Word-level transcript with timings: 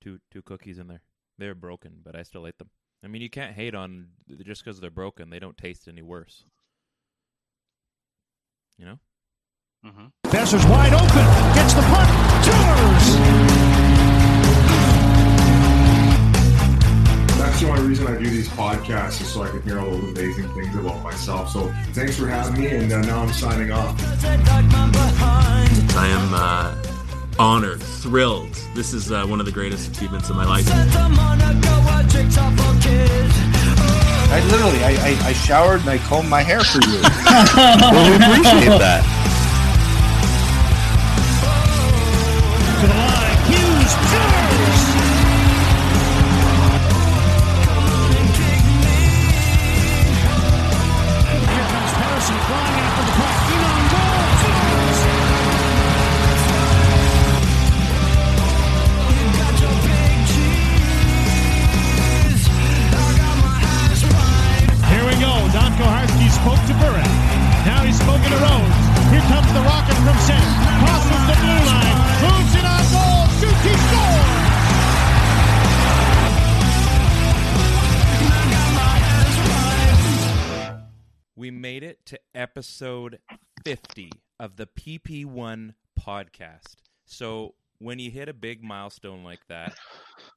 two 0.00 0.20
two 0.30 0.42
cookies 0.42 0.78
in 0.78 0.88
there. 0.88 1.02
They're 1.38 1.54
broken, 1.54 2.00
but 2.04 2.14
I 2.16 2.22
still 2.22 2.46
ate 2.46 2.58
them. 2.58 2.70
I 3.02 3.08
mean, 3.08 3.22
you 3.22 3.30
can't 3.30 3.54
hate 3.54 3.74
on 3.74 4.08
just 4.44 4.64
because 4.64 4.80
they're 4.80 4.90
broken. 4.90 5.30
They 5.30 5.38
don't 5.38 5.56
taste 5.56 5.88
any 5.88 6.02
worse. 6.02 6.44
You 8.76 8.84
know. 8.86 8.98
Boeser's 10.24 10.66
wide 10.66 10.92
open. 10.92 11.54
Gets 11.54 11.72
the 11.72 11.80
puck. 11.82 12.08
Tours. 12.44 13.16
That's 17.38 17.60
the 17.60 17.68
only 17.70 17.88
reason 17.88 18.06
I 18.06 18.18
do 18.18 18.28
these 18.28 18.48
podcasts 18.50 19.22
is 19.22 19.28
so 19.32 19.42
I 19.42 19.48
can 19.48 19.62
hear 19.62 19.78
all 19.80 19.90
those 19.90 20.10
amazing 20.10 20.52
things 20.54 20.74
about 20.76 21.02
myself. 21.02 21.50
So 21.50 21.72
thanks 21.92 22.16
for 22.16 22.26
having 22.28 22.60
me, 22.60 22.68
and 22.68 22.92
uh, 22.92 23.00
now 23.02 23.22
I'm 23.22 23.32
signing 23.32 23.70
off. 23.70 23.96
I 25.96 26.06
am 26.08 26.34
uh, 26.34 26.89
honored, 27.38 27.82
thrilled. 27.82 28.52
This 28.74 28.92
is 28.92 29.10
uh, 29.10 29.26
one 29.26 29.40
of 29.40 29.46
the 29.46 29.52
greatest 29.52 29.90
achievements 29.90 30.30
of 30.30 30.36
my 30.36 30.44
life. 30.44 30.66
I 34.32 34.40
literally, 34.50 34.84
I, 34.84 34.90
I, 34.90 35.28
I 35.28 35.32
showered 35.32 35.80
and 35.80 35.90
I 35.90 35.98
combed 35.98 36.28
my 36.28 36.42
hair 36.42 36.60
for 36.60 36.80
you. 36.86 37.00
well, 37.56 38.10
we 38.10 38.16
appreciate 38.16 38.78
that. 38.78 39.02
To 42.80 42.86
the. 42.86 43.20
Hughes. 43.50 44.29
To 82.10 82.18
episode 82.34 83.20
50 83.64 84.10
of 84.40 84.56
the 84.56 84.66
PP1 84.66 85.74
podcast. 85.96 86.78
So, 87.06 87.54
when 87.78 88.00
you 88.00 88.10
hit 88.10 88.28
a 88.28 88.34
big 88.34 88.64
milestone 88.64 89.22
like 89.22 89.46
that, 89.48 89.74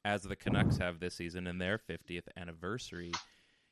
as 0.05 0.21
the 0.21 0.35
Canucks 0.35 0.77
have 0.77 0.99
this 0.99 1.15
season 1.15 1.47
in 1.47 1.57
their 1.57 1.79
50th 1.79 2.27
anniversary, 2.37 3.11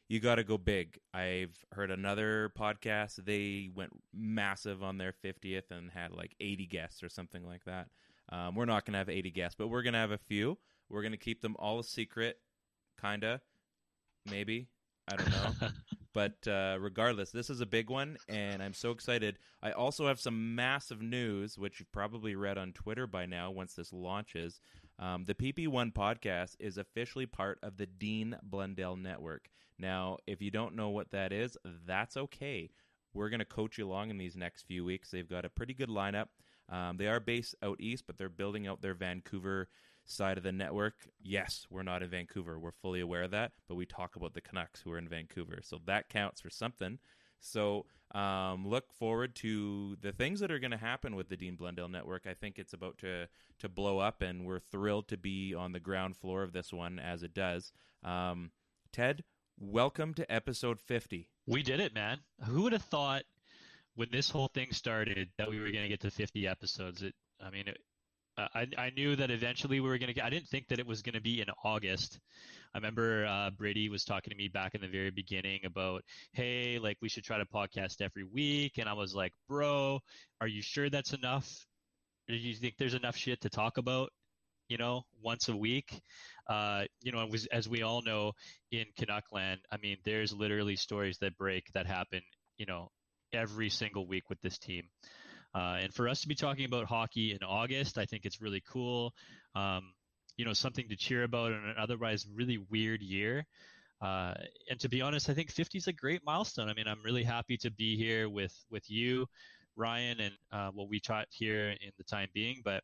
you 0.09 0.19
got 0.19 0.35
to 0.35 0.43
go 0.43 0.57
big. 0.57 0.97
I've 1.13 1.55
heard 1.73 1.91
another 1.91 2.51
podcast, 2.57 3.23
they 3.23 3.69
went 3.71 3.91
massive 4.11 4.81
on 4.81 4.97
their 4.97 5.13
50th 5.23 5.69
and 5.69 5.91
had 5.91 6.11
like 6.11 6.33
80 6.39 6.65
guests 6.65 7.03
or 7.03 7.09
something 7.09 7.45
like 7.45 7.65
that. 7.65 7.85
Um, 8.31 8.55
we're 8.55 8.65
not 8.65 8.83
going 8.83 8.93
to 8.93 8.99
have 8.99 9.09
80 9.09 9.29
guests, 9.29 9.55
but 9.55 9.67
we're 9.67 9.83
going 9.83 9.93
to 9.93 9.99
have 9.99 10.09
a 10.09 10.17
few. 10.17 10.57
We're 10.89 11.03
going 11.03 11.11
to 11.11 11.17
keep 11.17 11.43
them 11.43 11.55
all 11.59 11.77
a 11.77 11.83
secret, 11.83 12.39
kind 12.99 13.23
of, 13.23 13.41
maybe. 14.27 14.69
I 15.07 15.15
don't 15.15 15.29
know. 15.29 15.69
but 16.13 16.47
uh, 16.47 16.77
regardless, 16.79 17.31
this 17.31 17.49
is 17.49 17.61
a 17.61 17.65
big 17.65 17.89
one, 17.89 18.17
and 18.27 18.61
I'm 18.61 18.73
so 18.73 18.91
excited. 18.91 19.37
I 19.61 19.71
also 19.71 20.07
have 20.07 20.19
some 20.19 20.55
massive 20.55 21.01
news, 21.01 21.57
which 21.57 21.79
you've 21.79 21.91
probably 21.91 22.35
read 22.35 22.57
on 22.57 22.73
Twitter 22.73 23.07
by 23.07 23.25
now 23.25 23.51
once 23.51 23.73
this 23.73 23.93
launches. 23.93 24.59
Um, 24.99 25.25
the 25.25 25.33
PP1 25.33 25.93
podcast 25.93 26.55
is 26.59 26.77
officially 26.77 27.25
part 27.25 27.59
of 27.63 27.77
the 27.77 27.87
Dean 27.87 28.37
Blundell 28.43 28.95
Network. 28.95 29.49
Now, 29.79 30.17
if 30.27 30.41
you 30.41 30.51
don't 30.51 30.75
know 30.75 30.89
what 30.89 31.11
that 31.11 31.33
is, 31.33 31.57
that's 31.87 32.17
okay. 32.17 32.69
We're 33.13 33.29
going 33.29 33.39
to 33.39 33.45
coach 33.45 33.77
you 33.77 33.87
along 33.87 34.11
in 34.11 34.17
these 34.17 34.35
next 34.35 34.63
few 34.67 34.85
weeks. 34.85 35.09
They've 35.09 35.27
got 35.27 35.43
a 35.43 35.49
pretty 35.49 35.73
good 35.73 35.89
lineup. 35.89 36.27
Um, 36.69 36.97
they 36.97 37.07
are 37.07 37.19
based 37.19 37.55
out 37.63 37.81
east, 37.81 38.05
but 38.07 38.17
they're 38.17 38.29
building 38.29 38.67
out 38.67 38.81
their 38.81 38.93
Vancouver 38.93 39.67
side 40.11 40.37
of 40.37 40.43
the 40.43 40.51
network. 40.51 40.93
Yes, 41.21 41.65
we're 41.69 41.83
not 41.83 42.03
in 42.03 42.09
Vancouver. 42.09 42.59
We're 42.59 42.71
fully 42.71 42.99
aware 42.99 43.23
of 43.23 43.31
that, 43.31 43.53
but 43.67 43.75
we 43.75 43.85
talk 43.85 44.15
about 44.15 44.33
the 44.33 44.41
Canucks 44.41 44.81
who 44.81 44.91
are 44.91 44.97
in 44.97 45.07
Vancouver. 45.07 45.59
So 45.63 45.79
that 45.85 46.09
counts 46.09 46.41
for 46.41 46.49
something. 46.49 46.99
So 47.39 47.85
um, 48.13 48.67
look 48.67 48.93
forward 48.93 49.35
to 49.37 49.97
the 50.01 50.11
things 50.11 50.39
that 50.41 50.51
are 50.51 50.59
going 50.59 50.71
to 50.71 50.77
happen 50.77 51.15
with 51.15 51.29
the 51.29 51.37
Dean 51.37 51.55
Blundell 51.55 51.87
Network. 51.87 52.27
I 52.27 52.33
think 52.33 52.59
it's 52.59 52.73
about 52.73 52.97
to 52.99 53.27
to 53.59 53.69
blow 53.69 53.99
up, 53.99 54.21
and 54.21 54.45
we're 54.45 54.59
thrilled 54.59 55.07
to 55.09 55.17
be 55.17 55.53
on 55.53 55.71
the 55.71 55.79
ground 55.79 56.17
floor 56.17 56.41
of 56.41 56.51
this 56.51 56.73
one 56.73 56.99
as 56.99 57.21
it 57.21 57.33
does. 57.33 57.71
Um, 58.03 58.51
Ted, 58.91 59.23
welcome 59.59 60.13
to 60.15 60.31
episode 60.31 60.81
50. 60.81 61.29
We 61.45 61.61
did 61.61 61.79
it, 61.79 61.93
man. 61.93 62.19
Who 62.45 62.63
would 62.63 62.73
have 62.73 62.81
thought 62.81 63.23
when 63.95 64.09
this 64.11 64.29
whole 64.29 64.47
thing 64.47 64.71
started 64.71 65.29
that 65.37 65.49
we 65.49 65.59
were 65.59 65.71
going 65.71 65.83
to 65.83 65.89
get 65.89 66.01
to 66.01 66.11
50 66.11 66.47
episodes? 66.47 67.03
It, 67.03 67.13
I 67.39 67.51
mean, 67.51 67.67
it, 67.67 67.77
uh, 68.41 68.47
I, 68.53 68.67
I 68.77 68.89
knew 68.91 69.15
that 69.15 69.31
eventually 69.31 69.79
we 69.79 69.89
were 69.89 69.97
going 69.97 70.07
to 70.07 70.13
get, 70.13 70.25
I 70.25 70.29
didn't 70.29 70.47
think 70.47 70.67
that 70.69 70.79
it 70.79 70.87
was 70.87 71.01
going 71.01 71.15
to 71.15 71.21
be 71.21 71.41
in 71.41 71.47
August. 71.63 72.19
I 72.73 72.77
remember 72.77 73.25
uh, 73.25 73.49
Brady 73.49 73.89
was 73.89 74.03
talking 74.03 74.31
to 74.31 74.37
me 74.37 74.47
back 74.47 74.75
in 74.75 74.81
the 74.81 74.87
very 74.87 75.11
beginning 75.11 75.61
about, 75.65 76.03
hey, 76.33 76.79
like 76.79 76.97
we 77.01 77.09
should 77.09 77.23
try 77.23 77.37
to 77.37 77.45
podcast 77.45 78.01
every 78.01 78.23
week. 78.23 78.77
And 78.77 78.87
I 78.87 78.93
was 78.93 79.13
like, 79.13 79.33
bro, 79.47 79.99
are 80.39 80.47
you 80.47 80.61
sure 80.61 80.89
that's 80.89 81.13
enough? 81.13 81.49
Do 82.27 82.35
you 82.35 82.55
think 82.55 82.75
there's 82.77 82.93
enough 82.93 83.17
shit 83.17 83.41
to 83.41 83.49
talk 83.49 83.77
about? 83.77 84.09
You 84.69 84.77
know, 84.77 85.03
once 85.21 85.49
a 85.49 85.55
week. 85.55 86.01
Uh, 86.47 86.85
you 87.01 87.11
know, 87.11 87.25
was, 87.25 87.45
as 87.47 87.67
we 87.67 87.81
all 87.81 88.01
know 88.01 88.31
in 88.71 88.85
Canuckland, 88.97 89.57
I 89.69 89.77
mean, 89.77 89.97
there's 90.05 90.33
literally 90.33 90.77
stories 90.77 91.17
that 91.19 91.37
break 91.37 91.65
that 91.73 91.87
happen, 91.87 92.21
you 92.57 92.65
know, 92.65 92.89
every 93.33 93.69
single 93.69 94.07
week 94.07 94.29
with 94.29 94.39
this 94.41 94.57
team. 94.57 94.83
Uh, 95.53 95.79
and 95.81 95.93
for 95.93 96.07
us 96.07 96.21
to 96.21 96.27
be 96.27 96.35
talking 96.35 96.65
about 96.65 96.85
hockey 96.85 97.31
in 97.31 97.39
August, 97.43 97.97
I 97.97 98.05
think 98.05 98.25
it's 98.25 98.41
really 98.41 98.63
cool. 98.69 99.13
Um, 99.55 99.93
you 100.37 100.45
know, 100.45 100.53
something 100.53 100.87
to 100.89 100.95
cheer 100.95 101.23
about 101.23 101.51
in 101.51 101.57
an 101.57 101.75
otherwise 101.77 102.25
really 102.33 102.57
weird 102.69 103.01
year. 103.01 103.45
Uh, 104.01 104.33
and 104.69 104.79
to 104.79 104.89
be 104.89 105.01
honest, 105.01 105.29
I 105.29 105.33
think 105.33 105.51
50 105.51 105.77
is 105.77 105.87
a 105.87 105.93
great 105.93 106.21
milestone. 106.25 106.69
I 106.69 106.73
mean, 106.73 106.87
I'm 106.87 107.03
really 107.03 107.23
happy 107.23 107.57
to 107.57 107.69
be 107.71 107.95
here 107.95 108.29
with 108.29 108.55
with 108.71 108.89
you, 108.89 109.27
Ryan, 109.75 110.19
and 110.21 110.33
uh, 110.51 110.69
what 110.73 110.89
we 110.89 110.99
taught 110.99 111.27
here 111.29 111.69
in 111.69 111.91
the 111.97 112.03
time 112.03 112.29
being. 112.33 112.61
But 112.63 112.83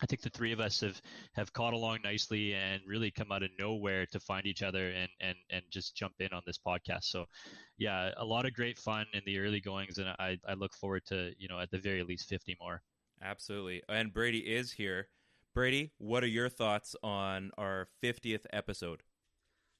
I 0.00 0.06
think 0.06 0.22
the 0.22 0.30
three 0.30 0.52
of 0.52 0.60
us 0.60 0.80
have 0.80 1.00
have 1.34 1.52
caught 1.52 1.74
along 1.74 2.00
nicely 2.04 2.54
and 2.54 2.80
really 2.86 3.10
come 3.10 3.32
out 3.32 3.42
of 3.42 3.50
nowhere 3.58 4.06
to 4.06 4.20
find 4.20 4.46
each 4.46 4.62
other 4.62 4.88
and 4.90 5.08
and 5.20 5.36
and 5.50 5.62
just 5.70 5.96
jump 5.96 6.14
in 6.20 6.32
on 6.32 6.42
this 6.46 6.58
podcast. 6.58 7.04
So, 7.04 7.26
yeah, 7.78 8.10
a 8.16 8.24
lot 8.24 8.46
of 8.46 8.54
great 8.54 8.78
fun 8.78 9.06
in 9.12 9.22
the 9.26 9.38
early 9.38 9.60
goings, 9.60 9.98
and 9.98 10.08
I 10.08 10.38
I 10.46 10.54
look 10.54 10.74
forward 10.74 11.02
to 11.06 11.32
you 11.38 11.48
know 11.48 11.58
at 11.58 11.70
the 11.70 11.78
very 11.78 12.02
least 12.02 12.28
50 12.28 12.56
more. 12.60 12.82
Absolutely. 13.22 13.82
And 13.88 14.12
Brady 14.12 14.38
is 14.38 14.72
here. 14.72 15.08
Brady, 15.54 15.92
what 15.98 16.22
are 16.22 16.28
your 16.28 16.48
thoughts 16.48 16.94
on 17.02 17.50
our 17.58 17.88
50th 18.02 18.46
episode? 18.52 19.02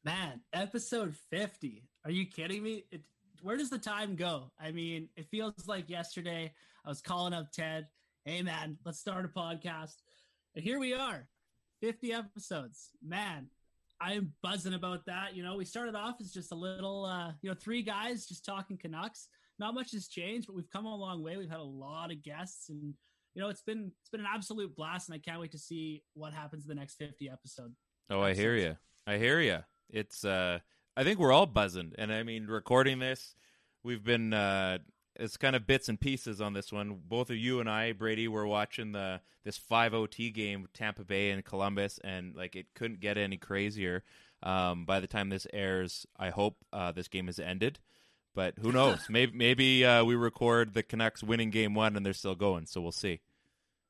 Man, 0.05 0.41
episode 0.53 1.15
50. 1.31 1.85
Are 2.05 2.11
you 2.11 2.27
kidding 2.27 2.63
me? 2.63 2.85
It, 2.91 3.03
where 3.43 3.57
does 3.57 3.71
the 3.71 3.79
time 3.79 4.17
go? 4.17 4.51
I 4.59 4.73
mean, 4.73 5.09
it 5.17 5.27
feels 5.31 5.69
like 5.69 5.89
yesterday 5.89 6.53
I 6.85 6.89
was 6.89 7.01
calling 7.01 7.33
up 7.33 7.53
Ted. 7.53 7.87
Hey, 8.25 8.43
man, 8.43 8.79
let's 8.85 8.99
start 8.99 9.25
a 9.25 9.29
podcast. 9.29 9.95
And 10.55 10.65
here 10.65 10.79
we 10.79 10.95
are, 10.95 11.29
50 11.81 12.13
episodes. 12.13 12.91
Man, 13.07 13.49
I'm 14.01 14.33
buzzing 14.43 14.75
about 14.75 15.07
that. 15.07 15.35
You 15.35 15.43
know, 15.43 15.57
we 15.57 15.65
started 15.65 15.95
off 15.95 16.17
as 16.21 16.33
just 16.33 16.53
a 16.53 16.57
little, 16.57 17.05
uh, 17.05 17.33
you 17.43 17.51
know, 17.51 17.57
three 17.61 17.83
guys 17.83 18.27
just 18.27 18.45
talking 18.45 18.77
Canucks. 18.77 19.29
Not 19.59 19.75
much 19.75 19.93
has 19.93 20.09
changed, 20.09 20.47
but 20.47 20.57
we've 20.57 20.71
come 20.71 20.87
a 20.87 20.95
long 20.95 21.23
way. 21.23 21.37
We've 21.37 21.51
had 21.51 21.61
a 21.61 21.63
lot 21.63 22.13
of 22.13 22.23
guests 22.23 22.69
and 22.69 22.95
you 23.39 23.45
know, 23.45 23.51
it's 23.51 23.63
been 23.63 23.93
it's 24.01 24.11
been 24.11 24.23
an 24.23 24.27
absolute 24.29 24.75
blast, 24.75 25.09
and 25.09 25.15
I 25.15 25.19
can't 25.19 25.41
wait 25.41 25.53
to 25.53 25.59
see 25.59 26.03
what 26.15 26.33
happens 26.33 26.65
in 26.65 26.69
the 26.69 26.75
next 26.75 26.97
fifty 26.97 27.31
episode. 27.31 27.73
Oh, 28.11 28.21
I 28.21 28.35
hear 28.35 28.57
you. 28.57 28.77
I 29.07 29.17
hear 29.17 29.41
you. 29.41 29.59
It's 29.91 30.25
uh, 30.25 30.59
I 30.97 31.05
think 31.05 31.21
we're 31.21 31.33
all 31.33 31.47
buzzing, 31.47 31.93
and 31.99 32.13
I 32.13 32.25
mean, 32.25 32.49
recording 32.49 32.99
this, 32.99 33.37
we've 33.85 34.03
been 34.03 34.33
uh, 34.33 34.79
it's 35.19 35.37
kind 35.37 35.57
of 35.57 35.67
bits 35.67 35.89
and 35.89 36.01
pieces 36.01 36.41
on 36.41 36.53
this 36.53 36.73
one. 36.73 37.01
Both 37.07 37.31
of 37.31 37.37
you 37.37 37.61
and 37.61 37.69
I, 37.69 37.93
Brady, 37.93 38.29
were 38.29 38.47
watching 38.47 38.93
the 38.93 39.21
this 39.45 39.57
five 39.57 39.95
OT 39.95 40.31
game, 40.31 40.69
Tampa 40.75 41.05
Bay 41.05 41.31
and 41.31 41.45
Columbus, 41.45 41.99
and 42.05 42.35
like 42.37 42.57
it 42.57 42.67
couldn't 42.75 43.01
get 43.01 43.19
any 43.19 43.37
crazier. 43.37 44.05
Um, 44.43 44.85
by 44.85 45.01
the 45.01 45.09
time 45.09 45.31
this 45.31 45.47
airs, 45.53 46.07
I 46.17 46.31
hope 46.31 46.57
uh, 46.73 46.93
this 46.93 47.09
game 47.09 47.27
has 47.27 47.39
ended. 47.39 47.81
But 48.35 48.55
who 48.61 48.71
knows? 48.71 49.01
maybe 49.09 49.33
maybe 49.37 49.85
uh, 49.85 50.05
we 50.05 50.15
record 50.15 50.75
the 50.75 50.83
Canucks 50.83 51.23
winning 51.23 51.51
game 51.51 51.75
one 51.75 51.97
and 51.97 52.07
they're 52.07 52.13
still 52.13 52.37
going. 52.37 52.67
So 52.67 52.81
we'll 52.81 52.93
see. 52.93 53.21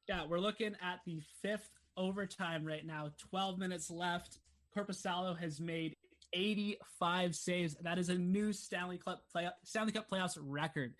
Yeah, 0.08 0.24
we're 0.26 0.40
looking 0.40 0.74
at 0.82 1.00
the 1.04 1.20
fifth 1.42 1.68
overtime 1.98 2.64
right 2.64 2.86
now. 2.86 3.10
12 3.30 3.58
minutes 3.58 3.90
left. 3.90 4.38
Korpisalo 4.74 5.38
has 5.38 5.60
made 5.60 5.96
85 6.32 7.34
saves. 7.34 7.76
That 7.82 7.98
is 7.98 8.08
a 8.08 8.14
new 8.14 8.52
Stanley 8.52 8.98
Cup 8.98 9.22
play 9.30 9.48
Stanley 9.64 9.92
Cup 9.92 10.08
playoffs 10.10 10.38
record. 10.40 10.94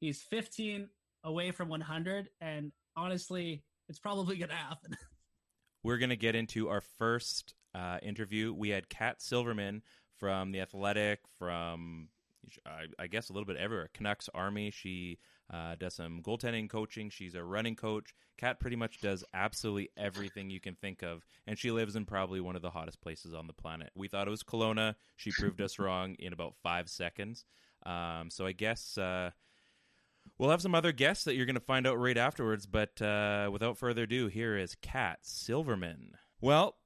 He's 0.00 0.22
15 0.22 0.88
away 1.24 1.50
from 1.50 1.68
100, 1.68 2.30
and 2.40 2.72
honestly, 2.96 3.62
it's 3.88 3.98
probably 3.98 4.36
going 4.38 4.48
to 4.48 4.54
happen. 4.54 4.96
We're 5.82 5.98
going 5.98 6.10
to 6.10 6.16
get 6.16 6.34
into 6.34 6.68
our 6.68 6.80
first 6.80 7.54
uh, 7.74 7.98
interview. 8.02 8.52
We 8.52 8.70
had 8.70 8.88
Cat 8.88 9.22
Silverman 9.22 9.82
from 10.18 10.52
the 10.52 10.60
Athletic, 10.60 11.20
from 11.38 12.08
I, 12.66 12.86
I 12.98 13.06
guess 13.06 13.28
a 13.28 13.32
little 13.32 13.46
bit 13.46 13.56
everywhere. 13.56 13.90
Canucks 13.94 14.28
Army. 14.34 14.70
She 14.70 15.18
uh, 15.52 15.76
does 15.78 15.94
some 15.94 16.22
goaltending 16.22 16.68
coaching. 16.68 17.10
She's 17.10 17.34
a 17.34 17.44
running 17.44 17.76
coach. 17.76 18.14
Cat 18.38 18.60
pretty 18.60 18.76
much 18.76 19.00
does 19.00 19.24
absolutely 19.34 19.90
everything 19.96 20.50
you 20.50 20.60
can 20.60 20.74
think 20.74 21.02
of, 21.02 21.24
and 21.46 21.58
she 21.58 21.70
lives 21.70 21.96
in 21.96 22.06
probably 22.06 22.40
one 22.40 22.56
of 22.56 22.62
the 22.62 22.70
hottest 22.70 23.00
places 23.00 23.34
on 23.34 23.46
the 23.46 23.52
planet. 23.52 23.90
We 23.94 24.08
thought 24.08 24.26
it 24.26 24.30
was 24.30 24.42
Kelowna. 24.42 24.94
She 25.16 25.30
proved 25.30 25.60
us 25.60 25.78
wrong 25.78 26.16
in 26.18 26.32
about 26.32 26.54
five 26.62 26.88
seconds. 26.88 27.44
Um, 27.84 28.30
so 28.30 28.46
I 28.46 28.52
guess 28.52 28.96
uh, 28.98 29.30
we'll 30.40 30.50
have 30.50 30.62
some 30.62 30.74
other 30.74 30.90
guests 30.90 31.24
that 31.24 31.36
you're 31.36 31.44
going 31.44 31.54
to 31.54 31.60
find 31.60 31.86
out 31.86 32.00
right 32.00 32.16
afterwards. 32.16 32.64
But 32.66 33.00
uh, 33.02 33.50
without 33.52 33.76
further 33.76 34.04
ado, 34.04 34.28
here 34.28 34.56
is 34.56 34.74
Cat 34.80 35.18
Silverman. 35.20 36.12
Well, 36.40 36.76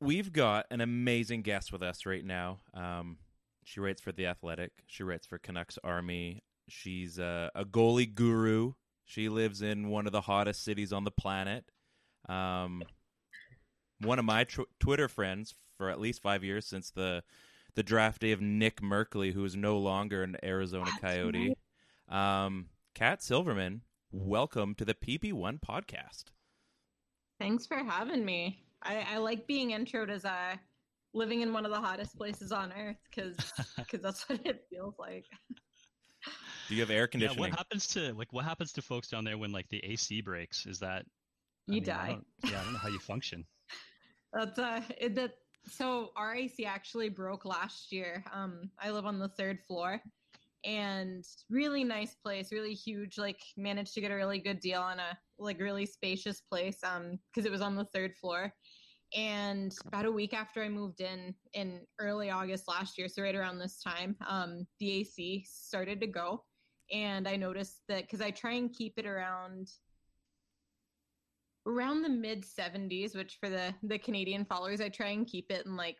we've 0.00 0.32
got 0.32 0.66
an 0.70 0.82
amazing 0.82 1.42
guest 1.42 1.72
with 1.72 1.82
us 1.82 2.04
right 2.04 2.24
now. 2.24 2.60
Um, 2.74 3.16
she 3.64 3.80
writes 3.80 4.02
for 4.02 4.12
The 4.12 4.26
Athletic. 4.26 4.72
She 4.86 5.02
writes 5.02 5.26
for 5.26 5.38
Canucks 5.38 5.78
Army. 5.82 6.42
She's 6.68 7.18
a, 7.18 7.50
a 7.54 7.64
goalie 7.64 8.14
guru. 8.14 8.74
She 9.06 9.30
lives 9.30 9.62
in 9.62 9.88
one 9.88 10.04
of 10.06 10.12
the 10.12 10.20
hottest 10.20 10.62
cities 10.62 10.92
on 10.92 11.04
the 11.04 11.10
planet. 11.10 11.64
Um, 12.28 12.82
one 14.00 14.18
of 14.18 14.26
my 14.26 14.44
tr- 14.44 14.62
Twitter 14.78 15.08
friends 15.08 15.54
for 15.78 15.88
at 15.88 16.00
least 16.00 16.20
five 16.20 16.44
years 16.44 16.66
since 16.66 16.90
the 16.90 17.22
the 17.74 17.82
draft 17.82 18.20
day 18.20 18.30
of 18.30 18.40
Nick 18.40 18.80
Merkley, 18.80 19.32
who 19.32 19.44
is 19.44 19.56
no 19.56 19.78
longer 19.78 20.22
an 20.22 20.36
Arizona 20.44 20.90
Coyote. 21.00 21.56
Um, 22.08 22.66
Cat 22.94 23.20
Silverman, 23.20 23.82
welcome 24.12 24.76
to 24.76 24.84
the 24.84 24.94
PP1 24.94 25.58
podcast. 25.58 26.26
Thanks 27.40 27.66
for 27.66 27.78
having 27.78 28.24
me. 28.24 28.62
I, 28.84 29.04
I 29.14 29.16
like 29.16 29.48
being 29.48 29.70
introed 29.70 30.10
as 30.10 30.24
a 30.24 30.60
living 31.12 31.40
in 31.40 31.52
one 31.52 31.64
of 31.64 31.72
the 31.72 31.80
hottest 31.80 32.16
places 32.16 32.52
on 32.52 32.72
earth 32.72 32.98
because 33.10 33.36
because 33.76 34.00
that's 34.02 34.28
what 34.28 34.46
it 34.46 34.66
feels 34.70 34.94
like. 35.00 35.24
Do 36.68 36.76
you 36.76 36.82
have 36.82 36.90
air 36.90 37.08
conditioning? 37.08 37.42
Yeah, 37.42 37.50
what 37.50 37.58
happens 37.58 37.88
to 37.88 38.14
like 38.14 38.32
what 38.32 38.44
happens 38.44 38.70
to 38.74 38.82
folks 38.82 39.08
down 39.08 39.24
there 39.24 39.38
when 39.38 39.50
like 39.50 39.68
the 39.70 39.84
AC 39.84 40.20
breaks? 40.20 40.64
Is 40.64 40.78
that 40.78 41.04
you 41.66 41.72
I 41.72 41.80
mean, 41.80 41.84
die? 41.84 42.18
I 42.44 42.48
yeah, 42.48 42.60
I 42.60 42.62
don't 42.62 42.74
know 42.74 42.78
how 42.78 42.90
you 42.90 43.00
function. 43.00 43.44
That's 44.32 44.56
uh, 44.56 44.82
it, 44.98 45.16
that 45.16 45.34
so 45.66 46.12
our 46.14 46.36
AC 46.36 46.64
actually 46.64 47.08
broke 47.08 47.44
last 47.44 47.90
year. 47.90 48.24
Um, 48.32 48.70
I 48.78 48.92
live 48.92 49.04
on 49.04 49.18
the 49.18 49.30
third 49.30 49.58
floor, 49.66 50.00
and 50.64 51.24
really 51.50 51.84
nice 51.84 52.14
place, 52.14 52.52
really 52.52 52.74
huge. 52.74 53.18
Like 53.18 53.40
managed 53.56 53.94
to 53.94 54.00
get 54.00 54.10
a 54.10 54.16
really 54.16 54.38
good 54.38 54.60
deal 54.60 54.80
on 54.80 54.98
a 54.98 55.18
like 55.38 55.60
really 55.60 55.86
spacious 55.86 56.40
place. 56.40 56.78
Um, 56.82 57.18
because 57.32 57.46
it 57.46 57.52
was 57.52 57.60
on 57.60 57.76
the 57.76 57.86
third 57.86 58.14
floor 58.20 58.52
and 59.14 59.74
about 59.86 60.06
a 60.06 60.12
week 60.12 60.34
after 60.34 60.62
I 60.62 60.68
moved 60.68 61.00
in 61.00 61.34
in 61.52 61.80
early 62.00 62.30
August 62.30 62.66
last 62.66 62.98
year, 62.98 63.08
so 63.08 63.22
right 63.22 63.34
around 63.34 63.58
this 63.58 63.80
time, 63.80 64.16
um, 64.26 64.66
the 64.80 65.00
AC 65.00 65.44
started 65.48 66.00
to 66.00 66.06
go. 66.06 66.44
And 66.92 67.28
I 67.28 67.36
noticed 67.36 67.80
that 67.88 68.02
because 68.02 68.20
I 68.20 68.30
try 68.30 68.52
and 68.52 68.72
keep 68.72 68.94
it 68.96 69.06
around 69.06 69.68
around 71.66 72.02
the 72.02 72.08
mid 72.08 72.44
70s, 72.44 73.16
which 73.16 73.38
for 73.40 73.48
the 73.48 73.74
the 73.84 73.98
Canadian 73.98 74.44
followers, 74.44 74.80
I 74.80 74.88
try 74.88 75.08
and 75.08 75.26
keep 75.26 75.46
it 75.50 75.64
in 75.64 75.76
like 75.76 75.96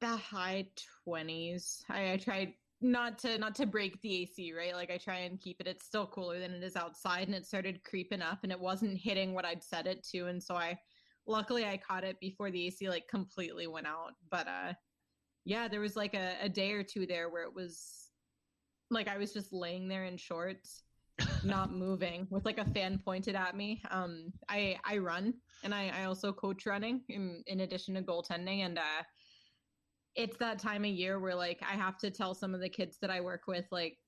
the 0.00 0.16
high 0.16 0.66
20s. 1.08 1.82
I, 1.88 2.12
I 2.12 2.16
try 2.16 2.54
not 2.80 3.18
to 3.20 3.38
not 3.38 3.54
to 3.56 3.66
break 3.66 4.00
the 4.02 4.22
AC, 4.22 4.52
right? 4.52 4.74
Like 4.74 4.90
I 4.90 4.98
try 4.98 5.18
and 5.20 5.40
keep 5.40 5.60
it. 5.60 5.66
It's 5.66 5.84
still 5.84 6.06
cooler 6.06 6.38
than 6.38 6.52
it 6.52 6.62
is 6.62 6.76
outside, 6.76 7.26
and 7.26 7.34
it 7.34 7.46
started 7.46 7.84
creeping 7.84 8.22
up, 8.22 8.40
and 8.42 8.52
it 8.52 8.60
wasn't 8.60 8.98
hitting 8.98 9.34
what 9.34 9.44
I'd 9.44 9.62
set 9.64 9.86
it 9.86 10.04
to, 10.12 10.26
and 10.26 10.42
so 10.42 10.54
I 10.54 10.78
luckily 11.26 11.64
I 11.64 11.76
caught 11.76 12.04
it 12.04 12.20
before 12.20 12.50
the 12.50 12.66
AC 12.66 12.88
like 12.88 13.08
completely 13.08 13.66
went 13.66 13.86
out. 13.86 14.12
But 14.30 14.46
uh 14.48 14.72
yeah, 15.44 15.68
there 15.68 15.80
was 15.80 15.96
like 15.96 16.14
a, 16.14 16.34
a 16.42 16.48
day 16.48 16.72
or 16.72 16.82
two 16.82 17.06
there 17.06 17.28
where 17.30 17.44
it 17.44 17.54
was 17.54 18.08
like 18.90 19.08
I 19.08 19.18
was 19.18 19.32
just 19.32 19.52
laying 19.52 19.88
there 19.88 20.04
in 20.04 20.16
shorts, 20.16 20.82
not 21.44 21.72
moving, 21.72 22.26
with 22.30 22.44
like 22.44 22.58
a 22.58 22.64
fan 22.64 23.00
pointed 23.04 23.34
at 23.36 23.56
me. 23.56 23.82
Um 23.90 24.32
I 24.48 24.78
I 24.84 24.98
run 24.98 25.34
and 25.64 25.74
I, 25.74 25.90
I 25.96 26.04
also 26.04 26.32
coach 26.32 26.66
running 26.66 27.02
in, 27.08 27.42
in 27.46 27.60
addition 27.60 27.94
to 27.94 28.02
goaltending 28.02 28.60
and 28.60 28.78
uh 28.78 29.02
it's 30.16 30.36
that 30.38 30.58
time 30.58 30.84
of 30.84 30.90
year 30.90 31.20
where 31.20 31.34
like 31.34 31.62
I 31.62 31.74
have 31.74 31.98
to 31.98 32.10
tell 32.10 32.34
some 32.34 32.54
of 32.54 32.60
the 32.60 32.68
kids 32.68 32.98
that 33.00 33.10
I 33.10 33.20
work 33.20 33.42
with 33.46 33.66
like 33.70 33.98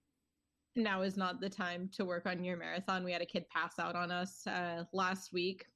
now 0.75 1.03
is 1.03 1.17
not 1.17 1.41
the 1.41 1.49
time 1.49 1.91
to 1.95 2.05
work 2.05 2.27
on 2.27 2.43
your 2.45 2.57
marathon. 2.57 3.05
We 3.05 3.13
had 3.13 3.23
a 3.23 3.27
kid 3.27 3.45
pass 3.51 3.79
out 3.79 3.95
on 3.95 4.11
us 4.11 4.47
uh, 4.47 4.85
last 4.93 5.33
week 5.33 5.67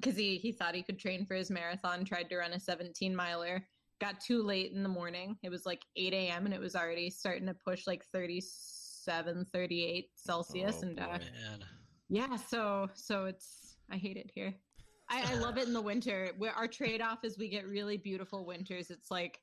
because 0.00 0.16
he 0.16 0.36
he 0.36 0.52
thought 0.52 0.74
he 0.74 0.82
could 0.82 0.98
train 0.98 1.24
for 1.24 1.34
his 1.34 1.50
marathon. 1.50 2.04
Tried 2.04 2.28
to 2.30 2.38
run 2.38 2.52
a 2.52 2.60
17 2.60 3.14
miler. 3.14 3.64
Got 4.00 4.20
too 4.20 4.42
late 4.42 4.72
in 4.72 4.82
the 4.82 4.88
morning. 4.88 5.36
It 5.42 5.50
was 5.50 5.66
like 5.66 5.84
8 5.96 6.12
a.m. 6.14 6.46
and 6.46 6.54
it 6.54 6.60
was 6.60 6.74
already 6.74 7.10
starting 7.10 7.46
to 7.46 7.54
push 7.54 7.86
like 7.86 8.02
37, 8.12 9.46
38 9.52 10.06
Celsius. 10.16 10.76
Oh, 10.78 10.86
and 10.86 10.98
uh, 10.98 11.06
man. 11.06 11.20
yeah, 12.08 12.36
so 12.36 12.88
so 12.94 13.26
it's 13.26 13.76
I 13.90 13.96
hate 13.96 14.16
it 14.16 14.30
here. 14.34 14.54
I, 15.10 15.32
I 15.32 15.34
love 15.34 15.58
it 15.58 15.66
in 15.66 15.74
the 15.74 15.82
winter. 15.82 16.30
Where 16.38 16.52
our 16.52 16.68
trade 16.68 17.02
off 17.02 17.24
is 17.24 17.36
we 17.36 17.48
get 17.48 17.68
really 17.68 17.98
beautiful 17.98 18.46
winters. 18.46 18.90
It's 18.90 19.10
like 19.10 19.38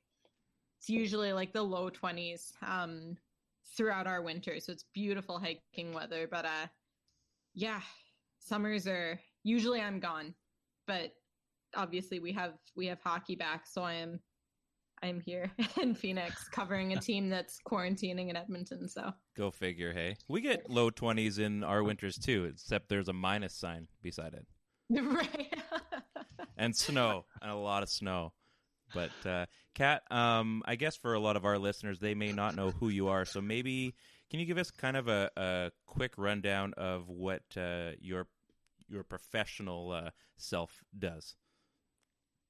it's 0.78 0.88
usually 0.88 1.32
like 1.32 1.52
the 1.52 1.62
low 1.62 1.90
20s 1.90 2.52
um, 2.66 3.16
throughout 3.76 4.06
our 4.06 4.22
winter, 4.22 4.58
so 4.60 4.72
it's 4.72 4.84
beautiful 4.94 5.38
hiking 5.38 5.92
weather. 5.92 6.28
But 6.30 6.44
uh, 6.44 6.66
yeah, 7.54 7.80
summers 8.38 8.86
are 8.86 9.20
usually 9.44 9.80
I'm 9.80 10.00
gone 10.00 10.34
but 10.88 11.12
obviously 11.76 12.18
we 12.18 12.32
have 12.32 12.54
we 12.74 12.86
have 12.86 12.98
hockey 13.04 13.36
back, 13.36 13.66
so 13.68 13.82
I 13.82 13.92
am 13.94 14.18
I'm 15.00 15.20
here 15.20 15.52
in 15.80 15.94
Phoenix 15.94 16.48
covering 16.48 16.94
a 16.94 16.96
team 17.00 17.28
that's 17.28 17.60
quarantining 17.64 18.30
in 18.30 18.36
Edmonton. 18.36 18.88
So 18.88 19.12
go 19.36 19.52
figure. 19.52 19.92
Hey, 19.92 20.16
we 20.26 20.40
get 20.40 20.68
low 20.68 20.90
twenties 20.90 21.38
in 21.38 21.62
our 21.62 21.84
winters 21.84 22.18
too, 22.18 22.46
except 22.50 22.88
there's 22.88 23.08
a 23.08 23.12
minus 23.12 23.54
sign 23.54 23.86
beside 24.02 24.34
it. 24.34 24.46
Right. 24.90 25.54
and 26.56 26.74
snow, 26.74 27.26
and 27.42 27.50
a 27.50 27.54
lot 27.54 27.82
of 27.82 27.90
snow. 27.90 28.32
But 28.94 29.10
uh, 29.26 29.46
Cat, 29.74 30.02
um, 30.10 30.62
I 30.66 30.76
guess 30.76 30.96
for 30.96 31.14
a 31.14 31.20
lot 31.20 31.36
of 31.36 31.44
our 31.44 31.58
listeners, 31.58 31.98
they 31.98 32.14
may 32.14 32.32
not 32.32 32.56
know 32.56 32.70
who 32.70 32.88
you 32.88 33.08
are. 33.08 33.24
So 33.24 33.40
maybe 33.40 33.94
can 34.30 34.40
you 34.40 34.46
give 34.46 34.58
us 34.58 34.70
kind 34.70 34.96
of 34.96 35.08
a, 35.08 35.30
a 35.36 35.70
quick 35.86 36.12
rundown 36.16 36.74
of 36.76 37.08
what 37.08 37.42
uh, 37.56 37.90
your 38.00 38.26
your 38.88 39.04
professional 39.04 39.92
uh, 39.92 40.10
self 40.36 40.80
does. 40.98 41.36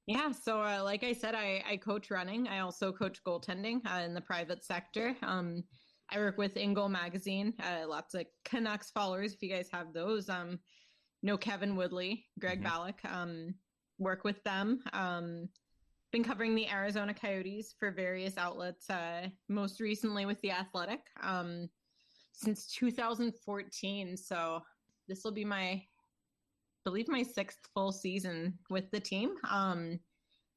Yeah, 0.07 0.31
so 0.31 0.61
uh, 0.61 0.81
like 0.83 1.03
I 1.03 1.13
said, 1.13 1.35
I, 1.35 1.63
I 1.69 1.77
coach 1.77 2.09
running. 2.09 2.47
I 2.47 2.59
also 2.59 2.91
coach 2.91 3.19
goaltending 3.25 3.81
uh, 3.85 4.01
in 4.03 4.13
the 4.13 4.21
private 4.21 4.65
sector. 4.65 5.15
Um, 5.21 5.63
I 6.11 6.17
work 6.17 6.37
with 6.39 6.55
InGoal 6.55 6.89
Magazine. 6.89 7.53
Uh, 7.61 7.87
lots 7.87 8.15
of 8.15 8.25
Canucks 8.43 8.89
followers, 8.89 9.33
if 9.33 9.43
you 9.43 9.53
guys 9.53 9.69
have 9.71 9.93
those. 9.93 10.27
Um, 10.27 10.59
know 11.21 11.37
Kevin 11.37 11.75
Woodley, 11.75 12.25
Greg 12.39 12.63
mm 12.63 12.93
hmm 13.01 13.07
Um, 13.07 13.55
work 13.99 14.23
with 14.23 14.41
them. 14.43 14.79
Um, 14.93 15.49
been 16.11 16.23
covering 16.23 16.55
the 16.55 16.69
Arizona 16.69 17.13
Coyotes 17.13 17.75
for 17.77 17.91
various 17.91 18.37
outlets. 18.37 18.89
Uh, 18.89 19.27
most 19.47 19.79
recently 19.79 20.25
with 20.25 20.39
the 20.41 20.51
Athletic 20.51 21.01
um, 21.21 21.69
since 22.33 22.67
2014. 22.67 24.17
So 24.17 24.61
this 25.07 25.23
will 25.23 25.31
be 25.31 25.45
my 25.45 25.83
believe 26.85 27.07
my 27.07 27.23
sixth 27.23 27.59
full 27.73 27.91
season 27.91 28.57
with 28.69 28.89
the 28.91 28.99
team. 28.99 29.35
Um, 29.47 29.99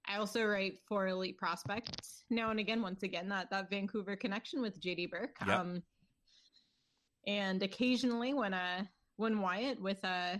I 0.08 0.16
also 0.16 0.44
write 0.44 0.78
for 0.88 1.06
Elite 1.06 1.38
Prospects 1.38 2.24
now 2.30 2.50
and 2.50 2.58
again. 2.58 2.82
Once 2.82 3.02
again, 3.02 3.28
that 3.28 3.50
that 3.50 3.70
Vancouver 3.70 4.16
connection 4.16 4.60
with 4.60 4.80
JD 4.80 5.10
Burke. 5.10 5.36
Yep. 5.46 5.58
Um, 5.58 5.82
and 7.26 7.62
occasionally, 7.62 8.34
when 8.34 8.54
uh 8.54 8.84
when 9.16 9.40
Wyatt 9.40 9.80
with 9.80 10.04
uh 10.04 10.36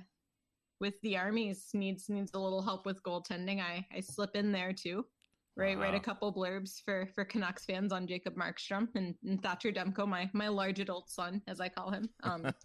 with 0.83 1.01
the 1.03 1.17
armies 1.17 1.69
needs 1.73 2.11
needs 2.11 2.33
a 2.35 2.39
little 2.39 2.61
help 2.61 2.85
with 2.85 3.03
goaltending, 3.05 3.63
I 3.63 3.87
I 3.97 4.01
slip 4.01 4.35
in 4.35 4.53
there 4.53 4.75
too. 4.75 5.07
Right, 5.55 5.79
write 5.79 5.95
a 5.95 6.01
couple 6.01 6.33
blurbs 6.33 6.83
for 6.83 7.07
for 7.15 7.25
Canucks 7.27 7.67
fans 7.67 7.93
on 7.93 8.07
Jacob 8.07 8.35
Markstrom 8.37 8.89
and, 8.95 9.15
and 9.25 9.43
Thatcher 9.43 9.71
Demko, 9.71 10.09
my 10.09 10.29
my 10.33 10.49
large 10.49 10.81
adult 10.81 11.09
son, 11.09 11.43
as 11.47 11.61
I 11.61 11.69
call 11.69 11.91
him. 11.91 12.09
Um, 12.23 12.43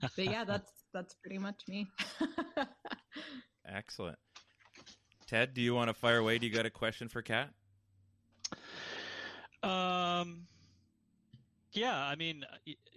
but 0.00 0.24
yeah, 0.24 0.44
that's 0.44 0.72
that's 0.92 1.14
pretty 1.14 1.38
much 1.38 1.62
me. 1.68 1.86
Excellent. 3.68 4.18
Ted, 5.26 5.54
do 5.54 5.62
you 5.62 5.74
want 5.74 5.88
to 5.88 5.94
fire 5.94 6.18
away? 6.18 6.38
Do 6.38 6.46
you 6.46 6.52
got 6.52 6.66
a 6.66 6.70
question 6.70 7.08
for 7.08 7.22
Cat? 7.22 7.50
Um, 9.62 10.46
yeah, 11.76 11.96
I 11.96 12.16
mean, 12.16 12.44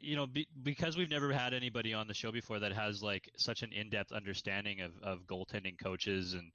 you 0.01 0.15
know, 0.15 0.25
be, 0.25 0.48
because 0.63 0.98
we've 0.98 1.09
never 1.09 1.31
had 1.31 1.53
anybody 1.53 1.93
on 1.93 2.07
the 2.07 2.13
show 2.13 2.31
before 2.31 2.59
that 2.59 2.71
has 2.71 3.03
like 3.03 3.29
such 3.38 3.62
an 3.63 3.71
in-depth 3.74 4.12
understanding 4.12 4.81
of, 4.81 4.91
of 5.03 5.25
goaltending 5.27 5.77
coaches 5.77 6.33
and, 6.33 6.51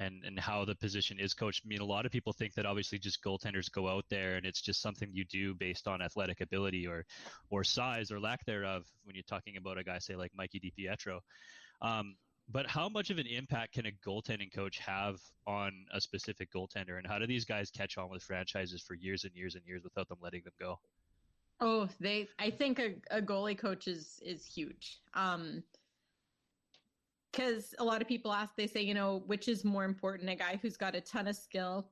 and, 0.00 0.24
and 0.24 0.38
how 0.38 0.64
the 0.64 0.74
position 0.74 1.18
is 1.18 1.34
coached. 1.34 1.62
I 1.64 1.68
mean, 1.68 1.80
a 1.80 1.84
lot 1.84 2.06
of 2.06 2.12
people 2.12 2.32
think 2.32 2.54
that 2.54 2.66
obviously 2.66 2.98
just 2.98 3.22
goaltenders 3.22 3.70
go 3.70 3.88
out 3.88 4.04
there 4.10 4.36
and 4.36 4.44
it's 4.44 4.60
just 4.60 4.82
something 4.82 5.08
you 5.12 5.24
do 5.24 5.54
based 5.54 5.86
on 5.88 6.02
athletic 6.02 6.40
ability 6.40 6.86
or, 6.86 7.04
or 7.50 7.64
size 7.64 8.10
or 8.10 8.20
lack 8.20 8.44
thereof 8.44 8.84
when 9.04 9.14
you're 9.14 9.22
talking 9.28 9.56
about 9.56 9.78
a 9.78 9.84
guy, 9.84 9.98
say 9.98 10.16
like 10.16 10.32
Mikey 10.36 10.60
DiPietro. 10.60 11.20
Um, 11.80 12.16
but 12.50 12.66
how 12.66 12.88
much 12.88 13.10
of 13.10 13.18
an 13.18 13.26
impact 13.26 13.74
can 13.74 13.86
a 13.86 13.92
goaltending 14.06 14.52
coach 14.52 14.78
have 14.78 15.20
on 15.46 15.72
a 15.92 16.00
specific 16.00 16.50
goaltender 16.52 16.96
and 16.96 17.06
how 17.06 17.18
do 17.18 17.26
these 17.26 17.44
guys 17.44 17.70
catch 17.70 17.98
on 17.98 18.10
with 18.10 18.22
franchises 18.22 18.82
for 18.82 18.94
years 18.94 19.24
and 19.24 19.34
years 19.34 19.54
and 19.54 19.64
years 19.66 19.82
without 19.84 20.08
them 20.08 20.18
letting 20.20 20.42
them 20.44 20.54
go 20.58 20.78
Oh, 21.60 21.88
they. 22.00 22.28
I 22.38 22.50
think 22.50 22.78
a, 22.78 22.94
a 23.10 23.20
goalie 23.20 23.58
coach 23.58 23.88
is 23.88 24.20
is 24.22 24.46
huge. 24.46 25.00
Um, 25.14 25.62
because 27.32 27.74
a 27.78 27.84
lot 27.84 28.00
of 28.00 28.08
people 28.08 28.32
ask, 28.32 28.56
they 28.56 28.66
say, 28.66 28.80
you 28.80 28.94
know, 28.94 29.22
which 29.26 29.48
is 29.48 29.64
more 29.64 29.84
important, 29.84 30.30
a 30.30 30.34
guy 30.34 30.58
who's 30.60 30.76
got 30.76 30.94
a 30.94 31.00
ton 31.00 31.28
of 31.28 31.36
skill, 31.36 31.90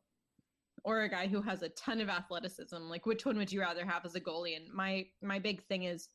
or 0.83 1.03
a 1.03 1.09
guy 1.09 1.27
who 1.27 1.43
has 1.43 1.63
a 1.63 1.69
ton 1.71 2.01
of 2.01 2.09
athleticism? 2.09 2.77
Like, 2.77 3.07
which 3.07 3.27
one 3.27 3.37
would 3.37 3.53
you 3.53 3.61
rather 3.61 3.85
have 3.85 4.05
as 4.05 4.15
a 4.15 4.21
goalie? 4.21 4.57
And 4.57 4.73
my 4.73 5.07
my 5.23 5.39
big 5.39 5.63
thing 5.65 5.83
is 5.85 6.09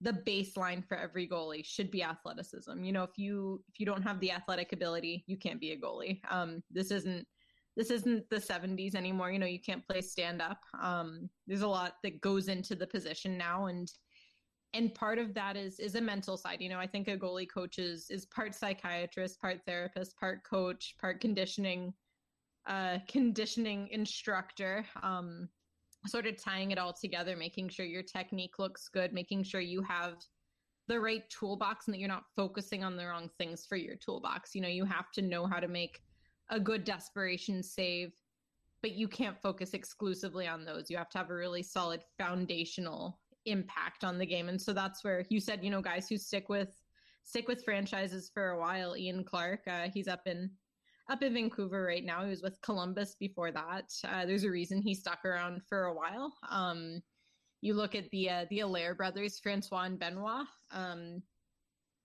the 0.00 0.12
baseline 0.12 0.84
for 0.84 0.96
every 0.96 1.28
goalie 1.28 1.64
should 1.64 1.90
be 1.90 2.02
athleticism. 2.02 2.82
You 2.82 2.92
know, 2.92 3.04
if 3.04 3.18
you 3.18 3.62
if 3.72 3.78
you 3.78 3.86
don't 3.86 4.02
have 4.02 4.18
the 4.20 4.32
athletic 4.32 4.72
ability, 4.72 5.24
you 5.26 5.36
can't 5.36 5.60
be 5.60 5.72
a 5.72 5.78
goalie. 5.78 6.20
Um, 6.30 6.62
this 6.70 6.90
isn't 6.90 7.26
this 7.80 7.90
isn't 7.90 8.28
the 8.28 8.36
70s 8.36 8.94
anymore. 8.94 9.30
You 9.30 9.38
know, 9.38 9.46
you 9.46 9.58
can't 9.58 9.86
play 9.88 10.02
stand 10.02 10.42
up. 10.42 10.60
Um, 10.78 11.30
there's 11.46 11.62
a 11.62 11.68
lot 11.68 11.94
that 12.02 12.20
goes 12.20 12.48
into 12.48 12.74
the 12.74 12.86
position 12.86 13.38
now, 13.38 13.66
and 13.68 13.90
and 14.74 14.94
part 14.94 15.18
of 15.18 15.32
that 15.32 15.56
is 15.56 15.80
is 15.80 15.94
a 15.94 16.00
mental 16.00 16.36
side. 16.36 16.60
You 16.60 16.68
know, 16.68 16.78
I 16.78 16.86
think 16.86 17.08
a 17.08 17.16
goalie 17.16 17.48
coach 17.50 17.78
is 17.78 18.10
is 18.10 18.26
part 18.26 18.54
psychiatrist, 18.54 19.40
part 19.40 19.60
therapist, 19.66 20.14
part 20.20 20.44
coach, 20.44 20.94
part 21.00 21.22
conditioning, 21.22 21.94
uh, 22.66 22.98
conditioning 23.08 23.88
instructor. 23.88 24.84
Um, 25.02 25.48
sort 26.06 26.26
of 26.26 26.36
tying 26.36 26.72
it 26.72 26.78
all 26.78 26.92
together, 26.92 27.34
making 27.34 27.70
sure 27.70 27.86
your 27.86 28.02
technique 28.02 28.58
looks 28.58 28.88
good, 28.88 29.14
making 29.14 29.44
sure 29.44 29.62
you 29.62 29.80
have 29.80 30.16
the 30.86 31.00
right 31.00 31.22
toolbox 31.30 31.86
and 31.86 31.94
that 31.94 31.98
you're 31.98 32.08
not 32.08 32.24
focusing 32.36 32.84
on 32.84 32.96
the 32.98 33.06
wrong 33.06 33.30
things 33.38 33.64
for 33.66 33.76
your 33.76 33.96
toolbox. 33.96 34.54
You 34.54 34.60
know, 34.60 34.68
you 34.68 34.84
have 34.84 35.10
to 35.12 35.22
know 35.22 35.46
how 35.46 35.60
to 35.60 35.68
make 35.68 36.00
a 36.50 36.60
good 36.60 36.84
desperation 36.84 37.62
save, 37.62 38.12
but 38.82 38.92
you 38.92 39.08
can't 39.08 39.40
focus 39.40 39.74
exclusively 39.74 40.46
on 40.46 40.64
those. 40.64 40.90
You 40.90 40.96
have 40.96 41.10
to 41.10 41.18
have 41.18 41.30
a 41.30 41.34
really 41.34 41.62
solid 41.62 42.02
foundational 42.18 43.18
impact 43.46 44.04
on 44.04 44.18
the 44.18 44.26
game. 44.26 44.48
And 44.48 44.60
so 44.60 44.72
that's 44.72 45.02
where 45.02 45.24
you 45.30 45.40
said, 45.40 45.64
you 45.64 45.70
know, 45.70 45.80
guys 45.80 46.08
who 46.08 46.18
stick 46.18 46.48
with 46.48 46.70
stick 47.22 47.48
with 47.48 47.64
franchises 47.64 48.30
for 48.32 48.50
a 48.50 48.58
while. 48.58 48.96
Ian 48.96 49.24
Clark, 49.24 49.60
uh, 49.66 49.88
he's 49.92 50.08
up 50.08 50.22
in 50.26 50.50
up 51.10 51.22
in 51.22 51.34
Vancouver 51.34 51.82
right 51.82 52.04
now. 52.04 52.24
He 52.24 52.30
was 52.30 52.42
with 52.42 52.60
Columbus 52.62 53.16
before 53.18 53.50
that. 53.52 53.92
Uh, 54.04 54.26
there's 54.26 54.44
a 54.44 54.50
reason 54.50 54.80
he 54.80 54.94
stuck 54.94 55.24
around 55.24 55.62
for 55.68 55.84
a 55.84 55.94
while. 55.94 56.32
Um, 56.48 57.02
you 57.60 57.74
look 57.74 57.94
at 57.94 58.10
the 58.10 58.30
uh, 58.30 58.44
the 58.50 58.60
Allaire 58.60 58.94
brothers, 58.94 59.38
Francois 59.38 59.82
and 59.82 59.98
Benoit. 59.98 60.46
Um, 60.72 61.22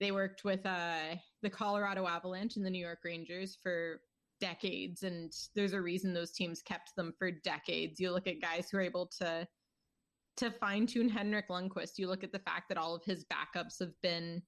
they 0.00 0.12
worked 0.12 0.44
with 0.44 0.64
uh, 0.66 1.16
the 1.42 1.50
Colorado 1.50 2.06
Avalanche 2.06 2.56
and 2.56 2.66
the 2.66 2.70
New 2.70 2.84
York 2.84 2.98
Rangers 3.04 3.56
for 3.62 4.00
decades, 4.40 5.02
and 5.02 5.32
there's 5.54 5.72
a 5.72 5.80
reason 5.80 6.12
those 6.12 6.32
teams 6.32 6.62
kept 6.62 6.94
them 6.96 7.12
for 7.18 7.30
decades. 7.30 8.00
You 8.00 8.12
look 8.12 8.26
at 8.26 8.40
guys 8.40 8.68
who 8.70 8.78
are 8.78 8.82
able 8.82 9.10
to 9.18 9.46
to 10.38 10.50
fine 10.50 10.86
tune 10.86 11.08
Henrik 11.08 11.48
Lundqvist. 11.48 11.96
You 11.96 12.08
look 12.08 12.22
at 12.22 12.32
the 12.32 12.38
fact 12.38 12.68
that 12.68 12.76
all 12.76 12.94
of 12.94 13.02
his 13.04 13.24
backups 13.24 13.78
have 13.80 13.94
been 14.02 14.42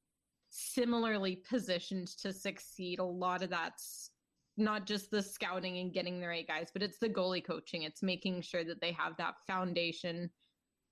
similarly 0.51 1.43
positioned 1.49 2.09
to 2.23 2.33
succeed. 2.33 2.99
A 2.99 3.05
lot 3.05 3.43
of 3.43 3.51
that's 3.51 4.11
not 4.57 4.87
just 4.87 5.11
the 5.11 5.23
scouting 5.23 5.79
and 5.79 5.95
getting 5.95 6.21
the 6.21 6.27
right 6.27 6.47
guys, 6.47 6.69
but 6.73 6.83
it's 6.83 6.99
the 6.99 7.09
goalie 7.09 7.45
coaching. 7.45 7.85
It's 7.85 8.03
making 8.03 8.43
sure 8.43 8.65
that 8.65 8.81
they 8.81 8.93
have 8.93 9.17
that 9.17 9.35
foundation 9.47 10.31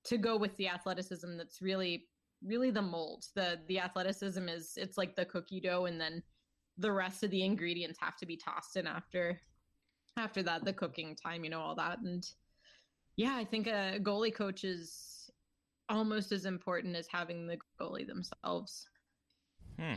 to 0.05 0.17
go 0.17 0.37
with 0.37 0.57
the 0.57 0.69
athleticism 0.69 1.37
that's 1.37 1.61
really 1.61 2.07
really 2.45 2.71
the 2.71 2.83
mold. 2.83 3.25
The 3.35 3.59
the 3.67 3.81
athleticism 3.81 4.49
is 4.49 4.73
it's 4.76 4.99
like 4.99 5.17
the 5.17 5.25
cookie 5.25 5.61
dough 5.61 5.87
and 5.87 6.00
then 6.00 6.23
the 6.78 6.92
rest 6.92 7.23
of 7.23 7.30
the 7.30 7.45
ingredients 7.45 7.99
have 8.00 8.16
to 8.16 8.26
be 8.26 8.37
tossed 8.37 8.76
in 8.76 8.87
after 8.87 9.40
after 10.18 10.42
that 10.42 10.64
the 10.64 10.73
cooking 10.73 11.14
time, 11.14 11.45
you 11.45 11.50
know, 11.50 11.61
all 11.61 11.75
that 11.75 11.99
and 12.00 12.26
yeah, 13.16 13.35
I 13.35 13.45
think 13.45 13.66
a 13.66 13.99
goalie 14.00 14.35
coach 14.35 14.64
is 14.64 15.30
almost 15.88 16.33
as 16.33 16.45
important 16.45 16.97
as 16.97 17.06
having 17.06 17.47
the 17.47 17.59
goalie 17.80 18.06
themselves. 18.06 18.88
Hmm. 19.78 19.95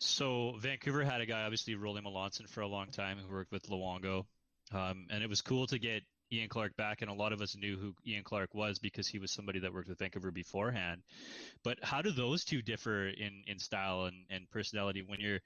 So 0.00 0.54
Vancouver 0.58 1.04
had 1.04 1.20
a 1.20 1.26
guy, 1.26 1.42
obviously 1.42 1.76
Rollie 1.76 2.02
Melanson 2.02 2.48
for 2.48 2.62
a 2.62 2.66
long 2.66 2.88
time, 2.90 3.18
who 3.18 3.32
worked 3.32 3.52
with 3.52 3.68
Luongo, 3.68 4.24
um, 4.72 5.06
and 5.10 5.22
it 5.22 5.28
was 5.28 5.40
cool 5.40 5.66
to 5.68 5.78
get 5.78 6.02
Ian 6.32 6.48
Clark 6.48 6.76
back. 6.76 7.02
And 7.02 7.10
a 7.10 7.14
lot 7.14 7.32
of 7.32 7.40
us 7.40 7.56
knew 7.56 7.76
who 7.76 7.94
Ian 8.06 8.24
Clark 8.24 8.54
was 8.54 8.78
because 8.78 9.06
he 9.06 9.18
was 9.18 9.30
somebody 9.30 9.60
that 9.60 9.72
worked 9.72 9.88
with 9.88 9.98
Vancouver 9.98 10.30
beforehand. 10.30 11.02
But 11.62 11.78
how 11.82 12.02
do 12.02 12.10
those 12.10 12.44
two 12.44 12.62
differ 12.62 13.08
in 13.08 13.42
in 13.46 13.58
style 13.58 14.04
and, 14.04 14.24
and 14.30 14.50
personality 14.50 15.02
when 15.06 15.20
you're 15.20 15.40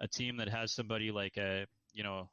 a 0.00 0.08
team 0.08 0.38
that 0.38 0.48
has 0.48 0.72
somebody 0.72 1.10
like 1.10 1.36
a 1.36 1.66
you 1.92 2.02
know 2.02 2.28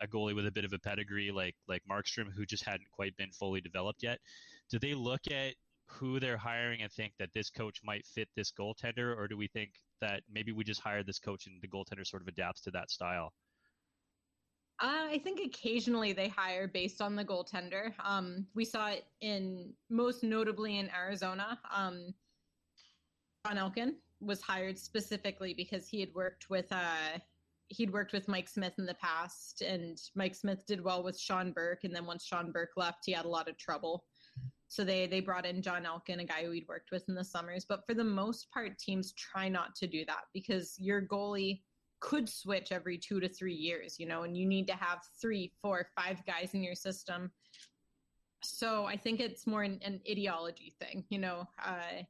a 0.00 0.06
goalie 0.06 0.34
with 0.34 0.46
a 0.46 0.52
bit 0.52 0.64
of 0.64 0.72
a 0.72 0.78
pedigree 0.78 1.30
like 1.30 1.54
like 1.68 1.82
Markstrom 1.90 2.32
who 2.34 2.44
just 2.44 2.64
hadn't 2.64 2.90
quite 2.92 3.16
been 3.16 3.30
fully 3.30 3.60
developed 3.60 4.02
yet? 4.02 4.18
Do 4.70 4.78
they 4.78 4.94
look 4.94 5.20
at 5.30 5.54
who 5.86 6.20
they're 6.20 6.38
hiring 6.38 6.82
and 6.82 6.90
think 6.90 7.12
that 7.18 7.32
this 7.34 7.50
coach 7.50 7.80
might 7.84 8.06
fit 8.06 8.28
this 8.34 8.52
goaltender, 8.52 9.16
or 9.16 9.28
do 9.28 9.36
we 9.36 9.48
think 9.48 9.72
that 10.00 10.22
maybe 10.30 10.52
we 10.52 10.64
just 10.64 10.80
hired 10.80 11.06
this 11.06 11.18
coach 11.18 11.46
and 11.46 11.60
the 11.60 11.68
goaltender 11.68 12.06
sort 12.06 12.22
of 12.22 12.28
adapts 12.28 12.62
to 12.62 12.70
that 12.70 12.90
style? 12.90 13.32
Uh, 14.82 15.06
I 15.10 15.18
think 15.22 15.38
occasionally 15.38 16.12
they 16.12 16.26
hire 16.26 16.66
based 16.66 17.00
on 17.00 17.14
the 17.14 17.24
goaltender. 17.24 17.92
Um, 18.04 18.46
we 18.52 18.64
saw 18.64 18.88
it 18.88 19.04
in 19.20 19.72
most 19.90 20.24
notably 20.24 20.78
in 20.78 20.90
Arizona. 20.90 21.60
Um, 21.72 22.12
Jon 23.46 23.58
Elkin 23.58 23.94
was 24.20 24.42
hired 24.42 24.76
specifically 24.76 25.54
because 25.54 25.86
he 25.86 26.00
had 26.00 26.12
worked 26.14 26.50
with 26.50 26.66
uh, 26.72 27.18
he'd 27.68 27.92
worked 27.92 28.12
with 28.12 28.26
Mike 28.26 28.48
Smith 28.48 28.74
in 28.78 28.84
the 28.84 28.94
past, 28.94 29.62
and 29.62 30.00
Mike 30.16 30.34
Smith 30.34 30.66
did 30.66 30.82
well 30.82 31.04
with 31.04 31.18
Sean 31.18 31.52
Burke. 31.52 31.84
And 31.84 31.94
then 31.94 32.04
once 32.04 32.26
Sean 32.26 32.50
Burke 32.50 32.76
left, 32.76 33.04
he 33.06 33.12
had 33.12 33.24
a 33.24 33.28
lot 33.28 33.48
of 33.48 33.56
trouble. 33.56 34.04
So 34.66 34.82
they 34.82 35.06
they 35.06 35.20
brought 35.20 35.46
in 35.46 35.62
Jon 35.62 35.86
Elkin, 35.86 36.18
a 36.18 36.24
guy 36.24 36.44
who 36.44 36.50
he'd 36.50 36.66
worked 36.66 36.90
with 36.90 37.08
in 37.08 37.14
the 37.14 37.22
summers. 37.22 37.64
But 37.64 37.86
for 37.86 37.94
the 37.94 38.02
most 38.02 38.50
part, 38.50 38.80
teams 38.80 39.12
try 39.12 39.48
not 39.48 39.76
to 39.76 39.86
do 39.86 40.04
that 40.06 40.24
because 40.34 40.74
your 40.80 41.02
goalie 41.02 41.60
could 42.02 42.28
switch 42.28 42.72
every 42.72 42.98
two 42.98 43.20
to 43.20 43.28
three 43.28 43.54
years, 43.54 43.98
you 43.98 44.06
know, 44.06 44.24
and 44.24 44.36
you 44.36 44.44
need 44.44 44.66
to 44.66 44.74
have 44.74 44.98
three, 45.20 45.52
four, 45.62 45.86
five 45.96 46.18
guys 46.26 46.52
in 46.52 46.62
your 46.62 46.74
system. 46.74 47.30
So 48.42 48.84
I 48.86 48.96
think 48.96 49.20
it's 49.20 49.46
more 49.46 49.62
an, 49.62 49.78
an 49.84 50.00
ideology 50.10 50.74
thing, 50.80 51.04
you 51.10 51.18
know. 51.18 51.46
Uh, 51.64 52.02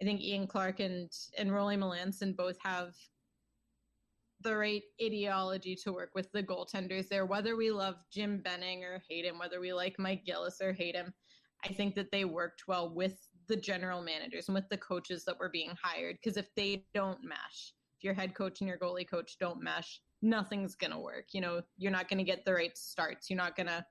I 0.00 0.04
think 0.04 0.20
Ian 0.20 0.46
Clark 0.46 0.80
and 0.80 1.10
and 1.38 1.50
Rollie 1.50 1.78
Melanson 1.78 2.36
both 2.36 2.58
have 2.62 2.94
the 4.42 4.56
right 4.56 4.82
ideology 5.02 5.74
to 5.76 5.92
work 5.92 6.10
with 6.14 6.30
the 6.32 6.42
goaltenders 6.42 7.08
there. 7.08 7.24
Whether 7.24 7.56
we 7.56 7.70
love 7.70 7.96
Jim 8.12 8.42
Benning 8.42 8.84
or 8.84 9.02
hate 9.08 9.24
him, 9.24 9.38
whether 9.38 9.60
we 9.60 9.72
like 9.72 9.98
Mike 9.98 10.24
Gillis 10.24 10.60
or 10.62 10.72
hate 10.72 10.94
him, 10.94 11.12
I 11.64 11.68
think 11.68 11.94
that 11.94 12.10
they 12.10 12.26
worked 12.26 12.68
well 12.68 12.94
with 12.94 13.26
the 13.48 13.56
general 13.56 14.02
managers 14.02 14.48
and 14.48 14.54
with 14.54 14.68
the 14.68 14.78
coaches 14.78 15.24
that 15.24 15.38
were 15.38 15.50
being 15.50 15.72
hired. 15.82 16.16
Because 16.22 16.36
if 16.36 16.54
they 16.54 16.84
don't 16.94 17.22
mesh, 17.22 17.74
your 18.02 18.14
head 18.14 18.34
coach 18.34 18.60
and 18.60 18.68
your 18.68 18.78
goalie 18.78 19.08
coach 19.08 19.36
don't 19.38 19.62
mesh, 19.62 20.00
nothing's 20.22 20.74
gonna 20.74 21.00
work. 21.00 21.26
You 21.32 21.40
know, 21.40 21.62
you're 21.76 21.92
not 21.92 22.08
gonna 22.08 22.24
get 22.24 22.44
the 22.44 22.54
right 22.54 22.76
starts. 22.76 23.30
You're 23.30 23.36
not 23.36 23.56
gonna. 23.56 23.84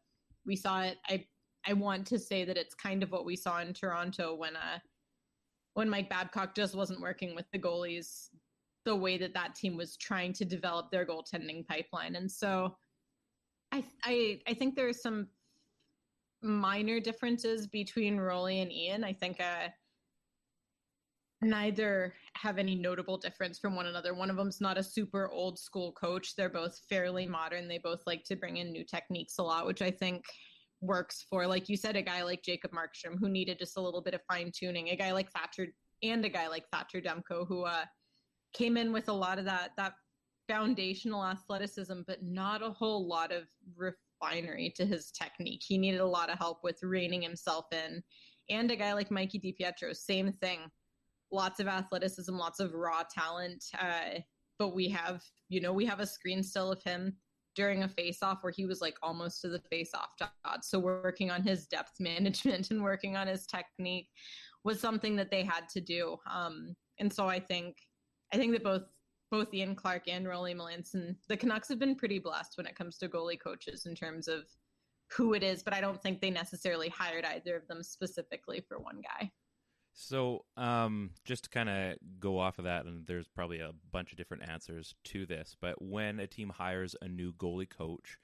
We 0.45 0.55
saw 0.55 0.81
it. 0.81 0.97
I 1.07 1.25
I 1.65 1.73
want 1.73 2.07
to 2.07 2.19
say 2.19 2.45
that 2.45 2.57
it's 2.57 2.73
kind 2.73 3.03
of 3.03 3.11
what 3.11 3.25
we 3.25 3.35
saw 3.35 3.59
in 3.59 3.73
Toronto 3.73 4.35
when 4.35 4.55
uh 4.55 4.79
when 5.73 5.89
Mike 5.89 6.09
Babcock 6.09 6.55
just 6.55 6.75
wasn't 6.75 7.01
working 7.01 7.35
with 7.35 7.45
the 7.51 7.59
goalies 7.59 8.29
the 8.85 8.95
way 8.95 9.17
that 9.17 9.33
that 9.33 9.55
team 9.55 9.75
was 9.77 9.97
trying 9.97 10.33
to 10.33 10.45
develop 10.45 10.89
their 10.89 11.05
goaltending 11.05 11.65
pipeline. 11.67 12.15
And 12.15 12.31
so 12.31 12.75
I 13.71 13.83
I 14.03 14.39
I 14.47 14.53
think 14.53 14.75
there 14.75 14.87
are 14.87 14.93
some 14.93 15.27
minor 16.41 16.99
differences 16.99 17.67
between 17.67 18.17
Rollie 18.17 18.61
and 18.61 18.71
Ian. 18.71 19.03
I 19.03 19.13
think 19.13 19.39
uh 19.39 19.69
neither 21.41 22.13
have 22.35 22.57
any 22.57 22.75
notable 22.75 23.17
difference 23.17 23.59
from 23.59 23.75
one 23.75 23.85
another. 23.85 24.13
One 24.13 24.29
of 24.29 24.35
them's 24.35 24.59
not 24.59 24.77
a 24.77 24.83
super 24.83 25.29
old 25.29 25.57
school 25.57 25.93
coach. 25.93 26.35
They're 26.35 26.49
both 26.49 26.79
fairly 26.89 27.25
modern. 27.25 27.67
They 27.67 27.77
both 27.77 28.01
like 28.05 28.23
to 28.25 28.35
bring 28.35 28.57
in 28.57 28.71
new 28.71 28.83
techniques 28.83 29.37
a 29.37 29.43
lot, 29.43 29.65
which 29.65 29.81
I 29.81 29.91
think 29.91 30.25
works 30.81 31.25
for, 31.29 31.47
like 31.47 31.69
you 31.69 31.77
said, 31.77 31.95
a 31.95 32.01
guy 32.01 32.23
like 32.23 32.43
Jacob 32.43 32.71
Markstrom 32.71 33.17
who 33.19 33.29
needed 33.29 33.59
just 33.59 33.77
a 33.77 33.81
little 33.81 34.01
bit 34.01 34.13
of 34.13 34.21
fine 34.29 34.51
tuning, 34.53 34.89
a 34.89 34.95
guy 34.95 35.11
like 35.11 35.31
Thatcher 35.31 35.67
and 36.03 36.23
a 36.25 36.29
guy 36.29 36.47
like 36.47 36.65
Thatcher 36.71 37.01
Demko 37.01 37.47
who 37.47 37.63
uh, 37.63 37.85
came 38.53 38.77
in 38.77 38.91
with 38.91 39.09
a 39.09 39.13
lot 39.13 39.39
of 39.39 39.45
that 39.45 39.71
that 39.77 39.93
foundational 40.47 41.23
athleticism, 41.23 42.01
but 42.07 42.23
not 42.23 42.63
a 42.63 42.71
whole 42.71 43.07
lot 43.07 43.31
of 43.31 43.43
refinery 43.77 44.73
to 44.75 44.85
his 44.85 45.11
technique. 45.11 45.61
He 45.65 45.77
needed 45.77 46.01
a 46.01 46.05
lot 46.05 46.29
of 46.29 46.37
help 46.37 46.63
with 46.63 46.79
reining 46.81 47.21
himself 47.21 47.65
in. 47.71 48.01
And 48.49 48.71
a 48.71 48.75
guy 48.75 48.93
like 48.93 49.11
Mikey 49.11 49.39
DiPietro, 49.39 49.95
same 49.95 50.31
thing 50.31 50.61
lots 51.31 51.59
of 51.59 51.67
athleticism, 51.67 52.33
lots 52.35 52.59
of 52.59 52.73
raw 52.73 53.03
talent. 53.03 53.63
Uh, 53.79 54.19
but 54.57 54.75
we 54.75 54.89
have, 54.89 55.23
you 55.47 55.61
know, 55.61 55.73
we 55.73 55.85
have 55.85 55.99
a 55.99 56.05
screen 56.05 56.43
still 56.43 56.71
of 56.71 56.83
him 56.83 57.15
during 57.55 57.83
a 57.83 57.89
face-off 57.89 58.39
where 58.41 58.53
he 58.55 58.65
was 58.65 58.81
like 58.81 58.97
almost 59.01 59.41
to 59.41 59.49
the 59.49 59.61
face-off 59.71 60.09
dot. 60.17 60.63
So 60.63 60.79
working 60.79 61.31
on 61.31 61.41
his 61.41 61.65
depth 61.67 61.93
management 61.99 62.71
and 62.71 62.83
working 62.83 63.15
on 63.15 63.27
his 63.27 63.45
technique 63.45 64.09
was 64.63 64.79
something 64.79 65.15
that 65.15 65.31
they 65.31 65.43
had 65.43 65.67
to 65.69 65.81
do. 65.81 66.17
Um, 66.29 66.75
and 66.99 67.11
so 67.11 67.27
I 67.27 67.39
think, 67.39 67.77
I 68.33 68.37
think 68.37 68.53
that 68.53 68.63
both 68.63 68.83
both 69.31 69.53
Ian 69.53 69.75
Clark 69.75 70.07
and 70.07 70.25
Rollie 70.25 70.55
Melanson, 70.55 71.15
the 71.27 71.37
Canucks 71.37 71.69
have 71.69 71.77
been 71.77 71.95
pretty 71.95 72.17
blessed 72.17 72.57
when 72.57 72.65
it 72.65 72.75
comes 72.75 72.97
to 72.97 73.07
goalie 73.07 73.39
coaches 73.39 73.85
in 73.85 73.93
terms 73.93 74.27
of 74.27 74.45
who 75.11 75.33
it 75.33 75.43
is, 75.43 75.63
but 75.63 75.73
I 75.73 75.81
don't 75.81 76.01
think 76.01 76.19
they 76.19 76.29
necessarily 76.29 76.89
hired 76.89 77.25
either 77.25 77.55
of 77.55 77.67
them 77.67 77.83
specifically 77.83 78.63
for 78.67 78.79
one 78.79 79.01
guy. 79.01 79.31
So, 80.01 80.45
um, 80.55 81.09
just 81.25 81.43
to 81.43 81.49
kind 81.49 81.67
of 81.67 81.97
go 82.21 82.39
off 82.39 82.57
of 82.57 82.63
that, 82.63 82.85
and 82.85 83.05
there's 83.05 83.27
probably 83.27 83.59
a 83.59 83.73
bunch 83.91 84.13
of 84.13 84.17
different 84.17 84.49
answers 84.49 84.95
to 85.03 85.25
this, 85.25 85.57
but 85.59 85.81
when 85.81 86.21
a 86.21 86.25
team 86.25 86.47
hires 86.47 86.95
a 87.01 87.09
new 87.09 87.33
goalie 87.33 87.69
coach, 87.69 88.17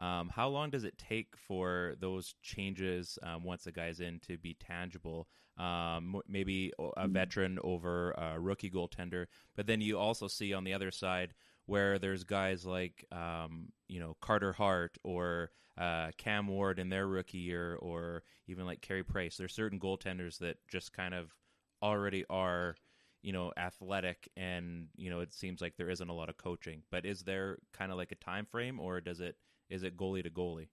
um, 0.00 0.28
how 0.34 0.48
long 0.48 0.70
does 0.70 0.82
it 0.82 0.98
take 0.98 1.36
for 1.36 1.94
those 2.00 2.34
changes 2.42 3.16
um, 3.22 3.44
once 3.44 3.68
a 3.68 3.70
guy's 3.70 4.00
in 4.00 4.18
to 4.26 4.38
be 4.38 4.56
tangible? 4.58 5.28
Um, 5.56 6.20
maybe 6.26 6.72
a 6.80 6.82
mm-hmm. 6.82 7.12
veteran 7.12 7.58
over 7.62 8.10
a 8.10 8.40
rookie 8.40 8.70
goaltender, 8.70 9.26
but 9.54 9.68
then 9.68 9.80
you 9.80 10.00
also 10.00 10.26
see 10.26 10.52
on 10.52 10.64
the 10.64 10.74
other 10.74 10.90
side 10.90 11.34
where 11.66 11.98
there's 11.98 12.24
guys 12.24 12.64
like 12.66 13.04
um, 13.12 13.72
you 13.88 14.00
know 14.00 14.16
Carter 14.20 14.52
Hart 14.52 14.98
or 15.04 15.50
uh, 15.78 16.10
Cam 16.18 16.46
Ward 16.46 16.78
in 16.78 16.88
their 16.88 17.06
rookie 17.06 17.38
year, 17.38 17.76
or 17.76 18.22
even 18.46 18.66
like 18.66 18.80
Carey 18.80 19.04
Price. 19.04 19.36
There's 19.36 19.54
certain 19.54 19.80
goaltenders 19.80 20.38
that 20.38 20.56
just 20.68 20.92
kind 20.92 21.14
of 21.14 21.34
already 21.82 22.24
are 22.28 22.76
you 23.22 23.32
know 23.32 23.52
athletic, 23.56 24.28
and 24.36 24.88
you 24.96 25.10
know 25.10 25.20
it 25.20 25.32
seems 25.32 25.60
like 25.60 25.76
there 25.76 25.90
isn't 25.90 26.08
a 26.08 26.14
lot 26.14 26.28
of 26.28 26.36
coaching. 26.36 26.82
But 26.90 27.06
is 27.06 27.22
there 27.22 27.58
kind 27.72 27.90
of 27.90 27.98
like 27.98 28.12
a 28.12 28.16
time 28.16 28.46
frame, 28.46 28.80
or 28.80 29.00
does 29.00 29.20
it 29.20 29.36
is 29.68 29.82
it 29.82 29.96
goalie 29.96 30.22
to 30.22 30.30
goalie? 30.30 30.68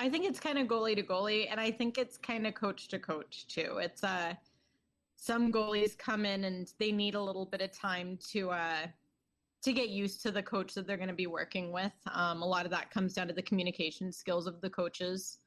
I 0.00 0.08
think 0.08 0.24
it's 0.24 0.38
kind 0.38 0.58
of 0.58 0.68
goalie 0.68 0.94
to 0.94 1.02
goalie, 1.02 1.48
and 1.50 1.60
I 1.60 1.70
think 1.72 1.98
it's 1.98 2.16
kind 2.16 2.46
of 2.46 2.54
coach 2.54 2.88
to 2.88 2.98
coach 2.98 3.46
too. 3.48 3.78
It's 3.82 4.04
uh 4.04 4.34
some 5.16 5.52
goalies 5.52 5.98
come 5.98 6.24
in 6.24 6.44
and 6.44 6.72
they 6.78 6.92
need 6.92 7.16
a 7.16 7.20
little 7.20 7.44
bit 7.44 7.60
of 7.60 7.72
time 7.72 8.16
to 8.30 8.50
uh 8.50 8.86
to 9.62 9.72
get 9.72 9.88
used 9.88 10.22
to 10.22 10.30
the 10.30 10.42
coach 10.42 10.74
that 10.74 10.86
they're 10.86 10.96
going 10.96 11.08
to 11.08 11.14
be 11.14 11.26
working 11.26 11.72
with. 11.72 11.92
Um, 12.12 12.42
a 12.42 12.46
lot 12.46 12.64
of 12.64 12.70
that 12.70 12.90
comes 12.90 13.14
down 13.14 13.28
to 13.28 13.34
the 13.34 13.42
communication 13.42 14.12
skills 14.12 14.46
of 14.46 14.60
the 14.60 14.70
coaches. 14.70 15.38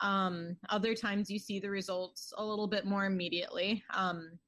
Um, 0.00 0.56
other 0.70 0.94
times 0.94 1.30
you 1.30 1.38
see 1.38 1.58
the 1.58 1.70
results 1.70 2.32
a 2.36 2.44
little 2.44 2.66
bit 2.66 2.84
more 2.84 3.04
immediately. 3.04 3.82
Um, 3.94 4.38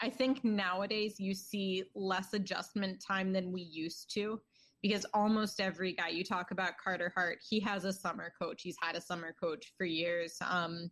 I 0.00 0.10
think 0.10 0.44
nowadays 0.44 1.18
you 1.18 1.34
see 1.34 1.84
less 1.94 2.34
adjustment 2.34 3.02
time 3.06 3.32
than 3.32 3.52
we 3.52 3.62
used 3.62 4.12
to 4.14 4.40
because 4.82 5.06
almost 5.14 5.60
every 5.60 5.94
guy 5.94 6.08
you 6.08 6.22
talk 6.22 6.50
about 6.50 6.78
Carter 6.82 7.12
Hart, 7.14 7.38
he 7.48 7.58
has 7.60 7.84
a 7.84 7.92
summer 7.92 8.32
coach. 8.40 8.62
He's 8.62 8.76
had 8.80 8.94
a 8.94 9.00
summer 9.00 9.34
coach 9.40 9.72
for 9.76 9.84
years. 9.84 10.36
Um, 10.46 10.90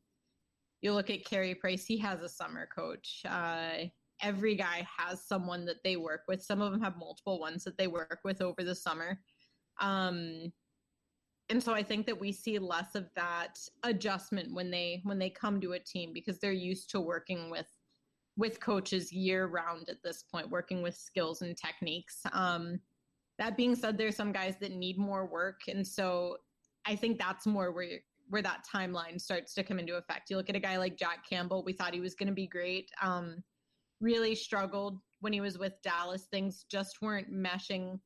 you 0.81 0.93
look 0.93 1.11
at 1.11 1.25
Carey 1.25 1.55
Price, 1.55 1.85
he 1.85 1.99
has 1.99 2.21
a 2.23 2.29
summer 2.29 2.69
coach. 2.75 3.23
Uh, 3.25 3.87
every 4.23 4.55
guy 4.55 4.87
has 4.99 5.25
someone 5.25 5.65
that 5.67 5.83
they 5.85 5.97
work 5.97 6.23
with. 6.29 6.43
Some 6.43 6.61
of 6.61 6.73
them 6.73 6.81
have 6.81 6.97
multiple 6.97 7.39
ones 7.39 7.65
that 7.65 7.77
they 7.77 7.87
work 7.87 8.21
with 8.25 8.41
over 8.41 8.63
the 8.63 8.75
summer. 8.75 9.21
Um, 9.81 10.53
and 11.51 11.63
so 11.63 11.75
I 11.75 11.83
think 11.83 12.07
that 12.07 12.19
we 12.19 12.33
see 12.33 12.59
less 12.59 12.95
of 12.95 13.11
that 13.17 13.59
adjustment 13.83 14.55
when 14.55 14.71
they 14.71 15.01
when 15.05 15.19
they 15.19 15.31
come 15.31 15.61
to 15.61 15.73
a 15.73 15.79
team 15.79 16.13
because 16.15 16.39
they're 16.39 16.53
used 16.53 16.91
to 16.91 17.01
working 17.01 17.51
with 17.51 17.69
with 18.37 18.61
coaches 18.61 19.13
year 19.13 19.47
round 19.47 19.89
at 19.89 20.03
this 20.03 20.25
point, 20.25 20.51
working 20.51 20.83
with 20.83 20.97
skills 20.97 21.43
and 21.43 21.57
techniques. 21.57 22.23
Um, 22.33 22.81
that 23.39 23.57
being 23.57 23.77
said, 23.77 23.99
there's 23.99 24.17
some 24.17 24.33
guys 24.33 24.57
that 24.61 24.73
need 24.73 24.99
more 24.99 25.27
work, 25.27 25.63
and 25.69 25.87
so 25.87 26.39
I 26.87 26.97
think 26.97 27.19
that's 27.19 27.47
more 27.47 27.73
where 27.73 28.01
where 28.31 28.43
that 28.43 28.65
timeline 28.73 29.21
starts 29.21 29.53
to 29.55 29.63
come 29.63 29.79
into 29.79 29.97
effect. 29.97 30.31
You 30.31 30.39
look 30.39 30.49
at 30.49 30.57
a 30.57 30.61
guy 30.61 30.79
like 30.79 30.97
Jack 30.97 31.29
Campbell. 31.29 31.63
We 31.63 31.75
thought 31.75 31.93
he 31.93 32.01
was 32.01 32.15
going 32.15 32.29
to 32.29 32.35
be 32.35 32.47
great. 32.47 32.91
Um, 33.03 33.43
really 34.05 34.35
struggled 34.35 34.99
when 35.21 35.33
he 35.33 35.41
was 35.41 35.59
with 35.59 35.73
Dallas. 35.83 36.27
Things 36.31 36.67
just 36.71 37.01
weren't 37.01 37.33
meshing. 37.33 37.99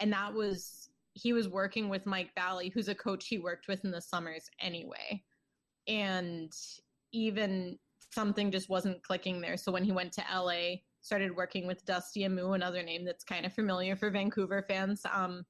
And 0.00 0.12
that 0.12 0.32
was, 0.32 0.88
he 1.12 1.32
was 1.32 1.48
working 1.48 1.88
with 1.90 2.06
Mike 2.06 2.30
Valley, 2.34 2.70
who's 2.70 2.88
a 2.88 2.94
coach 2.94 3.28
he 3.28 3.38
worked 3.38 3.68
with 3.68 3.84
in 3.84 3.90
the 3.90 4.00
summers 4.00 4.48
anyway. 4.60 5.22
And 5.86 6.50
even 7.12 7.78
something 8.10 8.50
just 8.50 8.70
wasn't 8.70 9.02
clicking 9.02 9.40
there. 9.40 9.58
So 9.58 9.70
when 9.70 9.84
he 9.84 9.92
went 9.92 10.12
to 10.14 10.24
LA, 10.34 10.76
started 11.02 11.36
working 11.36 11.66
with 11.66 11.84
Dusty 11.84 12.22
Imoo, 12.22 12.54
another 12.54 12.82
name 12.82 13.04
that's 13.04 13.24
kind 13.24 13.44
of 13.44 13.52
familiar 13.52 13.94
for 13.94 14.10
Vancouver 14.10 14.64
fans. 14.66 15.02
Um, 15.12 15.44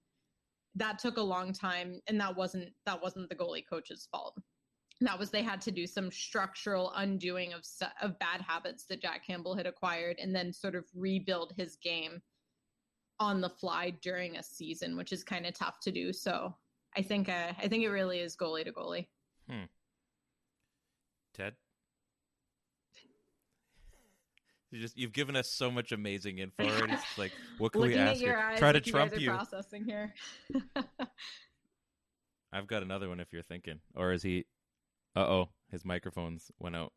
that 0.75 0.99
took 0.99 1.19
a 1.19 1.23
long 1.23 1.53
time, 1.53 2.01
and 2.09 2.19
that 2.19 2.35
wasn't 2.35 2.71
that 2.87 3.03
wasn't 3.03 3.29
the 3.29 3.35
goalie 3.35 3.65
coach's 3.69 4.09
fault 4.11 4.39
that 5.07 5.19
was 5.19 5.31
they 5.31 5.43
had 5.43 5.61
to 5.63 5.71
do 5.71 5.87
some 5.87 6.11
structural 6.11 6.93
undoing 6.97 7.53
of 7.53 7.65
of 8.01 8.19
bad 8.19 8.41
habits 8.41 8.85
that 8.87 9.01
Jack 9.01 9.27
Campbell 9.27 9.55
had 9.57 9.67
acquired 9.67 10.19
and 10.21 10.35
then 10.35 10.53
sort 10.53 10.75
of 10.75 10.85
rebuild 10.95 11.53
his 11.57 11.77
game 11.77 12.23
on 13.21 13.41
the 13.41 13.49
fly 13.49 13.91
during 14.03 14.37
a 14.37 14.43
season, 14.43 14.97
which 14.97 15.13
is 15.13 15.23
kind 15.23 15.47
of 15.47 15.55
tough 15.55 15.81
to 15.81 15.93
do. 15.93 16.13
So 16.13 16.55
I 16.97 17.03
think 17.03 17.29
uh, 17.29 17.53
I 17.59 17.69
think 17.69 17.85
it 17.85 17.91
really 17.91 18.19
is 18.19 18.37
goalie 18.37 18.65
to 18.65 18.73
goalie. 18.73 19.07
Hmm. 19.49 19.65
Ted, 21.35 21.55
you 24.73 24.81
just 24.81 24.97
you've 24.99 25.13
given 25.13 25.37
us 25.37 25.49
so 25.49 25.71
much 25.71 25.93
amazing 25.93 26.39
info. 26.39 26.65
It's 26.65 27.05
like, 27.19 27.33
what 27.59 27.73
can 27.73 27.83
we 27.83 27.95
ask? 27.95 28.21
you? 28.21 28.33
Eyes, 28.33 28.59
Try 28.59 28.73
to 28.73 28.81
trump 28.81 29.13
you. 29.15 29.21
you. 29.21 29.31
Processing 29.31 29.85
here. 29.85 30.13
I've 32.53 32.67
got 32.67 32.83
another 32.83 33.09
one 33.09 33.21
if 33.21 33.33
you're 33.33 33.43
thinking, 33.43 33.81
or 33.95 34.13
is 34.13 34.23
he? 34.23 34.47
Uh 35.15 35.21
oh, 35.21 35.49
his 35.71 35.85
microphones 35.85 36.51
went 36.59 36.77
out. 36.77 36.93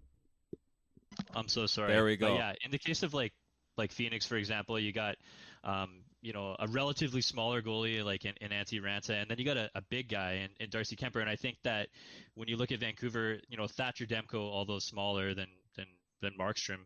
I'm 1.34 1.48
so 1.48 1.66
sorry. 1.66 1.92
There 1.92 2.06
we 2.06 2.18
go. 2.18 2.30
But 2.30 2.36
yeah, 2.36 2.54
in 2.64 2.72
the 2.72 2.78
case 2.78 3.04
of 3.04 3.14
like 3.14 3.34
like 3.78 3.92
Phoenix, 3.92 4.26
for 4.26 4.38
example, 4.38 4.80
you 4.80 4.94
got 4.94 5.16
um, 5.64 6.02
you 6.22 6.34
know 6.34 6.56
a 6.60 6.68
relatively 6.68 7.22
smaller 7.22 7.62
goalie 7.62 8.04
like 8.04 8.26
in, 8.26 8.34
in 8.42 8.52
Antti 8.52 8.82
Raanta, 8.82 9.22
and 9.22 9.30
then 9.30 9.38
you 9.38 9.46
got 9.46 9.58
a, 9.58 9.70
a 9.76 9.82
big 9.82 10.10
guy 10.10 10.46
in, 10.46 10.50
in 10.60 10.70
Darcy 10.70 10.96
Kuemper. 10.96 11.22
And 11.22 11.30
I 11.30 11.36
think 11.36 11.58
that 11.64 11.90
when 12.36 12.48
you 12.48 12.58
look 12.58 12.72
at 12.72 12.80
Vancouver, 12.80 13.40
you 13.50 13.58
know 13.58 13.68
Thatcher 13.68 14.06
Demko, 14.06 14.36
although 14.36 14.80
smaller 14.80 15.34
than 15.34 15.48
than 15.76 15.86
than 16.22 16.34
Markstrom, 16.40 16.86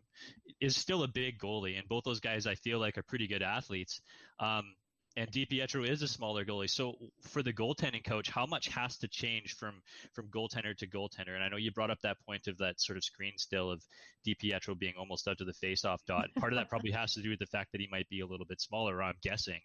is 0.60 0.76
still 0.76 1.02
a 1.02 1.08
big 1.08 1.38
goalie, 1.38 1.78
and 1.78 1.88
both 1.88 2.04
those 2.04 2.20
guys 2.20 2.46
I 2.46 2.54
feel 2.56 2.78
like 2.78 2.98
are 2.98 3.02
pretty 3.02 3.26
good 3.26 3.42
athletes. 3.42 4.00
Um, 4.38 4.74
and 5.16 5.30
DiPietro 5.30 5.88
is 5.88 6.02
a 6.02 6.08
smaller 6.08 6.44
goalie. 6.44 6.70
So 6.70 6.94
for 7.22 7.42
the 7.42 7.52
goaltending 7.52 8.04
coach, 8.04 8.30
how 8.30 8.46
much 8.46 8.68
has 8.68 8.96
to 8.98 9.08
change 9.08 9.54
from 9.54 9.82
from 10.12 10.28
goaltender 10.28 10.76
to 10.76 10.86
goaltender? 10.86 11.34
And 11.34 11.42
I 11.42 11.48
know 11.48 11.56
you 11.56 11.72
brought 11.72 11.90
up 11.90 12.00
that 12.02 12.18
point 12.26 12.46
of 12.46 12.58
that 12.58 12.80
sort 12.80 12.96
of 12.96 13.04
screen 13.04 13.32
still 13.36 13.70
of 13.70 13.82
DiPietro 14.26 14.78
being 14.78 14.94
almost 14.98 15.26
out 15.26 15.38
to 15.38 15.44
the 15.44 15.52
face-off 15.52 16.00
dot. 16.06 16.28
Part 16.38 16.52
of 16.52 16.58
that 16.58 16.68
probably 16.68 16.92
has 16.92 17.14
to 17.14 17.22
do 17.22 17.30
with 17.30 17.38
the 17.38 17.46
fact 17.46 17.72
that 17.72 17.80
he 17.80 17.88
might 17.90 18.08
be 18.08 18.20
a 18.20 18.26
little 18.26 18.46
bit 18.46 18.60
smaller. 18.60 19.02
I'm 19.02 19.16
guessing. 19.22 19.60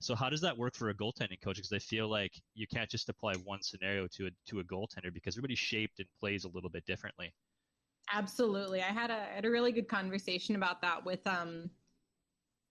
So 0.00 0.14
how 0.14 0.28
does 0.28 0.40
that 0.42 0.58
work 0.58 0.74
for 0.74 0.90
a 0.90 0.94
goaltending 0.94 1.40
coach? 1.42 1.56
Because 1.56 1.72
I 1.72 1.78
feel 1.78 2.08
like 2.08 2.32
you 2.54 2.66
can't 2.66 2.90
just 2.90 3.08
apply 3.08 3.34
one 3.44 3.62
scenario 3.62 4.06
to 4.16 4.26
a 4.26 4.30
to 4.48 4.60
a 4.60 4.64
goaltender 4.64 5.12
because 5.12 5.34
everybody's 5.34 5.58
shaped 5.58 6.00
and 6.00 6.08
plays 6.20 6.44
a 6.44 6.48
little 6.48 6.70
bit 6.70 6.84
differently. 6.84 7.32
Absolutely, 8.12 8.82
I 8.82 8.92
had 8.92 9.10
a 9.10 9.26
had 9.34 9.44
a 9.44 9.50
really 9.50 9.72
good 9.72 9.88
conversation 9.88 10.56
about 10.56 10.82
that 10.82 11.04
with 11.04 11.26
um 11.26 11.70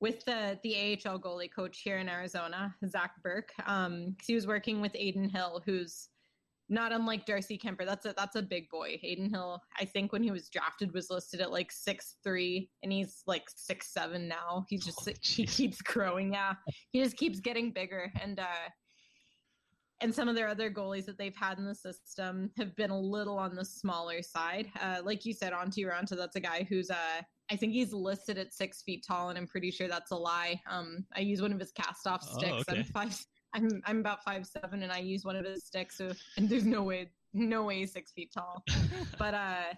with 0.01 0.25
the 0.25 0.59
the 0.63 0.75
AHL 0.75 1.19
goalie 1.19 1.53
coach 1.53 1.81
here 1.81 1.99
in 1.99 2.09
Arizona, 2.09 2.75
Zac 2.87 3.11
Bierk. 3.23 3.49
Um, 3.65 4.15
he 4.25 4.35
was 4.35 4.47
working 4.47 4.81
with 4.81 4.93
Adin 4.95 5.29
Hill, 5.29 5.61
who's 5.65 6.09
not 6.67 6.91
unlike 6.91 7.25
Darcy 7.25 7.57
Kuemper. 7.57 7.85
That's 7.85 8.05
a 8.05 8.13
that's 8.17 8.35
a 8.35 8.41
big 8.41 8.69
boy. 8.69 8.99
Adin 9.03 9.29
Hill, 9.29 9.61
I 9.79 9.85
think 9.85 10.11
when 10.11 10.23
he 10.23 10.31
was 10.31 10.49
drafted 10.49 10.93
was 10.93 11.09
listed 11.09 11.39
at 11.39 11.51
like 11.51 11.71
six 11.71 12.15
three, 12.23 12.69
and 12.81 12.91
he's 12.91 13.21
like 13.27 13.43
six 13.55 13.93
seven 13.93 14.27
now. 14.27 14.65
He 14.67 14.77
just 14.77 15.07
oh, 15.07 15.13
he 15.21 15.45
keeps 15.45 15.81
growing. 15.81 16.33
Yeah, 16.33 16.53
he 16.91 17.01
just 17.01 17.15
keeps 17.15 17.39
getting 17.39 17.71
bigger, 17.71 18.11
and 18.19 18.39
uh, 18.39 18.69
and 20.01 20.13
some 20.13 20.27
of 20.27 20.35
their 20.35 20.47
other 20.47 20.71
goalies 20.71 21.05
that 21.05 21.19
they've 21.19 21.35
had 21.35 21.59
in 21.59 21.65
the 21.65 21.75
system 21.75 22.49
have 22.57 22.75
been 22.75 22.89
a 22.89 22.99
little 22.99 23.37
on 23.37 23.55
the 23.55 23.63
smaller 23.63 24.23
side. 24.23 24.71
Uh, 24.81 24.97
like 25.03 25.25
you 25.25 25.33
said, 25.33 25.53
Antti 25.53 25.85
Raanta, 25.85 26.17
that's 26.17 26.37
a 26.37 26.39
guy 26.39 26.65
who's 26.67 26.89
uh, 26.89 27.21
I 27.51 27.57
think 27.57 27.73
he's 27.73 27.91
listed 27.91 28.37
at 28.37 28.53
six 28.53 28.81
feet 28.81 29.05
tall, 29.05 29.29
and 29.29 29.37
I'm 29.37 29.45
pretty 29.45 29.71
sure 29.71 29.89
that's 29.89 30.11
a 30.11 30.15
lie. 30.15 30.61
Um, 30.69 31.05
I 31.13 31.19
use 31.19 31.41
one 31.41 31.51
of 31.51 31.59
his 31.59 31.73
cast 31.73 32.07
off 32.07 32.25
Oh, 32.31 32.37
sticks. 32.37 32.63
I'm 32.69 32.83
five. 32.85 33.25
I'm 33.53 33.81
I'm 33.85 33.99
about 33.99 34.23
five 34.23 34.47
seven, 34.47 34.83
and 34.83 34.91
I 34.91 34.99
use 34.99 35.25
one 35.25 35.35
of 35.35 35.45
his 35.45 35.65
sticks. 35.65 35.97
So 35.97 36.13
and 36.37 36.47
there's 36.47 36.65
no 36.65 36.81
way, 36.83 37.09
no 37.33 37.63
way 37.63 37.85
six 37.85 38.13
feet 38.13 38.31
tall. 38.33 38.63
but 39.19 39.33
uh, 39.33 39.73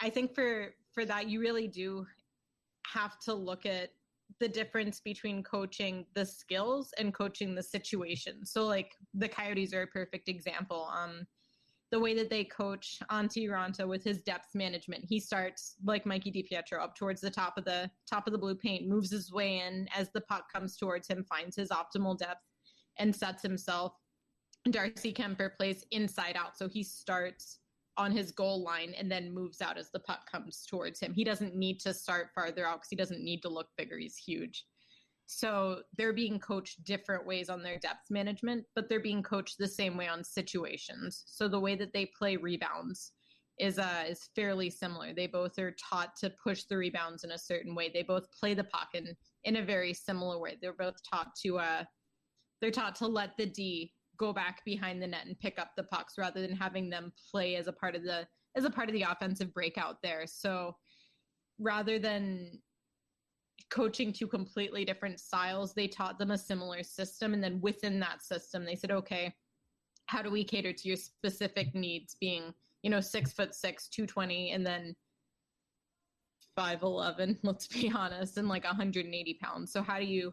I 0.00 0.10
think 0.10 0.34
for 0.36 0.74
for 0.92 1.04
that, 1.04 1.28
you 1.28 1.40
really 1.40 1.66
do 1.66 2.06
have 2.86 3.18
to 3.20 3.34
look 3.34 3.66
at 3.66 3.90
the 4.38 4.48
difference 4.48 5.00
between 5.00 5.42
coaching 5.42 6.06
the 6.14 6.24
skills 6.24 6.92
and 6.98 7.12
coaching 7.12 7.56
the 7.56 7.62
situation. 7.62 8.46
So 8.46 8.66
like 8.66 8.92
the 9.14 9.28
Coyotes 9.28 9.74
are 9.74 9.82
a 9.82 9.86
perfect 9.88 10.28
example. 10.28 10.88
Um, 10.94 11.26
the 11.94 12.00
way 12.00 12.12
that 12.12 12.28
they 12.28 12.42
coach 12.42 12.98
Antti 13.12 13.48
Raanta 13.48 13.86
with 13.86 14.02
his 14.02 14.20
depth 14.20 14.52
management, 14.52 15.04
he 15.08 15.20
starts 15.20 15.76
like 15.84 16.04
Mikey 16.04 16.32
DiPietro 16.32 16.82
up 16.82 16.96
towards 16.96 17.20
the 17.20 17.30
top 17.30 17.56
of 17.56 17.64
the 17.64 17.88
top 18.10 18.26
of 18.26 18.32
the 18.32 18.38
blue 18.38 18.56
paint, 18.56 18.88
moves 18.88 19.12
his 19.12 19.30
way 19.30 19.60
in 19.60 19.86
as 19.96 20.10
the 20.10 20.22
puck 20.22 20.52
comes 20.52 20.76
towards 20.76 21.06
him, 21.06 21.24
finds 21.28 21.54
his 21.54 21.68
optimal 21.68 22.18
depth, 22.18 22.40
and 22.98 23.14
sets 23.14 23.44
himself. 23.44 23.92
Darcy 24.72 25.12
Kuemper 25.12 25.54
plays 25.56 25.84
inside 25.92 26.36
out, 26.36 26.58
so 26.58 26.68
he 26.68 26.82
starts 26.82 27.60
on 27.96 28.10
his 28.10 28.32
goal 28.32 28.60
line 28.64 28.92
and 28.98 29.08
then 29.08 29.32
moves 29.32 29.62
out 29.62 29.78
as 29.78 29.92
the 29.92 30.00
puck 30.00 30.28
comes 30.28 30.66
towards 30.68 30.98
him. 30.98 31.14
He 31.14 31.22
doesn't 31.22 31.54
need 31.54 31.78
to 31.82 31.94
start 31.94 32.30
farther 32.34 32.66
out 32.66 32.78
because 32.78 32.90
he 32.90 32.96
doesn't 32.96 33.22
need 33.22 33.40
to 33.42 33.48
look 33.48 33.68
bigger. 33.78 33.98
He's 33.98 34.16
huge. 34.16 34.64
So 35.26 35.82
they're 35.96 36.12
being 36.12 36.38
coached 36.38 36.84
different 36.84 37.26
ways 37.26 37.48
on 37.48 37.62
their 37.62 37.78
depth 37.78 38.10
management, 38.10 38.64
but 38.74 38.88
they're 38.88 39.00
being 39.00 39.22
coached 39.22 39.56
the 39.58 39.68
same 39.68 39.96
way 39.96 40.06
on 40.06 40.22
situations. 40.22 41.24
So 41.26 41.48
the 41.48 41.60
way 41.60 41.74
that 41.76 41.92
they 41.92 42.06
play 42.18 42.36
rebounds 42.36 43.12
is 43.58 43.78
uh 43.78 44.04
is 44.08 44.28
fairly 44.34 44.68
similar. 44.68 45.14
They 45.14 45.28
both 45.28 45.58
are 45.58 45.76
taught 45.90 46.16
to 46.16 46.32
push 46.42 46.64
the 46.64 46.76
rebounds 46.76 47.24
in 47.24 47.30
a 47.30 47.38
certain 47.38 47.74
way. 47.74 47.90
They 47.92 48.02
both 48.02 48.30
play 48.32 48.54
the 48.54 48.64
puck 48.64 48.88
in 48.94 49.16
in 49.44 49.56
a 49.56 49.64
very 49.64 49.94
similar 49.94 50.38
way. 50.38 50.58
They're 50.60 50.72
both 50.72 50.96
taught 51.08 51.34
to 51.42 51.58
uh 51.58 51.84
they're 52.60 52.70
taught 52.70 52.96
to 52.96 53.06
let 53.06 53.36
the 53.36 53.46
D 53.46 53.92
go 54.16 54.32
back 54.32 54.64
behind 54.64 55.02
the 55.02 55.06
net 55.06 55.26
and 55.26 55.38
pick 55.38 55.58
up 55.58 55.70
the 55.76 55.84
pucks 55.84 56.14
rather 56.18 56.40
than 56.40 56.56
having 56.56 56.90
them 56.90 57.12
play 57.30 57.56
as 57.56 57.66
a 57.66 57.72
part 57.72 57.94
of 57.94 58.02
the 58.02 58.26
as 58.56 58.64
a 58.64 58.70
part 58.70 58.88
of 58.88 58.94
the 58.94 59.02
offensive 59.02 59.52
breakout 59.54 59.96
there. 60.02 60.26
So 60.26 60.76
rather 61.58 61.98
than 61.98 62.60
coaching 63.70 64.12
two 64.12 64.26
completely 64.26 64.84
different 64.84 65.20
styles, 65.20 65.74
they 65.74 65.88
taught 65.88 66.18
them 66.18 66.30
a 66.30 66.38
similar 66.38 66.82
system 66.82 67.34
and 67.34 67.42
then 67.42 67.60
within 67.60 67.98
that 68.00 68.22
system 68.22 68.64
they 68.64 68.76
said, 68.76 68.90
"Okay, 68.90 69.34
how 70.06 70.22
do 70.22 70.30
we 70.30 70.44
cater 70.44 70.72
to 70.72 70.88
your 70.88 70.96
specific 70.96 71.74
needs 71.74 72.16
being, 72.20 72.54
you 72.82 72.90
know, 72.90 73.00
6 73.00 73.32
foot 73.32 73.54
6, 73.54 73.88
220 73.88 74.52
and 74.52 74.66
then 74.66 74.94
5'11, 76.56 77.38
let's 77.42 77.66
be 77.66 77.90
honest, 77.90 78.36
and 78.38 78.48
like 78.48 78.64
180 78.64 79.34
pounds. 79.42 79.72
So 79.72 79.82
how 79.82 79.98
do 79.98 80.04
you 80.04 80.32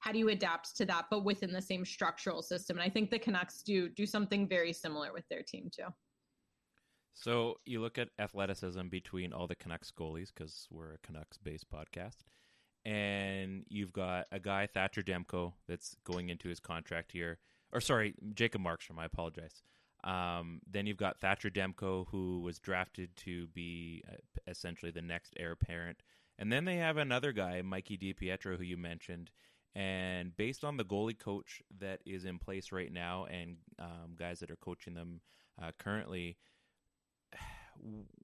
how 0.00 0.12
do 0.12 0.18
you 0.20 0.28
adapt 0.28 0.76
to 0.76 0.86
that 0.86 1.06
but 1.10 1.24
within 1.24 1.52
the 1.52 1.62
same 1.62 1.84
structural 1.84 2.40
system? 2.40 2.78
And 2.78 2.86
i 2.86 2.88
think 2.88 3.10
the 3.10 3.18
canucks 3.18 3.62
do 3.62 3.88
do 3.88 4.06
something 4.06 4.46
very 4.48 4.72
similar 4.72 5.12
with 5.12 5.28
their 5.28 5.42
team 5.42 5.70
too. 5.74 5.88
So 7.14 7.56
you 7.66 7.80
look 7.80 7.98
at 7.98 8.10
athleticism 8.20 8.88
between 8.90 9.32
all 9.32 9.48
the 9.48 9.56
Canucks 9.56 9.90
goalies 9.90 10.28
because 10.32 10.68
we're 10.70 10.92
a 10.92 10.98
Canucks-based 10.98 11.68
podcast, 11.68 12.18
and 12.84 13.64
you've 13.68 13.92
got 13.92 14.26
a 14.32 14.38
guy 14.38 14.66
Thatcher 14.66 15.02
Demko 15.02 15.52
that's 15.66 15.96
going 16.04 16.28
into 16.28 16.48
his 16.48 16.60
contract 16.60 17.12
here, 17.12 17.38
or 17.72 17.80
sorry, 17.80 18.14
Jacob 18.34 18.62
Markstrom. 18.62 18.98
I 18.98 19.04
apologize. 19.04 19.62
Um, 20.04 20.60
then 20.70 20.86
you've 20.86 20.96
got 20.96 21.18
Thatcher 21.18 21.50
Demko, 21.50 22.06
who 22.10 22.40
was 22.40 22.58
drafted 22.58 23.16
to 23.16 23.48
be 23.48 24.02
uh, 24.08 24.16
essentially 24.46 24.92
the 24.92 25.02
next 25.02 25.34
heir 25.38 25.52
apparent, 25.52 26.02
and 26.38 26.52
then 26.52 26.64
they 26.64 26.76
have 26.76 26.96
another 26.96 27.32
guy, 27.32 27.62
Mikey 27.62 27.98
DiPietro, 27.98 28.56
who 28.56 28.62
you 28.64 28.76
mentioned. 28.76 29.30
And 29.74 30.36
based 30.36 30.64
on 30.64 30.76
the 30.76 30.84
goalie 30.84 31.18
coach 31.18 31.62
that 31.78 32.00
is 32.06 32.24
in 32.24 32.38
place 32.38 32.72
right 32.72 32.92
now, 32.92 33.26
and 33.26 33.56
um, 33.78 34.16
guys 34.18 34.40
that 34.40 34.50
are 34.50 34.56
coaching 34.56 34.94
them 34.94 35.20
uh, 35.62 35.72
currently, 35.78 36.36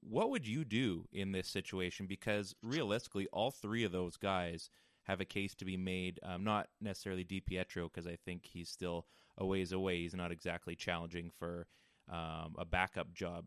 what 0.01 0.29
would 0.29 0.47
you 0.47 0.65
do 0.65 1.07
in 1.11 1.31
this 1.31 1.47
situation? 1.47 2.07
Because 2.07 2.55
realistically, 2.61 3.27
all 3.31 3.51
three 3.51 3.83
of 3.83 3.91
those 3.91 4.17
guys 4.17 4.69
have 5.03 5.21
a 5.21 5.25
case 5.25 5.53
to 5.55 5.65
be 5.65 5.77
made. 5.77 6.19
Um, 6.23 6.43
not 6.43 6.67
necessarily 6.81 7.23
DiPietro, 7.23 7.89
because 7.91 8.07
I 8.07 8.17
think 8.25 8.45
he's 8.45 8.69
still 8.69 9.05
a 9.37 9.45
ways 9.45 9.71
away. 9.71 9.99
He's 9.99 10.15
not 10.15 10.31
exactly 10.31 10.75
challenging 10.75 11.31
for 11.37 11.67
um, 12.11 12.55
a 12.57 12.65
backup 12.65 13.13
job 13.13 13.45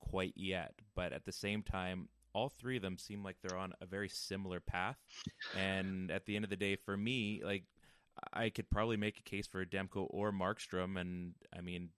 quite 0.00 0.34
yet. 0.36 0.74
But 0.94 1.12
at 1.12 1.24
the 1.24 1.32
same 1.32 1.62
time, 1.62 2.08
all 2.32 2.48
three 2.48 2.76
of 2.76 2.82
them 2.82 2.98
seem 2.98 3.24
like 3.24 3.36
they're 3.40 3.58
on 3.58 3.72
a 3.80 3.86
very 3.86 4.08
similar 4.08 4.60
path. 4.60 4.98
And 5.56 6.10
at 6.10 6.26
the 6.26 6.36
end 6.36 6.44
of 6.44 6.50
the 6.50 6.56
day, 6.56 6.76
for 6.76 6.96
me, 6.96 7.42
like 7.44 7.64
I 8.32 8.50
could 8.50 8.70
probably 8.70 8.96
make 8.96 9.18
a 9.18 9.22
case 9.22 9.46
for 9.46 9.64
Demko 9.64 10.06
or 10.10 10.32
Markstrom, 10.32 10.98
and 10.98 11.34
I 11.56 11.60
mean, 11.60 11.90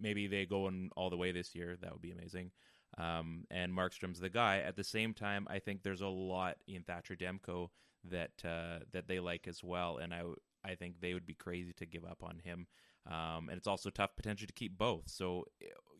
maybe 0.00 0.26
they 0.26 0.46
go 0.46 0.68
in 0.68 0.90
all 0.96 1.10
the 1.10 1.16
way 1.16 1.32
this 1.32 1.54
year. 1.54 1.76
That 1.80 1.92
would 1.92 2.02
be 2.02 2.12
amazing. 2.12 2.50
Um, 2.98 3.44
and 3.50 3.72
Markstrom's 3.72 4.20
the 4.20 4.28
guy. 4.28 4.58
At 4.58 4.76
the 4.76 4.84
same 4.84 5.14
time, 5.14 5.46
I 5.48 5.58
think 5.58 5.82
there's 5.82 6.02
a 6.02 6.08
lot 6.08 6.56
in 6.66 6.82
Thatcher 6.82 7.16
Demko 7.16 7.68
that 8.04 8.32
uh, 8.44 8.84
that 8.92 9.08
they 9.08 9.20
like 9.20 9.48
as 9.48 9.62
well, 9.62 9.98
and 9.98 10.12
I 10.12 10.22
I 10.64 10.74
think 10.74 11.00
they 11.00 11.14
would 11.14 11.26
be 11.26 11.34
crazy 11.34 11.72
to 11.74 11.86
give 11.86 12.04
up 12.04 12.22
on 12.22 12.40
him. 12.44 12.66
Um, 13.06 13.48
and 13.48 13.52
it's 13.52 13.66
also 13.66 13.90
tough 13.90 14.14
potentially 14.16 14.46
to 14.46 14.52
keep 14.52 14.76
both. 14.76 15.04
So 15.06 15.46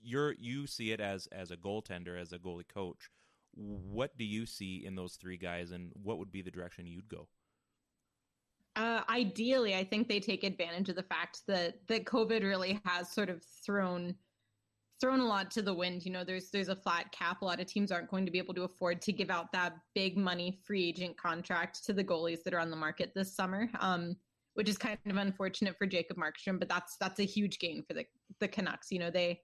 you're 0.02 0.32
you 0.32 0.66
see 0.66 0.92
it 0.92 1.00
as 1.00 1.26
as 1.28 1.50
a 1.50 1.56
goaltender, 1.56 2.20
as 2.20 2.32
a 2.32 2.38
goalie 2.38 2.68
coach. 2.68 3.10
What 3.54 4.16
do 4.16 4.24
you 4.24 4.46
see 4.46 4.84
in 4.84 4.94
those 4.94 5.16
three 5.16 5.36
guys, 5.36 5.72
and 5.72 5.92
what 5.94 6.18
would 6.18 6.32
be 6.32 6.42
the 6.42 6.50
direction 6.50 6.86
you'd 6.86 7.08
go? 7.08 7.28
uh, 8.76 9.02
ideally 9.08 9.74
i 9.74 9.84
think 9.84 10.08
they 10.08 10.20
take 10.20 10.44
advantage 10.44 10.88
of 10.88 10.96
the 10.96 11.02
fact 11.02 11.42
that 11.46 11.86
that 11.88 12.04
covid 12.04 12.42
really 12.42 12.80
has 12.84 13.08
sort 13.10 13.28
of 13.28 13.42
thrown 13.42 14.14
thrown 15.02 15.20
a 15.20 15.26
lot 15.26 15.50
to 15.50 15.60
the 15.60 15.74
wind 15.74 16.04
you 16.04 16.10
know 16.12 16.24
there's 16.24 16.48
there's 16.50 16.68
a 16.68 16.76
flat 16.76 17.10
cap 17.12 17.42
a 17.42 17.44
lot 17.44 17.60
of 17.60 17.66
teams 17.66 17.92
aren't 17.92 18.08
going 18.08 18.24
to 18.24 18.32
be 18.32 18.38
able 18.38 18.54
to 18.54 18.62
afford 18.62 19.02
to 19.02 19.12
give 19.12 19.28
out 19.28 19.52
that 19.52 19.74
big 19.94 20.16
money 20.16 20.60
free 20.64 20.88
agent 20.88 21.14
contract 21.18 21.84
to 21.84 21.92
the 21.92 22.04
goalies 22.04 22.42
that 22.44 22.54
are 22.54 22.60
on 22.60 22.70
the 22.70 22.76
market 22.76 23.12
this 23.14 23.34
summer 23.34 23.68
um 23.80 24.16
which 24.54 24.68
is 24.68 24.76
kind 24.76 24.98
of 25.06 25.16
unfortunate 25.16 25.76
for 25.78 25.86
Jacob 25.86 26.18
Markstrom, 26.18 26.58
but 26.58 26.68
that's 26.68 26.96
that's 26.98 27.20
a 27.20 27.24
huge 27.24 27.58
gain 27.58 27.82
for 27.82 27.94
the 27.94 28.04
the 28.38 28.48
Canucks. 28.48 28.90
You 28.90 28.98
know, 28.98 29.10
they 29.10 29.40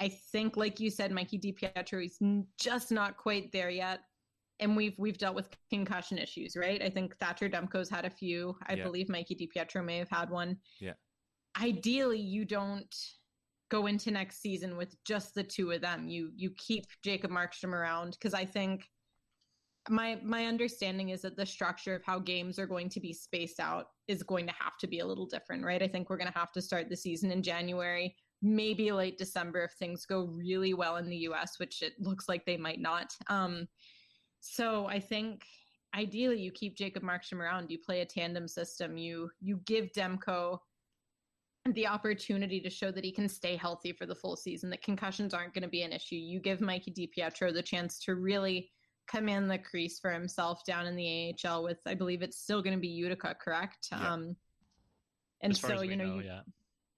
I 0.00 0.08
think 0.08 0.56
like 0.56 0.80
you 0.80 0.90
said, 0.90 1.12
Mikey 1.12 1.38
DiPietro 1.38 2.04
is 2.04 2.18
just 2.60 2.90
not 2.90 3.16
quite 3.16 3.52
there 3.52 3.70
yet. 3.70 4.00
And 4.60 4.76
we've 4.76 4.98
we've 4.98 5.18
dealt 5.18 5.36
with 5.36 5.48
concussion 5.70 6.18
issues, 6.18 6.56
right? 6.56 6.82
I 6.82 6.90
think 6.90 7.16
Thatcher 7.18 7.48
Demko's 7.48 7.88
had 7.88 8.04
a 8.04 8.10
few. 8.10 8.56
I 8.66 8.74
Yeah. 8.74 8.84
believe 8.84 9.08
Mikey 9.08 9.36
DiPietro 9.36 9.84
may 9.84 9.98
have 9.98 10.10
had 10.10 10.28
one. 10.30 10.58
Yeah. 10.80 10.94
Ideally, 11.60 12.20
you 12.20 12.44
don't 12.44 12.92
go 13.70 13.86
into 13.86 14.10
next 14.10 14.40
season 14.40 14.76
with 14.76 14.96
just 15.04 15.34
the 15.34 15.42
two 15.42 15.70
of 15.72 15.80
them. 15.80 16.08
You 16.08 16.30
you 16.36 16.50
keep 16.56 16.86
Jacob 17.02 17.30
Markstrom 17.30 17.72
around 17.72 18.12
because 18.12 18.34
I 18.34 18.44
think 18.44 18.88
my 19.88 20.18
my 20.22 20.46
understanding 20.46 21.10
is 21.10 21.22
that 21.22 21.36
the 21.36 21.46
structure 21.46 21.94
of 21.94 22.04
how 22.04 22.18
games 22.18 22.58
are 22.58 22.66
going 22.66 22.88
to 22.90 23.00
be 23.00 23.12
spaced 23.12 23.60
out 23.60 23.86
is 24.06 24.22
going 24.22 24.46
to 24.46 24.52
have 24.58 24.76
to 24.80 24.86
be 24.86 25.00
a 25.00 25.06
little 25.06 25.26
different, 25.26 25.64
right? 25.64 25.82
I 25.82 25.88
think 25.88 26.08
we're 26.08 26.18
going 26.18 26.32
to 26.32 26.38
have 26.38 26.52
to 26.52 26.62
start 26.62 26.88
the 26.88 26.96
season 26.96 27.30
in 27.30 27.42
January, 27.42 28.14
maybe 28.42 28.92
late 28.92 29.18
December 29.18 29.64
if 29.64 29.72
things 29.72 30.06
go 30.06 30.24
really 30.24 30.74
well 30.74 30.96
in 30.96 31.08
the 31.08 31.16
US, 31.28 31.58
which 31.58 31.82
it 31.82 31.94
looks 31.98 32.28
like 32.28 32.44
they 32.44 32.56
might 32.56 32.80
not. 32.80 33.12
Um, 33.28 33.68
so 34.40 34.86
I 34.86 35.00
think 35.00 35.42
ideally 35.94 36.40
you 36.40 36.52
keep 36.52 36.76
Jacob 36.76 37.02
Markstrom 37.02 37.40
around, 37.40 37.70
you 37.70 37.78
play 37.78 38.00
a 38.00 38.06
tandem 38.06 38.46
system, 38.46 38.96
you 38.96 39.30
you 39.40 39.60
give 39.64 39.92
Demko 39.92 40.58
the 41.74 41.86
opportunity 41.86 42.60
to 42.60 42.70
show 42.70 42.90
that 42.90 43.04
he 43.04 43.12
can 43.12 43.28
stay 43.28 43.56
healthy 43.56 43.92
for 43.92 44.06
the 44.06 44.14
full 44.14 44.36
season, 44.36 44.70
that 44.70 44.82
concussions 44.82 45.34
aren't 45.34 45.54
going 45.54 45.62
to 45.62 45.68
be 45.68 45.82
an 45.82 45.92
issue. 45.92 46.16
You 46.16 46.40
give 46.40 46.60
Mikey 46.60 46.92
DiPietro 46.92 47.52
the 47.52 47.62
chance 47.62 47.98
to 48.00 48.14
really 48.14 48.70
command 49.08 49.50
the 49.50 49.58
crease 49.58 49.98
for 49.98 50.10
himself 50.10 50.64
down 50.66 50.86
in 50.86 50.94
the 50.94 51.34
AHL 51.44 51.62
with, 51.62 51.78
I 51.86 51.94
believe 51.94 52.22
it's 52.22 52.38
still 52.38 52.62
going 52.62 52.76
to 52.76 52.80
be 52.80 52.88
Utica, 52.88 53.34
correct? 53.34 53.88
Yeah. 53.90 54.12
Um, 54.12 54.36
and 55.40 55.56
so 55.56 55.82
you 55.82 55.96
know, 55.96 56.16
you, 56.16 56.22
yeah. 56.22 56.40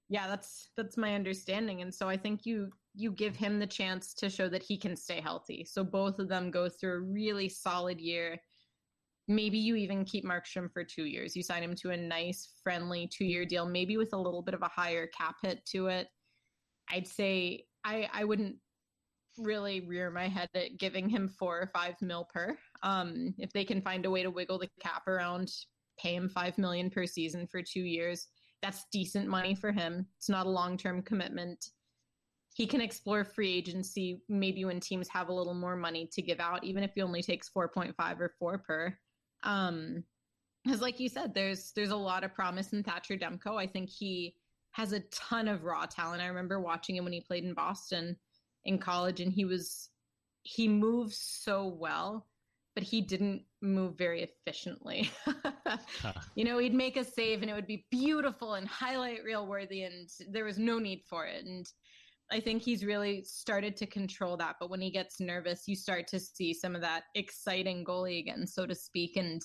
yeah, 0.09 0.26
that's 0.28 0.68
that's 0.76 0.96
my 0.96 1.14
understanding, 1.14 1.83
and 1.83 1.94
so 1.94 2.09
I 2.09 2.16
think 2.16 2.46
you 2.46 2.70
you 2.94 3.12
give 3.12 3.37
him 3.37 3.59
the 3.59 3.66
chance 3.66 4.14
to 4.14 4.30
show 4.30 4.48
that 4.48 4.62
he 4.62 4.76
can 4.76 4.96
stay 4.96 5.20
healthy. 5.20 5.64
So 5.64 5.85
both 5.85 6.18
of 6.18 6.28
them 6.28 6.50
go 6.50 6.68
through 6.68 6.94
a 6.94 7.00
really 7.00 7.48
solid 7.48 8.00
year. 8.00 8.40
Maybe 9.31 9.59
you 9.59 9.77
even 9.77 10.05
keep 10.05 10.25
Markstrom 10.25 10.73
for 10.73 10.83
two 10.83 11.05
years. 11.05 11.37
You 11.37 11.45
sign 11.45 11.62
him 11.62 11.77
to 11.77 11.90
a 11.90 11.97
nice, 11.97 12.55
friendly 12.64 13.07
two-year 13.07 13.45
deal, 13.47 13.64
maybe 13.64 13.97
with 13.97 14.12
a 14.12 14.16
little 14.16 14.43
bit 14.43 14.55
of 14.55 14.62
a 14.62 14.69
higher 14.69 15.07
cap 15.07 15.37
hit 15.40 15.64
to 15.66 15.87
it. 15.87 16.09
I'd 16.90 17.07
say 17.07 17.66
I 17.85 18.09
I 18.12 18.25
wouldn't 18.25 18.57
really 19.38 19.83
rear 19.83 20.11
my 20.11 20.27
head 20.27 20.49
at 20.57 20.79
giving 20.79 21.09
him 21.09 21.29
four 21.29 21.61
or 21.61 21.71
five 21.73 21.95
mil 22.01 22.27
per. 22.35 22.59
Um, 22.83 23.33
if 23.38 23.53
they 23.53 23.64
can 23.64 23.81
find 23.81 24.05
a 24.05 24.11
way 24.11 24.25
to 24.25 24.31
wiggle 24.33 24.59
the 24.59 24.69
cap 24.83 25.07
around, 25.07 25.53
pay 25.97 26.16
him 26.16 26.29
five 26.29 26.59
million 26.59 26.90
per 26.90 27.07
season 27.07 27.47
for 27.47 27.62
two 27.62 27.83
years. 27.83 28.27
That's 28.62 28.87
decent 28.90 29.29
money 29.29 29.55
for 29.55 29.71
him. 29.71 30.09
It's 30.19 30.29
not 30.29 30.47
a 30.47 30.51
long 30.51 30.77
term 30.77 31.03
commitment. 31.03 31.66
he 32.55 32.66
can 32.66 32.81
explore 32.81 33.25
free 33.25 33.55
agency 33.55 34.23
maybe 34.29 34.64
when 34.64 34.81
teams 34.81 35.09
have 35.09 35.29
a 35.29 35.33
little 35.33 35.55
more 35.55 35.77
money 35.77 36.09
to 36.12 36.21
give 36.21 36.40
out, 36.40 36.64
even 36.64 36.83
if 36.83 36.90
he 36.95 37.03
only 37.03 37.23
takes 37.23 37.49
4.5 37.49 38.21
or 38.21 38.35
4 38.40 38.59
per. 38.59 38.99
Um, 39.42 40.05
because 40.64 40.81
like 40.81 41.00
you 41.00 41.09
said, 41.09 41.33
there's 41.35 41.72
there's 41.72 41.90
a 41.90 41.96
lot 41.96 42.24
of 42.24 42.35
promise 42.35 42.72
in 42.72 42.83
Thatcher 42.83 43.16
Demko. 43.16 43.59
I 43.59 43.66
think 43.66 43.88
he 43.88 44.35
has 44.72 44.92
a 44.92 45.00
ton 45.11 45.48
of 45.48 45.64
raw 45.64 45.87
talent. 45.87 46.22
I 46.22 46.26
remember 46.26 46.61
watching 46.61 46.96
him 46.96 47.05
when 47.05 47.12
he 47.12 47.20
played 47.20 47.44
in 47.44 47.55
Boston 47.55 48.16
in 48.64 48.79
college, 48.79 49.20
and 49.20 49.33
he 49.33 49.44
was 49.44 49.88
he 50.42 50.68
moves 50.68 51.18
so 51.18 51.66
well, 51.66 52.26
but 52.74 52.85
he 52.85 53.00
didn't 53.00 53.42
move 53.62 53.96
very 53.96 54.22
efficiently. 54.22 55.11
You 56.35 56.44
know, 56.44 56.59
he'd 56.59 56.74
make 56.74 56.96
a 56.96 57.05
save 57.05 57.42
and 57.42 57.50
it 57.50 57.55
would 57.55 57.66
be 57.66 57.87
beautiful 57.90 58.55
and 58.55 58.66
highlight 58.66 59.24
reel 59.24 59.46
worthy, 59.46 59.83
and 59.83 60.09
there 60.31 60.44
was 60.44 60.59
no 60.59 60.79
need 60.79 61.03
for 61.09 61.26
it. 61.26 61.44
And 61.44 61.66
I 62.33 62.40
think 62.40 62.62
he's 62.62 62.85
really 62.85 63.25
started 63.25 63.77
to 63.79 63.87
control 63.87 64.37
that. 64.37 64.57
But 64.61 64.71
when 64.71 64.81
he 64.81 64.90
gets 64.90 65.21
nervous, 65.21 65.66
you 65.66 65.75
start 65.75 66.07
to 66.09 66.21
see 66.21 66.55
some 66.55 66.75
of 66.75 66.81
that 66.83 67.05
exciting 67.14 67.85
goalie 67.85 68.21
again, 68.21 68.47
so 68.47 68.66
to 68.66 68.75
speak. 68.75 69.16
And 69.16 69.43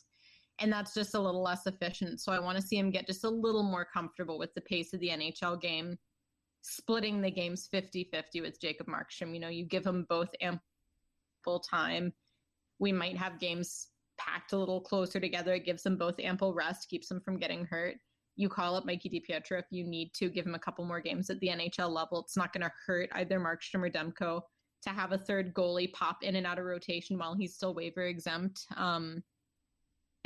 and 0.59 0.71
that's 0.71 0.93
just 0.93 1.15
a 1.15 1.19
little 1.19 1.43
less 1.43 1.67
efficient. 1.67 2.21
So 2.21 2.31
I 2.31 2.39
want 2.39 2.57
to 2.57 2.65
see 2.65 2.77
him 2.77 2.91
get 2.91 3.07
just 3.07 3.25
a 3.25 3.29
little 3.29 3.63
more 3.63 3.85
comfortable 3.85 4.39
with 4.39 4.53
the 4.53 4.61
pace 4.61 4.93
of 4.93 5.01
the 5.01 5.09
NHL 5.09 5.61
game, 5.61 5.97
splitting 6.61 7.21
the 7.21 7.31
games 7.31 7.67
50-50 7.73 8.41
with 8.41 8.61
Jacob 8.61 8.87
Markstrom. 8.87 9.33
You 9.33 9.41
know, 9.41 9.49
you 9.49 9.65
give 9.65 9.83
them 9.83 10.05
both 10.07 10.29
ample 10.39 11.59
time. 11.59 12.13
We 12.79 12.93
might 12.93 13.17
have 13.17 13.39
games 13.39 13.87
packed 14.17 14.53
a 14.53 14.57
little 14.57 14.79
closer 14.79 15.19
together. 15.19 15.53
It 15.53 15.65
gives 15.65 15.83
them 15.83 15.97
both 15.97 16.19
ample 16.19 16.53
rest, 16.53 16.89
keeps 16.89 17.09
them 17.09 17.19
from 17.19 17.37
getting 17.37 17.65
hurt. 17.65 17.95
You 18.35 18.49
call 18.49 18.75
up 18.75 18.85
Mikey 18.85 19.09
DiPietro 19.09 19.59
if 19.59 19.65
you 19.71 19.85
need 19.85 20.13
to 20.15 20.29
give 20.29 20.45
him 20.45 20.55
a 20.55 20.59
couple 20.59 20.85
more 20.85 20.99
games 20.99 21.29
at 21.29 21.39
the 21.39 21.47
NHL 21.47 21.89
level. 21.89 22.19
It's 22.19 22.37
not 22.37 22.51
going 22.53 22.63
to 22.63 22.71
hurt 22.85 23.09
either 23.13 23.39
Markstrom 23.39 23.85
or 23.85 23.89
Demko 23.89 24.41
to 24.83 24.89
have 24.89 25.11
a 25.11 25.17
third 25.17 25.53
goalie 25.53 25.91
pop 25.93 26.17
in 26.21 26.35
and 26.35 26.45
out 26.45 26.59
of 26.59 26.65
rotation 26.65 27.17
while 27.17 27.35
he's 27.35 27.55
still 27.55 27.73
waiver 27.73 28.03
exempt. 28.03 28.65
Um, 28.75 29.23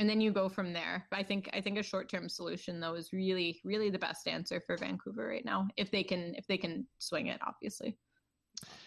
and 0.00 0.08
then 0.08 0.20
you 0.20 0.32
go 0.32 0.48
from 0.48 0.72
there. 0.72 1.06
I 1.12 1.22
think 1.22 1.50
I 1.52 1.60
think 1.60 1.78
a 1.78 1.82
short 1.82 2.08
term 2.08 2.28
solution 2.28 2.80
though 2.80 2.94
is 2.94 3.12
really 3.12 3.60
really 3.64 3.90
the 3.90 3.98
best 3.98 4.26
answer 4.26 4.60
for 4.66 4.76
Vancouver 4.76 5.26
right 5.28 5.44
now 5.44 5.68
if 5.76 5.90
they 5.90 6.02
can 6.02 6.34
if 6.36 6.46
they 6.46 6.56
can 6.56 6.86
swing 6.98 7.26
it 7.26 7.38
obviously. 7.46 7.96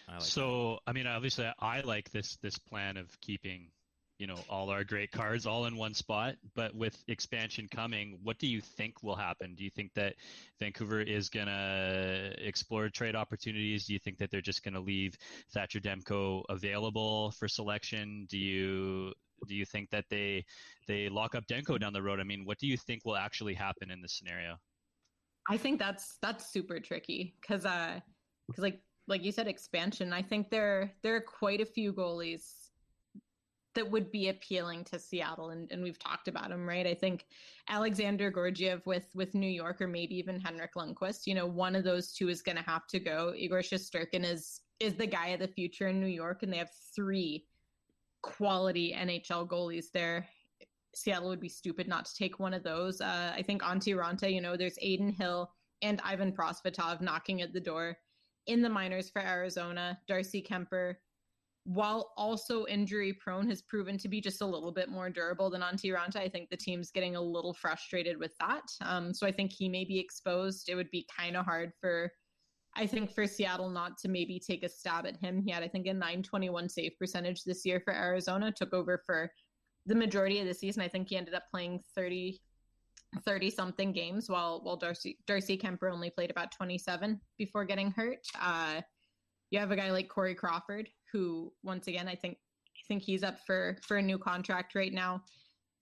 I 0.08 0.14
like 0.14 0.22
so 0.22 0.78
that. 0.84 0.90
I 0.90 0.92
mean 0.92 1.06
obviously 1.06 1.46
I 1.60 1.80
like 1.80 2.10
this 2.10 2.36
this 2.42 2.58
plan 2.58 2.96
of 2.96 3.08
keeping 3.20 3.68
you 4.18 4.26
know 4.26 4.36
all 4.48 4.70
our 4.70 4.84
great 4.84 5.10
cards 5.10 5.46
all 5.46 5.66
in 5.66 5.76
one 5.76 5.94
spot. 5.94 6.36
But 6.54 6.74
with 6.74 6.96
expansion 7.08 7.68
coming 7.70 8.18
what 8.22 8.38
do 8.38 8.46
you 8.46 8.60
think 8.60 9.02
will 9.02 9.16
happen? 9.16 9.54
Do 9.54 9.64
you 9.64 9.70
think 9.70 9.92
that 9.94 10.14
vancouver 10.60 11.00
is 11.00 11.28
going 11.28 11.46
to 11.46 12.32
explore 12.38 12.88
trade 12.88 13.16
opportunities? 13.16 13.86
Do 13.86 13.92
you 13.92 13.98
think 13.98 14.18
that 14.18 14.30
they're 14.30 14.40
just 14.40 14.62
going 14.62 14.74
to 14.74 14.80
leave 14.80 15.16
thatcher 15.52 15.80
demko 15.80 16.42
available 16.48 17.32
for 17.32 17.48
selection? 17.48 18.26
Do 18.28 18.38
you 18.38 19.12
do 19.46 19.54
you 19.54 19.64
think 19.64 19.90
that 19.90 20.04
they 20.08 20.44
they 20.86 21.08
lock 21.08 21.34
up 21.34 21.46
demko 21.46 21.78
down 21.78 21.92
the 21.92 22.02
road? 22.02 22.20
I 22.20 22.24
mean 22.24 22.44
what 22.44 22.58
do 22.58 22.66
you 22.66 22.76
think 22.76 23.04
will 23.04 23.16
actually 23.16 23.54
happen 23.54 23.90
in 23.90 24.00
this 24.00 24.12
scenario? 24.12 24.56
I 25.48 25.56
think 25.56 25.78
that's 25.78 26.16
that's 26.22 26.50
super 26.50 26.80
tricky 26.80 27.34
because 27.40 27.66
uh 27.66 28.00
because 28.46 28.62
like 28.62 28.80
like 29.06 29.22
you 29.22 29.32
said 29.32 29.46
expansion 29.48 30.12
i 30.12 30.22
think 30.22 30.50
there 30.50 30.92
there 31.02 31.16
are 31.16 31.20
quite 31.20 31.60
a 31.60 31.66
few 31.66 31.92
goalies 31.92 32.63
that 33.74 33.90
would 33.90 34.10
be 34.10 34.28
appealing 34.28 34.84
to 34.84 34.98
Seattle, 34.98 35.50
and, 35.50 35.70
and 35.70 35.82
we've 35.82 35.98
talked 35.98 36.28
about 36.28 36.50
him, 36.50 36.66
right? 36.66 36.86
I 36.86 36.94
think 36.94 37.26
Alexander 37.68 38.30
Georgiev 38.30 38.84
with 38.86 39.06
with 39.14 39.34
New 39.34 39.50
York, 39.50 39.80
or 39.80 39.88
maybe 39.88 40.16
even 40.16 40.40
Henrik 40.40 40.74
Lundqvist. 40.74 41.26
You 41.26 41.34
know, 41.34 41.46
one 41.46 41.74
of 41.74 41.84
those 41.84 42.12
two 42.12 42.28
is 42.28 42.42
going 42.42 42.56
to 42.56 42.62
have 42.62 42.86
to 42.88 43.00
go. 43.00 43.32
Igor 43.36 43.60
Shesterkin 43.60 44.24
is 44.24 44.60
is 44.80 44.94
the 44.94 45.06
guy 45.06 45.28
of 45.28 45.40
the 45.40 45.48
future 45.48 45.88
in 45.88 46.00
New 46.00 46.06
York, 46.06 46.42
and 46.42 46.52
they 46.52 46.58
have 46.58 46.70
three 46.94 47.46
quality 48.22 48.94
NHL 48.96 49.46
goalies 49.46 49.90
there. 49.92 50.26
Seattle 50.94 51.28
would 51.28 51.40
be 51.40 51.48
stupid 51.48 51.88
not 51.88 52.06
to 52.06 52.14
take 52.14 52.38
one 52.38 52.54
of 52.54 52.62
those. 52.62 53.00
Uh, 53.00 53.32
I 53.36 53.42
think 53.42 53.62
Antti 53.62 53.96
Raanta, 53.96 54.32
you 54.32 54.40
know, 54.40 54.56
there's 54.56 54.78
Adin 54.78 55.12
Hill 55.12 55.50
and 55.82 56.00
Ivan 56.04 56.32
Prosvetov 56.32 57.00
knocking 57.00 57.42
at 57.42 57.52
the 57.52 57.60
door 57.60 57.98
in 58.46 58.62
the 58.62 58.68
minors 58.68 59.10
for 59.10 59.20
Arizona. 59.20 59.98
Darcy 60.06 60.42
Kuemper 60.42 60.94
while 61.64 62.12
also 62.18 62.66
injury 62.66 63.12
prone, 63.14 63.48
has 63.48 63.62
proven 63.62 63.96
to 63.98 64.08
be 64.08 64.20
just 64.20 64.42
a 64.42 64.46
little 64.46 64.70
bit 64.70 64.90
more 64.90 65.08
durable 65.08 65.48
than 65.48 65.62
Antti 65.62 65.94
Raanta. 65.94 66.16
I 66.16 66.28
think 66.28 66.50
the 66.50 66.56
team's 66.56 66.90
getting 66.90 67.16
a 67.16 67.20
little 67.20 67.54
frustrated 67.54 68.18
with 68.18 68.32
that. 68.38 68.64
Um, 68.82 69.14
so 69.14 69.26
I 69.26 69.32
think 69.32 69.50
he 69.50 69.68
may 69.68 69.84
be 69.84 69.98
exposed. 69.98 70.68
It 70.68 70.74
would 70.74 70.90
be 70.90 71.08
kind 71.16 71.36
of 71.36 71.46
hard 71.46 71.72
for, 71.80 72.12
I 72.76 72.86
think, 72.86 73.14
for 73.14 73.26
Seattle 73.26 73.70
not 73.70 73.96
to 73.98 74.08
maybe 74.08 74.38
take 74.38 74.62
a 74.62 74.68
stab 74.68 75.06
at 75.06 75.16
him. 75.16 75.40
He 75.42 75.50
had, 75.50 75.62
I 75.62 75.68
think, 75.68 75.86
a 75.86 75.94
921 75.94 76.68
save 76.68 76.98
percentage 76.98 77.44
this 77.44 77.64
year 77.64 77.80
for 77.80 77.94
Arizona, 77.94 78.52
took 78.52 78.74
over 78.74 79.02
for 79.06 79.30
the 79.86 79.94
majority 79.94 80.40
of 80.40 80.46
the 80.46 80.54
season. 80.54 80.82
I 80.82 80.88
think 80.88 81.08
he 81.08 81.16
ended 81.16 81.34
up 81.34 81.44
playing 81.50 81.80
30. 81.94 82.40
30 83.24 83.48
something 83.48 83.92
games 83.92 84.28
while 84.28 84.60
while 84.64 84.76
Darcy 84.76 85.18
Darcy 85.28 85.56
Kuemper 85.56 85.92
only 85.92 86.10
played 86.10 86.32
about 86.32 86.50
27 86.50 87.20
before 87.38 87.64
getting 87.64 87.92
hurt. 87.92 88.26
Uh, 88.40 88.80
you 89.50 89.60
have 89.60 89.70
a 89.70 89.76
guy 89.76 89.92
like 89.92 90.08
Corey 90.08 90.34
Crawford 90.34 90.88
who 91.14 91.52
once 91.62 91.86
again 91.86 92.08
I 92.08 92.16
think 92.16 92.38
I 92.76 92.82
think 92.88 93.02
he's 93.02 93.22
up 93.22 93.38
for 93.46 93.78
for 93.82 93.98
a 93.98 94.02
new 94.02 94.18
contract 94.18 94.74
right 94.74 94.92
now. 94.92 95.22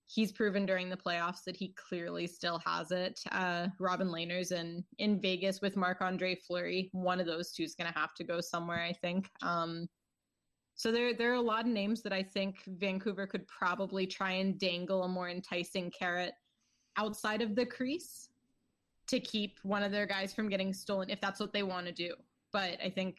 He's 0.06 0.30
proven 0.30 0.66
during 0.66 0.90
the 0.90 0.96
playoffs 0.96 1.42
that 1.46 1.56
he 1.56 1.74
clearly 1.74 2.26
still 2.26 2.60
has 2.66 2.90
it. 2.90 3.18
Uh, 3.32 3.68
Robin 3.80 4.08
Lehner's 4.08 4.52
in 4.52 4.84
in 4.98 5.20
Vegas 5.20 5.62
with 5.62 5.74
Marc 5.74 6.02
Andre 6.02 6.34
Fleury. 6.34 6.90
One 6.92 7.18
of 7.18 7.26
those 7.26 7.50
two 7.50 7.62
is 7.62 7.74
going 7.74 7.90
to 7.90 7.98
have 7.98 8.14
to 8.16 8.24
go 8.24 8.40
somewhere, 8.40 8.82
I 8.82 8.92
think. 8.92 9.30
Um, 9.40 9.88
so 10.74 10.92
there 10.92 11.14
there 11.14 11.30
are 11.30 11.36
a 11.36 11.40
lot 11.40 11.64
of 11.64 11.72
names 11.72 12.02
that 12.02 12.12
I 12.12 12.22
think 12.22 12.62
Vancouver 12.66 13.26
could 13.26 13.48
probably 13.48 14.06
try 14.06 14.32
and 14.32 14.58
dangle 14.58 15.04
a 15.04 15.08
more 15.08 15.30
enticing 15.30 15.90
carrot 15.90 16.34
outside 16.98 17.40
of 17.40 17.54
the 17.54 17.64
crease 17.64 18.28
to 19.06 19.18
keep 19.18 19.58
one 19.62 19.82
of 19.82 19.92
their 19.92 20.06
guys 20.06 20.34
from 20.34 20.48
getting 20.48 20.74
stolen 20.74 21.08
if 21.08 21.20
that's 21.20 21.40
what 21.40 21.52
they 21.54 21.62
want 21.62 21.86
to 21.86 21.92
do. 21.92 22.14
But 22.52 22.78
I 22.84 22.90
think 22.90 23.16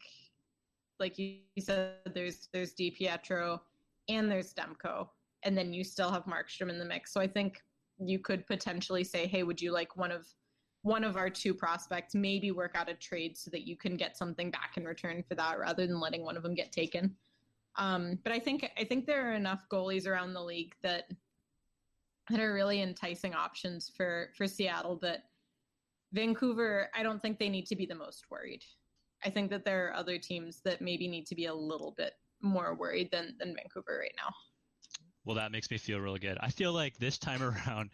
like 1.00 1.18
you 1.18 1.38
said, 1.58 1.94
there's 2.14 2.48
there's 2.52 2.74
DiPietro 2.74 3.60
and 4.08 4.30
there's 4.30 4.54
Demko, 4.54 5.08
and 5.42 5.56
then 5.56 5.72
you 5.72 5.84
still 5.84 6.10
have 6.10 6.24
Markstrom 6.24 6.70
in 6.70 6.78
the 6.78 6.84
mix. 6.84 7.12
So 7.12 7.20
I 7.20 7.26
think 7.26 7.60
you 7.98 8.18
could 8.18 8.46
potentially 8.46 9.04
say, 9.04 9.26
hey, 9.26 9.42
would 9.42 9.60
you 9.60 9.72
like 9.72 9.96
one 9.96 10.10
of 10.10 10.26
one 10.82 11.04
of 11.04 11.16
our 11.16 11.30
two 11.30 11.54
prospects? 11.54 12.14
Maybe 12.14 12.50
work 12.50 12.72
out 12.74 12.90
a 12.90 12.94
trade 12.94 13.36
so 13.36 13.50
that 13.50 13.66
you 13.66 13.76
can 13.76 13.96
get 13.96 14.16
something 14.16 14.50
back 14.50 14.76
in 14.76 14.84
return 14.84 15.22
for 15.26 15.34
that, 15.34 15.58
rather 15.58 15.86
than 15.86 16.00
letting 16.00 16.24
one 16.24 16.36
of 16.36 16.42
them 16.42 16.54
get 16.54 16.72
taken. 16.72 17.14
Um, 17.76 18.18
but 18.22 18.32
I 18.32 18.38
think 18.38 18.70
I 18.78 18.84
think 18.84 19.06
there 19.06 19.30
are 19.30 19.34
enough 19.34 19.60
goalies 19.72 20.06
around 20.06 20.32
the 20.32 20.42
league 20.42 20.74
that 20.82 21.04
that 22.30 22.40
are 22.40 22.54
really 22.54 22.80
enticing 22.80 23.34
options 23.34 23.90
for 23.96 24.30
for 24.36 24.46
Seattle 24.46 24.98
that 25.02 25.24
Vancouver. 26.12 26.88
I 26.94 27.02
don't 27.02 27.20
think 27.20 27.38
they 27.38 27.48
need 27.48 27.66
to 27.66 27.76
be 27.76 27.86
the 27.86 27.94
most 27.94 28.26
worried. 28.30 28.62
I 29.24 29.30
think 29.30 29.50
that 29.50 29.64
there 29.64 29.88
are 29.88 29.94
other 29.94 30.18
teams 30.18 30.60
that 30.64 30.80
maybe 30.80 31.08
need 31.08 31.26
to 31.26 31.34
be 31.34 31.46
a 31.46 31.54
little 31.54 31.94
bit 31.96 32.12
more 32.42 32.74
worried 32.74 33.10
than 33.10 33.34
than 33.38 33.54
Vancouver 33.54 33.98
right 34.00 34.14
now. 34.16 34.32
Well, 35.24 35.36
that 35.36 35.52
makes 35.52 35.70
me 35.70 35.78
feel 35.78 36.00
really 36.00 36.18
good. 36.18 36.36
I 36.40 36.50
feel 36.50 36.72
like 36.72 36.98
this 36.98 37.18
time 37.18 37.42
around, 37.68 37.90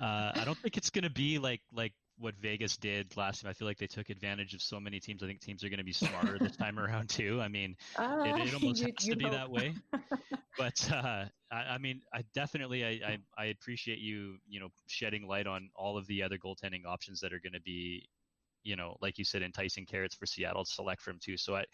uh, 0.00 0.32
I 0.34 0.42
don't 0.44 0.58
think 0.58 0.76
it's 0.76 0.90
going 0.90 1.04
to 1.04 1.10
be 1.10 1.38
like 1.38 1.60
like 1.72 1.92
what 2.18 2.34
Vegas 2.36 2.76
did 2.76 3.16
last 3.16 3.42
time. 3.42 3.50
I 3.50 3.52
feel 3.52 3.66
like 3.66 3.78
they 3.78 3.86
took 3.86 4.08
advantage 4.08 4.54
of 4.54 4.62
so 4.62 4.78
many 4.78 5.00
teams. 5.00 5.22
I 5.22 5.26
think 5.26 5.40
teams 5.40 5.64
are 5.64 5.68
going 5.68 5.78
to 5.78 5.84
be 5.84 5.92
smarter 5.92 6.38
this 6.38 6.56
time 6.56 6.78
around 6.78 7.08
too. 7.08 7.40
I 7.40 7.48
mean, 7.48 7.76
uh, 7.96 8.24
it, 8.24 8.48
it, 8.48 8.54
almost 8.54 8.80
you, 8.80 8.92
has 8.96 9.06
you 9.06 9.14
to 9.14 9.22
know. 9.22 9.30
be 9.30 9.36
that 9.36 9.50
way. 9.50 9.74
but 10.58 10.90
uh, 10.92 11.24
I, 11.50 11.56
I, 11.56 11.78
mean, 11.78 12.00
I 12.14 12.22
definitely 12.34 12.84
I, 12.84 12.88
I, 13.06 13.18
I 13.36 13.44
appreciate 13.46 13.98
you 13.98 14.36
you 14.48 14.60
know 14.60 14.68
shedding 14.86 15.26
light 15.26 15.46
on 15.46 15.68
all 15.74 15.98
of 15.98 16.06
the 16.06 16.22
other 16.22 16.38
goaltending 16.38 16.86
options 16.86 17.20
that 17.20 17.32
are 17.32 17.40
going 17.40 17.54
to 17.54 17.60
be 17.60 18.08
you 18.62 18.76
know, 18.76 18.96
like 19.00 19.18
you 19.18 19.24
said, 19.24 19.42
enticing 19.42 19.86
carrots 19.86 20.14
for 20.14 20.26
Seattle 20.26 20.64
to 20.64 20.70
select 20.70 21.02
from 21.02 21.18
too. 21.18 21.36
So 21.36 21.56
I, 21.56 21.64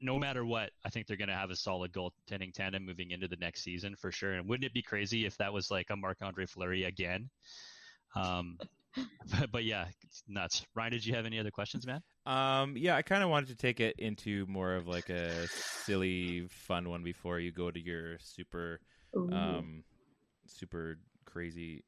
no 0.00 0.18
matter 0.18 0.44
what, 0.44 0.70
I 0.84 0.90
think 0.90 1.06
they're 1.06 1.16
going 1.16 1.28
to 1.28 1.34
have 1.34 1.50
a 1.50 1.56
solid 1.56 1.92
goaltending 1.92 2.52
tandem 2.52 2.86
moving 2.86 3.10
into 3.10 3.28
the 3.28 3.36
next 3.36 3.62
season 3.62 3.94
for 3.96 4.10
sure. 4.10 4.32
And 4.32 4.48
wouldn't 4.48 4.64
it 4.64 4.72
be 4.72 4.82
crazy 4.82 5.26
if 5.26 5.36
that 5.38 5.52
was 5.52 5.70
like 5.70 5.88
a 5.90 5.96
Marc 5.96 6.18
Andre 6.22 6.46
Fleury 6.46 6.84
again? 6.84 7.28
Um, 8.16 8.58
but, 8.96 9.52
but, 9.52 9.64
yeah, 9.64 9.86
nuts. 10.26 10.66
Ryan, 10.74 10.92
did 10.92 11.06
you 11.06 11.14
have 11.14 11.26
any 11.26 11.38
other 11.38 11.50
questions, 11.50 11.86
man? 11.86 12.02
Um, 12.26 12.76
yeah, 12.76 12.96
I 12.96 13.02
kind 13.02 13.22
of 13.22 13.30
wanted 13.30 13.50
to 13.50 13.56
take 13.56 13.80
it 13.80 13.96
into 13.98 14.46
more 14.46 14.74
of 14.74 14.88
like 14.88 15.10
a 15.10 15.46
silly, 15.48 16.48
fun 16.48 16.88
one 16.88 17.02
before 17.02 17.38
you 17.38 17.52
go 17.52 17.70
to 17.70 17.80
your 17.80 18.18
super, 18.20 18.80
um, 19.14 19.84
super 20.46 20.98
crazy 21.24 21.84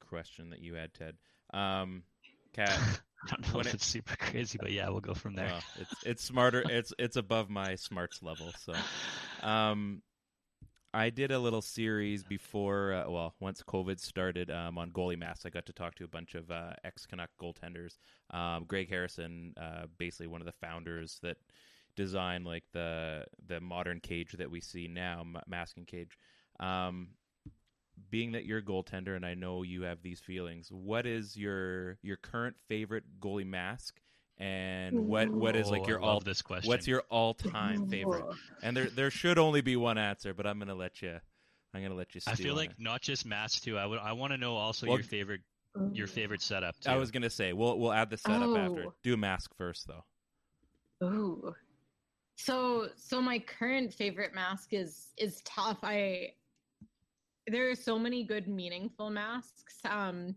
question 0.00 0.50
that 0.50 0.60
you 0.60 0.74
had, 0.74 0.92
Ted. 0.94 1.16
Um, 1.52 2.02
Cat. 2.52 2.78
I 3.32 3.36
don't 3.36 3.48
know 3.48 3.58
when 3.58 3.66
if 3.66 3.74
it, 3.74 3.76
it's 3.76 3.86
super 3.86 4.16
crazy, 4.16 4.58
but 4.60 4.72
yeah, 4.72 4.88
we'll 4.88 5.00
go 5.00 5.14
from 5.14 5.34
there. 5.34 5.46
Well, 5.46 5.62
it's 5.80 5.94
it's 6.04 6.24
smarter. 6.24 6.62
It's 6.68 6.92
it's 6.98 7.16
above 7.16 7.48
my 7.50 7.74
smarts 7.74 8.22
level. 8.22 8.52
So, 8.58 8.74
um, 9.46 10.02
I 10.92 11.10
did 11.10 11.32
a 11.32 11.38
little 11.38 11.60
series 11.60 12.22
before, 12.22 12.92
uh, 12.92 13.10
well, 13.10 13.34
once 13.40 13.62
COVID 13.62 13.98
started 13.98 14.48
um, 14.50 14.78
on 14.78 14.90
goalie 14.92 15.18
masks. 15.18 15.44
I 15.44 15.50
got 15.50 15.66
to 15.66 15.72
talk 15.72 15.96
to 15.96 16.04
a 16.04 16.08
bunch 16.08 16.36
of 16.36 16.50
uh, 16.52 16.74
ex 16.84 17.04
Canuck 17.04 17.30
goaltenders. 17.40 17.96
Um, 18.30 18.64
Greg 18.66 18.88
Harrison, 18.88 19.54
uh, 19.60 19.86
basically 19.98 20.28
one 20.28 20.40
of 20.40 20.46
the 20.46 20.52
founders 20.52 21.18
that 21.22 21.36
designed 21.96 22.44
like 22.46 22.64
the 22.72 23.24
the 23.46 23.60
modern 23.60 24.00
cage 24.00 24.32
that 24.38 24.50
we 24.50 24.60
see 24.60 24.86
now, 24.86 25.24
masking 25.46 25.84
cage. 25.84 26.18
Um, 26.60 27.08
being 28.10 28.32
that 28.32 28.44
you're 28.44 28.58
a 28.58 28.62
goaltender, 28.62 29.16
and 29.16 29.24
I 29.24 29.34
know 29.34 29.62
you 29.62 29.82
have 29.82 30.02
these 30.02 30.20
feelings, 30.20 30.68
what 30.70 31.06
is 31.06 31.36
your 31.36 31.98
your 32.02 32.16
current 32.16 32.56
favorite 32.68 33.04
goalie 33.20 33.46
mask? 33.46 34.00
And 34.38 35.06
what 35.06 35.30
what 35.30 35.54
is 35.54 35.70
like 35.70 35.82
Oh, 35.82 35.88
your 35.88 35.98
I 36.02 36.06
love 36.06 36.14
all 36.14 36.20
this 36.20 36.42
question. 36.42 36.68
What's 36.68 36.88
your 36.88 37.04
all 37.08 37.34
time 37.34 37.88
favorite? 37.88 38.24
And 38.62 38.76
there 38.76 38.86
there 38.86 39.10
should 39.10 39.38
only 39.38 39.60
be 39.60 39.76
one 39.76 39.98
answer, 39.98 40.34
but 40.34 40.46
I'm 40.46 40.58
gonna 40.58 40.74
let 40.74 41.02
you. 41.02 41.18
I'm 41.72 41.82
gonna 41.82 41.94
let 41.94 42.14
you. 42.14 42.20
I 42.26 42.34
feel 42.34 42.54
like 42.54 42.70
it. 42.70 42.76
not 42.78 43.00
just 43.00 43.26
masks 43.26 43.60
too. 43.60 43.78
I 43.78 43.86
would. 43.86 44.00
I 44.00 44.12
want 44.12 44.32
to 44.32 44.38
know 44.38 44.56
also 44.56 44.86
Well, 44.86 44.96
your 44.96 45.04
favorite 45.04 45.42
your 45.92 46.06
mm. 46.06 46.10
favorite 46.10 46.42
setup. 46.42 46.78
Too. 46.80 46.90
I 46.90 46.96
was 46.96 47.10
gonna 47.10 47.30
say 47.30 47.52
we'll 47.52 47.78
we'll 47.78 47.92
add 47.92 48.10
the 48.10 48.16
setup 48.16 48.48
oh. 48.48 48.56
after. 48.56 48.84
Oh. 48.86 48.94
Do 49.02 49.14
a 49.14 49.16
mask 49.16 49.54
first 49.56 49.86
though. 49.86 51.06
Ooh. 51.06 51.54
So 52.36 52.88
so 52.96 53.20
my 53.20 53.38
current 53.38 53.92
favorite 53.92 54.34
mask 54.34 54.72
is 54.72 55.12
is 55.16 55.42
tough. 55.44 55.78
I 55.82 56.32
there 57.46 57.70
are 57.70 57.74
so 57.74 57.98
many 57.98 58.24
good 58.24 58.48
meaningful 58.48 59.10
masks. 59.10 59.78
Um 59.88 60.34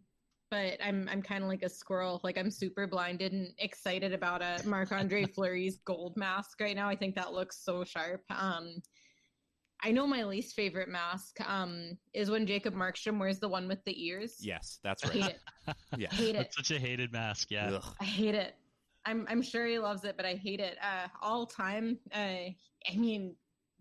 but 0.50 0.78
I'm 0.84 1.10
I'm 1.12 1.22
kind 1.22 1.44
of 1.44 1.50
like 1.50 1.64
a 1.64 1.70
squirrel. 1.70 2.22
Like 2.24 2.38
I'm 2.38 2.52
super 2.52 2.88
blinded 2.88 3.34
and 3.34 3.54
excited 3.60 4.14
about 4.14 4.42
a 4.42 4.62
Marc 4.66 4.92
Andre 4.92 5.26
Fleury's 5.36 5.78
gold 5.86 6.16
mask 6.16 6.60
right 6.62 6.76
now. 6.76 6.88
I 6.90 6.96
think 6.96 7.16
that 7.16 7.34
looks 7.34 7.64
so 7.64 7.84
sharp. 7.84 8.24
Um 8.30 8.82
I 9.84 9.92
know 9.92 10.08
my 10.08 10.24
least 10.24 10.56
favorite 10.56 10.90
mask 10.90 11.40
um 11.48 11.98
is 12.14 12.30
when 12.30 12.48
Jacob 12.48 12.74
Markstrom 12.74 13.20
wears 13.20 13.40
the 13.40 13.50
one 13.50 13.68
with 13.68 13.84
the 13.86 14.06
ears. 14.06 14.38
Yes, 14.40 14.80
that's 14.84 15.04
I 15.04 15.08
hate 15.10 15.22
right. 15.22 15.36
it. 15.68 15.76
Yeah. 15.98 16.14
Hate 16.14 16.36
it. 16.36 16.38
That's 16.38 16.56
such 16.56 16.72
a 16.72 16.80
hated 16.80 17.12
mask. 17.12 17.52
Yeah. 17.52 17.72
Ugh. 17.74 17.96
I 18.00 18.06
hate 18.06 18.36
it. 18.36 18.56
I'm 19.06 19.26
I'm 19.30 19.42
sure 19.42 19.66
he 19.66 19.80
loves 19.80 20.04
it, 20.04 20.18
but 20.18 20.26
I 20.26 20.36
hate 20.36 20.60
it. 20.60 20.78
Uh, 20.82 21.08
all 21.22 21.46
time. 21.46 21.98
Uh, 22.14 22.18
I 22.90 22.96
mean, 22.96 23.36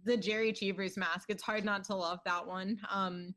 the 0.06 0.16
Jerry 0.16 0.52
Cheevers 0.52 0.96
mask. 0.96 1.28
It's 1.28 1.42
hard 1.42 1.64
not 1.64 1.84
to 1.84 1.94
love 1.94 2.20
that 2.24 2.46
one. 2.46 2.80
Um, 2.90 3.34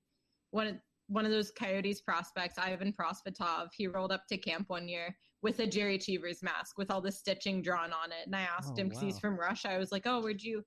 one 0.51 0.67
of 0.67 0.75
one 1.07 1.25
of 1.25 1.31
those 1.31 1.49
Coyotes 1.49 1.99
prospects, 2.01 2.59
Ivan 2.59 2.93
Prosvetov. 2.93 3.69
He 3.75 3.87
rolled 3.87 4.11
up 4.11 4.27
to 4.27 4.37
camp 4.37 4.69
one 4.69 4.87
year 4.87 5.17
with 5.41 5.59
a 5.59 5.65
Jerry 5.65 5.97
Cheevers 5.97 6.43
mask 6.43 6.77
with 6.77 6.91
all 6.91 7.01
the 7.01 7.11
stitching 7.11 7.63
drawn 7.63 7.91
on 7.91 8.11
it, 8.11 8.27
and 8.27 8.35
I 8.35 8.41
asked 8.41 8.73
Oh, 8.77 8.81
him 8.81 8.89
because 8.89 9.01
he's 9.01 9.19
from 9.19 9.39
Russia. 9.39 9.71
I 9.71 9.77
was 9.79 9.91
like, 9.91 10.03
"Oh, 10.05 10.21
where'd 10.21 10.43
you? 10.43 10.63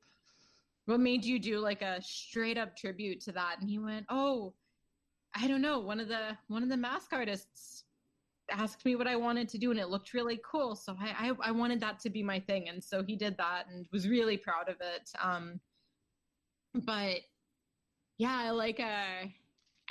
What 0.87 0.99
made 0.99 1.25
you 1.25 1.39
do 1.39 1.61
like 1.61 1.83
a 1.83 2.03
straight 2.03 2.59
up 2.59 2.77
tribute 2.77 3.21
to 3.23 3.33
that?" 3.33 3.57
And 3.61 3.71
he 3.71 3.79
went, 3.79 4.07
"Oh." 4.09 4.55
I 5.35 5.49
don't 5.49 5.63
know. 5.63 5.79
One 5.79 5.99
of 5.99 6.09
the 6.09 6.37
one 6.49 6.63
of 6.63 6.69
the 6.69 6.77
mask 6.77 7.15
artists 7.15 7.85
asked 8.51 8.85
me 8.85 8.97
what 8.97 9.07
I 9.07 9.17
wanted 9.17 9.49
to 9.49 9.59
do, 9.59 9.71
and 9.71 9.81
it 9.81 9.89
looked 9.89 10.13
really 10.13 10.39
cool. 10.45 10.77
So 10.77 10.95
I, 11.01 11.31
I 11.31 11.49
I 11.49 11.51
wanted 11.53 11.81
that 11.81 12.01
to 12.01 12.11
be 12.11 12.23
my 12.23 12.39
thing, 12.39 12.69
and 12.69 12.85
so 12.85 13.03
he 13.03 13.17
did 13.17 13.39
that, 13.39 13.67
and 13.69 13.87
was 13.93 14.07
really 14.09 14.37
proud 14.37 14.69
of 14.69 14.77
it. 14.81 15.11
Um, 15.23 15.59
but 16.75 17.21
yeah, 18.19 18.37
I 18.37 18.51
like 18.51 18.81
uh 18.81 19.27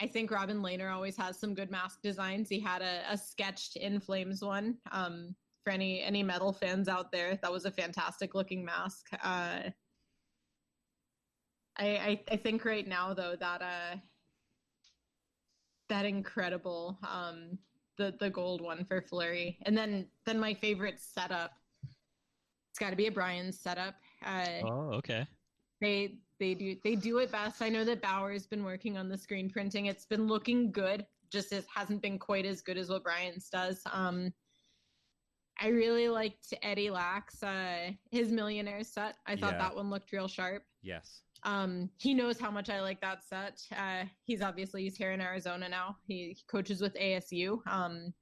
I 0.02 0.08
think 0.08 0.32
Robin 0.32 0.62
Lehner 0.62 0.92
always 0.92 1.16
has 1.18 1.40
some 1.40 1.54
good 1.54 1.70
mask 1.70 2.02
designs. 2.02 2.50
He 2.50 2.60
had 2.60 2.82
a, 2.82 3.04
a 3.10 3.18
sketched 3.18 3.76
in 3.76 4.00
flames 4.00 4.42
one. 4.42 4.78
Um, 4.92 5.36
for 5.64 5.72
any 5.72 6.02
any 6.02 6.24
metal 6.24 6.52
fans 6.54 6.88
out 6.88 7.12
there, 7.12 7.38
that 7.42 7.52
was 7.52 7.66
a 7.66 7.72
fantastic 7.72 8.34
looking 8.34 8.66
mask. 8.66 9.08
Uh, 9.24 9.70
I, 11.78 11.86
I 11.86 12.24
I 12.32 12.36
think 12.38 12.66
right 12.66 12.88
now 12.88 13.14
though 13.14 13.36
that 13.40 13.62
uh 13.62 13.98
that 15.90 16.06
incredible 16.06 16.98
um 17.08 17.58
the 17.98 18.16
the 18.20 18.30
gold 18.30 18.62
one 18.62 18.86
for 18.86 19.02
Fleury. 19.02 19.60
And 19.64 19.78
then 19.78 20.08
then 20.26 20.40
my 20.40 20.54
favorite 20.54 21.00
setup. 21.00 21.52
It's 21.84 22.80
got 22.80 22.90
to 22.92 22.96
be 22.96 23.08
a 23.08 23.12
Brian's 23.12 23.60
setup. 23.60 23.96
Uh, 24.26 24.46
Oh, 24.64 24.92
okay. 24.94 25.28
they 25.82 26.16
they 26.42 26.56
do 26.56 26.76
they 26.84 26.96
do 26.96 27.20
it 27.20 27.32
best. 27.32 27.62
I 27.62 27.70
know 27.70 27.86
that 27.86 28.02
Bauer's 28.02 28.48
been 28.48 28.64
working 28.64 28.98
on 28.98 29.08
the 29.08 29.18
screen 29.18 29.48
printing. 29.48 29.86
It's 29.86 30.06
been 30.06 30.28
looking 30.28 30.72
good. 30.72 31.06
Just 31.32 31.54
it 31.54 31.66
hasn't 31.74 32.02
been 32.02 32.18
quite 32.18 32.46
as 32.48 32.62
good 32.62 32.78
as 32.78 32.90
what 32.90 33.04
Brian's 33.04 33.48
does. 33.48 33.84
Um, 33.94 34.34
I 35.62 35.68
really 35.68 36.10
liked 36.10 36.52
Eddie 36.64 36.90
Lack, 36.90 37.30
uh, 37.44 37.92
his 38.10 38.32
millionaire 38.32 38.84
set. 38.84 39.18
I 39.28 39.36
thought 39.36 39.54
Yeah. 39.54 39.60
that 39.60 39.76
one 39.76 39.92
looked 39.92 40.12
real 40.12 40.28
sharp. 40.28 40.66
Yes. 40.82 41.22
Um, 41.44 41.92
he 41.98 42.16
knows 42.16 42.40
how 42.40 42.50
much 42.50 42.72
I 42.72 42.82
like 42.82 43.00
that 43.02 43.24
set. 43.24 43.62
Uh, 43.78 44.06
he's 44.24 44.42
obviously 44.42 44.82
he's 44.84 44.98
here 44.98 45.12
in 45.12 45.22
Arizona 45.22 45.70
now. 45.70 45.98
He, 46.08 46.30
he 46.34 46.44
coaches 46.48 46.82
with 46.82 46.96
ASU. 46.96 47.62
Um, 47.68 48.14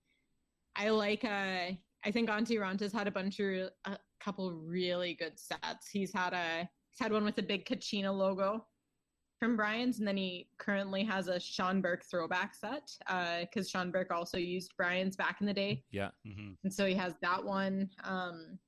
I 0.76 0.90
like. 0.90 1.24
Uh, 1.24 1.72
I 2.06 2.12
think 2.12 2.30
Antti 2.30 2.58
Raanta's 2.58 2.94
had 2.94 3.08
a 3.08 3.12
bunch 3.12 3.40
of 3.40 3.70
a 3.86 3.98
couple 4.20 4.52
really 4.54 5.14
good 5.14 5.40
sets. 5.40 5.90
He's 5.90 6.14
had 6.14 6.34
a 6.34 6.70
had 7.00 7.12
one 7.12 7.24
with 7.26 7.38
a 7.38 7.44
big 7.44 7.66
Kachina 7.66 8.16
logo 8.16 8.66
from 9.40 9.56
Brian's, 9.56 10.00
and 10.00 10.08
then 10.08 10.18
he 10.18 10.50
currently 10.58 11.04
has 11.04 11.28
a 11.30 11.40
Sean 11.40 11.80
Burke 11.82 12.04
throwback 12.04 12.54
set 12.56 12.92
because 13.42 13.70
Sean 13.70 13.90
Burke 13.92 14.12
also 14.12 14.38
used 14.38 14.74
Brian's 14.78 15.16
back 15.16 15.38
in 15.42 15.48
the 15.48 15.54
day 15.54 15.84
Yeah. 15.92 16.10
hmm 16.26 16.52
and 16.64 16.74
so 16.74 16.86
he 16.86 16.94
has 16.96 17.16
that 17.22 17.44
one. 17.44 17.90
Um, 18.04 18.60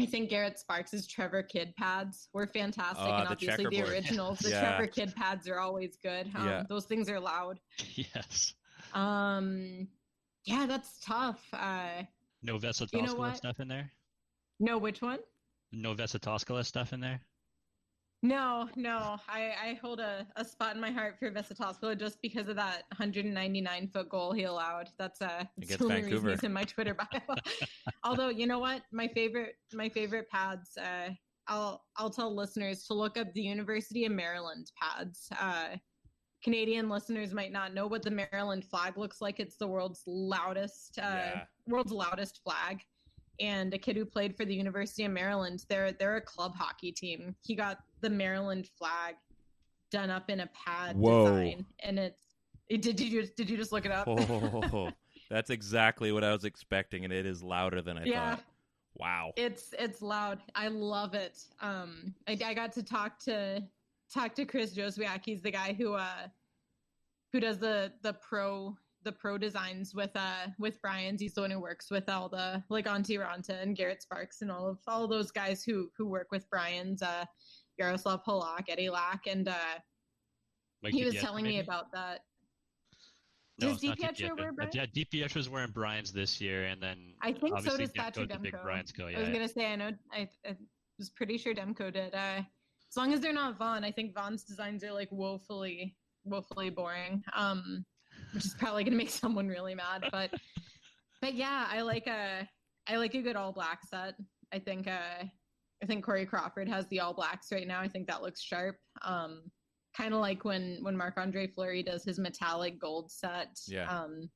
I 0.00 0.06
think 0.06 0.30
Garrett 0.30 0.56
Sparks' 0.60 1.08
Trevor 1.08 1.42
Kidd 1.42 1.74
pads 1.76 2.28
were 2.32 2.46
fantastic, 2.46 2.98
Ah, 3.04 3.18
and 3.18 3.26
the 3.26 3.32
obviously 3.32 3.64
the 3.64 3.70
checkerboard. 3.72 3.92
originals. 3.94 4.38
The 4.38 4.50
Yeah. 4.50 4.60
Trevor 4.76 4.86
Kidd 4.86 5.14
pads 5.16 5.48
are 5.48 5.58
always 5.58 5.96
good. 5.96 6.30
Um, 6.36 6.46
Yeah. 6.46 6.62
Those 6.68 6.84
things 6.84 7.08
are 7.10 7.18
loud. 7.18 7.58
Yes. 7.96 8.54
Um, 8.94 9.88
yeah, 10.44 10.66
that's 10.66 11.00
tough. 11.00 11.44
Uh, 11.52 12.04
No 12.44 12.58
Vesa 12.58 12.86
You 12.92 13.02
know 13.02 13.32
stuff 13.34 13.58
in 13.58 13.66
there. 13.66 13.90
no, 14.60 14.78
which 14.78 15.02
one? 15.02 15.18
No 15.72 15.94
Vesa 15.96 16.20
Toskala 16.20 16.64
stuff 16.64 16.92
in 16.92 17.00
there. 17.00 17.20
No, 18.22 18.68
no. 18.74 19.16
I, 19.28 19.52
I 19.62 19.78
hold 19.80 20.00
a, 20.00 20.26
a 20.36 20.44
spot 20.44 20.74
in 20.74 20.80
my 20.80 20.90
heart 20.90 21.16
for 21.20 21.30
Vesa 21.30 21.56
Toskala 21.56 21.96
just 21.98 22.20
because 22.20 22.48
of 22.48 22.56
that 22.56 22.82
199 22.96 23.88
foot 23.88 24.08
goal 24.08 24.32
he 24.32 24.42
allowed. 24.42 24.88
That's 24.98 25.22
uh, 25.22 25.44
that's 25.56 25.76
the 25.76 25.84
only 25.84 26.00
Vancouver. 26.02 26.14
reason 26.26 26.30
he's 26.30 26.42
in 26.44 26.52
my 26.52 26.64
Twitter 26.64 26.94
bio. 26.94 27.20
Although 28.04 28.30
you 28.30 28.46
know 28.48 28.58
what, 28.58 28.82
my 28.92 29.06
favorite 29.08 29.54
my 29.72 29.88
favorite 29.88 30.28
pads. 30.30 30.76
Uh, 30.76 31.10
I'll 31.46 31.84
I'll 31.96 32.10
tell 32.10 32.34
listeners 32.34 32.84
to 32.88 32.94
look 32.94 33.16
up 33.16 33.32
the 33.34 33.40
University 33.42 34.04
of 34.04 34.12
Maryland 34.12 34.72
pads. 34.80 35.28
Uh, 35.40 35.76
Canadian 36.42 36.88
listeners 36.88 37.32
might 37.32 37.52
not 37.52 37.72
know 37.72 37.86
what 37.86 38.02
the 38.02 38.10
Maryland 38.10 38.64
flag 38.64 38.98
looks 38.98 39.20
like. 39.20 39.38
It's 39.40 39.56
the 39.56 39.66
world's 39.66 40.02
loudest 40.06 40.98
uh, 40.98 41.02
Yeah. 41.02 41.44
world's 41.68 41.92
loudest 41.92 42.40
flag. 42.44 42.82
And 43.40 43.72
a 43.72 43.78
kid 43.78 43.96
who 43.96 44.04
played 44.04 44.36
for 44.36 44.44
the 44.44 44.54
University 44.54 45.04
of 45.04 45.12
Maryland, 45.12 45.64
they're 45.68 45.92
they're 45.92 46.16
a 46.16 46.20
club 46.20 46.54
hockey 46.56 46.90
team. 46.90 47.36
He 47.42 47.54
got 47.54 47.78
the 48.00 48.10
Maryland 48.10 48.68
flag 48.78 49.14
done 49.90 50.10
up 50.10 50.28
in 50.30 50.40
a 50.40 50.48
pad 50.48 50.96
Whoa. 50.96 51.24
design, 51.24 51.66
and 51.80 51.98
it's 51.98 52.22
it, 52.68 52.82
did 52.82 53.00
you 53.00 53.20
just 53.22 53.36
did 53.36 53.48
you 53.48 53.56
just 53.56 53.72
look 53.72 53.86
it 53.86 53.92
up? 53.92 54.06
Oh, 54.08 54.90
that's 55.30 55.50
exactly 55.50 56.12
what 56.12 56.24
I 56.24 56.32
was 56.32 56.44
expecting, 56.44 57.04
and 57.04 57.12
it 57.12 57.26
is 57.26 57.42
louder 57.42 57.80
than 57.82 57.98
I 57.98 58.04
Yeah. 58.04 58.36
thought. 58.36 58.44
Wow. 58.96 59.32
It's 59.36 59.74
it's 59.78 60.02
loud. 60.02 60.40
I 60.54 60.68
love 60.68 61.14
it. 61.14 61.38
Um, 61.60 62.14
I, 62.26 62.36
I 62.44 62.52
got 62.54 62.72
to 62.72 62.82
talk 62.82 63.18
to 63.20 63.62
talk 64.12 64.34
to 64.34 64.44
Chris 64.44 64.74
Joswiak. 64.74 65.20
He's 65.24 65.40
the 65.42 65.50
guy 65.52 65.72
who 65.72 65.94
uh 65.94 66.26
who 67.32 67.40
does 67.40 67.58
the 67.58 67.92
the 68.02 68.14
pro 68.14 68.76
the 69.04 69.12
pro 69.12 69.38
designs 69.38 69.94
with 69.94 70.10
uh 70.16 70.48
with 70.58 70.82
Brian's. 70.82 71.20
He's 71.20 71.34
the 71.34 71.42
one 71.42 71.50
who 71.52 71.60
works 71.60 71.90
with 71.90 72.08
all 72.08 72.28
the 72.28 72.62
like 72.70 72.86
Antti 72.86 73.18
Raanta 73.24 73.62
and 73.62 73.76
Garrett 73.76 74.02
Sparks 74.02 74.42
and 74.42 74.50
all 74.50 74.66
of 74.66 74.78
all 74.88 75.04
of 75.04 75.10
those 75.10 75.30
guys 75.30 75.62
who 75.62 75.90
who 75.96 76.06
work 76.06 76.28
with 76.32 76.50
Brian's. 76.50 77.00
Uh, 77.00 77.24
Yaroslav 77.78 78.24
Polak, 78.24 78.64
Eddie 78.68 78.90
Lack, 78.90 79.26
and 79.26 79.48
uh, 79.48 79.54
Like 80.82 80.92
he 80.92 81.04
was 81.04 81.14
DiPietro, 81.14 81.20
telling 81.20 81.44
me 81.44 81.60
about 81.60 81.92
that. 81.92 82.20
No, 83.60 83.68
Does 83.68 83.80
DiPietro 83.80 84.38
wear 84.38 84.52
Brian's? 84.52 84.74
Yeah, 84.74 84.86
DiPietro 84.86 85.36
was 85.36 85.48
wearing 85.48 85.70
Brian's 85.70 86.12
this 86.12 86.40
year, 86.40 86.66
and 86.66 86.82
then 86.82 86.98
I 87.22 87.32
think 87.32 87.58
so 87.60 87.76
does 87.76 87.90
Thatcher 87.90 88.26
Demko. 88.26 88.62
Brian's 88.62 88.92
go. 88.92 89.06
I 89.06 89.18
was 89.18 89.28
gonna 89.28 89.48
say 89.48 89.72
I 89.72 89.76
know 89.76 89.90
I, 90.12 90.28
I 90.46 90.56
was 90.98 91.10
pretty 91.10 91.38
sure 91.38 91.54
Demko 91.54 91.92
did. 91.92 92.14
Uh, 92.14 92.42
as 92.90 92.96
long 92.96 93.12
as 93.12 93.20
they're 93.20 93.32
not 93.32 93.58
Vaughn, 93.58 93.84
I 93.84 93.90
think 93.90 94.14
Vaughn's 94.14 94.44
designs 94.44 94.84
are 94.84 94.92
like 94.92 95.08
woefully 95.10 95.96
woefully 96.24 96.70
boring. 96.70 97.22
Um, 97.34 97.84
which 98.32 98.44
is 98.44 98.54
probably 98.54 98.84
gonna 98.84 98.96
make 98.96 99.10
someone 99.22 99.48
really 99.48 99.74
mad. 99.74 100.04
But 100.10 100.30
but 101.20 101.34
yeah, 101.34 101.66
I 101.68 101.82
like 101.82 102.06
a 102.06 102.48
I 102.86 102.96
like 102.96 103.14
a 103.14 103.22
good 103.22 103.36
all 103.36 103.52
black 103.52 103.80
set. 103.88 104.14
I 104.52 104.58
think 104.58 104.86
uh 104.86 105.24
I 105.82 105.86
think 105.86 106.04
Corey 106.04 106.26
Crawford 106.26 106.68
has 106.68 106.86
the 106.88 107.00
all 107.00 107.14
blacks 107.14 107.52
right 107.52 107.66
now. 107.66 107.80
I 107.80 107.88
think 107.88 108.06
that 108.08 108.22
looks 108.22 108.42
sharp. 108.42 108.76
Um, 109.02 109.42
kind 109.96 110.14
of 110.14 110.20
like 110.20 110.44
when 110.44 110.78
when 110.82 110.96
Marc 110.96 111.16
Andre 111.16 111.46
Fleury 111.46 111.82
does 111.82 112.04
his 112.04 112.18
metallic 112.18 112.80
gold 112.80 113.10
set. 113.10 113.58
Yeah. 113.66 113.88
Um, 113.88 114.28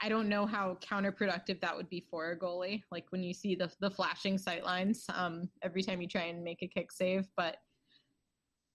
I 0.00 0.08
don't 0.08 0.28
know 0.28 0.46
how 0.46 0.78
counterproductive 0.80 1.60
that 1.60 1.76
would 1.76 1.88
be 1.88 2.06
for 2.08 2.30
a 2.30 2.38
goalie. 2.38 2.82
Like 2.92 3.06
when 3.10 3.22
you 3.22 3.34
see 3.34 3.54
the 3.54 3.70
the 3.80 3.90
flashing 3.90 4.38
sight 4.38 4.64
lines 4.64 5.04
um, 5.14 5.48
every 5.62 5.82
time 5.82 6.00
you 6.00 6.08
try 6.08 6.24
and 6.24 6.44
make 6.44 6.62
a 6.62 6.68
kick 6.68 6.92
save, 6.92 7.26
but 7.36 7.56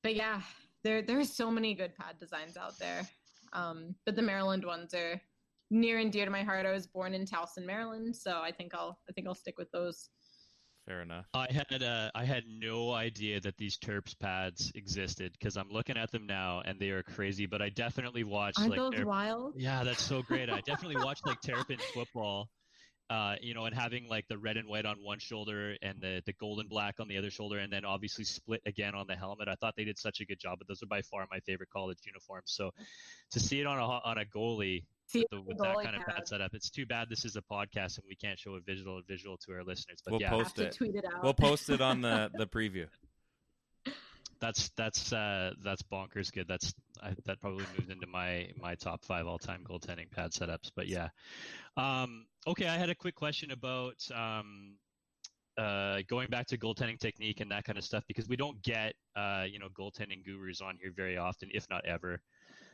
but 0.03 0.15
yeah, 0.15 0.41
there 0.83 1.01
there 1.01 1.19
are 1.19 1.25
so 1.25 1.49
many 1.49 1.73
good 1.73 1.95
pad 1.95 2.15
designs 2.19 2.57
out 2.57 2.77
there. 2.77 3.07
Um, 3.53 3.95
but 4.05 4.15
the 4.15 4.21
Maryland 4.21 4.65
ones 4.65 4.93
are 4.93 5.21
near 5.71 5.99
and 5.99 6.11
dear 6.11 6.25
to 6.25 6.31
my 6.31 6.43
heart. 6.43 6.65
I 6.65 6.71
was 6.71 6.87
born 6.87 7.13
in 7.13 7.25
Towson, 7.25 7.65
Maryland, 7.65 8.15
so 8.15 8.41
I 8.41 8.51
think 8.51 8.73
I'll 8.75 8.99
I 9.09 9.13
think 9.13 9.27
I'll 9.27 9.35
stick 9.35 9.57
with 9.57 9.71
those. 9.71 10.09
Fair 10.85 11.01
enough. 11.01 11.25
I 11.33 11.47
had 11.51 11.81
uh, 11.81 12.11
I 12.13 12.25
had 12.25 12.43
no 12.45 12.91
idea 12.91 13.39
that 13.39 13.57
these 13.57 13.77
Terps 13.77 14.19
pads 14.19 14.71
existed 14.75 15.31
because 15.31 15.55
I'm 15.55 15.69
looking 15.69 15.97
at 15.97 16.11
them 16.11 16.27
now 16.27 16.61
and 16.63 16.79
they 16.79 16.89
are 16.89 17.03
crazy. 17.03 17.45
But 17.45 17.61
I 17.61 17.69
definitely 17.69 18.23
watched 18.23 18.59
Aren't 18.59 18.71
like 18.71 18.81
those 18.81 18.93
Terp- 18.93 19.05
wild? 19.05 19.53
yeah, 19.57 19.83
that's 19.83 20.03
so 20.03 20.21
great. 20.21 20.49
I 20.49 20.59
definitely 20.61 20.97
watched 21.03 21.25
like 21.25 21.39
Terrapin 21.41 21.77
football, 21.93 22.49
uh, 23.09 23.35
you 23.41 23.53
know, 23.53 23.65
and 23.65 23.73
having 23.73 24.09
like 24.09 24.27
the 24.27 24.37
red 24.37 24.57
and 24.57 24.67
white 24.67 24.85
on 24.85 24.97
one 25.01 25.19
shoulder 25.19 25.77
and 25.81 26.01
the 26.01 26.21
the 26.25 26.33
gold 26.33 26.59
and 26.59 26.69
black 26.69 26.99
on 26.99 27.07
the 27.07 27.17
other 27.17 27.31
shoulder, 27.31 27.59
and 27.59 27.71
then 27.71 27.85
obviously 27.85 28.25
split 28.25 28.61
again 28.65 28.93
on 28.93 29.07
the 29.07 29.15
helmet. 29.15 29.47
I 29.47 29.55
thought 29.55 29.75
they 29.77 29.85
did 29.85 29.97
such 29.97 30.19
a 30.19 30.25
good 30.25 30.39
job. 30.39 30.57
But 30.59 30.67
those 30.67 30.83
are 30.83 30.87
by 30.87 31.01
far 31.01 31.25
my 31.31 31.39
favorite 31.39 31.69
college 31.69 31.99
uniforms. 32.05 32.51
So 32.51 32.71
to 33.31 33.39
see 33.39 33.61
it 33.61 33.67
on 33.67 33.79
a 33.79 33.83
on 33.83 34.17
a 34.17 34.25
goalie 34.25 34.83
See 34.83 34.92
with, 35.13 35.25
the, 35.29 35.37
the 35.37 35.41
with 35.41 35.57
that 35.59 35.75
kind 35.83 35.95
of 35.95 36.01
pad. 36.03 36.15
pad 36.15 36.27
setup, 36.27 36.53
it's 36.53 36.69
too 36.69 36.85
bad 36.85 37.07
this 37.09 37.25
is 37.25 37.35
a 37.35 37.41
podcast 37.41 37.97
and 37.97 38.05
we 38.07 38.15
can't 38.15 38.39
show 38.39 38.55
a 38.55 38.59
visual 38.61 39.01
visual 39.07 39.37
to 39.37 39.53
our 39.53 39.63
listeners. 39.63 39.99
But 40.03 40.11
We'll 40.13 40.21
yeah, 40.21 40.29
post 40.29 40.59
it. 40.59 40.75
tweet 40.75 40.95
it 40.95 41.05
out. 41.05 41.23
We'll 41.23 41.33
post 41.33 41.69
it 41.69 41.81
on 41.81 42.01
the 42.01 42.31
the 42.37 42.47
preview. 42.47 42.87
That's 44.39 44.69
that's 44.75 45.13
uh, 45.13 45.53
that's 45.63 45.81
bonkers 45.83 46.31
good. 46.31 46.47
That's 46.47 46.73
I, 47.01 47.13
that 47.25 47.39
probably 47.39 47.65
moved 47.77 47.91
into 47.91 48.07
my 48.07 48.49
my 48.59 48.75
top 48.75 49.05
five 49.05 49.25
all 49.25 49.37
time 49.37 49.63
goaltending 49.69 50.11
pad 50.11 50.31
setups. 50.31 50.71
But 50.75 50.87
yeah, 50.87 51.09
um, 51.77 52.25
okay. 52.45 52.67
I 52.67 52.77
had 52.77 52.89
a 52.89 52.95
quick 52.95 53.15
question 53.15 53.51
about 53.51 54.05
um, 54.13 54.75
uh, 55.57 55.99
going 56.09 56.29
back 56.29 56.47
to 56.47 56.57
goaltending 56.57 56.99
technique 56.99 57.39
and 57.39 57.51
that 57.51 57.63
kind 57.63 57.77
of 57.77 57.85
stuff 57.85 58.03
because 58.07 58.27
we 58.27 58.35
don't 58.35 58.61
get 58.63 58.95
uh, 59.15 59.45
you 59.49 59.59
know 59.59 59.69
goaltending 59.69 60.25
gurus 60.25 60.61
on 60.61 60.77
here 60.81 60.91
very 60.93 61.17
often, 61.17 61.49
if 61.53 61.65
not 61.69 61.85
ever. 61.85 62.21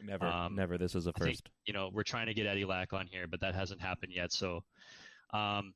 Never, 0.04 0.26
Um, 0.26 0.56
never. 0.56 0.78
This 0.78 0.96
is 0.96 1.08
a 1.08 1.12
I 1.16 1.20
think, 1.24 1.38
first. 1.38 1.50
you 1.66 1.74
know, 1.74 1.90
we're 1.94 2.04
trying 2.04 2.28
to 2.28 2.34
get 2.34 2.46
Eddie 2.48 2.66
Lack 2.66 2.94
on 2.94 3.08
here, 3.08 3.28
but 3.28 3.42
that 3.42 3.56
hasn't 3.56 3.82
happened 3.82 4.14
yet. 4.14 4.32
So, 4.32 4.64
um, 5.34 5.74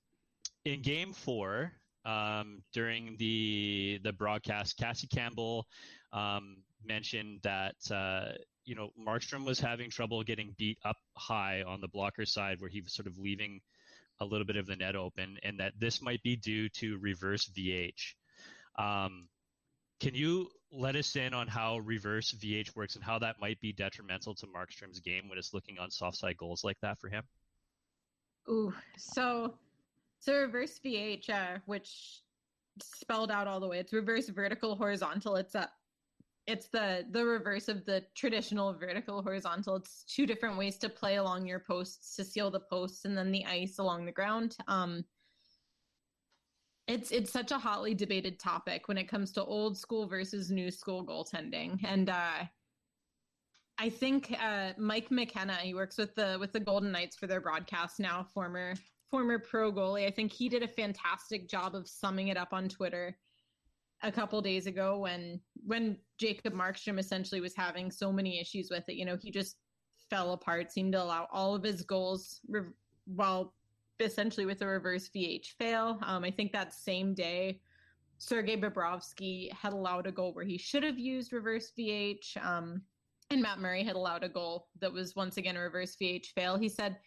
in 0.66 0.82
Game 0.82 1.14
Four, 1.14 1.74
um, 2.06 2.64
during 2.74 3.16
the 3.18 4.00
the 4.04 4.14
broadcast, 4.14 4.78
Cassie 4.78 5.08
Campbell 5.08 5.68
um, 6.12 6.58
mentioned 6.86 7.40
that 7.44 7.76
uh, 7.92 8.34
you 8.66 8.76
know 8.76 8.90
Markstrom 9.00 9.46
was 9.46 9.60
having 9.60 9.90
trouble 9.90 10.24
getting 10.24 10.54
beat 10.58 10.78
up 10.86 10.98
high 11.18 11.64
on 11.64 11.82
the 11.82 11.88
blocker 11.88 12.26
side, 12.26 12.60
where 12.60 12.70
he 12.70 12.82
was 12.82 12.94
sort 12.94 13.08
of 13.08 13.18
leaving 13.18 13.60
a 14.20 14.26
little 14.26 14.46
bit 14.46 14.56
of 14.56 14.66
the 14.68 14.76
net 14.76 14.96
open, 14.96 15.38
and 15.44 15.60
that 15.60 15.74
this 15.80 16.02
might 16.02 16.22
be 16.24 16.36
due 16.36 16.70
to 16.70 16.98
reverse 17.00 17.50
VH. 17.50 18.16
Um, 18.78 19.28
can 20.00 20.16
you 20.16 20.50
let 20.72 20.96
us 20.96 21.16
in 21.16 21.34
on 21.34 21.48
how 21.48 21.78
reverse 21.80 22.34
VH 22.34 22.76
works 22.76 22.96
and 22.96 23.04
how 23.04 23.20
that 23.20 23.40
might 23.40 23.60
be 23.62 23.72
detrimental 23.72 24.34
to 24.36 24.48
Markstrom's 24.48 25.00
game 25.00 25.30
when 25.30 25.38
it's 25.38 25.54
looking 25.54 25.78
on 25.78 25.92
soft 25.92 26.18
side 26.18 26.38
goals 26.38 26.64
like 26.64 26.78
that 26.82 27.00
for 27.00 27.10
him? 27.10 27.24
Ooh, 28.50 28.74
so 28.98 29.54
so 30.20 30.34
reverse 30.34 30.80
VH, 30.84 31.30
uh, 31.30 31.60
which 31.66 32.22
spelled 32.82 33.30
out 33.30 33.48
all 33.48 33.60
the 33.60 33.68
way. 33.68 33.80
It's 33.80 33.94
reverse 33.94 34.30
vertical 34.30 34.76
horizontal. 34.76 35.36
It's 35.36 35.56
a 35.56 35.70
it's 36.46 36.68
the 36.68 37.06
the 37.12 37.26
reverse 37.26 37.70
of 37.70 37.86
the 37.86 38.04
traditional 38.16 38.74
vertical 38.74 39.22
horizontal. 39.22 39.76
It's 39.78 40.04
two 40.04 40.26
different 40.26 40.58
ways 40.58 40.78
to 40.80 40.90
play 40.90 41.16
along 41.16 41.46
your 41.46 41.60
posts 41.60 42.16
to 42.16 42.24
seal 42.24 42.52
the 42.52 42.60
posts 42.60 43.06
and 43.06 43.18
then 43.18 43.32
the 43.32 43.46
ice 43.46 43.80
along 43.80 44.06
the 44.06 44.12
ground. 44.12 44.58
Um, 44.68 45.06
it's 46.88 47.12
it's 47.12 47.32
such 47.32 47.52
a 47.52 47.58
hotly 47.58 47.94
debated 47.94 48.40
topic 48.40 48.88
when 48.88 48.98
it 48.98 49.08
comes 49.08 49.32
to 49.34 49.44
old 49.44 49.78
school 49.78 50.08
versus 50.08 50.52
new 50.52 50.70
school 50.70 51.06
goaltending, 51.06 51.80
and 51.86 52.10
uh, 52.10 52.46
I 53.78 53.90
think 53.90 54.36
uh, 54.42 54.74
Mike 54.78 55.10
McKenna, 55.10 55.56
he 55.56 55.74
works 55.74 55.98
with 55.98 56.14
the 56.16 56.38
with 56.40 56.52
the 56.52 56.60
Golden 56.60 56.92
Knights 56.92 57.16
for 57.16 57.28
their 57.28 57.42
broadcast 57.42 58.00
now, 58.00 58.26
former 58.34 58.76
former 59.10 59.40
pro 59.40 59.72
goalie. 59.72 60.08
I 60.08 60.12
think 60.12 60.32
he 60.32 60.50
did 60.50 60.64
a 60.64 60.68
fantastic 60.68 61.48
job 61.48 61.76
of 61.76 61.88
summing 61.88 62.30
it 62.30 62.38
up 62.38 62.50
on 62.52 62.68
Twitter 62.68 63.18
a 64.02 64.12
couple 64.12 64.42
days 64.42 64.68
ago 64.68 65.00
when 65.00 65.40
when 65.66 65.98
Jacob 66.20 66.54
Markstrom 66.54 67.00
essentially 67.00 67.42
was 67.42 67.56
having 67.56 67.90
so 67.90 68.12
many 68.12 68.40
issues 68.40 68.70
with 68.70 68.84
it. 68.90 68.96
You 68.96 69.06
know, 69.06 69.18
he 69.20 69.32
just 69.32 69.58
fell 70.10 70.34
apart, 70.34 70.72
seemed 70.72 70.94
to 70.94 71.02
allow 71.02 71.28
all 71.32 71.56
of 71.56 71.64
his 71.64 71.82
goals 71.82 72.42
re- 72.48 72.62
well 73.08 73.54
essentially 74.00 74.46
with 74.46 74.62
a 74.62 74.68
reverse 74.68 75.10
VH 75.16 75.54
fail. 75.58 76.00
Um, 76.04 76.24
I 76.24 76.32
think 76.32 76.52
that 76.52 76.74
same 76.74 77.14
day 77.14 77.62
Sergei 78.18 78.56
Bobrovsky 78.56 79.52
had 79.52 79.74
allowed 79.74 80.08
a 80.08 80.12
goal 80.12 80.34
where 80.34 80.46
he 80.46 80.58
should 80.58 80.84
have 80.84 80.98
used 80.98 81.34
reverse 81.34 81.72
VH. 81.78 82.38
Um, 82.44 82.82
and 83.30 83.42
Matt 83.42 83.60
Murray 83.60 83.84
had 83.84 83.96
allowed 83.96 84.24
a 84.24 84.30
goal 84.30 84.68
that 84.80 84.92
was 84.92 85.16
once 85.16 85.38
again 85.38 85.58
a 85.58 85.62
reverse 85.62 85.96
VH 86.02 86.28
fail. 86.28 86.58
He 86.58 86.70
said 86.70 86.98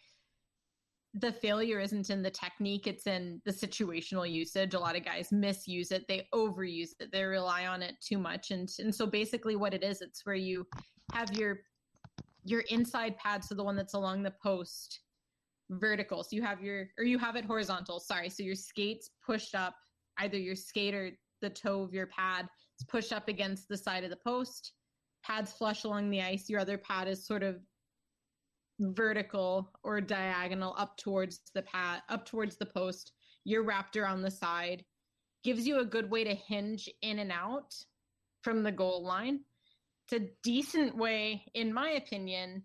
the 1.13 1.31
failure 1.31 1.79
isn't 1.79 2.09
in 2.09 2.21
the 2.21 2.29
technique, 2.29 2.85
it's 2.85 3.07
in 3.07 3.41
the 3.45 3.51
situational 3.51 4.29
usage. 4.29 4.73
A 4.73 4.79
lot 4.79 4.95
of 4.95 5.05
guys 5.05 5.31
misuse 5.31 5.91
it, 5.91 6.07
they 6.07 6.27
overuse 6.33 6.89
it, 6.99 7.11
they 7.11 7.23
rely 7.23 7.65
on 7.65 7.81
it 7.81 7.95
too 8.01 8.17
much. 8.17 8.51
And 8.51 8.69
and 8.79 8.93
so 8.93 9.07
basically 9.07 9.55
what 9.55 9.73
it 9.73 9.83
is, 9.83 10.01
it's 10.01 10.25
where 10.25 10.35
you 10.35 10.67
have 11.13 11.33
your 11.33 11.61
your 12.43 12.61
inside 12.69 13.17
pad, 13.17 13.43
so 13.43 13.55
the 13.55 13.63
one 13.63 13.75
that's 13.75 13.93
along 13.93 14.23
the 14.23 14.33
post 14.43 14.99
vertical. 15.69 16.23
So 16.23 16.35
you 16.35 16.41
have 16.43 16.61
your 16.61 16.89
or 16.97 17.03
you 17.03 17.17
have 17.19 17.35
it 17.35 17.45
horizontal, 17.45 17.99
sorry. 17.99 18.29
So 18.29 18.43
your 18.43 18.55
skates 18.55 19.09
pushed 19.25 19.55
up, 19.55 19.75
either 20.17 20.37
your 20.37 20.55
skate 20.55 20.93
or 20.93 21.11
the 21.41 21.49
toe 21.49 21.81
of 21.81 21.93
your 21.93 22.07
pad 22.07 22.47
is 22.79 22.85
pushed 22.85 23.13
up 23.13 23.27
against 23.27 23.67
the 23.67 23.77
side 23.77 24.03
of 24.03 24.09
the 24.09 24.17
post 24.17 24.73
pads 25.27 25.51
flush 25.51 25.83
along 25.83 26.09
the 26.09 26.21
ice. 26.21 26.49
Your 26.49 26.61
other 26.61 26.77
pad 26.77 27.07
is 27.07 27.25
sort 27.25 27.43
of 27.43 27.57
vertical 28.79 29.71
or 29.83 29.99
diagonal 29.99 30.73
up 30.77 30.97
towards 30.97 31.41
the 31.53 31.63
pad, 31.63 32.01
up 32.09 32.25
towards 32.25 32.57
the 32.57 32.65
post. 32.65 33.11
You're 33.43 33.63
wrapped 33.63 33.97
around 33.97 34.21
the 34.21 34.31
side. 34.31 34.83
Gives 35.43 35.67
you 35.67 35.79
a 35.79 35.85
good 35.85 36.09
way 36.09 36.23
to 36.23 36.33
hinge 36.33 36.89
in 37.01 37.19
and 37.19 37.31
out 37.31 37.73
from 38.41 38.63
the 38.63 38.71
goal 38.71 39.03
line. 39.03 39.41
It's 40.09 40.23
a 40.23 40.29
decent 40.43 40.95
way, 40.95 41.43
in 41.53 41.73
my 41.73 41.91
opinion, 41.91 42.63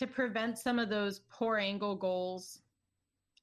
to 0.00 0.06
prevent 0.06 0.58
some 0.58 0.78
of 0.78 0.88
those 0.88 1.20
poor 1.30 1.58
angle 1.58 1.94
goals, 1.94 2.60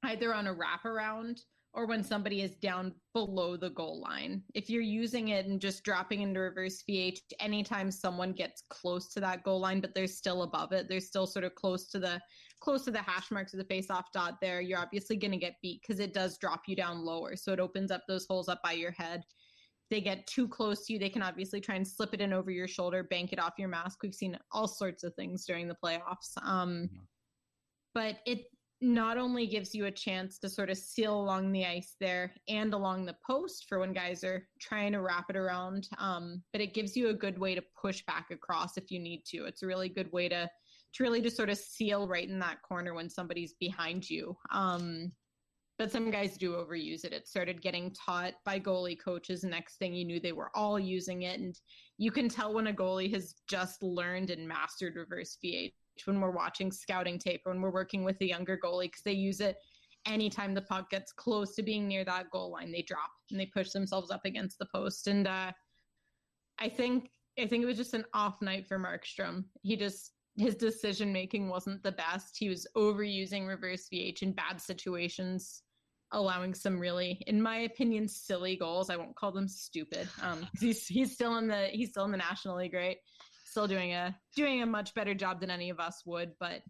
either 0.03 0.33
on 0.33 0.47
a 0.47 0.55
wraparound 0.55 1.41
or 1.73 1.85
when 1.85 2.03
somebody 2.03 2.41
is 2.41 2.55
down 2.55 2.91
below 3.13 3.55
the 3.55 3.69
goal 3.69 4.01
line. 4.01 4.41
If 4.55 4.67
you're 4.67 4.81
using 4.81 5.27
it 5.27 5.45
and 5.45 5.61
just 5.61 5.83
dropping 5.83 6.21
into 6.21 6.39
reverse 6.39 6.83
VH, 6.89 7.19
anytime 7.39 7.91
someone 7.91 8.33
gets 8.33 8.63
close 8.71 9.07
to 9.09 9.19
that 9.19 9.43
goal 9.43 9.59
line, 9.59 9.81
but 9.81 9.93
they're 9.93 10.07
still 10.07 10.41
above 10.41 10.71
it, 10.71 10.89
they're 10.89 10.99
still 10.99 11.27
sort 11.27 11.45
of 11.45 11.53
close 11.53 11.89
to 11.89 11.99
the 11.99 12.19
close 12.59 12.83
to 12.85 12.91
the 12.91 13.03
hash 13.03 13.29
marks 13.29 13.53
of 13.53 13.59
the 13.59 13.65
face-off 13.65 14.11
dot 14.11 14.39
there, 14.41 14.59
you're 14.59 14.79
obviously 14.79 15.15
to 15.15 15.37
get 15.37 15.61
beat 15.61 15.79
because 15.83 15.99
it 15.99 16.11
does 16.11 16.39
drop 16.39 16.63
you 16.65 16.75
down 16.75 17.05
lower. 17.05 17.35
So 17.35 17.53
it 17.53 17.59
opens 17.59 17.91
up 17.91 18.01
those 18.07 18.25
holes 18.25 18.49
up 18.49 18.63
by 18.63 18.71
your 18.71 18.89
head. 18.89 19.21
They 19.89 20.01
get 20.01 20.27
too 20.27 20.47
close 20.47 20.85
to 20.85 20.93
you, 20.93 20.99
they 20.99 21.09
can 21.09 21.21
obviously 21.21 21.61
try 21.61 21.75
and 21.75 21.87
slip 21.87 22.13
it 22.13 22.21
in 22.21 22.33
over 22.33 22.51
your 22.51 22.67
shoulder, 22.67 23.03
bank 23.03 23.33
it 23.33 23.39
off 23.39 23.53
your 23.57 23.69
mask. 23.69 23.99
We've 24.03 24.13
seen 24.13 24.37
all 24.51 24.67
sorts 24.67 25.03
of 25.03 25.13
things 25.15 25.45
during 25.45 25.67
the 25.67 25.77
playoffs. 25.83 26.35
Um, 26.43 26.89
but 27.93 28.17
it 28.25 28.45
not 28.79 29.17
only 29.17 29.47
gives 29.47 29.73
you 29.73 29.85
a 29.85 29.91
chance 29.91 30.37
to 30.37 30.49
sort 30.49 30.69
of 30.69 30.77
seal 30.77 31.19
along 31.19 31.51
the 31.51 31.65
ice 31.65 31.95
there 31.99 32.31
and 32.47 32.73
along 32.73 33.05
the 33.05 33.15
post 33.25 33.65
for 33.67 33.79
when 33.79 33.91
guys 33.91 34.23
are 34.23 34.47
trying 34.61 34.91
to 34.91 35.01
wrap 35.01 35.25
it 35.29 35.35
around, 35.35 35.87
um, 35.97 36.43
but 36.51 36.61
it 36.61 36.75
gives 36.75 36.95
you 36.95 37.09
a 37.09 37.13
good 37.13 37.39
way 37.39 37.55
to 37.55 37.63
push 37.79 38.03
back 38.05 38.29
across 38.29 38.77
if 38.77 38.91
you 38.91 38.99
need 38.99 39.23
to. 39.25 39.45
It's 39.45 39.63
a 39.63 39.67
really 39.67 39.89
good 39.89 40.11
way 40.11 40.29
to 40.29 40.49
to 40.93 41.03
really 41.03 41.21
just 41.21 41.35
sort 41.35 41.49
of 41.49 41.57
seal 41.57 42.07
right 42.07 42.29
in 42.29 42.39
that 42.39 42.61
corner 42.61 42.93
when 42.93 43.09
somebody's 43.09 43.53
behind 43.59 44.09
you. 44.09 44.35
Um, 44.51 45.11
but 45.77 45.91
some 45.91 46.09
guys 46.09 46.37
do 46.37 46.53
overuse 46.53 47.05
it. 47.05 47.13
It 47.13 47.27
started 47.27 47.61
getting 47.61 47.93
taught 47.93 48.33
by 48.43 48.59
goalie 48.59 48.99
coaches. 48.99 49.43
Next 49.43 49.77
thing 49.77 49.93
you 49.93 50.05
knew, 50.05 50.19
they 50.19 50.31
were 50.31 50.51
all 50.55 50.79
using 50.79 51.23
it, 51.23 51.39
and 51.39 51.55
you 51.97 52.11
can 52.11 52.29
tell 52.29 52.53
when 52.53 52.67
a 52.67 52.73
goalie 52.73 53.13
has 53.13 53.35
just 53.47 53.83
learned 53.83 54.29
and 54.29 54.47
mastered 54.47 54.95
reverse 54.95 55.37
VH 55.43 55.73
when 56.05 56.21
we're 56.21 56.31
watching 56.31 56.71
scouting 56.71 57.17
tape 57.17 57.41
when 57.43 57.61
we're 57.61 57.71
working 57.71 58.03
with 58.03 58.19
a 58.21 58.25
younger 58.25 58.57
goalie 58.63 58.83
because 58.83 59.01
they 59.03 59.13
use 59.13 59.41
it 59.41 59.57
anytime 60.05 60.53
the 60.53 60.61
puck 60.61 60.89
gets 60.89 61.11
close 61.11 61.55
to 61.55 61.63
being 61.63 61.87
near 61.87 62.05
that 62.05 62.29
goal 62.31 62.51
line 62.51 62.71
they 62.71 62.83
drop 62.83 63.09
and 63.31 63.39
they 63.39 63.47
push 63.47 63.71
themselves 63.71 64.11
up 64.11 64.21
against 64.25 64.59
the 64.59 64.67
post. 64.73 65.07
And 65.07 65.27
uh, 65.27 65.51
i 66.59 66.69
think 66.69 67.09
i 67.39 67.45
think 67.45 67.63
it 67.63 67.67
was 67.67 67.77
just 67.77 67.93
an 67.93 68.05
off 68.13 68.41
night 68.41 68.67
for 68.67 68.79
markstrom. 68.79 69.45
He 69.61 69.75
just 69.75 70.11
his 70.37 70.55
decision 70.55 71.11
making 71.11 71.49
wasn't 71.49 71.81
the 71.81 71.91
best. 71.91 72.37
He 72.37 72.47
was 72.47 72.67
overusing 72.77 73.47
reverse 73.47 73.87
vh 73.91 74.21
in 74.21 74.33
bad 74.33 74.61
situations 74.61 75.63
allowing 76.11 76.53
some 76.53 76.79
really 76.79 77.21
in 77.27 77.41
my 77.41 77.59
opinion 77.59 78.07
silly 78.07 78.55
goals 78.55 78.89
i 78.89 78.95
won't 78.95 79.15
call 79.15 79.31
them 79.31 79.47
stupid 79.47 80.07
um 80.21 80.47
he's 80.59 80.87
he's 80.87 81.13
still 81.13 81.37
in 81.37 81.47
the 81.47 81.67
he's 81.71 81.89
still 81.89 82.05
in 82.05 82.11
the 82.11 82.17
national 82.17 82.57
league 82.57 82.73
right 82.73 82.97
still 83.45 83.67
doing 83.67 83.93
a 83.93 84.15
doing 84.35 84.61
a 84.61 84.65
much 84.65 84.93
better 84.93 85.13
job 85.13 85.41
than 85.41 85.49
any 85.49 85.69
of 85.69 85.79
us 85.79 86.03
would 86.05 86.31
but 86.39 86.61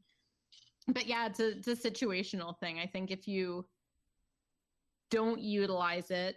but 0.87 1.05
yeah 1.05 1.27
it's 1.27 1.39
a, 1.39 1.49
it's 1.49 1.67
a 1.67 1.75
situational 1.75 2.57
thing 2.59 2.79
i 2.79 2.85
think 2.85 3.11
if 3.11 3.27
you 3.27 3.65
don't 5.11 5.39
utilize 5.39 6.09
it 6.09 6.35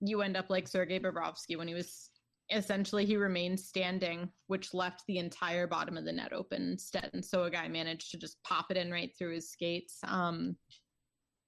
you 0.00 0.20
end 0.20 0.36
up 0.36 0.50
like 0.50 0.66
sergei 0.66 0.98
bobrovsky 0.98 1.56
when 1.56 1.68
he 1.68 1.74
was 1.74 2.10
essentially 2.50 3.04
he 3.04 3.16
remained 3.16 3.58
standing, 3.58 4.30
which 4.46 4.74
left 4.74 5.02
the 5.06 5.18
entire 5.18 5.66
bottom 5.66 5.96
of 5.96 6.04
the 6.04 6.12
net 6.12 6.32
open 6.32 6.70
instead. 6.70 7.10
And 7.12 7.24
so 7.24 7.44
a 7.44 7.50
guy 7.50 7.68
managed 7.68 8.10
to 8.12 8.18
just 8.18 8.42
pop 8.44 8.66
it 8.70 8.76
in 8.76 8.90
right 8.90 9.10
through 9.18 9.34
his 9.34 9.50
skates. 9.50 9.98
Um, 10.06 10.56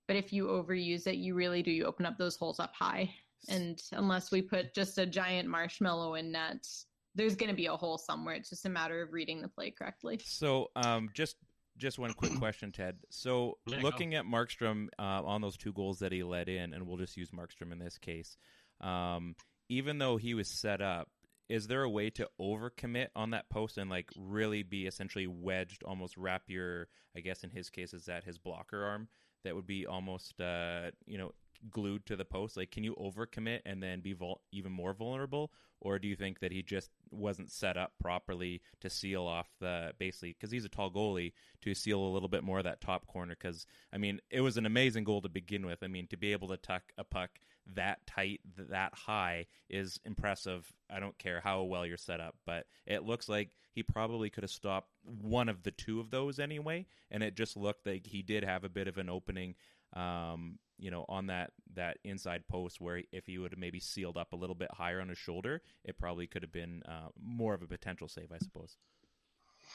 but 0.09 0.17
if 0.17 0.33
you 0.33 0.47
overuse 0.47 1.07
it, 1.07 1.17
you 1.17 1.35
really 1.35 1.63
do. 1.63 1.71
You 1.71 1.85
open 1.85 2.07
up 2.07 2.17
those 2.19 2.35
holes 2.35 2.59
up 2.59 2.75
high. 2.75 3.15
And 3.49 3.81
unless 3.93 4.33
we 4.33 4.43
put 4.43 4.75
just 4.75 4.99
a 4.99 5.07
giant 5.07 5.49
marshmallow 5.49 6.15
in 6.15 6.33
net, 6.33 6.67
there's 7.15 7.37
going 7.37 7.51
to 7.51 7.55
be 7.55 7.67
a 7.67 7.77
hole 7.77 7.99
somewhere. 7.99 8.35
It's 8.35 8.49
just 8.49 8.65
a 8.65 8.71
matter 8.71 9.03
of 9.03 9.13
reading 9.13 9.43
the 9.43 9.49
play 9.49 9.71
correctly. 9.71 10.19
So, 10.25 10.69
um, 10.75 11.11
just 11.15 11.37
just 11.77 11.99
one 11.99 12.13
quick 12.15 12.35
question, 12.39 12.73
Ted. 12.73 12.97
So, 13.11 13.59
looking 13.67 14.15
at 14.15 14.25
Markstrom 14.25 14.89
uh, 14.99 15.23
on 15.25 15.43
those 15.43 15.57
two 15.57 15.73
goals 15.73 16.01
that 16.01 16.11
he 16.11 16.25
let 16.25 16.49
in, 16.49 16.73
and 16.73 16.87
we'll 16.87 16.97
just 16.97 17.17
use 17.17 17.31
Markstrom 17.31 17.71
in 17.71 17.79
this 17.79 17.99
case. 17.99 18.37
Um, 18.81 19.37
even 19.69 19.99
though 19.99 20.17
he 20.17 20.35
was 20.35 20.49
set 20.49 20.81
up, 20.81 21.09
is 21.49 21.67
there 21.67 21.83
a 21.83 21.91
way 21.91 22.11
to 22.11 22.29
overcommit 22.41 23.09
on 23.15 23.31
that 23.31 23.49
post 23.51 23.79
and 23.79 23.91
like 23.91 24.09
really 24.17 24.63
be 24.63 24.87
essentially 24.87 25.27
wedged, 25.27 25.83
almost 25.83 26.17
wrap 26.17 26.43
your, 26.47 26.89
I 27.17 27.21
guess 27.21 27.45
in 27.45 27.51
his 27.51 27.71
case, 27.71 27.93
is 27.93 28.07
that 28.07 28.25
his 28.25 28.39
blocker 28.39 28.85
arm 28.85 29.09
that 29.45 29.55
would 29.55 29.67
be 29.67 29.87
almost, 29.87 30.41
uh, 30.41 30.91
you 31.07 31.19
know, 31.19 31.33
glued 31.71 32.07
to 32.07 32.17
the 32.17 32.25
post? 32.25 32.57
Like, 32.57 32.71
can 32.71 32.85
you 32.85 32.95
overcommit 32.95 33.61
and 33.67 33.83
then 33.83 34.01
be 34.01 34.13
vul- 34.13 34.41
even 34.53 34.73
more 34.73 34.95
vulnerable, 34.95 35.51
or 35.81 35.99
do 35.99 36.09
you 36.09 36.17
think 36.17 36.41
that 36.41 36.53
he 36.53 36.63
just 36.63 36.91
wasn't 37.11 37.51
set 37.51 37.77
up 37.77 37.93
properly 38.01 38.61
to 38.81 38.91
seal 38.91 39.27
off 39.27 39.49
the 39.61 39.93
basically 39.99 40.35
because 40.39 40.51
he's 40.51 40.65
a 40.65 40.69
tall 40.69 40.91
goalie 40.91 41.33
to 41.63 41.75
seal 41.75 42.01
a 42.01 42.13
little 42.13 42.29
bit 42.29 42.45
more 42.45 42.59
of 42.59 42.65
that 42.65 42.81
top 42.81 43.07
corner? 43.07 43.37
Because 43.41 43.67
I 43.93 43.99
mean, 43.99 44.21
it 44.31 44.41
was 44.41 44.57
an 44.57 44.67
amazing 44.67 45.05
goal 45.05 45.23
to 45.23 45.29
begin 45.29 45.67
with. 45.67 45.83
I 45.83 45.89
mean, 45.89 46.07
to 46.09 46.17
be 46.17 46.33
able 46.33 46.49
to 46.49 46.57
tuck 46.57 46.83
a 46.97 47.05
puck 47.05 47.31
that 47.75 48.07
tight, 48.07 48.41
that 48.57 48.95
high 48.95 49.47
is 49.69 49.99
impressive. 50.05 50.73
I 50.91 51.01
don't 51.01 51.19
care 51.19 51.41
how 51.41 51.63
well 51.63 51.87
you're 51.87 51.97
set 51.97 52.21
up, 52.21 52.37
but 52.47 52.67
it 52.87 53.05
looks 53.05 53.29
like 53.29 53.51
he 53.73 53.83
probably 53.83 54.31
could 54.31 54.45
have 54.45 54.51
stopped 54.51 54.91
one 55.05 55.49
of 55.49 55.63
the 55.63 55.71
two 55.71 56.01
of 56.01 56.11
those 56.11 56.39
anyway, 56.39 56.87
and 57.11 57.23
it 57.23 57.37
just 57.37 57.57
looked 57.57 57.87
like 57.87 58.07
he 58.07 58.23
did 58.23 58.45
have 58.45 58.65
a 58.65 58.69
bit 58.69 58.89
of 58.89 58.99
an 58.99 59.09
opening. 59.09 59.55
Um, 59.95 60.59
you 60.79 60.91
know, 60.91 61.05
on 61.09 61.27
that 61.27 61.53
that 61.75 61.99
inside 62.05 62.47
post, 62.49 62.81
where 62.81 63.03
if 63.13 63.27
he 63.27 63.39
would 63.39 63.53
have 63.53 63.59
maybe 63.59 63.81
sealed 63.81 64.17
up 64.17 64.33
a 64.33 64.37
little 64.37 64.55
bit 64.55 64.71
higher 64.73 65.01
on 65.01 65.09
his 65.09 65.19
shoulder, 65.19 65.63
it 65.85 65.99
probably 65.99 66.27
could 66.27 66.43
have 66.43 66.53
been 66.53 66.83
uh, 66.87 67.09
more 67.21 67.55
of 67.55 67.63
a 67.63 67.67
potential 67.67 68.09
save, 68.09 68.31
I 68.33 68.39
suppose. 68.39 68.77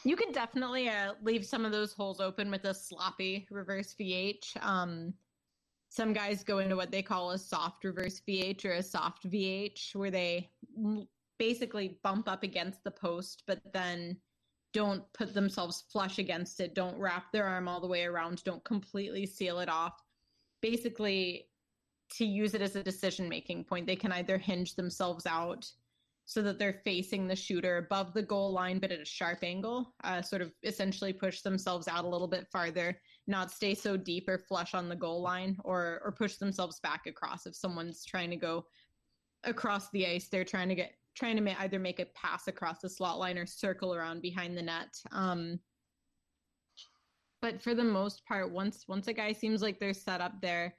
You 0.03 0.15
could 0.15 0.33
definitely 0.33 0.89
uh, 0.89 1.13
leave 1.21 1.45
some 1.45 1.65
of 1.65 1.71
those 1.71 1.93
holes 1.93 2.19
open 2.19 2.49
with 2.49 2.65
a 2.65 2.73
sloppy 2.73 3.47
reverse 3.49 3.95
VH. 3.99 4.61
Um, 4.63 5.13
some 5.93 6.11
guys 6.11 6.43
go 6.43 6.57
into 6.57 6.75
what 6.75 6.89
they 6.89 7.03
call 7.03 7.31
a 7.31 7.37
soft 7.37 7.83
reverse 7.83 8.19
VH 8.27 8.65
or 8.65 8.71
a 8.71 8.81
soft 8.81 9.29
VH, 9.29 9.95
where 9.95 10.09
they 10.09 10.49
basically 11.37 11.99
bump 12.01 12.27
up 12.27 12.41
against 12.41 12.83
the 12.83 12.89
post, 12.89 13.43
but 13.45 13.61
then 13.73 14.17
don't 14.73 15.03
put 15.13 15.35
themselves 15.35 15.83
flush 15.91 16.17
against 16.17 16.59
it, 16.59 16.73
don't 16.73 16.97
wrap 16.97 17.31
their 17.31 17.45
arm 17.45 17.67
all 17.67 17.79
the 17.79 17.87
way 17.87 18.05
around, 18.05 18.43
don't 18.43 18.63
completely 18.63 19.27
seal 19.27 19.59
it 19.59 19.69
off. 19.69 20.01
Basically, 20.63 21.45
to 22.13 22.25
use 22.25 22.55
it 22.55 22.61
as 22.63 22.75
a 22.75 22.81
decision 22.81 23.29
making 23.29 23.63
point, 23.63 23.85
they 23.85 23.95
can 23.95 24.11
either 24.13 24.39
hinge 24.39 24.73
themselves 24.73 25.27
out 25.27 25.71
so 26.25 26.41
that 26.41 26.57
they're 26.57 26.81
facing 26.83 27.27
the 27.27 27.35
shooter 27.35 27.77
above 27.77 28.13
the 28.13 28.21
goal 28.23 28.51
line 28.51 28.79
but 28.79 28.91
at 28.91 29.01
a 29.01 29.05
sharp 29.05 29.43
angle 29.43 29.93
uh, 30.05 30.21
sort 30.21 30.41
of 30.41 30.53
essentially 30.63 31.11
push 31.11 31.41
themselves 31.41 31.87
out 31.89 32.05
a 32.05 32.07
little 32.07 32.29
bit 32.29 32.47
farther 32.49 32.97
not 33.27 33.51
stay 33.51 33.73
so 33.73 33.95
deep 33.95 34.27
or 34.27 34.37
flush 34.37 34.73
on 34.73 34.89
the 34.89 34.95
goal 34.95 35.21
line 35.21 35.57
or 35.63 36.01
or 36.03 36.11
push 36.11 36.35
themselves 36.35 36.79
back 36.81 37.05
across 37.07 37.45
if 37.45 37.55
someone's 37.55 38.05
trying 38.05 38.29
to 38.29 38.35
go 38.35 38.65
across 39.45 39.89
the 39.91 40.05
ice 40.05 40.27
they're 40.29 40.43
trying 40.43 40.69
to 40.69 40.75
get 40.75 40.93
trying 41.15 41.35
to 41.35 41.41
ma- 41.41 41.55
either 41.59 41.79
make 41.79 41.99
a 41.99 42.05
pass 42.05 42.47
across 42.47 42.79
the 42.79 42.89
slot 42.89 43.19
line 43.19 43.37
or 43.37 43.45
circle 43.45 43.93
around 43.93 44.21
behind 44.21 44.57
the 44.57 44.61
net 44.61 44.97
um, 45.11 45.59
but 47.41 47.61
for 47.61 47.73
the 47.73 47.83
most 47.83 48.25
part 48.25 48.51
once 48.51 48.85
once 48.87 49.07
a 49.07 49.13
guy 49.13 49.31
seems 49.31 49.61
like 49.61 49.79
they're 49.79 49.93
set 49.93 50.21
up 50.21 50.41
there 50.41 50.73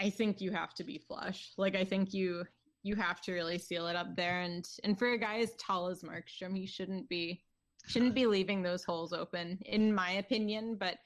I 0.00 0.08
think 0.08 0.40
you 0.40 0.50
have 0.52 0.74
to 0.74 0.84
be 0.84 0.98
flush. 0.98 1.52
Like 1.58 1.76
I 1.76 1.84
think 1.84 2.14
you 2.14 2.44
you 2.82 2.96
have 2.96 3.20
to 3.20 3.32
really 3.32 3.58
seal 3.58 3.86
it 3.88 3.96
up 3.96 4.16
there 4.16 4.40
and 4.40 4.66
and 4.82 4.98
for 4.98 5.12
a 5.12 5.18
guy 5.18 5.40
as 5.40 5.54
tall 5.56 5.88
as 5.88 6.02
Markstrom, 6.02 6.56
he 6.56 6.66
shouldn't 6.66 7.08
be 7.08 7.42
shouldn't 7.86 8.14
be 8.14 8.26
leaving 8.26 8.62
those 8.62 8.84
holes 8.84 9.12
open 9.12 9.58
in 9.66 9.94
my 9.94 10.12
opinion, 10.12 10.76
but 10.78 10.96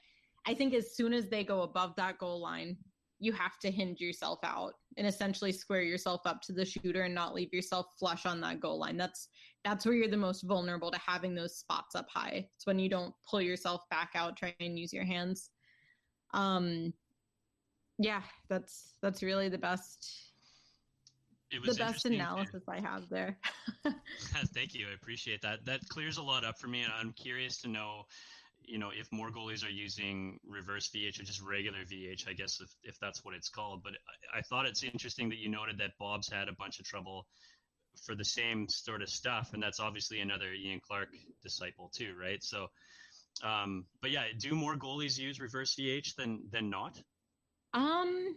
I 0.47 0.53
think 0.53 0.73
as 0.73 0.95
soon 0.95 1.13
as 1.13 1.27
they 1.27 1.43
go 1.43 1.63
above 1.63 1.95
that 1.97 2.19
goal 2.19 2.41
line, 2.41 2.77
you 3.19 3.31
have 3.31 3.57
to 3.59 3.71
hinge 3.71 3.99
yourself 3.99 4.39
out 4.43 4.73
and 4.97 5.07
essentially 5.07 5.51
square 5.51 5.81
yourself 5.81 6.21
up 6.25 6.41
to 6.41 6.53
the 6.53 6.65
shooter 6.65 7.03
and 7.03 7.15
not 7.15 7.33
leave 7.33 7.53
yourself 7.53 7.87
flush 7.97 8.25
on 8.25 8.41
that 8.41 8.59
goal 8.59 8.79
line. 8.79 8.97
That's 8.97 9.29
that's 9.63 9.85
where 9.85 9.95
you're 9.95 10.09
the 10.09 10.17
most 10.17 10.41
vulnerable 10.43 10.91
to 10.91 10.99
having 10.99 11.33
those 11.33 11.57
spots 11.57 11.95
up 11.95 12.07
high. 12.13 12.47
It's 12.55 12.67
when 12.67 12.77
you 12.77 12.89
don't 12.89 13.13
pull 13.27 13.41
yourself 13.41 13.81
back 13.89 14.11
out, 14.13 14.37
try 14.37 14.53
and 14.59 14.77
use 14.77 14.93
your 14.93 15.05
hands. 15.05 15.49
Um 16.33 16.93
yeah, 17.97 18.21
that's 18.49 18.95
that's 19.01 19.23
really 19.23 19.49
the 19.49 19.57
best 19.57 20.33
It 21.51 21.61
was 21.61 21.77
the 21.77 21.83
best 21.83 22.05
interesting 22.05 22.11
to- 22.13 22.17
analysis 22.17 22.63
I 22.67 22.79
have 22.79 23.07
there. 23.09 23.37
Thank 24.53 24.73
you. 24.73 24.87
I 24.89 24.93
appreciate 24.93 25.41
that. 25.43 25.65
That 25.65 25.87
clears 25.89 26.17
a 26.17 26.23
lot 26.23 26.43
up 26.43 26.57
for 26.59 26.67
me. 26.67 26.81
And 26.81 26.91
I'm 26.99 27.13
curious 27.13 27.61
to 27.61 27.67
know, 27.67 28.03
you 28.63 28.79
know, 28.79 28.89
if 28.97 29.07
more 29.11 29.29
goalies 29.29 29.65
are 29.65 29.71
using 29.71 30.39
reverse 30.47 30.89
VH 30.89 31.19
or 31.19 31.23
just 31.23 31.41
regular 31.41 31.79
VH, 31.79 32.27
I 32.27 32.33
guess 32.33 32.59
if, 32.61 32.69
if 32.83 32.99
that's 32.99 33.23
what 33.23 33.35
it's 33.35 33.49
called. 33.49 33.83
But 33.83 33.93
I, 34.33 34.39
I 34.39 34.41
thought 34.41 34.65
it's 34.65 34.83
interesting 34.83 35.29
that 35.29 35.37
you 35.37 35.49
noted 35.49 35.77
that 35.77 35.91
Bob's 35.99 36.29
had 36.29 36.49
a 36.49 36.53
bunch 36.53 36.79
of 36.79 36.85
trouble 36.85 37.27
for 38.03 38.15
the 38.15 38.25
same 38.25 38.67
sort 38.67 39.01
of 39.01 39.09
stuff. 39.09 39.51
And 39.53 39.61
that's 39.61 39.79
obviously 39.79 40.19
another 40.19 40.51
Ian 40.51 40.81
Clark 40.85 41.09
disciple 41.43 41.91
too, 41.95 42.13
right? 42.19 42.43
So, 42.43 42.67
um, 43.43 43.85
but 44.01 44.11
yeah, 44.11 44.23
do 44.39 44.55
more 44.55 44.75
goalies 44.75 45.17
use 45.17 45.39
reverse 45.39 45.75
VH 45.75 46.15
than, 46.15 46.43
than 46.51 46.69
not? 46.69 46.99
Um, 47.73 48.35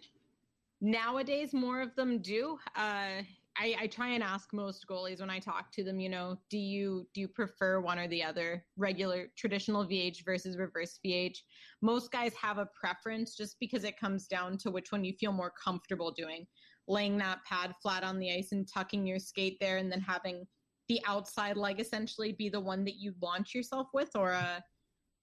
nowadays 0.80 1.52
more 1.52 1.80
of 1.80 1.94
them 1.96 2.20
do. 2.20 2.58
Uh, 2.76 3.22
I, 3.60 3.74
I 3.80 3.86
try 3.88 4.10
and 4.10 4.22
ask 4.22 4.52
most 4.52 4.86
goalies 4.88 5.20
when 5.20 5.30
I 5.30 5.40
talk 5.40 5.72
to 5.72 5.82
them, 5.82 5.98
you 5.98 6.08
know, 6.08 6.38
do 6.48 6.58
you 6.58 7.06
do 7.12 7.20
you 7.20 7.28
prefer 7.28 7.80
one 7.80 7.98
or 7.98 8.06
the 8.06 8.22
other, 8.22 8.64
regular 8.76 9.26
traditional 9.36 9.84
VH 9.84 10.24
versus 10.24 10.56
reverse 10.56 11.00
VH? 11.04 11.38
Most 11.82 12.12
guys 12.12 12.32
have 12.40 12.58
a 12.58 12.68
preference 12.80 13.36
just 13.36 13.56
because 13.58 13.82
it 13.82 13.98
comes 13.98 14.28
down 14.28 14.58
to 14.58 14.70
which 14.70 14.92
one 14.92 15.04
you 15.04 15.12
feel 15.14 15.32
more 15.32 15.52
comfortable 15.62 16.12
doing. 16.12 16.46
Laying 16.86 17.18
that 17.18 17.44
pad 17.44 17.74
flat 17.82 18.04
on 18.04 18.20
the 18.20 18.32
ice 18.32 18.52
and 18.52 18.66
tucking 18.72 19.06
your 19.06 19.18
skate 19.18 19.58
there 19.60 19.78
and 19.78 19.90
then 19.90 20.00
having 20.00 20.46
the 20.88 21.00
outside 21.06 21.56
leg 21.56 21.80
essentially 21.80 22.32
be 22.32 22.48
the 22.48 22.60
one 22.60 22.84
that 22.84 22.96
you 22.96 23.12
launch 23.20 23.54
yourself 23.54 23.88
with 23.92 24.10
or 24.14 24.30
a 24.30 24.62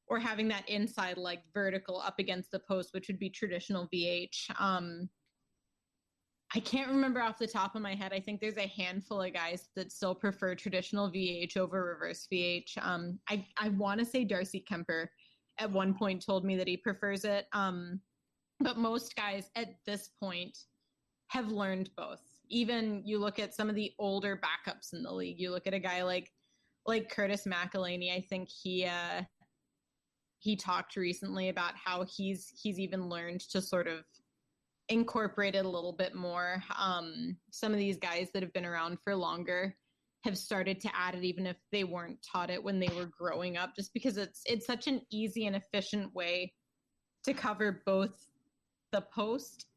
or 0.08 0.20
having 0.20 0.48
that 0.50 0.68
inside 0.70 1.18
leg 1.18 1.40
vertical 1.54 2.00
up 2.00 2.20
against 2.20 2.52
the 2.52 2.60
post, 2.60 2.90
which 2.94 3.08
would 3.08 3.18
be 3.18 3.30
traditional 3.30 3.90
VH. 3.94 4.52
Um, 4.60 5.10
I 6.54 6.60
can't 6.60 6.90
remember 6.90 7.22
off 7.22 7.38
the 7.38 7.48
top 7.48 7.76
of 7.76 7.82
my 7.82 7.96
head. 7.96 8.14
I 8.14 8.20
think 8.20 8.40
there's 8.40 8.58
a 8.58 8.68
handful 8.68 9.22
of 9.22 9.34
guys 9.34 9.70
that 9.76 9.92
still 9.92 10.16
prefer 10.16 10.56
traditional 10.56 11.10
VH 11.10 11.58
over 11.58 11.84
reverse 11.84 12.28
VH. 12.32 12.78
Um, 12.82 13.20
I, 13.30 13.46
I 13.58 13.70
want 13.70 14.00
to 14.00 14.06
say 14.06 14.24
Darcy 14.24 14.64
Kuemper 14.70 15.08
at 15.60 15.72
one 15.72 15.94
point 15.94 16.24
told 16.24 16.46
me 16.46 16.56
that 16.58 16.68
he 16.68 16.78
prefers 16.78 17.26
it. 17.26 17.48
Um, 17.54 18.00
but 18.60 18.78
most 18.78 19.16
guys 19.16 19.50
at 19.56 19.76
this 19.86 20.12
point 20.20 20.58
have 21.28 21.52
learned 21.52 21.90
both. 21.98 22.22
Even 22.50 23.02
you 23.06 23.18
look 23.18 23.40
at 23.40 23.56
some 23.56 23.70
of 23.70 23.76
the 23.76 23.92
older 24.00 24.40
backups 24.40 24.94
in 24.94 25.04
the 25.04 25.12
league. 25.12 25.40
You 25.40 25.52
look 25.52 25.68
at 25.68 25.74
a 25.74 25.80
guy 25.80 26.04
like 26.04 26.32
like 26.86 27.10
Curtis 27.10 27.48
McElhinney. 27.48 28.16
I 28.16 28.22
think 28.22 28.48
he 28.50 28.86
uh, 28.86 29.24
he 30.40 30.56
talked 30.56 30.96
recently 30.96 31.50
about 31.50 31.74
how 31.76 32.06
he's 32.06 32.52
he's 32.56 32.80
even 32.80 33.10
learned 33.10 33.42
to 33.50 33.62
sort 33.62 33.88
of 33.88 34.06
incorporate 34.90 35.56
it 35.56 35.66
a 35.66 35.70
little 35.70 35.94
bit 35.94 36.16
more. 36.16 36.62
Um, 36.78 37.38
some 37.52 37.72
of 37.72 37.80
these 37.80 37.98
guys 37.98 38.30
that 38.34 38.44
have 38.44 38.54
been 38.54 38.66
around 38.66 38.98
for 39.04 39.16
longer 39.16 39.76
have 40.24 40.38
started 40.38 40.80
to 40.82 40.90
add 40.96 41.16
it 41.16 41.24
even 41.24 41.46
if 41.46 41.58
they 41.72 41.84
weren't 41.84 42.18
taught 42.30 42.50
it 42.50 42.64
when 42.64 42.80
they 42.80 42.90
were 42.96 43.10
growing 43.18 43.58
up 43.58 43.76
just 43.76 43.94
because 43.94 44.18
it's 44.18 44.42
it's 44.48 44.66
such 44.66 44.88
an 44.88 45.00
easy 45.12 45.46
and 45.46 45.56
efficient 45.56 46.14
way 46.16 46.52
to 47.24 47.34
cover 47.34 47.84
both 47.86 48.28
the 48.92 49.02
post 49.14 49.68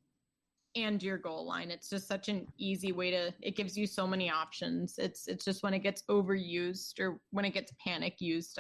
and 0.75 1.03
your 1.03 1.19
goal 1.19 1.47
line. 1.47 1.71
It's 1.71 1.91
just 1.91 2.09
such 2.09 2.29
an 2.29 2.47
easy 2.59 2.93
way 2.93 3.11
to 3.11 3.33
it 3.43 3.57
gives 3.57 3.77
you 3.77 3.87
so 3.87 4.07
many 4.07 4.31
options. 4.31 4.95
It's 4.99 5.29
it's 5.29 5.45
just 5.45 5.63
when 5.63 5.75
it 5.75 5.81
gets 5.81 6.03
overused 6.11 6.99
or 6.99 7.21
when 7.31 7.45
it 7.45 7.55
gets 7.55 7.73
panic 7.85 8.17
used, 8.19 8.59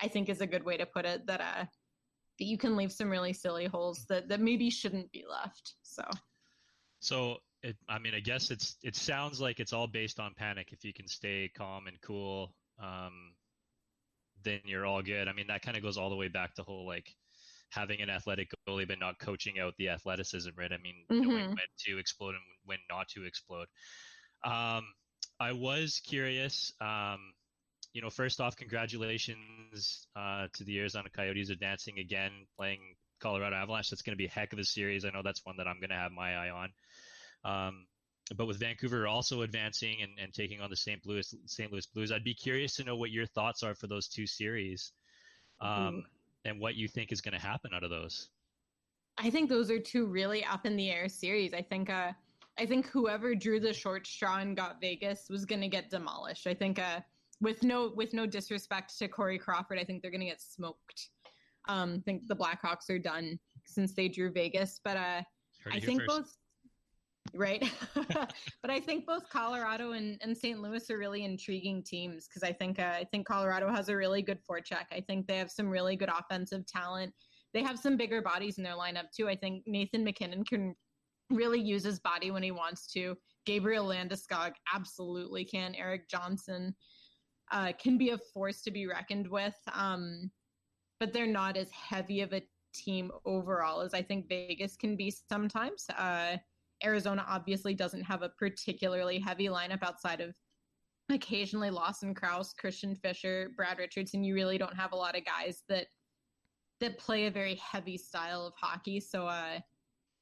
I 0.00 0.08
think 0.08 0.28
is 0.28 0.40
a 0.40 0.46
good 0.46 0.64
way 0.64 0.76
to 0.76 0.86
put 0.86 1.04
it 1.04 1.26
that 1.26 1.40
uh 1.40 1.64
that 2.38 2.44
you 2.44 2.58
can 2.58 2.76
leave 2.76 2.92
some 2.92 3.10
really 3.10 3.32
silly 3.32 3.66
holes 3.66 4.06
that 4.06 4.28
that 4.28 4.40
maybe 4.40 4.70
shouldn't 4.70 5.12
be 5.12 5.26
left. 5.26 5.76
So 5.82 6.02
So 7.00 7.38
it, 7.62 7.78
I 7.88 7.98
mean, 7.98 8.14
I 8.14 8.20
guess 8.20 8.50
it's 8.50 8.78
it 8.82 8.96
sounds 8.96 9.40
like 9.40 9.60
it's 9.60 9.72
all 9.72 9.86
based 9.86 10.20
on 10.20 10.34
panic. 10.34 10.72
If 10.72 10.84
you 10.84 10.92
can 10.92 11.08
stay 11.08 11.48
calm 11.48 11.86
and 11.86 12.00
cool, 12.00 12.56
um, 12.78 13.36
then 14.42 14.62
you're 14.64 14.86
all 14.86 15.02
good. 15.02 15.28
I 15.28 15.32
mean, 15.32 15.46
that 15.48 15.62
kind 15.62 15.76
of 15.76 15.82
goes 15.82 15.96
all 15.96 16.10
the 16.10 16.16
way 16.16 16.28
back 16.28 16.54
to 16.54 16.62
whole 16.62 16.86
like 16.86 17.16
having 17.70 18.00
an 18.00 18.10
athletic 18.10 18.50
goalie 18.68 18.86
but 18.86 18.98
not 18.98 19.18
coaching 19.18 19.58
out 19.58 19.74
the 19.76 19.88
athleticism, 19.90 20.50
right? 20.56 20.72
I 20.72 20.78
mean, 20.78 21.08
knowing 21.20 21.44
Mhm. 21.44 21.56
when 21.56 21.66
to 21.78 21.98
explode 21.98 22.34
and 22.34 22.44
when 22.64 22.80
not 22.88 23.08
to 23.10 23.24
explode. 23.24 23.68
Um, 24.44 24.94
I 25.40 25.52
was 25.52 26.00
curious. 26.00 26.72
Um, 26.80 27.34
you 27.94 28.02
know, 28.02 28.10
first 28.10 28.40
off, 28.40 28.56
congratulations 28.56 30.08
uh, 30.16 30.48
to 30.52 30.64
the 30.64 30.78
Arizona 30.80 31.08
Coyotes 31.08 31.48
advancing 31.48 32.00
again, 32.00 32.32
playing 32.58 32.80
Colorado 33.20 33.54
Avalanche. 33.54 33.88
That's 33.88 34.02
going 34.02 34.14
to 34.14 34.18
be 34.18 34.26
a 34.26 34.30
heck 34.30 34.52
of 34.52 34.58
a 34.58 34.64
series. 34.64 35.04
I 35.04 35.10
know 35.10 35.22
that's 35.24 35.46
one 35.46 35.56
that 35.58 35.68
I'm 35.68 35.78
going 35.78 35.90
to 35.90 35.96
have 35.96 36.10
my 36.10 36.34
eye 36.34 36.50
on. 36.50 36.72
Um, 37.44 37.86
but 38.36 38.46
with 38.46 38.58
Vancouver 38.58 39.06
also 39.06 39.42
advancing 39.42 40.02
and, 40.02 40.10
and 40.20 40.34
taking 40.34 40.60
on 40.60 40.70
the 40.70 40.76
St. 40.76 41.06
Louis 41.06 41.34
St. 41.46 41.70
Louis 41.70 41.86
Blues, 41.86 42.10
I'd 42.10 42.24
be 42.24 42.34
curious 42.34 42.74
to 42.76 42.84
know 42.84 42.96
what 42.96 43.10
your 43.10 43.26
thoughts 43.26 43.62
are 43.62 43.74
for 43.74 43.86
those 43.86 44.08
two 44.08 44.26
series, 44.26 44.92
um, 45.60 46.04
and 46.44 46.58
what 46.58 46.74
you 46.74 46.88
think 46.88 47.12
is 47.12 47.20
going 47.20 47.38
to 47.38 47.40
happen 47.40 47.70
out 47.74 47.84
of 47.84 47.90
those. 47.90 48.28
I 49.18 49.30
think 49.30 49.48
those 49.48 49.70
are 49.70 49.78
two 49.78 50.06
really 50.06 50.44
up 50.44 50.66
in 50.66 50.74
the 50.76 50.90
air 50.90 51.08
series. 51.08 51.54
I 51.54 51.62
think 51.62 51.90
uh, 51.90 52.12
I 52.58 52.66
think 52.66 52.86
whoever 52.86 53.34
drew 53.34 53.60
the 53.60 53.72
short 53.72 54.06
straw 54.06 54.38
and 54.38 54.56
got 54.56 54.80
Vegas 54.80 55.28
was 55.28 55.44
going 55.44 55.60
to 55.60 55.68
get 55.68 55.90
demolished. 55.90 56.46
I 56.46 56.54
think 56.54 56.78
uh, 56.78 57.00
with 57.40 57.62
no 57.62 57.92
with 57.94 58.12
no 58.12 58.26
disrespect 58.26 58.98
to 58.98 59.08
Corey 59.08 59.38
Crawford, 59.38 59.78
I 59.78 59.84
think 59.84 60.02
they're 60.02 60.10
going 60.10 60.20
to 60.20 60.26
get 60.26 60.40
smoked. 60.40 61.08
Um, 61.68 61.96
I 61.98 62.02
think 62.04 62.26
the 62.26 62.36
Blackhawks 62.36 62.90
are 62.90 62.98
done 62.98 63.38
since 63.66 63.94
they 63.94 64.08
drew 64.08 64.30
Vegas, 64.30 64.80
but 64.84 64.96
uh, 64.96 65.22
I 65.72 65.80
think 65.80 66.02
first. 66.02 66.08
both 66.08 66.36
right? 67.32 67.72
but 67.94 68.70
I 68.70 68.80
think 68.80 69.06
both 69.06 69.28
Colorado 69.30 69.92
and, 69.92 70.18
and 70.20 70.36
St. 70.36 70.60
Louis 70.60 70.90
are 70.90 70.98
really 70.98 71.24
intriguing 71.24 71.82
teams 71.82 72.28
because 72.28 72.42
I 72.42 72.52
think 72.52 72.78
uh, 72.78 72.92
I 72.94 73.06
think 73.10 73.26
Colorado 73.26 73.70
has 73.70 73.88
a 73.88 73.96
really 73.96 74.22
good 74.22 74.38
forecheck. 74.48 74.86
I 74.92 75.00
think 75.00 75.26
they 75.26 75.38
have 75.38 75.50
some 75.50 75.68
really 75.68 75.96
good 75.96 76.10
offensive 76.10 76.66
talent. 76.66 77.12
They 77.54 77.62
have 77.62 77.78
some 77.78 77.96
bigger 77.96 78.20
bodies 78.20 78.58
in 78.58 78.64
their 78.64 78.74
lineup 78.74 79.10
too. 79.16 79.28
I 79.28 79.36
think 79.36 79.62
Nathan 79.66 80.04
MacKinnon 80.04 80.44
can 80.44 80.74
really 81.30 81.60
use 81.60 81.84
his 81.84 82.00
body 82.00 82.30
when 82.30 82.42
he 82.42 82.50
wants 82.50 82.86
to. 82.92 83.16
Gabriel 83.46 83.86
Landeskog 83.86 84.52
absolutely 84.74 85.44
can. 85.44 85.74
Erik 85.74 86.08
Johnson 86.08 86.74
uh, 87.52 87.72
can 87.80 87.98
be 87.98 88.10
a 88.10 88.18
force 88.18 88.62
to 88.62 88.70
be 88.70 88.86
reckoned 88.86 89.28
with, 89.28 89.56
um, 89.72 90.30
but 91.00 91.12
they're 91.12 91.26
not 91.26 91.56
as 91.56 91.70
heavy 91.70 92.20
of 92.20 92.32
a 92.32 92.42
team 92.74 93.10
overall 93.24 93.80
as 93.80 93.94
I 93.94 94.02
think 94.02 94.28
Vegas 94.28 94.76
can 94.76 94.96
be 94.96 95.10
sometimes. 95.10 95.86
Uh, 95.96 96.36
Arizona 96.84 97.24
obviously 97.28 97.74
doesn't 97.74 98.02
have 98.02 98.22
a 98.22 98.30
particularly 98.30 99.18
heavy 99.18 99.48
lineup 99.48 99.82
outside 99.82 100.20
of 100.20 100.34
occasionally 101.10 101.70
Lawson 101.70 102.14
Crouse, 102.14 102.52
Christian 102.52 102.94
Fischer, 102.94 103.50
Brad 103.56 103.78
Richardson. 103.78 104.24
You 104.24 104.34
really 104.34 104.58
don't 104.58 104.76
have 104.76 104.92
a 104.92 104.96
lot 104.96 105.16
of 105.16 105.24
guys 105.24 105.62
that 105.68 105.86
that 106.80 106.98
play 106.98 107.26
a 107.26 107.30
very 107.30 107.54
heavy 107.54 107.96
style 107.96 108.46
of 108.46 108.54
hockey. 108.56 109.00
So 109.00 109.26
uh, 109.26 109.60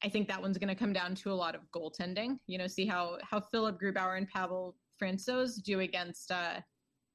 I 0.04 0.08
think 0.08 0.28
that 0.28 0.40
one's 0.40 0.58
going 0.58 0.68
to 0.68 0.74
come 0.74 0.92
down 0.92 1.14
to 1.16 1.32
a 1.32 1.34
lot 1.34 1.54
of 1.54 1.62
goaltending. 1.74 2.36
You 2.46 2.58
know, 2.58 2.66
see 2.66 2.86
how 2.86 3.18
how 3.22 3.40
Philipp 3.40 3.80
Grubauer 3.80 4.18
and 4.18 4.28
Pavel 4.28 4.76
Francouz 5.00 5.62
do 5.62 5.80
against 5.80 6.30
uh, 6.30 6.60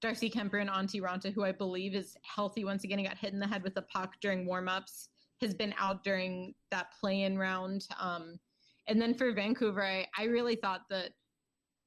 Darcy 0.01 0.29
Kuemper 0.29 0.61
and 0.61 0.69
Antti 0.69 1.01
Raanta, 1.01 1.33
who 1.33 1.43
I 1.43 1.51
believe 1.51 1.95
is 1.95 2.15
healthy 2.23 2.63
once 2.63 2.83
again. 2.83 2.99
He 2.99 3.05
got 3.05 3.17
hit 3.17 3.33
in 3.33 3.39
the 3.39 3.47
head 3.47 3.63
with 3.63 3.77
a 3.77 3.81
puck 3.81 4.13
during 4.21 4.47
warmups. 4.47 5.07
Has 5.41 5.53
been 5.53 5.73
out 5.77 6.03
during 6.03 6.55
that 6.71 6.87
play-in 6.99 7.37
round. 7.37 7.87
Um, 7.99 8.39
and 8.87 8.99
then 8.99 9.13
for 9.13 9.31
Vancouver, 9.33 9.85
I, 9.85 10.07
I 10.17 10.23
really 10.23 10.55
thought 10.55 10.81
that 10.89 11.11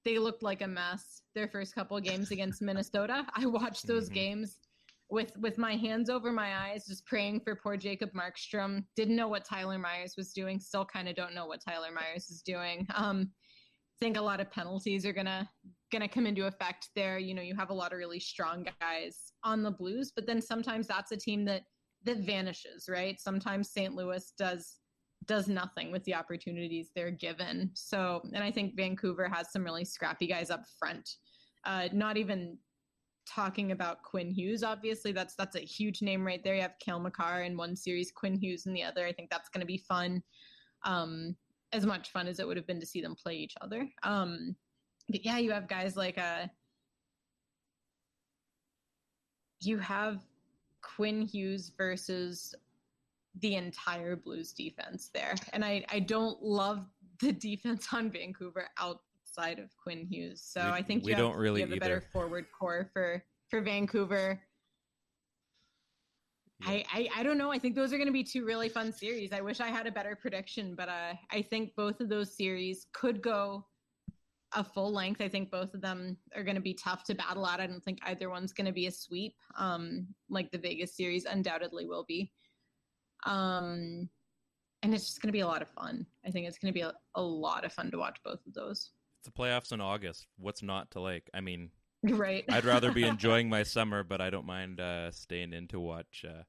they 0.05 0.19
looked 0.19 0.43
like 0.43 0.63
a 0.63 0.69
mess 0.69 1.23
their 1.35 1.49
first 1.49 1.75
couple 1.75 1.99
games 2.01 2.31
against 2.31 2.63
Minnesota. 2.63 3.27
I 3.35 3.47
watched 3.47 3.87
those 3.87 4.07
mm-hmm. 4.07 4.15
games 4.15 4.59
with 5.11 5.37
with 5.39 5.59
my 5.59 5.75
hands 5.75 6.09
over 6.09 6.31
my 6.31 6.57
eyes, 6.57 6.87
just 6.87 7.07
praying 7.07 7.41
for 7.41 7.57
poor 7.57 7.77
Jacob 7.77 8.11
Markstrom. 8.13 8.85
Didn't 8.95 9.17
know 9.17 9.29
what 9.29 9.45
Tyler 9.45 9.79
Myers 9.79 10.15
was 10.17 10.33
doing. 10.33 10.61
Still 10.61 10.85
kind 10.85 11.09
of 11.09 11.17
don't 11.17 11.35
know 11.35 11.47
what 11.47 11.61
Tyler 11.65 11.91
Myers 11.93 12.31
is 12.31 12.43
doing. 12.43 12.87
Um, 12.95 13.33
think 14.01 14.17
a 14.17 14.23
lot 14.23 14.41
of 14.41 14.51
penalties 14.51 15.05
are 15.05 15.13
gonna 15.13 15.49
gonna 15.91 16.09
come 16.09 16.27
into 16.27 16.47
effect 16.47 16.89
there. 16.95 17.19
You 17.19 17.35
know, 17.35 17.43
you 17.43 17.55
have 17.57 17.71
a 17.71 17.75
lot 17.75 17.93
of 17.93 17.99
really 17.99 18.21
strong 18.21 18.67
guys 18.81 19.33
on 19.45 19.63
the 19.63 19.71
Blues, 19.71 20.13
but 20.15 20.27
then 20.27 20.41
sometimes 20.41 20.87
that's 20.87 21.13
a 21.13 21.17
team 21.17 21.45
that 21.47 21.63
that 22.05 22.19
vanishes, 22.19 22.89
right? 22.89 23.21
Sometimes 23.21 23.71
St. 23.71 23.95
Louis 23.95 24.33
does 24.39 24.79
does 25.27 25.49
nothing 25.49 25.93
with 25.93 26.03
the 26.05 26.15
opportunities 26.15 26.91
they're 26.95 27.11
given. 27.11 27.71
So, 27.75 28.23
and 28.33 28.43
I 28.43 28.51
think 28.51 28.75
Vancouver 28.75 29.29
has 29.29 29.53
some 29.53 29.65
really 29.65 29.85
scrappy 29.85 30.27
guys 30.27 30.51
up 30.51 30.65
front. 30.79 31.17
Uh, 31.65 31.89
not 31.93 32.17
even 32.17 32.57
talking 33.29 33.73
about 33.73 34.03
Quinn 34.03 34.31
Hughes. 34.31 34.63
Obviously, 34.63 35.13
that's 35.13 35.35
that's 35.37 35.57
a 35.57 35.61
huge 35.61 36.03
name 36.03 36.27
right 36.27 36.43
there. 36.43 36.55
You 36.55 36.63
have 36.63 36.79
Cale 36.81 37.01
Makar 37.01 37.43
in 37.43 37.57
one 37.57 37.77
series, 37.77 38.13
Quinn 38.13 38.35
Hughes 38.35 38.67
in 38.67 38.73
the 38.73 38.83
other. 38.83 39.07
I 39.07 39.13
think 39.13 39.31
that's 39.31 39.49
going 39.51 39.61
to 39.61 39.67
be 39.67 39.79
fun. 39.79 40.23
Um, 40.85 41.37
as 41.73 41.87
much 41.87 42.11
fun 42.11 42.27
as 42.27 42.41
it 42.41 42.47
would 42.47 42.57
have 42.57 42.67
been 42.67 42.81
to 42.81 42.87
see 42.87 43.01
them 43.01 43.15
play 43.15 43.37
each 43.37 43.55
other. 43.61 43.89
Um, 44.03 44.57
but 45.11 45.25
yeah, 45.25 45.39
you 45.39 45.51
have 45.51 45.69
guys 45.69 45.97
like 45.97 46.19
uh, 46.19 46.47
you 49.61 49.79
have 49.79 50.21
Quinn 50.83 51.23
Hughes 51.23 51.73
versus 51.77 52.55
the 53.41 53.57
entire 53.57 54.17
Blues 54.17 54.53
defense 54.53 55.11
there. 55.13 55.35
And 55.53 55.65
I, 55.65 55.85
I 55.91 56.01
don't 56.01 56.43
love 56.43 56.87
the 57.21 57.33
defense 57.49 57.89
on 57.93 58.11
Vancouver 58.11 58.69
outside 58.79 59.59
of 59.59 59.71
Quinn 59.83 60.07
Hughes. 60.07 60.43
So 60.43 60.63
we, 60.65 60.71
I 60.71 60.83
think 60.83 61.07
you, 61.07 61.15
have, 61.15 61.19
don't 61.19 61.37
really 61.37 61.61
you 61.61 61.67
have 61.67 61.77
a 61.77 61.81
better 61.81 62.03
forward 62.13 62.47
core 62.59 62.91
for, 62.93 63.23
for 63.49 63.61
Vancouver. 63.61 64.41
Yeah. 66.61 66.71
I, 66.71 66.85
I, 66.93 67.09
I 67.17 67.23
don't 67.23 67.39
know. 67.39 67.51
I 67.51 67.59
think 67.59 67.75
those 67.75 67.93
are 67.93 67.97
going 67.97 68.09
to 68.09 68.13
be 68.13 68.25
two 68.25 68.45
really 68.45 68.69
fun 68.69 68.93
series. 68.93 69.33
I 69.33 69.41
wish 69.41 69.61
I 69.61 69.69
had 69.69 69.87
a 69.87 69.91
better 69.91 70.15
prediction, 70.15 70.75
but 70.75 70.89
uh, 70.89 71.15
I 71.31 71.43
think 71.43 71.75
both 71.77 72.01
of 72.01 72.09
those 72.09 72.37
series 72.37 72.87
could 72.93 73.23
go 73.23 73.65
a 74.55 74.65
full 74.65 74.93
length. 74.93 75.21
I 75.21 75.29
think 75.29 75.51
both 75.51 75.75
of 75.75 75.81
them 75.81 76.17
are 76.35 76.43
going 76.43 76.57
to 76.57 76.61
be 76.61 76.75
tough 76.75 77.05
to 77.05 77.15
battle 77.15 77.47
out. 77.47 77.61
I 77.61 77.67
don't 77.67 77.83
think 77.83 77.99
either 78.05 78.31
one's 78.31 78.53
going 78.53 78.67
to 78.67 78.73
be 78.73 78.87
a 78.87 78.91
sweep, 78.91 79.35
um, 79.57 80.07
like 80.29 80.51
the 80.51 80.59
Vegas 80.59 80.97
series 80.97 81.25
undoubtedly 81.25 81.87
will 81.87 82.05
be. 82.07 82.33
Um, 83.27 84.09
and 84.83 84.95
it's 84.95 85.07
just 85.07 85.21
going 85.21 85.29
to 85.29 85.33
be 85.33 85.41
a 85.41 85.47
lot 85.47 85.63
of 85.63 85.69
fun. 85.69 86.07
I 86.27 86.31
think 86.31 86.47
it's 86.47 86.59
going 86.59 86.73
to 86.73 86.79
be 86.79 86.83
a, 86.83 86.95
a 87.15 87.23
lot 87.23 87.65
of 87.65 87.73
fun 87.73 87.91
to 87.91 87.99
watch 87.99 88.19
both 88.25 88.41
of 88.47 88.55
those. 88.55 88.91
It's 89.21 89.27
the 89.27 89.43
playoffs 89.43 89.73
in 89.73 89.81
August. 89.81 90.27
What's 90.39 90.63
not 90.63 90.91
to 90.93 91.01
like? 91.01 91.29
I 91.35 91.41
mean, 91.41 91.71
right. 92.03 92.45
I'd 92.49 92.65
rather 92.65 92.91
be 92.91 93.05
enjoying 93.07 93.49
my 93.49 93.63
summer, 93.63 94.03
but 94.03 94.21
I 94.21 94.31
don't 94.31 94.47
mind 94.47 94.81
uh, 94.81 95.11
staying 95.11 95.53
in 95.53 95.69
to 95.69 95.81
watch 95.81 96.25
uh, 96.27 96.43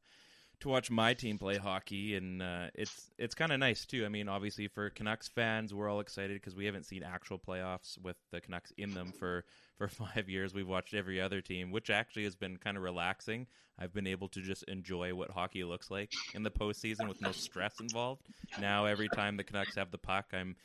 to 0.62 0.70
watch 0.70 0.90
my 0.90 1.14
team 1.14 1.38
play 1.38 1.58
hockey, 1.58 2.16
and 2.16 2.42
uh, 2.42 2.68
it's 2.74 3.12
it's 3.18 3.36
kind 3.36 3.52
of 3.52 3.60
nice 3.60 3.86
too. 3.86 4.06
I 4.06 4.10
mean, 4.10 4.28
obviously 4.30 4.68
for 4.68 4.90
Canucks 4.90 5.28
fans, 5.28 5.74
we're 5.74 5.90
all 5.90 6.00
excited 6.00 6.36
because 6.36 6.56
we 6.56 6.66
haven't 6.66 6.86
seen 6.86 7.04
actual 7.04 7.38
playoffs 7.40 8.02
with 8.02 8.16
the 8.32 8.42
Canucks 8.42 8.72
in 8.78 8.94
them 8.94 9.12
for 9.12 9.44
for 9.78 9.88
five 9.90 10.30
years. 10.30 10.54
We've 10.54 10.68
watched 10.68 10.94
every 10.94 11.20
other 11.22 11.42
team, 11.42 11.72
which 11.72 11.90
actually 11.90 12.24
has 12.24 12.36
been 12.36 12.58
kind 12.58 12.78
of 12.78 12.84
relaxing. 12.84 13.48
I've 13.80 13.94
been 13.94 14.06
able 14.06 14.28
to 14.30 14.42
just 14.42 14.64
enjoy 14.64 15.14
what 15.16 15.32
hockey 15.32 15.64
looks 15.64 15.90
like 15.90 16.12
in 16.36 16.44
the 16.44 16.52
postseason 16.52 17.08
with 17.08 17.20
no 17.20 17.32
stress 17.32 17.80
involved. 17.80 18.22
Now, 18.60 18.86
every 18.86 19.10
time 19.10 19.38
the 19.38 19.44
Canucks 19.44 19.76
have 19.76 19.90
the 19.90 19.98
puck, 19.98 20.26
I'm, 20.34 20.56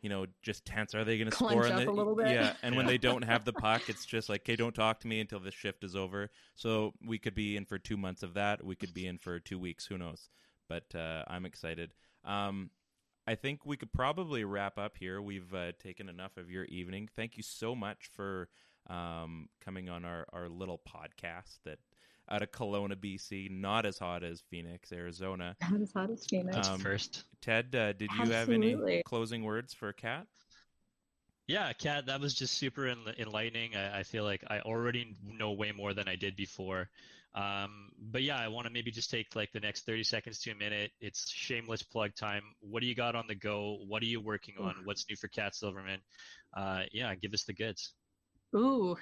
you 0.00 0.08
know, 0.08 0.26
just 0.40 0.64
tense. 0.64 0.94
Are 0.94 1.04
they 1.04 1.18
going 1.18 1.28
to 1.28 1.36
score? 1.36 1.66
Up 1.66 1.76
the, 1.76 1.90
a 1.90 1.92
little 1.92 2.14
bit. 2.14 2.28
Yeah, 2.28 2.54
and 2.62 2.74
when 2.74 2.86
they 2.86 2.96
don't 3.08 3.24
have 3.24 3.44
the 3.44 3.52
puck, 3.52 3.82
it's 3.88 4.06
just 4.06 4.30
like, 4.30 4.42
okay, 4.42 4.56
don't 4.56 4.74
talk 4.74 5.00
to 5.00 5.06
me 5.06 5.20
until 5.20 5.40
the 5.40 5.50
shift 5.50 5.84
is 5.84 5.94
over. 5.94 6.30
So 6.54 6.94
we 7.06 7.18
could 7.18 7.34
be 7.34 7.56
in 7.56 7.66
for 7.66 7.78
two 7.78 7.98
months 7.98 8.22
of 8.22 8.34
that. 8.34 8.64
We 8.64 8.74
could 8.74 8.94
be 8.94 9.06
in 9.06 9.18
for 9.18 9.38
two 9.38 9.58
weeks. 9.58 9.84
Who 9.86 9.98
knows? 9.98 10.30
But 10.68 10.94
uh, 10.94 11.24
I'm 11.26 11.44
excited. 11.44 11.92
Um, 12.24 12.70
I 13.26 13.34
think 13.34 13.64
we 13.64 13.76
could 13.76 13.92
probably 13.92 14.44
wrap 14.44 14.78
up 14.78 14.96
here. 14.98 15.22
We've 15.22 15.52
uh, 15.54 15.72
taken 15.82 16.08
enough 16.08 16.36
of 16.36 16.50
your 16.50 16.64
evening. 16.64 17.08
Thank 17.14 17.36
you 17.36 17.42
so 17.42 17.74
much 17.74 18.08
for 18.12 18.48
um, 18.88 19.48
coming 19.60 19.88
on 19.88 20.04
our, 20.04 20.26
our 20.32 20.48
little 20.48 20.80
podcast 20.88 21.58
that 21.64 21.78
out 22.30 22.42
of 22.42 22.50
Kelowna, 22.50 22.96
BC, 22.96 23.50
not 23.50 23.86
as 23.86 23.98
hot 23.98 24.24
as 24.24 24.40
Phoenix, 24.40 24.92
Arizona. 24.92 25.56
Not 25.70 25.80
as 25.80 25.92
hot 25.92 26.08
as 26.10 26.24
Phoenix. 26.24 26.68
Um, 26.68 26.78
First, 26.78 27.24
Ted, 27.40 27.74
uh, 27.74 27.92
did 27.92 28.10
you 28.12 28.22
Absolutely. 28.22 28.70
have 28.70 28.80
any 28.86 29.02
closing 29.02 29.42
words 29.42 29.74
for 29.74 29.92
Cat? 29.92 30.26
Yeah, 31.46 31.72
Cat, 31.72 32.06
that 32.06 32.20
was 32.20 32.32
just 32.32 32.54
super 32.54 32.88
enlightening. 33.18 33.76
I, 33.76 33.98
I, 33.98 34.02
feel 34.04 34.24
like 34.24 34.44
I 34.48 34.60
already 34.60 35.16
know 35.26 35.52
way 35.52 35.72
more 35.72 35.92
than 35.92 36.08
I 36.08 36.16
did 36.16 36.36
before. 36.36 36.88
Um, 37.34 37.90
but 38.10 38.22
yeah, 38.22 38.38
I 38.38 38.48
want 38.48 38.66
to 38.66 38.72
maybe 38.72 38.90
just 38.90 39.10
take 39.10 39.34
like 39.34 39.52
the 39.52 39.60
next 39.60 39.86
30 39.86 40.02
seconds 40.04 40.40
to 40.40 40.50
a 40.50 40.54
minute. 40.54 40.90
It's 41.00 41.30
shameless 41.30 41.82
plug 41.82 42.14
time. 42.14 42.42
What 42.60 42.80
do 42.80 42.86
you 42.86 42.94
got 42.94 43.14
on 43.14 43.24
the 43.26 43.34
go? 43.34 43.78
What 43.86 44.02
are 44.02 44.06
you 44.06 44.20
working 44.20 44.54
on? 44.60 44.74
What's 44.84 45.06
new 45.08 45.16
for 45.16 45.28
Cat 45.28 45.54
Silverman? 45.54 46.00
Uh, 46.54 46.82
yeah, 46.92 47.14
give 47.14 47.32
us 47.32 47.44
the 47.44 47.54
goods. 47.54 47.94
Ooh. 48.54 48.96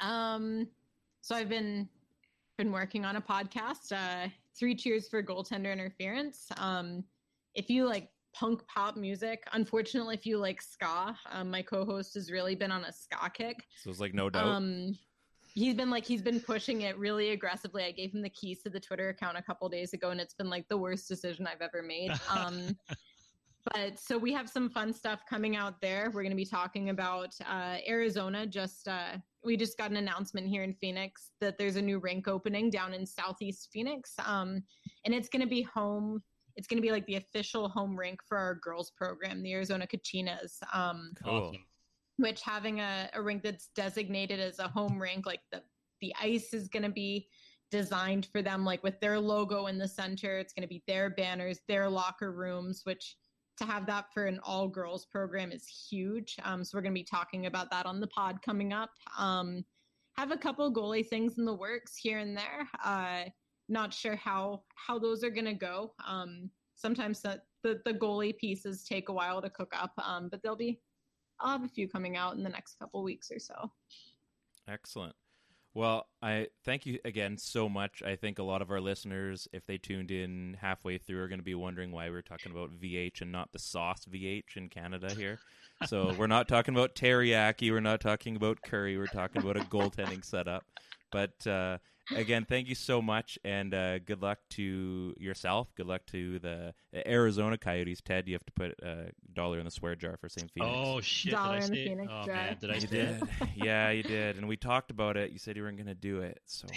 Um, 0.00 0.68
so 1.20 1.34
I've 1.34 1.48
been 1.48 1.88
been 2.56 2.72
working 2.72 3.04
on 3.04 3.16
a 3.16 3.20
podcast, 3.20 3.92
uh, 3.92 4.28
Three 4.58 4.74
Cheers 4.74 5.08
for 5.08 5.22
Goaltender 5.22 5.72
Interference. 5.72 6.48
Um, 6.56 7.04
if 7.54 7.70
you 7.70 7.86
like 7.86 8.10
punk 8.34 8.62
pop 8.66 8.96
music, 8.96 9.44
unfortunately, 9.52 10.14
if 10.14 10.26
you 10.26 10.38
like 10.38 10.60
ska, 10.60 11.16
um, 11.30 11.50
my 11.50 11.62
co-host 11.62 12.14
has 12.14 12.30
really 12.30 12.54
been 12.54 12.72
on 12.72 12.84
a 12.84 12.92
ska 12.92 13.30
kick. 13.32 13.64
So 13.82 13.90
it's 13.90 14.00
like 14.00 14.14
no 14.14 14.28
doubt. 14.28 14.46
Um, 14.46 14.98
he's 15.58 15.74
been 15.74 15.90
like 15.90 16.06
he's 16.06 16.22
been 16.22 16.40
pushing 16.40 16.82
it 16.82 16.96
really 16.98 17.30
aggressively. 17.30 17.84
I 17.84 17.90
gave 17.90 18.14
him 18.14 18.22
the 18.22 18.30
keys 18.30 18.62
to 18.62 18.70
the 18.70 18.78
Twitter 18.78 19.08
account 19.08 19.36
a 19.36 19.42
couple 19.42 19.68
days 19.68 19.92
ago, 19.92 20.10
and 20.10 20.20
it's 20.20 20.34
been 20.34 20.48
like 20.48 20.68
the 20.68 20.78
worst 20.78 21.08
decision 21.08 21.46
I've 21.46 21.60
ever 21.60 21.82
made. 21.82 22.12
Um, 22.30 22.76
but 23.74 23.98
so 23.98 24.16
we 24.16 24.32
have 24.32 24.48
some 24.48 24.70
fun 24.70 24.92
stuff 24.92 25.20
coming 25.28 25.56
out 25.56 25.80
there. 25.82 26.06
We're 26.06 26.22
going 26.22 26.30
to 26.30 26.36
be 26.36 26.44
talking 26.44 26.90
about 26.90 27.34
uh, 27.50 27.76
Arizona. 27.86 28.46
Just 28.46 28.86
uh, 28.86 29.16
we 29.42 29.56
just 29.56 29.76
got 29.76 29.90
an 29.90 29.96
announcement 29.96 30.46
here 30.46 30.62
in 30.62 30.72
Phoenix 30.74 31.32
that 31.40 31.58
there's 31.58 31.76
a 31.76 31.82
new 31.82 31.98
rink 31.98 32.28
opening 32.28 32.70
down 32.70 32.94
in 32.94 33.04
Southeast 33.04 33.68
Phoenix, 33.72 34.14
um, 34.24 34.62
and 35.04 35.14
it's 35.14 35.28
going 35.28 35.42
to 35.42 35.48
be 35.48 35.62
home. 35.62 36.22
It's 36.56 36.66
going 36.66 36.78
to 36.78 36.86
be 36.86 36.92
like 36.92 37.06
the 37.06 37.16
official 37.16 37.68
home 37.68 37.98
rink 37.98 38.20
for 38.26 38.38
our 38.38 38.54
girls 38.54 38.90
program, 38.96 39.42
the 39.42 39.52
Arizona 39.52 39.86
Kachinas. 39.86 40.58
Um, 40.72 41.12
Cool. 41.24 41.52
Which 42.18 42.42
having 42.42 42.80
a, 42.80 43.08
a 43.14 43.22
rink 43.22 43.42
that's 43.42 43.70
designated 43.74 44.38
as 44.38 44.58
a 44.58 44.68
home 44.68 45.00
rink, 45.00 45.26
like 45.26 45.40
the 45.50 45.62
the 46.00 46.14
ice 46.20 46.54
is 46.54 46.68
going 46.68 46.84
to 46.84 46.90
be 46.90 47.28
designed 47.70 48.26
for 48.26 48.40
them, 48.40 48.64
like 48.64 48.82
with 48.84 49.00
their 49.00 49.18
logo 49.18 49.66
in 49.66 49.78
the 49.78 49.88
center. 49.88 50.38
It's 50.38 50.52
going 50.52 50.62
to 50.62 50.68
be 50.68 50.82
their 50.86 51.10
banners, 51.10 51.60
their 51.66 51.88
locker 51.88 52.32
rooms, 52.32 52.82
which 52.84 53.16
to 53.58 53.64
have 53.64 53.86
that 53.86 54.06
for 54.14 54.26
an 54.26 54.38
all 54.44 54.68
girls 54.68 55.06
program 55.06 55.50
is 55.50 55.66
huge. 55.66 56.36
Um, 56.44 56.64
so 56.64 56.76
we're 56.76 56.82
going 56.82 56.94
to 56.94 57.00
be 57.00 57.04
talking 57.04 57.46
about 57.46 57.70
that 57.70 57.86
on 57.86 58.00
the 58.00 58.06
pod 58.06 58.40
coming 58.42 58.72
up. 58.72 58.90
Um, 59.18 59.64
have 60.16 60.30
a 60.30 60.36
couple 60.36 60.72
goalie 60.72 61.06
things 61.06 61.38
in 61.38 61.44
the 61.44 61.54
works 61.54 61.96
here 61.96 62.18
and 62.18 62.36
there. 62.36 62.68
Uh, 62.84 63.24
not 63.68 63.92
sure 63.92 64.16
how 64.16 64.62
how 64.74 64.98
those 64.98 65.22
are 65.22 65.30
going 65.30 65.44
to 65.44 65.54
go. 65.54 65.92
Um, 66.06 66.50
sometimes 66.74 67.20
the, 67.20 67.40
the 67.62 67.80
the 67.84 67.92
goalie 67.92 68.36
pieces 68.36 68.84
take 68.84 69.08
a 69.08 69.12
while 69.12 69.42
to 69.42 69.50
cook 69.50 69.72
up, 69.74 69.92
um, 69.98 70.28
but 70.30 70.42
they'll 70.42 70.56
be 70.56 70.80
I'll 71.40 71.52
have 71.52 71.64
a 71.64 71.68
few 71.68 71.88
coming 71.88 72.16
out 72.16 72.36
in 72.36 72.42
the 72.42 72.50
next 72.50 72.78
couple 72.78 73.02
weeks 73.02 73.30
or 73.30 73.38
so. 73.38 73.70
Excellent. 74.68 75.14
Well, 75.74 76.08
I 76.20 76.48
thank 76.64 76.86
you 76.86 76.98
again 77.04 77.38
so 77.38 77.68
much. 77.68 78.02
I 78.04 78.16
think 78.16 78.38
a 78.38 78.42
lot 78.42 78.62
of 78.62 78.70
our 78.70 78.80
listeners, 78.80 79.46
if 79.52 79.64
they 79.66 79.78
tuned 79.78 80.10
in 80.10 80.56
halfway 80.60 80.98
through, 80.98 81.20
are 81.22 81.28
going 81.28 81.38
to 81.38 81.44
be 81.44 81.54
wondering 81.54 81.92
why 81.92 82.10
we're 82.10 82.22
talking 82.22 82.50
about 82.50 82.70
VH 82.72 83.20
and 83.20 83.30
not 83.30 83.52
the 83.52 83.58
sauce 83.58 84.04
VH 84.10 84.56
in 84.56 84.68
Canada 84.70 85.14
here. 85.14 85.38
So 85.86 86.14
we're 86.18 86.26
not 86.26 86.48
talking 86.48 86.74
about 86.74 86.96
teriyaki. 86.96 87.70
We're 87.70 87.80
not 87.80 88.00
talking 88.00 88.34
about 88.34 88.62
curry. 88.62 88.98
We're 88.98 89.06
talking 89.06 89.40
about 89.40 89.56
a 89.56 89.60
goaltending 89.60 90.24
setup. 90.24 90.64
But 91.10 91.46
uh, 91.46 91.78
again, 92.14 92.46
thank 92.48 92.68
you 92.68 92.74
so 92.74 93.00
much, 93.00 93.38
and 93.44 93.74
uh, 93.74 93.98
good 93.98 94.22
luck 94.22 94.38
to 94.50 95.14
yourself. 95.18 95.74
Good 95.74 95.86
luck 95.86 96.02
to 96.08 96.38
the 96.38 96.74
Arizona 97.06 97.58
Coyotes. 97.58 98.00
Ted, 98.00 98.28
you 98.28 98.34
have 98.34 98.44
to 98.46 98.52
put 98.52 98.70
a 98.82 99.10
dollar 99.32 99.58
in 99.58 99.64
the 99.64 99.70
swear 99.70 99.94
jar 99.94 100.16
for 100.16 100.28
St. 100.28 100.50
Phoenix. 100.50 100.74
Oh 100.76 101.00
shit! 101.00 101.32
Dollar 101.32 101.60
did 101.60 101.62
I 101.62 101.66
in 101.66 101.72
the? 101.72 101.84
Phoenix 101.84 102.12
oh 102.14 102.26
jar. 102.26 102.34
man, 102.34 102.56
did 102.60 102.70
I 102.70 102.74
You 102.74 102.86
did. 102.86 103.22
yeah, 103.56 103.90
you 103.90 104.02
did. 104.02 104.36
And 104.36 104.48
we 104.48 104.56
talked 104.56 104.90
about 104.90 105.16
it. 105.16 105.32
You 105.32 105.38
said 105.38 105.56
you 105.56 105.62
weren't 105.62 105.76
going 105.76 105.86
to 105.86 105.94
do 105.94 106.20
it. 106.20 106.40
So 106.46 106.68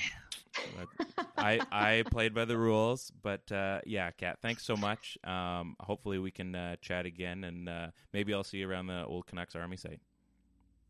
I 1.38 1.59
I 1.71 2.03
played 2.09 2.34
by 2.34 2.45
the 2.45 2.57
rules. 2.57 3.11
But 3.21 3.51
uh, 3.51 3.79
yeah, 3.86 4.11
Cat, 4.11 4.39
thanks 4.41 4.63
so 4.63 4.75
much. 4.75 5.17
Um, 5.23 5.75
hopefully 5.79 6.19
we 6.19 6.32
can 6.32 6.55
uh, 6.55 6.75
chat 6.82 7.05
again, 7.05 7.43
and 7.43 7.69
uh, 7.69 7.88
maybe 8.13 8.34
I'll 8.34 8.43
see 8.43 8.59
you 8.59 8.69
around 8.69 8.88
the 8.88 9.05
old 9.05 9.27
Canucks 9.27 9.55
Army 9.55 9.77
site. 9.77 9.99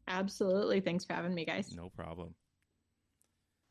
Absolutely. 0.08 0.82
Thanks 0.82 1.06
for 1.06 1.14
having 1.14 1.34
me, 1.34 1.46
guys. 1.46 1.74
No 1.76 1.89
problem. 1.89 2.36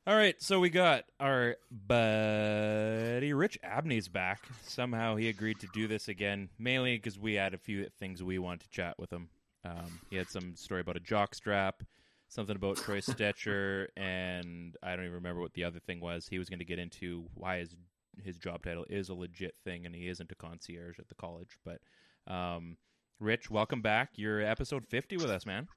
All 0.06 0.16
right, 0.16 0.40
so 0.40 0.58
we 0.58 0.70
got 0.70 1.04
our 1.20 1.56
buddy 1.70 3.34
Rich 3.34 3.58
Abney's 3.62 4.08
back. 4.08 4.40
Somehow 4.62 5.16
he 5.16 5.28
agreed 5.28 5.60
to 5.60 5.68
do 5.74 5.86
this 5.86 6.08
again, 6.08 6.48
mainly 6.58 6.96
because 6.96 7.18
we 7.18 7.34
had 7.34 7.52
a 7.52 7.58
few 7.58 7.86
things 7.98 8.22
we 8.22 8.38
wanted 8.38 8.60
to 8.60 8.70
chat 8.70 8.98
with 8.98 9.12
him. 9.12 9.28
Um, 9.62 10.00
he 10.08 10.16
had 10.16 10.30
some 10.30 10.56
story 10.56 10.80
about 10.80 10.96
a 10.96 11.00
jock 11.00 11.34
strap, 11.34 11.82
something 12.28 12.56
about 12.56 12.78
Troy 12.78 12.98
Stetcher, 13.00 13.88
and 13.94 14.74
I 14.82 14.96
don't 14.96 15.04
even 15.04 15.16
remember 15.16 15.42
what 15.42 15.52
the 15.52 15.64
other 15.64 15.80
thing 15.80 16.00
was. 16.00 16.26
He 16.26 16.38
was 16.38 16.48
going 16.48 16.60
to 16.60 16.64
get 16.64 16.78
into 16.78 17.26
why 17.34 17.58
his 17.58 17.76
his 18.24 18.38
job 18.38 18.64
title 18.64 18.86
is 18.88 19.10
a 19.10 19.14
legit 19.14 19.54
thing 19.64 19.86
and 19.86 19.94
he 19.94 20.08
isn't 20.08 20.32
a 20.32 20.34
concierge 20.34 20.98
at 20.98 21.08
the 21.08 21.14
college. 21.14 21.58
But 21.64 21.80
um, 22.26 22.76
Rich, 23.20 23.50
welcome 23.50 23.82
back. 23.82 24.12
You're 24.14 24.40
episode 24.40 24.86
fifty 24.88 25.18
with 25.18 25.28
us, 25.28 25.44
man. 25.44 25.68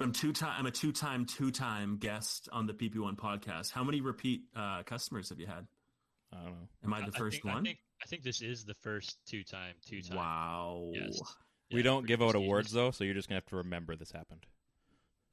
I'm 0.00 0.10
two 0.10 0.32
time. 0.32 0.54
I'm 0.58 0.64
a 0.64 0.70
two 0.70 0.90
time, 0.90 1.26
two 1.26 1.50
time 1.50 1.98
guest 1.98 2.48
on 2.50 2.66
the 2.66 2.72
PP1 2.72 3.14
podcast. 3.14 3.70
How 3.70 3.84
many 3.84 4.00
repeat 4.00 4.40
uh, 4.56 4.84
customers 4.84 5.28
have 5.28 5.38
you 5.38 5.46
had? 5.46 5.66
I 6.32 6.36
don't 6.36 6.46
know. 6.46 6.68
Am 6.84 6.94
I 6.94 7.04
the 7.04 7.12
first 7.12 7.42
think, 7.42 7.44
one? 7.44 7.58
I 7.58 7.62
think, 7.62 7.78
I 8.02 8.06
think 8.06 8.22
this 8.22 8.40
is 8.40 8.64
the 8.64 8.72
first 8.80 9.18
two 9.28 9.44
time, 9.44 9.74
two 9.86 10.00
time. 10.00 10.16
Wow. 10.16 10.90
Yes. 10.94 11.20
we 11.70 11.82
don't 11.82 12.06
give 12.06 12.22
out 12.22 12.32
these 12.32 12.42
awards 12.42 12.72
though, 12.72 12.90
so 12.90 13.04
you're 13.04 13.12
just 13.12 13.28
gonna 13.28 13.36
have 13.36 13.46
to 13.50 13.56
remember 13.56 13.94
this 13.94 14.10
happened. 14.10 14.46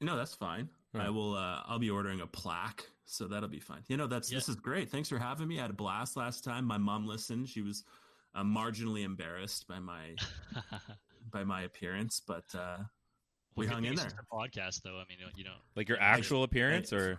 No, 0.02 0.14
that's 0.14 0.34
fine. 0.34 0.68
Right. 0.92 1.06
I 1.06 1.08
will. 1.08 1.36
Uh, 1.36 1.62
I'll 1.66 1.78
be 1.78 1.88
ordering 1.88 2.20
a 2.20 2.26
plaque, 2.26 2.84
so 3.06 3.28
that'll 3.28 3.48
be 3.48 3.60
fine. 3.60 3.80
You 3.88 3.96
know, 3.96 4.06
that's 4.06 4.28
this 4.28 4.50
is 4.50 4.56
great. 4.56 4.90
Thanks 4.90 5.08
for 5.08 5.18
having 5.18 5.48
me. 5.48 5.58
I 5.58 5.62
had 5.62 5.70
a 5.70 5.74
blast 5.74 6.18
last 6.18 6.44
time. 6.44 6.66
My 6.66 6.76
mom 6.76 7.06
listened. 7.06 7.48
She 7.48 7.62
was 7.62 7.82
uh, 8.34 8.42
marginally 8.42 9.04
embarrassed 9.04 9.66
by 9.66 9.78
my 9.78 10.16
by 11.30 11.44
my 11.44 11.62
appearance, 11.62 12.20
but 12.26 12.44
uh, 12.54 12.78
we 13.56 13.66
hung 13.66 13.84
in 13.84 13.94
there. 13.94 14.04
just 14.04 14.16
a 14.18 14.34
podcast, 14.34 14.82
though. 14.82 14.96
I 14.96 15.04
mean, 15.08 15.18
you 15.36 15.44
know, 15.44 15.54
Like 15.74 15.88
your 15.88 16.00
I- 16.00 16.04
actual 16.06 16.42
appearance, 16.42 16.92
or 16.92 17.18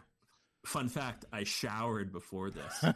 Fun 0.65 0.89
fact: 0.89 1.23
I 1.31 1.43
showered 1.45 2.11
before 2.11 2.49
this. 2.51 2.83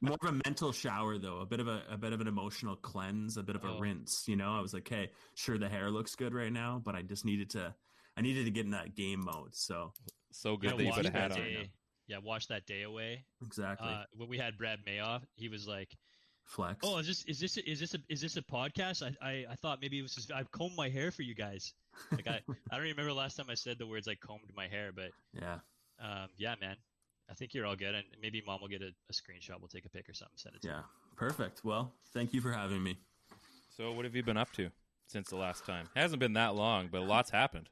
More 0.00 0.16
of 0.22 0.28
a 0.28 0.32
mental 0.44 0.72
shower, 0.72 1.18
though. 1.18 1.38
A 1.38 1.46
bit 1.46 1.60
of 1.60 1.68
a, 1.68 1.82
a 1.90 1.96
bit 1.96 2.12
of 2.12 2.20
an 2.20 2.28
emotional 2.28 2.76
cleanse, 2.76 3.36
a 3.36 3.42
bit 3.42 3.56
of 3.56 3.64
a 3.64 3.68
Oh. 3.68 3.78
rinse. 3.78 4.24
You 4.28 4.36
know, 4.36 4.56
I 4.56 4.60
was 4.60 4.74
like, 4.74 4.88
"Hey, 4.88 5.10
sure, 5.34 5.58
the 5.58 5.68
hair 5.68 5.90
looks 5.90 6.14
good 6.14 6.34
right 6.34 6.52
now, 6.52 6.80
but 6.84 6.94
I 6.94 7.02
just 7.02 7.24
needed 7.24 7.50
to, 7.50 7.74
I 8.16 8.20
needed 8.20 8.44
to 8.44 8.50
get 8.50 8.64
in 8.64 8.72
that 8.72 8.94
game 8.94 9.24
mode." 9.24 9.54
So 9.54 9.92
so 10.30 10.56
good 10.56 10.70
know, 10.72 10.76
that 10.76 10.82
you 10.84 10.88
watch 10.90 10.96
put 10.98 11.06
a 11.06 11.10
hat 11.10 11.32
on. 11.32 11.68
Yeah, 12.08 12.18
watch 12.18 12.48
that 12.48 12.66
day 12.66 12.82
away. 12.82 13.24
exactly, 13.44 13.88
Uh, 13.88 14.04
when 14.14 14.28
we 14.28 14.36
had 14.38 14.58
Brad 14.58 14.80
Mayoff, 14.86 15.22
he 15.36 15.48
was 15.48 15.66
like, 15.66 15.88
flex. 16.44 16.80
"Oh, 16.82 16.98
is 16.98 17.06
this 17.06 17.24
is 17.24 17.40
this 17.40 17.56
is 17.58 17.80
this 17.80 17.94
a 17.94 17.98
is 18.08 18.20
this 18.20 18.36
a 18.36 18.42
podcast? 18.42 19.02
I 19.02 19.26
I, 19.26 19.46
I 19.50 19.54
thought 19.56 19.80
maybe 19.80 19.98
it 19.98 20.02
was 20.02 20.14
just 20.14 20.32
I 20.32 20.44
combed 20.52 20.76
my 20.76 20.88
hair 20.88 21.10
for 21.10 21.22
you 21.22 21.34
guys. 21.34 21.72
Like 22.10 22.26
I 22.26 22.40
I 22.70 22.76
don't 22.76 22.82
remember 22.82 23.12
last 23.12 23.36
time 23.36 23.46
I 23.50 23.54
said 23.54 23.78
the 23.78 23.86
words 23.86 24.06
like 24.06 24.20
combed 24.20 24.42
my 24.56 24.66
hair, 24.68 24.90
but 24.94 25.10
yeah, 25.32 25.58
um 26.00 26.28
yeah, 26.36 26.54
man, 26.60 26.76
I 27.30 27.34
think 27.34 27.54
you're 27.54 27.66
all 27.66 27.76
good, 27.76 27.94
and 27.94 28.04
maybe 28.20 28.42
mom 28.46 28.60
will 28.60 28.68
get 28.68 28.82
a, 28.82 28.92
a 29.08 29.12
screenshot. 29.12 29.58
We'll 29.60 29.68
take 29.68 29.84
a 29.86 29.90
pic 29.90 30.08
or 30.08 30.14
something, 30.14 30.36
send 30.36 30.56
it 30.56 30.62
to. 30.62 30.68
yeah, 30.68 30.80
perfect. 31.16 31.64
Well, 31.64 31.92
thank 32.12 32.32
you 32.32 32.40
for 32.40 32.52
having 32.52 32.82
me. 32.82 32.98
So 33.76 33.92
what 33.92 34.04
have 34.04 34.14
you 34.14 34.22
been 34.22 34.36
up 34.36 34.52
to 34.52 34.70
since 35.06 35.30
the 35.30 35.36
last 35.36 35.64
time? 35.64 35.88
It 35.96 36.00
hasn't 36.00 36.20
been 36.20 36.34
that 36.34 36.54
long, 36.54 36.88
but 36.92 37.00
a 37.00 37.04
lot's 37.04 37.30
happened. 37.30 37.68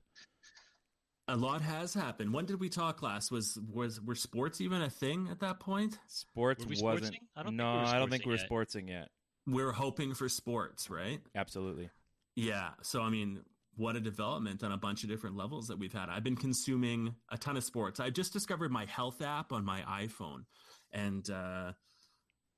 A 1.30 1.36
lot 1.36 1.62
has 1.62 1.94
happened. 1.94 2.34
When 2.34 2.44
did 2.44 2.58
we 2.58 2.68
talk 2.68 3.02
last? 3.02 3.30
Was 3.30 3.56
was 3.72 4.00
were 4.00 4.16
sports 4.16 4.60
even 4.60 4.82
a 4.82 4.90
thing 4.90 5.28
at 5.30 5.38
that 5.40 5.60
point? 5.60 5.96
Sports 6.08 6.64
Were 6.64 6.70
we 6.70 6.82
wasn't. 6.82 7.14
sportsing? 7.14 7.18
I 7.36 7.42
don't 7.44 7.52
think 7.52 7.56
no, 7.56 7.72
we 7.72 7.78
were 7.78 7.84
I 7.86 7.98
don't 8.00 8.10
think 8.10 8.26
we 8.26 8.32
were 8.32 8.38
yet. 8.38 8.50
sportsing 8.50 8.88
yet. 8.88 9.08
We're 9.46 9.70
hoping 9.70 10.14
for 10.14 10.28
sports, 10.28 10.90
right? 10.90 11.20
Absolutely. 11.36 11.88
Yeah. 12.34 12.70
So, 12.82 13.00
I 13.00 13.10
mean, 13.10 13.42
what 13.76 13.94
a 13.94 14.00
development 14.00 14.64
on 14.64 14.72
a 14.72 14.76
bunch 14.76 15.04
of 15.04 15.08
different 15.08 15.36
levels 15.36 15.68
that 15.68 15.78
we've 15.78 15.92
had. 15.92 16.08
I've 16.08 16.24
been 16.24 16.36
consuming 16.36 17.14
a 17.30 17.38
ton 17.38 17.56
of 17.56 17.62
sports. 17.62 18.00
I 18.00 18.10
just 18.10 18.32
discovered 18.32 18.72
my 18.72 18.86
health 18.86 19.22
app 19.22 19.52
on 19.52 19.64
my 19.64 19.82
iPhone. 19.82 20.46
And 20.92 21.28
uh, 21.30 21.72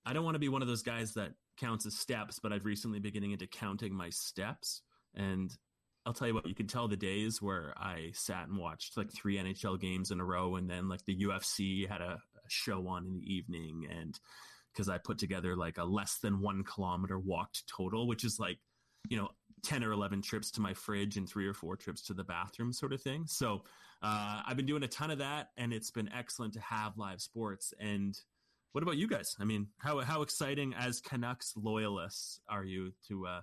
I 0.07 0.13
don't 0.15 0.25
want 0.25 0.35
to 0.37 0.41
be 0.41 0.49
one 0.49 0.63
of 0.63 0.69
those 0.69 0.83
guys 0.83 1.13
that 1.15 1.33
counts 1.59 1.85
as 1.85 1.99
steps, 1.99 2.39
but 2.43 2.53
I've 2.53 2.65
recently 2.65 3.01
been 3.01 3.13
getting 3.13 3.33
into 3.33 3.47
counting 3.47 3.95
my 3.95 4.09
steps. 4.09 4.81
And 5.15 5.55
I'll 6.05 6.13
tell 6.13 6.27
you 6.27 6.35
what, 6.35 6.49
you 6.49 6.55
can 6.55 6.67
tell 6.67 6.89
the 6.89 6.97
days 6.97 7.41
where 7.41 7.75
I 7.77 8.11
sat 8.13 8.49
and 8.49 8.59
watched 8.59 8.97
like 8.97 9.13
three 9.13 9.37
NHL 9.37 9.81
games 9.81 10.11
in 10.11 10.21
a 10.21 10.25
row. 10.25 10.57
And 10.57 10.69
then 10.69 10.89
like 10.89 11.05
the 11.05 11.17
UFC 11.17 11.89
had 11.89 12.01
a, 12.01 12.15
a 12.15 12.49
show 12.49 12.89
on 12.89 13.07
in 13.07 13.15
the 13.15 13.35
evening. 13.35 13.87
And 13.89 14.19
because 14.73 14.89
I 14.89 14.99
put 14.99 15.19
together 15.19 15.55
like 15.55 15.79
a 15.79 15.85
less 15.85 16.19
than 16.19 16.41
one 16.41 16.65
kilometer 16.65 17.19
walked 17.19 17.65
total, 17.69 18.09
which 18.09 18.25
is 18.25 18.41
like, 18.41 18.59
you 19.09 19.17
know, 19.17 19.29
10 19.65 19.85
or 19.85 19.93
11 19.93 20.23
trips 20.23 20.51
to 20.53 20.61
my 20.61 20.75
fridge 20.75 21.17
and 21.17 21.29
three 21.29 21.47
or 21.47 21.55
four 21.55 21.77
trips 21.77 22.03
to 22.03 22.15
the 22.15 22.25
bathroom 22.25 22.73
sort 22.73 22.93
of 22.93 23.01
thing. 23.01 23.25
So 23.27 23.63
uh, 24.03 24.43
I've 24.45 24.57
been 24.57 24.67
doing 24.67 24.83
a 24.83 24.89
ton 24.89 25.13
of 25.13 25.19
that 25.19 25.51
and 25.57 25.73
it's 25.73 25.93
been 25.93 26.11
excellent 26.13 26.55
to 26.55 26.61
have 26.61 26.99
live 26.99 27.21
sports. 27.21 27.73
And 27.79 28.19
what 28.73 28.83
about 28.83 28.97
you 28.97 29.07
guys? 29.07 29.37
I 29.39 29.45
mean, 29.45 29.69
how, 29.79 30.01
how 30.01 30.23
exciting 30.23 30.75
as 30.75 31.01
Canucks 31.01 31.53
loyalists 31.57 32.41
are 32.49 32.65
you 32.65 32.93
to, 33.07 33.27
uh, 33.27 33.41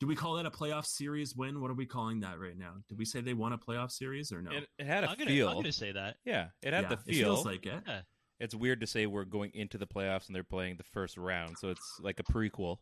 do 0.00 0.06
we 0.06 0.16
call 0.16 0.34
that 0.34 0.46
a 0.46 0.50
playoff 0.50 0.86
series 0.86 1.36
win? 1.36 1.60
What 1.60 1.70
are 1.70 1.74
we 1.74 1.86
calling 1.86 2.20
that 2.20 2.38
right 2.40 2.56
now? 2.56 2.72
Did 2.88 2.98
we 2.98 3.04
say 3.04 3.20
they 3.20 3.34
won 3.34 3.52
a 3.52 3.58
playoff 3.58 3.90
series 3.92 4.32
or 4.32 4.40
no? 4.42 4.50
It, 4.50 4.66
it 4.78 4.86
had 4.86 5.04
a 5.04 5.10
I'm 5.10 5.16
gonna, 5.18 5.30
feel. 5.30 5.48
I'm 5.48 5.56
gonna 5.56 5.72
say 5.72 5.92
that. 5.92 6.16
Yeah, 6.24 6.46
it 6.62 6.72
had 6.72 6.84
Yeah, 6.84 6.88
the 6.88 6.96
feel. 6.96 7.14
It 7.14 7.22
feels 7.34 7.44
like 7.46 7.66
it. 7.66 7.82
Yeah. 7.86 8.00
it's 8.40 8.54
weird 8.54 8.80
to 8.80 8.86
say 8.86 9.06
we're 9.06 9.24
going 9.24 9.50
into 9.54 9.76
the 9.78 9.86
playoffs 9.86 10.26
and 10.26 10.34
they're 10.34 10.42
playing 10.42 10.76
the 10.78 10.84
first 10.84 11.16
round, 11.18 11.56
so 11.58 11.68
it's 11.68 11.98
like 12.00 12.18
a 12.18 12.24
prequel. 12.24 12.78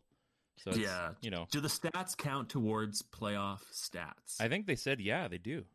So 0.59 0.71
it's, 0.71 0.79
Yeah. 0.79 1.11
you 1.21 1.29
know, 1.29 1.45
Do 1.51 1.61
the 1.61 1.67
stats 1.67 2.17
count 2.17 2.49
towards 2.49 3.01
playoff 3.01 3.59
stats? 3.73 4.39
I 4.41 4.47
think 4.47 4.65
they 4.65 4.75
said 4.75 4.99
yeah, 5.01 5.27
they 5.27 5.37
do. 5.37 5.65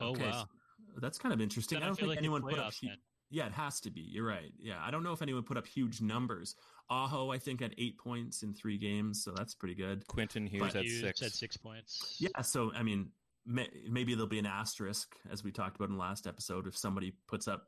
Oh 0.00 0.10
Okay, 0.10 0.24
wow. 0.30 0.48
so 0.94 1.00
that's 1.00 1.18
kind 1.18 1.32
of 1.34 1.40
interesting. 1.40 1.76
Then 1.76 1.82
I 1.82 1.86
I 1.86 1.88
don't 1.88 1.96
feel 1.96 2.02
think 2.08 2.10
like 2.10 2.18
anyone 2.18 2.42
it's 2.42 2.50
put 2.50 2.58
up. 2.58 2.72
playoffs 2.72 2.80
hu- 2.80 2.88
then. 2.88 2.96
Yeah, 3.30 3.46
it 3.46 3.52
has 3.52 3.80
to 3.80 3.90
be. 3.90 4.00
You're 4.02 4.26
right. 4.26 4.52
Yeah, 4.58 4.78
I 4.80 4.90
don't 4.90 5.02
know 5.02 5.12
if 5.12 5.22
anyone 5.22 5.42
put 5.42 5.56
up 5.56 5.66
huge 5.66 6.00
numbers. 6.00 6.54
Aho, 6.88 7.30
I 7.32 7.38
think, 7.38 7.60
had 7.60 7.74
eight 7.78 7.98
points 7.98 8.42
in 8.42 8.54
three 8.54 8.78
games, 8.78 9.24
so 9.24 9.32
that's 9.32 9.54
pretty 9.54 9.74
good. 9.74 10.06
Quentin 10.06 10.46
Hughes 10.46 10.62
But 10.62 10.72
had 10.74 10.84
Hughes 10.84 11.00
six. 11.00 11.20
had 11.20 11.32
six 11.32 11.56
points. 11.56 12.16
Yeah, 12.20 12.40
so 12.42 12.72
I 12.74 12.82
mean, 12.84 13.10
may, 13.44 13.68
maybe 13.90 14.14
there'll 14.14 14.28
be 14.28 14.38
an 14.38 14.46
asterisk 14.46 15.16
as 15.30 15.42
we 15.42 15.50
talked 15.50 15.76
about 15.76 15.88
in 15.88 15.94
the 15.96 16.00
last 16.00 16.26
episode 16.26 16.66
if 16.68 16.76
somebody 16.76 17.14
puts 17.26 17.48
up 17.48 17.64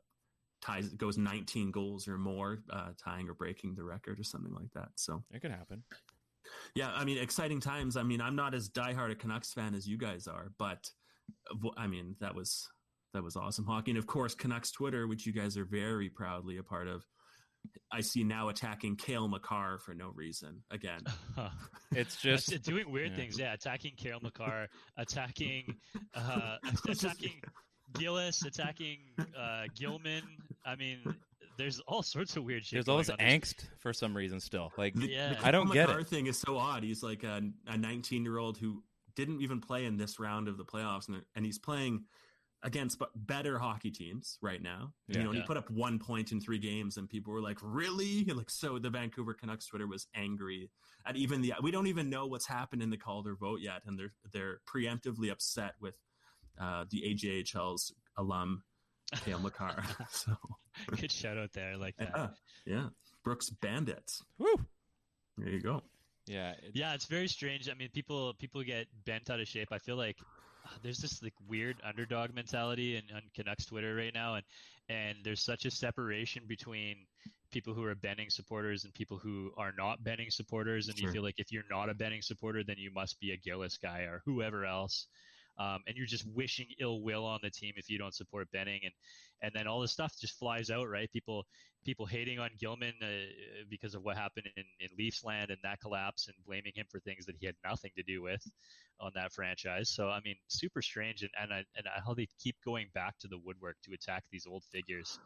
ties 0.61 0.89
goes 0.89 1.17
19 1.17 1.71
goals 1.71 2.07
or 2.07 2.17
more, 2.17 2.59
uh, 2.69 2.89
tying 3.01 3.29
or 3.29 3.33
breaking 3.33 3.75
the 3.75 3.83
record 3.83 4.19
or 4.19 4.23
something 4.23 4.53
like 4.53 4.71
that. 4.73 4.89
So 4.95 5.23
It 5.33 5.41
could 5.41 5.51
happen. 5.51 5.83
Yeah, 6.75 6.91
I 6.93 7.05
mean, 7.05 7.17
exciting 7.17 7.59
times. 7.59 7.95
I 7.95 8.03
mean, 8.03 8.21
I'm 8.21 8.35
not 8.35 8.53
as 8.53 8.69
diehard 8.69 9.11
a 9.11 9.15
Canucks 9.15 9.53
fan 9.53 9.75
as 9.75 9.87
you 9.87 9.97
guys 9.97 10.27
are, 10.27 10.51
but 10.57 10.89
uh, 11.51 11.69
I 11.77 11.87
mean, 11.87 12.15
that 12.21 12.33
was 12.35 12.67
that 13.13 13.23
was 13.23 13.35
awesome 13.35 13.65
hockey. 13.65 13.91
And 13.91 13.97
of 13.97 14.07
course, 14.07 14.35
Canucks 14.35 14.71
Twitter, 14.71 15.07
which 15.07 15.25
you 15.25 15.33
guys 15.33 15.57
are 15.57 15.65
very 15.65 16.09
proudly 16.09 16.57
a 16.57 16.63
part 16.63 16.87
of. 16.87 17.03
I 17.91 17.99
see 18.01 18.23
now 18.23 18.47
attacking 18.49 18.95
Cale 18.95 19.27
Makar 19.27 19.79
for 19.79 19.93
no 19.93 20.11
reason 20.15 20.63
again. 20.71 21.01
it's 21.91 22.15
just 22.21 22.51
It's 22.53 22.65
doing 22.65 22.89
weird 22.89 23.11
yeah. 23.11 23.17
things. 23.17 23.37
Yeah, 23.37 23.53
attacking 23.53 23.93
Cale 23.97 24.19
Makar, 24.21 24.67
attacking, 24.97 25.75
uh, 26.13 26.55
attacking 26.87 27.41
Gillis, 27.93 28.43
attacking 28.45 28.99
uh, 29.37 29.63
Gilman. 29.75 30.21
I 30.65 30.75
mean, 30.77 30.99
there's 31.57 31.81
all 31.81 32.01
sorts 32.01 32.37
of 32.37 32.45
weird 32.45 32.63
shit. 32.63 32.77
there's 32.77 32.87
all 32.87 32.95
going 32.95 33.01
this 33.03 33.09
on. 33.09 33.17
There's- 33.19 33.33
angst 33.41 33.65
for 33.79 33.91
some 33.91 34.15
reason 34.15 34.39
still. 34.39 34.71
Like 34.77 34.93
The, 34.93 35.09
Yeah. 35.09 35.33
the 35.33 35.45
I 35.45 35.51
don't 35.51 35.65
Cale 35.65 35.73
get 35.73 35.87
Makar 35.89 35.99
it. 36.01 36.07
thing 36.07 36.27
is 36.27 36.39
so 36.39 36.57
odd. 36.57 36.83
He's 36.83 37.03
like 37.03 37.23
a, 37.23 37.41
a 37.67 37.77
19 37.77 38.23
year 38.23 38.37
old 38.37 38.57
who 38.57 38.83
didn't 39.15 39.41
even 39.41 39.59
play 39.59 39.83
in 39.85 39.97
this 39.97 40.17
round 40.17 40.47
of 40.47 40.55
the 40.57 40.63
playoffs, 40.63 41.09
and, 41.09 41.21
and 41.35 41.45
he's 41.45 41.59
playing 41.59 42.05
against 42.63 42.99
b- 42.99 43.05
better 43.15 43.57
hockey 43.59 43.89
teams 43.91 44.37
right 44.41 44.61
now. 44.61 44.93
Yeah. 45.07 45.19
you 45.19 45.23
know, 45.23 45.31
Yeah. 45.31 45.41
he 45.41 45.47
put 45.47 45.57
up 45.57 45.69
one 45.69 45.97
point 45.99 46.31
in 46.31 46.41
three 46.41 46.59
games, 46.59 46.97
and 46.97 47.09
people 47.09 47.31
were 47.33 47.41
like, 47.41 47.57
"Really?" 47.61 48.25
Like, 48.33 48.49
so 48.49 48.79
the 48.79 48.89
Vancouver 48.89 49.33
Canucks 49.33 49.65
Twitter 49.67 49.87
was 49.87 50.07
angry 50.13 50.69
at 51.05 51.15
even 51.15 51.41
the. 51.41 51.53
We 51.61 51.71
don't 51.71 51.87
even 51.87 52.09
know 52.09 52.27
what's 52.27 52.47
happened 52.47 52.81
in 52.83 52.89
the 52.89 52.97
Calder 52.97 53.35
vote 53.35 53.61
yet, 53.61 53.83
and 53.85 53.97
they're 53.97 54.13
they're 54.33 54.59
preemptively 54.67 55.31
upset 55.31 55.75
with 55.79 55.95
uh, 56.59 56.85
the 56.89 57.01
AJHL's 57.03 57.93
alum 58.17 58.63
Cale 59.23 59.39
Makar. 59.39 59.83
so 60.09 60.35
Good 60.97 61.11
shout 61.11 61.37
out 61.37 61.53
there, 61.53 61.71
I 61.71 61.75
like 61.75 61.95
that. 61.97 62.11
yeah, 62.15 62.27
yeah, 62.65 62.87
Brooks 63.23 63.49
Bandits. 63.49 64.21
woo. 64.37 64.65
There 65.37 65.49
you 65.49 65.61
go. 65.61 65.81
Yeah, 66.27 66.51
it- 66.51 66.71
Yeah, 66.75 66.93
it's 66.93 67.05
very 67.05 67.27
strange. 67.29 67.69
I 67.69 67.73
mean, 67.73 67.89
people 67.93 68.33
people 68.33 68.61
get 68.63 68.87
bent 69.05 69.29
out 69.29 69.39
of 69.39 69.47
shape. 69.47 69.69
I 69.71 69.77
feel 69.77 69.95
like 69.95 70.17
there's 70.83 70.99
this 70.99 71.21
like 71.21 71.33
weird 71.47 71.77
underdog 71.83 72.33
mentality 72.33 72.95
in, 72.95 73.03
on 73.15 73.21
Canucks 73.35 73.65
Twitter 73.65 73.95
right 73.95 74.13
now, 74.13 74.35
and 74.35 74.45
and 74.89 75.17
there's 75.23 75.43
such 75.43 75.65
a 75.65 75.71
separation 75.71 76.43
between 76.47 76.95
people 77.51 77.73
who 77.73 77.83
are 77.83 77.95
Benning 77.95 78.29
supporters 78.29 78.85
and 78.85 78.93
people 78.93 79.17
who 79.17 79.51
are 79.57 79.73
not 79.77 80.03
Benning 80.03 80.29
supporters. 80.29 80.87
And 80.87 80.99
you 80.99 81.11
feel 81.11 81.23
like 81.23 81.39
if 81.39 81.51
you're 81.51 81.63
not 81.69 81.89
a 81.89 81.93
Benning 81.93 82.21
supporter, 82.21 82.63
then 82.63 82.77
you 82.77 82.91
must 82.91 83.19
be 83.19 83.31
a 83.31 83.37
Gillis 83.37 83.77
guy 83.77 84.01
or 84.01 84.21
whoever 84.25 84.65
else. 84.65 85.07
Um, 85.57 85.79
and 85.87 85.97
you're 85.97 86.05
just 86.05 86.25
wishing 86.33 86.67
ill 86.79 87.01
will 87.01 87.25
on 87.25 87.39
the 87.43 87.49
team 87.49 87.73
if 87.75 87.89
you 87.89 87.97
don't 87.97 88.15
support 88.15 88.49
Benning, 88.51 88.79
and 88.83 88.93
and 89.41 89.51
then 89.53 89.67
all 89.67 89.81
this 89.81 89.91
stuff 89.91 90.13
just 90.19 90.39
flies 90.39 90.69
out, 90.69 90.87
right? 90.89 91.11
People 91.11 91.45
people 91.85 92.05
hating 92.05 92.39
on 92.39 92.49
Gilman 92.59 92.93
uh, 93.01 93.07
because 93.69 93.95
of 93.95 94.03
what 94.03 94.17
happened 94.17 94.47
in, 94.57 94.63
in 94.79 94.89
Leafs 94.97 95.23
land 95.23 95.49
and 95.49 95.59
that 95.63 95.79
collapse 95.79 96.27
and 96.27 96.35
blaming 96.45 96.73
him 96.75 96.85
for 96.89 96.99
things 96.99 97.25
that 97.25 97.35
he 97.39 97.45
had 97.45 97.55
nothing 97.63 97.91
to 97.95 98.03
do 98.03 98.21
with 98.21 98.45
on 98.99 99.11
that 99.15 99.31
franchise. 99.31 99.89
So, 99.89 100.09
I 100.09 100.19
mean, 100.23 100.35
super 100.47 100.81
strange. 100.81 101.21
And, 101.21 101.31
and, 101.41 101.53
I, 101.53 101.63
and 101.75 101.85
how 102.05 102.13
they 102.13 102.27
keep 102.41 102.55
going 102.65 102.87
back 102.93 103.17
to 103.19 103.27
the 103.27 103.39
woodwork 103.43 103.77
to 103.83 103.93
attack 103.93 104.23
these 104.31 104.45
old 104.45 104.63
figures 104.65 105.19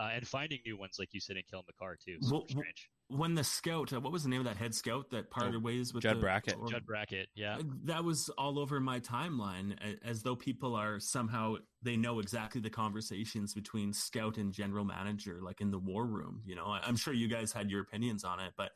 uh, 0.00 0.10
and 0.14 0.26
finding 0.26 0.58
new 0.64 0.78
ones, 0.78 0.96
like 0.98 1.10
you 1.12 1.20
said, 1.20 1.36
in 1.36 1.42
Cale 1.50 1.62
Makar, 1.66 1.96
too. 2.04 2.16
Super 2.22 2.32
Well, 2.32 2.40
well, 2.40 2.48
strange. 2.48 2.90
when 3.08 3.34
the 3.34 3.44
scout, 3.44 3.92
uh, 3.92 4.00
what 4.00 4.12
was 4.12 4.22
the 4.22 4.28
name 4.30 4.40
of 4.40 4.46
that 4.46 4.56
head 4.56 4.74
scout 4.74 5.10
that 5.10 5.30
parted 5.30 5.56
Oh, 5.56 5.60
ways 5.60 5.92
with 5.92 6.02
Judd 6.02 6.16
the- 6.16 6.20
Brackett. 6.20 6.56
or- 6.58 6.68
Judd 6.68 6.86
Brackett, 6.86 7.28
yeah. 7.34 7.58
That 7.84 8.02
was 8.02 8.28
all 8.38 8.58
over 8.58 8.80
my 8.80 8.98
timeline, 9.00 9.76
as 10.02 10.22
though 10.22 10.34
people 10.36 10.74
are 10.74 10.98
somehow 10.98 11.56
they 11.82 11.96
know 11.96 12.18
exactly 12.20 12.60
the 12.60 12.70
conversations 12.70 13.52
between 13.54 13.92
scout 13.92 14.38
and 14.38 14.52
general 14.52 14.84
manager, 14.84 15.40
like 15.42 15.60
in 15.60 15.70
the 15.70 15.78
war 15.78 16.06
room. 16.06 16.42
You 16.46 16.54
know, 16.56 16.66
I- 16.66 16.80
I'm 16.82 16.96
sure 16.96 17.12
you 17.12 17.28
guys 17.28 17.52
had 17.52 17.70
your 17.70 17.82
opinions 17.82 18.24
on 18.24 18.40
it, 18.40 18.54
but 18.56 18.70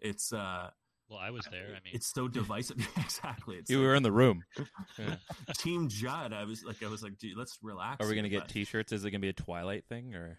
it's 0.00 0.32
uh, 0.32 0.70
Well, 1.08 1.20
I 1.20 1.30
was 1.30 1.46
there. 1.52 1.68
I 1.68 1.80
mean, 1.84 1.94
it's 1.94 2.12
so 2.12 2.26
divisive. 2.28 2.76
exactly. 2.96 3.56
It's 3.56 3.70
you 3.70 3.78
like 3.78 3.86
were 3.86 3.94
in 3.94 4.02
the 4.02 4.12
room. 4.12 4.42
Yeah. 4.98 5.16
Team 5.58 5.88
Judd. 5.88 6.32
I 6.32 6.42
was 6.44 6.64
like, 6.64 6.82
I 6.82 6.88
was 6.88 7.02
like, 7.02 7.16
dude, 7.18 7.36
let's 7.36 7.58
relax. 7.62 8.04
Are 8.04 8.08
we 8.08 8.16
gonna 8.16 8.28
get 8.28 8.40
but- 8.40 8.48
T-shirts? 8.48 8.90
Is 8.92 9.04
it 9.04 9.10
gonna 9.12 9.20
be 9.20 9.28
a 9.28 9.32
Twilight 9.32 9.84
thing 9.88 10.14
or? 10.14 10.38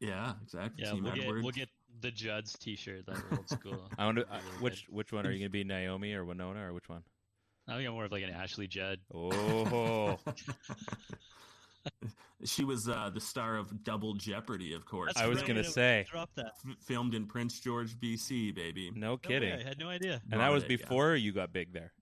Yeah, 0.00 0.34
exactly. 0.42 0.84
yeah, 0.84 0.92
Team 0.92 1.04
we'll 1.04 1.12
get, 1.14 1.26
we'll 1.26 1.50
get 1.50 1.68
the 2.00 2.10
Judd's 2.10 2.52
t 2.54 2.76
shirt, 2.76 3.06
that 3.06 3.16
old 3.32 3.48
school. 3.48 3.88
I 3.98 4.06
wonder 4.06 4.24
uh, 4.30 4.38
which 4.60 4.86
which 4.88 5.12
one 5.12 5.26
are 5.26 5.30
you 5.30 5.38
gonna 5.40 5.50
be? 5.50 5.64
Naomi 5.64 6.12
or 6.14 6.24
Winona 6.24 6.66
or 6.66 6.72
which 6.72 6.88
one? 6.88 7.02
I 7.66 7.76
think 7.76 7.88
I'm 7.88 7.94
more 7.94 8.04
of 8.04 8.12
like 8.12 8.22
an 8.22 8.30
Ashley 8.30 8.66
Judd. 8.66 9.00
Oh, 9.14 10.18
she 12.44 12.64
was 12.64 12.88
uh, 12.88 13.10
the 13.12 13.20
star 13.20 13.56
of 13.56 13.84
Double 13.84 14.14
Jeopardy, 14.14 14.72
of 14.72 14.86
course. 14.86 15.12
I 15.16 15.26
was 15.26 15.42
gonna 15.42 15.64
say. 15.64 16.06
Drop 16.08 16.30
that. 16.36 16.52
F- 16.64 16.76
filmed 16.80 17.14
in 17.14 17.26
Prince 17.26 17.60
George, 17.60 17.98
BC, 17.98 18.54
baby. 18.54 18.90
no 18.94 19.08
No 19.08 19.12
way, 19.12 19.18
kidding. 19.22 19.52
I 19.52 19.62
had 19.62 19.78
no 19.78 19.88
idea. 19.88 20.22
and 20.30 20.40
that 20.40 20.52
was 20.52 20.64
it, 20.64 20.70
yeah. 20.70 20.76
before 20.76 21.14
you 21.16 21.32
got 21.32 21.52
big 21.52 21.72
there. 21.72 21.92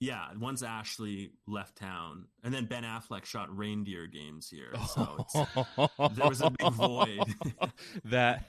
Yeah, 0.00 0.26
once 0.38 0.62
Ashley 0.62 1.30
left 1.46 1.76
town, 1.76 2.26
and 2.42 2.52
then 2.52 2.66
Ben 2.66 2.82
Affleck 2.82 3.24
shot 3.24 3.56
reindeer 3.56 4.06
games 4.06 4.48
here. 4.50 4.72
So 4.88 5.16
it's, 5.18 6.16
there 6.18 6.28
was 6.28 6.40
a 6.42 6.50
big 6.50 6.72
void. 6.72 7.24
that 8.06 8.44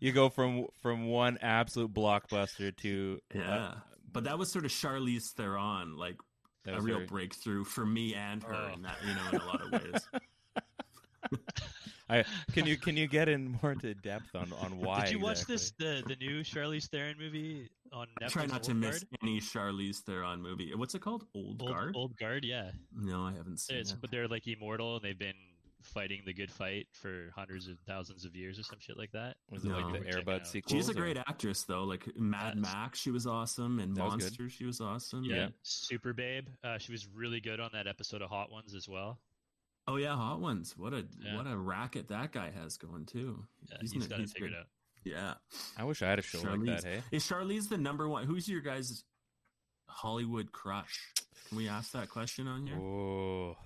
you, 0.00 0.12
go 0.12 0.28
from 0.28 0.66
from 0.82 1.06
one 1.06 1.38
absolute 1.42 1.92
blockbuster 1.94 2.76
to 2.78 3.20
uh, 3.34 3.38
yeah, 3.38 3.74
but 4.12 4.24
that 4.24 4.38
was 4.38 4.50
sort 4.50 4.64
of 4.64 4.70
Charlize 4.72 5.30
Theron, 5.32 5.96
like 5.96 6.16
a 6.66 6.80
real 6.80 6.96
very- 6.96 7.06
breakthrough 7.06 7.64
for 7.64 7.84
me 7.86 8.14
and 8.14 8.42
her, 8.42 8.68
Oh. 8.70 8.74
in 8.74 8.82
that 8.82 8.96
you 9.06 9.14
know, 9.14 9.28
in 9.32 9.40
a 9.40 9.44
lot 9.46 9.60
of 9.62 9.72
ways. 9.72 10.02
I, 12.08 12.24
can 12.52 12.66
you 12.66 12.76
can 12.76 12.96
you 12.96 13.06
get 13.06 13.28
in 13.28 13.58
more 13.62 13.72
into 13.72 13.94
depth 13.94 14.34
on 14.34 14.52
on 14.60 14.78
why? 14.80 15.04
Did 15.04 15.12
you 15.12 15.20
watch 15.20 15.42
exactly? 15.42 15.54
this 15.54 15.72
the 15.78 16.02
the 16.06 16.16
new 16.16 16.40
Charlize 16.42 16.88
Theron 16.88 17.16
movie 17.18 17.70
on 17.92 18.06
Netflix? 18.20 18.24
I 18.24 18.28
try 18.28 18.46
not 18.46 18.62
to 18.64 18.70
Old 18.72 18.80
miss 18.80 18.98
Guard? 19.04 19.18
any 19.22 19.40
Charlize 19.40 19.98
Theron 20.00 20.42
movie. 20.42 20.72
What's 20.74 20.94
it 20.94 21.00
called? 21.00 21.24
Old, 21.34 21.62
Old 21.62 21.70
Guard? 21.70 21.96
Old 21.96 22.16
Guard, 22.18 22.44
yeah. 22.44 22.70
No, 22.94 23.22
I 23.22 23.32
haven't 23.32 23.58
seen 23.60 23.78
It's, 23.78 23.92
it. 23.92 23.98
but 24.00 24.10
they're 24.10 24.28
like 24.28 24.46
immortal 24.46 24.96
and 24.96 25.04
they've 25.04 25.18
been 25.18 25.32
fighting 25.82 26.22
the 26.24 26.32
good 26.32 26.50
fight 26.50 26.86
for 26.92 27.30
hundreds 27.36 27.68
of 27.68 27.76
thousands 27.86 28.24
of 28.24 28.34
years 28.34 28.58
or 28.58 28.62
some 28.62 28.78
shit 28.80 28.96
like 28.96 29.12
that. 29.12 29.36
Was 29.50 29.64
it 29.64 29.68
like 29.68 29.86
the 29.92 29.98
Check 29.98 30.08
it 30.08 30.14
Air 30.14 30.22
Bud 30.22 30.46
sequel? 30.46 30.76
She's 30.76 30.88
a 30.88 30.94
great 30.94 31.18
actress, 31.18 31.64
though. 31.64 31.84
Like 31.84 32.06
Mad 32.18 32.54
Yes. 32.56 32.72
Max, 32.74 32.98
she 33.00 33.10
was 33.10 33.26
awesome, 33.26 33.78
and 33.80 33.94
That 33.96 34.04
was. 34.04 34.12
Monster, 34.12 34.48
she 34.48 34.64
was 34.64 34.80
awesome. 34.80 35.24
Yeah, 35.24 35.36
Yeah. 35.36 35.48
Super 35.62 36.12
Babe. 36.14 36.46
Uh, 36.62 36.78
she 36.78 36.90
was 36.92 37.06
really 37.14 37.40
good 37.40 37.60
on 37.60 37.68
that 37.74 37.86
episode 37.86 38.22
of 38.22 38.30
Hot 38.30 38.50
Ones 38.50 38.74
as 38.74 38.88
well. 38.88 39.18
Oh 39.86 39.96
yeah, 39.96 40.14
Hot 40.16 40.40
Ones. 40.40 40.74
What 40.76 40.92
a 40.94 41.04
Yeah. 41.20 41.36
what 41.36 41.46
a 41.46 41.56
racket 41.56 42.08
that 42.08 42.32
guy 42.32 42.50
has 42.50 42.76
going 42.76 43.04
too. 43.06 43.44
Yeah, 43.70 43.76
He's 43.80 43.92
he's 43.92 44.02
n- 44.04 44.08
got 44.08 44.18
it 44.18 44.22
he's 44.22 44.32
figured 44.32 44.52
out. 44.58 44.66
Yeah. 45.04 45.34
I 45.76 45.84
wish 45.84 46.02
I 46.02 46.08
had 46.08 46.18
a 46.18 46.22
show 46.22 46.40
like 46.40 46.64
that. 46.64 46.84
Hey, 46.84 47.02
Is 47.12 47.24
Charlize 47.24 47.68
the 47.68 47.76
number 47.76 48.08
one? 48.08 48.24
Who's 48.26 48.48
your 48.48 48.62
guys' 48.62 49.04
Hollywood 49.88 50.52
crush? 50.52 51.12
Can 51.48 51.58
we 51.58 51.68
ask 51.68 51.92
that 51.92 52.08
question 52.08 52.48
on 52.48 52.66
here? 52.66 52.76
oh, 52.76 53.56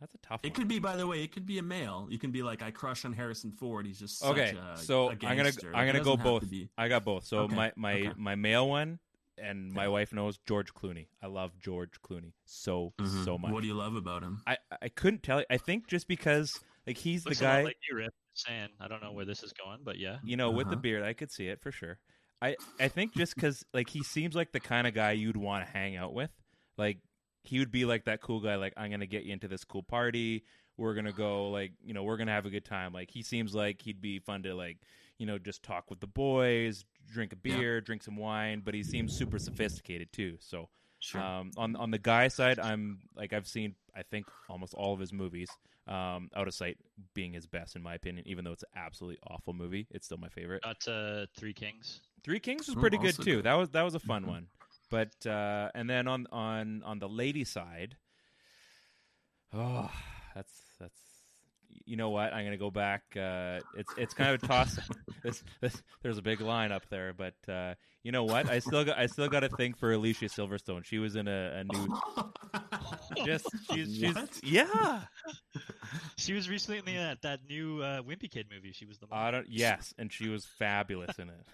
that's 0.00 0.14
a 0.14 0.18
tough 0.18 0.40
It 0.42 0.48
one. 0.48 0.54
could 0.54 0.68
be, 0.68 0.78
by 0.78 0.96
the 0.96 1.06
way, 1.06 1.22
it 1.22 1.32
could 1.32 1.46
be 1.46 1.58
a 1.58 1.62
male. 1.62 2.06
You 2.10 2.18
can 2.18 2.30
be 2.30 2.42
like, 2.42 2.60
I 2.62 2.70
crush 2.70 3.06
on 3.06 3.14
Harrison 3.14 3.52
Ford. 3.52 3.86
He's 3.86 3.98
just 3.98 4.18
such 4.18 4.32
Okay, 4.32 4.54
a, 4.74 4.76
so 4.76 5.08
a 5.08 5.10
I'm 5.12 5.16
gonna. 5.38 5.50
I'm 5.74 5.86
gonna 5.86 6.00
go 6.00 6.16
doesn't 6.16 6.18
to 6.18 6.24
both. 6.24 6.44
I 6.76 6.88
got 6.88 7.04
both. 7.04 7.24
So 7.24 7.38
Okay, 7.40 7.56
my 7.56 7.72
my 7.76 7.94
okay. 7.94 8.12
my 8.18 8.34
male 8.34 8.68
one, 8.68 8.98
and 9.42 9.72
my 9.72 9.84
Yeah. 9.84 9.88
wife 9.88 10.12
knows 10.12 10.38
George 10.46 10.72
Clooney. 10.74 11.08
I 11.22 11.26
love 11.26 11.58
George 11.58 12.00
Clooney 12.02 12.32
so 12.44 12.94
Mhm. 12.98 13.24
so 13.24 13.36
much. 13.38 13.50
What 13.52 13.60
do 13.62 13.66
you 13.66 13.74
love 13.74 13.96
about 13.96 14.22
him? 14.22 14.42
I 14.46 14.56
I 14.80 14.88
couldn't 14.88 15.22
tell. 15.22 15.40
you. 15.40 15.46
I 15.50 15.58
think 15.58 15.88
just 15.88 16.06
because 16.08 16.50
like 16.86 16.96
he's 16.98 17.24
Looks 17.26 17.38
the 17.38 17.44
guy. 17.44 17.62
like 17.62 17.76
you, 17.90 17.96
Rip. 17.96 18.14
Saying, 18.34 18.70
I 18.80 18.88
don't 18.88 19.02
know 19.02 19.12
where 19.12 19.26
this 19.26 19.42
is 19.42 19.52
going, 19.52 19.80
but 19.84 19.98
yeah. 19.98 20.18
you 20.24 20.36
know, 20.36 20.50
with 20.50 20.68
the 20.68 20.72
Uh-huh. 20.72 20.80
beard, 20.80 21.02
I 21.02 21.12
could 21.12 21.30
see 21.30 21.48
it 21.48 21.60
for 21.60 21.70
sure. 21.70 21.98
I 22.40 22.56
I 22.80 22.88
think 22.88 23.14
just 23.14 23.34
because 23.34 23.64
like 23.74 23.90
he 23.90 24.02
seems 24.02 24.34
like 24.34 24.52
the 24.52 24.60
kind 24.60 24.86
of 24.86 24.94
guy 24.94 25.12
you'd 25.12 25.36
want 25.36 25.66
to 25.66 25.70
hang 25.70 25.96
out 25.96 26.14
with. 26.14 26.30
Like 26.78 26.98
he 27.44 27.58
would 27.58 27.70
be 27.72 27.84
like 27.84 28.04
that 28.06 28.20
cool 28.20 28.40
guy. 28.40 28.54
Like 28.56 28.72
I'm 28.76 28.90
gonna 28.90 29.06
get 29.06 29.24
you 29.24 29.32
into 29.32 29.48
this 29.48 29.64
cool 29.64 29.82
party. 29.82 30.44
We're 30.82 30.94
gonna 30.94 31.12
go 31.12 31.48
like 31.50 31.72
you 31.84 31.94
know 31.94 32.02
we're 32.02 32.16
gonna 32.16 32.32
have 32.32 32.44
a 32.46 32.50
good 32.50 32.64
time. 32.64 32.92
Like 32.92 33.10
he 33.10 33.22
seems 33.22 33.54
like 33.54 33.80
he'd 33.80 34.00
be 34.00 34.18
fun 34.18 34.42
to 34.42 34.54
like 34.54 34.78
you 35.18 35.26
know 35.26 35.38
just 35.38 35.62
talk 35.62 35.88
with 35.90 36.00
the 36.00 36.06
boys, 36.08 36.84
drink 37.10 37.32
a 37.32 37.36
Yeah. 37.36 37.56
beer, 37.56 37.80
drink 37.80 38.02
some 38.02 38.16
wine. 38.16 38.62
But 38.64 38.74
he 38.74 38.82
seems 38.82 39.12
super 39.12 39.38
sophisticated 39.38 40.12
too. 40.12 40.36
So 40.40 40.68
Sure. 40.98 41.20
um, 41.20 41.52
on 41.56 41.76
on 41.76 41.90
the 41.92 41.98
guy 41.98 42.28
side, 42.28 42.58
I'm 42.58 42.98
like 43.16 43.32
I've 43.32 43.46
seen 43.46 43.76
I 43.94 44.02
think 44.02 44.26
almost 44.48 44.74
all 44.74 44.92
of 44.92 45.00
his 45.00 45.12
movies. 45.12 45.56
Um, 45.88 46.30
Out 46.36 46.46
of 46.46 46.54
Sight 46.54 46.78
being 47.12 47.32
his 47.32 47.46
best 47.46 47.74
in 47.74 47.82
my 47.82 47.94
opinion, 47.94 48.26
even 48.28 48.44
though 48.44 48.52
it's 48.52 48.62
an 48.62 48.68
absolutely 48.76 49.18
awful 49.26 49.52
movie, 49.52 49.86
it's 49.90 50.06
still 50.06 50.18
my 50.18 50.28
favorite. 50.28 50.62
that's 50.64 50.86
uh, 50.88 51.26
Three 51.36 51.52
Kings. 51.52 52.00
Three 52.22 52.38
Kings 52.38 52.68
was 52.68 52.76
Oh, 52.76 52.80
pretty 52.80 52.98
good 52.98 53.06
also 53.06 53.24
too. 53.24 53.36
good. 53.36 53.44
That 53.46 53.54
was 53.54 53.70
that 53.70 53.82
was 53.82 53.94
a 53.94 53.98
fun 54.00 54.22
Mhm. 54.22 54.28
one. 54.28 54.46
But 54.90 55.26
uh, 55.26 55.70
and 55.74 55.88
then 55.90 56.06
on 56.06 56.26
on 56.30 56.82
on 56.84 56.98
the 57.00 57.08
lady 57.08 57.42
side, 57.44 57.96
oh, 59.52 59.90
that's 60.34 60.52
that's 60.52 60.61
you 61.86 61.96
know 61.96 62.10
what? 62.10 62.32
I'm 62.32 62.44
gonna 62.44 62.56
go 62.56 62.70
back. 62.70 63.02
Uh, 63.16 63.60
it's 63.76 63.92
it's 63.96 64.14
kind 64.14 64.34
of 64.34 64.42
a 64.42 64.46
toss. 64.46 64.78
this, 65.22 65.42
this, 65.60 65.82
there's 66.02 66.18
a 66.18 66.22
big 66.22 66.40
line 66.40 66.72
up 66.72 66.88
there, 66.88 67.12
but 67.12 67.34
uh, 67.48 67.74
you 68.02 68.12
know 68.12 68.24
what? 68.24 68.48
I 68.48 68.58
still 68.58 68.84
got 68.84 68.98
I 68.98 69.06
still 69.06 69.28
got 69.28 69.44
a 69.44 69.48
thing 69.48 69.74
for 69.74 69.92
Alicia 69.92 70.26
Silverstone. 70.26 70.84
She 70.84 70.98
was 70.98 71.16
in 71.16 71.28
a, 71.28 71.60
a 71.60 71.64
new 71.64 71.98
just 73.26 73.46
she's, 73.70 73.96
she's 73.96 74.16
yeah. 74.42 75.02
She 76.16 76.32
was 76.32 76.48
recently 76.48 76.94
in 76.94 77.02
that, 77.02 77.22
that 77.22 77.40
new 77.48 77.82
uh, 77.82 78.02
Wimpy 78.02 78.30
Kid 78.30 78.46
movie. 78.52 78.72
She 78.72 78.86
was 78.86 78.98
the 78.98 79.06
mom. 79.08 79.18
I 79.18 79.30
don't 79.30 79.46
yes, 79.48 79.94
and 79.98 80.12
she 80.12 80.28
was 80.28 80.46
fabulous 80.58 81.18
in 81.18 81.28
it. 81.28 81.46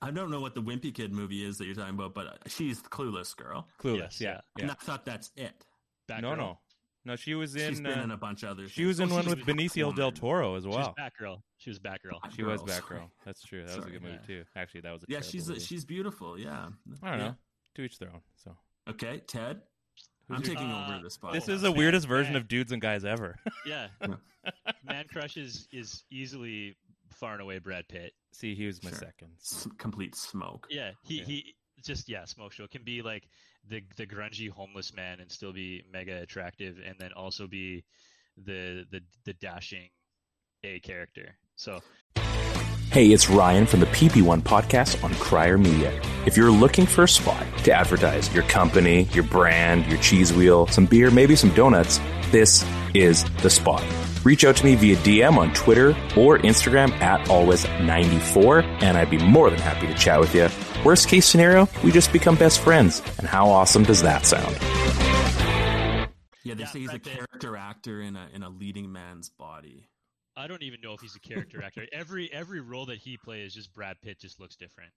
I 0.00 0.10
don't 0.10 0.30
know 0.30 0.40
what 0.40 0.54
the 0.54 0.62
Wimpy 0.62 0.94
Kid 0.94 1.12
movie 1.12 1.44
is 1.44 1.56
that 1.58 1.64
you're 1.64 1.74
talking 1.74 1.94
about, 1.94 2.14
but 2.14 2.38
she's 2.46 2.82
the 2.82 2.88
clueless 2.90 3.34
girl. 3.34 3.68
Clueless. 3.82 3.98
Yes, 3.98 4.20
yeah. 4.20 4.40
yeah. 4.56 4.62
And. 4.62 4.70
I 4.70 4.74
thought 4.74 5.04
that's 5.04 5.30
it. 5.36 5.64
Batgirl. 6.08 6.22
No, 6.22 6.34
no, 6.34 6.58
no. 7.04 7.16
She 7.16 7.34
was 7.34 7.54
in. 7.56 7.68
She's 7.70 7.80
been 7.80 7.98
uh, 7.98 8.02
in 8.02 8.10
a 8.10 8.16
bunch 8.16 8.42
of 8.42 8.50
other. 8.50 8.68
she 8.68 8.84
was 8.84 9.00
in 9.00 9.10
Oh, 9.10 9.14
one 9.16 9.26
with 9.26 9.40
Benicio 9.46 9.94
del 9.94 10.12
Toro 10.12 10.54
as 10.56 10.62
She 10.64 10.68
was 10.68 10.76
well. 10.76 10.94
Batgirl. 10.98 11.42
She 11.58 11.70
was 11.70 11.78
Batgirl. 11.78 12.34
She 12.34 12.42
was 12.42 12.60
Batgirl, 12.62 13.10
That's 13.24 13.42
true. 13.42 13.60
That 13.60 13.66
was 13.66 13.76
a 13.76 13.80
Sorry, 13.80 13.92
good 13.92 14.02
movie 14.02 14.14
yeah. 14.20 14.26
too. 14.26 14.44
Actually, 14.56 14.80
that 14.82 14.92
was 14.92 15.02
a 15.02 15.06
Yeah, 15.08 15.20
she's 15.20 15.48
movie. 15.48 15.60
she's 15.60 15.84
beautiful. 15.84 16.38
Yeah. 16.38 16.68
I 17.02 17.10
don't 17.10 17.18
Yeah. 17.20 17.26
know. 17.28 17.34
To 17.76 17.82
each 17.82 17.98
their 17.98 18.10
own. 18.10 18.20
So 18.36 18.56
Okay, 18.88 19.20
Ted. 19.26 19.62
Who's 20.28 20.36
I'm 20.38 20.42
your- 20.42 20.54
taking 20.54 20.70
Uh, 20.70 20.88
over 20.94 21.02
this 21.02 21.18
podcast. 21.18 21.32
this 21.32 21.48
is 21.48 21.60
the 21.62 21.68
man, 21.70 21.78
weirdest 21.78 22.06
version 22.08 22.32
man. 22.34 22.42
of 22.42 22.48
dudes 22.48 22.72
and 22.72 22.80
guys 22.80 23.04
ever. 23.04 23.36
Yeah. 23.66 23.88
Man 24.84 25.06
Crush 25.08 25.36
is, 25.36 25.68
is 25.72 26.04
easily 26.10 26.76
far 27.12 27.32
and 27.34 27.42
away 27.42 27.58
Brad 27.58 27.88
Pitt. 27.88 28.12
See, 28.32 28.54
he 28.54 28.66
was 28.66 28.82
my 28.82 28.90
Sure. 28.90 28.98
second. 28.98 29.28
S- 29.40 29.68
complete 29.78 30.14
smoke. 30.14 30.66
Yeah, 30.70 30.92
he, 31.02 31.18
Yeah. 31.18 31.24
he 31.24 31.54
just 31.82 32.08
yeah, 32.08 32.24
smoke 32.24 32.52
show 32.52 32.66
can 32.66 32.82
be 32.82 33.02
like 33.02 33.28
the 33.68 33.82
the 33.96 34.06
grungy 34.06 34.50
homeless 34.50 34.94
man 34.94 35.20
and 35.20 35.30
still 35.30 35.52
be 35.52 35.82
mega 35.92 36.20
attractive, 36.20 36.76
and 36.84 36.96
then 36.98 37.12
also 37.12 37.46
be 37.46 37.84
the 38.36 38.84
the 38.90 39.00
the 39.24 39.34
dashing 39.34 39.88
A 40.62 40.80
character. 40.80 41.36
So 41.56 41.80
Hey, 42.94 43.12
it's 43.12 43.28
Ryan 43.28 43.66
from 43.66 43.80
the 43.80 43.86
PP1 43.86 44.42
podcast 44.42 45.02
on 45.02 45.12
Crier 45.14 45.58
Media. 45.58 46.00
If 46.26 46.36
you're 46.36 46.52
looking 46.52 46.86
for 46.86 47.02
a 47.02 47.08
spot 47.08 47.44
to 47.64 47.72
advertise 47.72 48.32
your 48.32 48.44
company, 48.44 49.08
your 49.12 49.24
brand, 49.24 49.84
your 49.86 49.98
cheese 49.98 50.32
wheel, 50.32 50.68
some 50.68 50.86
beer, 50.86 51.10
maybe 51.10 51.34
some 51.34 51.50
donuts, 51.54 51.98
this 52.30 52.64
is 52.94 53.24
the 53.42 53.50
spot. 53.50 53.82
Reach 54.24 54.44
out 54.44 54.56
to 54.56 54.64
me 54.64 54.74
via 54.74 54.96
DM 54.96 55.36
on 55.36 55.52
Twitter 55.52 55.90
or 56.16 56.38
Instagram 56.38 56.90
at 57.02 57.26
always94, 57.28 58.82
and 58.82 58.96
I'd 58.96 59.10
be 59.10 59.18
more 59.18 59.50
than 59.50 59.58
happy 59.58 59.86
to 59.86 59.94
chat 59.94 60.18
with 60.18 60.34
you. 60.34 60.48
Worst 60.82 61.08
case 61.08 61.26
scenario, 61.26 61.68
we 61.82 61.92
just 61.92 62.12
become 62.12 62.34
best 62.34 62.60
friends. 62.60 63.02
And 63.18 63.26
how 63.26 63.48
awesome 63.50 63.82
does 63.84 64.00
that 64.02 64.24
sound? 64.24 64.56
Yeah, 66.42 66.54
they 66.54 66.62
Yeah, 66.62 66.66
say 66.68 66.78
he's 66.80 66.88
a 66.88 66.92
Brad 66.92 67.02
Pitt. 67.04 67.12
character 67.14 67.56
actor 67.56 68.00
in 68.00 68.16
a 68.16 68.28
in 68.32 68.42
a 68.42 68.48
leading 68.48 68.90
man's 68.92 69.28
body. 69.28 69.88
I 70.36 70.46
don't 70.46 70.62
even 70.62 70.80
know 70.82 70.94
if 70.94 71.00
he's 71.00 71.14
a 71.16 71.20
character 71.20 71.62
actor. 71.62 71.86
Every 71.92 72.30
every 72.32 72.60
role 72.60 72.86
that 72.86 72.98
he 72.98 73.16
plays, 73.16 73.54
just 73.54 73.72
Brad 73.74 73.96
Pitt 74.02 74.20
just 74.20 74.40
looks 74.40 74.56
different. 74.56 74.90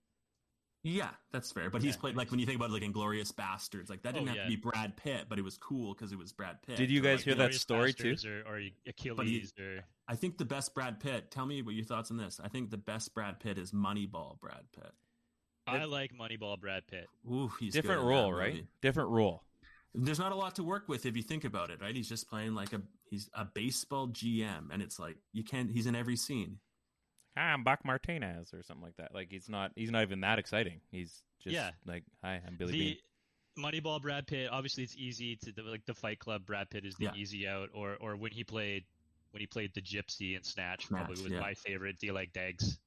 Yeah, 0.89 1.09
that's 1.33 1.51
fair. 1.51 1.69
But 1.69 1.81
he's 1.83 1.95
Yeah. 1.95 1.99
played 2.01 2.15
like 2.15 2.31
when 2.31 2.39
you 2.39 2.45
think 2.45 2.55
about 2.55 2.71
like 2.71 2.81
Inglourious 2.81 3.33
Basterds, 3.33 3.89
like 3.89 4.03
that 4.03 4.13
didn't 4.13 4.29
Oh, 4.29 4.31
have 4.31 4.37
yeah. 4.37 4.43
to 4.43 4.49
be 4.49 4.55
Brad 4.55 4.95
Pitt, 4.95 5.25
but 5.27 5.37
it 5.37 5.41
was 5.41 5.57
cool 5.57 5.93
because 5.93 6.13
it 6.13 6.17
was 6.17 6.31
Brad 6.31 6.61
Pitt. 6.61 6.77
Did 6.77 6.89
you 6.89 7.01
Or, 7.01 7.03
guys 7.03 7.17
like, 7.19 7.25
hear 7.25 7.35
that 7.35 7.37
Glorious 7.37 7.61
story, 7.61 7.93
too? 7.93 8.15
Or, 8.47 8.55
or 8.55 8.61
Achilles 8.87 9.53
or 9.59 9.83
I 10.07 10.15
think 10.15 10.37
the 10.37 10.45
best 10.45 10.73
Brad 10.73 11.01
Pitt. 11.01 11.29
Tell 11.29 11.45
me 11.45 11.61
what 11.61 11.75
your 11.75 11.83
thoughts 11.83 12.09
on 12.09 12.15
this. 12.17 12.39
I 12.41 12.47
think 12.47 12.69
the 12.69 12.77
best 12.77 13.13
Brad 13.13 13.39
Pitt 13.41 13.57
is 13.57 13.73
Moneyball 13.73 14.39
Brad 14.39 14.63
Pitt. 14.71 14.93
I 15.67 15.83
like 15.83 16.13
Moneyball 16.13 16.57
Brad 16.57 16.87
Pitt. 16.87 17.07
Ooh, 17.29 17.51
he's 17.59 17.73
Different 17.73 18.01
good 18.03 18.07
role, 18.07 18.31
right? 18.31 18.65
Different 18.81 19.09
role. 19.09 19.43
There's 19.93 20.19
not 20.19 20.31
a 20.31 20.35
lot 20.35 20.55
to 20.55 20.63
work 20.63 20.87
with 20.87 21.05
if 21.05 21.17
you 21.17 21.23
think 21.23 21.43
about 21.43 21.69
it, 21.71 21.81
right? 21.81 21.93
He's 21.93 22.07
just 22.07 22.29
playing 22.29 22.53
like 22.55 22.71
a 22.71 22.81
he's 23.09 23.29
a 23.33 23.43
baseball 23.43 24.07
GM, 24.07 24.69
and 24.71 24.81
it's 24.81 24.99
like 24.99 25.17
you 25.33 25.43
can't. 25.43 25.69
He's 25.71 25.85
in 25.87 25.95
every 25.95 26.15
scene. 26.15 26.59
Hi, 27.37 27.51
I'm 27.53 27.63
Bach 27.63 27.85
Martinez 27.85 28.51
or 28.51 28.63
something 28.63 28.83
like 28.83 28.97
that. 28.97 29.13
Like 29.13 29.27
he's 29.29 29.47
not. 29.47 29.71
He's 29.75 29.91
not 29.91 30.01
even 30.01 30.21
that 30.21 30.39
exciting. 30.39 30.81
He's 30.89 31.21
just 31.43 31.53
Yeah. 31.53 31.71
like, 31.85 32.03
hi, 32.23 32.41
I'm 32.45 32.55
Billy 32.55 32.71
the 32.71 32.79
Bean. 32.79 32.97
Moneyball 33.63 34.01
Brad 34.01 34.25
Pitt. 34.25 34.49
Obviously, 34.51 34.83
it's 34.83 34.95
easy 34.95 35.35
to 35.37 35.53
like 35.63 35.85
the 35.85 35.93
Fight 35.93 36.19
Club. 36.19 36.45
Brad 36.45 36.69
Pitt 36.69 36.85
is 36.85 36.95
the 36.95 37.05
Yeah. 37.05 37.15
easy 37.15 37.47
out, 37.47 37.69
or 37.73 37.95
or 37.97 38.15
when 38.15 38.31
he 38.31 38.43
played 38.43 38.85
when 39.31 39.41
he 39.41 39.45
played 39.47 39.73
the 39.75 39.81
Gypsy 39.81 40.35
in 40.35 40.43
Snatch, 40.43 40.87
probably 40.89 41.21
was 41.21 41.31
yeah. 41.31 41.39
my 41.39 41.53
favorite. 41.53 41.99
Do 41.99 42.07
you 42.07 42.13
like 42.13 42.33
Dags? 42.33 42.79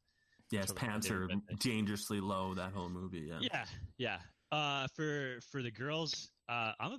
Yeah, 0.50 0.62
his 0.62 0.72
pants 0.72 1.06
are 1.06 1.10
favorite 1.10 1.28
Brad 1.28 1.46
Pitt. 1.46 1.60
dangerously 1.60 2.20
low. 2.20 2.54
That 2.54 2.72
whole 2.72 2.88
movie. 2.88 3.20
Yeah. 3.20 3.38
Yeah, 3.40 3.64
yeah. 3.98 4.18
Uh, 4.50 4.88
for 4.96 5.40
for 5.52 5.62
the 5.62 5.70
girls, 5.70 6.28
uh, 6.48 6.72
I'm 6.80 6.92
a 6.92 6.98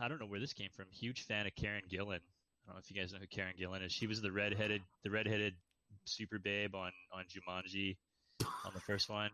I 0.00 0.08
don't 0.08 0.18
know 0.18 0.26
where 0.26 0.40
this 0.40 0.52
came 0.52 0.70
from. 0.70 0.86
Huge 0.90 1.22
fan 1.22 1.46
of 1.46 1.54
Karen 1.54 1.84
Gillan. 1.88 2.18
I 2.18 2.66
don't 2.66 2.74
know 2.74 2.78
if 2.78 2.90
you 2.90 3.00
guys 3.00 3.12
know 3.12 3.20
who 3.20 3.28
Karen 3.28 3.54
Gillan 3.56 3.84
is. 3.84 3.92
She 3.92 4.08
was 4.08 4.20
the 4.20 4.32
redheaded 4.32 4.82
the 5.04 5.10
redheaded 5.10 5.54
super 6.04 6.38
babe 6.38 6.74
on 6.74 6.92
on 7.12 7.24
Jumanji 7.24 7.96
on 8.64 8.72
the 8.74 8.80
first 8.80 9.08
one. 9.08 9.30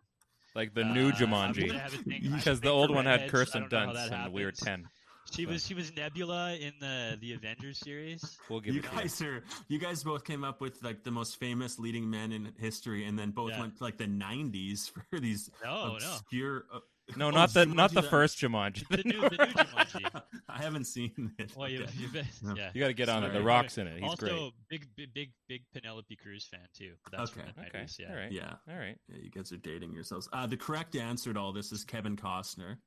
Like 0.55 0.75
the 0.75 0.85
new 0.85 1.09
Uh, 1.09 1.11
I'm 1.11 1.15
Jumanji, 1.15 1.67
gonna 1.69 1.79
have 1.79 1.95
a 1.95 1.99
thing- 1.99 2.13
I 2.23 2.25
have 2.29 2.33
a 2.33 2.37
because 2.37 2.61
the 2.61 2.71
old 2.71 2.91
one 2.91 3.05
had 3.05 3.21
redheads. 3.23 3.29
I 3.29 3.37
Kirsten 3.37 3.69
don't 3.69 3.73
know 3.73 3.79
how 4.01 4.07
Dunst, 4.09 4.25
and 4.25 4.33
we 4.33 4.45
were 4.45 4.53
ten. 4.53 4.89
She 5.33 5.45
So, 5.45 5.51
was 5.51 5.67
she 5.67 5.75
was 5.75 5.93
Nebula 5.95 6.55
in 6.55 6.73
the 6.81 7.19
the 7.21 7.33
Avengers 7.33 7.79
series. 7.81 8.39
We'll 8.49 8.61
give 8.61 8.75
You 8.75 8.81
it 8.81 8.91
guys 8.93 9.21
are 9.23 9.43
you 9.69 9.79
guys 9.79 10.05
both 10.05 10.25
came 10.25 10.45
up 10.45 10.61
with 10.61 10.83
like 10.83 11.03
the 11.05 11.11
most 11.11 11.39
famous 11.39 11.79
leading 11.79 12.09
men 12.09 12.31
in 12.33 12.55
history, 12.59 13.05
and 13.07 13.19
then 13.19 13.33
both 13.33 13.51
Yeah. 13.51 13.61
went 13.61 13.77
to 13.79 13.83
like 13.85 13.99
the 13.99 14.07
'90s 14.07 14.89
for 15.11 15.19
these 15.21 15.51
No, 15.65 15.89
no. 15.89 15.95
obscure. 15.97 16.65
Uh, 16.73 16.79
No, 17.17 17.29
oh, 17.29 17.31
not 17.31 17.51
the 17.55 17.67
not 17.67 17.91
Jumanji 17.91 17.95
the 17.95 18.01
that- 18.03 18.11
first 18.11 18.39
Jumanji. 18.39 18.89
The 18.89 18.97
new 19.05 19.21
the 19.21 19.31
new 19.31 19.53
Jumanji. 19.53 20.23
I 20.49 20.59
haven't 20.63 20.85
seen 20.87 21.33
it. 21.39 21.53
Well, 21.57 21.69
you, 21.69 21.83
Okay. 21.85 21.93
you. 21.99 22.09
No. 22.43 22.55
Yeah. 22.57 22.71
You 22.75 22.81
got 22.81 22.89
to 22.89 22.95
get 22.95 23.09
on 23.09 23.23
it. 23.25 23.33
The 23.33 23.43
Rock's 23.43 23.79
in 23.79 23.87
it. 23.87 24.01
He's 24.01 24.09
also, 24.11 24.27
great. 24.27 24.53
big, 24.71 24.87
big, 24.97 25.15
big, 25.15 25.31
big 25.49 25.63
Penelope 25.73 26.17
Cruz 26.17 26.47
fan 26.51 26.61
too. 26.77 26.95
That's 27.13 27.31
Okay. 27.31 27.43
from 27.43 27.53
the 27.57 27.69
Okay. 27.69 27.79
90s, 27.85 27.99
yeah. 27.99 28.11
All 28.11 28.17
right. 28.17 28.33
Yeah. 28.33 28.55
All 28.69 28.77
right. 28.77 28.99
Yeah, 29.09 29.19
you 29.23 29.31
guys 29.31 29.53
are 29.53 29.57
dating 29.59 29.93
yourselves. 29.93 30.29
Uh, 30.33 30.47
the 30.47 30.57
correct 30.57 30.97
answer 30.97 31.33
to 31.33 31.39
all 31.39 31.53
this 31.53 31.71
is 31.73 31.85
Kevin 31.85 32.17
Costner. 32.17 32.79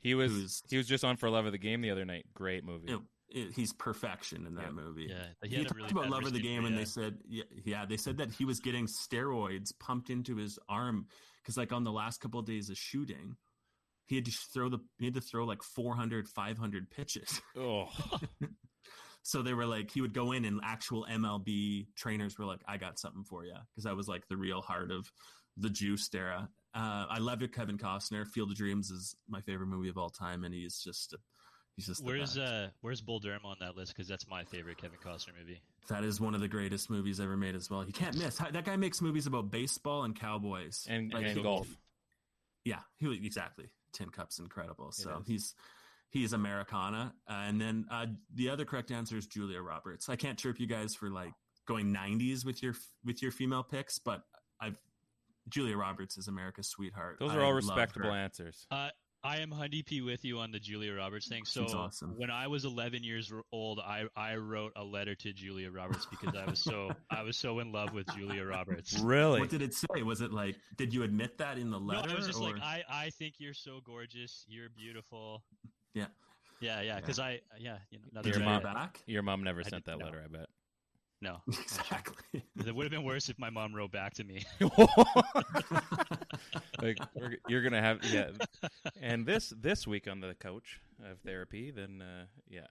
He 0.00 0.14
was 0.14 0.32
Who's- 0.32 0.62
he 0.68 0.76
was 0.76 0.88
just 0.88 1.04
on 1.04 1.16
for 1.16 1.30
Love 1.30 1.46
of 1.46 1.52
the 1.52 1.58
Game 1.58 1.80
the 1.82 1.90
other 1.90 2.04
night. 2.04 2.26
Great 2.34 2.64
movie. 2.64 2.92
It- 2.92 3.00
it- 3.28 3.52
he's 3.54 3.72
perfection 3.72 4.46
in 4.46 4.54
that 4.56 4.66
Yeah. 4.66 4.70
movie. 4.72 5.06
Yeah, 5.10 5.26
he 5.42 5.56
He, 5.56 5.64
talked 5.64 5.76
really 5.76 5.90
about 5.90 6.08
love 6.10 6.24
of 6.24 6.32
the 6.32 6.40
game, 6.40 6.58
injury, 6.64 6.68
and 6.68 6.78
they 6.78 6.84
said, 6.84 7.18
yeah, 7.28 7.44
yeah, 7.64 7.84
they 7.84 7.96
said 7.96 8.16
that 8.18 8.32
he 8.32 8.44
was 8.44 8.60
getting 8.60 8.86
steroids 8.86 9.72
pumped 9.78 10.10
into 10.10 10.36
his 10.36 10.58
arm 10.68 11.06
because, 11.46 11.56
like, 11.56 11.72
on 11.72 11.84
the 11.84 11.92
last 11.92 12.20
couple 12.20 12.40
of 12.40 12.46
days 12.46 12.70
of 12.70 12.76
shooting, 12.76 13.36
he 14.06 14.16
had 14.16 14.24
to 14.24 14.32
throw 14.52 14.68
the 14.68 14.78
he 14.98 15.04
had 15.04 15.14
to 15.14 15.20
throw 15.20 15.44
like 15.44 15.62
400, 15.62 16.28
500 16.28 16.90
pitches. 16.90 17.40
Oh, 17.56 17.86
so 19.22 19.42
they 19.42 19.54
were 19.54 19.66
like, 19.66 19.92
he 19.92 20.00
would 20.00 20.12
go 20.12 20.32
in, 20.32 20.44
and 20.44 20.60
actual 20.64 21.06
MLB 21.08 21.86
trainers 21.96 22.36
were 22.36 22.44
like, 22.44 22.62
"I 22.66 22.78
got 22.78 22.98
something 22.98 23.24
for 23.24 23.44
you," 23.44 23.54
because 23.70 23.84
that 23.84 23.96
was 23.96 24.08
like 24.08 24.26
the 24.28 24.36
real 24.36 24.60
heart 24.60 24.90
of 24.90 25.10
the 25.56 25.70
juice 25.70 26.08
era. 26.14 26.48
Uh, 26.74 27.06
I 27.08 27.18
loved 27.18 27.42
it. 27.42 27.54
Kevin 27.54 27.78
Costner. 27.78 28.26
Field 28.26 28.50
of 28.50 28.56
Dreams 28.56 28.90
is 28.90 29.14
my 29.28 29.40
favorite 29.40 29.68
movie 29.68 29.88
of 29.88 29.96
all 29.96 30.10
time, 30.10 30.44
and 30.44 30.52
he's 30.52 30.78
just 30.82 31.12
a, 31.12 31.18
he's 31.76 31.86
just 31.86 32.04
Where's 32.04 32.36
uh 32.36 32.68
Where's 32.80 33.00
Bull 33.00 33.20
Durham 33.20 33.44
on 33.44 33.56
that 33.60 33.76
list? 33.76 33.94
Because 33.94 34.08
that's 34.08 34.28
my 34.28 34.44
favorite 34.44 34.78
Kevin 34.78 34.98
Costner 35.04 35.38
movie. 35.38 35.60
That 35.88 36.04
is 36.04 36.20
one 36.20 36.34
of 36.34 36.40
the 36.40 36.48
greatest 36.48 36.90
movies 36.90 37.20
ever 37.20 37.36
made 37.36 37.54
as 37.54 37.70
well. 37.70 37.82
He 37.82 37.92
can't 37.92 38.16
miss. 38.18 38.38
That 38.38 38.64
guy 38.64 38.76
makes 38.76 39.00
movies 39.00 39.26
about 39.26 39.50
baseball 39.50 40.04
and 40.04 40.14
cowboys 40.18 40.86
and 40.88 41.12
Like, 41.12 41.26
and 41.26 41.36
he- 41.36 41.42
golf. 41.42 41.68
Yeah, 42.64 42.80
he, 42.98 43.12
exactly. 43.24 43.66
Tin 43.92 44.08
Cup's 44.10 44.40
incredible. 44.40 44.90
So 44.90 45.22
he's 45.26 45.54
he's 46.10 46.32
Americana. 46.32 47.14
Uh, 47.28 47.32
and 47.46 47.60
then 47.60 47.86
uh, 47.90 48.06
the 48.34 48.50
other 48.50 48.64
correct 48.64 48.90
answer 48.90 49.16
is 49.16 49.26
Julia 49.26 49.60
Roberts. 49.60 50.08
I 50.08 50.16
can't 50.16 50.38
chirp 50.38 50.58
you 50.58 50.66
guys 50.66 50.94
for 50.94 51.08
like 51.08 51.32
going 51.66 51.94
90s 51.94 52.44
with 52.44 52.62
your 52.62 52.74
with 53.04 53.22
your 53.22 53.30
female 53.30 53.62
picks, 53.62 53.98
but 53.98 54.22
I've 54.60 54.76
Julia 55.48 55.76
Roberts 55.76 56.16
is 56.16 56.26
America's 56.28 56.68
sweetheart. 56.68 57.18
Those 57.20 57.30
I 57.30 57.36
are 57.36 57.44
all 57.44 57.52
respectable 57.52 58.12
answers. 58.12 58.66
Uh, 58.70 58.88
I 59.26 59.38
am 59.38 59.50
Hundy 59.50 59.84
P 59.84 60.02
with 60.02 60.24
you 60.24 60.38
on 60.38 60.52
the 60.52 60.60
Julia 60.60 60.94
Roberts 60.94 61.26
thing. 61.28 61.44
So 61.44 61.62
She's 61.64 61.74
awesome. 61.74 62.14
when 62.16 62.30
I 62.30 62.46
was 62.46 62.64
11 62.64 63.02
years 63.02 63.32
old, 63.52 63.80
I 63.80 64.04
I 64.16 64.36
wrote 64.36 64.72
a 64.76 64.84
letter 64.84 65.14
to 65.16 65.32
Julia 65.32 65.70
Roberts 65.70 66.06
because 66.06 66.34
I 66.36 66.48
was 66.48 66.60
so 66.60 66.92
I 67.10 67.22
was 67.22 67.36
so 67.36 67.58
in 67.58 67.72
love 67.72 67.92
with 67.92 68.06
Julia 68.16 68.44
Roberts. 68.44 68.98
Really? 69.00 69.40
What 69.40 69.50
did 69.50 69.62
it 69.62 69.74
say? 69.74 70.02
Was 70.02 70.20
it 70.20 70.32
like? 70.32 70.56
Did 70.76 70.94
you 70.94 71.02
admit 71.02 71.38
that 71.38 71.58
in 71.58 71.70
the 71.70 71.78
letter? 71.80 72.02
No, 72.02 72.02
letter? 72.02 72.14
it 72.14 72.18
was 72.18 72.26
just 72.28 72.40
or- 72.40 72.52
like 72.52 72.62
I 72.62 72.84
I 72.88 73.10
think 73.10 73.34
you're 73.38 73.54
so 73.54 73.80
gorgeous. 73.84 74.44
You're 74.48 74.68
beautiful. 74.70 75.42
Yeah. 75.94 76.06
Yeah, 76.60 76.80
yeah. 76.82 76.96
Because 77.00 77.18
I 77.18 77.40
yeah 77.58 77.78
you 77.90 77.98
know 78.12 78.22
Did 78.22 78.36
Your 78.36 78.44
mom- 78.44 78.62
back? 78.62 79.00
Your 79.06 79.22
mom 79.22 79.42
never 79.42 79.60
I 79.60 79.64
sent 79.64 79.84
did- 79.84 79.92
that 79.94 79.98
no. 79.98 80.04
letter. 80.06 80.22
I 80.24 80.28
bet. 80.28 80.46
No. 81.26 81.40
Exactly. 81.62 82.42
It 82.64 82.74
would 82.74 82.84
have 82.84 82.90
been 82.90 83.04
worse 83.04 83.28
if 83.28 83.38
my 83.38 83.50
mom 83.50 83.74
wrote 83.74 83.92
back 83.92 84.14
to 84.14 84.24
me. 84.24 84.44
like 86.80 86.98
we're, 87.14 87.36
you're 87.48 87.62
gonna 87.62 87.82
have 87.82 88.04
yeah. 88.04 88.30
And 89.00 89.26
this 89.26 89.52
this 89.60 89.86
week 89.86 90.08
on 90.08 90.20
the 90.20 90.34
couch 90.34 90.80
of 91.04 91.18
therapy, 91.20 91.70
then 91.70 92.02
uh, 92.02 92.26
yeah. 92.48 92.66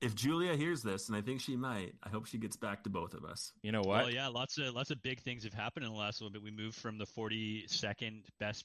if 0.00 0.14
Julia 0.14 0.56
hears 0.56 0.82
this, 0.82 1.08
and 1.08 1.16
I 1.16 1.20
think 1.20 1.40
she 1.40 1.56
might, 1.56 1.94
I 2.02 2.08
hope 2.08 2.26
she 2.26 2.38
gets 2.38 2.56
back 2.56 2.82
to 2.84 2.90
both 2.90 3.14
of 3.14 3.24
us. 3.24 3.52
You 3.62 3.72
know 3.72 3.82
what? 3.82 4.04
Well, 4.04 4.10
yeah, 4.10 4.28
lots 4.28 4.58
of 4.58 4.74
lots 4.74 4.90
of 4.90 5.02
big 5.02 5.20
things 5.20 5.44
have 5.44 5.54
happened 5.54 5.86
in 5.86 5.92
the 5.92 5.98
last 5.98 6.20
little 6.20 6.32
bit. 6.32 6.42
We 6.42 6.50
moved 6.50 6.76
from 6.76 6.98
the 6.98 7.06
42nd 7.06 8.24
best 8.40 8.64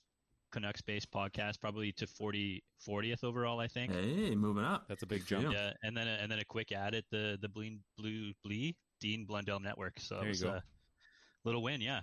Canucks 0.52 0.82
based 0.82 1.12
podcast 1.12 1.60
probably 1.60 1.92
to 1.94 2.08
40 2.08 2.64
40th 2.88 3.24
overall, 3.24 3.60
I 3.60 3.68
think. 3.68 3.92
Hey, 3.92 4.36
moving 4.36 4.64
up. 4.64 4.86
That's 4.88 5.04
a 5.04 5.08
big 5.08 5.26
jump. 5.26 5.52
Yeah, 5.52 5.72
and 5.84 5.98
then 5.98 6.08
a, 6.08 6.18
and 6.22 6.32
then 6.32 6.40
a 6.40 6.46
quick 6.46 6.72
ad 6.72 6.96
at 6.96 7.06
the 7.12 7.38
the 7.42 7.50
Bleen 7.50 7.80
Blue 7.98 8.32
Blee 8.44 8.76
Dean 9.04 9.26
Blundell 9.26 9.60
Network. 9.60 10.00
So 10.00 10.16
There 10.16 10.24
it 10.24 10.26
you 10.28 10.30
was 10.30 10.44
go. 10.44 10.50
a 10.52 10.64
little 11.44 11.62
win, 11.62 11.82
yeah. 11.82 12.02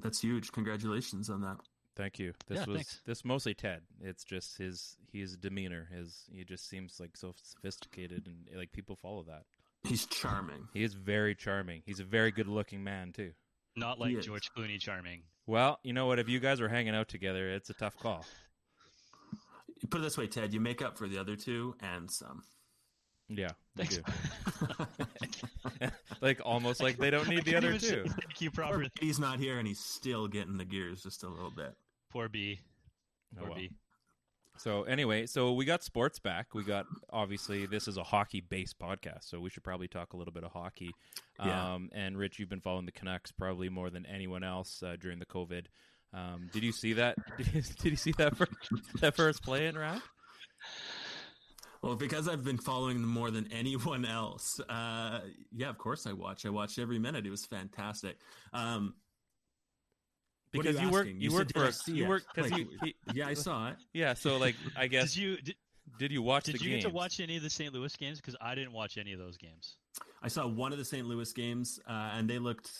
That's 0.00 0.20
huge. 0.20 0.50
Congratulations 0.50 1.30
on 1.30 1.40
that. 1.42 1.58
Thank 1.94 2.18
you. 2.18 2.32
This 2.48 2.58
Yeah, 2.58 2.64
was 2.66 2.76
thanks. 2.78 3.00
this 3.06 3.24
mostly 3.24 3.54
Ted. 3.54 3.82
It's 4.00 4.24
just 4.24 4.58
his 4.58 4.96
his 5.12 5.36
demeanor. 5.36 5.88
His 5.96 6.24
he 6.28 6.42
just 6.42 6.68
seems 6.68 6.98
like 6.98 7.16
so 7.16 7.34
sophisticated 7.40 8.26
and 8.26 8.58
like 8.58 8.72
people 8.72 8.96
follow 8.96 9.22
that. 9.28 9.44
He's 9.84 10.06
charming. 10.06 10.66
He 10.72 10.82
is 10.82 10.94
very 10.94 11.36
charming. 11.36 11.82
He's 11.86 12.00
a 12.00 12.04
very 12.04 12.32
good 12.32 12.48
looking 12.48 12.82
man 12.82 13.12
too. 13.12 13.30
Not 13.76 14.00
like. 14.00 14.18
George 14.22 14.50
Clooney 14.56 14.80
charming. 14.80 15.22
Well, 15.46 15.78
you 15.84 15.92
know 15.92 16.06
what? 16.06 16.18
If 16.18 16.28
you 16.28 16.40
guys 16.40 16.60
are 16.60 16.68
hanging 16.68 16.96
out 16.96 17.06
together, 17.06 17.48
it's 17.50 17.70
a 17.70 17.74
tough 17.74 17.96
call. 17.96 18.24
Put 19.90 20.00
it 20.00 20.04
this 20.04 20.18
way, 20.18 20.26
Ted: 20.26 20.52
you 20.52 20.58
make 20.60 20.82
up 20.82 20.98
for 20.98 21.06
the 21.06 21.18
other 21.18 21.36
two 21.36 21.76
and 21.80 22.10
some. 22.10 22.42
Yeah, 23.28 23.50
we 23.76 23.84
Thanks. 23.84 24.00
like 26.20 26.40
almost 26.44 26.82
like 26.82 26.98
they 26.98 27.10
don't 27.10 27.28
need 27.28 27.44
the 27.44 27.56
other 27.56 27.78
two. 27.78 28.04
Thank 28.06 28.40
you, 28.40 28.50
proper. 28.50 28.86
He's 29.00 29.18
not 29.18 29.38
here, 29.38 29.58
and 29.58 29.66
he's 29.66 29.80
still 29.80 30.28
getting 30.28 30.58
the 30.58 30.64
gears 30.64 31.02
just 31.02 31.22
a 31.24 31.28
little 31.28 31.50
bit. 31.50 31.74
Poor 32.10 32.28
B. 32.28 32.60
Oh, 33.36 33.40
Poor 33.40 33.48
well. 33.50 33.58
B. 33.58 33.70
So 34.56 34.84
anyway, 34.84 35.26
so 35.26 35.52
we 35.52 35.64
got 35.64 35.82
sports 35.82 36.18
back. 36.18 36.54
We 36.54 36.62
got 36.62 36.86
obviously 37.10 37.66
this 37.66 37.88
is 37.88 37.96
a 37.96 38.04
hockey 38.04 38.40
based 38.40 38.78
podcast, 38.78 39.24
so 39.24 39.40
we 39.40 39.50
should 39.50 39.64
probably 39.64 39.88
talk 39.88 40.12
a 40.12 40.16
little 40.16 40.32
bit 40.32 40.44
of 40.44 40.52
hockey. 40.52 40.90
Yeah. 41.44 41.74
Um, 41.74 41.90
and 41.92 42.16
Rich, 42.16 42.38
you've 42.38 42.48
been 42.48 42.60
following 42.60 42.86
the 42.86 42.92
Canucks 42.92 43.32
probably 43.32 43.68
more 43.68 43.90
than 43.90 44.06
anyone 44.06 44.44
else 44.44 44.82
uh, 44.82 44.96
during 45.00 45.18
the 45.18 45.26
COVID. 45.26 45.66
Um, 46.12 46.48
did 46.52 46.62
you 46.62 46.70
see 46.72 46.92
that? 46.94 47.16
Did 47.36 47.46
you, 47.54 47.62
did 47.62 47.90
you 47.90 47.96
see 47.96 48.12
that 48.18 48.36
first, 48.36 48.52
that 49.00 49.16
first 49.16 49.42
play 49.42 49.66
in 49.66 49.76
Rad? 49.76 50.00
Well, 51.84 51.96
because 51.96 52.28
I've 52.28 52.42
been 52.42 52.56
following 52.56 53.02
them 53.02 53.10
more 53.10 53.30
than 53.30 53.46
anyone 53.52 54.06
else. 54.06 54.58
Uh, 54.70 55.20
yeah, 55.54 55.68
of 55.68 55.76
course 55.76 56.06
I 56.06 56.14
watch. 56.14 56.46
I 56.46 56.48
watched 56.48 56.78
every 56.78 56.98
minute. 56.98 57.26
It 57.26 57.30
was 57.30 57.44
fantastic. 57.44 58.16
Um, 58.54 58.94
what 60.54 60.64
are 60.66 60.70
Because 60.72 60.82
you, 60.82 60.90
work, 60.90 61.06
asking? 61.06 61.20
you, 61.20 61.30
said, 61.30 61.36
work 61.38 61.52
for 61.52 61.64
I 61.64 61.68
a, 61.68 61.72
see 61.72 61.92
you 61.92 62.04
it? 62.04 62.08
work 62.08 62.22
because 62.34 62.50
Like, 62.50 62.60
you, 62.60 62.68
he- 62.82 62.94
yeah, 63.14 63.26
I 63.26 63.34
saw 63.34 63.68
it. 63.68 63.76
yeah. 63.92 64.14
So 64.14 64.38
like, 64.38 64.54
I 64.78 64.86
guess 64.86 65.12
Did 65.12 65.20
you 65.22 65.36
did, 65.42 65.54
did 65.98 66.10
you 66.12 66.22
watch 66.22 66.44
did 66.44 66.54
the 66.54 66.64
you 66.64 66.70
games? 66.70 66.84
get 66.84 66.88
to 66.88 66.94
watch 66.94 67.20
any 67.20 67.36
of 67.36 67.42
the 67.42 67.50
St. 67.50 67.74
Louis 67.74 67.94
games? 67.96 68.18
Because 68.18 68.36
I 68.40 68.54
didn't 68.54 68.72
watch 68.72 68.96
any 68.96 69.12
of 69.12 69.18
those 69.18 69.36
games. 69.36 69.76
I 70.22 70.28
saw 70.28 70.46
one 70.46 70.72
of 70.72 70.78
the 70.78 70.84
St. 70.86 71.06
Louis 71.06 71.30
games, 71.34 71.78
uh, 71.86 72.12
and 72.14 72.30
they 72.30 72.38
looked 72.38 72.70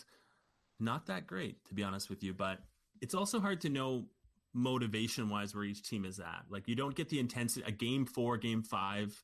not 0.81 1.05
that 1.09 1.27
great, 1.27 1.63
to 1.67 1.75
be 1.75 1.83
honest 1.83 2.09
with 2.09 2.23
you. 2.23 2.33
But 2.33 2.61
it's 3.03 3.15
also 3.15 3.39
hard 3.39 3.61
to 3.63 3.69
know 3.69 4.07
motivation 4.55 5.29
wise 5.29 5.55
where 5.55 5.65
each 5.65 5.83
team 5.83 6.05
is 6.05 6.21
at. 6.21 6.45
Like 6.49 6.69
you 6.69 6.75
don't 6.75 6.95
get 6.95 7.09
the 7.09 7.19
intensity. 7.21 7.65
A 7.67 7.73
game 7.73 8.07
four, 8.07 8.39
game 8.39 8.63
five, 8.63 9.21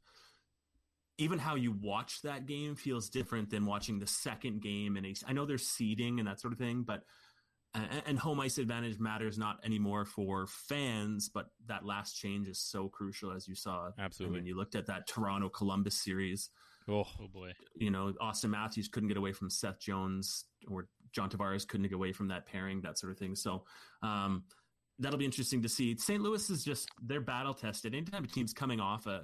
even 1.18 1.38
how 1.38 1.54
you 1.54 1.72
watch 1.72 2.22
that 2.22 2.46
game 2.46 2.74
feels 2.74 3.08
different 3.08 3.50
than 3.50 3.66
watching 3.66 3.98
the 3.98 4.06
second 4.06 4.62
game. 4.62 4.96
And 4.96 5.06
I 5.26 5.32
know 5.32 5.46
there's 5.46 5.66
seeding 5.66 6.18
and 6.18 6.28
that 6.28 6.40
sort 6.40 6.52
of 6.52 6.58
thing, 6.58 6.82
but 6.82 7.04
and, 7.72 8.18
home 8.18 8.40
ice 8.40 8.58
advantage 8.58 8.98
matters 8.98 9.38
not 9.38 9.60
anymore 9.64 10.04
for 10.04 10.46
fans, 10.48 11.28
but 11.28 11.50
that 11.68 11.84
last 11.84 12.14
change 12.14 12.48
is 12.48 12.58
so 12.58 12.88
crucial, 12.88 13.30
as 13.30 13.46
you 13.46 13.54
saw. 13.54 13.90
Absolutely. 13.96 14.38
I 14.38 14.40
mean, 14.40 14.46
you 14.48 14.56
looked 14.56 14.74
at 14.74 14.86
that 14.86 15.06
Toronto 15.06 15.48
Columbus 15.48 15.94
series 16.02 16.50
Oh, 16.88 17.04
Oh 17.20 17.28
boy. 17.32 17.52
you 17.76 17.90
know, 17.90 18.12
Auston 18.20 18.50
Matthews 18.50 18.88
couldn't 18.88 19.08
get 19.08 19.18
away 19.18 19.32
from 19.32 19.50
Seth 19.50 19.78
Jones 19.78 20.46
or 20.68 20.88
John 21.12 21.30
Tavares 21.30 21.66
couldn't 21.66 21.86
get 21.88 21.94
away 21.94 22.12
from 22.12 22.28
that 22.28 22.46
pairing, 22.46 22.80
that 22.80 22.98
sort 22.98 23.12
of 23.12 23.18
thing. 23.18 23.36
So 23.36 23.64
um, 24.02 24.44
that'll 25.00 25.18
be 25.18 25.24
interesting 25.24 25.62
to 25.62 25.68
see. 25.68 25.96
St. 25.96 26.22
Louis 26.22 26.48
is 26.50 26.62
just 26.62 26.88
they're 27.02 27.20
battle 27.20 27.54
tested. 27.54 27.94
Anytime 27.94 28.24
a 28.24 28.28
team's 28.28 28.52
coming 28.52 28.80
off 28.80 29.06
a, 29.06 29.22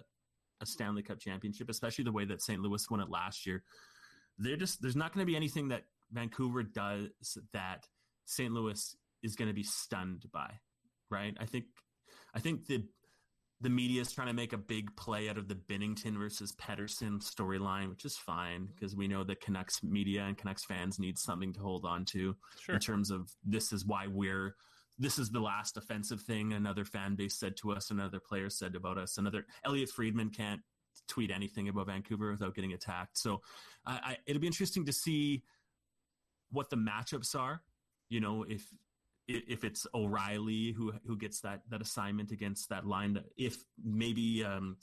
a 0.61 0.67
Stanley 0.67 1.03
Cup 1.03 1.21
championship, 1.21 1.69
especially 1.69 2.05
the 2.05 2.13
way 2.13 2.25
that 2.25 2.43
St. 2.43 2.61
Louis 2.61 2.85
won 2.91 3.01
it 3.01 3.11
last 3.11 3.47
year, 3.47 3.63
they're 4.39 4.57
just 4.57 4.83
there's 4.83 4.97
not 4.97 5.13
going 5.13 5.25
to 5.25 5.31
be 5.31 5.37
anything 5.37 5.69
that 5.69 5.85
Vancouver 6.11 6.63
does 6.63 7.39
that 7.53 7.87
St. 8.25 8.53
Louis 8.53 8.97
is 9.23 9.37
going 9.37 9.49
to 9.49 9.55
be 9.55 9.63
stunned 9.63 10.25
by, 10.33 10.51
right? 11.11 11.37
I 11.39 11.45
think 11.45 11.67
I 12.35 12.41
think 12.41 12.67
the 12.67 12.85
the 13.61 13.71
media 13.71 14.03
is 14.03 14.13
trying 14.13 14.27
to 14.27 14.35
make 14.35 14.53
a 14.53 14.59
big 14.59 14.95
play 14.97 15.31
out 15.31 15.39
of 15.39 15.49
the 15.49 15.55
Binnington 15.55 16.19
versus 16.19 16.53
Pettersson 16.53 17.23
storyline, 17.23 17.89
which 17.89 18.05
is 18.05 18.17
fine 18.17 18.67
because 18.67 18.95
we 18.95 19.09
know 19.09 19.25
that 19.25 19.41
Canucks 19.41 19.83
media 19.83 20.25
and 20.25 20.37
Canucks 20.37 20.65
fans 20.65 20.99
need 20.99 21.19
something 21.19 21.55
to 21.55 21.61
hold 21.61 21.87
on 21.87 22.05
to 22.07 22.37
sure. 22.61 22.75
in 22.75 22.81
terms 22.81 23.11
of 23.11 23.31
this 23.45 23.73
is 23.73 23.87
why 23.87 24.07
we're 24.09 24.57
this 24.99 25.19
is 25.19 25.31
the 25.31 25.41
last 25.41 25.77
offensive 25.77 26.21
thing 26.21 26.53
another 26.53 26.85
fan 26.85 27.15
base 27.15 27.39
said 27.39 27.57
to 27.59 27.73
us, 27.73 27.91
another 27.91 28.21
player 28.21 28.49
said 28.49 28.75
about 28.75 28.99
us, 28.99 29.19
another 29.19 29.47
Elliot 29.65 29.91
Friedman 29.91 30.31
can't 30.31 30.61
tweet 31.09 31.31
anything 31.31 31.69
about 31.69 31.87
Vancouver 31.87 32.31
without 32.31 32.55
getting 32.55 32.73
attacked. 32.73 33.19
So 33.19 33.43
I, 33.85 33.93
I, 33.93 34.17
it'll 34.27 34.41
be 34.41 34.47
interesting 34.47 34.85
to 34.87 34.93
see 34.93 35.43
what 36.51 36.71
the 36.71 36.77
matchups 36.77 37.35
are. 37.35 37.63
You 38.09 38.21
know, 38.21 38.45
if 38.49 38.67
if 39.29 39.65
it's 39.65 39.87
O'Reilly 39.95 40.73
who 40.73 40.93
who 41.07 41.17
gets 41.17 41.41
that 41.41 41.63
that 41.71 41.83
assignment 41.83 42.31
against 42.31 42.69
that 42.69 42.87
line, 42.87 43.15
that 43.15 43.25
if 43.37 43.57
maybe 43.85 44.45
um, 44.45 44.77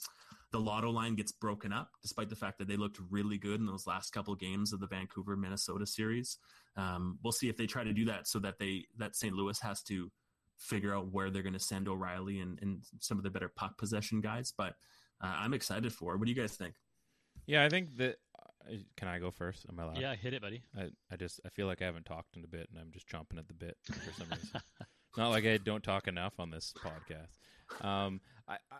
the 0.54 0.60
Lotto 0.60 0.88
line 0.88 1.16
gets 1.16 1.32
broken 1.32 1.72
up, 1.72 1.90
despite 2.00 2.30
the 2.30 2.36
fact 2.36 2.58
that 2.58 2.68
they 2.68 2.76
looked 2.76 3.00
really 3.10 3.38
good 3.38 3.58
in 3.58 3.66
those 3.66 3.88
last 3.88 4.12
couple 4.12 4.36
games 4.36 4.72
of 4.72 4.78
the 4.78 4.86
Vancouver 4.86 5.36
Minnesota 5.36 5.84
series. 5.84 6.38
Um, 6.76 7.18
we'll 7.24 7.32
see 7.32 7.48
if 7.48 7.56
they 7.56 7.66
try 7.66 7.82
to 7.82 7.92
do 7.92 8.04
that 8.04 8.28
so 8.28 8.38
that 8.38 8.60
they 8.60 8.84
that 8.96 9.16
St. 9.16 9.34
Louis 9.34 9.58
has 9.58 9.82
to 9.82 10.12
figure 10.56 10.94
out 10.94 11.12
where 11.12 11.28
they're 11.28 11.42
going 11.42 11.54
to 11.54 11.58
send 11.58 11.88
O'Reilly 11.88 12.38
and, 12.38 12.60
and 12.62 12.84
some 13.00 13.18
of 13.18 13.24
the 13.24 13.30
better 13.30 13.48
puck 13.48 13.76
possession 13.78 14.20
guys. 14.20 14.52
But 14.56 14.74
uh, 15.20 15.34
I'm 15.38 15.54
excited 15.54 15.92
for. 15.92 16.14
it. 16.14 16.18
What 16.18 16.26
do 16.26 16.32
you 16.32 16.40
guys 16.40 16.54
think? 16.54 16.74
Yeah, 17.46 17.64
I 17.64 17.68
think 17.68 17.96
that. 17.96 18.18
Uh, 18.38 18.76
can 18.96 19.08
I 19.08 19.18
go 19.18 19.32
first? 19.32 19.66
Am 19.68 19.80
I 19.80 19.82
allowed? 19.82 19.98
Yeah, 19.98 20.14
hit 20.14 20.34
it, 20.34 20.40
buddy. 20.40 20.62
I, 20.78 20.90
I 21.10 21.16
just 21.16 21.40
I 21.44 21.48
feel 21.48 21.66
like 21.66 21.82
I 21.82 21.86
haven't 21.86 22.06
talked 22.06 22.36
in 22.36 22.44
a 22.44 22.48
bit, 22.48 22.68
and 22.70 22.80
I'm 22.80 22.92
just 22.92 23.08
chomping 23.08 23.38
at 23.38 23.48
the 23.48 23.54
bit 23.54 23.76
for 23.82 24.12
some 24.16 24.28
reason. 24.30 24.60
Not 25.16 25.30
like 25.30 25.46
I 25.46 25.56
don't 25.56 25.82
talk 25.82 26.06
enough 26.06 26.34
on 26.38 26.50
this 26.50 26.72
podcast. 26.80 27.84
Um, 27.84 28.20
I, 28.46 28.54
I, 28.54 28.76
I 28.76 28.78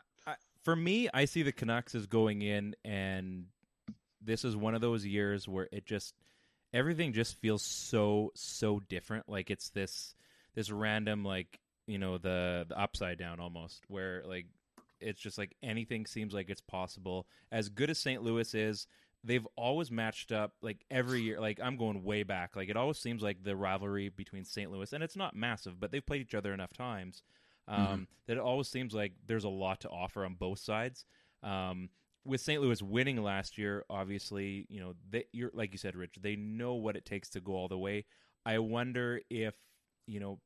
for 0.64 0.74
me, 0.74 1.08
I 1.12 1.26
see 1.26 1.42
the 1.42 1.52
Canucks 1.52 1.94
as 1.94 2.06
going 2.06 2.42
in, 2.42 2.74
and 2.84 3.46
this 4.20 4.44
is 4.44 4.56
one 4.56 4.74
of 4.74 4.80
those 4.80 5.04
years 5.04 5.46
where 5.46 5.68
it 5.70 5.84
just 5.84 6.14
everything 6.72 7.12
just 7.12 7.36
feels 7.40 7.62
so 7.62 8.32
so 8.34 8.80
different. 8.88 9.28
Like 9.28 9.50
it's 9.50 9.70
this 9.70 10.14
this 10.54 10.70
random 10.70 11.24
like 11.24 11.60
you 11.86 11.98
know 11.98 12.18
the 12.18 12.64
the 12.68 12.80
upside 12.80 13.18
down 13.18 13.40
almost 13.40 13.82
where 13.88 14.22
like 14.26 14.46
it's 15.00 15.20
just 15.20 15.36
like 15.36 15.54
anything 15.62 16.06
seems 16.06 16.32
like 16.32 16.48
it's 16.48 16.62
possible. 16.62 17.26
As 17.52 17.68
good 17.68 17.90
as 17.90 17.98
St. 17.98 18.22
Louis 18.22 18.54
is, 18.54 18.86
they've 19.22 19.46
always 19.54 19.90
matched 19.90 20.32
up 20.32 20.52
like 20.62 20.84
every 20.90 21.20
year. 21.20 21.40
Like 21.40 21.60
I'm 21.62 21.76
going 21.76 22.04
way 22.04 22.22
back. 22.22 22.56
Like 22.56 22.70
it 22.70 22.76
always 22.76 22.98
seems 22.98 23.22
like 23.22 23.44
the 23.44 23.54
rivalry 23.54 24.08
between 24.08 24.44
St. 24.44 24.70
Louis 24.70 24.92
and 24.94 25.04
it's 25.04 25.16
not 25.16 25.36
massive, 25.36 25.78
but 25.78 25.92
they've 25.92 26.04
played 26.04 26.22
each 26.22 26.34
other 26.34 26.54
enough 26.54 26.72
times 26.72 27.22
um, 27.68 28.02
Mhm. 28.02 28.06
that 28.26 28.36
it 28.36 28.40
always 28.40 28.68
seems 28.68 28.94
like 28.94 29.12
there's 29.26 29.44
a 29.44 29.48
lot 29.48 29.80
to 29.82 29.88
offer 29.90 30.24
on 30.24 30.34
both 30.34 30.58
sides. 30.58 31.04
Um, 31.42 31.90
with 32.24 32.40
St. 32.40 32.60
Louis 32.62 32.82
winning 32.82 33.22
last 33.22 33.58
year, 33.58 33.84
obviously, 33.90 34.66
you 34.70 34.80
know, 34.80 34.94
they, 35.10 35.26
you're 35.32 35.50
like 35.54 35.72
you 35.72 35.78
said, 35.78 35.94
Rich. 35.96 36.16
They 36.20 36.36
know 36.36 36.74
what 36.74 36.96
it 36.96 37.04
takes 37.04 37.28
to 37.30 37.40
go 37.40 37.52
all 37.54 37.68
the 37.68 37.78
way. 37.78 38.04
I 38.46 38.58
wonder 38.58 39.20
if 39.30 39.54
you 40.06 40.20
know 40.20 40.40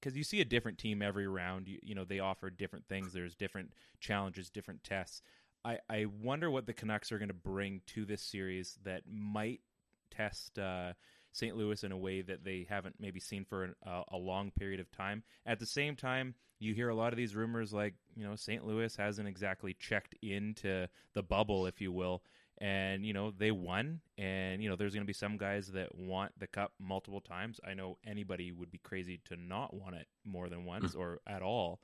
because 0.00 0.16
you 0.16 0.24
see 0.24 0.40
a 0.40 0.44
different 0.44 0.78
team 0.78 1.02
every 1.02 1.26
round. 1.26 1.68
You, 1.68 1.78
you 1.82 1.94
know, 1.94 2.04
they 2.04 2.20
offer 2.20 2.50
different 2.50 2.86
things. 2.88 3.12
There's 3.12 3.34
different 3.34 3.72
challenges, 4.00 4.50
different 4.50 4.84
tests. 4.84 5.22
I, 5.64 5.78
I 5.88 6.06
wonder 6.06 6.50
what 6.50 6.66
the 6.66 6.72
Canucks 6.74 7.10
are 7.10 7.18
going 7.18 7.28
to 7.28 7.34
bring 7.34 7.80
to 7.88 8.04
this 8.04 8.22
series 8.22 8.78
that 8.84 9.02
might 9.10 9.60
test 10.10 10.58
uh, 10.58 10.92
St. 11.36 11.54
Louis 11.54 11.84
in 11.84 11.92
a 11.92 11.96
way 11.96 12.22
that 12.22 12.44
they 12.44 12.66
haven't 12.68 12.96
maybe 12.98 13.20
seen 13.20 13.44
for 13.44 13.64
an, 13.64 13.74
uh, 13.86 14.04
a 14.10 14.16
long 14.16 14.50
period 14.50 14.80
of 14.80 14.90
time. 14.90 15.22
At 15.44 15.60
the 15.60 15.66
same 15.66 15.94
time, 15.94 16.34
you 16.58 16.72
hear 16.72 16.88
a 16.88 16.94
lot 16.94 17.12
of 17.12 17.18
these 17.18 17.36
rumors 17.36 17.74
like, 17.74 17.94
you 18.14 18.24
know, 18.24 18.36
St. 18.36 18.66
Louis 18.66 18.94
hasn't 18.96 19.28
exactly 19.28 19.74
checked 19.78 20.14
into 20.22 20.88
the 21.12 21.22
bubble, 21.22 21.66
if 21.66 21.80
you 21.80 21.92
will. 21.92 22.22
And, 22.58 23.04
you 23.04 23.12
know, 23.12 23.32
they 23.36 23.50
won. 23.50 24.00
And, 24.16 24.62
you 24.62 24.70
know, 24.70 24.76
there's 24.76 24.94
going 24.94 25.04
to 25.04 25.06
be 25.06 25.12
some 25.12 25.36
guys 25.36 25.68
that 25.72 25.94
want 25.94 26.32
the 26.38 26.46
cup 26.46 26.72
multiple 26.80 27.20
times. 27.20 27.60
I 27.62 27.74
know 27.74 27.98
anybody 28.06 28.50
would 28.50 28.70
be 28.70 28.78
crazy 28.78 29.20
to 29.26 29.36
not 29.36 29.74
want 29.74 29.96
it 29.96 30.06
more 30.24 30.48
than 30.48 30.64
once 30.64 30.94
or 30.94 31.20
at 31.26 31.42
all. 31.42 31.80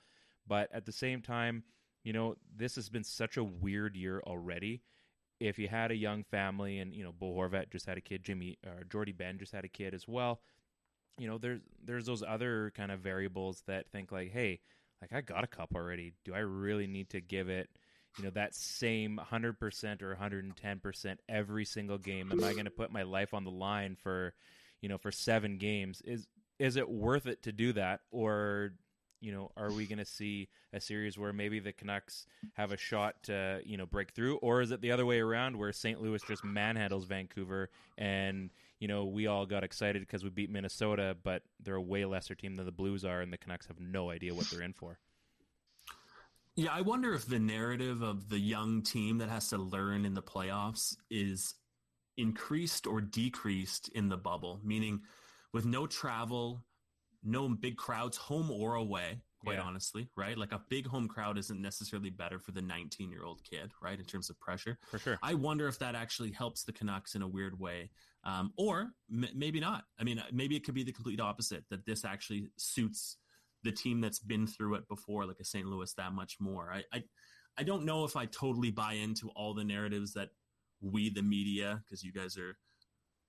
But 0.46 0.70
at 0.72 0.86
the 0.86 0.92
same 0.92 1.20
time, 1.20 1.62
you 2.04 2.14
know, 2.14 2.36
this 2.56 2.76
has 2.76 2.88
been 2.88 3.04
such 3.04 3.36
a 3.36 3.44
weird 3.44 3.96
year 3.96 4.22
already. 4.26 4.80
If 5.48 5.58
you 5.58 5.68
had 5.68 5.90
a 5.90 5.96
young 5.96 6.24
family 6.24 6.78
and, 6.78 6.94
you 6.94 7.04
know, 7.04 7.12
Bo 7.12 7.34
Horvat 7.34 7.70
just 7.70 7.86
had 7.86 7.98
a 7.98 8.00
kid, 8.00 8.22
Jimmy 8.22 8.58
or 8.66 8.84
Jordie 8.84 9.12
Benn 9.12 9.38
just 9.38 9.52
had 9.52 9.64
a 9.64 9.68
kid 9.68 9.94
as 9.94 10.06
well, 10.06 10.40
you 11.18 11.28
know, 11.28 11.38
there's 11.38 11.60
there's 11.84 12.06
those 12.06 12.22
other 12.22 12.72
kind 12.76 12.90
of 12.90 13.00
variables 13.00 13.62
that 13.66 13.90
think 13.90 14.12
like, 14.12 14.32
hey, 14.32 14.60
like 15.00 15.12
I 15.12 15.20
got 15.20 15.44
a 15.44 15.48
cup 15.48 15.74
already. 15.74 16.12
Do 16.24 16.34
I 16.34 16.38
really 16.38 16.86
need 16.86 17.10
to 17.10 17.20
give 17.20 17.48
it, 17.48 17.68
you 18.18 18.24
know, 18.24 18.30
that 18.30 18.54
same 18.54 19.20
100% 19.30 20.02
or 20.02 20.16
110% 20.16 21.16
every 21.28 21.64
single 21.64 21.98
game? 21.98 22.30
Am 22.32 22.42
I 22.44 22.52
going 22.52 22.64
to 22.64 22.70
put 22.70 22.92
my 22.92 23.02
life 23.02 23.34
on 23.34 23.44
the 23.44 23.50
line 23.50 23.96
for, 24.00 24.34
you 24.80 24.88
know, 24.88 24.98
for 24.98 25.10
7 25.12 25.58
games? 25.58 26.02
Is 26.04 26.26
is 26.58 26.76
it 26.76 26.88
worth 26.88 27.26
it 27.26 27.42
to 27.42 27.52
do 27.52 27.72
that 27.72 28.00
or 28.10 28.74
you 29.22 29.32
know, 29.32 29.50
are 29.56 29.70
we 29.70 29.86
going 29.86 29.98
to 29.98 30.04
see 30.04 30.48
a 30.72 30.80
series 30.80 31.16
where 31.16 31.32
maybe 31.32 31.60
the 31.60 31.72
Canucks 31.72 32.26
have 32.54 32.72
a 32.72 32.76
shot 32.76 33.22
to, 33.24 33.60
you 33.64 33.76
know, 33.76 33.86
break 33.86 34.12
through, 34.12 34.36
or 34.36 34.60
is 34.60 34.72
it 34.72 34.80
the 34.80 34.90
other 34.90 35.06
way 35.06 35.20
around 35.20 35.56
where 35.56 35.72
St. 35.72 36.02
Louis 36.02 36.20
just 36.26 36.42
manhandles 36.42 37.06
Vancouver 37.06 37.70
and 37.96 38.50
you 38.80 38.88
know 38.88 39.04
we 39.04 39.28
all 39.28 39.46
got 39.46 39.62
excited 39.62 40.02
because 40.02 40.24
we 40.24 40.30
beat 40.30 40.50
Minnesota, 40.50 41.16
but 41.22 41.42
they're 41.62 41.76
a 41.76 41.80
way 41.80 42.04
lesser 42.04 42.34
team 42.34 42.56
than 42.56 42.66
the 42.66 42.72
Blues 42.72 43.04
are, 43.04 43.20
and 43.20 43.32
the 43.32 43.38
Canucks 43.38 43.66
have 43.66 43.78
no 43.78 44.10
idea 44.10 44.34
what 44.34 44.50
they're 44.50 44.62
in 44.62 44.72
for. 44.72 44.98
Yeah, 46.56 46.72
I 46.72 46.82
wonder 46.82 47.14
if 47.14 47.26
the 47.26 47.38
narrative 47.38 48.02
of 48.02 48.28
the 48.28 48.38
young 48.38 48.82
team 48.82 49.18
that 49.18 49.30
has 49.30 49.48
to 49.50 49.56
learn 49.56 50.04
in 50.04 50.14
the 50.14 50.22
playoffs 50.22 50.96
is 51.10 51.54
increased 52.18 52.86
or 52.86 53.00
decreased 53.00 53.88
in 53.90 54.08
the 54.08 54.18
bubble, 54.18 54.60
meaning 54.62 55.02
with 55.52 55.64
no 55.64 55.86
travel, 55.86 56.64
no 57.22 57.48
big 57.48 57.76
crowds, 57.76 58.16
home 58.16 58.50
or 58.50 58.74
away. 58.74 59.20
Quite 59.40 59.54
Yeah. 59.56 59.62
honestly, 59.62 60.08
right? 60.16 60.38
Like 60.38 60.52
a 60.52 60.62
big 60.68 60.86
home 60.86 61.08
crowd 61.08 61.36
isn't 61.36 61.60
necessarily 61.60 62.10
better 62.10 62.38
for 62.38 62.52
the 62.52 62.62
19 62.62 63.10
year 63.10 63.24
old 63.24 63.42
kid, 63.42 63.72
right? 63.82 63.98
In 63.98 64.04
terms 64.04 64.30
of 64.30 64.38
pressure. 64.38 64.78
For 64.88 65.00
sure. 65.00 65.18
I 65.20 65.34
wonder 65.34 65.66
if 65.66 65.80
that 65.80 65.96
actually 65.96 66.30
helps 66.30 66.62
the 66.62 66.72
Canucks 66.72 67.16
in 67.16 67.22
a 67.22 67.28
weird 67.28 67.58
way, 67.58 67.90
um, 68.22 68.52
or 68.56 68.92
m- 69.12 69.26
maybe 69.34 69.58
not. 69.58 69.84
I 69.98 70.04
mean, 70.04 70.22
maybe 70.32 70.54
it 70.54 70.64
could 70.64 70.74
be 70.76 70.84
the 70.84 70.92
complete 70.92 71.18
opposite 71.20 71.64
that 71.70 71.84
this 71.86 72.04
actually 72.04 72.50
suits 72.56 73.16
the 73.64 73.72
team 73.72 74.00
that's 74.00 74.20
been 74.20 74.46
through 74.46 74.76
it 74.76 74.86
before, 74.88 75.26
like 75.26 75.40
a 75.40 75.44
St. 75.44 75.66
Louis, 75.66 75.92
that 75.94 76.12
much 76.12 76.36
more. 76.38 76.70
I, 76.72 76.84
I, 76.92 77.02
I 77.58 77.62
don't 77.64 77.84
know 77.84 78.04
if 78.04 78.14
I 78.16 78.26
totally 78.26 78.70
buy 78.70 78.92
into 78.92 79.28
all 79.30 79.54
the 79.54 79.64
narratives 79.64 80.12
that 80.14 80.30
we, 80.80 81.10
the 81.10 81.22
media, 81.22 81.82
because 81.84 82.04
you 82.04 82.12
guys 82.12 82.36
are 82.38 82.56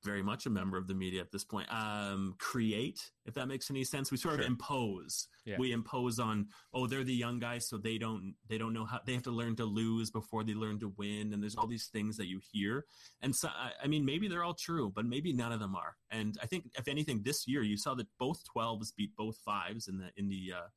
very 0.04 0.22
much 0.24 0.46
a 0.46 0.50
member 0.50 0.78
of 0.78 0.88
the 0.88 0.94
media 0.94 1.22
at 1.22 1.32
this 1.32 1.44
point, 1.44 1.72
um, 1.74 2.36
create. 2.40 3.12
If 3.26 3.36
that 3.36 3.48
makes 3.48 3.70
any 3.70 3.84
sense, 3.84 4.12
we 4.12 4.18
sort 4.18 4.36
Sure. 4.36 4.42
of 4.42 4.48
impose. 4.48 5.28
Yeah. 5.46 5.58
We 5.58 5.72
impose 5.72 6.20
on, 6.20 6.50
oh, 6.74 6.88
they're 6.88 7.04
the 7.04 7.14
young 7.16 7.40
guys, 7.40 7.68
so 7.68 7.78
they 7.78 7.98
don't 7.98 8.36
they 8.48 8.58
don't 8.58 8.74
know 8.74 8.86
how 8.86 9.00
they 9.06 9.14
have 9.14 9.24
to 9.24 9.32
learn 9.32 9.56
to 9.58 9.66
lose 9.66 10.12
before 10.12 10.44
they 10.44 10.54
learn 10.54 10.80
to 10.80 10.90
win, 10.90 11.34
and 11.34 11.42
there's 11.42 11.56
all 11.56 11.68
these 11.68 11.88
things 11.88 12.18
that 12.18 12.28
you 12.28 12.40
hear. 12.52 12.86
And 13.22 13.36
so, 13.36 13.48
I 13.50 13.72
I 13.84 13.88
mean, 13.88 14.06
maybe 14.06 14.28
they're 14.28 14.44
all 14.44 14.54
true, 14.56 14.92
but 14.94 15.06
maybe 15.06 15.34
none 15.34 15.52
of 15.52 15.60
them 15.60 15.76
are. 15.76 15.96
And 16.10 16.38
I 16.42 16.46
think, 16.48 16.72
if 16.78 16.88
anything, 16.88 17.24
this 17.24 17.48
year 17.48 17.64
you 17.64 17.78
saw 17.78 17.94
that 17.96 18.08
both 18.20 18.44
12s 18.56 18.92
beat 18.96 19.16
both 19.16 19.38
fives 19.38 19.88
in 19.88 19.98
the 19.98 20.12
in 20.18 20.28
the 20.30 20.54
uh, 20.56 20.68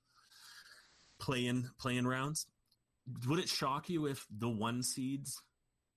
play-in 1.18 1.70
play-in 1.78 2.06
rounds. 2.06 2.46
Would 3.26 3.38
it 3.38 3.48
shock 3.48 3.88
you 3.88 4.06
if 4.06 4.26
the 4.30 4.48
one 4.48 4.82
seeds 4.82 5.40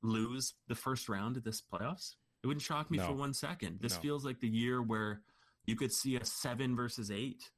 lose 0.01 0.53
the 0.67 0.75
first 0.75 1.09
round 1.09 1.37
of 1.37 1.43
this 1.43 1.61
playoffs? 1.61 2.15
It 2.43 2.47
wouldn't 2.47 2.61
shock 2.63 2.89
me 2.89 2.97
No. 2.97 3.07
for 3.07 3.13
one 3.13 3.33
second. 3.33 3.79
This 3.81 3.95
No. 3.95 4.01
feels 4.01 4.25
like 4.25 4.39
the 4.39 4.47
year 4.47 4.81
where 4.81 5.21
you 5.65 5.75
could 5.75 5.91
see 5.91 6.15
a 6.15 6.23
seven 6.25 6.75
versus 6.75 7.11
eight, 7.11 7.51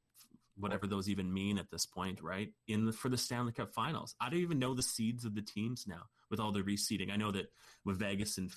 whatever 0.55 0.87
those 0.87 1.07
even 1.09 1.31
mean 1.31 1.57
at 1.57 1.69
this 1.69 1.85
point, 1.85 2.21
right? 2.21 2.51
In 2.67 2.85
the 2.85 2.93
for 2.93 3.09
the 3.09 3.17
Stanley 3.17 3.51
Cup 3.53 3.73
Finals, 3.73 4.15
I 4.19 4.29
don't 4.29 4.39
even 4.39 4.59
know 4.59 4.73
the 4.73 4.83
seeds 4.83 5.23
of 5.25 5.35
the 5.35 5.41
teams 5.41 5.87
now 5.87 6.09
with 6.29 6.39
all 6.39 6.51
the 6.51 6.61
reseeding. 6.61 7.11
I 7.11 7.15
know 7.15 7.31
that 7.31 7.51
with 7.85 7.99
Vegas 7.99 8.37
and 8.37 8.51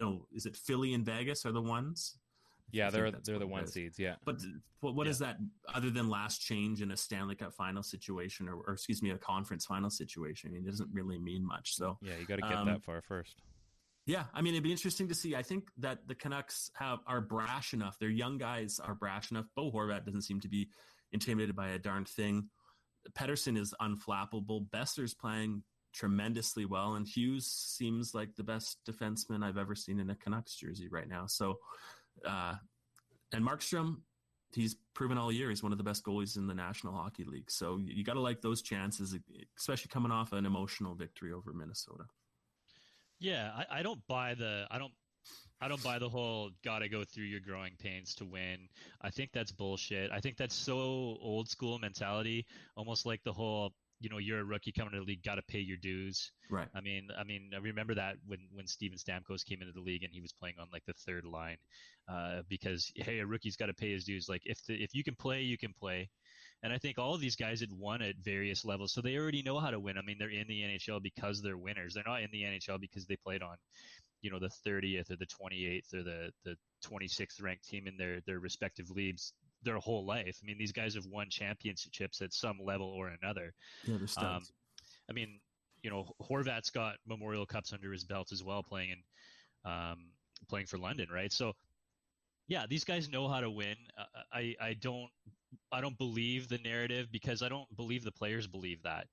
oh, 0.00 0.26
is 0.32 0.46
it 0.46 0.56
Philly 0.56 0.94
and 0.94 1.04
Vegas 1.06 1.46
are 1.46 1.52
the 1.52 1.62
ones? 1.62 2.18
Yeah, 2.70 2.90
they're 2.90 3.10
they're 3.10 3.38
the 3.38 3.46
one 3.46 3.66
seeds. 3.66 3.98
Yeah. 3.98 4.16
But 4.24 4.40
th- 4.40 4.52
what 4.80 4.94
what 4.94 5.06
is 5.06 5.20
that 5.20 5.38
other 5.72 5.90
than 5.90 6.10
last 6.10 6.42
change 6.42 6.82
in 6.82 6.90
a 6.90 6.96
Stanley 6.96 7.34
Cup 7.34 7.54
final 7.54 7.82
situation 7.82 8.46
or, 8.48 8.56
or 8.56 8.74
excuse 8.74 9.00
me, 9.02 9.10
a 9.10 9.16
conference 9.18 9.64
final 9.64 9.88
situation? 9.88 10.50
I 10.50 10.54
mean, 10.54 10.64
it 10.66 10.70
doesn't 10.70 10.90
really 10.92 11.18
mean 11.18 11.46
much. 11.46 11.76
So 11.76 11.98
Yeah, 12.02 12.18
you 12.18 12.26
got 12.26 12.36
to 12.36 12.42
get 12.42 12.52
Um, 12.52 12.66
that 12.66 12.82
far 12.82 13.00
first. 13.00 13.40
Yeah, 14.08 14.24
I 14.32 14.40
mean, 14.40 14.54
it'd 14.54 14.64
be 14.64 14.72
interesting 14.72 15.06
to 15.08 15.14
see. 15.14 15.36
I 15.36 15.42
think 15.42 15.68
that 15.76 16.08
the 16.08 16.14
Canucks 16.14 16.70
have 16.72 17.00
are 17.06 17.20
brash 17.20 17.74
enough. 17.74 17.98
Their 17.98 18.08
young 18.08 18.38
guys 18.38 18.80
are 18.82 18.94
brash 18.94 19.30
enough. 19.30 19.44
Bo 19.54 19.70
Horvat 19.70 20.06
doesn't 20.06 20.22
seem 20.22 20.40
to 20.40 20.48
be 20.48 20.70
intimidated 21.12 21.54
by 21.54 21.68
a 21.68 21.78
darn 21.78 22.06
thing. 22.06 22.48
Pettersson 23.12 23.58
is 23.58 23.74
unflappable. 23.82 24.66
Boeser's 24.70 25.12
playing 25.12 25.62
tremendously 25.92 26.64
well, 26.64 26.94
and 26.94 27.06
Hughes 27.06 27.44
seems 27.46 28.14
like 28.14 28.34
the 28.34 28.42
best 28.42 28.78
defenseman 28.88 29.44
I've 29.44 29.58
ever 29.58 29.74
seen 29.74 30.00
in 30.00 30.08
a 30.08 30.14
Canucks 30.14 30.56
jersey 30.56 30.88
right 30.88 31.08
now. 31.08 31.26
So, 31.26 31.58
uh, 32.26 32.54
and 33.34 33.46
Markstrom, 33.46 33.98
he's 34.54 34.74
proven 34.94 35.18
all 35.18 35.30
year 35.30 35.50
he's 35.50 35.62
one 35.62 35.72
of 35.72 35.76
the 35.76 35.84
best 35.84 36.02
goalies 36.02 36.38
in 36.38 36.46
the 36.46 36.54
National 36.54 36.94
Hockey 36.94 37.24
League. 37.24 37.50
So 37.50 37.76
you, 37.76 38.04
got 38.04 38.14
to 38.14 38.20
like 38.20 38.40
those 38.40 38.62
chances, 38.62 39.14
especially 39.58 39.90
coming 39.90 40.12
off 40.12 40.32
an 40.32 40.46
emotional 40.46 40.94
victory 40.94 41.30
over 41.30 41.52
Minnesota. 41.52 42.04
Yeah, 43.20 43.50
I, 43.56 43.80
I 43.80 43.82
don't 43.82 44.00
buy 44.06 44.34
the 44.34 44.66
I 44.70 44.78
don't 44.78 44.92
I 45.60 45.68
don't 45.68 45.82
buy 45.82 45.98
the 45.98 46.08
whole 46.08 46.50
gotta 46.64 46.88
go 46.88 47.04
through 47.04 47.24
your 47.24 47.40
growing 47.40 47.72
pains 47.78 48.14
to 48.16 48.24
win. 48.24 48.68
I 49.02 49.10
think 49.10 49.32
that's 49.32 49.50
bullshit. 49.50 50.10
I 50.12 50.20
think 50.20 50.36
that's 50.36 50.54
so 50.54 50.74
old 51.20 51.48
school 51.48 51.78
mentality, 51.78 52.46
almost 52.76 53.06
like 53.06 53.22
the 53.24 53.32
whole 53.32 53.72
you 54.00 54.08
know 54.08 54.18
you're 54.18 54.40
a 54.40 54.44
rookie 54.44 54.70
coming 54.70 54.92
to 54.92 55.00
the 55.00 55.04
league, 55.04 55.24
gotta 55.24 55.42
pay 55.42 55.58
your 55.58 55.76
dues. 55.76 56.30
Right. 56.48 56.68
I 56.74 56.80
mean, 56.80 57.08
I 57.18 57.24
mean, 57.24 57.50
I 57.54 57.58
remember 57.58 57.94
that 57.96 58.16
when 58.26 58.38
when 58.52 58.66
Steven 58.68 58.98
Stamkos 58.98 59.44
came 59.44 59.60
into 59.60 59.72
the 59.72 59.80
league 59.80 60.04
and 60.04 60.12
he 60.12 60.20
was 60.20 60.32
playing 60.32 60.56
on 60.60 60.68
like 60.72 60.84
the 60.86 60.92
third 60.92 61.24
line, 61.24 61.56
uh, 62.08 62.42
because 62.48 62.92
hey, 62.94 63.18
a 63.18 63.26
rookie's 63.26 63.56
got 63.56 63.66
to 63.66 63.74
pay 63.74 63.92
his 63.92 64.04
dues. 64.04 64.28
Like 64.28 64.42
if 64.44 64.64
the, 64.66 64.74
if 64.74 64.94
you 64.94 65.02
can 65.02 65.16
play, 65.16 65.42
you 65.42 65.58
can 65.58 65.74
play. 65.74 66.08
And 66.62 66.72
I 66.72 66.78
think 66.78 66.98
all 66.98 67.14
of 67.14 67.20
these 67.20 67.36
guys 67.36 67.60
had 67.60 67.72
won 67.72 68.02
at 68.02 68.16
various 68.16 68.64
levels, 68.64 68.92
so 68.92 69.00
they 69.00 69.16
already 69.16 69.42
know 69.42 69.60
how 69.60 69.70
to 69.70 69.78
win. 69.78 69.96
I 69.96 70.02
mean, 70.02 70.16
they're 70.18 70.30
in 70.30 70.48
the 70.48 70.62
NHL 70.62 71.02
because 71.02 71.40
they're 71.40 71.56
winners. 71.56 71.94
They're 71.94 72.02
not 72.04 72.22
in 72.22 72.30
the 72.32 72.42
NHL 72.42 72.80
because 72.80 73.06
they 73.06 73.16
played 73.16 73.42
on, 73.42 73.56
you 74.22 74.30
know, 74.30 74.40
the 74.40 74.50
30th 74.66 75.10
or 75.10 75.16
the 75.16 75.26
28th 75.26 75.94
or 75.94 76.02
the 76.02 76.32
the 76.44 76.56
26th 76.84 77.40
ranked 77.42 77.68
team 77.68 77.86
in 77.86 77.96
their 77.96 78.20
their 78.26 78.40
respective 78.40 78.90
leagues 78.90 79.32
their 79.62 79.78
whole 79.78 80.04
life. 80.04 80.38
I 80.42 80.46
mean, 80.46 80.58
these 80.58 80.72
guys 80.72 80.94
have 80.94 81.06
won 81.06 81.28
championships 81.30 82.22
at 82.22 82.32
some 82.32 82.58
level 82.62 82.88
or 82.88 83.08
another. 83.08 83.52
Yeah, 83.84 83.98
studs. 84.06 84.52
I 85.08 85.12
mean, 85.12 85.40
you 85.82 85.90
know, 85.90 86.12
Horvat's 86.22 86.70
got 86.70 86.96
Memorial 87.06 87.46
Cups 87.46 87.72
under 87.72 87.92
his 87.92 88.04
belt 88.04 88.32
as 88.32 88.42
well, 88.42 88.62
playing 88.62 88.90
in, 88.90 89.70
um, 89.70 90.10
playing 90.48 90.66
for 90.66 90.78
London, 90.78 91.08
right? 91.12 91.32
So, 91.32 91.52
yeah, 92.46 92.66
these 92.68 92.84
guys 92.84 93.08
know 93.08 93.28
how 93.28 93.40
to 93.40 93.50
win. 93.50 93.76
Uh, 93.98 94.04
I, 94.32 94.54
I 94.60 94.74
don't, 94.74 95.08
I 95.72 95.80
don't 95.80 95.98
believe 95.98 96.48
the 96.48 96.58
narrative 96.58 97.08
because 97.10 97.42
I 97.42 97.48
don't 97.48 97.74
believe 97.76 98.04
the 98.04 98.12
players 98.12 98.46
believe 98.46 98.82
that. 98.82 99.06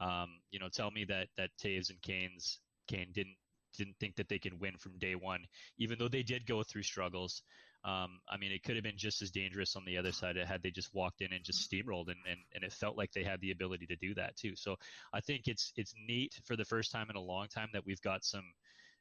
Um, 0.00 0.28
you 0.50 0.58
know, 0.58 0.68
tell 0.68 0.90
me 0.90 1.04
that 1.04 1.28
that 1.36 1.50
Toews 1.62 1.90
and 1.90 2.00
Kane's 2.02 2.60
Kane 2.88 3.08
didn't 3.12 3.36
didn't 3.76 3.96
think 3.98 4.16
that 4.16 4.28
they 4.28 4.38
could 4.38 4.60
win 4.60 4.76
from 4.78 4.98
day 4.98 5.14
one, 5.14 5.44
even 5.78 5.98
though 5.98 6.08
they 6.08 6.22
did 6.22 6.46
go 6.46 6.62
through 6.62 6.82
struggles. 6.82 7.42
Um, 7.84 8.18
I 8.28 8.36
mean, 8.36 8.50
it 8.50 8.64
could 8.64 8.74
have 8.74 8.82
been 8.82 8.96
just 8.96 9.22
as 9.22 9.30
dangerous 9.30 9.76
on 9.76 9.84
the 9.84 9.98
other 9.98 10.10
side 10.10 10.36
had 10.36 10.62
they 10.62 10.70
just 10.70 10.92
walked 10.92 11.20
in 11.20 11.32
and 11.32 11.44
just 11.44 11.70
steamrolled, 11.70 12.08
and, 12.08 12.18
and, 12.28 12.40
and 12.54 12.64
it 12.64 12.72
felt 12.72 12.96
like 12.96 13.12
they 13.12 13.22
had 13.22 13.40
the 13.40 13.52
ability 13.52 13.86
to 13.86 13.96
do 13.96 14.14
that 14.14 14.36
too. 14.36 14.56
So 14.56 14.76
I 15.12 15.20
think 15.20 15.42
it's 15.46 15.72
it's 15.76 15.94
neat 16.08 16.34
for 16.44 16.56
the 16.56 16.64
first 16.64 16.90
time 16.90 17.10
in 17.10 17.16
a 17.16 17.20
long 17.20 17.46
time 17.48 17.68
that 17.74 17.86
we've 17.86 18.00
got 18.00 18.24
some 18.24 18.44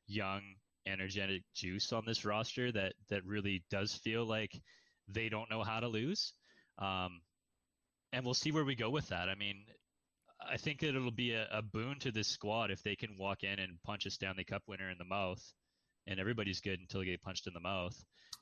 young, 0.08 0.42
energetic 0.86 1.44
juice 1.56 1.92
on 1.94 2.04
this 2.06 2.26
roster 2.26 2.72
that 2.72 2.94
that 3.10 3.26
really 3.26 3.64
does 3.72 3.94
feel 3.96 4.26
like 4.26 4.52
they 5.08 5.30
don't 5.30 5.50
know 5.50 5.64
how 5.64 5.80
to 5.80 5.88
lose. 5.88 6.34
Um, 6.80 7.22
and 8.14 8.24
we'll 8.24 8.34
see 8.34 8.52
where 8.52 8.66
we 8.66 8.76
go 8.76 8.90
with 8.90 9.10
that. 9.10 9.30
I 9.30 9.36
mean, 9.36 9.66
I 10.48 10.58
think 10.58 10.80
that 10.82 10.90
it'll 10.90 11.12
be 11.12 11.34
a, 11.34 11.48
a 11.52 11.62
boon 11.62 12.00
to 12.00 12.12
this 12.12 12.28
squad 12.28 12.72
if 12.72 12.84
they 12.84 12.96
can 12.96 13.18
walk 13.18 13.44
in 13.44 13.60
and 13.60 13.82
punch 13.84 14.06
a 14.06 14.12
Stanley 14.12 14.44
Cup 14.44 14.64
winner 14.68 14.90
in 14.90 14.98
the 14.98 15.06
mouth, 15.06 15.42
and 16.08 16.20
everybody's 16.20 16.62
good 16.62 16.80
until 16.80 17.02
they 17.02 17.08
get 17.08 17.22
punched 17.22 17.48
in 17.48 17.54
the 17.54 17.60
mouth, 17.60 17.96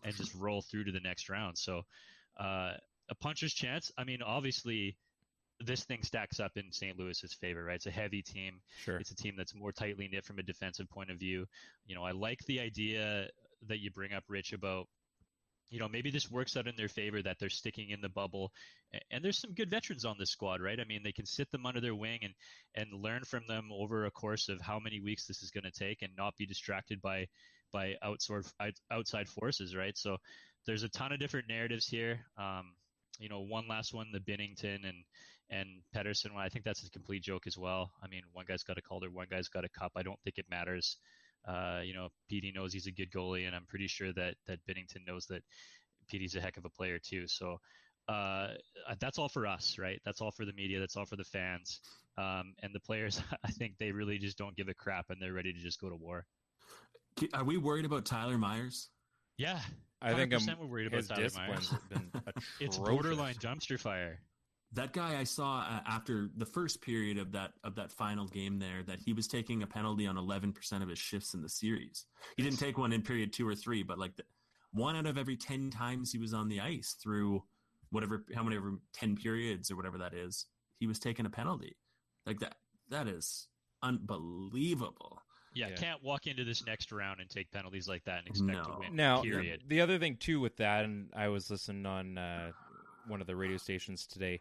and 0.04 0.16
just 0.16 0.36
roll 0.36 0.62
through 0.62 0.86
to 0.86 0.92
the 0.92 1.00
next 1.00 1.30
round. 1.30 1.58
So, 1.58 1.84
uh, 2.40 2.74
a 3.10 3.16
puncher's 3.20 3.54
chance. 3.54 3.92
I 3.98 4.04
mean, 4.04 4.22
obviously, 4.22 4.98
this 5.60 5.84
thing 5.84 6.04
stacks 6.04 6.40
up 6.40 6.58
in 6.58 6.72
St. 6.72 6.98
Louis's 6.98 7.34
favor, 7.34 7.64
right? 7.64 7.76
It's 7.76 7.86
a 7.86 7.92
heavy 7.92 8.22
team. 8.22 8.62
Sure. 8.84 8.98
It's 8.98 9.12
a 9.12 9.16
team 9.16 9.36
that's 9.38 9.56
more 9.56 9.72
tightly 9.72 10.08
knit 10.08 10.26
from 10.26 10.40
a 10.40 10.44
defensive 10.44 10.90
point 10.90 11.12
of 11.12 11.18
view. 11.18 11.46
You 11.86 11.96
know, 11.96 12.04
I 12.04 12.12
like 12.12 12.40
the 12.46 12.60
idea 12.60 13.28
that 13.68 13.80
you 13.80 13.92
bring 13.92 14.14
up, 14.14 14.24
Rich, 14.28 14.54
about 14.54 14.88
you 15.70 15.80
know, 15.80 15.88
maybe 15.88 16.12
this 16.12 16.30
works 16.30 16.56
out 16.56 16.68
in 16.68 16.76
their 16.76 16.88
favor 16.88 17.22
that 17.22 17.38
they're 17.40 17.50
sticking 17.50 17.90
in 17.90 18.02
the 18.02 18.10
bubble. 18.10 18.52
And 19.10 19.24
there's 19.24 19.40
some 19.40 19.54
good 19.54 19.72
veterans 19.72 20.06
on 20.06 20.18
this 20.20 20.30
squad, 20.30 20.62
right? 20.62 20.80
I 20.80 20.86
mean, 20.86 21.02
they 21.04 21.12
can 21.12 21.26
sit 21.26 21.52
them 21.52 21.66
under 21.66 21.82
their 21.82 21.96
wing 21.96 22.20
and, 22.22 22.34
and 22.76 23.02
learn 23.02 23.24
from 23.24 23.44
them 23.48 23.70
over 23.72 24.06
a 24.06 24.12
course 24.12 24.50
of 24.50 24.62
how 24.62 24.80
many 24.80 25.00
weeks 25.00 25.26
this 25.26 25.42
is 25.42 25.50
going 25.50 25.64
to 25.64 25.72
take 25.72 26.02
and 26.02 26.12
not 26.16 26.38
be 26.38 26.46
distracted 26.46 27.02
by, 27.02 27.28
by 27.72 27.96
outside, 28.04 28.44
outside 28.92 29.28
forces, 29.28 29.76
right? 29.76 29.98
So 29.98 30.18
there's 30.66 30.84
a 30.84 30.90
ton 30.90 31.12
of 31.12 31.20
different 31.20 31.50
narratives 31.50 31.88
here. 31.88 32.20
Um, 32.38 32.74
you 33.20 33.30
know, 33.30 33.42
one 33.42 33.68
last 33.68 33.94
one, 33.94 34.08
the 34.12 34.20
Binnington 34.20 34.88
and, 34.88 35.04
and 35.50 35.68
Pettersson 35.96 36.34
one, 36.34 36.44
I 36.44 36.50
think 36.50 36.66
that's 36.66 36.86
a 36.86 36.90
complete 36.92 37.24
joke 37.24 37.48
as 37.48 37.58
well. 37.58 37.92
I 38.04 38.08
mean, 38.08 38.22
one 38.32 38.46
guy's 38.48 38.64
got 38.64 38.78
a 38.78 38.82
Calder, 38.82 39.10
one 39.10 39.28
guy's 39.30 39.50
got 39.50 39.66
a 39.66 39.70
cup. 39.70 39.92
I 39.96 40.04
don't 40.04 40.20
think 40.24 40.38
it 40.38 40.46
matters. 40.50 40.98
Uh, 41.48 41.82
you 41.84 41.94
know, 41.94 42.10
Petey 42.30 42.52
knows 42.56 42.74
he's 42.74 42.88
a 42.88 42.92
good 42.92 43.12
goalie, 43.12 43.46
and 43.48 43.56
I'm 43.56 43.66
pretty 43.66 43.88
sure 43.88 44.14
that 44.14 44.36
that 44.48 44.60
Binnington 44.68 45.06
knows 45.06 45.26
that 45.28 45.44
Petey's 46.08 46.36
a 46.36 46.42
heck 46.42 46.58
of 46.58 46.66
a 46.66 46.70
player 46.70 47.00
too. 47.00 47.28
So 47.28 47.60
uh, 48.08 48.50
that's 49.00 49.18
all 49.18 49.30
for 49.30 49.48
us, 49.48 49.78
right? 49.80 50.00
That's 50.06 50.22
all 50.22 50.32
for 50.32 50.46
the 50.46 50.54
media. 50.54 50.80
That's 50.80 50.96
all 50.98 51.06
for 51.06 51.16
the 51.16 51.24
fans. 51.24 51.82
Um, 52.18 52.54
and 52.62 52.74
the 52.74 52.80
players, 52.80 53.22
I 53.46 53.52
think 53.52 53.74
they 53.80 53.92
really 53.92 54.18
just 54.18 54.38
don't 54.38 54.56
give 54.56 54.68
a 54.70 54.74
crap, 54.74 55.10
and 55.10 55.22
they're 55.22 55.34
ready 55.34 55.54
to 55.54 55.60
just 55.60 55.80
go 55.80 55.90
to 55.90 55.96
war. 55.96 56.26
Are 57.34 57.44
we 57.44 57.58
worried 57.58 57.86
about 57.86 58.06
Tyler 58.06 58.38
Myers? 58.38 58.90
Yeah, 59.38 59.60
I 60.02 60.14
think 60.14 60.34
I'm, 60.34 60.40
100% 60.40 60.60
we're 60.60 60.66
worried 60.68 60.88
about 60.88 60.98
his 60.98 61.08
Tyler 61.08 61.24
discipline's 61.24 61.72
Myers. 61.72 61.84
been 61.90 62.22
It's 62.60 62.78
borderline 62.78 63.36
dumpster 63.36 63.80
fire. 63.80 64.20
That 64.76 64.92
guy 64.92 65.20
I 65.20 65.24
saw 65.24 65.60
uh, 65.60 65.82
after 65.86 66.30
the 66.36 66.46
first 66.46 66.82
period 66.82 67.18
of 67.20 67.32
that 67.34 67.52
of 67.64 67.76
that 67.76 67.92
final 67.92 68.28
game 68.28 68.58
there 68.58 68.82
that 68.88 69.00
he 69.00 69.14
was 69.14 69.28
taking 69.28 69.62
a 69.62 69.68
penalty 69.68 70.08
on 70.08 70.16
11% 70.16 70.82
of 70.82 70.90
his 70.90 70.98
shifts 71.00 71.34
in 71.34 71.42
the 71.42 71.50
series. 71.50 72.06
He 72.38 72.44
didn't 72.44 72.58
take 72.60 72.78
one 72.78 72.92
in 72.92 73.02
period 73.04 73.34
2 73.34 73.48
or 73.48 73.56
3, 73.56 73.84
but 73.84 74.00
like 74.00 74.16
the, 74.16 74.24
one 74.72 74.96
out 74.96 75.06
of 75.06 75.18
every 75.18 75.38
10 75.38 75.70
times 75.70 76.12
he 76.12 76.18
was 76.18 76.34
on 76.34 76.50
the 76.50 76.60
ice 76.60 76.96
through 77.02 77.44
whatever 77.92 78.24
how 78.34 78.42
many 78.42 78.56
ever 78.56 78.80
10 78.94 79.16
periods 79.16 79.70
or 79.70 79.76
whatever 79.76 80.00
that 80.00 80.14
is, 80.16 80.48
he 80.80 80.88
was 80.88 80.98
taking 80.98 81.28
a 81.28 81.30
penalty. 81.30 81.76
Like 82.26 82.40
that 82.40 82.56
that 82.90 83.08
is 83.08 83.48
unbelievable. 83.84 85.20
Yeah, 85.56 85.68
Yeah. 85.70 85.76
can't 85.76 86.04
walk 86.04 86.26
into 86.26 86.44
this 86.44 86.66
next 86.66 86.92
round 86.92 87.22
and 87.22 87.30
take 87.30 87.52
penalties 87.52 87.88
like 87.88 88.04
that 88.06 88.20
and 88.20 88.28
expect 88.28 88.66
to 88.66 88.80
win. 88.80 88.96
Now, 88.96 89.22
period. 89.22 89.62
the 89.68 89.82
other 89.82 90.00
thing 90.00 90.18
too 90.18 90.40
with 90.40 90.58
that, 90.58 90.84
and 90.84 91.12
I 91.16 91.28
was 91.28 91.52
listening 91.52 91.86
on 91.86 92.18
uh, 92.18 92.52
one 93.08 93.22
of 93.22 93.28
the 93.28 93.36
radio 93.36 93.58
stations 93.58 94.06
today. 94.06 94.40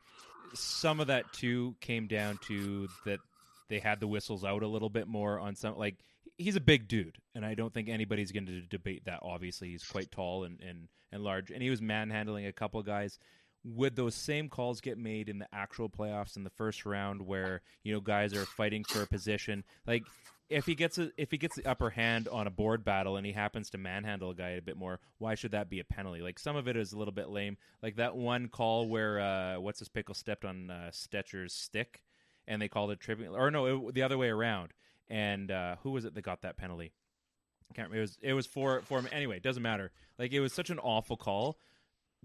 Some 0.55 1.01
of 1.01 1.06
that 1.06 1.32
too 1.32 1.74
came 1.80 2.06
down 2.06 2.39
to 2.48 2.89
that 3.05 3.20
they 3.68 3.78
had 3.78 4.01
the 4.01 4.06
whistles 4.06 4.44
out 4.44 4.62
a 4.62 4.66
little 4.66 4.90
bit 4.90 5.09
more 5.09 5.39
on 5.39 5.55
some 5.56 5.78
like 5.78 5.97
he's 6.36 6.56
a 6.56 6.60
big 6.60 6.89
dude 6.89 7.16
and 7.34 7.44
I 7.44 7.55
don't 7.55 7.72
think 7.72 7.89
anybody's 7.89 8.32
going 8.32 8.47
to 8.47 8.60
debate 8.62 9.05
that 9.06 9.20
obviously. 9.22 9.70
He's 9.70 9.84
quite 9.84 10.10
tall 10.10 10.44
and 10.44 10.60
and 10.60 10.89
and 11.10 11.22
large 11.22 11.51
and 11.51 11.62
he 11.62 11.70
was 11.70 11.80
manhandling 11.80 12.47
a 12.47 12.52
couple 12.52 12.82
guys. 12.82 13.18
Would 13.64 13.94
those 13.94 14.16
same 14.16 14.48
calls 14.48 14.80
get 14.80 14.98
made 14.98 15.28
in 15.28 15.39
the 15.39 15.47
actual 15.52 15.89
playoffs 15.89 16.36
in 16.36 16.43
the 16.43 16.51
first 16.51 16.84
round 16.84 17.22
where 17.22 17.62
you 17.84 17.93
know 17.93 18.01
guys 18.01 18.34
are 18.34 18.44
fighting 18.44 18.84
for 18.84 19.02
a 19.02 19.06
position? 19.06 19.64
Like 19.86 20.02
if 20.52 20.66
he 20.66 20.74
gets 20.74 20.98
a, 20.98 21.10
if 21.16 21.30
he 21.30 21.38
gets 21.38 21.56
the 21.56 21.66
upper 21.66 21.90
hand 21.90 22.28
on 22.28 22.46
a 22.46 22.50
board 22.50 22.84
battle 22.84 23.16
and 23.16 23.26
he 23.26 23.32
happens 23.32 23.70
to 23.70 23.78
manhandle 23.78 24.30
a 24.30 24.34
guy 24.34 24.50
a 24.50 24.62
bit 24.62 24.76
more 24.76 25.00
why 25.18 25.34
should 25.34 25.52
that 25.52 25.68
be 25.68 25.80
a 25.80 25.84
penalty 25.84 26.20
like 26.20 26.38
some 26.38 26.56
of 26.56 26.68
it 26.68 26.76
is 26.76 26.92
a 26.92 26.98
little 26.98 27.12
bit 27.12 27.28
lame 27.28 27.56
like 27.82 27.96
that 27.96 28.16
one 28.16 28.48
call 28.48 28.86
where 28.88 29.20
uh, 29.20 29.58
what's 29.58 29.78
his 29.78 29.88
pickle 29.88 30.14
stepped 30.14 30.44
on 30.44 30.70
uh, 30.70 30.90
Stecher's 30.90 31.52
stick 31.52 32.02
and 32.46 32.60
they 32.60 32.68
called 32.68 32.90
it 32.90 33.00
tripping 33.00 33.28
or 33.28 33.50
no 33.50 33.88
it, 33.88 33.94
the 33.94 34.02
other 34.02 34.18
way 34.18 34.28
around 34.28 34.72
and 35.08 35.50
uh, 35.50 35.76
who 35.82 35.90
was 35.90 36.04
it 36.04 36.14
that 36.14 36.22
got 36.22 36.42
that 36.42 36.56
penalty 36.56 36.92
can't 37.72 37.90
remember. 37.90 37.98
It 37.98 38.02
was 38.02 38.18
it 38.22 38.32
was 38.34 38.46
for 38.46 38.82
for 38.82 38.98
him 38.98 39.08
anyway. 39.10 39.38
It 39.38 39.42
doesn't 39.42 39.62
matter. 39.62 39.90
Like 40.18 40.32
it 40.32 40.40
was 40.40 40.52
such 40.52 40.70
an 40.70 40.78
awful 40.78 41.16
call 41.16 41.58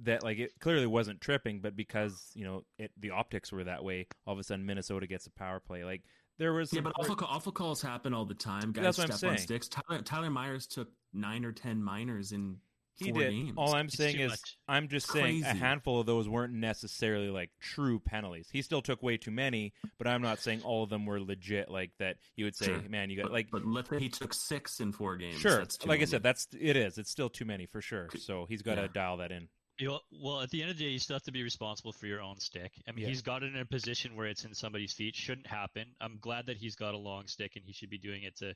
that 0.03 0.23
like 0.23 0.37
it 0.37 0.59
clearly 0.59 0.85
wasn't 0.85 1.21
tripping, 1.21 1.59
but 1.59 1.75
because 1.75 2.31
you 2.35 2.45
know 2.45 2.63
it, 2.77 2.91
the 2.97 3.11
optics 3.11 3.51
were 3.51 3.63
that 3.63 3.83
way, 3.83 4.07
all 4.25 4.33
of 4.33 4.39
a 4.39 4.43
sudden 4.43 4.65
Minnesota 4.65 5.07
gets 5.07 5.25
a 5.25 5.31
power 5.31 5.59
play. 5.59 5.83
Like 5.83 6.03
there 6.37 6.53
was 6.53 6.71
yeah, 6.73 6.81
but 6.81 6.93
awful, 6.99 7.17
awful 7.27 7.51
calls 7.51 7.81
happen 7.81 8.13
all 8.13 8.25
the 8.25 8.33
time. 8.33 8.71
Guys 8.71 8.83
That's 8.83 8.97
what 8.97 9.03
step 9.05 9.13
I'm 9.13 9.17
saying. 9.19 9.31
on 9.33 9.37
sticks. 9.39 9.67
Tyler, 9.67 10.01
Tyler 10.01 10.29
Myers 10.29 10.67
took 10.67 10.89
nine 11.13 11.45
or 11.45 11.51
ten 11.51 11.83
minors 11.83 12.31
in 12.31 12.57
he 12.99 13.11
four 13.11 13.21
did. 13.21 13.31
games. 13.31 13.53
All 13.57 13.75
I'm 13.75 13.89
saying 13.89 14.19
is, 14.19 14.31
much. 14.31 14.57
I'm 14.67 14.87
just 14.87 15.11
saying 15.11 15.43
a 15.43 15.53
handful 15.53 15.99
of 15.99 16.07
those 16.07 16.27
weren't 16.27 16.53
necessarily 16.53 17.29
like 17.29 17.51
true 17.59 17.99
penalties. 17.99 18.49
He 18.51 18.61
still 18.63 18.81
took 18.81 19.03
way 19.03 19.17
too 19.17 19.29
many, 19.31 19.73
but 19.99 20.07
I'm 20.07 20.21
not 20.23 20.39
saying 20.39 20.61
all 20.63 20.83
of 20.83 20.89
them 20.89 21.05
were 21.05 21.19
legit. 21.21 21.69
Like 21.69 21.91
that, 21.99 22.17
you 22.35 22.45
would 22.45 22.55
say, 22.55 22.65
Sure. 22.65 22.81
man, 22.89 23.09
you 23.11 23.17
got 23.17 23.23
but, 23.23 23.31
like 23.33 23.47
but 23.51 23.65
let's 23.65 23.89
say 23.89 23.99
he 23.99 24.09
took 24.09 24.33
six 24.33 24.79
in 24.79 24.91
four 24.91 25.15
games. 25.15 25.35
sure. 25.35 25.59
That's 25.59 25.77
too 25.77 25.87
Like 25.89 26.01
I 26.01 26.05
said, 26.05 26.23
that's 26.23 26.47
it 26.59 26.75
is. 26.75 26.97
It's 26.97 27.11
still 27.11 27.29
too 27.29 27.45
many 27.45 27.67
for 27.67 27.81
sure. 27.81 28.09
So 28.17 28.45
he's 28.49 28.63
got 28.63 28.75
to 28.75 28.81
Yeah. 28.81 28.87
dial 28.93 29.17
that 29.17 29.31
in. 29.31 29.47
You 29.79 29.89
know, 29.89 29.99
well, 30.11 30.41
at 30.41 30.49
the 30.49 30.61
end 30.63 30.71
of 30.71 30.77
the 30.77 30.85
day, 30.85 30.89
you 30.89 30.97
still 30.97 31.15
have 31.17 31.23
to 31.23 31.31
be 31.31 31.43
responsible 31.43 31.91
for 31.93 32.07
your 32.07 32.19
own 32.19 32.39
stick. 32.39 32.71
I 32.87 32.91
mean, 32.91 33.03
Yeah. 33.03 33.09
he's 33.09 33.21
got 33.21 33.43
it 33.43 33.53
in 33.53 33.59
a 33.59 33.65
position 33.65 34.15
where 34.15 34.25
it's 34.25 34.43
in 34.43 34.55
somebody's 34.55 34.91
feet. 34.93 35.15
Shouldn't 35.15 35.45
happen. 35.45 35.95
I'm 36.01 36.17
glad 36.17 36.47
that 36.47 36.57
he's 36.57 36.75
got 36.75 36.95
a 36.95 36.97
long 36.97 37.27
stick 37.27 37.55
and 37.55 37.63
he 37.63 37.73
should 37.73 37.91
be 37.91 37.99
doing 37.99 38.23
it 38.23 38.35
to, 38.37 38.55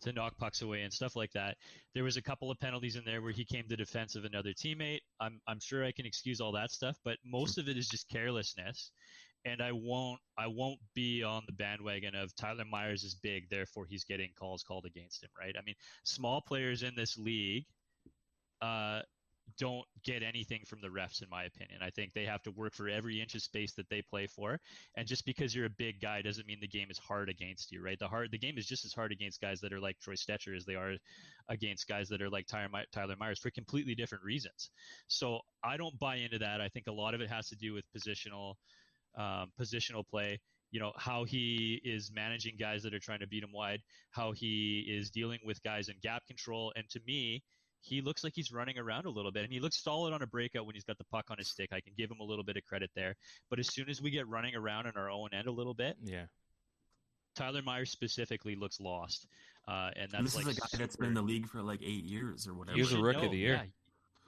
to 0.00 0.12
knock 0.12 0.38
pucks 0.38 0.62
away 0.62 0.80
and 0.82 0.92
stuff 0.92 1.14
like 1.14 1.32
that. 1.32 1.58
There 1.94 2.04
was 2.04 2.16
a 2.16 2.22
couple 2.22 2.50
of 2.50 2.58
penalties 2.58 2.96
in 2.96 3.04
there 3.04 3.20
where 3.20 3.32
he 3.32 3.44
came 3.44 3.68
to 3.68 3.76
defense 3.76 4.16
of 4.16 4.24
another 4.24 4.54
teammate. 4.54 5.00
I'm 5.20 5.42
I'm 5.46 5.60
sure 5.60 5.84
I 5.84 5.92
can 5.92 6.06
excuse 6.06 6.40
all 6.40 6.52
that 6.52 6.70
stuff, 6.70 6.96
but 7.04 7.18
most 7.22 7.58
of 7.58 7.68
it 7.68 7.76
is 7.76 7.86
just 7.88 8.08
carelessness. 8.08 8.92
And 9.44 9.60
I 9.60 9.72
won't 9.72 10.20
I 10.38 10.46
won't 10.46 10.80
be 10.94 11.22
on 11.22 11.42
the 11.46 11.52
bandwagon 11.52 12.14
of 12.14 12.34
Tyler 12.34 12.64
Myers 12.64 13.04
is 13.04 13.14
big, 13.14 13.50
therefore 13.50 13.84
he's 13.84 14.04
getting 14.04 14.30
calls 14.38 14.62
called 14.62 14.86
against 14.86 15.22
him, 15.22 15.30
right? 15.38 15.54
I 15.58 15.60
mean, 15.66 15.74
small 16.04 16.40
players 16.40 16.82
in 16.82 16.94
this 16.94 17.18
league 17.18 17.66
uh, 18.62 19.02
don't 19.58 19.84
get 20.04 20.22
anything 20.22 20.62
from 20.66 20.80
the 20.80 20.88
refs, 20.88 21.22
in 21.22 21.28
my 21.30 21.44
opinion. 21.44 21.80
I 21.82 21.90
think 21.90 22.12
they 22.12 22.24
have 22.24 22.42
to 22.42 22.50
work 22.50 22.74
for 22.74 22.88
every 22.88 23.20
inch 23.20 23.34
of 23.34 23.42
space 23.42 23.72
that 23.74 23.88
they 23.88 24.02
play 24.02 24.26
for. 24.26 24.58
And 24.96 25.06
just 25.06 25.24
because 25.24 25.54
you're 25.54 25.66
a 25.66 25.70
big 25.70 26.00
guy 26.00 26.22
doesn't 26.22 26.46
mean 26.46 26.58
the 26.60 26.68
game 26.68 26.90
is 26.90 26.98
hard 26.98 27.28
against 27.28 27.72
you, 27.72 27.82
right? 27.82 27.98
The 27.98 28.08
hard 28.08 28.30
the 28.30 28.38
game 28.38 28.58
is 28.58 28.66
just 28.66 28.84
as 28.84 28.92
hard 28.92 29.12
against 29.12 29.40
guys 29.40 29.60
that 29.60 29.72
are 29.72 29.80
like 29.80 29.98
Troy 30.00 30.14
Stecher 30.14 30.56
as 30.56 30.64
they 30.64 30.74
are 30.74 30.94
against 31.48 31.88
guys 31.88 32.08
that 32.08 32.22
are 32.22 32.30
like 32.30 32.46
Tyler, 32.46 32.84
Tyler 32.92 33.16
Myers 33.18 33.38
for 33.38 33.50
completely 33.50 33.94
different 33.94 34.24
reasons. 34.24 34.70
So 35.08 35.40
I 35.64 35.76
don't 35.76 35.98
buy 35.98 36.16
into 36.16 36.38
that. 36.38 36.60
I 36.60 36.68
think 36.68 36.86
a 36.86 36.92
lot 36.92 37.14
of 37.14 37.20
it 37.20 37.30
has 37.30 37.48
to 37.48 37.56
do 37.56 37.72
with 37.74 37.84
positional 37.96 38.54
um, 39.16 39.52
positional 39.60 40.06
play. 40.08 40.40
You 40.70 40.80
know 40.80 40.92
how 40.96 41.24
he 41.24 41.80
is 41.84 42.10
managing 42.14 42.56
guys 42.58 42.82
that 42.82 42.94
are 42.94 42.98
trying 42.98 43.20
to 43.20 43.26
beat 43.26 43.42
him 43.42 43.52
wide, 43.52 43.82
how 44.10 44.32
he 44.32 44.86
is 44.88 45.10
dealing 45.10 45.40
with 45.44 45.62
guys 45.62 45.88
in 45.88 45.96
gap 46.02 46.26
control, 46.26 46.72
and 46.76 46.88
to 46.90 47.00
me, 47.06 47.42
he 47.82 48.00
looks 48.00 48.22
like 48.24 48.32
he's 48.34 48.52
running 48.52 48.78
around 48.78 49.06
a 49.06 49.10
little 49.10 49.32
bit 49.32 49.42
and 49.44 49.52
he 49.52 49.60
looks 49.60 49.82
solid 49.82 50.12
on 50.12 50.22
a 50.22 50.26
breakout 50.26 50.66
when 50.66 50.74
he's 50.74 50.84
got 50.84 50.96
the 50.98 51.04
puck 51.04 51.26
on 51.30 51.38
his 51.38 51.48
stick. 51.48 51.70
I 51.72 51.80
can 51.80 51.92
give 51.98 52.10
him 52.10 52.20
a 52.20 52.24
little 52.24 52.44
bit 52.44 52.56
of 52.56 52.64
credit 52.64 52.90
there. 52.94 53.16
But 53.50 53.58
as 53.58 53.72
soon 53.72 53.90
as 53.90 54.00
we 54.00 54.10
get 54.10 54.28
running 54.28 54.54
around 54.54 54.86
in 54.86 54.92
our 54.96 55.10
own 55.10 55.30
end 55.32 55.46
a 55.48 55.52
little 55.52 55.74
bit, 55.74 55.96
Yeah. 56.02 56.26
Tyler 57.34 57.62
Myers 57.62 57.90
specifically 57.90 58.54
looks 58.54 58.78
lost. 58.78 59.26
Uh, 59.66 59.90
and 59.96 60.10
that's 60.10 60.14
And 60.14 60.26
this 60.26 60.36
like 60.36 60.46
is 60.48 60.58
a 60.58 60.60
guy 60.60 60.66
that's 60.78 60.96
been 60.96 61.08
in 61.08 61.14
the 61.14 61.22
league 61.22 61.48
for 61.48 61.62
like 61.62 61.80
eight 61.82 62.04
years 62.04 62.46
or 62.46 62.54
whatever. 62.54 62.74
He 62.76 62.82
was 62.82 62.92
a 62.92 62.96
should 62.96 63.04
rookie 63.04 63.24
of 63.26 63.32
the 63.32 63.38
year. 63.38 63.54
Yeah, 63.54 63.62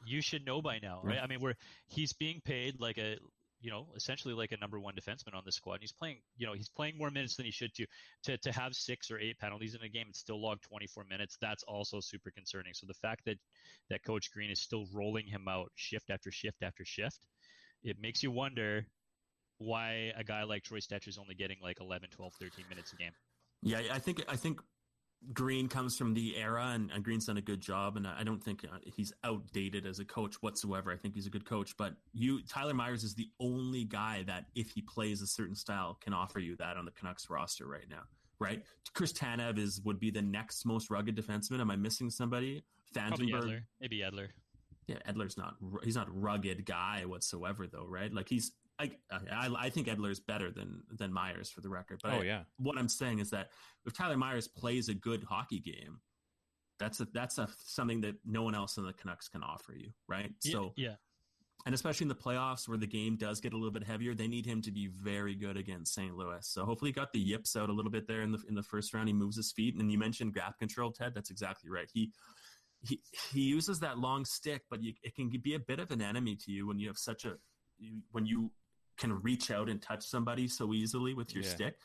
you 0.07 0.23
should 0.23 0.47
know 0.47 0.63
by 0.63 0.79
now, 0.79 1.01
right? 1.03 1.19
I 1.23 1.27
mean, 1.27 1.41
we're 1.41 1.55
he's 1.89 2.13
being 2.13 2.41
paid 2.45 2.81
like 2.81 2.99
a 2.99 3.19
you 3.65 3.71
know 3.71 3.87
essentially 3.97 4.35
like 4.35 4.53
a 4.53 4.59
number 4.59 4.79
one 4.79 4.95
defenseman 4.95 5.35
on 5.35 5.43
the 5.47 5.51
squad. 5.51 5.75
And 5.75 5.81
he's 5.81 5.93
playing 5.93 6.19
you 6.37 6.47
know 6.47 6.53
he's 6.53 6.69
playing 6.69 6.99
more 6.99 7.11
minutes 7.11 7.35
than 7.35 7.47
he 7.47 7.51
should 7.51 7.75
to 7.75 7.87
to 8.25 8.37
to 8.37 8.53
have 8.53 8.75
six 8.75 9.11
or 9.11 9.19
eight 9.19 9.39
penalties 9.39 9.75
in 9.75 9.83
a 9.83 9.89
game 9.89 10.07
and 10.07 10.15
still 10.15 10.41
log 10.41 10.61
24 10.61 11.05
minutes. 11.09 11.39
That's 11.41 11.63
also 11.63 11.99
super 12.01 12.31
concerning. 12.31 12.75
So 12.75 12.87
the 12.87 12.95
fact 12.95 13.25
that 13.25 13.39
that 13.89 14.05
Coach 14.05 14.31
Green 14.31 14.51
is 14.51 14.61
still 14.61 14.87
rolling 14.93 15.27
him 15.27 15.49
out 15.49 15.73
shift 15.77 16.11
after 16.11 16.31
shift 16.31 16.63
after 16.63 16.85
shift, 16.85 17.27
it 17.83 17.97
makes 17.99 18.23
you 18.23 18.31
wonder 18.31 18.87
why 19.57 20.13
a 20.17 20.23
guy 20.23 20.43
like 20.43 20.63
Troy 20.63 20.79
Stecher 20.79 21.09
is 21.09 21.17
only 21.17 21.35
getting 21.35 21.57
like 21.63 21.81
11, 21.81 22.11
12, 22.11 22.35
13 22.39 22.65
minutes 22.69 22.93
a 22.93 22.97
game. 22.97 23.13
Yeah, 23.63 23.81
I 23.91 23.99
think 23.99 24.23
I 24.29 24.37
think 24.37 24.61
Green 25.33 25.69
comes 25.69 25.97
from 25.97 26.15
the 26.15 26.37
era, 26.37 26.73
and, 26.75 26.91
and 26.91 27.03
Green's 27.05 27.27
done 27.27 27.37
a 27.37 27.43
good 27.43 27.61
job. 27.61 27.97
And 27.97 28.07
I 28.07 28.21
I 28.21 28.25
don't 28.25 28.43
think 28.43 28.65
uh, 28.65 28.79
he's 28.85 29.13
outdated 29.23 29.87
as 29.87 29.99
a 29.99 30.05
coach 30.05 30.37
whatsoever. 30.43 30.93
I 30.93 30.97
think 30.97 31.15
he's 31.15 31.27
a 31.27 31.31
good 31.31 31.45
coach. 31.45 31.77
But 31.77 31.95
you, 32.13 32.43
Tyler 32.43 32.75
Myers, 32.75 33.05
is 33.05 33.15
the 33.15 33.29
only 33.41 33.85
guy 33.85 34.25
that, 34.27 34.47
if 34.55 34.71
he 34.71 34.83
plays 34.83 35.23
a 35.23 35.27
certain 35.27 35.55
style, 35.55 35.99
can 36.01 36.13
offer 36.13 36.39
you 36.39 36.57
that 36.57 36.77
on 36.77 36.85
the 36.85 36.91
Canucks 36.91 37.31
roster 37.31 37.67
right 37.67 37.89
now. 37.89 38.03
Right? 38.41 38.63
Chris 38.95 39.13
Tanev 39.13 39.59
is 39.59 39.81
would 39.85 40.01
be 40.01 40.11
the 40.11 40.23
next 40.23 40.67
most 40.67 40.91
rugged 40.91 41.17
defenseman. 41.17 41.61
Am 41.61 41.71
I 41.71 41.77
missing 41.77 42.11
somebody? 42.11 42.65
Fantenberg. 42.95 43.31
Edler, 43.31 43.61
maybe 43.81 44.01
Edler. 44.01 44.29
Yeah, 44.87 44.99
Edler's 45.09 45.37
not. 45.37 45.55
He's 45.83 45.97
not 45.97 46.09
rugged 46.11 46.67
guy 46.67 47.05
whatsoever, 47.07 47.67
though, 47.67 47.87
right? 47.89 48.13
Like 48.13 48.29
he's. 48.29 48.53
I, 48.79 48.91
I 49.11 49.49
I 49.57 49.71
think 49.71 49.87
Edler's 49.87 50.21
better 50.21 50.51
than 50.51 50.83
than 50.99 51.13
Myers 51.13 51.49
for 51.51 51.61
the 51.61 51.69
record. 51.69 52.01
But 52.03 52.13
Oh, 52.13 52.21
I- 52.21 52.25
yeah. 52.25 52.43
what 52.59 52.77
I'm 52.77 52.89
saying 52.89 53.21
is 53.21 53.31
that 53.31 53.51
if 53.87 53.93
Tyler 53.93 54.17
Myers 54.17 54.49
plays 54.49 54.89
a 54.89 54.95
good 54.95 55.23
hockey 55.23 55.61
game, 55.61 56.01
that's 56.81 56.99
a 57.01 57.05
that's 57.13 57.39
a 57.39 57.49
something 57.65 58.01
that 58.01 58.17
no 58.25 58.43
one 58.43 58.55
else 58.55 58.77
in 58.77 58.85
the 58.85 58.93
Canucks 58.93 59.29
can 59.29 59.43
offer 59.43 59.75
you, 59.75 59.91
right? 60.09 60.33
Yeah, 60.43 60.53
So 60.53 60.73
yeah. 60.77 60.95
and 61.67 61.75
especially 61.75 62.05
in 62.07 62.09
the 62.09 62.17
playoffs 62.17 62.67
where 62.69 62.77
the 62.77 62.87
game 62.89 63.17
does 63.17 63.41
get 63.41 63.53
a 63.53 63.57
little 63.57 63.71
bit 63.71 63.85
heavier, 63.85 64.13
they 64.13 64.27
need 64.27 64.45
him 64.45 64.61
to 64.63 64.73
be 64.73 64.89
very 64.89 65.37
good 65.37 65.57
against 65.57 65.95
St. 65.95 66.17
Louis. 66.17 66.45
So 66.45 66.65
hopefully 66.65 66.89
he 66.91 66.93
got 66.95 67.13
the 67.13 67.21
yips 67.21 67.55
out 67.55 67.69
a 67.71 67.73
little 67.73 67.93
bit 67.93 68.09
there 68.09 68.23
in 68.23 68.33
the 68.33 68.43
in 68.49 68.57
the 68.57 68.63
first 68.65 68.93
round. 68.93 69.07
He 69.09 69.15
moves 69.15 69.37
his 69.37 69.53
feet, 69.53 69.77
and 69.77 69.91
you 69.93 69.99
mentioned 69.99 70.35
gap 70.35 70.59
control, 70.59 70.91
Ted. 70.91 71.13
That's 71.15 71.31
exactly 71.31 71.71
right. 71.71 71.89
He 71.95 72.11
he 72.83 73.01
he 73.33 73.43
uses 73.43 73.79
that 73.81 73.99
long 74.01 74.25
stick, 74.25 74.63
but 74.69 74.83
you, 74.83 74.95
it 75.05 75.15
can 75.15 75.31
be 75.31 75.55
a 75.55 75.61
bit 75.61 75.79
of 75.79 75.93
an 75.93 76.03
enemy 76.03 76.35
to 76.45 76.51
you 76.51 76.67
when 76.67 76.81
you 76.81 76.89
have 76.89 76.99
such 76.99 77.25
a 77.25 77.37
you, 77.79 78.01
when 78.11 78.27
you 78.27 78.51
can 78.97 79.13
reach 79.23 79.51
out 79.51 79.69
and 79.69 79.81
touch 79.83 80.05
somebody 80.07 80.49
so 80.49 80.73
easily 80.73 81.15
with 81.15 81.35
your 81.35 81.45
Yeah. 81.45 81.51
stick. 81.51 81.79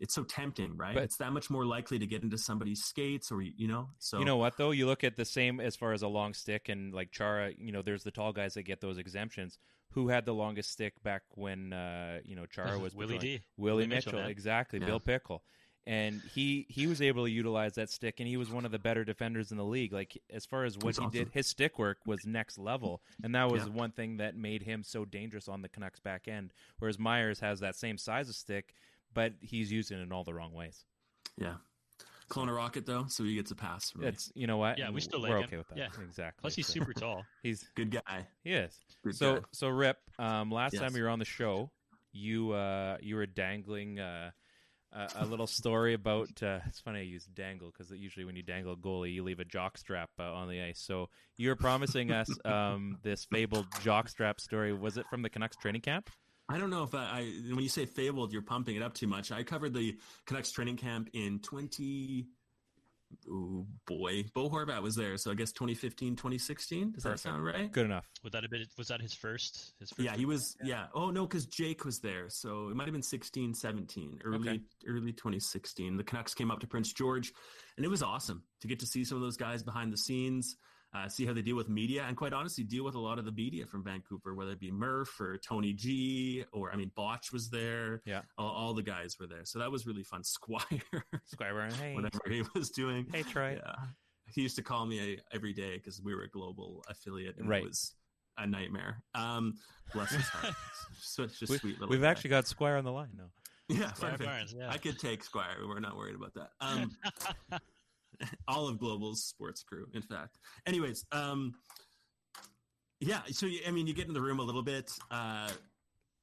It's 0.00 0.14
so 0.14 0.22
tempting, 0.22 0.76
right? 0.76 0.94
But- 0.94 1.02
it's 1.04 1.16
that 1.16 1.32
much 1.32 1.50
more 1.50 1.64
likely 1.66 1.98
to 1.98 2.06
get 2.06 2.22
into 2.22 2.38
somebody's 2.38 2.84
skates, 2.84 3.32
or 3.32 3.42
you 3.42 3.66
know. 3.66 3.90
So 3.98 4.18
You 4.20 4.24
know 4.24 4.36
what 4.36 4.56
though? 4.56 4.70
You 4.70 4.86
look 4.86 5.02
at 5.02 5.16
the 5.16 5.24
same 5.24 5.58
as 5.60 5.74
far 5.76 5.92
as 5.92 6.02
a 6.02 6.08
long 6.08 6.34
stick 6.34 6.68
and 6.68 6.94
like 6.94 7.10
Chara. 7.10 7.52
You 7.58 7.72
know, 7.72 7.82
there's 7.82 8.04
the 8.04 8.12
tall 8.12 8.32
guys 8.32 8.54
that 8.54 8.62
get 8.62 8.80
those 8.80 8.98
exemptions. 8.98 9.58
Who 9.92 10.08
had 10.08 10.24
the 10.26 10.34
longest 10.34 10.70
stick 10.70 11.02
back 11.02 11.22
when 11.30 11.72
uh, 11.72 12.20
you 12.24 12.36
know 12.36 12.46
Chara 12.46 12.78
was 12.78 12.94
Willie 12.94 13.14
patrolling? 13.14 13.38
D. 13.38 13.44
Willie, 13.56 13.72
Willie 13.76 13.86
Mitchell, 13.88 14.12
Mitchell, 14.12 14.28
exactly. 14.28 14.78
Yeah. 14.78 14.86
Bill 14.86 15.00
Pickle, 15.00 15.42
and 15.88 16.20
he 16.34 16.66
he 16.68 16.86
was 16.86 17.00
able 17.02 17.24
to 17.24 17.30
utilize 17.30 17.72
that 17.76 17.88
stick, 17.90 18.20
and 18.20 18.28
he 18.28 18.36
was 18.36 18.50
one 18.50 18.64
of 18.64 18.70
the 18.70 18.78
better 18.78 19.04
defenders 19.04 19.50
in 19.50 19.56
the 19.56 19.64
league. 19.64 19.92
Like 19.92 20.16
as 20.30 20.44
far 20.46 20.64
as 20.64 20.76
what 20.76 20.86
He's 20.88 20.98
he 20.98 21.04
awesome. 21.06 21.10
did, 21.18 21.28
his 21.32 21.46
stick 21.48 21.78
work 21.78 21.98
was 22.06 22.24
next 22.26 22.58
level, 22.58 23.02
and 23.24 23.34
that 23.34 23.50
was 23.50 23.64
Yeah. 23.64 23.70
one 23.72 23.90
thing 23.90 24.18
that 24.18 24.36
made 24.36 24.62
him 24.62 24.82
so 24.84 25.04
dangerous 25.04 25.48
on 25.48 25.62
the 25.62 25.68
Canucks 25.68 25.98
back 25.98 26.28
end. 26.28 26.52
Whereas 26.78 26.98
Myers 26.98 27.40
has 27.40 27.60
that 27.60 27.74
same 27.74 27.96
size 27.98 28.28
of 28.28 28.34
stick, 28.36 28.74
but 29.14 29.32
he's 29.40 29.72
using 29.72 29.98
it 29.98 30.02
in 30.02 30.12
all 30.12 30.24
the 30.24 30.34
wrong 30.34 30.52
ways. 30.52 30.84
yeah, 31.38 31.56
clone 32.28 32.48
a 32.50 32.52
rocket 32.52 32.84
though, 32.84 33.06
so 33.08 33.24
he 33.24 33.34
gets 33.34 33.50
a 33.50 33.54
pass. 33.56 33.90
From 33.90 34.02
me. 34.02 34.08
It's 34.08 34.30
you 34.34 34.46
know 34.46 34.58
what? 34.58 34.76
Yeah, 34.78 34.90
we 34.90 35.00
still 35.00 35.22
we're 35.22 35.28
like 35.30 35.38
him. 35.38 35.44
okay 35.44 35.56
with 35.56 35.68
that. 35.68 35.78
Yeah. 35.78 35.88
exactly. 36.04 36.42
Plus, 36.42 36.54
he's 36.54 36.66
So- 36.66 36.74
super 36.74 36.92
tall. 36.92 37.24
He's 37.42 37.66
good 37.74 37.90
guy. 37.90 38.26
he 38.44 38.52
is. 38.52 38.78
Good 39.02 39.16
So 39.16 39.36
guy. 39.36 39.42
so 39.52 39.68
Rip, 39.68 39.98
um, 40.18 40.50
last 40.50 40.74
Yes. 40.74 40.82
time 40.82 40.94
you 40.96 41.02
were 41.04 41.08
on 41.08 41.18
the 41.18 41.24
show, 41.24 41.70
you 42.12 42.52
uh, 42.52 42.98
you 43.00 43.16
were 43.16 43.24
dangling 43.26 43.98
uh, 44.00 44.32
a, 44.92 45.24
little 45.24 45.46
story 45.46 45.94
about. 45.94 46.42
Uh, 46.42 46.60
it's 46.66 46.80
funny 46.80 47.00
I 47.00 47.02
use 47.02 47.24
dangle 47.26 47.70
because 47.70 47.92
usually 47.92 48.24
when 48.24 48.36
you 48.36 48.42
dangle 48.42 48.72
a 48.72 48.76
goalie, 48.76 49.12
you 49.12 49.22
leave 49.22 49.40
a 49.40 49.44
jock 49.44 49.78
strap 49.78 50.10
uh, 50.18 50.32
on 50.32 50.48
the 50.48 50.60
ice. 50.62 50.80
So 50.80 51.08
you 51.36 51.48
were 51.48 51.56
promising 51.56 52.10
us 52.10 52.28
um, 52.44 52.98
this 53.02 53.24
fabled 53.26 53.66
jock 53.82 54.08
strap 54.08 54.40
story. 54.40 54.72
Was 54.72 54.96
it 54.96 55.06
from 55.08 55.22
the 55.22 55.30
Canucks 55.30 55.56
training 55.56 55.82
camp? 55.82 56.10
I 56.48 56.58
don't 56.58 56.70
know 56.70 56.82
if 56.82 56.94
I, 56.94 56.98
I 56.98 57.20
when 57.50 57.62
you 57.62 57.68
say 57.68 57.84
fabled, 57.84 58.32
you're 58.32 58.42
pumping 58.42 58.76
it 58.76 58.82
up 58.82 58.94
too 58.94 59.06
much. 59.06 59.30
I 59.30 59.42
covered 59.42 59.74
the 59.74 59.98
Canucks 60.26 60.50
training 60.50 60.78
camp 60.78 61.10
in 61.12 61.40
20 61.40 62.26
oh 63.30 63.66
boy, 63.86 64.24
Bo 64.34 64.48
Horvat 64.50 64.82
was 64.82 64.94
there. 64.96 65.16
So 65.16 65.30
I 65.30 65.34
guess 65.34 65.52
2015, 65.52 66.16
2016. 66.16 66.92
Does 66.92 67.02
Perfect. 67.02 67.22
that 67.22 67.28
sound 67.28 67.44
right? 67.44 67.70
Good 67.70 67.86
enough. 67.86 68.06
Would 68.22 68.32
that 68.32 68.42
have 68.42 68.50
been? 68.50 68.64
Was 68.76 68.88
that 68.88 69.00
his 69.00 69.14
first? 69.14 69.72
His 69.80 69.90
first 69.90 70.00
Yeah, 70.00 70.16
he 70.16 70.24
was. 70.24 70.56
Yeah. 70.62 70.86
Oh 70.94 71.10
no, 71.10 71.26
because 71.26 71.46
Jake 71.46 71.84
was 71.84 72.00
there, 72.00 72.28
so 72.28 72.68
it 72.68 72.76
might 72.76 72.84
have 72.86 72.92
been 72.92 73.02
16, 73.02 73.54
17, 73.54 74.20
early 74.24 74.48
Okay. 74.48 74.60
early 74.86 75.12
2016. 75.12 75.96
The 75.96 76.04
Canucks 76.04 76.34
came 76.34 76.50
up 76.50 76.60
to 76.60 76.66
Prince 76.66 76.92
George, 76.92 77.32
and 77.76 77.84
it 77.84 77.88
was 77.88 78.02
awesome 78.02 78.42
to 78.60 78.68
get 78.68 78.78
to 78.80 78.86
see 78.86 79.04
some 79.04 79.16
of 79.16 79.22
those 79.22 79.36
guys 79.36 79.62
behind 79.62 79.92
the 79.92 79.98
scenes, 79.98 80.56
uh, 80.94 81.08
see 81.08 81.26
how 81.26 81.32
they 81.32 81.42
deal 81.42 81.56
with 81.56 81.68
media, 81.68 82.04
and 82.08 82.16
quite 82.16 82.32
honestly, 82.32 82.64
deal 82.64 82.84
with 82.84 82.94
a 82.94 82.98
lot 83.00 83.18
of 83.18 83.24
the 83.24 83.32
media 83.32 83.66
from 83.66 83.84
Vancouver, 83.84 84.34
whether 84.34 84.52
it 84.52 84.60
be 84.60 84.70
Murph 84.70 85.20
or 85.20 85.36
Tony 85.38 85.72
G, 85.72 86.44
or 86.52 86.72
I 86.72 86.76
mean, 86.76 86.90
Botch 86.96 87.30
was 87.32 87.50
there. 87.50 88.00
Yeah. 88.06 88.22
all, 88.38 88.50
all 88.50 88.74
the 88.74 88.82
guys 88.82 89.16
were 89.20 89.26
there, 89.26 89.44
so 89.44 89.58
that 89.58 89.70
was 89.70 89.86
really 89.86 90.02
fun. 90.04 90.24
Squire, 90.24 90.62
Squire 91.26 91.68
hey. 91.80 91.94
whatever 91.94 92.20
he 92.30 92.42
was 92.54 92.70
doing. 92.70 93.06
Hey, 93.12 93.22
Troy. 93.22 93.58
Yeah. 93.62 93.74
He 94.30 94.42
used 94.42 94.56
to 94.56 94.62
call 94.62 94.84
me 94.86 95.14
a, 95.14 95.18
every 95.34 95.52
day 95.52 95.76
because 95.76 96.02
we 96.02 96.14
were 96.14 96.22
a 96.22 96.28
global 96.28 96.82
affiliate, 96.88 97.36
and 97.38 97.48
Right. 97.48 97.62
it 97.62 97.68
was 97.68 97.94
a 98.36 98.46
nightmare. 98.46 99.02
Um, 99.14 99.54
bless 99.92 100.10
his 100.12 100.24
heart. 100.28 100.54
so 101.00 101.22
it's 101.24 101.38
just 101.38 101.50
We, 101.50 101.58
sweet 101.58 101.74
little. 101.80 101.88
we've 101.88 102.02
guy. 102.02 102.10
actually 102.10 102.30
got 102.30 102.46
Squire 102.46 102.76
on 102.76 102.84
the 102.84 102.92
line 102.92 103.08
now. 103.16 103.30
yeah, 103.68 103.92
Squire. 103.92 104.16
Barnes, 104.18 104.54
yeah. 104.56 104.70
I 104.70 104.78
could 104.78 104.98
take 104.98 105.22
Squire. 105.24 105.56
We're 105.66 105.80
not 105.80 105.96
worried 105.96 106.14
about 106.14 106.34
that. 106.34 106.50
Um, 106.60 106.90
all 108.48 108.68
of 108.68 108.78
Global's 108.78 109.24
sports 109.24 109.62
crew, 109.62 109.86
in 109.94 110.02
fact. 110.02 110.38
Anyways, 110.66 111.04
um, 111.12 111.54
yeah. 113.00 113.22
So 113.30 113.46
you- 113.46 113.60
I 113.66 113.70
mean, 113.70 113.86
you 113.86 113.94
get 113.94 114.08
in 114.08 114.14
the 114.14 114.20
room 114.22 114.38
a 114.40 114.42
little 114.42 114.62
bit, 114.62 114.90
uh, 115.10 115.50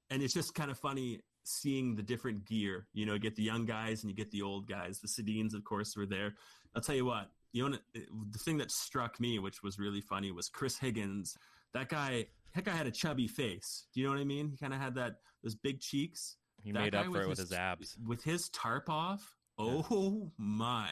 and 0.09 0.21
it's 0.21 0.33
just 0.33 0.53
kind 0.53 0.69
of 0.71 0.77
funny 0.77 1.21
seeing 1.43 1.95
the 1.95 2.03
different 2.03 2.45
gear. 2.45 2.87
You 2.93 3.05
know, 3.05 3.13
you 3.13 3.19
get 3.19 3.35
the 3.35 3.43
young 3.43 3.65
guys 3.65 4.03
and 4.03 4.09
you 4.09 4.15
get 4.15 4.31
the 4.31 4.41
old 4.41 4.67
guys. 4.67 4.99
The 4.99 5.07
Sedins, 5.07 5.53
of 5.53 5.63
course, 5.63 5.95
were 5.95 6.05
there. 6.05 6.35
I'll 6.75 6.81
tell 6.81 6.95
you 6.95 7.05
what. 7.05 7.31
You 7.53 7.69
know, 7.69 7.77
the 7.93 8.39
thing 8.39 8.57
that 8.57 8.71
struck 8.71 9.19
me, 9.19 9.39
which 9.39 9.63
was 9.63 9.79
really 9.79 10.01
funny, 10.01 10.31
was 10.31 10.49
Chris 10.49 10.77
Higgins. 10.77 11.37
That 11.73 11.87
guy, 11.87 12.27
that 12.53 12.65
guy 12.65 12.71
had 12.71 12.87
a 12.87 12.91
chubby 12.91 13.27
face. 13.27 13.85
Do 13.93 14.01
you 14.01 14.07
know 14.07 14.13
what 14.13 14.19
I 14.19 14.25
mean? 14.25 14.49
He 14.49 14.57
kind 14.57 14.73
of 14.73 14.79
had 14.81 14.95
that 14.95 15.19
those 15.43 15.55
big 15.55 15.79
cheeks. 15.79 16.35
He 16.61 16.71
That 16.71 16.79
made 16.79 16.95
up 16.95 17.05
for 17.05 17.21
it 17.21 17.29
with 17.29 17.37
his 17.39 17.51
abs. 17.53 17.95
With 18.05 18.23
his 18.23 18.49
tarp 18.49 18.89
off, 18.89 19.37
oh 19.57 20.31
my. 20.37 20.89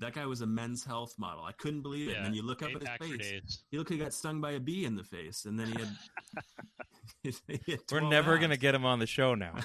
That 0.00 0.14
guy 0.14 0.26
was 0.26 0.42
a 0.42 0.46
men's 0.46 0.84
health 0.84 1.14
model. 1.18 1.44
I 1.44 1.52
couldn't 1.52 1.82
believe 1.82 2.08
it. 2.08 2.16
And 2.16 2.26
then 2.26 2.34
you 2.34 2.42
look 2.42 2.62
up 2.62 2.70
at 2.74 2.80
his 3.00 3.08
face. 3.10 3.30
days. 3.30 3.62
He 3.70 3.78
looked 3.78 3.90
like 3.90 3.98
he 3.98 4.04
got 4.04 4.14
stung 4.14 4.40
by 4.40 4.52
a 4.52 4.60
bee 4.60 4.84
in 4.84 4.94
the 4.94 5.02
face. 5.02 5.44
And 5.44 5.58
then 5.58 5.66
he 5.72 5.80
had. 5.80 7.34
he 7.46 7.60
had 7.72 7.80
We're 7.90 8.00
never 8.08 8.38
going 8.38 8.50
to 8.50 8.56
get 8.56 8.74
him 8.74 8.84
on 8.84 8.98
the 8.98 9.06
show 9.06 9.34
now. 9.34 9.54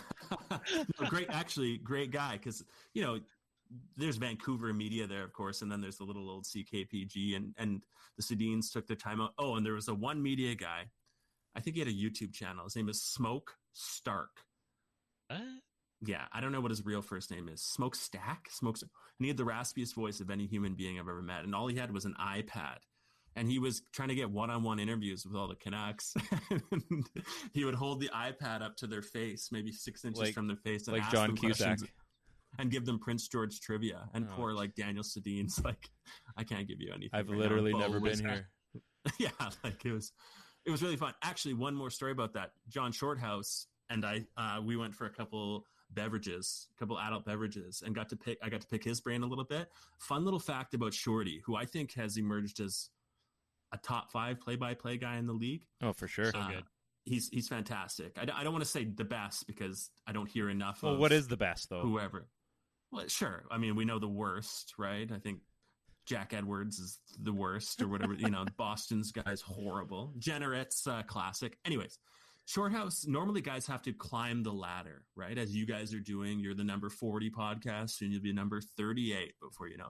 No, 0.99 1.07
great, 1.07 1.27
actually, 1.29 1.77
great 1.77 2.11
guy. 2.11 2.33
Because, 2.33 2.63
you 2.93 3.03
know, 3.03 3.19
there's 3.97 4.17
Vancouver 4.17 4.73
media 4.73 5.07
there, 5.07 5.23
of 5.23 5.33
course, 5.33 5.61
and 5.61 5.71
then 5.71 5.81
there's 5.81 5.97
the 5.97 6.03
little 6.03 6.29
old 6.29 6.45
CKPG, 6.45 7.35
and 7.35 7.53
and 7.57 7.83
the 8.17 8.23
Sedins 8.23 8.71
took 8.71 8.87
their 8.87 8.95
time 8.95 9.21
out. 9.21 9.33
Oh, 9.37 9.55
and 9.55 9.65
there 9.65 9.73
was 9.73 9.87
a 9.87 9.93
one 9.93 10.21
media 10.21 10.55
guy. 10.55 10.85
I 11.55 11.59
think 11.59 11.75
he 11.75 11.79
had 11.79 11.89
a 11.89 11.93
YouTube 11.93 12.33
channel. 12.33 12.63
His 12.63 12.75
name 12.75 12.89
is 12.89 13.01
Smoke 13.01 13.55
Stark. 13.73 14.41
Uh, 15.29 15.39
Yeah, 16.05 16.25
I 16.33 16.41
don't 16.41 16.51
know 16.51 16.59
what 16.61 16.71
his 16.71 16.85
real 16.85 17.01
first 17.01 17.31
name 17.31 17.47
is. 17.47 17.61
Smoke 17.61 17.95
Stack? 17.95 18.47
Smoke 18.51 18.77
and 18.81 18.89
he 19.19 19.27
had 19.27 19.37
the 19.37 19.45
raspiest 19.45 19.93
voice 19.95 20.19
of 20.19 20.29
any 20.29 20.47
human 20.47 20.73
being 20.73 20.99
I've 20.99 21.07
ever 21.07 21.21
met. 21.21 21.43
And 21.43 21.53
all 21.55 21.67
he 21.67 21.77
had 21.77 21.93
was 21.93 22.05
an 22.05 22.15
iPad. 22.19 22.77
And 23.35 23.47
he 23.49 23.57
was 23.57 23.81
trying 23.93 24.09
to 24.09 24.15
get 24.15 24.29
one-on-one 24.29 24.79
interviews 24.79 25.25
with 25.25 25.35
all 25.35 25.47
the 25.47 25.55
Canucks. 25.55 26.13
he 27.53 27.63
would 27.65 27.75
hold 27.75 27.99
the 27.99 28.09
iPad 28.09 28.61
up 28.61 28.75
to 28.77 28.87
their 28.87 29.01
face, 29.01 29.49
maybe 29.51 29.71
six 29.71 30.05
inches 30.05 30.19
Like- 30.19 30.33
from 30.33 30.47
their 30.47 30.57
face, 30.57 30.87
and 30.87 30.93
like 30.95 31.03
ask 31.03 31.11
John 31.13 31.27
them 31.29 31.37
Cusack. 31.37 31.67
questions 31.77 31.89
and 32.59 32.69
give 32.69 32.85
them 32.85 32.99
Prince 32.99 33.27
George 33.27 33.59
trivia. 33.61 34.07
And 34.13 34.27
Oh. 34.29 34.35
poor 34.35 34.53
like 34.53 34.75
Daniel 34.75 35.03
Sedin's 35.03 35.59
like, 35.65 35.89
I 36.37 36.43
can't 36.43 36.67
give 36.67 36.79
you 36.81 36.89
anything. 36.91 37.09
I've 37.13 37.29
right 37.29 37.39
literally 37.39 37.71
Bo 37.71 37.79
never 37.79 37.99
been 37.99 38.19
here. 38.19 38.49
yeah, 39.19 39.29
like 39.63 39.83
it 39.85 39.91
was, 39.91 40.11
it 40.65 40.71
was 40.71 40.81
really 40.83 40.97
fun. 40.97 41.13
Actually, 41.23 41.55
one 41.55 41.75
more 41.75 41.89
story 41.89 42.11
about 42.11 42.33
that. 42.33 42.51
John 42.69 42.91
Shorthouse 42.91 43.67
and 43.89 44.05
I, 44.05 44.25
uh, 44.37 44.61
we 44.63 44.77
went 44.77 44.93
for 44.95 45.05
a 45.05 45.09
couple 45.09 45.65
beverages, 45.95 46.67
a 46.75 46.79
couple 46.79 46.99
adult 46.99 47.25
beverages, 47.25 47.83
and 47.85 47.93
got 47.95 48.09
to 48.09 48.15
pick. 48.15 48.37
I 48.43 48.49
got 48.49 48.61
to 48.61 48.67
pick 48.67 48.83
his 48.83 49.01
brain 49.01 49.23
a 49.23 49.27
little 49.27 49.43
bit. 49.45 49.69
Fun 49.99 50.23
little 50.25 50.39
fact 50.39 50.73
about 50.73 50.93
Shorty, 50.93 51.41
who 51.45 51.55
I 51.55 51.65
think 51.65 51.93
has 51.93 52.17
emerged 52.17 52.59
as 52.59 52.89
a 53.71 53.77
top 53.77 54.11
five 54.11 54.39
play-by-play 54.39 54.97
guy 54.97 55.17
in 55.17 55.25
the 55.25 55.33
league. 55.33 55.65
Oh, 55.81 55.93
for 55.93 56.07
sure. 56.07 56.31
So 56.31 56.39
Uh, 56.39 56.47
good. 56.49 56.63
He's 57.05 57.27
he's 57.29 57.47
fantastic. 57.49 58.17
I, 58.17 58.25
don't- 58.25 58.37
I 58.37 58.43
don't 58.43 58.53
want 58.53 58.63
to 58.63 58.69
say 58.69 58.85
the 58.85 59.03
best 59.03 59.45
because 59.47 59.89
I 60.07 60.11
don't 60.13 60.29
hear 60.29 60.49
enough. 60.49 60.83
Well, 60.83 60.93
of 60.93 60.99
what 60.99 61.11
is 61.11 61.27
the 61.27 61.35
best, 61.37 61.69
though? 61.69 61.81
whoever? 61.81 62.27
Well, 62.91 63.07
sure. 63.07 63.45
I 63.51 63.57
mean, 63.57 63.75
we 63.75 63.83
know 63.85 63.99
the 63.99 64.07
worst, 64.07 64.75
right? 64.77 65.11
I 65.11 65.17
think 65.19 65.39
Jack 66.05 66.33
Edwards 66.33 66.79
is 66.79 66.99
the 67.19 67.33
worst, 67.33 67.81
or 67.81 67.87
whatever. 67.87 68.13
you 68.13 68.29
know, 68.29 68.45
Boston's 68.57 69.11
guy's 69.11 69.41
horrible. 69.41 70.13
Generate's 70.19 70.85
uh, 70.87 71.01
classic. 71.03 71.57
Anyways, 71.65 71.97
Shorthouse. 72.45 73.05
Normally, 73.07 73.41
guys 73.41 73.65
have 73.67 73.81
to 73.83 73.93
climb 73.93 74.43
the 74.43 74.51
ladder, 74.51 75.03
right? 75.15 75.37
As 75.37 75.55
you 75.55 75.65
guys 75.65 75.93
are 75.93 75.99
doing. 75.99 76.39
You're 76.39 76.53
the 76.53 76.63
number 76.63 76.89
forty 76.89 77.29
podcast, 77.29 77.91
soon 77.91 78.11
you'll 78.11 78.21
be 78.21 78.33
number 78.33 78.61
thirty-eight 78.61 79.33
before 79.41 79.67
you 79.67 79.77
know. 79.77 79.89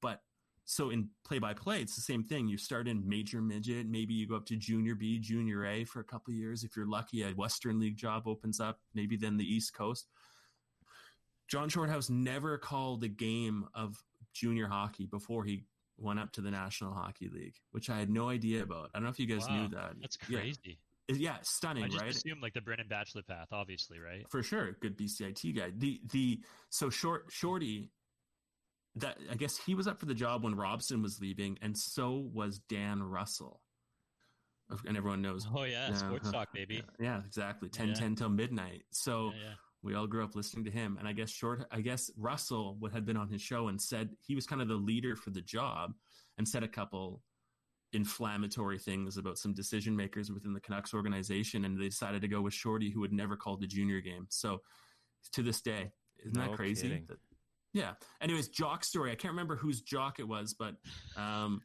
But 0.00 0.20
so 0.64 0.90
in 0.90 1.08
play 1.24 1.38
by 1.38 1.54
play, 1.54 1.80
it's 1.80 1.94
the 1.94 2.02
same 2.02 2.22
thing. 2.24 2.48
You 2.48 2.56
start 2.56 2.88
in 2.88 3.08
major 3.08 3.40
midget, 3.40 3.86
maybe 3.88 4.14
you 4.14 4.28
go 4.28 4.36
up 4.36 4.46
to 4.46 4.56
junior 4.56 4.94
B, 4.94 5.18
junior 5.18 5.66
A 5.66 5.84
for 5.84 6.00
a 6.00 6.04
couple 6.04 6.32
of 6.32 6.38
years. 6.38 6.64
If 6.64 6.76
you're 6.76 6.86
lucky, 6.86 7.22
a 7.22 7.30
Western 7.30 7.80
League 7.80 7.96
job 7.96 8.26
opens 8.26 8.60
up, 8.60 8.80
maybe 8.94 9.16
then 9.16 9.36
the 9.36 9.44
East 9.44 9.74
Coast. 9.74 10.08
John 11.48 11.68
Shorthouse 11.68 12.10
never 12.10 12.58
called 12.58 13.04
a 13.04 13.08
game 13.08 13.66
of 13.74 14.02
junior 14.32 14.66
hockey 14.66 15.06
before 15.06 15.44
he 15.44 15.64
went 15.98 16.18
up 16.18 16.32
to 16.32 16.40
the 16.40 16.50
National 16.50 16.94
Hockey 16.94 17.28
League, 17.28 17.56
which 17.72 17.90
I 17.90 17.98
had 17.98 18.08
no 18.08 18.28
idea 18.28 18.62
about. 18.62 18.90
I 18.94 18.98
don't 18.98 19.04
know 19.04 19.10
if 19.10 19.18
you 19.18 19.26
guys 19.26 19.48
Wow, 19.48 19.62
knew 19.62 19.68
that. 19.68 19.92
That's 20.00 20.16
crazy. 20.16 20.58
Yeah, 20.64 20.72
stunning, 21.42 21.82
right? 21.82 21.90
I 21.90 21.92
just 21.92 22.02
right? 22.02 22.14
assumed 22.14 22.42
like 22.42 22.54
the 22.54 22.60
Brendan 22.60 22.88
Batchelor 22.88 23.22
path, 23.22 23.48
obviously, 23.52 23.98
right? 23.98 24.24
For 24.30 24.42
sure, 24.42 24.76
good 24.80 24.96
BCIT 24.96 25.56
guy. 25.56 25.72
The 25.76 26.00
the 26.10 26.40
so 26.70 26.90
short 26.90 27.26
shorty 27.30 27.90
that 28.96 29.18
I 29.30 29.34
guess 29.34 29.56
he 29.56 29.74
was 29.74 29.86
up 29.86 29.98
for 29.98 30.06
the 30.06 30.14
job 30.14 30.44
when 30.44 30.54
Robson 30.54 31.02
was 31.02 31.20
leaving, 31.20 31.58
and 31.62 31.76
so 31.76 32.28
was 32.32 32.58
Dan 32.58 33.02
Russell. 33.02 33.60
And 34.86 34.96
everyone 34.96 35.20
knows. 35.20 35.46
Oh 35.54 35.64
yeah, 35.64 35.92
sports 35.92 36.30
talk, 36.30 36.52
baby. 36.54 36.82
Yeah, 37.00 37.20
exactly. 37.26 37.68
10 37.68 37.88
Yeah. 37.88 37.94
10 37.94 38.14
till 38.16 38.28
midnight. 38.30 38.84
So 38.90 39.32
Yeah, 39.34 39.42
yeah. 39.42 39.54
we 39.82 39.94
all 39.94 40.06
grew 40.06 40.24
up 40.24 40.34
listening 40.34 40.64
to 40.64 40.70
him. 40.70 40.96
And 40.98 41.06
I 41.06 41.12
guess 41.12 41.30
short 41.30 41.66
I 41.70 41.82
guess 41.82 42.10
Russell 42.16 42.76
would 42.80 42.92
had 42.92 43.04
been 43.04 43.18
on 43.18 43.28
his 43.28 43.42
show 43.42 43.68
and 43.68 43.80
said 43.80 44.10
he 44.26 44.34
was 44.34 44.46
kind 44.46 44.62
of 44.62 44.68
the 44.68 44.74
leader 44.74 45.14
for 45.14 45.30
the 45.30 45.42
job 45.42 45.92
and 46.38 46.48
said 46.48 46.62
a 46.62 46.68
couple 46.68 47.22
inflammatory 47.92 48.78
things 48.78 49.16
about 49.16 49.36
some 49.38 49.52
decision 49.52 49.94
makers 49.96 50.30
within 50.30 50.52
the 50.54 50.60
Canucks 50.60 50.94
organization 50.94 51.64
and 51.64 51.78
they 51.80 51.88
decided 51.88 52.22
to 52.22 52.28
go 52.28 52.40
with 52.40 52.54
Shorty 52.54 52.90
who 52.90 53.02
had 53.02 53.12
never 53.12 53.36
called 53.36 53.60
the 53.60 53.66
junior 53.66 54.00
game. 54.00 54.26
So 54.30 54.62
to 55.32 55.42
this 55.42 55.60
day, 55.60 55.92
isn't 56.24 56.36
No 56.36 56.48
that 56.48 56.56
crazy? 56.56 57.04
That- 57.08 57.18
yeah. 57.74 57.92
Anyways, 58.20 58.48
jock 58.48 58.84
story. 58.84 59.12
I 59.12 59.14
can't 59.14 59.32
remember 59.32 59.56
whose 59.56 59.80
jock 59.80 60.18
it 60.18 60.28
was, 60.28 60.54
but 60.54 60.74
um 61.16 61.60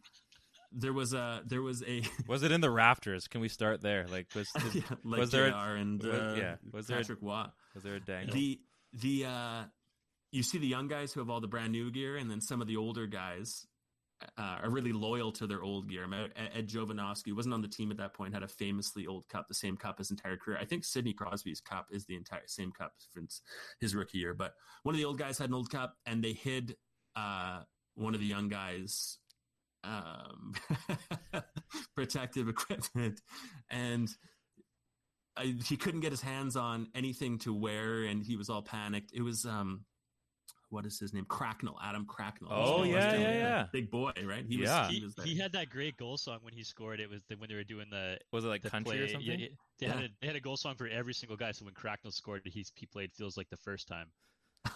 there 0.73 0.93
was 0.93 1.13
a 1.13 1.41
there 1.45 1.61
was 1.61 1.81
a 1.83 2.03
Was 2.27 2.43
it 2.43 2.51
in 2.51 2.59
the 2.61 2.69
rafters? 2.69 3.27
Can 3.27 3.39
we 3.41 3.47
start 3.47 3.81
there? 3.81 4.05
Like, 4.07 4.27
was, 4.35 4.49
yeah, 4.73 4.81
like 5.03 5.19
was 5.21 5.31
there? 5.31 5.49
JR 5.49 5.55
and 5.55 6.03
was- 6.03 6.13
uh, 6.13 6.35
yeah, 6.37 6.55
was 6.73 6.87
there? 6.87 6.97
A, 6.97 7.01
Patrick 7.01 7.21
Watt. 7.21 7.53
was 7.73 7.83
there 7.83 7.95
a 7.95 7.99
dangle? 8.01 8.33
The 8.35 8.59
the 8.93 9.25
uh 9.25 9.63
you 10.31 10.43
see 10.43 10.57
the 10.57 10.67
young 10.67 10.89
guys 10.89 11.13
who 11.13 11.21
have 11.21 11.29
all 11.29 11.39
the 11.39 11.47
brand 11.47 11.71
new 11.71 11.89
gear, 11.89 12.17
and 12.17 12.29
then 12.29 12.41
some 12.41 12.61
of 12.61 12.67
the 12.67 12.75
older 12.75 13.07
guys 13.07 13.65
uh, 14.37 14.57
are 14.63 14.69
really 14.69 14.93
loyal 14.93 15.31
to 15.31 15.47
their 15.47 15.61
old 15.61 15.89
gear. 15.89 16.07
Ed, 16.35 16.67
Jovanovski 16.67 17.33
wasn't 17.33 17.53
on 17.53 17.61
the 17.61 17.67
team 17.67 17.91
at 17.91 17.97
that 17.97 18.13
point, 18.13 18.33
had 18.33 18.43
a 18.43 18.47
famously 18.47 19.05
old 19.05 19.27
cup, 19.29 19.47
the 19.47 19.53
same 19.53 19.77
cup 19.77 19.99
his 19.99 20.11
entire 20.11 20.37
career. 20.37 20.57
I 20.59 20.65
think 20.65 20.85
Sidney 20.85 21.13
Crosby's 21.13 21.61
cup 21.61 21.87
is 21.91 22.05
the 22.05 22.15
entire 22.15 22.47
same 22.47 22.71
cup 22.71 22.93
since 23.13 23.41
his 23.79 23.95
rookie 23.95 24.17
year. 24.17 24.33
But 24.33 24.53
one 24.83 24.95
of 24.95 24.99
the 24.99 25.05
old 25.05 25.19
guys 25.19 25.37
had 25.37 25.49
an 25.49 25.55
old 25.55 25.69
cup, 25.69 25.95
and 26.05 26.23
they 26.23 26.33
hid 26.33 26.75
uh, 27.15 27.61
one 27.95 28.13
of 28.13 28.19
the 28.19 28.25
young 28.25 28.47
guys 28.47 29.19
um, 29.83 30.53
protective 31.95 32.49
equipment, 32.49 33.21
and 33.69 34.09
I, 35.35 35.55
he 35.65 35.77
couldn't 35.77 36.01
get 36.01 36.11
his 36.11 36.21
hands 36.21 36.55
on 36.55 36.87
anything 36.95 37.37
to 37.39 37.53
wear, 37.53 38.03
and 38.03 38.23
he 38.23 38.35
was 38.35 38.49
all 38.49 38.63
panicked. 38.63 39.11
It 39.13 39.21
was 39.21 39.45
um, 39.45 39.85
what 40.69 40.85
is 40.85 40.99
his 40.99 41.13
name? 41.13 41.25
Cracknell, 41.25 41.77
Adam 41.83 42.05
Cracknell. 42.05 42.51
Oh, 42.51 42.83
He's 42.83 42.93
yeah, 42.93 43.13
yeah, 43.15 43.31
yeah. 43.31 43.65
big 43.71 43.89
boy, 43.89 44.11
right? 44.25 44.45
He 44.47 44.57
was, 44.57 44.69
Yeah. 44.69 44.87
he 44.89 44.99
He, 44.99 45.03
was 45.05 45.15
he 45.23 45.37
had 45.37 45.51
that 45.53 45.69
great 45.69 45.97
goal 45.97 46.17
song 46.17 46.39
when 46.41 46.53
he 46.53 46.63
scored. 46.63 46.99
It 46.99 47.09
was 47.09 47.21
the, 47.29 47.35
when 47.35 47.49
they 47.49 47.55
were 47.55 47.63
doing 47.63 47.87
the 47.89 48.17
was 48.31 48.43
it 48.45 48.47
like 48.47 48.61
the 48.63 48.69
country 48.69 48.97
play. 48.97 49.05
or 49.05 49.07
something? 49.07 49.27
Yeah, 49.27 49.35
yeah. 49.37 49.47
they, 49.79 49.85
Yeah. 49.87 49.93
had 49.93 50.03
a, 50.03 50.07
they 50.21 50.27
had 50.27 50.35
a 50.35 50.41
goal 50.41 50.57
song 50.57 50.75
for 50.75 50.87
every 50.87 51.13
single 51.13 51.37
guy. 51.37 51.51
So 51.51 51.65
when 51.65 51.73
Cracknell 51.73 52.11
scored, 52.11 52.41
he 52.45 52.65
he 52.75 52.85
played 52.85 53.11
feels 53.13 53.37
like 53.37 53.49
the 53.49 53.57
first 53.57 53.87
time. 53.87 54.07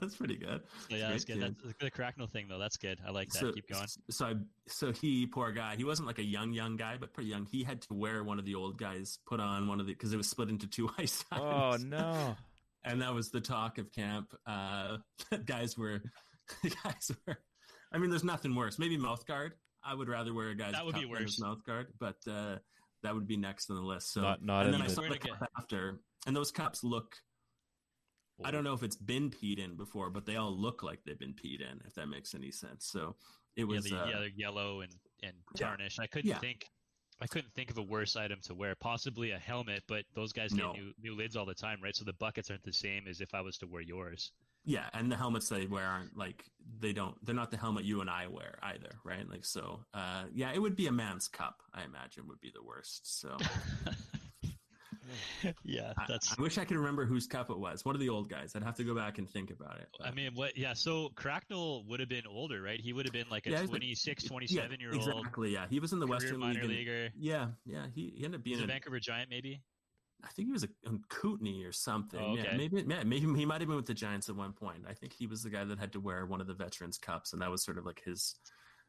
That's 0.00 0.16
pretty 0.16 0.36
good. 0.36 0.60
So 0.90 0.96
yeah, 0.96 1.08
that's 1.10 1.24
Great 1.24 1.40
good. 1.40 1.56
That's 1.64 1.78
the 1.80 1.90
Cracknell 1.90 2.26
thing 2.26 2.46
though. 2.48 2.58
That's 2.58 2.76
good. 2.76 2.98
I 3.06 3.10
like 3.10 3.30
that. 3.30 3.38
So, 3.38 3.52
Keep 3.52 3.68
going. 3.68 3.86
so 4.10 4.26
I, 4.26 4.34
so 4.68 4.92
he, 4.92 5.26
poor 5.26 5.50
guy, 5.52 5.76
he 5.76 5.84
wasn't 5.84 6.06
like 6.08 6.18
a 6.18 6.24
young, 6.24 6.52
young 6.52 6.76
guy, 6.76 6.98
but 7.00 7.14
pretty 7.14 7.30
young. 7.30 7.46
He 7.46 7.64
had 7.64 7.80
to 7.82 7.94
wear 7.94 8.22
one 8.22 8.38
of 8.38 8.44
the 8.44 8.54
old 8.54 8.76
guys, 8.78 9.18
put 9.26 9.40
on 9.40 9.66
one 9.66 9.80
of 9.80 9.86
the, 9.86 9.92
because 9.94 10.12
it 10.12 10.18
was 10.18 10.28
split 10.28 10.50
into 10.50 10.66
two 10.66 10.90
ice 10.98 11.24
oh 11.32 11.78
no! 11.82 12.36
And 12.84 13.02
that 13.02 13.14
was 13.14 13.30
the 13.30 13.40
talk 13.40 13.78
of 13.78 13.92
camp. 13.92 14.32
Uh, 14.46 14.98
guys 15.44 15.76
were, 15.78 16.00
guys 16.84 17.10
were 17.26 17.38
I 17.92 17.98
mean, 17.98 18.10
there's 18.10 18.24
nothing 18.24 18.54
worse. 18.54 18.78
Maybe 18.78 18.96
mouth 18.96 19.26
guard. 19.26 19.54
I 19.82 19.94
would 19.94 20.08
rather 20.08 20.32
wear 20.34 20.50
a 20.50 20.54
guy's 20.54 20.72
That 20.72 20.84
would 20.84 20.94
be 20.94 21.02
cup 21.02 21.10
than 21.14 21.22
his 21.22 21.38
worse. 21.38 21.40
mouth 21.40 21.64
guard, 21.66 21.86
but 21.98 22.16
uh, 22.30 22.56
that 23.02 23.14
would 23.14 23.26
be 23.26 23.36
next 23.36 23.70
on 23.70 23.76
the 23.76 23.82
list. 23.82 24.12
So 24.12 24.20
Not- 24.20 24.44
not 24.44 24.64
and 24.66 24.74
then 24.74 24.82
I 24.82 24.86
saw 24.86 25.02
the 25.02 25.18
cup 25.18 25.48
after, 25.58 26.00
and 26.26 26.36
those 26.36 26.50
cups 26.52 26.84
look. 26.84 27.16
I 28.42 28.50
don't 28.50 28.64
know 28.64 28.72
if 28.72 28.82
it's 28.82 28.96
been 28.96 29.28
peed 29.30 29.58
in 29.58 29.76
before, 29.76 30.08
but 30.08 30.24
they 30.24 30.36
all 30.36 30.50
look 30.56 30.82
like 30.82 31.00
they've 31.04 31.18
been 31.18 31.34
peed 31.34 31.60
in. 31.60 31.80
If 31.86 31.94
that 31.96 32.06
makes 32.06 32.34
any 32.34 32.50
sense. 32.50 32.86
So 32.86 33.16
it 33.56 33.64
was. 33.64 33.90
yeah, 33.90 33.96
the, 33.98 34.02
uh, 34.02 34.06
yeah, 34.06 34.18
they're 34.20 34.28
yellow 34.34 34.80
and 34.80 34.92
and 35.22 35.34
Yeah. 35.58 35.66
tarnished. 35.66 36.00
I 36.00 36.06
couldn't 36.06 36.30
Yeah. 36.30 36.38
think. 36.38 36.64
I 37.20 37.26
couldn't 37.26 37.52
think 37.54 37.70
of 37.70 37.78
a 37.78 37.82
worse 37.82 38.16
item 38.16 38.40
to 38.44 38.54
wear. 38.54 38.74
Possibly 38.74 39.32
a 39.32 39.38
helmet, 39.38 39.82
but 39.86 40.04
those 40.14 40.32
guys 40.32 40.52
No. 40.54 40.72
get 40.72 40.82
new, 40.82 40.92
new 41.02 41.14
lids 41.16 41.36
all 41.36 41.44
the 41.46 41.54
time, 41.54 41.78
right? 41.82 41.94
So 41.94 42.04
the 42.04 42.14
buckets 42.14 42.50
aren't 42.50 42.62
the 42.64 42.72
same 42.72 43.06
as 43.08 43.20
if 43.20 43.34
I 43.34 43.40
was 43.42 43.58
to 43.58 43.66
wear 43.66 43.82
yours. 43.82 44.32
Yeah, 44.64 44.88
and 44.92 45.10
the 45.10 45.16
helmets 45.16 45.48
they 45.48 45.66
wear 45.66 45.86
aren't 45.86 46.16
like 46.18 46.44
they 46.80 46.92
don't 46.92 47.16
they're 47.24 47.34
not 47.34 47.50
the 47.50 47.56
helmet 47.56 47.84
you 47.84 48.02
and 48.02 48.10
I 48.10 48.26
wear 48.26 48.58
either, 48.62 48.90
right? 49.04 49.26
Like 49.28 49.44
so 49.46 49.80
uh 49.94 50.24
yeah, 50.34 50.52
it 50.52 50.58
would 50.58 50.76
be 50.76 50.86
a 50.86 50.92
man's 50.92 51.28
cup, 51.28 51.62
I 51.72 51.82
imagine 51.84 52.28
would 52.28 52.40
be 52.42 52.50
the 52.54 52.62
worst. 52.62 53.20
So 53.20 53.38
yeah, 55.64 55.92
I, 55.96 56.04
that's. 56.08 56.34
I 56.38 56.42
wish 56.42 56.58
I 56.58 56.64
could 56.64 56.76
remember 56.76 57.04
whose 57.04 57.26
cup 57.26 57.50
it 57.50 57.58
was. 57.58 57.84
One 57.84 57.94
of 57.94 58.00
the 58.00 58.08
old 58.08 58.28
guys. 58.28 58.54
I'd 58.56 58.62
have 58.62 58.76
to 58.76 58.84
go 58.84 58.94
back 58.94 59.18
and 59.18 59.28
think 59.28 59.50
about 59.50 59.78
it. 59.78 59.88
I 60.02 60.10
mean, 60.10 60.32
what? 60.34 60.56
Yeah, 60.56 60.72
so 60.72 61.10
Cracknell 61.14 61.84
would 61.88 62.00
have 62.00 62.08
been 62.08 62.26
older, 62.26 62.62
right? 62.62 62.80
He 62.80 62.92
would 62.92 63.06
have 63.06 63.12
been 63.12 63.28
like 63.30 63.46
a 63.46 63.50
Yeah, 63.50 63.60
he's 63.60 63.70
like- 63.70 63.80
26, 63.80 64.24
yeah, 64.24 64.28
27 64.28 64.80
year 64.80 64.92
old. 64.94 64.96
Exactly, 65.08 65.50
yeah. 65.52 65.66
He 65.68 65.80
was 65.80 65.92
in 65.92 66.00
the 66.00 66.06
Western 66.06 66.38
minor 66.38 66.54
League. 66.54 66.62
and- 66.62 66.70
leaguer. 66.70 67.08
Yeah, 67.18 67.48
yeah. 67.64 67.86
He, 67.94 68.12
he 68.16 68.24
ended 68.24 68.40
up 68.40 68.44
being 68.44 68.56
He's 68.56 68.60
a 68.62 68.64
in- 68.64 68.70
Vancouver 68.70 69.00
Giant, 69.00 69.30
maybe. 69.30 69.62
I 70.22 70.28
think 70.28 70.48
he 70.48 70.52
was 70.52 70.64
a, 70.64 70.68
on 70.86 71.02
Kootenay 71.08 71.64
or 71.64 71.72
something. 71.72 72.20
Oh, 72.20 72.34
Yeah, 72.36 72.42
okay. 72.42 72.56
maybe, 72.56 72.84
yeah, 72.86 73.02
maybe 73.04 73.26
he 73.34 73.46
might 73.46 73.62
have 73.62 73.68
been 73.68 73.76
with 73.76 73.86
the 73.86 73.94
Giants 73.94 74.28
at 74.28 74.36
one 74.36 74.52
point. 74.52 74.84
I 74.86 74.92
think 74.92 75.14
he 75.14 75.26
was 75.26 75.42
the 75.42 75.48
guy 75.48 75.64
that 75.64 75.78
had 75.78 75.92
to 75.92 76.00
wear 76.00 76.26
one 76.26 76.42
of 76.42 76.46
the 76.46 76.52
Veterans 76.52 76.98
Cups, 76.98 77.32
and 77.32 77.40
that 77.40 77.50
was 77.50 77.64
sort 77.64 77.78
of 77.78 77.86
like 77.86 78.02
his 78.04 78.34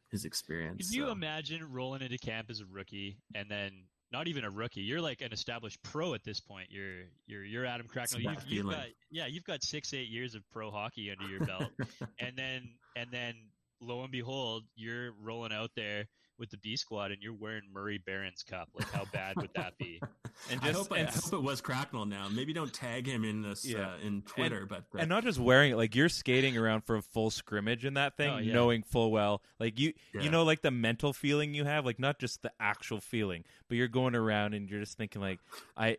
his 0.10 0.26
experience. 0.26 0.90
Can 0.90 1.00
you 1.00 1.06
so. 1.06 1.12
imagine 1.14 1.72
rolling 1.72 2.02
into 2.02 2.18
camp 2.18 2.50
as 2.50 2.60
a 2.60 2.66
rookie 2.66 3.18
and 3.34 3.50
then 3.50 3.72
not 4.12 4.28
even 4.28 4.44
a 4.44 4.50
rookie? 4.50 4.82
You're 4.82 5.02
like 5.02 5.22
an 5.22 5.32
established 5.32 5.82
pro 5.84 6.14
at 6.14 6.24
this 6.24 6.40
point. 6.40 6.68
You're 6.70 7.06
you're 7.28 7.44
you're 7.44 7.66
Adam 7.66 7.88
Cracknell. 7.88 8.22
You've, 8.22 8.46
you've 8.48 8.70
got 8.70 8.88
yeah, 9.10 9.28
you've 9.28 9.44
got 9.44 9.64
six 9.64 9.94
eight 9.94 10.10
years 10.10 10.36
of 10.36 10.44
pro 10.52 10.72
hockey 10.72 11.12
under 11.12 11.30
your 11.30 11.46
belt, 11.46 11.70
and 12.20 12.36
then 12.36 12.70
and 12.96 13.10
then 13.12 13.36
lo 13.80 14.04
and 14.04 14.12
behold, 14.12 14.64
you're 14.76 15.12
rolling 15.22 15.52
out 15.54 15.72
there 15.76 16.06
with 16.42 16.50
the 16.50 16.58
B 16.58 16.76
squad 16.76 17.12
and 17.12 17.22
you're 17.24 17.34
wearing 17.36 17.62
Murray 17.74 17.98
Baron's 18.06 18.44
cup. 18.44 18.68
Like 18.78 18.92
how 18.92 19.06
bad 19.14 19.38
would 19.38 19.52
that 19.56 19.78
be? 19.78 20.02
And 20.50 20.60
I 20.64 20.68
just 20.72 20.78
hope, 20.90 20.98
and 20.98 21.08
I 21.08 21.12
hope 21.12 21.34
it 21.34 21.44
was 21.44 21.62
Cracknell 21.62 22.06
now. 22.06 22.28
Maybe 22.32 22.52
don't 22.52 22.74
tag 22.74 23.06
him 23.06 23.24
in 23.24 23.44
this 23.44 23.64
Yeah. 23.64 23.90
uh, 23.92 23.98
in 24.02 24.24
Twitter, 24.24 24.60
and, 24.62 24.70
but 24.70 24.86
uh, 24.96 25.00
and 25.00 25.10
not 25.10 25.24
just 25.24 25.38
wearing 25.38 25.74
it 25.74 25.76
like 25.76 25.94
you're 25.94 26.10
skating 26.10 26.58
around 26.58 26.82
for 26.82 26.96
a 26.96 27.02
full 27.04 27.30
scrimmage 27.30 27.86
in 27.86 27.94
that 27.94 28.18
thing 28.18 28.30
Oh, 28.34 28.38
yeah. 28.40 28.54
knowing 28.54 28.82
full 28.82 29.12
well 29.12 29.44
like 29.60 29.78
you 29.80 29.94
Yeah. 30.16 30.22
you 30.22 30.30
know 30.32 30.44
like 30.44 30.62
the 30.64 30.72
mental 30.72 31.14
feeling 31.14 31.54
you 31.54 31.66
have 31.66 31.86
like 31.86 32.00
not 32.00 32.18
just 32.18 32.42
the 32.42 32.52
actual 32.60 33.00
feeling 33.02 33.44
but 33.68 33.78
you're 33.78 33.88
going 33.88 34.16
around 34.16 34.56
and 34.56 34.68
you're 34.70 34.80
just 34.80 34.98
thinking 34.98 35.22
like 35.22 35.40
i 35.78 35.98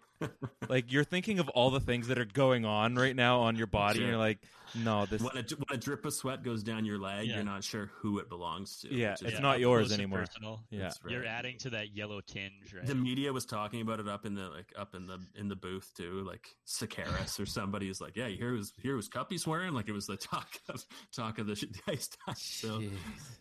like 0.69 0.91
you're 0.93 1.05
thinking 1.05 1.39
of 1.39 1.49
all 1.51 1.71
the 1.71 1.81
things 1.81 2.09
that 2.09 2.19
are 2.19 2.25
going 2.25 2.65
on 2.65 2.95
right 2.95 3.15
now 3.17 3.41
on 3.41 3.57
your 3.57 3.67
body 3.67 4.01
and 4.01 4.09
you're 4.09 4.19
like 4.19 4.39
no 4.75 5.05
this 5.05 5.21
when 5.21 5.37
a, 5.37 5.43
when 5.43 5.67
a 5.73 5.77
drip 5.77 6.05
of 6.07 6.15
sweat 6.15 6.43
goes 6.43 6.63
down 6.63 6.85
your 6.87 6.99
leg, 6.99 7.27
Yeah. 7.27 7.35
you're 7.37 7.45
not 7.45 7.63
sure 7.63 7.91
who 7.99 8.19
it 8.21 8.29
belongs 8.31 8.79
to. 8.81 8.95
Yeah, 8.95 9.13
it's 9.13 9.23
Yeah, 9.23 9.39
not 9.41 9.57
up 9.57 9.61
yours 9.61 9.93
anymore. 9.93 10.21
Personal. 10.21 10.63
yeah 10.71 10.85
right. 10.85 10.95
You're 11.09 11.27
adding 11.27 11.59
to 11.59 11.71
that 11.71 11.95
yellow 11.95 12.21
tinge, 12.23 12.73
right? 12.75 12.87
The 12.87 12.95
media 12.95 13.31
was 13.33 13.45
talking 13.45 13.83
about 13.83 14.01
it 14.01 14.09
up 14.09 14.25
in 14.25 14.35
the 14.35 14.49
like 14.49 14.73
up 14.79 14.95
in 14.95 15.07
the 15.07 15.19
in 15.35 15.49
the 15.49 15.57
booth 15.57 15.93
too. 15.95 16.25
Like 16.27 16.49
Sakaris 16.67 17.39
or 17.39 17.45
somebody 17.45 17.91
is 17.91 18.01
like, 18.01 18.17
"Yeah, 18.17 18.29
here 18.29 18.53
was 18.55 18.73
here 18.81 18.97
was 18.97 19.09
cup 19.09 19.27
he's 19.31 19.47
wearing." 19.47 19.75
Like 19.75 19.89
it 19.89 19.93
was 19.93 20.07
the 20.07 20.17
talk 20.17 20.49
of 20.71 20.85
talk 21.15 21.39
of 21.39 21.47
the 21.47 21.55
sh- 21.57 21.65
ice 21.89 22.09
time. 22.25 22.35
So 22.39 22.79
Jeez. 22.81 22.91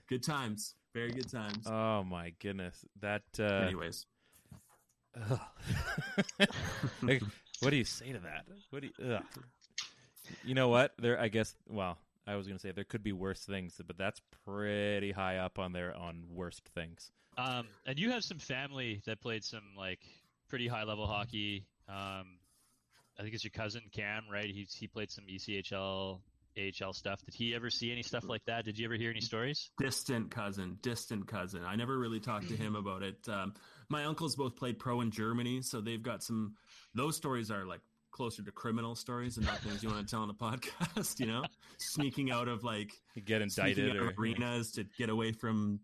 good 0.09 0.23
times, 0.23 0.75
very 0.93 1.11
good 1.11 1.31
times. 1.31 1.65
oh 1.65 2.03
my 2.03 2.33
goodness 2.41 2.83
that 2.99 3.23
uh 3.39 3.43
Anyways, 3.43 4.05
ugh. 4.05 4.07
like, 7.01 7.21
what 7.59 7.69
do 7.69 7.75
you 7.75 7.83
say 7.83 8.11
to 8.11 8.19
that 8.19 8.45
what 8.69 8.81
do 8.81 8.88
you 8.88 9.13
ugh. 9.13 9.23
you 10.43 10.55
know 10.55 10.69
what 10.69 10.93
there 10.97 11.19
i 11.19 11.27
guess 11.27 11.53
well 11.67 11.97
i 12.27 12.35
was 12.35 12.47
gonna 12.47 12.59
say 12.59 12.71
there 12.71 12.83
could 12.83 13.03
be 13.03 13.11
worse 13.11 13.43
things 13.45 13.79
but 13.85 13.97
that's 13.97 14.21
pretty 14.45 15.11
high 15.11 15.38
up 15.38 15.59
on 15.59 15.73
there 15.73 15.95
on 15.95 16.23
worst 16.33 16.63
things 16.73 17.11
Um, 17.38 17.67
and 17.85 17.97
you 17.99 18.11
have 18.11 18.23
some 18.23 18.39
family 18.39 19.01
that 19.05 19.21
played 19.21 19.43
some 19.43 19.63
like 19.77 19.99
pretty 20.49 20.67
high 20.67 20.83
level 20.83 21.07
hockey. 21.07 21.65
Um, 21.88 22.38
I 23.17 23.23
think 23.23 23.33
it's 23.33 23.43
your 23.43 23.51
cousin 23.51 23.83
Cam, 23.93 24.23
right? 24.31 24.45
He 24.45 24.67
he 24.73 24.85
played 24.88 25.09
some 25.11 25.23
ECHL, 25.25 26.19
AHL 26.57 26.93
stuff. 26.93 27.21
Did 27.23 27.33
he 27.33 27.55
ever 27.55 27.69
see 27.69 27.89
any 27.91 28.03
stuff 28.03 28.25
like 28.27 28.43
that? 28.45 28.65
Did 28.65 28.77
you 28.77 28.85
ever 28.85 28.95
hear 28.95 29.11
any 29.11 29.21
stories? 29.21 29.69
distant 29.79 30.29
cousin, 30.29 30.77
distant 30.81 31.25
cousin. 31.27 31.61
I 31.65 31.75
never 31.77 31.97
really 31.97 32.19
talked 32.19 32.49
to 32.49 32.55
him 32.55 32.75
about 32.75 33.01
it. 33.01 33.17
Um, 33.29 33.53
my 33.91 34.05
uncles 34.05 34.35
both 34.35 34.55
played 34.55 34.80
pro 34.80 35.01
in 35.01 35.11
Germany, 35.11 35.61
so 35.61 35.81
they've 35.81 36.01
got 36.01 36.23
some. 36.23 36.55
Those 36.95 37.15
stories 37.15 37.51
are 37.51 37.65
like 37.65 37.81
closer 38.11 38.41
to 38.43 38.51
criminal 38.51 38.95
stories 38.95 39.38
and 39.38 39.45
not 39.45 39.59
things 39.59 39.84
you 39.84 39.89
want 39.89 40.07
to 40.07 40.09
tell 40.09 40.22
on 40.23 40.30
a 40.30 40.34
podcast. 40.34 41.19
You 41.19 41.27
know, 41.27 41.43
sneaking 41.77 42.31
out 42.31 42.47
of 42.47 42.63
like 42.63 42.93
you 43.15 43.22
get 43.22 43.41
sneaking 43.51 43.85
indicted 43.85 43.95
or 44.01 44.13
arenas 44.18 44.72
to 44.73 44.85
get 44.97 45.09
away 45.09 45.31
from 45.31 45.80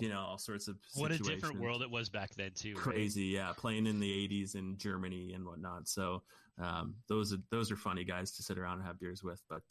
you 0.00 0.08
know 0.08 0.20
all 0.20 0.38
sorts 0.38 0.68
of 0.68 0.76
What 0.94 1.12
a 1.12 1.18
different 1.18 1.60
world 1.60 1.82
it 1.82 1.90
was 1.90 2.08
back 2.08 2.34
then, 2.36 2.52
too. 2.54 2.74
right? 2.74 2.82
Crazy, 2.82 3.24
yeah. 3.24 3.52
Playing 3.56 3.86
in 3.86 4.00
the 4.00 4.28
'80s 4.28 4.54
in 4.54 4.76
Germany 4.78 5.32
and 5.34 5.44
whatnot. 5.44 5.88
So 5.88 6.22
um, 6.58 6.94
those 7.08 7.32
are 7.32 7.38
those 7.50 7.70
are 7.70 7.76
funny 7.76 8.04
guys 8.04 8.32
to 8.32 8.42
sit 8.42 8.58
around 8.58 8.78
and 8.78 8.86
have 8.86 9.00
beers 9.00 9.22
with. 9.22 9.42
But 9.48 9.62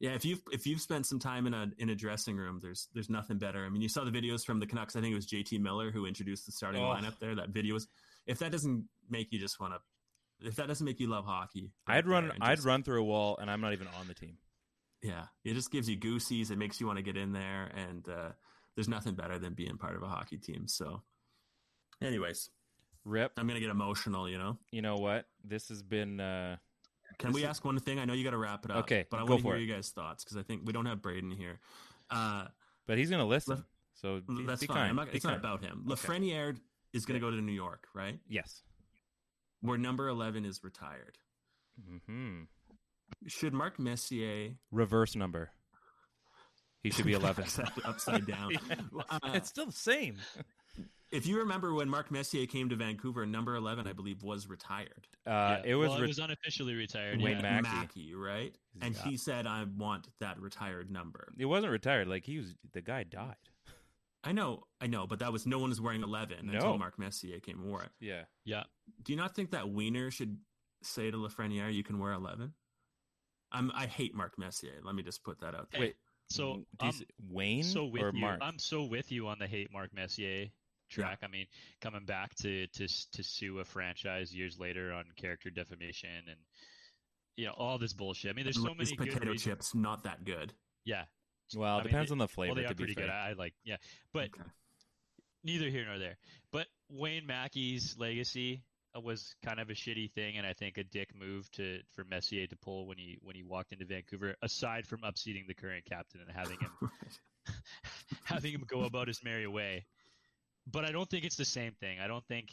yeah, 0.00 0.10
if 0.14 0.24
you've 0.24 0.40
if 0.52 0.66
you've 0.66 0.80
spent 0.80 1.06
some 1.06 1.18
time 1.18 1.46
in 1.46 1.54
a 1.54 1.70
in 1.78 1.88
a 1.90 1.94
dressing 1.94 2.36
room, 2.36 2.58
there's 2.62 2.88
there's 2.94 3.08
nothing 3.10 3.38
better. 3.38 3.64
I 3.64 3.68
mean, 3.68 3.82
you 3.82 3.88
saw 3.88 4.04
the 4.04 4.10
videos 4.10 4.44
from 4.44 4.60
the 4.60 4.66
Canucks. 4.66 4.96
I 4.96 5.00
think 5.00 5.12
it 5.12 5.16
was 5.16 5.26
JT 5.26 5.60
Miller 5.60 5.90
who 5.90 6.06
introduced 6.06 6.46
the 6.46 6.52
starting 6.52 6.82
Oh. 6.82 6.86
lineup 6.86 7.18
there. 7.20 7.34
That 7.34 7.50
video 7.50 7.74
was. 7.74 7.86
If 8.26 8.38
that 8.40 8.52
doesn't 8.52 8.88
make 9.10 9.32
you 9.32 9.38
just 9.38 9.60
want 9.60 9.74
to, 9.74 10.46
if 10.48 10.56
that 10.56 10.66
doesn't 10.68 10.84
make 10.84 10.98
you 11.00 11.08
love 11.08 11.24
hockey, 11.26 11.72
right 11.88 11.98
I'd 11.98 12.06
run. 12.06 12.32
I'd 12.40 12.56
just- 12.56 12.66
run 12.66 12.82
through 12.82 13.00
a 13.00 13.04
wall, 13.04 13.36
and 13.38 13.50
I'm 13.50 13.60
not 13.60 13.72
even 13.72 13.86
on 14.00 14.08
the 14.08 14.14
team. 14.14 14.38
Yeah, 15.02 15.26
it 15.44 15.52
just 15.54 15.70
gives 15.70 15.88
you 15.88 15.96
goosies. 15.96 16.50
It 16.50 16.56
makes 16.56 16.80
you 16.80 16.86
want 16.86 16.96
to 16.96 17.02
get 17.02 17.16
in 17.18 17.32
there, 17.32 17.66
and 17.74 18.08
uh, 18.08 18.30
there's 18.74 18.88
nothing 18.88 19.14
better 19.14 19.38
than 19.38 19.52
being 19.54 19.76
part 19.76 19.94
of 19.96 20.02
a 20.02 20.08
hockey 20.08 20.38
team. 20.38 20.66
So, 20.66 21.02
anyways, 22.02 22.50
Rip. 23.04 23.32
I'm 23.36 23.46
gonna 23.46 23.60
get 23.60 23.68
emotional. 23.70 24.28
You 24.28 24.38
know. 24.38 24.58
You 24.70 24.80
know 24.82 24.96
what? 24.96 25.26
This 25.44 25.68
has 25.68 25.82
been. 25.82 26.20
uh 26.20 26.56
Can 27.18 27.32
we 27.32 27.44
ask 27.44 27.64
one 27.64 27.78
thing? 27.78 27.98
I 27.98 28.04
know 28.04 28.12
you 28.12 28.24
got 28.24 28.30
to 28.30 28.38
wrap 28.38 28.64
it 28.64 28.70
up. 28.70 28.78
Okay, 28.84 29.04
but 29.10 29.20
I 29.20 29.24
want 29.24 29.42
to 29.42 29.46
hear 29.48 29.56
it. 29.56 29.60
you 29.62 29.72
guys' 29.72 29.90
thoughts 29.90 30.24
because 30.24 30.36
I 30.36 30.42
think 30.42 30.62
we 30.64 30.72
don't 30.72 30.86
have 30.86 31.00
Braden 31.02 31.30
here. 31.30 31.58
Uh, 32.10 32.46
But 32.86 32.98
he's 32.98 33.10
gonna 33.10 33.24
listen. 33.26 33.56
Lef- 33.56 33.64
so 33.94 34.20
be, 34.26 34.44
that's 34.44 34.60
be 34.60 34.66
fine. 34.66 34.76
kind. 34.76 34.90
I'm 34.90 34.96
not, 34.96 35.08
it's 35.14 35.24
not 35.24 35.36
about 35.36 35.62
him. 35.62 35.84
Okay. 35.90 35.94
Lafreniere 35.94 36.56
is 36.92 37.06
going 37.06 37.18
to 37.18 37.24
go 37.24 37.30
to 37.30 37.40
New 37.40 37.52
York, 37.52 37.86
right? 37.94 38.18
Yes. 38.28 38.62
Where 39.62 39.78
number 39.78 40.08
11 40.08 40.44
is 40.44 40.62
retired. 40.62 41.16
hmm 42.06 42.42
Should 43.26 43.54
Mark 43.54 43.78
Messier 43.78 44.56
Reverse 44.70 45.16
number. 45.16 45.50
He 46.82 46.90
should 46.90 47.06
be 47.06 47.12
11. 47.22 47.46
Upside 47.84 48.26
down? 48.26 48.52
Yeah. 48.68 48.74
Uh, 49.08 49.18
it's 49.34 49.48
still 49.48 49.66
the 49.66 49.72
same. 49.72 50.16
If 51.14 51.26
you 51.26 51.38
remember 51.38 51.72
when 51.74 51.88
Mark 51.88 52.10
Messier 52.10 52.46
came 52.46 52.68
to 52.68 52.76
Vancouver, 52.76 53.24
number 53.24 53.54
11, 53.56 53.86
I 53.86 53.92
believe, 53.92 54.22
was 54.22 54.48
retired. 54.48 55.06
Uh, 55.26 55.30
Yeah. 55.30 55.62
It 55.64 55.74
was. 55.76 55.90
well, 55.90 55.98
re- 55.98 56.04
it 56.04 56.08
was 56.08 56.18
unofficially 56.18 56.74
retired. 56.74 57.20
Wayne 57.22 57.38
yeah. 57.40 57.60
Mackey. 57.60 58.14
right? 58.14 58.54
And 58.80 58.94
Yeah. 58.94 59.02
he 59.04 59.16
said, 59.16 59.46
I 59.46 59.64
want 59.64 60.08
that 60.18 60.40
retired 60.40 60.90
number. 60.90 61.32
it 61.38 61.44
wasn't 61.46 61.72
retired. 61.72 62.08
Like 62.08 62.24
he 62.24 62.38
was. 62.38 62.54
The 62.72 62.80
guy 62.80 63.04
died. 63.04 63.36
I 64.26 64.32
know, 64.32 64.64
I 64.80 64.86
know, 64.86 65.06
but 65.06 65.18
that 65.18 65.32
was 65.32 65.46
no 65.46 65.58
one 65.58 65.68
was 65.68 65.80
wearing 65.82 66.02
11 66.02 66.48
until 66.48 66.78
Mark 66.78 66.98
Messier 66.98 67.40
came 67.40 67.58
and 67.60 67.68
wore 67.68 67.82
it. 67.82 67.90
Yeah. 68.00 68.24
Yeah. 68.44 68.64
Do 69.02 69.12
you 69.12 69.18
not 69.18 69.36
think 69.36 69.50
that 69.50 69.68
Wiener 69.68 70.10
should 70.10 70.38
say 70.82 71.10
to 71.10 71.16
Lafreniere, 71.18 71.72
"You 71.72 71.82
can 71.84 71.98
wear 71.98 72.12
11"? 72.12 72.54
I'm 73.52 73.70
I 73.72 73.86
hate 73.86 74.14
Mark 74.14 74.38
Messier. 74.38 74.80
Let 74.82 74.94
me 74.94 75.02
just 75.02 75.22
put 75.22 75.40
that 75.40 75.54
out 75.54 75.70
there. 75.70 75.80
Wait. 75.82 75.96
So, 76.30 76.64
um, 76.80 76.92
Wayne 77.28 77.62
so 77.62 77.84
with 77.84 78.02
or 78.02 78.12
you, 78.14 78.20
Mark? 78.20 78.40
I'm 78.42 78.58
so 78.58 78.84
with 78.84 79.12
you 79.12 79.28
on 79.28 79.38
the 79.38 79.46
hate 79.46 79.70
Mark 79.70 79.92
Messier 79.94 80.48
track. 80.94 81.18
I 81.22 81.28
mean, 81.28 81.46
coming 81.80 82.04
back 82.04 82.34
to 82.36 82.66
to 82.66 82.88
to 83.12 83.22
sue 83.22 83.58
a 83.58 83.64
franchise 83.64 84.34
years 84.34 84.58
later 84.58 84.92
on 84.92 85.04
character 85.16 85.50
defamation 85.50 86.10
and 86.28 86.36
you 87.36 87.46
know 87.46 87.52
all 87.56 87.78
this 87.78 87.92
bullshit. 87.92 88.30
I 88.30 88.34
mean, 88.34 88.44
there's 88.44 88.56
so 88.56 88.62
Lay's 88.78 88.90
many 88.90 88.96
good 88.96 89.08
potato 89.14 89.30
reasons. 89.32 89.42
chips 89.44 89.74
not 89.74 90.04
that 90.04 90.24
good. 90.24 90.52
Yeah. 90.84 91.04
well, 91.56 91.78
it 91.80 91.84
depends 91.84 92.10
they- 92.10 92.12
on 92.14 92.18
the 92.18 92.22
Well, 92.22 92.28
flavor. 92.28 92.54
they 92.54 92.64
are 92.64 92.68
to 92.68 92.74
be 92.74 92.84
pretty 92.84 92.94
fair. 92.94 93.04
good. 93.06 93.10
I, 93.12 93.30
I 93.30 93.32
like, 93.32 93.54
yeah, 93.64 93.76
but 94.12 94.24
Okay. 94.28 94.42
neither 95.42 95.68
here 95.68 95.84
nor 95.86 95.98
there. 95.98 96.16
But 96.52 96.66
Wayne 96.88 97.26
Maki's 97.26 97.96
legacy 97.98 98.62
uh, 98.96 99.00
was 99.00 99.34
kind 99.44 99.58
of 99.58 99.70
a 99.70 99.74
shitty 99.74 100.12
thing, 100.12 100.36
and 100.38 100.46
I 100.46 100.52
think 100.52 100.78
a 100.78 100.84
dick 100.84 101.10
move 101.18 101.50
to 101.52 101.80
for 101.94 102.04
Messier 102.04 102.46
to 102.46 102.56
pull 102.56 102.86
when 102.86 102.98
he 102.98 103.18
when 103.22 103.34
he 103.34 103.42
walked 103.42 103.72
into 103.72 103.84
Vancouver. 103.84 104.36
Aside 104.42 104.86
from 104.86 105.00
upseating 105.00 105.46
the 105.48 105.54
current 105.54 105.84
captain 105.86 106.20
and 106.20 106.30
having 106.30 106.58
him 106.60 106.70
having 108.24 108.52
him 108.52 108.64
go 108.66 108.84
about 108.84 109.08
his 109.08 109.22
merry 109.24 109.46
way, 109.46 109.84
but 110.66 110.84
I 110.84 110.92
don't 110.92 111.08
think 111.08 111.24
it's 111.24 111.36
the 111.36 111.44
same 111.44 111.72
thing. 111.80 111.98
I 112.00 112.06
don't 112.06 112.24
think 112.26 112.50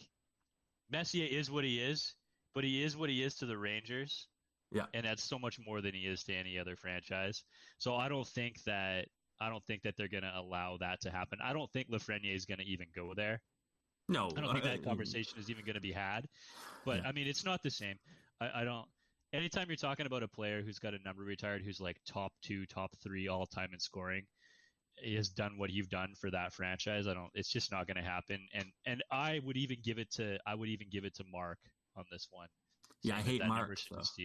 Messier 0.89 1.27
is 1.29 1.49
what 1.49 1.63
he 1.63 1.79
is, 1.79 2.15
but 2.53 2.63
he 2.63 2.83
is 2.83 2.97
what 2.97 3.09
he 3.09 3.23
is 3.23 3.35
to 3.35 3.45
the 3.45 3.57
Rangers. 3.57 4.27
Yeah. 4.73 4.85
and 4.93 5.05
that's 5.05 5.23
so 5.23 5.37
much 5.37 5.59
more 5.67 5.81
than 5.81 5.93
he 5.93 6.07
is 6.07 6.23
to 6.23 6.33
any 6.33 6.57
other 6.57 6.77
franchise. 6.77 7.43
So 7.77 7.95
I 7.95 8.07
don't 8.07 8.25
think 8.25 8.63
that 8.63 9.05
I 9.41 9.49
don't 9.49 9.65
think 9.65 9.81
that 9.81 9.95
they're 9.97 10.07
going 10.07 10.23
to 10.23 10.31
allow 10.33 10.77
that 10.79 11.01
to 11.01 11.11
happen. 11.11 11.39
I 11.43 11.51
don't 11.51 11.69
think 11.71 11.89
Lafreniere 11.89 12.33
is 12.35 12.45
going 12.45 12.59
to 12.59 12.65
even 12.65 12.85
go 12.95 13.13
there. 13.13 13.41
No, 14.07 14.29
I 14.37 14.39
don't 14.39 14.53
think 14.53 14.63
that 14.63 14.83
conversation 14.83 15.39
is 15.39 15.49
even 15.49 15.65
going 15.65 15.75
to 15.75 15.81
be 15.81 15.91
had. 15.91 16.25
But 16.85 16.97
Yeah. 16.97 17.09
I 17.09 17.11
mean, 17.11 17.27
it's 17.27 17.43
not 17.43 17.61
the 17.63 17.71
same. 17.71 17.95
I, 18.39 18.61
I 18.61 18.63
don't. 18.63 18.85
Anytime 19.33 19.67
you're 19.67 19.77
talking 19.77 20.05
about 20.05 20.23
a 20.23 20.27
player 20.27 20.61
who's 20.61 20.79
got 20.79 20.93
a 20.93 20.99
number 21.03 21.23
retired, 21.23 21.63
who's 21.63 21.81
like 21.81 21.97
top 22.05 22.31
two, 22.41 22.65
top 22.65 22.91
three 23.03 23.27
all 23.27 23.45
time 23.45 23.69
in 23.73 23.79
scoring, 23.79 24.23
has 25.15 25.29
done 25.29 25.57
what 25.57 25.69
you've 25.71 25.89
done 25.89 26.13
for 26.19 26.29
that 26.31 26.53
franchise. 26.53 27.07
I 27.07 27.13
don't. 27.13 27.29
It's 27.33 27.49
just 27.51 27.71
not 27.71 27.87
going 27.87 27.97
to 27.97 28.03
happen. 28.03 28.39
And 28.53 28.65
and 28.85 29.03
I 29.11 29.39
would 29.45 29.57
even 29.57 29.77
give 29.83 29.97
it 29.99 30.11
to. 30.13 30.37
I 30.45 30.55
would 30.55 30.69
even 30.69 30.87
give 30.91 31.05
it 31.05 31.15
to 31.15 31.23
Mark 31.31 31.57
on 31.95 32.05
this 32.11 32.27
one. 32.31 32.47
Yeah, 33.03 33.17
I 33.17 33.21
hate 33.21 33.43
Mark, 33.45 33.75
shouldn't 33.79 34.07
though. 34.15 34.23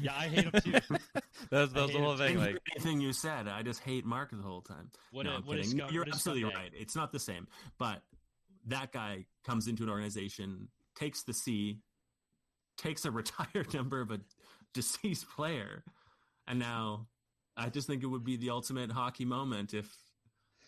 Yeah, 0.00 0.12
I 0.16 0.28
hate 0.28 0.44
him 0.44 0.52
too. 0.62 0.70
That's, 0.70 0.90
I 1.52 1.56
that's 1.74 1.92
the 1.92 1.98
whole 1.98 2.16
thing. 2.16 2.38
Like, 2.38 2.56
Anything 2.76 3.00
you 3.00 3.12
said, 3.12 3.48
I 3.48 3.62
just 3.64 3.80
hate 3.80 4.04
Mark 4.04 4.30
the 4.30 4.36
whole 4.42 4.60
time. 4.60 4.90
What 5.10 5.26
no, 5.26 5.32
a- 5.32 5.34
I'm 5.36 5.42
what 5.42 5.56
kidding. 5.56 5.78
scum- 5.78 5.88
You're 5.92 6.04
what 6.04 6.14
absolutely 6.14 6.44
scumbag. 6.44 6.54
right. 6.54 6.70
It's 6.72 6.94
not 6.94 7.10
the 7.10 7.18
same. 7.18 7.48
But 7.80 8.02
that 8.68 8.92
guy 8.92 9.26
comes 9.44 9.66
into 9.66 9.82
an 9.82 9.88
organization, 9.88 10.68
takes 10.94 11.24
the 11.24 11.34
C, 11.34 11.80
takes 12.78 13.04
a 13.04 13.10
retired 13.12 13.74
number 13.74 14.00
of 14.00 14.12
a 14.12 14.20
deceased 14.72 15.26
player, 15.34 15.82
and 16.46 16.60
now 16.60 17.08
I 17.56 17.68
just 17.68 17.86
think 17.86 18.02
it 18.02 18.06
would 18.06 18.24
be 18.24 18.36
the 18.36 18.50
ultimate 18.50 18.90
hockey 18.90 19.24
moment 19.24 19.74
if 19.74 19.88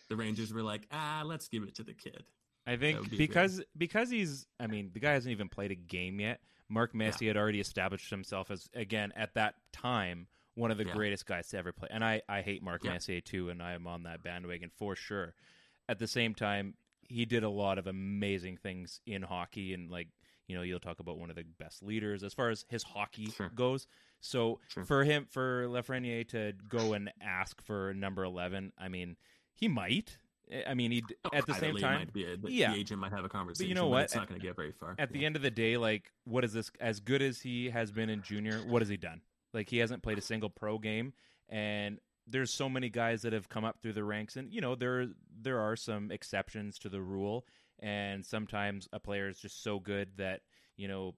the 0.09 0.15
Rangers 0.15 0.53
were 0.53 0.61
like, 0.63 0.87
ah, 0.91 1.23
let's 1.25 1.47
give 1.47 1.63
it 1.63 1.75
to 1.75 1.83
the 1.83 1.93
kid. 1.93 2.23
I 2.67 2.77
think 2.77 3.09
be 3.11 3.17
because 3.17 3.61
because 3.77 4.09
he's 4.09 4.47
I 4.59 4.65
mean 4.67 4.89
the 4.93 4.99
guy 4.99 5.11
hasn't 5.13 5.31
even 5.31 5.49
played 5.49 5.71
a 5.71 5.75
game 5.75 6.19
yet. 6.19 6.41
Mark 6.67 6.95
Messier 6.95 7.29
had 7.29 7.37
already 7.37 7.59
established 7.59 8.09
himself 8.09 8.49
as 8.49 8.67
again 8.73 9.13
at 9.15 9.35
that 9.35 9.55
time 9.71 10.27
one 10.55 10.71
of 10.71 10.77
the 10.77 10.85
Yeah. 10.85 10.93
greatest 10.93 11.25
guys 11.27 11.47
to 11.49 11.57
ever 11.57 11.71
play. 11.71 11.89
And 11.91 12.03
I 12.03 12.21
I 12.27 12.41
hate 12.41 12.63
Mark 12.63 12.83
Yeah. 12.83 12.93
Messier 12.93 13.21
too, 13.21 13.49
and 13.49 13.61
I 13.61 13.73
am 13.73 13.85
on 13.85 14.03
that 14.03 14.23
bandwagon 14.23 14.71
for 14.75 14.95
sure. 14.95 15.35
At 15.87 15.99
the 15.99 16.07
same 16.07 16.33
time, 16.33 16.73
he 17.07 17.25
did 17.25 17.43
a 17.43 17.49
lot 17.49 17.77
of 17.77 17.85
amazing 17.85 18.57
things 18.57 18.99
in 19.05 19.21
hockey, 19.21 19.73
and 19.75 19.91
like 19.91 20.07
you 20.47 20.55
know 20.55 20.63
you'll 20.63 20.79
talk 20.79 20.99
about 20.99 21.19
one 21.19 21.29
of 21.29 21.35
the 21.35 21.43
best 21.43 21.83
leaders 21.83 22.23
as 22.23 22.33
far 22.33 22.49
as 22.49 22.65
his 22.67 22.81
hockey 22.81 23.29
Sure. 23.29 23.49
goes. 23.49 23.85
So 24.25 24.59
for 24.85 25.03
him 25.03 25.27
for 25.29 25.67
Lafreniere 25.67 26.27
to 26.29 26.53
go 26.67 26.93
and 26.93 27.11
ask 27.21 27.61
for 27.61 27.93
number 27.93 28.23
eleven, 28.23 28.73
I 28.77 28.89
mean 28.89 29.17
he 29.53 29.67
might. 29.67 30.17
Eh, 30.49 30.63
I 30.67 30.73
mean, 30.73 30.91
he 30.91 31.03
oh, 31.25 31.29
at 31.33 31.45
the 31.45 31.53
same 31.53 31.77
time, 31.77 31.99
might 31.99 32.13
be 32.13 32.25
a- 32.25 32.37
the, 32.37 32.51
yeah. 32.51 32.73
the 32.73 32.79
agent 32.79 32.99
might 32.99 33.11
have 33.11 33.25
a 33.25 33.29
conversation, 33.29 33.65
But 33.65 33.69
you 33.69 33.75
know 33.75 33.87
what? 33.87 34.03
It's 34.03 34.15
not 34.15 34.27
going 34.27 34.39
to 34.39 34.45
get 34.45 34.55
very 34.55 34.71
far. 34.71 34.95
At 34.99 35.11
the 35.11 35.25
end 35.25 35.35
of 35.35 35.41
the 35.41 35.51
day, 35.51 35.77
like, 35.77 36.11
what 36.25 36.43
is 36.43 36.53
this? 36.53 36.71
As 36.79 36.99
good 36.99 37.21
as 37.21 37.41
he 37.41 37.69
has 37.69 37.91
been 37.91 38.09
in 38.09 38.21
junior, 38.21 38.59
what 38.59 38.81
has 38.81 38.89
he 38.89 38.97
done? 38.97 39.21
Like, 39.53 39.69
he 39.69 39.77
hasn't 39.77 40.03
played 40.03 40.17
a 40.17 40.21
single 40.21 40.49
pro 40.49 40.77
game, 40.77 41.13
and 41.49 41.99
there's 42.27 42.51
so 42.51 42.69
many 42.69 42.89
guys 42.89 43.21
that 43.23 43.33
have 43.33 43.49
come 43.49 43.63
up 43.63 43.79
through 43.81 43.93
the 43.93 44.03
ranks, 44.03 44.35
and 44.35 44.53
you 44.53 44.61
know 44.61 44.75
there 44.75 45.07
there 45.41 45.59
are 45.59 45.75
some 45.75 46.11
exceptions 46.11 46.77
to 46.79 46.89
the 46.89 47.01
rule, 47.01 47.45
and 47.79 48.25
sometimes 48.25 48.87
a 48.93 48.99
player 48.99 49.27
is 49.27 49.39
just 49.39 49.63
so 49.63 49.79
good 49.79 50.09
that 50.17 50.41
you 50.77 50.87
know 50.87 51.15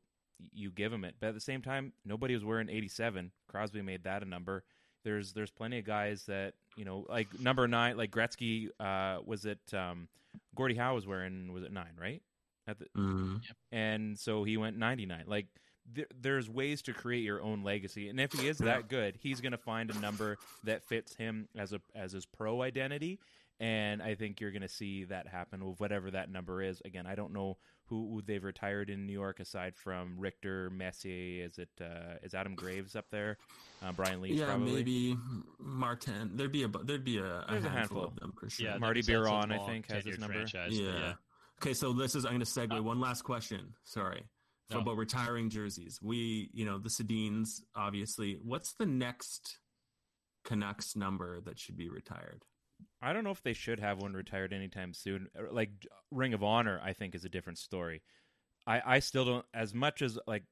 you 0.54 0.72
give 0.72 0.92
him 0.94 1.04
it. 1.04 1.16
But 1.20 1.28
at 1.28 1.34
the 1.34 1.40
same 1.42 1.62
time, 1.62 1.94
nobody 2.06 2.34
was 2.34 2.44
wearing 2.46 2.70
87. 2.70 3.32
Crosby 3.48 3.82
made 3.82 4.04
that 4.04 4.22
a 4.24 4.26
number. 4.26 4.64
There's 5.04 5.34
there's 5.34 5.52
plenty 5.52 5.80
of 5.80 5.86
guys 5.86 6.24
that 6.28 6.54
you 6.76 6.86
know 6.86 7.06
like 7.10 7.28
number 7.40 7.68
nine, 7.68 7.98
like 7.98 8.12
Gretzky. 8.12 8.70
Uh, 8.80 9.22
was 9.26 9.46
it 9.46 9.60
um, 9.74 10.08
Gordie 10.56 10.76
Howe 10.76 10.96
was 10.96 11.08
wearing? 11.08 11.52
Was 11.54 11.64
it 11.64 11.72
nine? 11.72 11.94
Right 12.00 12.22
at 12.68 12.78
the 12.80 12.86
Mhm. 12.98 13.42
and 13.72 14.20
so 14.20 14.44
he 14.44 14.58
went 14.58 14.78
99 14.78 15.24
like 15.26 15.48
th- 15.96 16.10
there's 16.20 16.50
ways 16.50 16.82
to 16.82 16.92
create 16.92 17.24
your 17.24 17.42
own 17.42 17.64
legacy 17.64 18.10
and 18.10 18.20
if 18.20 18.34
he 18.34 18.46
is 18.50 18.58
that 18.58 18.90
good 18.90 19.16
he's 19.22 19.40
going 19.40 19.54
to 19.54 19.58
find 19.58 19.90
a 19.90 19.98
number 20.02 20.38
that 20.66 20.84
fits 20.84 21.16
him 21.16 21.48
as 21.58 21.72
a 21.72 21.80
as 21.96 22.12
his 22.12 22.26
pro 22.26 22.62
identity 22.62 23.20
and 23.62 24.02
i 24.04 24.16
think 24.16 24.42
you're 24.42 24.52
going 24.52 24.62
to 24.64 24.68
see 24.68 25.06
that 25.06 25.30
happen 25.30 25.66
with 25.66 25.80
whatever 25.80 26.12
that 26.12 26.30
number 26.30 26.62
is 26.62 26.82
again 26.84 27.06
i 27.08 27.16
don't 27.16 27.32
know 27.32 27.56
who, 27.90 28.10
who 28.14 28.22
they've 28.22 28.44
retired 28.44 28.90
in 28.90 29.06
new 29.06 29.14
york 29.14 29.40
aside 29.40 29.76
from 29.76 30.16
richter 30.18 30.70
messier 30.70 31.46
is 31.46 31.58
it 31.58 31.70
uh, 31.82 32.16
is 32.24 32.34
adam 32.34 32.56
graves 32.56 32.96
up 32.96 33.06
there 33.12 33.38
uh, 33.82 33.92
brian 33.92 34.22
leetch 34.22 34.38
yeah, 34.38 34.46
probably 34.46 34.74
maybe 34.74 35.18
Martin. 35.60 36.32
There'd 36.36 36.52
be 36.52 36.64
a 36.64 36.68
there'd 36.68 37.04
be 37.04 37.18
a, 37.18 37.24
a, 37.26 37.46
There's 37.50 37.66
a 37.66 37.70
handful, 37.70 37.74
handful. 38.02 38.04
of 38.06 38.16
them 38.16 38.34
for 38.40 38.50
sure. 38.50 38.68
Yeah, 38.68 38.78
Marty 38.78 39.02
that's- 39.02 39.24
that's 39.24 39.30
a 39.30 39.48
Biron, 39.48 39.52
I 39.52 39.66
think, 39.66 39.92
has 39.92 40.06
his 40.06 40.18
number. 40.20 40.34
franchise, 40.36 40.78
yeah. 40.80 40.92
yeah. 41.00 41.14
Okay, 41.62 41.74
so 41.74 41.94
this 41.94 42.16
is 42.16 42.26
I'm 42.26 42.32
going 42.34 42.40
to 42.40 42.46
segue. 42.46 42.78
Uh, 42.78 42.84
One 42.84 43.00
last 43.00 43.24
question. 43.24 43.74
Sorry. 43.84 44.24
So 44.72 44.78
No. 44.78 44.82
about 44.82 44.98
retiring 44.98 45.50
jerseys. 45.50 46.00
We, 46.02 46.50
you 46.54 46.66
know, 46.66 46.78
the 46.78 46.90
Sedins, 46.90 47.62
obviously. 47.76 48.38
What's 48.44 48.74
the 48.74 48.86
next 48.86 49.60
Canucks 50.44 50.96
number 50.96 51.40
that 51.42 51.60
should 51.60 51.78
be 51.78 51.90
retired? 51.90 52.44
I 53.02 53.14
don't 53.14 53.24
know 53.24 53.32
if 53.32 53.44
they 53.44 53.54
should 53.54 53.80
have 53.80 54.02
one 54.02 54.14
retired 54.14 54.54
anytime 54.54 54.94
soon. 54.94 55.28
Uh, 55.38 55.52
Like 55.52 55.70
Ring 56.12 56.34
of 56.34 56.44
Honor, 56.44 56.80
I 56.84 56.94
think 56.94 57.16
is 57.16 57.26
a 57.26 57.30
different 57.30 57.60
story. 57.60 58.02
I 58.66 58.82
I 58.86 59.00
still 59.00 59.26
don't 59.26 59.46
as 59.54 59.74
much 59.74 60.02
as 60.02 60.18
like 60.28 60.44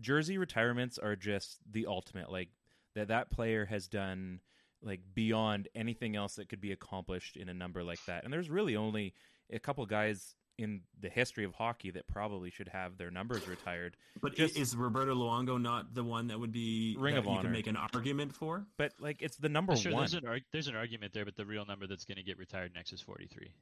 jersey 0.00 0.38
retirements 0.38 0.98
are 0.98 1.16
just 1.16 1.58
the 1.70 1.86
ultimate. 1.86 2.30
Like 2.30 2.50
that 2.94 3.08
that 3.08 3.30
player 3.30 3.64
has 3.66 3.88
done 3.88 4.40
like 4.82 5.00
beyond 5.14 5.68
anything 5.74 6.14
else 6.14 6.34
that 6.34 6.48
could 6.48 6.60
be 6.60 6.72
accomplished 6.72 7.36
in 7.36 7.48
a 7.48 7.54
number 7.54 7.82
like 7.82 8.04
that. 8.06 8.24
And 8.24 8.32
there's 8.32 8.50
really 8.50 8.76
only 8.76 9.14
a 9.50 9.58
couple 9.58 9.84
guys 9.86 10.34
in 10.58 10.82
the 11.00 11.08
history 11.08 11.44
of 11.44 11.52
hockey 11.54 11.90
that 11.90 12.06
probably 12.06 12.50
should 12.50 12.68
have 12.68 12.96
their 12.96 13.10
numbers 13.10 13.48
retired. 13.48 13.96
But 14.22 14.36
Just- 14.36 14.56
is 14.56 14.76
Roberto 14.76 15.14
Luongo 15.14 15.60
not 15.60 15.94
the 15.94 16.04
one 16.04 16.28
that 16.28 16.38
would 16.38 16.52
be 16.52 16.96
Ring 16.98 17.14
that 17.14 17.20
of 17.20 17.24
you 17.26 17.30
Honor. 17.32 17.42
can 17.42 17.52
make 17.52 17.66
an 17.66 17.76
argument 17.76 18.34
for? 18.34 18.64
But 18.76 18.92
like 19.00 19.20
it's 19.20 19.36
the 19.36 19.48
number 19.48 19.74
Sure, 19.76 19.92
one. 19.92 20.02
there's 20.02 20.14
an 20.14 20.26
arg- 20.26 20.44
there's 20.52 20.68
an 20.68 20.76
argument 20.76 21.12
there, 21.12 21.24
but 21.24 21.34
the 21.36 21.44
real 21.44 21.64
number 21.66 21.86
that's 21.86 22.04
going 22.04 22.16
to 22.16 22.22
get 22.22 22.38
retired 22.38 22.72
next 22.74 22.92
is 22.92 23.00
43. 23.00 23.52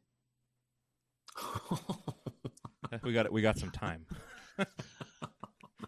we 3.02 3.12
got 3.12 3.26
it. 3.26 3.32
we 3.32 3.40
got 3.42 3.58
some 3.58 3.70
time. 3.70 4.04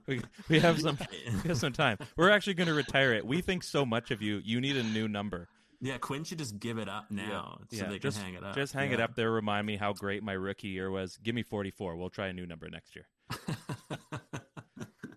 we 0.06 0.22
we 0.48 0.59
have 0.60 0.81
some 0.81 0.98
we 1.43 1.48
have 1.48 1.59
some 1.59 1.72
time. 1.72 1.98
We're 2.16 2.31
actually 2.31 2.55
going 2.55 2.68
to 2.68 2.74
retire 2.74 3.12
it. 3.12 3.26
We 3.26 3.40
think 3.43 3.62
so 3.62 3.85
much 3.85 4.10
of 4.10 4.22
you. 4.22 4.40
You 4.43 4.60
need 4.60 4.76
a 4.76 4.82
new 4.82 5.06
number. 5.09 5.48
Yeah, 5.85 5.98
Quinn 5.98 6.24
should 6.24 6.39
just 6.39 6.59
give 6.59 6.78
it 6.78 6.89
up 6.89 7.11
now 7.11 7.59
so 7.70 7.77
yeah, 7.77 7.90
they 7.90 7.98
just, 7.98 8.16
can 8.16 8.24
hang 8.24 8.35
it 8.36 8.43
up. 8.43 8.55
Just 8.55 8.73
hang 8.73 8.93
it 8.93 9.01
up 9.01 9.15
there. 9.16 9.31
Remind 9.31 9.66
me 9.66 9.77
how 9.77 9.93
great 9.93 10.23
my 10.23 10.32
rookie 10.32 10.69
year 10.69 10.90
was. 10.90 11.19
Give 11.23 11.35
me 11.35 11.43
44. 11.43 11.97
We'll 11.97 12.09
try 12.09 12.28
a 12.28 12.32
new 12.32 12.47
number 12.47 12.70
next 12.70 12.97
year. 12.97 13.05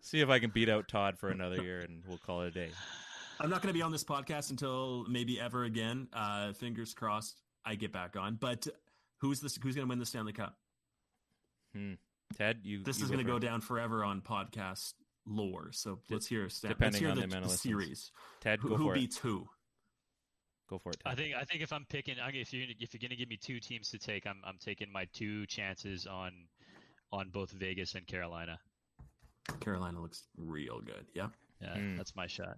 See 0.02 0.20
if 0.20 0.28
I 0.28 0.40
can 0.40 0.50
beat 0.50 0.68
out 0.68 0.90
Todd 0.90 1.18
for 1.18 1.30
another 1.30 1.64
year, 1.64 1.80
and 1.80 2.04
we'll 2.06 2.18
call 2.18 2.42
it 2.42 2.48
a 2.50 2.52
day. 2.52 2.70
I'm 3.40 3.50
not 3.50 3.62
going 3.62 3.70
to 3.70 3.78
be 3.78 3.82
on 3.82 3.94
this 3.94 4.04
podcast 4.04 4.50
until 4.50 5.06
maybe 5.08 5.40
ever 5.40 5.64
again. 5.64 6.10
Uh, 6.12 6.52
fingers 6.52 6.94
crossed, 6.94 7.40
I 7.64 7.76
get 7.76 7.94
back 7.94 8.18
on. 8.18 8.36
But 8.36 8.68
who's 9.22 9.40
this? 9.40 9.58
Who's 9.64 9.74
going 9.74 9.88
to 9.88 9.90
win 9.90 10.00
the 10.00 10.06
Stanley 10.06 10.34
Cup? 10.34 10.58
Hmm. 11.74 11.94
Ted, 12.38 12.60
you. 12.64 12.84
This 12.84 13.00
you 13.00 13.06
is 13.06 13.10
going 13.10 13.26
to 13.26 13.32
go 13.32 13.40
down 13.40 13.62
forever 13.62 14.04
on 14.04 14.20
podcast 14.20 14.96
lore. 15.26 15.70
So 15.72 16.00
let's 16.10 16.28
hear. 16.28 16.50
Stan- 16.50 16.72
let's 16.72 16.78
depending 16.78 17.02
hear 17.02 17.12
on 17.12 17.18
the, 17.22 17.28
the 17.28 17.48
the 17.48 17.58
series. 17.58 18.12
Ted, 18.42 18.60
who, 18.60 18.68
go 18.68 18.76
who 18.76 18.86
for 18.88 18.96
it. 18.96 19.00
beats 19.00 19.18
who? 19.18 19.48
Go 20.70 20.78
for 20.80 20.90
it. 20.92 20.98
I 21.06 21.16
think 21.16 21.34
I 21.36 21.44
think 21.44 21.62
if 21.62 21.72
I'm 21.72 21.86
picking, 21.86 22.16
if 22.20 22.54
you're 22.54 22.66
if 22.80 22.94
you're 22.94 23.00
going 23.00 23.10
to 23.12 23.16
give 23.16 23.30
me 23.30 23.38
two 23.38 23.60
teams 23.60 23.90
to 23.90 23.98
take, 23.98 24.28
I'm 24.28 24.42
I'm 24.44 24.58
taking 24.60 24.92
my 24.92 25.06
two 25.14 25.46
chances 25.46 26.06
on 26.06 26.32
on 27.12 27.30
both 27.30 27.52
Vegas 27.52 27.96
and 27.96 28.06
Carolina. 28.06 28.60
Carolina 29.62 30.02
looks 30.02 30.24
real 30.38 30.82
good. 30.82 31.06
Yeah. 31.14 31.28
Yeah, 31.62 31.74
Hmm. 31.76 31.96
that's 31.98 32.16
my 32.16 32.28
shot. 32.28 32.58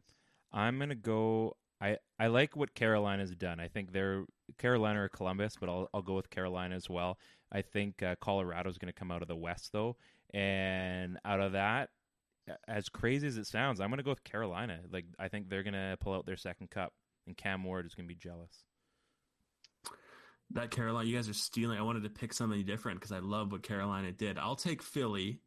I'm 0.52 0.80
gonna 0.80 0.95
go. 0.95 1.56
I 1.80 1.98
I 2.19 2.27
like 2.27 2.56
what 2.56 2.73
Carolina's 2.73 3.34
done. 3.36 3.60
I 3.60 3.68
think 3.68 3.94
they're 3.94 4.26
Carolina 4.57 5.03
or 5.03 5.10
Columbus, 5.10 5.56
but 5.60 5.69
I'll 5.69 5.88
I'll 5.94 6.02
go 6.02 6.15
with 6.15 6.30
Carolina 6.30 6.76
as 6.76 6.90
well. 6.90 7.18
I 7.52 7.61
think 7.61 8.02
uh, 8.03 8.15
Colorado's 8.15 8.77
gonna 8.77 8.91
come 8.91 9.11
out 9.11 9.22
of 9.22 9.27
the 9.27 9.36
West 9.36 9.72
though, 9.72 9.95
and 10.34 11.18
out 11.23 11.40
of 11.40 11.53
that, 11.53 11.91
as 12.68 12.90
crazy 12.90 13.27
as 13.27 13.38
it 13.38 13.45
sounds, 13.48 13.80
I'm 13.80 13.90
gonna 13.90 14.03
go 14.03 14.10
with 14.10 14.23
Carolina. 14.23 14.81
Like 14.91 15.06
I 15.18 15.30
think 15.30 15.48
they're 15.49 15.64
gonna 15.64 15.95
pull 16.02 16.14
out 16.14 16.26
their 16.26 16.36
second 16.36 16.69
cup, 16.72 16.91
and 17.30 17.38
Cam 17.38 17.64
Ward 17.64 17.85
is 17.85 17.93
gonna 17.95 18.07
be 18.07 18.15
jealous. 18.15 18.65
That 20.51 20.72
Carolina, 20.72 21.07
you 21.07 21.15
guys 21.15 21.30
are 21.30 21.34
stealing. 21.34 21.77
I 21.77 21.84
wanted 21.84 22.03
to 22.03 22.10
pick 22.10 22.34
something 22.34 22.65
different 22.65 22.99
because 22.99 23.11
I 23.11 23.19
love 23.19 23.51
what 23.51 23.61
Carolina 23.61 24.11
did. 24.11 24.38
I'll 24.39 24.56
take 24.56 24.81
Philly 24.81 25.39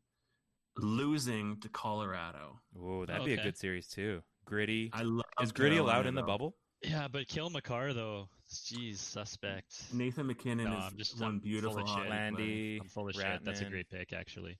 losing 0.76 1.59
to 1.60 1.68
Colorado. 1.68 2.60
Oh, 2.80 3.04
that'd 3.04 3.26
be 3.26 3.34
a 3.34 3.42
good 3.42 3.59
series 3.59 3.88
too. 3.88 4.22
Gritty. 4.44 4.90
I 4.92 5.02
love 5.02 5.24
is 5.42 5.50
Gritty 5.52 5.76
allowed 5.78 5.86
Carolina, 6.04 6.09
in 6.09 6.14
the 6.14 6.20
though. 6.22 6.26
bubble? 6.26 6.56
Yeah, 6.82 7.09
but 7.09 7.26
Cale 7.28 7.50
Makar 7.50 7.92
though. 7.94 8.28
Jeez, 8.52 8.98
suspect. 8.98 9.74
Nathan 9.92 10.26
MacKinnon 10.28 10.66
No, 10.66 10.78
is 10.78 10.84
I'm 10.84 10.96
just 10.96 11.18
one 11.20 11.28
I'm 11.30 11.38
beautiful 11.40 11.72
full 11.72 11.82
of 11.82 11.88
hockey 11.88 12.00
shit. 12.02 12.09
player. 12.09 12.20
Landy, 12.20 12.78
I'm 12.80 12.88
full 12.88 13.09
of 13.09 13.14
shit. 13.14 13.44
That's 13.44 13.60
a 13.60 13.64
great 13.64 13.88
pick, 13.90 14.12
actually. 14.12 14.59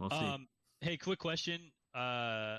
We'll 0.00 0.10
see. 0.10 0.16
Um, 0.16 0.48
hey, 0.80 0.96
quick 0.96 1.18
question. 1.18 1.60
Uh, 1.94 2.58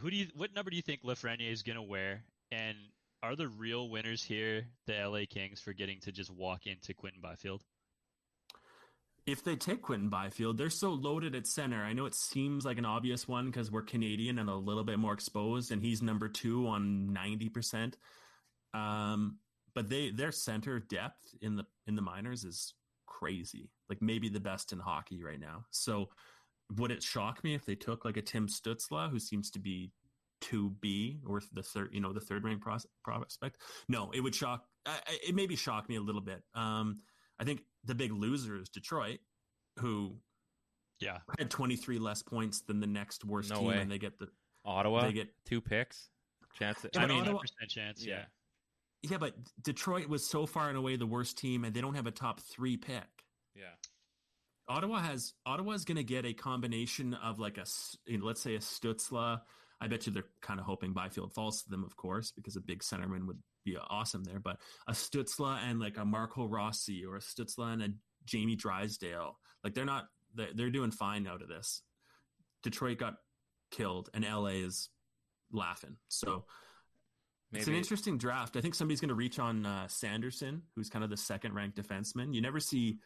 who 0.00 0.10
do 0.10 0.16
you? 0.16 0.26
What 0.34 0.54
number 0.54 0.70
do 0.70 0.76
you 0.76 0.82
think 0.82 1.02
Lafreniere 1.04 1.52
is 1.52 1.62
gonna 1.62 1.82
wear? 1.82 2.24
And 2.50 2.76
are 3.22 3.36
the 3.36 3.48
real 3.48 3.88
winners 3.88 4.22
here 4.22 4.66
the 4.86 4.94
LA 4.94 5.20
Kings 5.28 5.60
for 5.60 5.72
getting 5.72 6.00
to 6.00 6.12
just 6.12 6.30
walk 6.30 6.66
into 6.66 6.94
Quinton 6.94 7.20
Byfield? 7.20 7.62
if 9.26 9.42
they 9.42 9.56
take 9.56 9.82
Quinton 9.82 10.08
Byfield, 10.08 10.56
they're 10.56 10.70
so 10.70 10.90
loaded 10.90 11.34
at 11.34 11.48
center. 11.48 11.82
I 11.82 11.92
know 11.92 12.06
it 12.06 12.14
seems 12.14 12.64
like 12.64 12.78
an 12.78 12.84
obvious 12.84 13.26
one 13.26 13.46
because 13.46 13.72
we're 13.72 13.82
Canadian 13.82 14.38
and 14.38 14.48
a 14.48 14.54
little 14.54 14.84
bit 14.84 15.00
more 15.00 15.12
exposed, 15.12 15.72
and 15.72 15.82
he's 15.82 16.00
number 16.00 16.28
two 16.28 16.68
on 16.68 17.12
ninety 17.12 17.48
percent. 17.48 17.96
Um, 18.72 19.38
but 19.74 19.88
they 19.88 20.10
their 20.10 20.30
center 20.30 20.78
depth 20.78 21.34
in 21.42 21.56
the 21.56 21.64
in 21.88 21.96
the 21.96 22.02
minors 22.02 22.44
is 22.44 22.72
crazy. 23.06 23.68
Like 23.88 24.00
maybe 24.00 24.28
the 24.28 24.40
best 24.40 24.72
in 24.72 24.78
hockey 24.78 25.24
right 25.24 25.40
now. 25.40 25.64
So 25.70 26.10
would 26.76 26.92
it 26.92 27.02
shock 27.02 27.42
me 27.42 27.54
if 27.54 27.64
they 27.64 27.74
took 27.74 28.04
like 28.04 28.16
a 28.16 28.22
Tim 28.22 28.46
Stützle, 28.46 29.10
who 29.10 29.18
seems 29.18 29.50
to 29.50 29.58
be 29.58 29.90
two 30.40 30.70
B 30.80 31.20
or 31.26 31.40
the 31.52 31.62
third, 31.62 31.90
you 31.92 32.00
know, 32.00 32.12
the 32.12 32.20
third 32.20 32.44
rank 32.44 32.60
pros- 32.62 32.86
prospect? 33.04 33.58
No, 33.88 34.10
it 34.12 34.20
would 34.20 34.34
shock. 34.34 34.64
Uh, 34.84 34.96
it 35.26 35.34
maybe 35.34 35.56
shock 35.56 35.88
me 35.88 35.96
a 35.96 36.00
little 36.00 36.20
bit. 36.20 36.42
Um, 36.54 37.00
I 37.38 37.44
think 37.44 37.62
the 37.84 37.94
big 37.94 38.12
loser 38.12 38.56
is 38.56 38.68
Detroit, 38.68 39.18
who 39.78 40.16
yeah 41.00 41.18
had 41.38 41.50
23 41.50 41.98
less 41.98 42.22
points 42.22 42.62
than 42.62 42.80
the 42.80 42.86
next 42.86 43.24
worst 43.24 43.50
No 43.50 43.56
team, 43.58 43.66
way. 43.68 43.78
and 43.80 43.90
they 43.90 43.98
get 43.98 44.18
the 44.18 44.28
Ottawa, 44.64 45.02
They 45.06 45.12
get 45.12 45.28
two 45.44 45.60
picks. 45.60 46.08
Chance. 46.58 46.86
Yeah, 46.94 47.00
I 47.02 47.06
but 47.06 47.08
mean, 47.10 47.20
Ottawa- 47.22 47.40
percent 47.40 47.70
chance. 47.70 48.04
Yeah. 48.04 48.24
yeah, 49.02 49.18
but 49.18 49.34
Detroit 49.62 50.08
was 50.08 50.26
so 50.26 50.46
far 50.46 50.68
and 50.68 50.76
away 50.78 50.96
the 50.96 51.06
worst 51.06 51.36
team, 51.38 51.64
and 51.64 51.74
they 51.74 51.80
don't 51.80 51.94
have 51.94 52.06
a 52.06 52.10
top 52.10 52.40
three 52.40 52.76
pick. 52.76 53.04
yeah. 53.54 53.64
Ottawa 54.68 54.98
has 55.00 55.32
Ottawa's 55.44 55.84
going 55.84 55.96
to 55.96 56.02
get 56.02 56.24
a 56.24 56.32
combination 56.32 57.14
of 57.14 57.38
like 57.38 57.56
a 57.58 57.64
you 58.06 58.18
know, 58.18 58.26
let's 58.26 58.40
say 58.40 58.56
a 58.56 58.58
Stützle. 58.58 59.40
I 59.80 59.88
bet 59.88 60.06
you 60.06 60.12
they're 60.12 60.24
kind 60.40 60.58
of 60.58 60.66
hoping 60.66 60.92
Byfield 60.92 61.34
falls 61.34 61.62
to 61.62 61.70
them, 61.70 61.84
of 61.84 61.96
course, 61.96 62.30
because 62.30 62.56
a 62.56 62.60
big 62.60 62.80
centerman 62.80 63.26
would 63.26 63.38
be 63.64 63.76
awesome 63.90 64.24
there. 64.24 64.38
But 64.38 64.58
a 64.88 64.92
Stützle 64.92 65.58
and 65.68 65.80
like 65.80 65.98
a 65.98 66.04
Marco 66.04 66.46
Rossi 66.46 67.04
or 67.04 67.16
a 67.16 67.20
Stützle 67.20 67.72
and 67.72 67.82
a 67.82 67.88
Jamie 68.24 68.56
Drysdale, 68.56 69.38
like 69.62 69.74
they're 69.74 69.84
not 69.84 70.06
they're, 70.34 70.70
doing 70.70 70.90
fine 70.90 71.26
out 71.26 71.42
of 71.42 71.48
this. 71.48 71.82
Detroit 72.62 72.98
got 72.98 73.14
killed, 73.70 74.10
and 74.12 74.24
LA 74.24 74.60
is 74.64 74.90
laughing. 75.52 75.96
So 76.08 76.44
it's 77.52 77.68
an 77.68 77.74
interesting 77.74 78.18
draft. 78.18 78.56
I 78.56 78.60
think 78.60 78.74
somebody's 78.74 79.00
going 79.00 79.08
to 79.08 79.14
reach 79.14 79.38
on 79.38 79.64
uh, 79.64 79.88
Sanderson, 79.88 80.62
who's 80.74 80.90
kind 80.90 81.04
of 81.04 81.10
the 81.10 81.16
second 81.16 81.54
ranked 81.54 81.76
defenseman. 81.76 82.34
You 82.34 82.42
never 82.42 82.60
see 82.60 82.98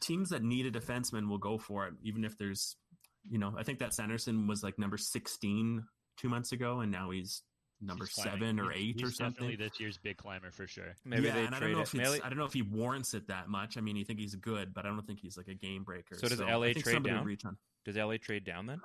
teams 0.00 0.30
that 0.30 0.42
need 0.42 0.66
a 0.66 0.70
defenseman 0.70 1.28
will 1.28 1.38
go 1.38 1.58
for 1.58 1.86
it, 1.86 1.94
even 2.02 2.24
if 2.24 2.36
there's, 2.38 2.76
you 3.28 3.38
know, 3.38 3.54
I 3.58 3.62
think 3.62 3.78
that 3.80 3.94
Sanderson 3.94 4.46
was 4.46 4.62
like 4.62 4.78
number 4.78 4.96
16 4.98 5.84
two 6.16 6.28
months 6.28 6.52
ago, 6.52 6.80
and 6.80 6.90
now 6.92 7.10
he's 7.10 7.42
number 7.82 8.04
He's 8.04 8.12
climbing. 8.14 8.32
seven 8.40 8.60
or 8.60 8.70
He- 8.72 8.90
eight 8.90 9.02
or 9.02 9.06
he's 9.08 9.16
Definitely 9.18 9.52
something. 9.54 9.58
this 9.68 9.80
year's 9.80 9.98
big 9.98 10.16
climber 10.18 10.50
for 10.50 10.66
sure. 10.66 10.94
Maybe 11.04 11.28
yeah, 11.28 11.34
they 11.34 11.44
and 11.46 11.54
I 11.54 11.60
don't 11.60 11.68
trade 11.68 11.72
know 11.74 11.80
it. 11.80 11.82
if 11.82 11.94
Maybe- 11.94 12.22
I 12.22 12.28
don't 12.28 12.38
know 12.38 12.44
if 12.44 12.52
he 12.52 12.62
warrants 12.62 13.14
it 13.14 13.26
that 13.28 13.48
much. 13.48 13.76
I 13.78 13.80
mean, 13.80 13.96
you 13.96 14.04
think 14.04 14.18
he's 14.18 14.34
good, 14.34 14.74
but 14.74 14.84
I 14.84 14.88
don't 14.90 15.06
think 15.06 15.20
he's 15.20 15.36
like 15.38 15.48
a 15.48 15.54
game 15.54 15.82
breaker. 15.84 16.16
So 16.18 16.28
does 16.28 16.40
I 16.40 16.50
LA 16.52 16.72
trade 16.74 17.02
down? 17.02 17.24
Reach 17.24 17.44
on. 17.46 17.56
Does 17.86 17.96
LA 17.96 18.18
trade 18.18 18.44
down 18.44 18.66
then? 18.66 18.80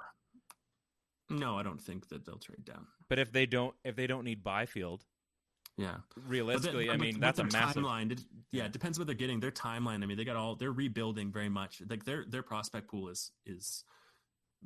No, 1.30 1.58
I 1.58 1.64
don't 1.64 1.82
think 1.82 2.08
that 2.10 2.26
they'll 2.26 2.38
trade 2.38 2.64
down. 2.66 2.86
But 3.10 3.20
if 3.20 3.32
they 3.32 3.46
don't, 3.46 3.76
if 3.84 3.96
they 3.96 4.08
don't 4.08 4.24
need 4.24 4.44
Byfield, 4.44 5.04
Yeah. 5.78 5.98
realistically, 6.16 6.86
But 6.88 6.94
I 6.94 6.98
mean 6.98 7.16
with- 7.16 7.22
that's 7.22 7.40
a 7.40 7.44
with 7.44 7.52
their 7.52 7.62
massive. 7.62 7.84
timeline. 7.84 8.12
It, 8.12 8.22
yeah, 8.52 8.66
it 8.66 8.72
depends 8.72 8.98
what 9.00 9.08
they're 9.08 9.16
getting. 9.16 9.40
Their 9.40 9.52
timeline. 9.52 10.04
I 10.04 10.06
mean, 10.06 10.18
they 10.18 10.24
got 10.24 10.36
all. 10.38 10.56
They're 10.56 10.72
rebuilding 10.72 11.32
very 11.32 11.50
much. 11.50 11.82
Like 11.90 12.06
their 12.06 12.24
their 12.26 12.44
prospect 12.44 12.88
pool 12.88 13.10
is 13.10 13.32
is 13.46 13.84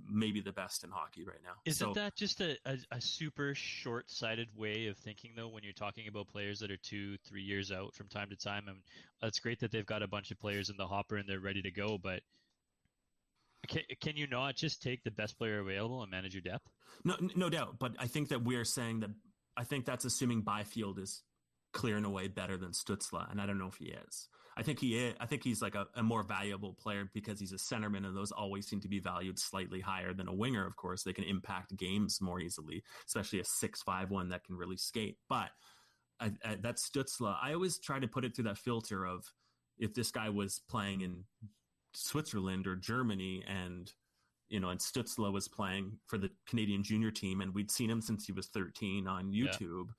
maybe 0.08 0.42
the 0.42 0.52
best 0.52 0.84
in 0.84 0.92
hockey 0.92 1.24
right 1.24 1.42
now. 1.44 1.54
Isn't 1.66 1.88
So- 1.88 1.94
that 2.00 2.16
just 2.16 2.40
a, 2.42 2.58
a, 2.66 2.78
a 2.92 3.02
super 3.02 3.56
short 3.56 4.10
sighted 4.12 4.50
way 4.56 4.88
of 4.88 4.98
thinking, 4.98 5.32
though, 5.36 5.48
when 5.48 5.64
you're 5.64 5.74
talking 5.74 6.08
about 6.08 6.28
players 6.28 6.60
that 6.60 6.70
are 6.72 6.78
two, 6.78 7.18
three 7.28 7.42
years 7.44 7.72
out 7.72 7.94
from 7.96 8.08
time 8.08 8.30
to 8.30 8.36
time? 8.36 8.68
And 8.68 8.78
it's 9.24 9.40
great 9.40 9.60
that 9.62 9.72
they've 9.72 9.86
got 9.86 10.04
a 10.04 10.08
bunch 10.08 10.32
of 10.32 10.40
players 10.40 10.70
in 10.70 10.78
the 10.78 10.88
hopper 10.88 11.18
and 11.18 11.28
they're 11.28 11.40
ready 11.40 11.62
to 11.64 11.72
go, 11.72 11.98
but 11.98 12.22
can, 13.68 13.82
can 14.02 14.16
you 14.16 14.28
not 14.28 14.56
just 14.56 14.82
take 14.82 15.04
the 15.04 15.12
best 15.12 15.38
player 15.38 15.60
available 15.60 16.02
and 16.02 16.10
manage 16.12 16.34
your 16.34 16.42
depth? 16.42 16.68
No, 17.04 17.16
no 17.36 17.50
doubt. 17.50 17.78
But 17.80 17.94
I 18.00 18.08
think 18.08 18.30
that 18.30 18.44
we 18.44 18.56
are 18.56 18.66
saying 18.66 19.02
that 19.02 19.10
I 19.58 19.64
think 19.64 19.86
that's 19.86 20.06
assuming 20.06 20.42
Byfield 20.42 21.00
is 21.00 21.24
clear 21.74 21.98
and 21.98 22.06
away 22.06 22.28
better 22.30 22.58
than 22.58 22.72
Stützle, 22.72 23.30
and 23.30 23.40
I 23.42 23.46
don't 23.46 23.60
know 23.60 23.68
if 23.68 23.76
he 23.76 23.86
is. 23.88 24.28
I 24.60 24.64
think 24.64 24.80
he 24.80 24.98
is. 24.98 25.16
I 25.22 25.26
think 25.26 25.44
he's 25.44 25.62
like 25.62 25.76
a, 25.76 25.88
a 25.96 26.04
more 26.04 26.22
valuable 26.22 26.74
player 26.74 27.10
because 27.14 27.40
he's 27.40 27.54
a 27.54 27.56
centerman, 27.56 28.06
and 28.06 28.16
those 28.16 28.34
always 28.34 28.68
seem 28.68 28.82
to 28.82 28.90
be 28.90 29.00
valued 29.00 29.40
slightly 29.40 29.80
higher 29.80 30.14
than 30.14 30.28
a 30.28 30.34
winger. 30.34 30.66
Of 30.66 30.76
course, 30.76 31.04
they 31.04 31.14
can 31.14 31.24
impact 31.24 31.78
games 31.78 32.20
more 32.20 32.42
easily, 32.42 32.84
especially 33.08 33.40
a 33.40 33.46
six-five 33.46 34.12
one 34.12 34.28
that 34.30 34.44
can 34.44 34.58
really 34.58 34.76
skate. 34.76 35.18
But 35.30 35.52
I, 36.20 36.34
I, 36.44 36.58
that's 36.62 36.90
Stützle. 36.90 37.38
I 37.42 37.54
always 37.54 37.80
try 37.80 38.00
to 38.00 38.08
put 38.08 38.26
it 38.26 38.36
through 38.36 38.46
that 38.46 38.58
filter 38.58 39.06
of 39.06 39.32
if 39.78 39.94
this 39.94 40.12
guy 40.12 40.28
was 40.28 40.60
playing 40.70 41.02
in 41.02 41.24
Switzerland 41.94 42.68
or 42.68 42.76
Germany 42.76 43.46
and 43.48 43.92
you 44.50 44.60
know, 44.60 44.70
and 44.70 44.80
Stützle 44.80 45.32
was 45.32 45.48
playing 45.48 46.00
for 46.08 46.18
the 46.18 46.32
Canadian 46.48 46.84
junior 46.84 47.12
team, 47.12 47.40
and 47.42 47.54
we'd 47.54 47.72
seen 47.72 47.90
him 47.90 48.02
since 48.02 48.26
he 48.26 48.32
was 48.32 48.48
13 48.48 49.08
on 49.08 49.32
Yeah. 49.32 49.92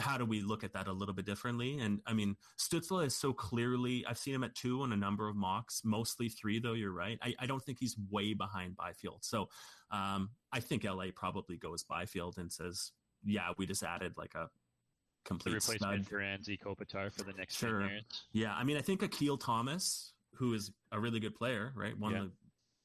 How 0.00 0.16
do 0.18 0.24
we 0.24 0.40
look 0.42 0.62
at 0.64 0.72
that 0.74 0.86
a 0.86 0.92
little 0.92 1.14
bit 1.14 1.26
differently? 1.26 1.78
And 1.78 2.00
I 2.06 2.12
mean, 2.12 2.36
Stützle 2.58 3.04
is 3.04 3.16
so 3.16 3.32
clearly, 3.32 4.04
I've 4.06 4.18
seen 4.18 4.34
him 4.34 4.44
at 4.44 4.54
two 4.54 4.82
on 4.82 4.92
a 4.92 4.96
number 4.96 5.28
of 5.28 5.34
mocks, 5.36 5.82
mostly 5.84 6.28
three, 6.28 6.60
though. 6.60 6.74
You're 6.74 6.92
right. 6.92 7.18
I, 7.22 7.34
I 7.40 7.46
don't 7.46 7.62
think 7.62 7.78
he's 7.80 7.96
way 8.10 8.34
behind 8.34 8.76
Byfield. 8.76 9.24
So 9.24 9.48
um, 9.90 10.30
I 10.52 10.60
think 10.60 10.84
LA 10.84 11.06
probably 11.14 11.56
goes 11.56 11.82
Byfield 11.82 12.36
and 12.38 12.52
says, 12.52 12.92
yeah, 13.24 13.48
we 13.58 13.66
just 13.66 13.82
added 13.82 14.12
like 14.16 14.34
a 14.34 14.44
The 14.44 15.28
complete 15.28 15.54
replacement 15.54 16.04
stud. 16.04 16.08
for 16.08 16.18
Anze 16.20 16.58
Kopitar 16.60 17.12
for 17.12 17.24
the 17.24 17.32
next 17.32 17.56
Sure. 17.56 17.80
10 17.80 17.88
years? 17.90 18.04
Yeah, 18.32 18.54
I 18.54 18.64
mean, 18.64 18.76
I 18.76 18.82
think 18.82 19.02
Akil 19.02 19.36
Thomas, 19.36 20.12
who 20.34 20.54
is 20.54 20.70
a 20.92 21.00
really 21.00 21.20
good 21.20 21.34
player, 21.34 21.72
right? 21.74 21.98
One 21.98 22.12
Yeah. 22.12 22.22
of 22.22 22.30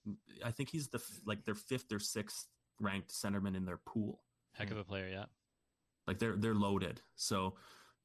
the, 0.06 0.16
I 0.46 0.52
think 0.52 0.70
he's 0.70 0.88
the 0.88 1.02
like 1.26 1.44
their 1.46 1.56
fifth 1.56 1.92
or 1.92 2.00
sixth 2.00 2.48
ranked 2.80 3.10
centerman 3.12 3.56
in 3.56 3.66
their 3.66 3.80
pool. 3.86 4.22
Heck 4.54 4.72
of 4.72 4.78
a 4.78 4.84
player, 4.84 5.08
yeah. 5.10 5.26
Like 6.08 6.20
they're 6.20 6.36
they're 6.36 6.56
loaded. 6.56 7.02
So 7.16 7.56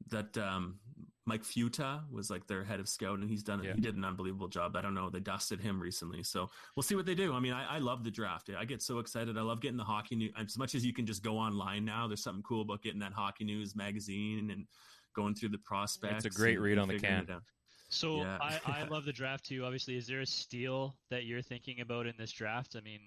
that 0.08 0.36
um, 0.36 0.78
Mike 1.24 1.42
Futa 1.42 2.00
was 2.10 2.30
like 2.30 2.46
their 2.46 2.64
head 2.64 2.80
of 2.80 2.88
scout, 2.88 3.18
and 3.18 3.30
he's 3.30 3.42
done. 3.42 3.62
Yeah. 3.62 3.74
He 3.74 3.80
did 3.80 3.96
an 3.96 4.04
unbelievable 4.04 4.48
job. 4.48 4.74
I 4.76 4.82
don't 4.82 4.94
know. 4.94 5.08
They 5.08 5.20
dusted 5.20 5.60
him 5.60 5.80
recently, 5.80 6.22
so 6.22 6.50
we'll 6.76 6.82
see 6.82 6.96
what 6.96 7.06
they 7.06 7.14
do. 7.14 7.32
I 7.32 7.40
mean, 7.40 7.52
I, 7.52 7.76
I 7.76 7.78
love 7.78 8.02
the 8.02 8.10
draft. 8.10 8.50
I 8.58 8.64
get 8.64 8.82
so 8.82 8.98
excited. 8.98 9.38
I 9.38 9.42
love 9.42 9.60
getting 9.60 9.76
the 9.76 9.84
hockey 9.84 10.16
news. 10.16 10.32
As 10.36 10.58
much 10.58 10.74
as 10.74 10.84
you 10.84 10.92
can 10.92 11.06
just 11.06 11.22
go 11.22 11.38
online 11.38 11.84
now, 11.84 12.08
there's 12.08 12.22
something 12.22 12.42
cool 12.42 12.62
about 12.62 12.82
getting 12.82 13.00
that 13.00 13.12
hockey 13.12 13.44
news 13.44 13.76
magazine 13.76 14.50
and 14.50 14.66
going 15.14 15.34
through 15.34 15.50
the 15.50 15.58
prospects. 15.58 16.24
It's 16.24 16.36
a 16.36 16.38
great 16.38 16.60
read 16.60 16.78
on 16.78 16.88
the 16.88 16.94
figuring 16.94 17.26
can. 17.26 17.40
So 17.88 18.22
Yeah. 18.22 18.38
I, 18.40 18.60
I 18.66 18.84
love 18.90 19.04
the 19.04 19.12
draft 19.12 19.44
too. 19.44 19.64
Obviously, 19.64 19.96
is 19.96 20.06
there 20.06 20.22
a 20.22 20.26
steal 20.26 20.96
that 21.10 21.24
you're 21.24 21.42
thinking 21.42 21.80
about 21.80 22.06
in 22.06 22.14
this 22.18 22.32
draft? 22.32 22.74
I 22.76 22.80
mean, 22.80 23.00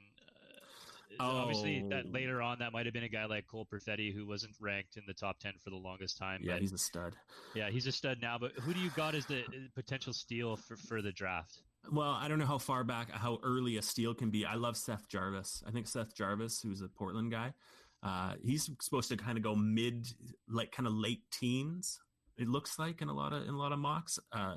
uh, 1.20 1.24
obviously 1.24 1.86
that 1.90 2.06
Oh. 2.08 2.12
later 2.12 2.42
on 2.42 2.60
that 2.60 2.72
might 2.74 2.86
have 2.86 2.94
been 2.94 3.04
a 3.04 3.10
guy 3.10 3.26
like 3.26 3.48
Cole 3.48 3.66
Perfetti 3.72 4.14
who 4.14 4.26
wasn't 4.26 4.56
ranked 4.60 4.98
in 4.98 5.04
the 5.08 5.14
top 5.14 5.40
ten 5.40 5.54
for 5.64 5.70
the 5.70 5.76
longest 5.76 6.18
time. 6.18 6.42
Yeah, 6.44 6.54
but 6.54 6.62
he's 6.62 6.74
a 6.74 6.78
stud. 6.78 7.16
yeah, 7.54 7.70
he's 7.70 7.88
a 7.88 7.92
stud 7.92 8.20
now. 8.22 8.38
But 8.38 8.54
who 8.54 8.74
do 8.74 8.80
you 8.80 8.90
got 8.92 9.16
as 9.16 9.26
the 9.26 9.42
uh, 9.42 9.50
potential 9.76 10.14
steal 10.14 10.56
for 10.56 10.76
for 10.76 11.02
the 11.02 11.12
draft? 11.12 11.60
Well, 11.92 12.10
I 12.12 12.28
don't 12.28 12.40
know 12.40 12.46
how 12.48 12.58
far 12.58 12.84
back, 12.84 13.12
how 13.12 13.40
early 13.44 13.78
a 13.78 13.82
steal 13.82 14.14
can 14.16 14.32
be. 14.32 14.44
I 14.46 14.56
love 14.56 14.76
Seth 14.76 15.08
Jarvis. 15.08 15.64
I 15.68 15.72
think 15.72 15.88
Seth 15.88 16.16
Jarvis, 16.16 16.60
who's 16.62 16.82
a 16.82 16.88
Portland 16.88 17.30
guy, 17.32 17.54
uh, 18.02 18.34
he's 18.44 18.68
supposed 18.82 19.10
to 19.10 19.18
kind 19.18 19.38
of 19.38 19.44
go 19.44 19.56
mid, 19.56 20.08
like 20.50 20.72
kind 20.72 20.88
of 20.88 20.94
late 20.94 21.22
teens. 21.32 22.00
It 22.38 22.48
looks 22.48 22.80
like 22.80 23.02
in 23.04 23.08
a 23.10 23.14
lot 23.14 23.34
of 23.34 23.44
in 23.44 23.50
a 23.54 23.58
lot 23.58 23.72
of 23.72 23.78
mocks. 23.80 24.18
Uh, 24.32 24.56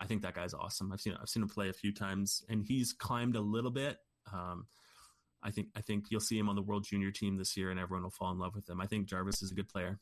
I 0.00 0.06
think 0.06 0.22
that 0.22 0.34
guy's 0.34 0.54
awesome. 0.54 0.92
I've 0.92 1.00
seen 1.00 1.14
I've 1.20 1.28
seen 1.28 1.42
him 1.42 1.48
play 1.48 1.68
a 1.68 1.72
few 1.72 1.92
times, 1.92 2.42
and 2.48 2.64
he's 2.64 2.92
climbed 2.92 3.34
a 3.36 3.40
little 3.40 3.70
bit. 3.72 3.98
Um, 4.32 4.66
I 5.42 5.50
think 5.50 5.68
I 5.74 5.80
think 5.80 6.06
you'll 6.10 6.20
see 6.20 6.38
him 6.38 6.48
on 6.48 6.56
the 6.56 6.62
World 6.62 6.84
Junior 6.84 7.10
team 7.10 7.36
this 7.36 7.56
year, 7.56 7.70
and 7.70 7.80
everyone 7.80 8.02
will 8.02 8.10
fall 8.10 8.30
in 8.32 8.38
love 8.38 8.54
with 8.54 8.68
him. 8.68 8.80
I 8.80 8.86
think 8.86 9.06
Jarvis 9.06 9.42
is 9.42 9.50
a 9.50 9.54
good 9.54 9.68
player. 9.68 9.98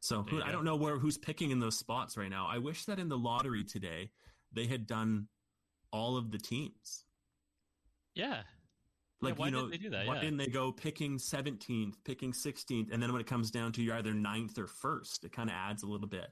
So 0.00 0.22
who, 0.22 0.42
I 0.42 0.52
don't 0.52 0.64
know 0.64 0.76
where 0.76 0.98
who's 0.98 1.18
picking 1.18 1.50
in 1.50 1.58
those 1.58 1.76
spots 1.78 2.16
right 2.16 2.30
now. 2.30 2.46
I 2.48 2.58
wish 2.58 2.84
that 2.84 2.98
in 2.98 3.08
the 3.08 3.18
lottery 3.18 3.64
today 3.64 4.10
they 4.52 4.66
had 4.66 4.86
done 4.86 5.28
all 5.90 6.16
of 6.16 6.30
the 6.30 6.38
teams. 6.38 7.04
Yeah, 8.14 8.42
Like 9.20 9.38
why 9.38 9.46
you 9.46 9.52
know, 9.52 9.68
didn't 9.68 9.70
they 9.72 9.78
do 9.78 9.90
that? 9.90 10.06
why 10.06 10.14
Yeah. 10.14 10.20
didn't 10.20 10.36
they 10.38 10.46
go 10.46 10.70
picking 10.72 11.18
seventeenth, 11.18 11.96
picking 12.04 12.32
sixteenth, 12.32 12.90
and 12.92 13.02
then 13.02 13.12
when 13.12 13.20
it 13.20 13.26
comes 13.26 13.50
down 13.50 13.72
to 13.72 13.82
you're 13.82 13.96
either 13.96 14.14
ninth 14.14 14.58
or 14.58 14.66
first, 14.66 15.24
it 15.24 15.32
kind 15.32 15.50
of 15.50 15.56
adds 15.56 15.82
a 15.82 15.86
little 15.86 16.06
bit. 16.08 16.28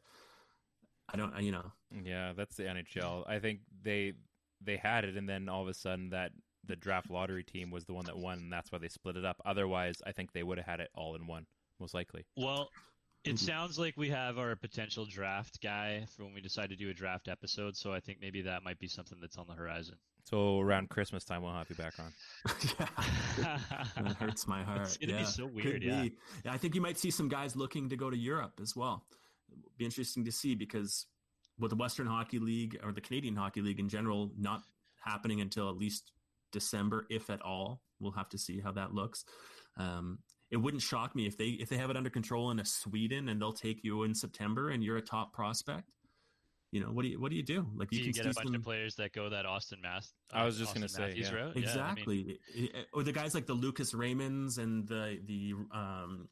I 1.13 1.17
don't, 1.17 1.39
you 1.43 1.53
know, 1.53 1.73
Yeah, 1.91 2.33
that's 2.33 2.57
the 2.57 2.63
NHL. 2.65 3.25
I 3.29 3.39
think 3.39 3.61
they 3.83 4.15
they 4.61 4.77
had 4.77 5.05
it, 5.05 5.17
and 5.17 5.29
then 5.29 5.49
all 5.49 5.63
of 5.63 5.69
a 5.69 5.75
sudden 5.75 6.11
that 6.11 6.33
the 6.67 6.77
draft 6.77 7.11
lottery 7.11 7.45
team 7.45 7.71
was 7.71 7.85
the 7.85 7.95
one 7.95 8.05
that 8.07 8.17
won, 8.17 8.39
and 8.39 8.53
that's 8.53 8.71
why 8.73 8.79
they 8.79 8.89
split 8.89 9.17
it 9.17 9.25
up. 9.25 9.41
Otherwise, 9.45 9.97
I 10.07 10.13
think 10.13 10.33
they 10.33 10.43
would 10.43 10.59
have 10.59 10.67
had 10.67 10.81
it 10.81 10.91
all 10.95 11.15
in 11.15 11.27
one, 11.27 11.47
most 11.81 11.95
likely. 11.95 12.25
Well, 12.37 12.71
it 13.25 13.35
Mhm. 13.37 13.39
sounds 13.39 13.79
like 13.79 13.97
we 13.97 14.11
have 14.11 14.39
our 14.39 14.55
potential 14.57 15.07
draft 15.07 15.61
guy 15.63 16.05
for 16.15 16.25
when 16.25 16.35
we 16.35 16.41
decide 16.41 16.69
to 16.71 16.77
do 16.77 16.91
a 16.91 16.95
draft 16.95 17.29
episode. 17.29 17.77
So 17.77 17.93
I 17.93 18.01
think 18.01 18.21
maybe 18.21 18.43
that 18.43 18.63
might 18.63 18.79
be 18.79 18.87
something 18.89 19.19
that's 19.21 19.37
on 19.39 19.47
the 19.47 19.55
horizon. 19.55 19.97
So 20.25 20.61
around 20.61 20.89
Christmas 20.91 21.25
time, 21.25 21.43
we'll 21.43 21.53
have 21.53 21.69
you 21.69 21.77
back 21.77 21.95
on. 21.99 22.13
that 23.37 24.17
hurts 24.19 24.47
my 24.47 24.63
heart. 24.63 24.83
It's 24.83 24.97
gonna 24.97 25.13
be 25.15 25.19
Yeah, 25.21 25.25
so 25.25 25.47
could 25.47 25.55
weird, 25.55 25.83
yeah. 25.83 26.03
be. 26.03 26.13
I 26.47 26.59
think 26.59 26.75
you 26.75 26.81
might 26.81 26.99
see 26.99 27.11
some 27.11 27.29
guys 27.29 27.57
looking 27.57 27.89
to 27.91 27.97
go 27.97 28.11
to 28.11 28.17
Europe 28.17 28.59
as 28.61 28.75
well. 28.77 29.07
It'll 29.51 29.71
be 29.77 29.85
interesting 29.85 30.25
to 30.25 30.33
see 30.33 30.55
because 30.55 31.07
with 31.59 31.71
the 31.71 31.77
Western 31.77 32.07
Hockey 32.07 32.39
League 32.39 32.79
or 32.83 32.93
the 32.93 33.01
Canadian 33.01 33.37
Hockey 33.37 33.61
League 33.61 33.79
in 33.81 33.89
general 33.89 34.31
not 34.37 34.63
happening 35.05 35.41
until 35.41 35.69
at 35.71 35.77
least 35.77 36.13
December, 36.55 37.07
if 37.11 37.29
at 37.29 37.43
all. 37.43 37.83
We'll 38.01 38.13
have 38.13 38.31
to 38.31 38.39
see 38.39 38.61
how 38.61 38.73
that 38.73 38.95
looks. 38.95 39.25
Um, 39.77 40.19
it 40.51 40.57
wouldn't 40.57 40.83
shock 40.83 41.15
me 41.15 41.27
if 41.27 41.37
they 41.37 41.49
if 41.49 41.69
they 41.69 41.77
have 41.77 41.91
it 41.91 41.97
under 41.97 42.11
control 42.11 42.51
in 42.51 42.61
a 42.61 42.65
Sweden 42.65 43.29
and 43.29 43.41
they'll 43.41 43.53
take 43.53 43.83
you 43.83 44.05
in 44.05 44.15
September 44.15 44.71
and 44.71 44.83
you're 44.83 44.97
a 44.97 45.03
top 45.03 45.33
prospect. 45.33 45.91
You 46.71 46.81
know 46.81 46.89
what 46.89 47.03
do 47.03 47.09
you 47.09 47.21
what 47.21 47.31
do 47.31 47.37
you 47.37 47.43
do? 47.43 47.67
Like 47.77 47.91
Do 47.91 47.97
you, 47.97 48.07
you, 48.07 48.13
can 48.13 48.23
get 48.25 48.31
a 48.31 48.35
see 48.35 48.39
bunch 48.39 48.49
some, 48.49 48.55
of 48.57 48.63
players 48.63 48.95
that 48.97 49.13
go 49.13 49.29
that 49.31 49.47
Auston 49.47 49.83
Matthews. 49.83 50.13
I 50.33 50.45
was 50.45 50.59
just 50.59 50.75
gonna 50.75 50.89
say, 50.89 51.15
yeah. 51.17 51.31
route? 51.31 51.35
Yeah, 51.35 51.47
I 51.47 51.55
mean, 51.55 51.65
exactly, 51.65 52.39
I- 52.57 52.79
I- 52.79 52.85
or 52.93 53.03
the 53.03 53.13
guys 53.13 53.35
like 53.35 53.47
the 53.47 53.55
Lucas 53.55 53.93
Raymonds 53.93 54.59
and 54.59 54.87
the 54.87 55.19
the 55.25 55.55
um 55.73 56.29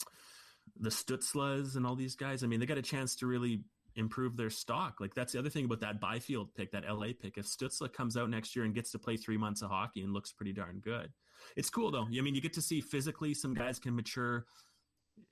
the 0.78 0.90
Stützles 0.90 1.76
and 1.76 1.86
all 1.86 1.96
these 1.96 2.16
guys. 2.16 2.42
I 2.42 2.46
mean, 2.46 2.60
they 2.60 2.66
got 2.66 2.78
a 2.78 2.82
chance 2.82 3.16
to 3.16 3.26
really 3.26 3.62
improve 3.96 4.36
their 4.36 4.50
stock. 4.50 5.00
Like 5.00 5.14
that's 5.14 5.32
the 5.32 5.38
other 5.38 5.50
thing 5.50 5.64
about 5.64 5.80
that 5.80 6.00
Byfield 6.00 6.54
pick, 6.54 6.72
that 6.72 6.84
LA 6.88 7.08
pick. 7.18 7.36
If 7.36 7.46
Stützle 7.46 7.92
comes 7.92 8.16
out 8.16 8.30
next 8.30 8.56
year 8.56 8.64
and 8.64 8.74
gets 8.74 8.90
to 8.92 8.98
play 8.98 9.16
three 9.16 9.36
months 9.36 9.62
of 9.62 9.70
hockey 9.70 10.02
and 10.02 10.12
looks 10.12 10.32
pretty 10.32 10.52
darn 10.52 10.80
good, 10.80 11.12
it's 11.56 11.70
cool 11.70 11.90
though. 11.90 12.06
I 12.06 12.20
mean, 12.20 12.34
you 12.34 12.40
get 12.40 12.52
to 12.54 12.62
see 12.62 12.80
physically 12.80 13.34
some 13.34 13.54
guys 13.54 13.78
can 13.78 13.94
mature 13.94 14.46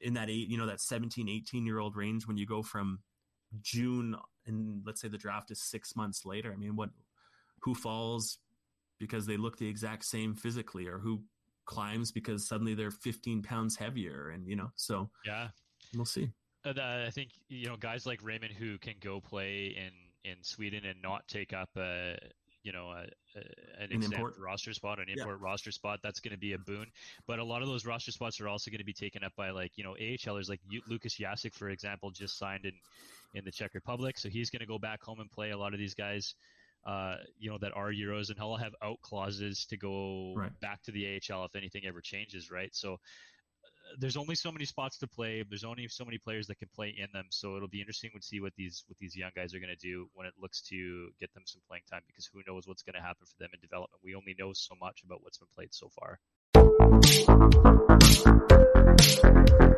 in 0.00 0.14
that 0.14 0.30
eight, 0.30 0.48
you 0.48 0.58
know, 0.58 0.66
that 0.66 0.80
17, 0.80 1.28
18 1.28 1.66
year 1.66 1.78
old 1.78 1.96
range 1.96 2.26
when 2.26 2.36
you 2.36 2.46
go 2.46 2.62
from 2.62 3.00
June 3.62 4.16
and 4.46 4.82
let's 4.86 5.00
say 5.00 5.08
the 5.08 5.18
draft 5.18 5.50
is 5.50 5.62
six 5.62 5.96
months 5.96 6.24
later. 6.24 6.52
I 6.52 6.56
mean, 6.56 6.76
what, 6.76 6.90
who 7.62 7.74
falls 7.74 8.38
because 8.98 9.26
they 9.26 9.36
look 9.36 9.58
the 9.58 9.68
exact 9.68 10.04
same 10.04 10.34
physically 10.34 10.86
or 10.86 10.98
who 10.98 11.22
climbs 11.66 12.10
because 12.12 12.46
suddenly 12.46 12.74
they're 12.74 12.90
15 12.90 13.42
pounds 13.42 13.76
heavier 13.76 14.30
and, 14.30 14.46
you 14.46 14.56
know, 14.56 14.70
so 14.76 15.10
yeah. 15.24 15.48
we'll 15.94 16.04
see. 16.04 16.30
Uh, 16.64 16.72
I 17.06 17.10
think 17.10 17.30
you 17.48 17.68
know 17.68 17.76
guys 17.76 18.06
like 18.06 18.22
Raymond 18.22 18.52
who 18.52 18.78
can 18.78 18.98
go 19.00 19.20
play 19.20 19.68
in 19.68 19.92
in 20.24 20.42
Sweden 20.42 20.84
and 20.84 21.00
not 21.00 21.26
take 21.26 21.52
up 21.54 21.70
a 21.76 22.18
you 22.62 22.72
know 22.72 22.90
a, 22.90 23.06
a, 23.34 23.82
an 23.82 23.90
An 23.92 24.02
import. 24.02 24.34
roster 24.38 24.74
spot, 24.74 25.00
an 25.00 25.08
Yeah. 25.08 25.22
import 25.22 25.40
roster 25.40 25.70
spot. 25.72 26.00
That's 26.02 26.20
going 26.20 26.32
to 26.32 26.38
be 26.38 26.52
a 26.52 26.58
boon. 26.58 26.92
But 27.26 27.38
a 27.38 27.44
lot 27.44 27.62
of 27.62 27.68
those 27.68 27.86
roster 27.86 28.12
spots 28.12 28.40
are 28.40 28.48
also 28.48 28.70
going 28.70 28.80
to 28.80 28.84
be 28.84 28.92
taken 28.92 29.24
up 29.24 29.34
by 29.36 29.50
like 29.50 29.78
you 29.78 29.84
know 29.84 29.94
AHLers 29.94 30.48
like 30.50 30.60
Lukas 30.86 31.18
Jasek, 31.18 31.54
for 31.54 31.70
example, 31.70 32.10
just 32.10 32.36
signed 32.36 32.66
in 32.66 32.74
in 33.32 33.44
the 33.44 33.52
Czech 33.52 33.72
Republic, 33.74 34.18
so 34.18 34.28
he's 34.28 34.50
going 34.50 34.60
to 34.60 34.66
go 34.66 34.78
back 34.78 35.02
home 35.02 35.20
and 35.20 35.30
play. 35.30 35.50
A 35.50 35.58
lot 35.58 35.72
of 35.72 35.78
these 35.78 35.94
guys. 35.94 36.34
Uh, 36.82 37.18
you 37.36 37.50
know 37.50 37.58
that 37.58 37.76
are 37.76 37.92
Euros, 37.92 38.30
and 38.30 38.38
he'll 38.38 38.56
have 38.56 38.74
out 38.80 38.98
clauses 39.02 39.66
to 39.66 39.76
go 39.76 40.34
Right. 40.34 40.60
back 40.60 40.80
to 40.80 40.90
the 40.92 41.04
AHL 41.18 41.44
if 41.44 41.54
anything 41.54 41.84
ever 41.84 42.00
changes, 42.00 42.50
right? 42.50 42.74
So 42.74 42.96
there's 43.98 44.16
only 44.16 44.34
so 44.34 44.52
many 44.52 44.64
spots 44.64 44.98
to 44.98 45.06
play. 45.06 45.44
There's 45.48 45.64
only 45.64 45.88
so 45.88 46.04
many 46.04 46.18
players 46.18 46.46
that 46.48 46.58
can 46.58 46.68
play 46.74 46.94
in 46.96 47.08
them. 47.12 47.26
So 47.30 47.56
it'll 47.56 47.68
be 47.68 47.80
interesting 47.80 48.10
to 48.14 48.22
see 48.22 48.40
what 48.40 48.52
these 48.56 48.84
what 48.86 48.98
these 48.98 49.16
young 49.16 49.30
guys 49.34 49.54
are 49.54 49.58
going 49.58 49.74
to 49.74 49.86
do 49.86 50.08
when 50.14 50.26
it 50.26 50.34
looks 50.40 50.60
to 50.62 51.08
get 51.18 51.32
them 51.34 51.42
some 51.46 51.62
playing 51.68 51.82
time 51.90 52.02
because 52.06 52.28
who 52.32 52.40
knows 52.46 52.66
what's 52.66 52.82
going 52.82 52.94
to 52.94 53.00
happen 53.00 53.26
for 53.26 53.36
them 53.38 53.50
in 53.54 53.60
development. 53.60 54.00
We 54.04 54.14
only 54.14 54.34
know 54.38 54.52
so 54.52 54.74
much 54.80 55.02
about 55.04 55.22
what's 55.22 55.38
been 55.38 55.48
played 55.54 55.72
so 55.72 55.90
far. 55.98 56.18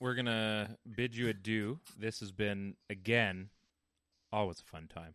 we're 0.00 0.14
gonna 0.14 0.76
bid 0.96 1.14
you 1.14 1.28
adieu. 1.28 1.78
This 1.98 2.20
has 2.20 2.32
been 2.32 2.74
again 2.88 3.50
always 4.32 4.60
a 4.60 4.64
fun 4.64 4.88
time. 4.92 5.14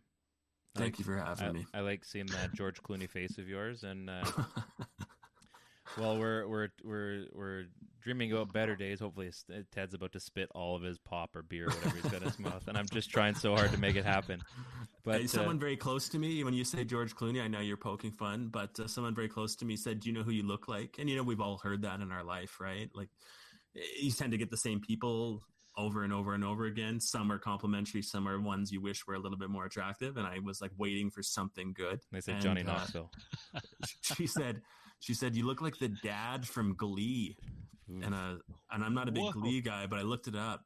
Thank 0.74 0.94
like- 0.94 0.98
you 1.00 1.04
for 1.04 1.16
having 1.16 1.48
I, 1.48 1.52
me. 1.52 1.66
I 1.74 1.80
like 1.80 2.04
seeing 2.04 2.26
that 2.26 2.54
George 2.54 2.82
Clooney 2.82 3.08
face 3.08 3.38
of 3.38 3.48
yours, 3.48 3.82
and 3.82 4.08
uh, 4.08 4.24
well, 5.98 6.18
we're 6.18 6.46
we're 6.46 6.68
we're 6.84 7.24
we're 7.34 7.64
dreaming 8.02 8.30
about 8.32 8.52
better 8.52 8.76
days. 8.76 9.00
Hopefully, 9.00 9.30
Ted's 9.72 9.94
about 9.94 10.12
to 10.12 10.20
spit 10.20 10.48
all 10.54 10.76
of 10.76 10.82
his 10.82 10.98
pop 10.98 11.34
or 11.34 11.42
beer, 11.42 11.66
or 11.66 11.70
whatever 11.70 11.96
he's 11.96 12.04
got 12.04 12.20
in 12.22 12.28
his 12.28 12.38
mouth, 12.38 12.68
and 12.68 12.76
I'm 12.76 12.86
just 12.92 13.10
trying 13.10 13.34
so 13.34 13.56
hard 13.56 13.72
to 13.72 13.78
make 13.78 13.96
it 13.96 14.04
happen. 14.04 14.40
But 15.04 15.20
Hey, 15.20 15.24
uh, 15.24 15.28
someone 15.28 15.58
very 15.58 15.76
close 15.76 16.08
to 16.10 16.18
me, 16.18 16.44
when 16.44 16.54
you 16.54 16.64
say 16.64 16.84
George 16.84 17.14
Clooney, 17.16 17.42
I 17.42 17.48
know 17.48 17.60
you're 17.60 17.76
poking 17.76 18.12
fun, 18.12 18.48
but 18.48 18.78
uh, 18.78 18.86
someone 18.86 19.14
very 19.14 19.28
close 19.28 19.56
to 19.56 19.64
me 19.64 19.76
said, 19.76 20.00
"Do 20.00 20.10
you 20.10 20.14
know 20.14 20.22
who 20.22 20.32
you 20.32 20.42
look 20.42 20.68
like?" 20.68 20.96
And 20.98 21.08
you 21.08 21.16
know, 21.16 21.22
we've 21.22 21.40
all 21.40 21.58
heard 21.58 21.82
that 21.82 22.00
in 22.00 22.12
our 22.12 22.24
life, 22.24 22.60
right? 22.60 22.90
Like, 22.94 23.08
you 24.00 24.10
tend 24.10 24.32
to 24.32 24.38
get 24.38 24.50
the 24.50 24.56
same 24.56 24.80
people 24.80 25.42
over 25.78 26.04
and 26.04 26.12
over 26.12 26.32
and 26.34 26.42
over 26.44 26.64
again. 26.66 26.98
Some 27.00 27.30
are 27.30 27.38
complimentary, 27.38 28.00
some 28.02 28.26
are 28.26 28.40
ones 28.40 28.72
you 28.72 28.80
wish 28.80 29.06
were 29.06 29.14
a 29.14 29.18
little 29.18 29.36
bit 29.38 29.50
more 29.50 29.66
attractive. 29.66 30.16
And 30.16 30.26
I 30.26 30.38
was 30.38 30.60
like 30.62 30.70
waiting 30.78 31.10
for 31.10 31.22
something 31.22 31.72
good. 31.74 32.00
they 32.12 32.20
said 32.20 32.34
And, 32.36 32.42
Johnny 32.42 32.62
uh, 32.62 32.66
Knoxville. 32.66 33.10
she 34.02 34.26
said, 34.26 34.62
"She 35.00 35.14
said 35.14 35.34
you 35.36 35.44
look 35.46 35.60
like 35.60 35.78
the 35.78 35.88
dad 36.02 36.46
from 36.46 36.74
Glee." 36.76 37.36
And 37.88 38.14
uh, 38.14 38.36
and 38.72 38.82
I'm 38.84 38.94
not 38.94 39.08
a 39.08 39.12
big 39.12 39.22
Whoa. 39.22 39.32
Glee 39.32 39.60
guy, 39.60 39.86
but 39.86 39.98
I 39.98 40.02
looked 40.02 40.26
it 40.28 40.34
up. 40.36 40.64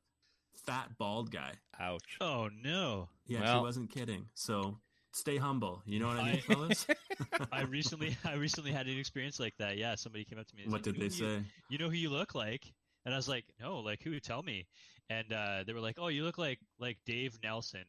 Fat 0.67 0.91
bald 0.99 1.31
guy. 1.31 1.53
Ouch. 1.79 2.17
Oh 2.21 2.49
no! 2.63 3.09
Yeah, 3.27 3.41
Well- 3.41 3.59
she 3.59 3.63
wasn't 3.63 3.91
kidding. 3.91 4.27
So 4.35 4.79
stay 5.13 5.37
humble. 5.39 5.83
You 5.87 5.99
know 6.01 6.07
what 6.09 6.19
I 6.19 6.25
mean, 6.25 6.35
I- 6.37 6.41
fellas? 6.55 6.87
I 7.53 7.63
recently 7.63 8.17
I 8.25 8.35
recently 8.35 8.71
had 8.71 8.87
an 8.87 8.97
experience 8.99 9.41
like 9.41 9.55
that. 9.59 9.77
Yeah, 9.77 9.95
somebody 9.97 10.25
came 10.25 10.39
up 10.39 10.47
to 10.49 10.57
me. 10.57 10.63
and 10.65 10.73
What 10.73 10.85
said, 10.85 10.95
did 10.95 11.03
they 11.11 11.25
know 11.25 11.33
you- 11.33 11.39
say? 11.41 11.45
You 11.69 11.79
know 11.79 11.89
who 11.89 11.97
you 11.97 12.11
look 12.11 12.35
like? 12.35 12.63
And 13.05 13.15
I 13.15 13.17
was 13.17 13.29
like, 13.29 13.45
no, 13.61 13.79
like 13.79 14.03
who? 14.03 14.19
Tell 14.21 14.43
me. 14.43 14.67
And 15.09 15.33
uh, 15.33 15.65
they 15.67 15.73
were 15.73 15.81
like, 15.81 15.97
oh, 15.99 16.09
you 16.09 16.25
look 16.25 16.39
like 16.39 16.59
like 16.79 16.99
Dave 17.07 17.39
Nelson 17.43 17.85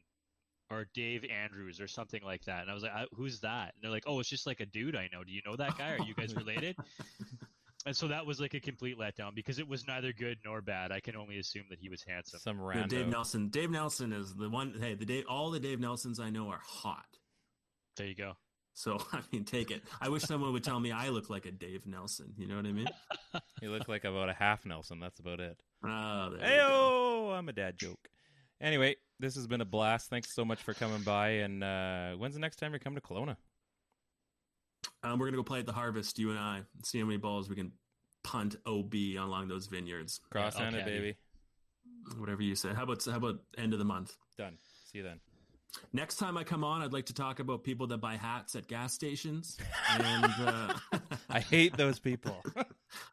or 0.69 0.87
Dave 0.93 1.25
Andrews 1.25 1.81
or 1.81 1.87
something 1.87 2.23
like 2.23 2.45
that. 2.45 2.61
And 2.61 2.71
I 2.71 2.73
was 2.73 2.83
like, 2.83 2.93
I, 2.93 3.05
who's 3.13 3.41
that? 3.41 3.73
And 3.75 3.83
they're 3.83 3.91
like, 3.91 4.05
oh, 4.07 4.19
it's 4.19 4.29
just 4.29 4.47
like 4.47 4.61
a 4.61 4.65
dude 4.65 4.95
I 4.95 5.09
know. 5.11 5.23
Do 5.23 5.31
you 5.31 5.41
know 5.45 5.55
that 5.57 5.77
guy? 5.77 5.91
Are 5.91 6.05
you 6.05 6.13
guys 6.13 6.35
related? 6.35 6.75
And 7.85 7.95
so 7.95 8.07
that 8.09 8.25
was 8.25 8.39
like 8.39 8.53
a 8.53 8.59
complete 8.59 8.97
letdown 8.99 9.33
because 9.33 9.57
it 9.57 9.67
was 9.67 9.87
neither 9.87 10.13
good 10.13 10.37
nor 10.45 10.61
bad. 10.61 10.91
I 10.91 10.99
can 10.99 11.15
only 11.15 11.39
assume 11.39 11.63
that 11.69 11.79
he 11.79 11.89
was 11.89 12.03
handsome. 12.03 12.39
Some 12.39 12.59
Yeah, 12.59 12.67
random. 12.67 12.89
Dave 12.89 13.07
Nelson. 13.07 13.49
Dave 13.49 13.71
Nelson 13.71 14.13
is 14.13 14.35
the 14.35 14.49
one. 14.49 14.75
Hey, 14.79 14.93
the 14.93 15.05
Dave, 15.05 15.25
all 15.27 15.49
the 15.49 15.59
Dave 15.59 15.79
Nelsons 15.79 16.19
I 16.19 16.29
know 16.29 16.49
are 16.49 16.61
hot. 16.63 17.17
There 17.97 18.05
you 18.05 18.15
go. 18.15 18.33
So 18.73 18.97
I 19.13 19.21
mean, 19.31 19.43
take 19.43 19.71
it. 19.71 19.83
I 19.99 20.09
wish 20.09 20.23
someone 20.23 20.53
would 20.53 20.63
tell 20.63 20.79
me 20.79 20.91
I 20.91 21.09
look 21.09 21.29
like 21.29 21.45
a 21.45 21.51
Dave 21.51 21.85
Nelson. 21.85 22.33
You 22.37 22.47
know 22.47 22.55
what 22.55 22.65
I 22.65 22.71
mean? 22.71 22.87
You 23.61 23.71
look 23.71 23.87
like 23.87 24.03
about 24.05 24.29
a 24.29 24.33
half 24.33 24.65
Nelson. 24.65 24.99
That's 24.99 25.19
about 25.19 25.39
it. 25.39 25.59
Oh, 25.85 26.29
there 26.31 26.39
Hey, 26.47 26.55
you 26.55 26.61
go. 26.61 27.31
I'm 27.31 27.49
a 27.49 27.53
dad 27.53 27.77
joke. 27.77 28.09
Anyway, 28.59 28.95
this 29.19 29.35
has 29.35 29.47
been 29.47 29.61
a 29.61 29.65
blast. 29.65 30.09
Thanks 30.09 30.33
so 30.35 30.45
much 30.45 30.61
for 30.61 30.73
coming 30.73 31.01
by. 31.01 31.29
And 31.29 31.63
uh, 31.63 32.11
when's 32.13 32.33
the 32.35 32.39
next 32.39 32.57
time 32.57 32.73
you 32.73 32.79
come 32.79 32.95
to 32.95 33.01
Kelowna? 33.01 33.35
Um, 35.03 35.17
we're 35.19 35.27
gonna 35.27 35.37
go 35.37 35.43
play 35.43 35.59
at 35.59 35.65
the 35.65 35.73
Harvest. 35.73 36.17
You 36.19 36.29
and 36.29 36.39
I. 36.39 36.61
See 36.83 36.99
how 36.99 37.05
many 37.05 37.17
balls 37.17 37.49
we 37.49 37.55
can 37.55 37.71
punt 38.23 38.55
OB 38.67 38.93
along 39.17 39.47
those 39.47 39.65
vineyards. 39.67 40.19
Cross 40.29 40.55
I'll 40.55 40.63
handed, 40.63 40.85
caddy. 40.85 40.91
baby. 40.99 41.17
Whatever 42.17 42.41
you 42.43 42.55
say. 42.55 42.69
How 42.73 42.83
about 42.83 43.03
how 43.05 43.17
about 43.17 43.39
end 43.57 43.73
of 43.73 43.79
the 43.79 43.85
month? 43.85 44.15
Done. 44.37 44.57
See 44.91 44.99
you 44.99 45.03
then. 45.03 45.19
Next 45.93 46.17
time 46.17 46.37
I 46.37 46.43
come 46.43 46.63
on, 46.63 46.81
I'd 46.81 46.93
like 46.93 47.05
to 47.07 47.13
talk 47.13 47.39
about 47.39 47.63
people 47.63 47.87
that 47.87 47.97
buy 47.99 48.15
hats 48.15 48.55
at 48.55 48.67
gas 48.67 48.93
stations. 48.93 49.57
And 49.89 50.25
uh, 50.25 50.73
I 51.29 51.39
hate 51.39 51.75
those 51.77 51.99
people. 51.99 52.43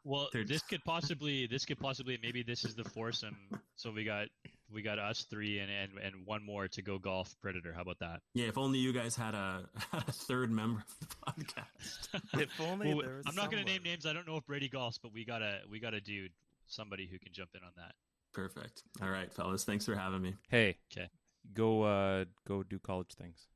Well, 0.03 0.27
They're 0.33 0.43
this 0.43 0.61
could 0.61 0.83
possibly 0.83 1.47
this 1.47 1.63
could 1.63 1.79
possibly 1.79 2.19
maybe 2.21 2.43
this 2.43 2.65
is 2.65 2.75
the 2.75 2.83
foursome. 2.83 3.37
So 3.77 3.91
we 3.91 4.03
got 4.03 4.27
we 4.69 4.81
got 4.81 4.99
us 4.99 5.25
three 5.29 5.59
and 5.59 5.71
and, 5.71 5.97
and 6.03 6.25
one 6.25 6.45
more 6.45 6.67
to 6.67 6.81
go 6.81 6.99
golf 6.99 7.33
predator. 7.41 7.71
How 7.71 7.83
about 7.83 7.99
that? 7.99 8.19
yeah, 8.33 8.47
if 8.47 8.57
only 8.57 8.79
you 8.79 8.91
guys 8.91 9.15
had 9.15 9.35
a, 9.35 9.69
had 9.93 10.03
a 10.09 10.11
third 10.11 10.51
member 10.51 10.83
of 11.01 11.07
the 11.07 11.15
podcast. 11.31 12.21
if 12.41 12.59
only 12.59 12.93
Well, 12.93 13.05
there 13.05 13.15
was 13.17 13.25
I'm 13.25 13.35
not 13.35 13.51
going 13.51 13.63
to 13.65 13.71
name 13.71 13.83
names. 13.83 14.05
I 14.05 14.11
don't 14.11 14.27
know 14.27 14.35
if 14.35 14.45
Brady 14.45 14.67
golfs, 14.67 14.99
but 15.01 15.13
we 15.13 15.23
got 15.23 15.41
a 15.41 15.59
we 15.71 15.79
got 15.79 15.93
a 15.93 16.01
dude, 16.01 16.31
somebody 16.67 17.07
who 17.09 17.17
can 17.19 17.31
jump 17.31 17.51
in 17.55 17.61
on 17.63 17.71
that. 17.77 17.93
Perfect. 18.33 18.83
All 19.01 19.09
right, 19.09 19.33
fellas. 19.33 19.63
Thanks 19.63 19.85
for 19.85 19.95
having 19.95 20.21
me. 20.21 20.35
Hey, 20.49 20.75
'Kay. 20.89 21.07
Go 21.53 21.83
uh, 21.83 22.25
go 22.47 22.63
do 22.63 22.79
college 22.79 23.13
things. 23.17 23.47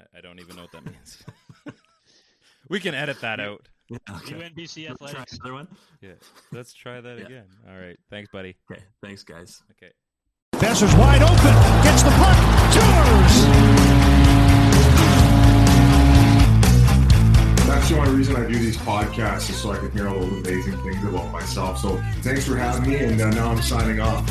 I, 0.00 0.18
I 0.18 0.20
don't 0.20 0.40
even 0.40 0.56
know 0.56 0.62
what 0.62 0.72
that 0.72 0.84
means. 0.84 1.22
we 2.70 2.80
can 2.80 2.94
edit 2.94 3.20
that 3.20 3.40
out. 3.40 3.68
Yeah, 3.90 3.98
okay. 4.10 4.34
UNBC 4.34 4.90
athletics. 4.90 5.34
another 5.34 5.54
one. 5.54 5.68
Yeah, 6.00 6.12
let's 6.52 6.72
try 6.72 7.00
that 7.00 7.18
Yeah. 7.18 7.24
again. 7.26 7.46
All 7.68 7.76
right, 7.76 7.98
thanks, 8.10 8.30
buddy. 8.32 8.56
Okay. 8.70 8.82
Thanks, 9.02 9.22
guys. 9.22 9.62
Okay. 9.72 9.92
Boeser's 10.54 10.94
wide 10.96 11.22
open. 11.22 11.63
The 17.94 18.00
only 18.00 18.14
reason 18.16 18.34
I 18.36 18.46
do 18.46 18.58
these 18.58 18.76
podcasts 18.76 19.50
is 19.50 19.56
so 19.56 19.70
I 19.70 19.78
can 19.78 19.90
hear 19.92 20.08
all 20.08 20.18
those 20.18 20.32
amazing 20.32 20.76
things 20.78 21.04
about 21.04 21.30
myself. 21.30 21.78
So 21.78 22.02
thanks 22.22 22.46
for 22.46 22.56
having 22.56 22.90
me, 22.90 22.96
and 22.96 23.20
uh, 23.20 23.30
now 23.30 23.52
I'm 23.52 23.62
signing 23.62 24.00
off. 24.00 24.24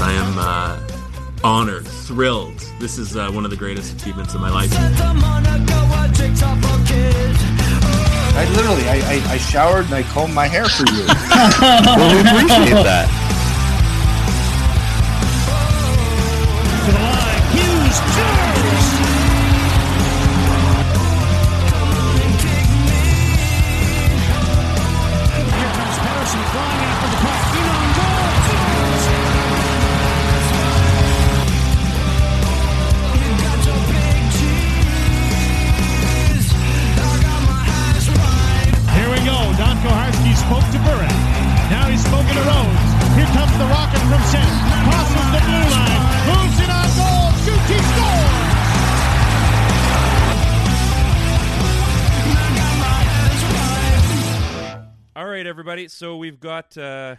I 0.00 0.12
am 0.12 0.36
uh, 0.36 0.80
honored, 1.44 1.86
thrilled. 1.86 2.58
This 2.80 2.98
is 2.98 3.16
uh, 3.16 3.30
one 3.30 3.44
of 3.44 3.52
the 3.52 3.56
greatest 3.56 4.00
achievements 4.00 4.34
of 4.34 4.40
my 4.40 4.50
life. 4.50 4.70
I 8.32 8.46
literally, 8.54 8.88
I, 8.88 8.96
I, 8.96 9.22
I 9.34 9.38
showered 9.38 9.84
and 9.84 9.94
I 9.94 10.02
combed 10.02 10.34
my 10.34 10.48
hair 10.48 10.64
for 10.64 10.90
you. 10.90 11.06
well, 11.60 12.14
we 12.14 12.20
appreciate 12.20 12.82
that. 12.82 13.29
Everybody. 55.80 55.96
So 55.96 56.18
we've 56.18 56.38
got, 56.38 56.76
uh, 56.76 57.16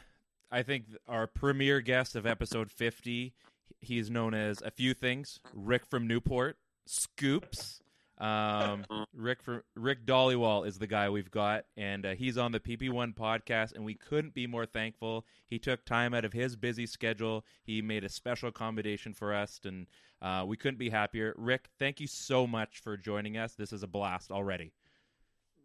I 0.51 0.61
think, 0.61 0.85
our 1.07 1.25
premier 1.25 1.81
guest 1.81 2.15
of 2.15 2.27
episode 2.27 2.71
50. 2.71 3.33
He's 3.79 4.11
known 4.11 4.35
as 4.35 4.61
a 4.61 4.69
few 4.69 4.93
things 4.93 5.39
Rick 5.51 5.87
from 5.87 6.05
Newport, 6.05 6.59
Scoops. 6.85 7.81
Um, 8.19 8.85
Rick 9.15 9.41
from 9.41 9.63
Rick 9.75 10.05
Dhaliwal 10.05 10.67
is 10.67 10.77
the 10.77 10.85
guy 10.85 11.09
we've 11.09 11.31
got, 11.31 11.65
and 11.75 12.05
uh, 12.05 12.13
he's 12.13 12.37
on 12.37 12.51
the 12.51 12.59
PP1 12.59 13.15
podcast, 13.15 13.73
and 13.73 13.83
we 13.83 13.95
couldn't 13.95 14.35
be 14.35 14.45
more 14.45 14.67
thankful. 14.67 15.25
He 15.47 15.57
took 15.57 15.83
time 15.83 16.13
out 16.13 16.23
of 16.23 16.31
his 16.31 16.55
busy 16.55 16.85
schedule. 16.85 17.43
He 17.63 17.81
made 17.81 18.03
a 18.03 18.09
special 18.09 18.49
accommodation 18.49 19.15
for 19.15 19.33
us, 19.33 19.59
and 19.65 19.87
uh, 20.21 20.43
we 20.45 20.55
couldn't 20.55 20.77
be 20.77 20.91
happier. 20.91 21.33
Rick, 21.35 21.69
thank 21.79 21.99
you 21.99 22.05
so 22.05 22.45
much 22.45 22.79
for 22.83 22.95
joining 22.95 23.37
us. 23.37 23.55
This 23.55 23.73
is 23.73 23.81
a 23.81 23.87
blast 23.87 24.29
already. 24.29 24.71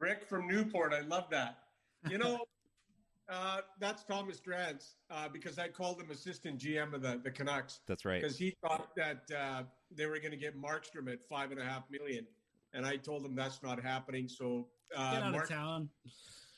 Rick 0.00 0.24
from 0.26 0.48
Newport, 0.48 0.94
I 0.94 1.00
love 1.00 1.28
that. 1.28 1.58
You 2.08 2.16
know, 2.18 2.38
uh, 3.28 3.58
that's 3.80 4.04
Thomas 4.04 4.40
Drance 4.40 4.94
uh, 5.10 5.28
because 5.28 5.58
I 5.58 5.68
called 5.68 6.00
him 6.00 6.10
assistant 6.10 6.58
GM 6.58 6.92
of 6.94 7.02
the, 7.02 7.20
the 7.22 7.30
Canucks. 7.30 7.80
That's 7.86 8.04
right. 8.04 8.20
Because 8.20 8.38
he 8.38 8.54
thought 8.62 8.90
that 8.96 9.22
uh, 9.36 9.62
they 9.94 10.06
were 10.06 10.18
going 10.18 10.30
to 10.30 10.36
get 10.36 10.60
Markstrom 10.60 11.10
at 11.12 11.18
five 11.28 11.50
and 11.50 11.60
a 11.60 11.64
half 11.64 11.84
million, 11.90 12.26
and 12.72 12.86
I 12.86 12.96
told 12.96 13.24
him 13.24 13.34
that's 13.34 13.62
not 13.62 13.82
happening. 13.82 14.28
So 14.28 14.68
uh, 14.96 15.12
Get 15.12 15.22
out 15.22 15.32
Mark- 15.32 15.44
of 15.44 15.48
town. 15.50 15.88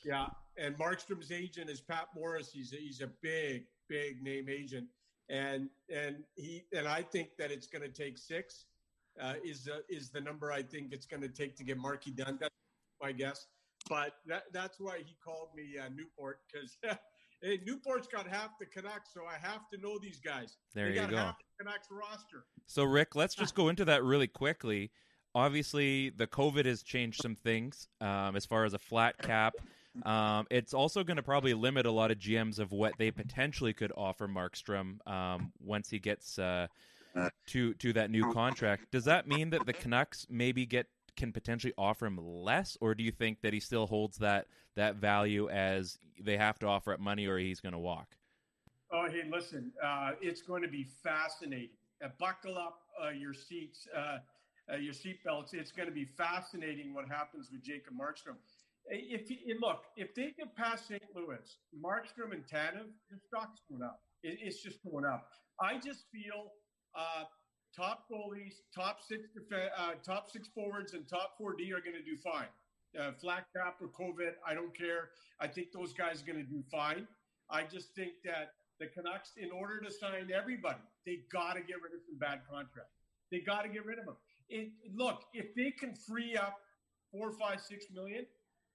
yeah, 0.05 0.27
and 0.57 0.77
Markstrom's 0.77 1.31
agent 1.31 1.69
is 1.69 1.81
Pat 1.81 2.07
Morris. 2.15 2.51
He's 2.53 2.73
a, 2.73 2.77
he's 2.77 3.01
a 3.01 3.07
big, 3.21 3.63
big 3.87 4.21
name 4.21 4.47
agent, 4.49 4.87
and 5.29 5.69
and 5.93 6.17
he 6.35 6.63
and 6.75 6.87
I 6.87 7.01
think 7.01 7.29
that 7.39 7.51
it's 7.51 7.67
going 7.67 7.81
to 7.83 7.89
take 7.89 8.17
six. 8.17 8.65
Uh, 9.19 9.33
is 9.43 9.67
uh, 9.67 9.79
is 9.89 10.09
the 10.11 10.21
number 10.21 10.51
I 10.51 10.61
think 10.61 10.93
it's 10.93 11.05
going 11.07 11.21
to 11.23 11.27
take 11.29 11.57
to 11.57 11.63
get 11.63 11.77
Markey 11.77 12.11
done? 12.11 12.37
That's 12.39 12.53
my 13.01 13.11
guess. 13.11 13.47
But 13.87 14.13
that 14.27 14.43
that's 14.51 14.79
why 14.79 14.97
he 14.97 15.15
called 15.23 15.49
me 15.55 15.77
uh, 15.79 15.89
Newport 15.95 16.39
because 16.51 16.77
hey, 17.41 17.59
Newport's 17.65 18.07
got 18.07 18.27
half 18.27 18.57
the 18.59 18.65
Canucks, 18.65 19.11
so 19.13 19.21
I 19.25 19.37
have 19.41 19.69
to 19.73 19.79
know 19.79 19.97
these 19.99 20.19
guys. 20.19 20.57
There 20.73 20.87
they 20.89 20.95
you 20.95 21.01
got 21.01 21.09
go. 21.09 21.17
Half 21.17 21.37
the 21.39 21.63
Canucks 21.63 21.87
roster. 21.91 22.45
So, 22.67 22.83
Rick, 22.83 23.15
let's 23.15 23.35
just 23.35 23.55
go 23.55 23.69
into 23.69 23.85
that 23.85 24.03
really 24.03 24.27
quickly. 24.27 24.91
Obviously, 25.35 26.09
the 26.09 26.27
COVID 26.27 26.65
has 26.65 26.81
changed 26.81 27.21
some 27.21 27.35
things 27.35 27.87
um, 28.01 28.35
as 28.35 28.45
far 28.45 28.65
as 28.65 28.73
a 28.73 28.79
flat 28.79 29.17
cap. 29.19 29.53
Um, 30.03 30.47
it's 30.49 30.73
also 30.73 31.03
going 31.03 31.17
to 31.17 31.23
probably 31.23 31.53
limit 31.53 31.85
a 31.85 31.91
lot 31.91 32.11
of 32.11 32.17
GMs 32.17 32.59
of 32.59 32.71
what 32.71 32.93
they 32.97 33.11
potentially 33.11 33.73
could 33.73 33.91
offer 33.95 34.27
Markstrom 34.27 35.05
um, 35.07 35.51
once 35.59 35.89
he 35.89 35.99
gets 35.99 36.39
uh, 36.39 36.67
to 37.47 37.73
to 37.75 37.93
that 37.93 38.09
new 38.09 38.31
contract. 38.31 38.91
Does 38.91 39.05
that 39.05 39.27
mean 39.27 39.49
that 39.51 39.65
the 39.65 39.73
Canucks 39.73 40.25
maybe 40.29 40.65
get 40.65 40.87
can 41.19 41.31
potentially 41.31 41.73
offer 41.77 42.07
him 42.07 42.17
less, 42.17 42.77
or 42.81 42.95
do 42.95 43.03
you 43.03 43.11
think 43.11 43.41
that 43.41 43.53
he 43.53 43.59
still 43.59 43.85
holds 43.85 44.17
that 44.17 44.47
that 44.75 44.95
value 44.95 45.49
as 45.49 45.99
they 46.19 46.37
have 46.37 46.57
to 46.59 46.65
offer 46.65 46.93
up 46.93 46.99
money 46.99 47.27
or 47.27 47.37
he's 47.37 47.59
going 47.59 47.73
to 47.73 47.79
walk? 47.79 48.15
Oh, 48.91 49.07
hey, 49.11 49.23
listen, 49.29 49.71
uh, 49.83 50.11
it's 50.21 50.41
going 50.41 50.63
to 50.63 50.69
be 50.69 50.87
fascinating. 51.03 51.69
Uh, 52.03 52.07
buckle 52.17 52.57
up 52.57 52.79
uh, 53.03 53.09
your 53.09 53.33
seats, 53.33 53.87
uh, 53.95 54.17
uh, 54.73 54.77
your 54.77 54.93
seatbelts. 54.93 55.53
It's 55.53 55.71
going 55.71 55.87
to 55.87 55.93
be 55.93 56.05
fascinating 56.05 56.93
what 56.93 57.07
happens 57.07 57.49
with 57.51 57.61
Jacob 57.61 57.93
Markstrom. 57.93 58.37
If 58.85 59.29
you, 59.29 59.59
look, 59.59 59.83
if 59.97 60.15
they 60.15 60.31
get 60.37 60.55
past 60.55 60.87
St. 60.87 61.03
Louis, 61.13 61.57
Markstrom 61.77 62.31
and 62.31 62.43
Tanev, 62.47 62.87
the 63.11 63.17
stock's 63.27 63.61
going 63.69 63.83
up. 63.83 63.99
It, 64.23 64.39
it's 64.41 64.63
just 64.63 64.79
going 64.89 65.05
up. 65.05 65.27
I 65.61 65.75
just 65.75 66.05
feel 66.11 66.53
uh, 66.95 67.25
top 67.75 68.05
goalies, 68.11 68.53
top 68.73 68.99
six, 69.01 69.29
def- 69.33 69.69
uh, 69.77 69.91
top 70.03 70.29
six 70.29 70.47
forwards, 70.47 70.93
and 70.93 71.07
top 71.07 71.35
four 71.37 71.55
D 71.55 71.71
are 71.73 71.81
going 71.81 71.95
to 71.95 72.03
do 72.03 72.17
fine. 72.17 72.47
Uh, 72.99 73.11
flat 73.21 73.45
cap 73.55 73.77
or 73.81 73.87
COVID, 73.87 74.31
I 74.45 74.53
don't 74.53 74.75
care. 74.75 75.09
I 75.39 75.47
think 75.47 75.71
those 75.71 75.93
guys 75.93 76.21
are 76.21 76.25
going 76.25 76.43
to 76.43 76.49
do 76.49 76.63
fine. 76.71 77.07
I 77.49 77.63
just 77.63 77.93
think 77.95 78.13
that 78.25 78.53
the 78.79 78.87
Canucks, 78.87 79.33
in 79.37 79.51
order 79.51 79.79
to 79.79 79.91
sign 79.91 80.29
everybody, 80.35 80.79
they 81.05 81.19
got 81.31 81.53
to 81.53 81.61
get 81.61 81.81
rid 81.83 81.93
of 81.93 82.01
some 82.05 82.17
bad 82.17 82.41
contracts. 82.49 82.97
They 83.31 83.39
got 83.39 83.63
to 83.63 83.69
get 83.69 83.85
rid 83.85 83.99
of 83.99 84.05
them. 84.05 84.15
It, 84.49 84.71
look, 84.95 85.23
if 85.33 85.53
they 85.55 85.71
can 85.71 85.93
free 85.93 86.35
up 86.35 86.57
four, 87.11 87.31
five, 87.33 87.61
six 87.61 87.85
million, 87.93 88.25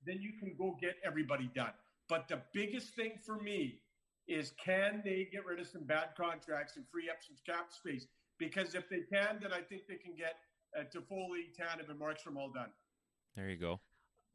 then 0.06 0.20
you 0.20 0.32
can 0.38 0.54
go 0.56 0.76
get 0.80 0.96
everybody 1.04 1.50
done. 1.54 1.72
But 2.08 2.28
the 2.28 2.40
biggest 2.52 2.94
thing 2.94 3.12
for 3.24 3.40
me 3.40 3.80
is 4.28 4.52
can 4.62 5.02
they 5.04 5.28
get 5.32 5.44
rid 5.44 5.58
of 5.58 5.66
some 5.66 5.84
bad 5.84 6.10
contracts 6.16 6.76
and 6.76 6.84
free 6.92 7.10
up 7.10 7.16
some 7.26 7.36
cap 7.44 7.72
space? 7.72 8.06
Because 8.38 8.74
if 8.74 8.88
they 8.88 9.00
can, 9.00 9.38
then 9.40 9.52
I 9.52 9.60
think 9.60 9.82
they 9.88 9.96
can 9.96 10.14
get 10.16 10.36
uh, 10.76 10.82
Toffoli, 10.84 11.52
Tanev, 11.58 11.88
and 11.88 12.00
Markstrom 12.00 12.36
all 12.36 12.50
done. 12.50 12.70
There 13.36 13.48
you 13.48 13.56
go. 13.56 13.80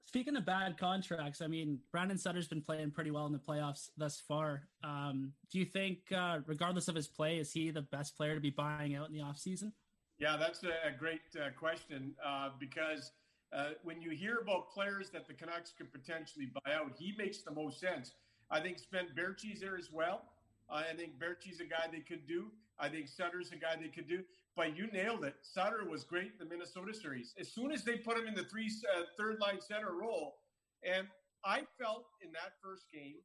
Speaking 0.06 0.36
of 0.38 0.46
bad 0.46 0.78
contracts, 0.78 1.42
I 1.42 1.48
mean, 1.48 1.80
Brandon 1.92 2.18
Sutter's 2.18 2.48
been 2.48 2.62
playing 2.62 2.92
pretty 2.92 3.12
well 3.12 3.28
in 3.28 3.32
the 3.32 3.38
playoffs 3.38 3.90
thus 3.96 4.20
far. 4.20 4.64
Um, 4.84 5.34
do 5.52 5.60
you 5.60 5.66
think, 5.66 6.00
uh, 6.16 6.40
regardless 6.48 6.88
of 6.88 6.96
his 6.96 7.08
play, 7.08 7.38
is 7.38 7.52
he 7.52 7.70
the 7.70 7.84
best 7.84 8.18
player 8.18 8.34
to 8.34 8.42
be 8.42 8.50
buying 8.50 8.96
out 8.96 9.10
in 9.10 9.14
the 9.14 9.22
offseason? 9.22 9.72
Yeah, 10.18 10.36
that's 10.38 10.64
a, 10.64 10.88
a 10.88 10.98
great 10.98 11.22
uh, 11.36 11.50
question 11.58 12.16
uh, 12.26 12.50
because 12.60 13.12
uh, 13.54 13.72
when 13.84 14.02
you 14.02 14.12
hear 14.12 14.40
about 14.42 14.72
players 14.72 15.10
that 15.12 15.28
the 15.28 15.34
Canucks 15.34 15.74
could 15.78 15.92
potentially 15.92 16.50
buy 16.66 16.74
out, 16.74 16.92
he 16.98 17.14
makes 17.18 17.44
the 17.44 17.52
most 17.52 17.80
sense. 17.80 18.14
I 18.52 18.60
think 18.60 18.80
Sven 18.80 19.08
Baertschi's 19.16 19.62
there 19.62 19.78
as 19.78 19.92
well. 19.92 20.24
Uh, 20.70 20.84
I 20.92 20.96
think 20.96 21.20
Berchi's 21.20 21.60
a 21.60 21.66
guy 21.66 21.88
they 21.92 22.00
could 22.00 22.28
do. 22.28 22.48
I 22.80 22.89
think 22.89 23.07
Sutter's 23.07 23.51
a 23.51 23.56
guy 23.56 23.76
they 23.80 23.89
could 23.89 24.07
do. 24.07 24.23
But 24.56 24.76
you 24.76 24.88
nailed 24.88 25.23
it. 25.23 25.35
Sutter 25.41 25.85
was 25.88 26.03
great 26.03 26.31
in 26.39 26.39
the 26.39 26.45
Minnesota 26.45 26.93
series. 26.93 27.34
As 27.39 27.47
soon 27.51 27.72
as 27.72 27.84
they 27.84 27.97
put 27.97 28.18
him 28.18 28.27
in 28.27 28.35
the 28.35 28.43
three 28.43 28.72
uh, 28.95 29.03
third 29.18 29.39
line 29.39 29.61
center 29.61 29.93
role, 29.93 30.35
and 30.84 31.07
I 31.45 31.61
felt 31.80 32.06
in 32.22 32.31
that 32.34 32.53
first 32.61 32.84
game 32.91 33.15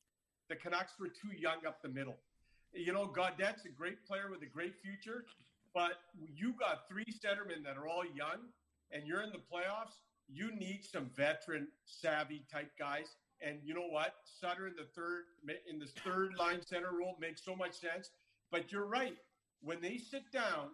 the 0.48 0.56
Canucks 0.56 0.92
were 1.00 1.08
too 1.08 1.34
young 1.36 1.66
up 1.66 1.82
the 1.82 1.88
middle. 1.88 2.16
You 2.72 2.92
know, 2.92 3.06
Gaudette's 3.06 3.64
a 3.64 3.68
great 3.68 4.04
player 4.06 4.28
with 4.30 4.42
a 4.42 4.46
great 4.46 4.74
future, 4.82 5.24
but 5.72 5.92
you 6.16 6.54
got 6.58 6.88
three 6.88 7.06
centermen 7.06 7.64
that 7.64 7.76
are 7.76 7.88
all 7.88 8.04
young, 8.04 8.50
and 8.92 9.06
you're 9.06 9.22
in 9.22 9.30
the 9.30 9.38
playoffs. 9.38 9.98
You 10.28 10.54
need 10.56 10.84
some 10.84 11.10
veteran, 11.16 11.68
savvy 11.84 12.44
type 12.50 12.70
guys. 12.78 13.16
And 13.40 13.58
you 13.62 13.74
know 13.74 13.88
what? 13.88 14.14
Sutter 14.40 14.66
in 14.68 14.74
the 14.76 14.86
third 14.94 15.24
in 15.68 15.78
the 15.78 15.86
third 16.04 16.34
line 16.38 16.62
center 16.64 16.90
role 16.98 17.16
makes 17.20 17.44
so 17.44 17.54
much 17.54 17.74
sense. 17.74 18.10
But 18.50 18.70
you're 18.72 18.86
right. 18.86 19.16
When 19.62 19.80
they 19.80 19.98
sit 19.98 20.30
down, 20.32 20.70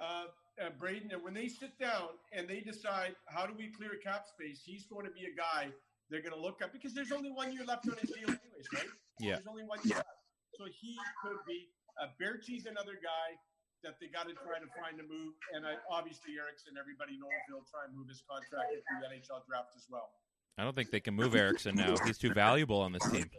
uh, 0.00 0.24
uh, 0.60 0.70
Braden, 0.78 1.10
and 1.12 1.22
when 1.22 1.34
they 1.34 1.48
sit 1.48 1.78
down 1.78 2.16
and 2.32 2.48
they 2.48 2.60
decide 2.60 3.14
how 3.26 3.46
do 3.46 3.54
we 3.56 3.68
clear 3.68 3.92
cap 4.02 4.26
space, 4.26 4.62
he's 4.64 4.86
going 4.86 5.06
to 5.06 5.12
be 5.12 5.24
a 5.24 5.34
guy 5.36 5.72
they're 6.10 6.22
going 6.22 6.34
to 6.34 6.40
look 6.40 6.60
at 6.60 6.72
because 6.72 6.92
there's 6.92 7.12
only 7.12 7.30
one 7.30 7.52
year 7.52 7.64
left 7.64 7.86
on 7.88 7.96
his 8.00 8.10
deal, 8.10 8.28
anyways, 8.28 8.66
right? 8.74 8.90
Yeah. 9.20 9.38
There's 9.38 9.46
only 9.46 9.64
one 9.64 9.78
year 9.84 9.96
left, 9.96 10.24
so 10.54 10.64
he 10.66 10.96
could 11.22 11.38
be. 11.46 11.68
Uh, 12.00 12.08
Baertschi's 12.18 12.66
another 12.66 12.98
guy 12.98 13.36
that 13.84 13.96
they 14.00 14.08
got 14.08 14.28
to 14.28 14.34
try 14.34 14.58
to 14.60 14.68
find 14.76 15.00
a 15.00 15.06
move, 15.06 15.34
and 15.54 15.64
I, 15.64 15.76
obviously 15.90 16.36
Eriksson. 16.36 16.74
Everybody 16.80 17.16
knows 17.16 17.32
they'll 17.48 17.66
try 17.70 17.86
and 17.86 17.96
move 17.96 18.08
his 18.08 18.22
contract 18.28 18.72
into 18.72 18.92
the 19.00 19.08
NHL 19.08 19.44
draft 19.46 19.72
as 19.76 19.86
well. 19.88 20.10
I 20.58 20.64
don't 20.64 20.74
think 20.74 20.90
they 20.90 21.00
can 21.00 21.14
move 21.14 21.34
Eriksson 21.34 21.76
now. 21.76 21.94
He's 22.04 22.18
too 22.18 22.34
valuable 22.34 22.80
on 22.80 22.92
this 22.92 23.06
team. 23.10 23.30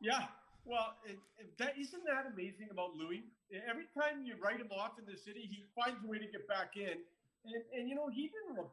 Yeah. 0.00 0.28
Well, 0.64 0.96
it, 1.04 1.20
it, 1.36 1.52
that 1.58 1.76
isn't 1.78 2.04
that 2.08 2.24
amazing 2.32 2.68
about 2.72 2.96
Loui. 2.96 3.28
Every 3.68 3.84
time 3.92 4.24
you 4.24 4.34
write 4.40 4.60
him 4.60 4.72
off 4.72 4.96
in 4.98 5.04
the 5.04 5.16
city, 5.16 5.44
he 5.44 5.64
finds 5.76 6.00
a 6.02 6.08
way 6.08 6.18
to 6.18 6.26
get 6.26 6.48
back 6.48 6.76
in. 6.76 7.04
And, 7.44 7.62
and 7.76 7.88
you 7.88 7.94
know, 7.94 8.08
he 8.08 8.32
didn't. 8.32 8.64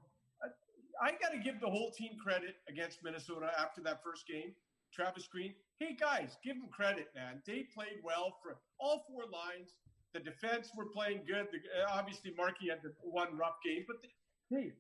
I 1.01 1.11
got 1.19 1.31
to 1.35 1.39
give 1.39 1.59
the 1.59 1.69
whole 1.69 1.91
team 1.91 2.15
credit 2.21 2.55
against 2.69 3.03
Minnesota 3.03 3.51
after 3.59 3.81
that 3.83 4.03
first 4.03 4.27
game. 4.27 4.55
Travis 4.93 5.27
Green, 5.27 5.53
hey 5.79 5.95
guys, 5.99 6.37
give 6.43 6.55
them 6.55 6.67
credit, 6.71 7.07
man. 7.15 7.41
They 7.47 7.63
played 7.73 8.03
well 8.03 8.37
for 8.43 8.57
all 8.79 9.05
four 9.07 9.23
lines. 9.31 9.75
The 10.13 10.19
defense 10.19 10.69
were 10.75 10.85
playing 10.85 11.21
good. 11.27 11.47
The, 11.51 11.59
obviously, 11.89 12.33
Markey 12.35 12.69
had 12.69 12.83
the 12.83 12.91
one 13.03 13.37
rough 13.37 13.55
game, 13.63 13.85
but 13.87 14.01
the, 14.01 14.09
hey, 14.53 14.71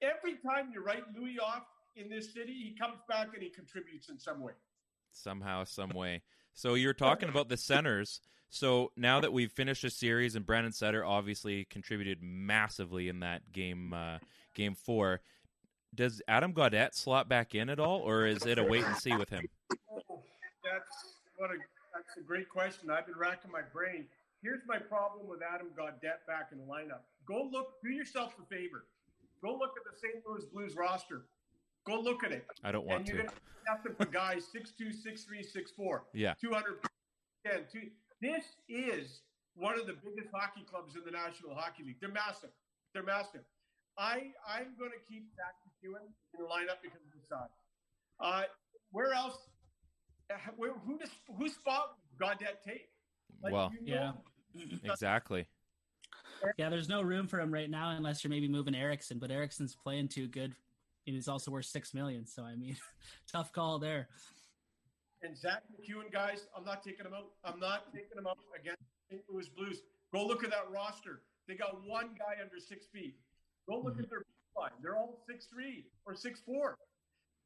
every 0.00 0.36
time 0.40 0.70
you 0.72 0.82
write 0.82 1.04
Loui 1.14 1.36
off 1.42 1.64
in 1.96 2.08
this 2.08 2.32
city, 2.32 2.52
he 2.52 2.74
comes 2.78 3.00
back 3.06 3.28
and 3.34 3.42
he 3.42 3.50
contributes 3.50 4.08
in 4.08 4.18
some 4.18 4.40
way 4.40 4.54
somehow, 5.16 5.64
some 5.64 5.90
way. 5.90 6.22
So 6.54 6.74
you're 6.74 6.94
talking 6.94 7.28
about 7.28 7.48
the 7.48 7.56
centers. 7.56 8.20
So 8.48 8.92
now 8.96 9.20
that 9.20 9.32
we've 9.32 9.50
finished 9.50 9.82
a 9.84 9.90
series 9.90 10.36
and 10.36 10.46
Brandon 10.46 10.72
Sutter 10.72 11.04
obviously 11.04 11.64
contributed 11.64 12.18
massively 12.22 13.08
in 13.08 13.20
that 13.20 13.52
game, 13.52 13.92
uh, 13.92 14.18
game 14.54 14.74
four. 14.74 15.20
Does 15.94 16.22
Adam 16.28 16.52
Gaudette 16.52 16.94
slot 16.94 17.28
back 17.28 17.54
in 17.54 17.68
at 17.68 17.78
all, 17.78 18.00
or 18.00 18.26
is 18.26 18.46
it 18.46 18.58
a 18.58 18.64
wait 18.64 18.84
and 18.84 18.96
see 18.96 19.16
with 19.16 19.28
him? 19.30 19.48
That's 19.70 21.14
what 21.36 21.50
a 21.50 21.54
that's 21.94 22.16
a 22.16 22.20
great 22.20 22.48
question. 22.48 22.90
I've 22.90 23.06
been 23.06 23.16
racking 23.16 23.50
my 23.50 23.62
brain. 23.72 24.06
Here's 24.42 24.62
my 24.66 24.78
problem 24.78 25.28
with 25.28 25.40
Adam 25.42 25.68
Gaudette 25.78 26.26
back 26.26 26.50
in 26.52 26.58
the 26.58 26.64
lineup. 26.64 27.00
Go 27.26 27.48
look, 27.50 27.80
do 27.82 27.90
yourself 27.90 28.34
a 28.42 28.54
favor. 28.54 28.84
Go 29.40 29.56
look 29.56 29.72
at 29.76 29.84
the 29.90 29.96
St. 29.96 30.22
Louis 30.26 30.44
Blues 30.52 30.74
roster. 30.76 31.26
Go 31.86 32.00
look 32.00 32.24
at 32.24 32.32
it. 32.32 32.46
I 32.62 32.72
don't 32.72 32.86
want 32.86 33.00
and 33.00 33.08
you're 33.08 33.18
to. 33.18 33.24
Gonna 33.24 33.36
have 33.66 33.82
to 33.84 33.90
put 33.90 34.12
guys 34.12 34.44
6'2", 34.54 34.92
6'3", 34.92 35.44
6'4". 35.78 36.00
Yeah. 36.12 36.34
200. 36.40 36.78
Two, 37.70 37.80
this 38.22 38.44
is 38.68 39.20
one 39.54 39.78
of 39.78 39.86
the 39.86 39.92
biggest 39.92 40.28
hockey 40.32 40.64
clubs 40.70 40.96
in 40.96 41.02
the 41.04 41.10
National 41.10 41.54
Hockey 41.54 41.84
League. 41.84 41.96
They're 42.00 42.10
massive. 42.10 42.50
They're 42.94 43.02
massive. 43.02 43.42
I 43.98 44.32
I'm 44.48 44.74
going 44.78 44.90
to 44.90 45.02
keep 45.08 45.28
Zack 45.36 45.54
MacEwen 45.62 46.08
in 46.34 46.40
the 46.40 46.48
lineup 46.48 46.82
because 46.82 47.00
of 47.04 47.12
the 47.12 47.26
size. 47.28 47.48
Uh, 48.18 48.42
where 48.92 49.12
else? 49.12 49.36
uh, 50.30 50.34
where, 50.56 50.72
who 50.86 50.98
does 50.98 51.10
who 51.36 51.48
spot 51.48 51.96
Gaudette 52.20 52.62
take? 52.66 52.88
Like, 53.42 53.52
well, 53.52 53.72
you 53.82 53.94
know, 53.94 54.14
exactly. 54.82 55.46
Yeah, 56.58 56.68
there's 56.68 56.88
no 56.88 57.02
room 57.02 57.26
for 57.26 57.40
him 57.40 57.52
right 57.52 57.70
now 57.70 57.90
unless 57.90 58.22
you're 58.22 58.30
maybe 58.30 58.48
moving 58.48 58.74
Eriksson, 58.74 59.18
but 59.18 59.30
Eriksson's 59.30 59.74
playing 59.74 60.08
too 60.08 60.26
good, 60.28 60.54
and 61.06 61.14
he's 61.14 61.28
also 61.28 61.50
worth 61.50 61.66
six 61.66 61.94
million. 61.94 62.26
So 62.26 62.42
I 62.42 62.56
mean, 62.56 62.76
tough 63.32 63.52
call 63.52 63.78
there. 63.78 64.08
And 65.22 65.36
Zack 65.36 65.62
MacEwen, 65.72 66.12
guys, 66.12 66.46
I'm 66.56 66.64
not 66.64 66.82
taking 66.82 67.06
him 67.06 67.14
out. 67.14 67.30
I'm 67.44 67.58
not 67.58 67.92
taking 67.92 68.18
him 68.18 68.26
out 68.26 68.38
against 68.58 68.82
St. 69.10 69.22
Louis 69.30 69.48
Blues. 69.48 69.80
Go 70.12 70.26
look 70.26 70.44
at 70.44 70.50
that 70.50 70.70
roster. 70.70 71.22
They 71.48 71.54
got 71.54 71.80
one 71.86 72.10
guy 72.18 72.42
under 72.42 72.58
six 72.58 72.86
feet. 72.92 73.16
Go 73.68 73.76
look 73.76 73.98
at 73.98 74.04
mm-hmm. 74.04 74.10
their 74.10 74.22
line. 74.56 74.76
They're 74.82 74.96
all 74.96 75.18
six 75.26 75.46
three 75.46 75.86
or 76.06 76.14
six 76.14 76.40
four. 76.44 76.76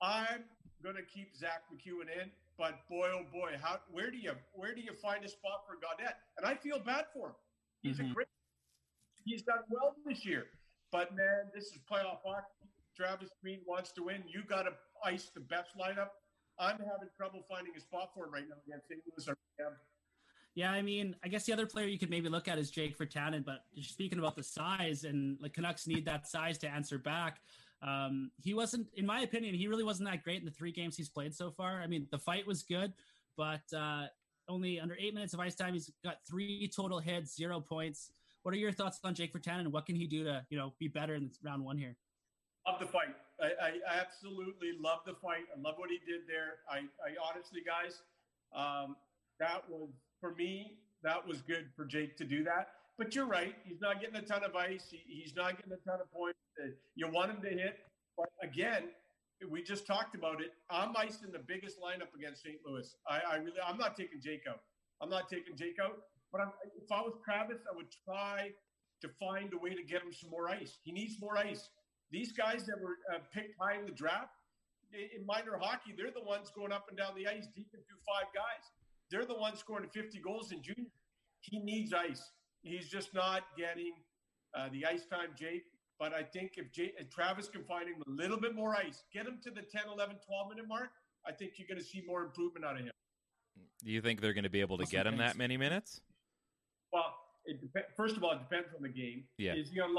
I'm 0.02 0.44
gonna 0.82 1.02
keep 1.02 1.36
Zack 1.36 1.62
MacEwen 1.72 2.10
in, 2.22 2.30
but 2.56 2.88
boy 2.88 3.08
oh 3.12 3.24
boy, 3.32 3.56
how 3.60 3.78
where 3.90 4.10
do 4.10 4.16
you 4.16 4.32
where 4.54 4.74
do 4.74 4.80
you 4.80 4.92
find 5.00 5.24
a 5.24 5.28
spot 5.28 5.62
for 5.66 5.74
Gaudette? 5.76 6.14
And 6.36 6.46
I 6.46 6.54
feel 6.54 6.78
bad 6.78 7.06
for 7.14 7.28
him. 7.28 7.34
He's 7.82 7.98
a 8.00 8.02
mm-hmm. 8.02 8.12
great 8.14 8.28
he's 9.24 9.42
done 9.42 9.62
well 9.68 9.94
this 10.06 10.24
year. 10.24 10.46
But 10.90 11.14
man, 11.14 11.52
this 11.54 11.66
is 11.66 11.78
playoff 11.90 12.24
hockey. 12.24 12.66
Travis 12.98 13.30
Green 13.42 13.60
wants 13.66 13.92
to 13.92 14.02
win. 14.02 14.24
You 14.26 14.42
got 14.48 14.62
to 14.62 14.70
ice 15.04 15.30
the 15.34 15.40
best 15.40 15.70
lineup. 15.78 16.08
I'm 16.58 16.78
having 16.78 17.08
trouble 17.16 17.44
finding 17.48 17.72
a 17.76 17.80
spot 17.80 18.10
for 18.14 18.26
him 18.26 18.32
right 18.32 18.44
now 18.48 18.56
against 18.66 18.88
St. 18.88 19.00
Louis. 19.06 19.36
Yeah, 20.54 20.72
I 20.72 20.82
mean, 20.82 21.14
I 21.24 21.28
guess 21.28 21.44
the 21.44 21.52
other 21.52 21.66
player 21.66 21.86
you 21.86 22.00
could 22.00 22.10
maybe 22.10 22.28
look 22.28 22.48
at 22.48 22.58
is 22.58 22.70
Jake 22.70 22.98
Virtanen, 22.98 23.44
but 23.44 23.60
speaking 23.80 24.18
about 24.18 24.34
the 24.34 24.42
size, 24.42 25.04
and 25.04 25.38
like 25.40 25.52
Canucks 25.52 25.86
need 25.86 26.04
that 26.06 26.26
size 26.26 26.58
to 26.58 26.68
answer 26.68 26.98
back. 26.98 27.40
Um, 27.80 28.32
he 28.38 28.54
wasn't, 28.54 28.88
in 28.96 29.06
my 29.06 29.20
opinion, 29.20 29.54
he 29.54 29.68
really 29.68 29.84
wasn't 29.84 30.08
that 30.08 30.24
great 30.24 30.40
in 30.40 30.44
the 30.44 30.50
three 30.50 30.72
games 30.72 30.96
he's 30.96 31.08
played 31.08 31.32
so 31.32 31.52
far. 31.52 31.80
I 31.80 31.86
mean, 31.86 32.08
the 32.10 32.18
fight 32.18 32.44
was 32.44 32.64
good, 32.64 32.92
but 33.36 33.60
uh, 33.76 34.06
only 34.48 34.80
under 34.80 34.96
eight 34.98 35.14
minutes 35.14 35.32
of 35.32 35.38
ice 35.38 35.54
time, 35.54 35.74
he's 35.74 35.92
got 36.02 36.16
three 36.28 36.68
total 36.74 36.98
hits, 36.98 37.36
zero 37.36 37.60
points. 37.60 38.10
What 38.42 38.52
are 38.52 38.58
your 38.58 38.72
thoughts 38.72 38.98
on 39.04 39.14
Jake 39.14 39.32
Virtanen, 39.32 39.60
and 39.60 39.72
what 39.72 39.86
can 39.86 39.94
he 39.94 40.08
do 40.08 40.24
to, 40.24 40.44
you 40.50 40.58
know, 40.58 40.74
be 40.80 40.88
better 40.88 41.14
in 41.14 41.30
round 41.44 41.64
one 41.64 41.78
here? 41.78 41.94
Love 42.68 42.80
the 42.80 42.86
fight. 42.86 43.16
I, 43.40 43.46
I, 43.46 44.00
absolutely 44.00 44.72
love 44.78 44.98
the 45.06 45.14
fight. 45.14 45.46
I 45.56 45.60
love 45.60 45.76
what 45.78 45.88
he 45.88 45.98
did 46.04 46.22
there. 46.28 46.60
I, 46.70 46.78
I 47.00 47.16
honestly, 47.16 47.60
guys, 47.64 48.02
um, 48.54 48.96
that 49.40 49.62
was 49.70 49.88
for 50.20 50.34
me. 50.34 50.78
That 51.02 51.26
was 51.26 51.40
good 51.40 51.70
for 51.74 51.86
Jake 51.86 52.18
to 52.18 52.24
do 52.24 52.44
that. 52.44 52.68
But 52.98 53.14
you're 53.14 53.26
right. 53.26 53.54
He's 53.64 53.80
not 53.80 54.00
getting 54.00 54.16
a 54.16 54.22
ton 54.22 54.44
of 54.44 54.54
ice. 54.54 54.84
He, 54.90 55.00
he's 55.06 55.34
not 55.34 55.56
getting 55.56 55.72
a 55.72 55.88
ton 55.88 56.00
of 56.00 56.12
points. 56.12 56.40
Uh, 56.62 56.70
You 56.94 57.08
want 57.08 57.30
him 57.30 57.40
to 57.42 57.48
hit, 57.48 57.78
but 58.18 58.28
again, 58.42 58.82
we 59.48 59.62
just 59.62 59.86
talked 59.86 60.14
about 60.14 60.42
it. 60.42 60.52
I'm 60.68 60.94
icing 60.96 61.32
the 61.32 61.38
biggest 61.38 61.78
lineup 61.80 62.12
against 62.14 62.42
St. 62.42 62.56
Louis. 62.66 62.92
I, 63.08 63.20
I 63.30 63.36
really, 63.36 63.60
I'm 63.66 63.78
not 63.78 63.96
taking 63.96 64.20
Jake 64.20 64.42
out. 64.46 64.60
I'm 65.00 65.08
not 65.08 65.30
taking 65.30 65.56
Jake 65.56 65.76
out. 65.82 65.96
But 66.32 66.42
I'm, 66.42 66.50
if 66.76 66.92
I 66.92 67.00
was 67.00 67.14
Travis, 67.24 67.62
I 67.72 67.74
would 67.74 67.86
try 68.04 68.50
to 69.00 69.08
find 69.20 69.54
a 69.54 69.58
way 69.58 69.70
to 69.70 69.82
get 69.82 70.02
him 70.02 70.12
some 70.12 70.28
more 70.28 70.50
ice. 70.50 70.76
He 70.82 70.92
needs 70.92 71.18
more 71.18 71.38
ice. 71.38 71.70
These 72.10 72.32
guys 72.32 72.64
that 72.66 72.80
were 72.80 72.96
uh, 73.14 73.18
picked 73.32 73.54
high 73.60 73.78
in 73.78 73.84
the 73.86 73.92
draft 73.92 74.32
in 74.92 75.26
minor 75.26 75.58
hockey, 75.60 75.94
they're 75.96 76.10
the 76.10 76.24
ones 76.24 76.50
going 76.54 76.72
up 76.72 76.86
and 76.88 76.96
down 76.96 77.12
the 77.16 77.26
ice 77.26 77.46
deep 77.54 77.68
into 77.74 77.94
five 78.06 78.32
guys. 78.34 78.64
They're 79.10 79.26
the 79.26 79.38
ones 79.38 79.58
scoring 79.58 79.88
50 79.92 80.18
goals 80.20 80.52
in 80.52 80.62
junior. 80.62 80.90
He 81.40 81.58
needs 81.60 81.92
ice. 81.92 82.32
He's 82.62 82.88
just 82.88 83.14
not 83.14 83.44
getting 83.56 83.92
uh, 84.54 84.68
the 84.72 84.86
ice 84.86 85.06
time, 85.06 85.30
Jake. 85.38 85.64
But 85.98 86.14
I 86.14 86.22
think 86.22 86.52
if, 86.56 86.72
Jake, 86.72 86.94
if 86.98 87.10
Travis 87.10 87.48
can 87.48 87.64
find 87.64 87.88
him 87.88 88.02
a 88.06 88.10
little 88.10 88.38
bit 88.38 88.54
more 88.54 88.74
ice, 88.74 89.02
get 89.12 89.26
him 89.26 89.38
to 89.42 89.50
the 89.50 89.62
10, 89.62 89.82
11, 89.92 90.16
12 90.26 90.48
minute 90.50 90.68
mark, 90.68 90.90
I 91.26 91.32
think 91.32 91.52
you're 91.56 91.68
going 91.68 91.80
to 91.80 91.84
see 91.84 92.02
more 92.06 92.22
improvement 92.22 92.64
out 92.64 92.76
of 92.76 92.84
him. 92.84 92.92
Do 93.84 93.90
you 93.90 94.00
think 94.00 94.20
they're 94.20 94.32
going 94.32 94.44
to 94.44 94.50
be 94.50 94.60
able 94.60 94.78
to 94.78 94.86
get 94.86 95.06
him 95.06 95.16
that 95.18 95.36
many 95.36 95.56
minutes? 95.56 96.00
Well, 96.92 97.14
it 97.44 97.60
dep- 97.72 97.96
first 97.96 98.16
of 98.16 98.24
all, 98.24 98.32
it 98.32 98.38
depends 98.38 98.68
on 98.76 98.82
the 98.82 98.88
game. 98.88 99.24
Yeah. 99.36 99.54
Is 99.54 99.70
he 99.70 99.80
on 99.80 99.94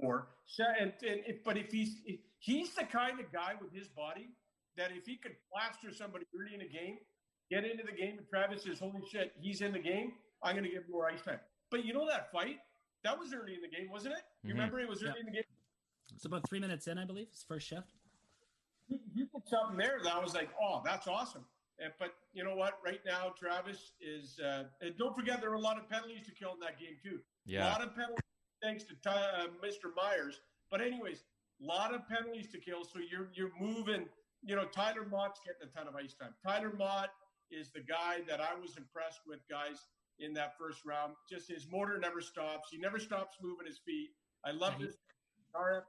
line 0.00 0.08
four? 0.08 0.26
So, 0.46 0.64
and, 0.80 0.92
and 1.02 1.20
if, 1.26 1.44
but 1.44 1.56
if 1.56 1.70
he's 1.70 1.96
if 2.06 2.20
he's 2.38 2.74
the 2.74 2.84
kind 2.84 3.20
of 3.20 3.32
guy 3.32 3.52
with 3.60 3.72
his 3.72 3.88
body 3.88 4.30
that 4.76 4.90
if 4.92 5.04
he 5.06 5.16
could 5.16 5.32
plaster 5.52 5.92
somebody 5.94 6.24
early 6.38 6.54
in 6.54 6.60
a 6.62 6.68
game, 6.68 6.98
get 7.50 7.64
into 7.64 7.84
the 7.84 7.92
game, 7.92 8.18
and 8.18 8.26
Travis 8.28 8.64
says, 8.64 8.78
"Holy 8.78 9.02
shit, 9.10 9.32
he's 9.40 9.60
in 9.60 9.72
the 9.72 9.78
game! 9.78 10.12
I'm 10.42 10.54
going 10.54 10.64
to 10.64 10.70
give 10.70 10.84
him 10.84 10.90
more 10.90 11.08
ice 11.10 11.22
time." 11.22 11.40
But 11.70 11.84
you 11.84 11.92
know 11.92 12.06
that 12.08 12.32
fight 12.32 12.58
that 13.04 13.18
was 13.18 13.32
early 13.32 13.54
in 13.54 13.60
the 13.62 13.68
game, 13.68 13.90
wasn't 13.90 14.14
it? 14.14 14.22
You 14.42 14.50
Mhm. 14.50 14.58
remember 14.58 14.80
it 14.80 14.88
was 14.88 15.02
early 15.02 15.12
Yeah. 15.14 15.20
in 15.20 15.26
the 15.26 15.32
game. 15.32 15.44
It's 16.14 16.24
about 16.24 16.46
three 16.48 16.58
minutes 16.60 16.86
in, 16.86 16.98
I 16.98 17.04
believe, 17.04 17.28
his 17.30 17.44
first 17.44 17.66
shift. 17.68 17.94
He, 18.88 18.98
he 19.14 19.20
did 19.22 19.48
something 19.48 19.76
there 19.78 20.00
that 20.02 20.12
I 20.14 20.18
was 20.18 20.34
like, 20.34 20.50
"Oh, 20.60 20.82
that's 20.84 21.06
awesome." 21.06 21.44
And, 21.78 21.92
but 21.98 22.12
you 22.34 22.44
know 22.44 22.54
what? 22.56 22.78
Right 22.84 23.00
now, 23.06 23.32
Travis 23.38 23.92
is. 24.00 24.38
Uh, 24.40 24.64
and 24.80 24.96
don't 24.98 25.14
forget, 25.14 25.40
there 25.40 25.50
were 25.50 25.56
a 25.56 25.60
lot 25.60 25.78
of 25.78 25.88
penalties 25.88 26.26
to 26.26 26.32
kill 26.32 26.52
in 26.54 26.60
that 26.60 26.78
game 26.78 26.96
too. 27.02 27.20
Yeah. 27.46 27.68
A 27.68 27.70
lot 27.70 27.80
of 27.82 27.94
penalties 27.94 28.24
thanks 28.62 28.84
to 28.84 28.94
Ty, 29.02 29.10
uh, 29.12 29.46
Mr. 29.64 29.90
Myers. 29.96 30.40
But 30.70 30.80
anyways, 30.80 31.24
a 31.62 31.66
lot 31.66 31.94
of 31.94 32.08
penalties 32.08 32.48
to 32.52 32.58
kill. 32.58 32.84
So 32.84 32.98
you're 32.98 33.28
you're 33.34 33.52
moving. 33.60 34.06
You 34.42 34.56
know, 34.56 34.64
Tyler 34.64 35.06
Motte's 35.10 35.40
getting 35.44 35.68
a 35.68 35.76
ton 35.76 35.86
of 35.86 35.94
ice 35.94 36.14
time. 36.14 36.34
Tyler 36.46 36.72
Mott 36.78 37.10
is 37.50 37.70
the 37.70 37.80
guy 37.80 38.20
that 38.28 38.40
I 38.40 38.58
was 38.58 38.76
impressed 38.76 39.20
with, 39.26 39.40
guys, 39.50 39.86
in 40.18 40.32
that 40.34 40.56
first 40.56 40.84
round. 40.86 41.14
Just 41.28 41.48
his 41.48 41.66
motor 41.70 41.98
never 41.98 42.20
stops. 42.20 42.68
He 42.70 42.78
never 42.78 42.98
stops 42.98 43.36
moving 43.42 43.66
his 43.66 43.78
feet. 43.84 44.10
I 44.44 44.52
love 44.52 44.74
this 44.80 44.96
RFA. 45.54 45.82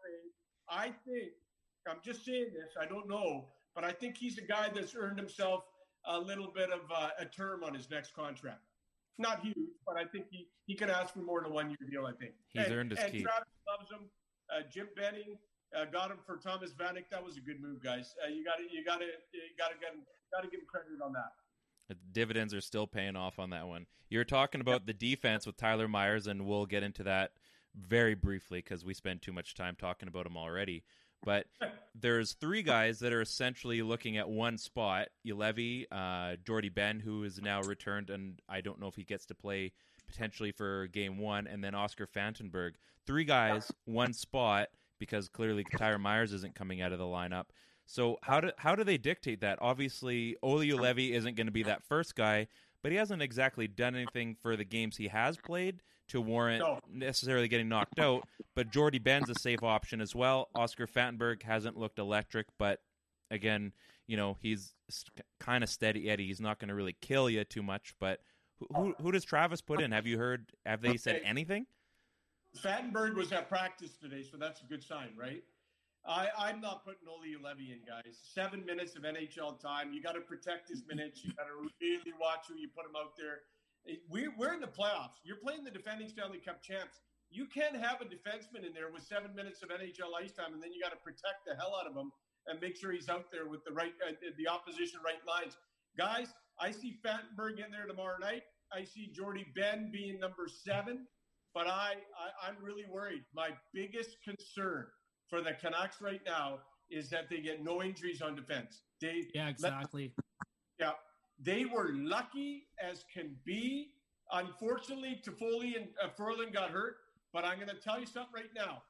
I 0.70 0.92
think 1.06 1.32
I'm 1.88 2.00
just 2.04 2.26
saying 2.26 2.50
this. 2.54 2.74
I 2.80 2.86
don't 2.86 3.08
know, 3.08 3.46
but 3.76 3.84
I 3.84 3.92
think 3.92 4.18
he's 4.18 4.38
a 4.38 4.42
guy 4.42 4.70
that's 4.74 4.96
earned 4.96 5.18
himself 5.18 5.64
a 6.06 6.20
little 6.20 6.52
bit 6.54 6.72
of 6.72 6.82
uh, 6.94 7.10
a 7.20 7.26
term 7.26 7.64
on 7.64 7.74
his 7.74 7.90
next 7.90 8.14
contract. 8.14 8.62
Not 9.18 9.42
huge, 9.42 9.58
but 9.86 9.98
I 9.98 10.06
think 10.06 10.26
he, 10.32 10.48
he 10.66 10.76
can 10.76 10.90
ask 10.90 11.14
for 11.14 11.20
more 11.20 11.42
than 11.42 11.52
a 11.52 11.54
one 11.54 11.70
year 11.70 11.90
deal. 11.90 12.06
I 12.06 12.14
think 12.14 12.34
He's 12.50 12.66
and, 12.66 12.74
earned 12.74 12.92
his 12.92 13.00
and 13.00 13.12
keep. 13.12 13.24
Travis 13.24 13.48
loves 13.68 13.92
him. 13.92 14.10
Uh, 14.50 14.62
Jim 14.72 14.88
Benning 14.96 15.38
uh, 15.76 15.86
got 15.86 16.12
him 16.12 16.18
for 16.26 16.38
Thomas 16.38 16.72
Vanek. 16.74 17.06
That 17.12 17.24
was 17.24 17.38
a 17.38 17.42
good 17.42 17.62
move, 17.62 17.84
guys. 17.84 18.16
Uh, 18.24 18.30
you 18.30 18.44
got 18.44 18.58
to 18.58 18.64
you 18.64 18.84
got 18.84 19.00
to 19.00 19.06
you 19.06 19.56
got 19.58 19.70
to 19.70 19.76
get 19.80 19.94
got 20.34 20.44
to 20.44 20.50
give 20.50 20.62
him 20.62 20.66
credit 20.68 20.90
on 21.04 21.14
that. 21.14 21.32
The 21.90 21.96
dividends 22.12 22.54
are 22.54 22.62
still 22.62 22.88
paying 22.88 23.16
off 23.16 23.38
on 23.38 23.50
that 23.50 23.68
one. 23.68 23.86
You're 24.10 24.24
talking 24.24 24.62
about 24.62 24.86
the 24.86 24.94
defense 24.94 25.46
with 25.46 25.58
Tyler 25.58 25.88
Myers, 25.88 26.28
and 26.28 26.46
we'll 26.46 26.66
get 26.66 26.84
into 26.84 27.04
that 27.04 27.32
very 27.76 28.16
briefly 28.16 28.60
because 28.60 28.84
we 28.84 28.94
spend 28.94 29.22
too 29.22 29.34
much 29.34 29.56
time 29.56 29.76
talking 29.78 30.08
about 30.08 30.26
him 30.26 30.38
already. 30.38 30.84
But 31.24 31.46
there's 32.00 32.34
three 32.34 32.64
guys 32.64 33.00
that 33.00 33.14
are 33.14 33.22
essentially 33.22 33.82
looking 33.82 34.18
at 34.18 34.30
one 34.30 34.58
spot: 34.58 35.10
Juolevi, 35.26 35.86
uh, 35.92 36.38
Jordie 36.46 36.70
Benn, 36.70 37.00
who 37.00 37.24
is 37.24 37.42
now 37.42 37.62
returned, 37.62 38.10
and 38.10 38.42
I 38.50 38.62
don't 38.62 38.80
know 38.80 38.88
if 38.88 38.96
he 38.96 39.04
gets 39.04 39.26
to 39.28 39.36
play 39.36 39.72
potentially 40.08 40.52
for 40.52 40.88
Game 40.88 41.18
One, 41.18 41.48
and 41.48 41.64
then 41.64 41.76
Oscar 41.76 42.08
Fantenberg. 42.08 42.72
Three 43.08 43.24
guys, 43.24 43.72
one 43.86 44.14
spot, 44.14 44.70
because 45.00 45.28
clearly 45.28 45.66
Tyler 45.78 45.98
Myers 45.98 46.34
isn't 46.34 46.56
coming 46.56 46.82
out 46.82 46.92
of 46.92 47.00
the 47.00 47.06
lineup. 47.06 47.46
So 47.86 48.18
how 48.22 48.40
do 48.40 48.52
how 48.58 48.76
do 48.76 48.84
they 48.84 48.98
dictate 48.98 49.42
that? 49.42 49.60
Obviously, 49.62 50.38
Olli 50.42 50.70
Juolevi 50.70 51.12
isn't 51.12 51.36
going 51.36 51.48
to 51.48 51.52
be 51.52 51.64
that 51.64 51.84
first 51.84 52.16
guy, 52.16 52.48
but 52.82 52.92
he 52.92 52.98
hasn't 52.98 53.22
exactly 53.22 53.68
done 53.68 53.96
anything 53.96 54.36
for 54.42 54.56
the 54.56 54.64
games 54.64 54.98
he 54.98 55.08
has 55.08 55.38
played 55.38 55.82
to 56.12 56.22
warrant 56.22 56.60
No. 56.62 56.80
necessarily 56.90 57.48
getting 57.48 57.70
knocked 57.70 58.00
out. 58.00 58.28
But 58.56 58.70
Jordie 58.70 59.00
Benn's 59.00 59.30
a 59.30 59.36
safe 59.40 59.64
option 59.64 60.02
as 60.02 60.14
well. 60.14 60.50
Oscar 60.56 60.88
Fantenberg 60.88 61.44
hasn't 61.44 61.78
looked 61.78 62.00
electric, 62.00 62.48
but 62.58 62.82
again, 63.30 63.72
you 64.08 64.18
know 64.18 64.38
he's 64.42 64.74
kind 65.40 65.64
of 65.64 65.70
steady 65.70 66.10
Eddie. 66.10 66.28
He's 66.28 66.42
not 66.42 66.60
going 66.60 66.68
to 66.70 66.76
really 66.76 66.96
kill 67.02 67.30
you 67.30 67.44
too 67.46 67.64
much. 67.64 67.94
But 68.00 68.20
who, 68.60 68.68
who 68.76 68.96
who 69.02 69.12
does 69.12 69.24
Travis 69.24 69.62
put 69.62 69.82
in? 69.82 69.92
Have 69.92 70.06
you 70.06 70.18
heard? 70.18 70.52
Have 70.66 70.82
they 70.82 70.98
said 70.98 71.22
anything? 71.24 71.66
Fantenberg 72.62 73.16
was 73.16 73.32
at 73.32 73.48
practice 73.48 73.92
today, 74.02 74.24
so 74.30 74.36
that's 74.38 74.62
a 74.62 74.66
good 74.66 74.84
sign, 74.84 75.10
right? 75.18 75.44
I, 76.06 76.28
I'm 76.38 76.60
not 76.60 76.84
putting 76.84 77.08
Olli 77.08 77.30
Juolevi 77.30 77.72
in, 77.72 77.80
guys. 77.88 78.18
Seven 78.34 78.66
minutes 78.66 78.96
of 78.96 79.04
NHL 79.04 79.62
time. 79.62 79.94
You 79.94 80.02
got 80.02 80.14
to 80.14 80.22
protect 80.22 80.68
his 80.68 80.84
minutes. 80.88 81.24
You 81.24 81.32
got 81.34 81.44
to 81.46 81.54
really 81.80 82.12
watch 82.20 82.48
who 82.50 82.56
you 82.56 82.68
put 82.76 82.86
him 82.86 82.96
out 82.98 83.16
there. 83.16 83.42
We're, 84.10 84.32
we're 84.38 84.54
in 84.54 84.62
the 84.62 84.68
playoffs. 84.68 85.18
You're 85.24 85.42
playing 85.42 85.64
the 85.64 85.72
defending 85.72 86.10
Stanley 86.10 86.40
Cup 86.40 86.62
champs. 86.62 87.02
You 87.30 87.48
can't 87.48 87.76
have 87.76 88.02
a 88.02 88.06
defenseman 88.06 88.68
in 88.68 88.74
there 88.74 88.92
with 88.92 89.04
seven 89.04 89.34
minutes 89.36 89.64
of 89.64 89.70
NHL 89.70 90.12
ice 90.22 90.34
time, 90.34 90.54
and 90.54 90.62
then 90.62 90.74
you 90.74 90.82
got 90.82 90.92
to 90.92 91.02
protect 91.02 91.48
the 91.48 91.56
hell 91.56 91.74
out 91.80 91.90
of 91.90 91.96
him 91.96 92.12
and 92.48 92.60
make 92.60 92.76
sure 92.76 92.92
he's 92.92 93.10
out 93.10 93.32
there 93.32 93.48
with 93.48 93.64
the 93.64 93.72
right, 93.72 93.94
uh, 94.06 94.14
the 94.38 94.48
opposition 94.48 95.00
right 95.04 95.22
lines. 95.26 95.58
Guys, 95.98 96.34
I 96.60 96.72
see 96.72 97.00
Fantenberg 97.06 97.64
in 97.64 97.72
there 97.72 97.88
tomorrow 97.88 98.18
night. 98.20 98.44
I 98.74 98.84
see 98.84 99.12
Jordie 99.14 99.48
Benn 99.56 99.90
being 99.92 100.20
number 100.20 100.48
seven 100.48 101.08
but 101.54 101.68
I, 101.68 101.94
I 101.94 102.48
I'm 102.48 102.56
really 102.64 102.86
worried. 102.90 103.24
My 103.34 103.50
biggest 103.74 104.18
concern 104.24 104.88
for 105.30 105.42
the 105.42 105.54
Canucks 105.54 106.02
right 106.02 106.22
now 106.26 106.60
is 106.90 107.10
that 107.10 107.30
they 107.30 107.40
get 107.40 107.64
no 107.64 107.82
injuries 107.82 108.22
on 108.22 108.36
defense. 108.36 108.82
They 109.00 109.24
Yeah, 109.34 109.50
exactly. 109.50 110.14
They 111.44 111.66
were 111.66 111.90
lucky 111.94 112.68
as 112.80 113.06
can 113.14 113.36
be. 113.46 113.90
Unfortunately, 114.32 115.22
Toffoli 115.26 115.76
and 115.78 115.88
uh, 116.04 116.10
Ferland 116.16 116.54
got 116.54 116.72
hurt, 116.72 116.96
but 117.34 117.44
I'm 117.46 117.58
going 117.58 117.70
to 117.70 117.76
tell 117.82 118.00
you 118.00 118.06
something 118.06 118.34
right 118.34 118.54
now. 118.56 118.84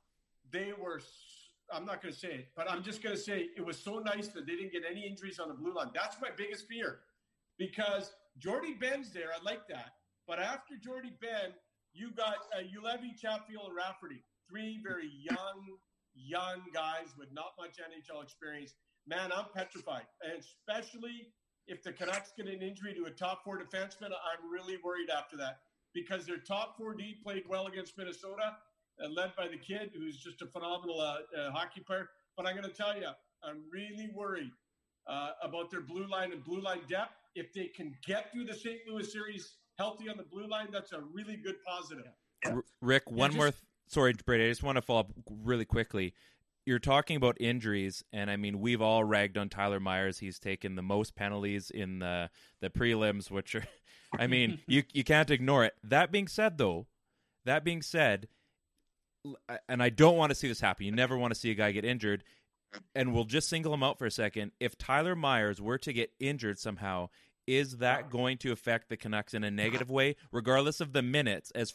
They 0.51 0.73
were. 0.79 1.01
I'm 1.73 1.85
not 1.85 2.01
going 2.01 2.13
to 2.13 2.19
say 2.19 2.29
it, 2.29 2.47
but 2.55 2.69
I'm 2.69 2.83
just 2.83 3.01
going 3.01 3.15
to 3.15 3.21
say 3.21 3.47
it 3.55 3.65
was 3.65 3.77
so 3.79 3.99
nice 3.99 4.27
that 4.29 4.45
they 4.45 4.55
didn't 4.55 4.73
get 4.73 4.83
any 4.89 5.07
injuries 5.07 5.39
on 5.39 5.47
the 5.47 5.53
blue 5.53 5.73
line. 5.73 5.91
That's 5.95 6.17
my 6.21 6.29
biggest 6.35 6.67
fear. 6.67 6.99
because 7.57 8.13
Jordie 8.39 8.73
Benn's 8.73 9.11
there. 9.13 9.29
I 9.39 9.43
like 9.43 9.67
that. 9.69 9.93
But 10.27 10.39
after 10.39 10.75
Jordie 10.83 11.13
Benn, 11.21 11.53
you 11.93 12.11
got 12.11 12.35
uh, 12.57 12.61
Juolevi, 12.63 13.17
Chatfield, 13.19 13.67
and 13.67 13.75
Rafferty. 13.75 14.23
Three 14.49 14.79
very 14.83 15.09
young, 15.21 15.77
young 16.15 16.61
guys 16.73 17.13
with 17.17 17.29
not 17.33 17.53
much 17.59 17.77
NHL 17.77 18.23
experience. 18.23 18.73
Man, 19.07 19.31
I'm 19.31 19.45
petrified, 19.55 20.05
and 20.23 20.39
especially 20.39 21.29
if 21.67 21.83
the 21.83 21.91
Canucks 21.91 22.31
get 22.35 22.47
an 22.47 22.61
injury 22.61 22.93
to 22.93 23.05
a 23.05 23.11
top 23.11 23.43
four 23.43 23.57
defenseman, 23.57 24.11
I'm 24.11 24.51
really 24.51 24.77
worried 24.83 25.09
after 25.09 25.37
that 25.37 25.59
because 25.93 26.25
their 26.25 26.37
top 26.37 26.77
four 26.77 26.93
D 26.93 27.17
played 27.23 27.43
well 27.47 27.67
against 27.67 27.97
Minnesota, 27.97 28.57
uh, 29.03 29.09
led 29.09 29.31
by 29.37 29.47
the 29.47 29.57
kid 29.57 29.91
who's 29.95 30.21
just 30.21 30.41
a 30.41 30.47
phenomenal 30.47 30.99
uh, 30.99 31.17
uh, 31.37 31.51
hockey 31.51 31.81
player. 31.81 32.09
But 32.35 32.45
I'm 32.45 32.55
going 32.55 32.67
to 32.67 32.75
tell 32.75 32.95
you, 32.95 33.07
I'm 33.43 33.61
really 33.71 34.09
worried 34.13 34.51
uh, 35.07 35.31
about 35.43 35.71
their 35.71 35.81
blue 35.81 36.07
line 36.07 36.31
and 36.31 36.43
blue 36.43 36.61
line 36.61 36.81
depth. 36.89 37.13
If 37.35 37.53
they 37.53 37.67
can 37.67 37.95
get 38.05 38.31
through 38.31 38.45
the 38.45 38.53
St. 38.53 38.79
Louis 38.89 39.09
series 39.11 39.55
healthy 39.77 40.09
on 40.09 40.17
the 40.17 40.23
blue 40.23 40.47
line, 40.47 40.67
that's 40.71 40.91
a 40.91 41.01
really 41.13 41.37
good 41.37 41.55
positive. 41.65 42.11
R- 42.45 42.63
Rick, 42.81 43.09
one 43.09 43.29
just- 43.31 43.37
more. 43.37 43.51
Th- 43.51 43.61
sorry, 43.87 44.13
Brady. 44.25 44.45
I 44.45 44.49
just 44.49 44.63
want 44.63 44.77
to 44.77 44.81
follow 44.81 45.01
up 45.01 45.11
really 45.29 45.65
quickly. 45.65 46.13
You're 46.65 46.79
talking 46.79 47.17
about 47.17 47.37
injuries, 47.39 48.03
and 48.13 48.29
I 48.29 48.35
mean 48.35 48.59
we've 48.59 48.81
all 48.81 49.03
ragged 49.03 49.37
on 49.37 49.49
Tyler 49.49 49.79
Myers. 49.79 50.19
He's 50.19 50.39
taken 50.39 50.75
the 50.75 50.81
most 50.81 51.15
penalties 51.15 51.71
in 51.71 51.99
the 51.99 52.29
the 52.61 52.69
prelims, 52.69 53.31
which 53.31 53.55
are, 53.55 53.65
I 54.19 54.27
mean, 54.27 54.59
you 54.67 54.83
you 54.93 55.03
can't 55.03 55.31
ignore 55.31 55.65
it. 55.65 55.73
That 55.83 56.11
being 56.11 56.27
said, 56.27 56.57
though, 56.57 56.85
that 57.45 57.63
being 57.63 57.81
said, 57.81 58.27
and 59.67 59.81
I 59.81 59.89
don't 59.89 60.17
want 60.17 60.31
to 60.31 60.35
see 60.35 60.47
this 60.47 60.61
happen. 60.61 60.85
You 60.85 60.91
never 60.91 61.17
want 61.17 61.33
to 61.33 61.39
see 61.39 61.51
a 61.51 61.55
guy 61.55 61.71
get 61.71 61.85
injured. 61.85 62.23
And 62.95 63.13
we'll 63.13 63.25
just 63.25 63.49
single 63.49 63.73
him 63.73 63.83
out 63.83 63.99
for 63.99 64.05
a 64.05 64.11
second. 64.11 64.53
If 64.61 64.77
Tyler 64.77 65.13
Myers 65.13 65.61
were 65.61 65.77
to 65.79 65.91
get 65.91 66.11
injured 66.21 66.57
somehow, 66.57 67.09
is 67.45 67.77
that 67.77 68.09
going 68.09 68.37
to 68.39 68.51
affect 68.53 68.87
the 68.87 68.95
Canucks 68.95 69.33
in 69.33 69.43
a 69.43 69.51
negative 69.51 69.89
way, 69.89 70.15
regardless 70.31 70.79
of 70.79 70.93
the 70.93 71.01
minutes? 71.01 71.51
As 71.51 71.73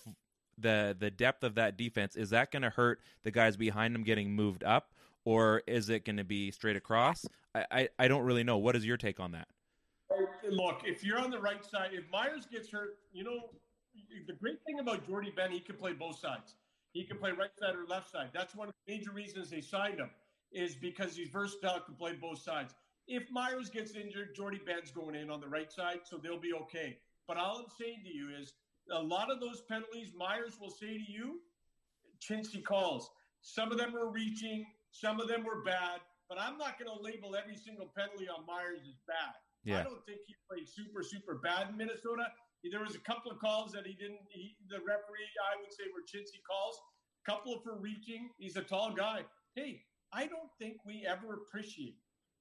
the 0.58 0.96
the 0.98 1.10
depth 1.10 1.44
of 1.44 1.54
that 1.56 1.76
defense, 1.76 2.16
is 2.16 2.30
that 2.30 2.50
going 2.50 2.62
to 2.62 2.70
hurt 2.70 3.00
the 3.22 3.30
guys 3.30 3.56
behind 3.56 3.94
them 3.94 4.02
getting 4.02 4.32
moved 4.32 4.64
up, 4.64 4.92
or 5.24 5.62
is 5.66 5.88
it 5.88 6.04
going 6.04 6.16
to 6.16 6.24
be 6.24 6.50
straight 6.50 6.76
across? 6.76 7.24
I, 7.54 7.64
I 7.70 7.88
I 7.98 8.08
don't 8.08 8.22
really 8.22 8.44
know. 8.44 8.58
What 8.58 8.76
is 8.76 8.84
your 8.84 8.96
take 8.96 9.20
on 9.20 9.32
that? 9.32 9.48
Look, 10.48 10.82
if 10.84 11.02
you're 11.04 11.18
on 11.18 11.30
the 11.30 11.40
right 11.40 11.64
side, 11.64 11.90
if 11.92 12.04
Myers 12.10 12.46
gets 12.50 12.70
hurt, 12.70 12.98
you 13.12 13.24
know, 13.24 13.50
the 14.26 14.32
great 14.34 14.58
thing 14.64 14.78
about 14.78 15.06
Jordie 15.06 15.32
Benn, 15.34 15.50
he 15.50 15.60
can 15.60 15.76
play 15.76 15.92
both 15.92 16.18
sides. 16.18 16.54
He 16.92 17.04
can 17.04 17.18
play 17.18 17.32
right 17.32 17.50
side 17.60 17.74
or 17.74 17.84
left 17.86 18.10
side. 18.10 18.30
That's 18.32 18.54
one 18.54 18.68
of 18.68 18.74
the 18.86 18.94
major 18.94 19.10
reasons 19.10 19.50
they 19.50 19.60
signed 19.60 19.98
him, 19.98 20.10
is 20.52 20.74
because 20.74 21.16
he's 21.16 21.28
versatile, 21.28 21.80
can 21.80 21.94
play 21.96 22.12
both 22.14 22.38
sides. 22.38 22.74
If 23.08 23.30
Myers 23.30 23.68
gets 23.68 23.94
injured, 23.94 24.34
Jordie 24.34 24.60
Benn's 24.64 24.90
going 24.90 25.14
in 25.14 25.30
on 25.30 25.40
the 25.40 25.48
right 25.48 25.70
side, 25.70 26.00
so 26.04 26.16
they'll 26.16 26.40
be 26.40 26.54
okay. 26.54 26.98
But 27.28 27.36
all 27.36 27.58
I'm 27.58 27.70
saying 27.78 28.02
to 28.04 28.10
you 28.10 28.28
is 28.40 28.52
a 28.92 29.02
lot 29.02 29.30
of 29.30 29.40
those 29.40 29.62
penalties, 29.68 30.12
Myers 30.16 30.58
will 30.60 30.70
say 30.70 30.96
to 30.98 31.04
you, 31.12 31.40
chintzy 32.20 32.62
calls. 32.62 33.10
Some 33.42 33.70
of 33.72 33.78
them 33.78 33.92
were 33.92 34.10
reaching, 34.10 34.66
some 34.90 35.20
of 35.20 35.28
them 35.28 35.44
were 35.44 35.62
bad, 35.62 36.00
but 36.28 36.38
I'm 36.40 36.58
not 36.58 36.78
going 36.78 36.90
to 36.90 37.02
label 37.02 37.36
every 37.36 37.56
single 37.56 37.92
penalty 37.96 38.28
on 38.28 38.46
Myers 38.46 38.80
as 38.88 38.98
bad. 39.06 39.34
Yeah. 39.64 39.80
I 39.80 39.82
don't 39.82 40.04
think 40.06 40.20
he 40.26 40.34
played 40.48 40.68
super, 40.68 41.02
super 41.02 41.34
bad 41.42 41.70
in 41.70 41.76
Minnesota. 41.76 42.26
There 42.70 42.82
was 42.82 42.96
a 42.96 43.00
couple 43.00 43.30
of 43.30 43.38
calls 43.38 43.70
that 43.72 43.86
he 43.86 43.92
didn't. 43.94 44.18
He, 44.30 44.56
the 44.68 44.78
referee, 44.78 45.30
I 45.52 45.60
would 45.60 45.70
say, 45.72 45.84
were 45.94 46.02
chintzy 46.02 46.42
calls. 46.48 46.74
A 47.26 47.30
couple 47.30 47.54
of 47.54 47.62
for 47.62 47.76
reaching. 47.76 48.30
He's 48.38 48.56
a 48.56 48.62
tall 48.62 48.92
guy. 48.92 49.20
Hey, 49.54 49.82
I 50.12 50.26
don't 50.26 50.50
think 50.58 50.78
we 50.84 51.06
ever 51.08 51.34
appreciate 51.34 51.96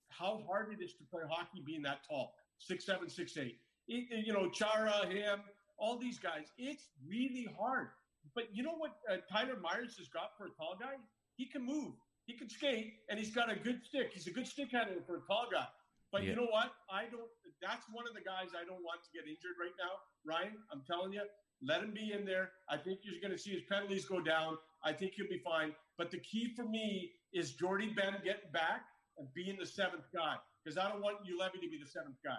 how 0.10 0.44
hard 0.48 0.74
it 0.74 0.84
is 0.84 0.94
to 0.94 1.04
play 1.12 1.22
hockey 1.30 1.62
being 1.66 1.82
that 1.84 2.00
tall, 2.10 2.34
six 2.58 2.86
seven, 2.86 3.10
six 3.10 3.38
eight. 3.38 3.60
It- 3.88 4.26
you 4.26 4.34
know, 4.34 4.50
Chara, 4.50 5.06
him, 5.08 5.42
all 5.78 5.98
these 5.98 6.20
guys. 6.20 6.46
It's 6.58 6.90
really 7.08 7.48
hard. 7.60 7.90
But 8.34 8.46
you 8.54 8.64
know 8.64 8.76
what 8.78 8.92
uh, 9.12 9.18
Tyler 9.32 9.58
Myers 9.62 9.96
has 9.98 10.08
got 10.10 10.32
for 10.38 10.46
a 10.48 10.50
tall 10.58 10.76
guy? 10.80 10.96
He 11.38 11.46
can 11.46 11.66
move. 11.66 11.94
He 12.26 12.34
can 12.34 12.50
skate, 12.50 12.94
and 13.10 13.20
he's 13.20 13.34
got 13.34 13.52
a 13.52 13.56
good 13.56 13.82
stick. 13.86 14.12
He's 14.14 14.26
a 14.28 14.32
good 14.32 14.48
stick 14.48 14.70
handler 14.72 15.02
for 15.06 15.18
a 15.18 15.22
tall 15.28 15.48
guy. 15.52 15.68
But 16.12 16.24
Yeah. 16.24 16.30
you 16.32 16.36
know 16.38 16.48
what? 16.50 16.72
I 16.90 17.06
don't. 17.06 17.30
That's 17.62 17.86
one 17.92 18.08
of 18.08 18.14
the 18.16 18.22
guys 18.22 18.50
I 18.60 18.66
don't 18.66 18.84
want 18.84 19.02
to 19.04 19.10
get 19.14 19.28
injured 19.30 19.56
right 19.60 19.74
now, 19.78 19.94
Ryan. 20.26 20.58
I'm 20.72 20.82
telling 20.90 21.14
you, 21.14 21.22
let 21.62 21.82
him 21.82 21.94
be 21.94 22.12
in 22.14 22.26
there. 22.26 22.52
I 22.70 22.78
think 22.78 23.00
you're 23.04 23.22
going 23.22 23.32
to 23.32 23.38
see 23.42 23.52
his 23.52 23.64
penalties 23.70 24.06
go 24.06 24.20
down. 24.22 24.58
I 24.84 24.92
think 24.94 25.14
he'll 25.16 25.30
be 25.30 25.40
fine. 25.44 25.74
But 25.98 26.12
the 26.12 26.20
key 26.20 26.54
for 26.56 26.66
me 26.66 27.12
is 27.34 27.54
Jordie 27.54 27.94
Benn 27.96 28.16
getting 28.24 28.52
back 28.52 28.82
and 29.18 29.28
being 29.34 29.58
the 29.58 29.66
seventh 29.66 30.06
guy 30.14 30.36
because 30.64 30.78
I 30.78 30.90
don't 30.90 31.02
want 31.02 31.18
Juolevi 31.26 31.62
to 31.62 31.70
be 31.70 31.80
the 31.82 31.90
seventh 31.90 32.18
guy. 32.24 32.38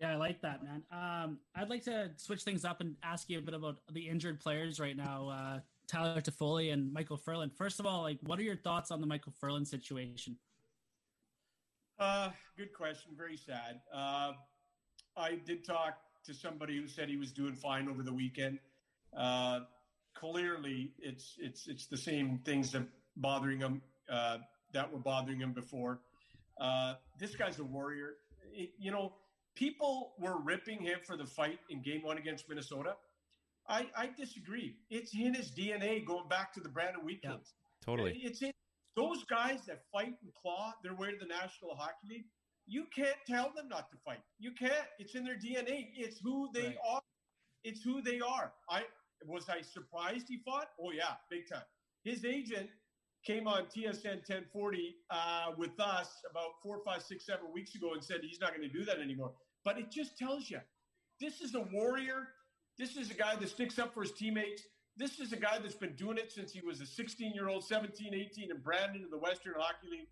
Yeah, 0.00 0.12
I 0.12 0.16
like 0.16 0.40
that, 0.42 0.62
man. 0.64 0.82
Um, 0.90 1.38
I'd 1.54 1.68
like 1.68 1.84
to 1.84 2.10
switch 2.16 2.42
things 2.42 2.64
up 2.64 2.80
and 2.80 2.96
ask 3.02 3.28
you 3.28 3.38
a 3.38 3.42
bit 3.42 3.52
about 3.54 3.80
the 3.92 4.08
injured 4.08 4.40
players 4.40 4.80
right 4.80 4.96
now, 4.96 5.28
uh, 5.28 5.60
Tyler 5.88 6.22
Toffoli 6.22 6.72
and 6.72 6.94
Micheal 6.94 7.20
Ferland. 7.20 7.52
First 7.56 7.80
of 7.80 7.86
all, 7.86 8.00
like, 8.02 8.18
what 8.22 8.38
are 8.38 8.42
your 8.42 8.56
thoughts 8.56 8.90
on 8.90 9.02
the 9.02 9.06
Micheal 9.06 9.34
Ferland 9.38 9.68
situation? 9.68 10.36
Uh, 11.98 12.30
good 12.56 12.72
question. 12.72 13.12
Very 13.14 13.36
sad. 13.36 13.80
Uh, 13.94 14.32
I 15.18 15.34
did 15.44 15.66
talk 15.66 15.98
to 16.24 16.32
somebody 16.32 16.78
who 16.78 16.88
said 16.88 17.10
he 17.10 17.18
was 17.18 17.32
doing 17.32 17.54
fine 17.54 17.86
over 17.88 18.02
the 18.02 18.12
weekend. 18.12 18.58
Uh, 19.14 19.60
clearly, 20.14 20.92
it's 20.98 21.34
it's 21.38 21.66
it's 21.68 21.86
the 21.88 21.96
same 21.98 22.38
things 22.44 22.72
that 22.72 22.84
bothering 23.16 23.58
him 23.60 23.82
uh, 24.10 24.38
that 24.72 24.90
were 24.90 24.98
bothering 24.98 25.40
him 25.40 25.52
before. 25.52 26.00
Uh, 26.58 26.94
this 27.18 27.36
guy's 27.36 27.58
a 27.58 27.64
warrior. 27.64 28.14
It- 28.54 28.70
you 28.78 28.90
know, 28.92 29.12
people 29.54 30.12
were 30.18 30.38
ripping 30.42 30.80
him 30.80 30.98
for 31.06 31.16
the 31.16 31.26
fight 31.26 31.58
in 31.70 31.82
Game 31.82 32.02
One 32.02 32.18
against 32.18 32.48
Minnesota. 32.48 32.96
I, 33.68 33.86
I 33.96 34.10
disagree. 34.16 34.76
It's 34.90 35.14
in 35.14 35.34
his 35.34 35.50
DNA 35.50 36.04
going 36.04 36.28
back 36.28 36.52
to 36.54 36.60
the 36.60 36.68
Brandon 36.68 37.04
Wheat 37.04 37.22
Kings. 37.22 37.54
Totally. 37.84 38.18
It's 38.22 38.42
in 38.42 38.50
those 38.96 39.24
guys 39.24 39.60
that 39.66 39.82
fight 39.92 40.14
and 40.22 40.32
claw 40.40 40.72
their 40.82 40.94
way 40.94 41.12
to 41.12 41.16
the 41.18 41.26
National 41.26 41.74
Hockey 41.76 42.08
League. 42.08 42.24
You 42.66 42.86
can't 42.94 43.16
tell 43.26 43.52
them 43.54 43.68
not 43.68 43.90
to 43.90 43.96
fight. 44.04 44.20
You 44.38 44.52
can't. 44.52 44.86
It's 44.98 45.14
in 45.14 45.24
their 45.24 45.36
DNA. 45.36 45.88
It's 45.94 46.18
who 46.18 46.50
they 46.52 46.68
Right. 46.68 46.76
are. 46.88 47.02
It's 47.64 47.82
who 47.82 48.00
they 48.02 48.20
are. 48.20 48.52
I 48.68 48.84
was 49.26 49.48
I 49.48 49.60
surprised 49.60 50.26
he 50.28 50.38
fought. 50.38 50.68
Oh 50.80 50.92
yeah, 50.92 51.14
big 51.30 51.48
time. 51.48 51.62
His 52.04 52.24
agent 52.24 52.70
came 53.24 53.46
on 53.46 53.64
TSN 53.64 54.22
1040 54.26 54.96
uh, 55.10 55.52
with 55.56 55.78
us 55.78 56.08
about 56.30 56.52
four, 56.62 56.80
five, 56.84 57.02
six, 57.02 57.26
seven 57.26 57.52
weeks 57.52 57.74
ago 57.74 57.92
and 57.92 58.02
said 58.02 58.18
he's 58.22 58.40
not 58.40 58.56
going 58.56 58.68
to 58.68 58.72
do 58.72 58.84
that 58.84 58.98
anymore. 58.98 59.32
But 59.64 59.78
it 59.78 59.90
just 59.90 60.16
tells 60.16 60.50
you 60.50 60.58
this 61.20 61.40
is 61.40 61.54
a 61.54 61.60
warrior. 61.72 62.28
This 62.78 62.96
is 62.96 63.10
a 63.10 63.14
guy 63.14 63.36
that 63.36 63.48
sticks 63.48 63.78
up 63.78 63.92
for 63.92 64.02
his 64.02 64.12
teammates. 64.12 64.62
This 64.96 65.20
is 65.20 65.32
a 65.32 65.36
guy 65.36 65.58
that's 65.58 65.74
been 65.74 65.94
doing 65.96 66.18
it 66.18 66.32
since 66.32 66.52
he 66.52 66.60
was 66.60 66.80
a 66.80 66.86
16 66.86 67.34
year 67.34 67.48
old, 67.48 67.64
17, 67.64 68.14
18, 68.14 68.50
and 68.50 68.62
Brandon 68.62 69.02
in 69.02 69.10
the 69.10 69.18
Western 69.18 69.54
Hockey 69.56 69.88
League. 69.90 70.08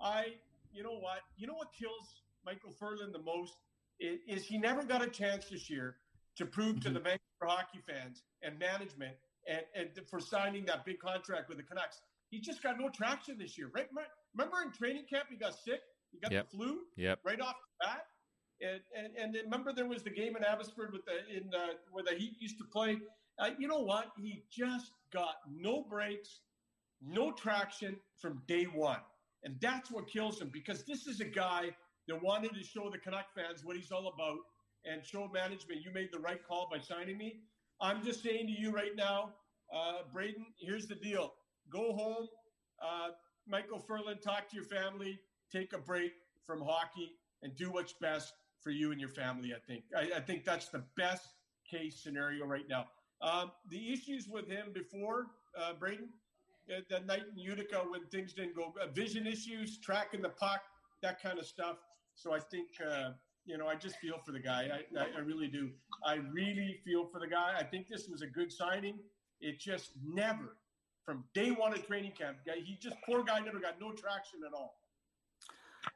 I, 0.00 0.34
you 0.72 0.82
know 0.82 0.98
what? 0.98 1.20
You 1.36 1.46
know 1.46 1.54
what 1.54 1.68
kills 1.78 2.22
Micheal 2.46 2.76
Ferland 2.78 3.14
the 3.14 3.22
most 3.22 3.54
is, 4.00 4.20
is 4.26 4.44
he 4.46 4.58
never 4.58 4.82
got 4.82 5.02
a 5.02 5.08
chance 5.08 5.46
this 5.50 5.68
year 5.68 5.96
to 6.36 6.46
prove 6.46 6.80
to 6.80 6.90
the 6.90 7.00
Vancouver 7.00 7.20
hockey 7.42 7.80
fans 7.86 8.22
and 8.42 8.58
management 8.58 9.14
and, 9.48 9.62
and 9.74 9.88
for 10.08 10.20
signing 10.20 10.64
that 10.66 10.84
big 10.84 10.98
contract 10.98 11.48
with 11.48 11.58
the 11.58 11.64
Canucks. 11.64 12.00
He 12.32 12.40
just 12.40 12.62
got 12.62 12.80
no 12.80 12.88
traction 12.88 13.36
this 13.38 13.58
year, 13.58 13.70
right? 13.74 13.88
Remember- 14.34 14.62
in 14.62 14.72
training 14.72 15.04
camp 15.04 15.26
he 15.28 15.36
got 15.36 15.54
sick, 15.54 15.82
he 16.10 16.18
got 16.18 16.32
Yep. 16.32 16.50
the 16.50 16.56
flu 16.56 16.86
Yep. 16.96 17.20
right 17.24 17.40
off 17.40 17.56
the 17.60 17.86
bat. 17.86 18.06
And, 18.62 18.80
and 18.96 19.16
and 19.16 19.34
remember 19.34 19.72
there 19.72 19.86
was 19.86 20.02
the 20.02 20.10
game 20.10 20.34
in 20.36 20.42
Abbotsford 20.42 20.92
with 20.92 21.04
the 21.04 21.26
in 21.28 21.52
uh, 21.54 21.74
where 21.90 22.02
the 22.04 22.14
Heat 22.14 22.40
used 22.40 22.56
to 22.58 22.64
play. 22.64 22.98
Uh, 23.38 23.50
you 23.58 23.68
know 23.68 23.80
what? 23.80 24.12
He 24.16 24.44
just 24.50 24.92
got 25.12 25.36
no 25.50 25.82
breaks, 25.82 26.40
no 27.02 27.32
traction 27.32 28.00
from 28.16 28.42
day 28.46 28.64
one, 28.64 29.00
and 29.42 29.60
that's 29.60 29.90
what 29.90 30.06
kills 30.08 30.40
him. 30.40 30.48
Because 30.48 30.84
this 30.84 31.06
is 31.06 31.20
a 31.20 31.24
guy 31.24 31.76
that 32.08 32.22
wanted 32.22 32.54
to 32.54 32.62
show 32.62 32.88
the 32.88 32.98
Canuck 32.98 33.34
fans 33.34 33.62
what 33.64 33.76
he's 33.76 33.90
all 33.92 34.06
about 34.08 34.38
and 34.86 35.04
show 35.04 35.28
management 35.28 35.82
you 35.82 35.90
made 35.92 36.10
the 36.12 36.18
right 36.20 36.42
call 36.46 36.68
by 36.70 36.78
signing 36.78 37.18
me. 37.18 37.42
I'm 37.80 38.02
just 38.02 38.22
saying 38.22 38.46
to 38.46 38.52
you 38.52 38.70
right 38.70 38.94
now, 38.96 39.34
uh, 39.74 40.04
Braden. 40.12 40.46
Here's 40.58 40.86
the 40.86 40.94
deal: 40.94 41.34
go 41.70 41.92
home, 41.92 42.28
uh, 42.82 43.10
Micheal 43.50 43.84
Ferland, 43.86 44.20
talk 44.22 44.48
to 44.50 44.56
your 44.56 44.64
family, 44.64 45.20
take 45.50 45.72
a 45.72 45.78
break 45.78 46.12
from 46.46 46.60
hockey, 46.60 47.12
and 47.42 47.54
do 47.56 47.70
what's 47.70 47.92
best 47.94 48.34
for 48.60 48.70
you 48.70 48.92
and 48.92 49.00
your 49.00 49.10
family. 49.10 49.52
I 49.54 49.58
think. 49.66 49.84
I, 49.96 50.18
I 50.18 50.20
think 50.20 50.44
that's 50.44 50.68
the 50.68 50.84
best 50.96 51.28
case 51.68 52.02
scenario 52.02 52.46
right 52.46 52.68
now. 52.68 52.86
Um, 53.20 53.52
the 53.68 53.92
issues 53.92 54.28
with 54.28 54.48
him 54.48 54.72
before, 54.72 55.26
uh, 55.56 55.74
Braden, 55.74 56.08
uh, 56.72 56.80
that 56.90 57.06
night 57.06 57.22
in 57.32 57.38
Utica 57.38 57.78
when 57.88 58.04
things 58.06 58.32
didn't 58.32 58.56
go, 58.56 58.74
uh, 58.80 58.86
vision 58.88 59.26
issues, 59.26 59.78
tracking 59.78 60.22
the 60.22 60.28
puck, 60.28 60.62
that 61.02 61.22
kind 61.22 61.38
of 61.38 61.46
stuff. 61.46 61.76
So 62.14 62.34
I 62.34 62.40
think, 62.40 62.68
uh, 62.84 63.10
you 63.44 63.58
know, 63.58 63.66
I 63.66 63.74
just 63.74 63.96
feel 63.96 64.18
for 64.24 64.32
the 64.32 64.40
guy. 64.40 64.68
I, 64.96 65.00
I 65.16 65.20
really 65.20 65.48
do. 65.48 65.70
I 66.04 66.14
really 66.32 66.80
feel 66.84 67.06
for 67.06 67.18
the 67.20 67.26
guy. 67.26 67.54
I 67.58 67.64
think 67.64 67.88
this 67.88 68.08
was 68.08 68.22
a 68.22 68.26
good 68.26 68.52
signing. 68.52 68.98
It 69.40 69.58
just 69.58 69.92
never, 70.04 70.56
from 71.04 71.24
day 71.34 71.50
one 71.50 71.72
of 71.72 71.86
training 71.86 72.12
camp, 72.12 72.38
he 72.64 72.76
just 72.80 72.96
poor 73.04 73.22
guy 73.22 73.40
never 73.40 73.58
got 73.58 73.80
no 73.80 73.92
traction 73.92 74.40
at 74.46 74.52
all. 74.54 74.76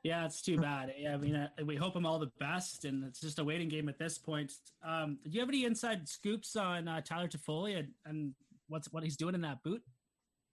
Yeah, 0.02 0.24
it's 0.24 0.42
too 0.42 0.58
bad. 0.58 0.92
Yeah, 0.98 1.14
I 1.14 1.16
mean, 1.16 1.36
uh, 1.36 1.48
we 1.64 1.76
hope 1.76 1.94
him 1.94 2.04
all 2.04 2.18
the 2.18 2.30
best, 2.40 2.84
and 2.84 3.04
it's 3.04 3.20
just 3.20 3.38
a 3.38 3.44
waiting 3.44 3.68
game 3.68 3.88
at 3.88 3.98
this 3.98 4.18
point. 4.18 4.52
Um, 4.84 5.18
do 5.24 5.30
you 5.30 5.40
have 5.40 5.48
any 5.48 5.64
inside 5.64 6.08
scoops 6.08 6.56
on 6.56 6.88
uh, 6.88 7.00
Tyler 7.02 7.28
Toffoli 7.28 7.78
and, 7.78 7.88
and 8.04 8.34
what's 8.68 8.92
what 8.92 9.04
he's 9.04 9.16
doing 9.16 9.34
in 9.36 9.40
that 9.42 9.62
boot? 9.62 9.82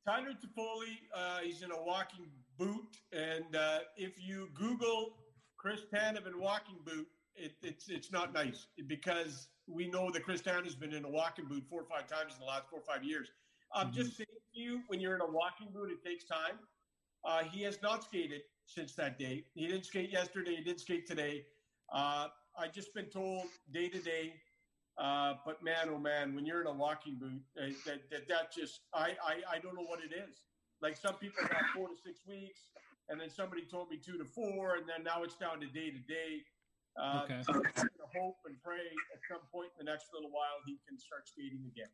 Tyler 0.08 0.34
Toffoli, 0.34 0.98
uh, 1.16 1.40
he's 1.40 1.64
in 1.64 1.72
a 1.72 1.84
walking 1.84 2.28
boot, 2.60 2.98
and 3.12 3.56
uh, 3.56 3.80
if 3.98 4.14
you 4.24 4.50
Google 4.54 5.18
Chris 5.58 5.82
Tanev 5.92 6.28
in 6.28 6.40
walking 6.40 6.78
boot, 6.86 7.08
it, 7.36 7.54
it's 7.64 7.90
it's 7.90 8.12
not 8.12 8.34
nice 8.34 8.68
because 8.86 9.48
we 9.68 9.88
know 9.88 10.12
that 10.12 10.24
Chris 10.24 10.42
Tanev's 10.44 10.76
been 10.76 10.94
in 10.94 11.06
a 11.06 11.10
walking 11.10 11.46
boot 11.46 11.64
four 11.70 11.82
or 11.82 11.86
five 11.86 12.06
times 12.08 12.34
in 12.36 12.40
the 12.40 12.46
last 12.46 12.70
four 12.70 12.80
or 12.80 12.84
five 12.84 13.04
years. 13.04 13.30
I'm 13.74 13.88
Mm-hmm. 13.88 13.96
just 13.96 14.18
saying 14.18 14.28
you, 14.54 14.82
when 14.88 15.00
you're 15.00 15.16
in 15.16 15.22
a 15.22 15.30
walking 15.30 15.68
boot, 15.74 15.90
it 15.92 16.04
takes 16.08 16.26
time. 16.26 16.60
Uh, 17.26 17.44
he 17.44 17.64
has 17.64 17.82
not 17.82 18.04
skated 18.04 18.42
since 18.66 18.94
that 18.96 19.18
day. 19.18 19.46
He 19.54 19.68
didn't 19.68 19.86
skate 19.86 20.12
yesterday. 20.12 20.56
He 20.56 20.64
didn't 20.64 20.82
skate 20.82 21.08
today. 21.08 21.46
Uh, 21.94 22.28
I 22.58 22.68
just 22.68 22.94
been 22.94 23.06
told 23.06 23.46
day 23.72 23.88
to 23.90 24.00
day. 24.00 24.34
Uh, 24.98 25.36
but 25.46 25.64
man, 25.64 25.90
oh 25.90 25.98
man, 25.98 26.36
when 26.36 26.46
you're 26.46 26.62
in 26.62 26.68
a 26.68 26.74
walking 26.74 27.18
boot, 27.20 27.42
uh, 27.58 27.74
that, 27.86 28.10
that 28.12 28.28
that 28.30 28.54
just 28.54 28.82
I, 28.94 29.18
I 29.26 29.56
I 29.56 29.60
don't 29.60 29.74
know 29.76 29.88
what 29.88 30.00
it 30.00 30.14
is. 30.14 30.44
Like 30.82 30.98
some 30.98 31.16
people 31.16 31.42
got 31.50 31.64
four 31.74 31.88
to 31.88 31.96
six 31.96 32.22
weeks, 32.28 32.60
and 33.10 33.20
then 33.20 33.30
somebody 33.30 33.64
told 33.66 33.90
me 33.90 33.98
two 33.98 34.20
to 34.20 34.26
four, 34.26 34.76
and 34.76 34.88
then 34.88 35.04
now 35.04 35.24
it's 35.24 35.36
down 35.36 35.60
to 35.62 35.68
day 35.68 35.90
to 35.90 35.98
day. 36.06 36.44
Uh, 36.94 37.24
Okay. 37.26 37.42
so 37.42 37.54
hope 38.14 38.38
and 38.46 38.56
pray 38.62 38.86
at 39.10 39.20
some 39.26 39.42
point 39.52 39.74
in 39.80 39.86
the 39.86 39.92
next 39.92 40.14
little 40.14 40.30
while 40.30 40.62
he 40.68 40.78
can 40.88 40.98
start 41.00 41.28
skating 41.28 41.66
again. 41.66 41.90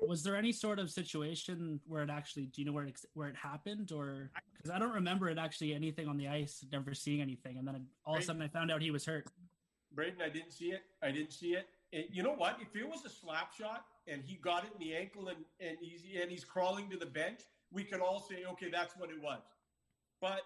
Was, 0.00 0.22
there 0.22 0.36
any 0.36 0.52
sort 0.52 0.78
of 0.78 0.90
situation 0.90 1.80
where 1.86 2.02
it 2.02 2.10
actually? 2.10 2.46
Do 2.46 2.60
you 2.60 2.66
know 2.66 2.72
where 2.72 2.86
it 2.86 2.98
where 3.14 3.28
it 3.28 3.36
happened, 3.36 3.92
or 3.92 4.30
because 4.56 4.70
I 4.70 4.78
don't 4.78 4.92
remember 4.92 5.28
it 5.28 5.38
actually 5.38 5.74
anything 5.74 6.08
on 6.08 6.16
the 6.16 6.28
ice, 6.28 6.64
never 6.72 6.94
seeing 6.94 7.20
anything, 7.20 7.58
and 7.58 7.66
then 7.66 7.86
all 8.04 8.14
of 8.14 8.22
a 8.22 8.24
sudden 8.24 8.42
I 8.42 8.48
found 8.48 8.70
out 8.70 8.82
he 8.82 8.90
was 8.90 9.04
hurt. 9.04 9.28
Braden, 9.92 10.22
I 10.22 10.28
didn't 10.28 10.52
see 10.52 10.70
it. 10.70 10.82
I 11.02 11.10
didn't 11.10 11.32
see 11.32 11.54
it. 11.54 11.66
And 11.92 12.04
you 12.10 12.22
know 12.22 12.34
what? 12.34 12.58
If 12.60 12.74
it 12.80 12.88
was 12.88 13.04
a 13.04 13.10
slap 13.10 13.52
shot 13.52 13.84
and 14.06 14.22
he 14.24 14.36
got 14.36 14.64
it 14.64 14.70
in 14.78 14.86
the 14.86 14.94
ankle 14.94 15.28
and, 15.28 15.38
and 15.60 15.76
he's 15.80 16.02
and 16.20 16.30
he's 16.30 16.44
crawling 16.44 16.88
to 16.90 16.96
the 16.96 17.06
bench, 17.06 17.40
we 17.72 17.84
could 17.84 18.00
all 18.00 18.20
say, 18.20 18.44
okay, 18.52 18.70
that's 18.70 18.96
what 18.96 19.10
it 19.10 19.20
was. 19.20 19.40
But 20.20 20.42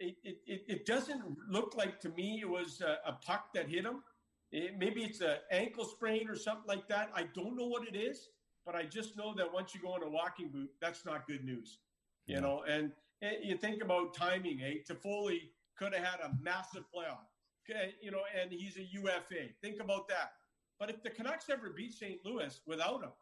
it, 0.00 0.16
it, 0.24 0.38
it, 0.46 0.64
it 0.66 0.86
doesn't 0.86 1.22
look 1.48 1.76
like 1.76 2.00
to 2.00 2.08
me 2.10 2.40
it 2.40 2.48
was 2.48 2.80
a, 2.80 2.98
a 3.08 3.12
puck 3.24 3.52
that 3.54 3.68
hit 3.68 3.84
him. 3.84 4.02
It, 4.50 4.78
maybe 4.78 5.02
it's 5.04 5.20
an 5.20 5.36
ankle 5.50 5.84
sprain 5.84 6.28
or 6.28 6.36
something 6.36 6.66
like 6.66 6.88
that. 6.88 7.10
I 7.14 7.24
don't 7.34 7.56
know 7.56 7.66
what 7.66 7.86
it 7.86 7.96
is, 7.96 8.28
but 8.64 8.74
I 8.74 8.84
just 8.84 9.16
know 9.16 9.34
that 9.34 9.52
once 9.52 9.74
you 9.74 9.80
go 9.80 9.96
in 9.96 10.02
a 10.02 10.08
walking 10.08 10.48
boot, 10.48 10.70
that's 10.80 11.04
not 11.04 11.26
good 11.26 11.44
news. 11.44 11.78
You 12.26 12.40
know, 12.40 12.62
and, 12.68 12.92
and 13.20 13.36
you 13.42 13.56
think 13.56 13.82
about 13.82 14.14
timing. 14.14 14.60
Eh? 14.62 14.76
Toffoli 14.88 15.40
could 15.76 15.94
have 15.94 16.04
had 16.04 16.20
a 16.20 16.32
massive 16.40 16.84
playoff. 16.94 17.26
Okay, 17.68 17.94
you 18.00 18.10
know, 18.10 18.22
and 18.40 18.52
he's 18.52 18.76
a 18.76 18.84
UFA. 18.92 19.48
Think 19.62 19.80
about 19.80 20.08
that. 20.08 20.32
But 20.78 20.90
if 20.90 21.02
the 21.02 21.10
Canucks 21.10 21.48
ever 21.50 21.70
beat 21.70 21.94
St. 21.94 22.18
Louis 22.24 22.60
without 22.66 23.02
him, 23.02 23.12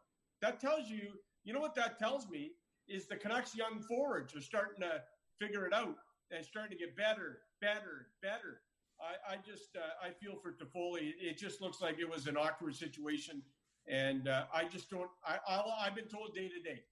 that 0.41 0.59
tells 0.59 0.89
you, 0.89 1.13
you 1.43 1.53
know 1.53 1.59
what 1.59 1.75
that 1.75 1.97
tells 1.99 2.29
me 2.29 2.51
is 2.87 3.07
the 3.07 3.15
Canucks 3.15 3.55
young 3.55 3.79
forwards 3.81 4.35
are 4.35 4.41
starting 4.41 4.81
to 4.81 5.01
figure 5.39 5.65
it 5.65 5.73
out 5.73 5.95
and 6.31 6.45
starting 6.45 6.77
to 6.77 6.77
get 6.77 6.95
better, 6.95 7.39
better, 7.61 8.07
better. 8.21 8.61
I, 8.99 9.33
I 9.33 9.35
just 9.37 9.75
uh, 9.75 10.05
I 10.05 10.11
feel 10.11 10.35
for 10.35 10.51
Toffoli. 10.51 11.13
It 11.19 11.37
just 11.37 11.61
looks 11.61 11.81
like 11.81 11.99
it 11.99 12.09
was 12.09 12.27
an 12.27 12.37
awkward 12.37 12.75
situation, 12.75 13.41
and 13.87 14.27
uh, 14.27 14.45
I 14.53 14.65
just 14.65 14.89
don't. 14.89 15.09
I 15.25 15.37
I'll, 15.47 15.73
I've 15.79 15.95
been 15.95 16.05
told 16.05 16.33
day 16.33 16.49
to 16.49 16.59
day. 16.61 16.83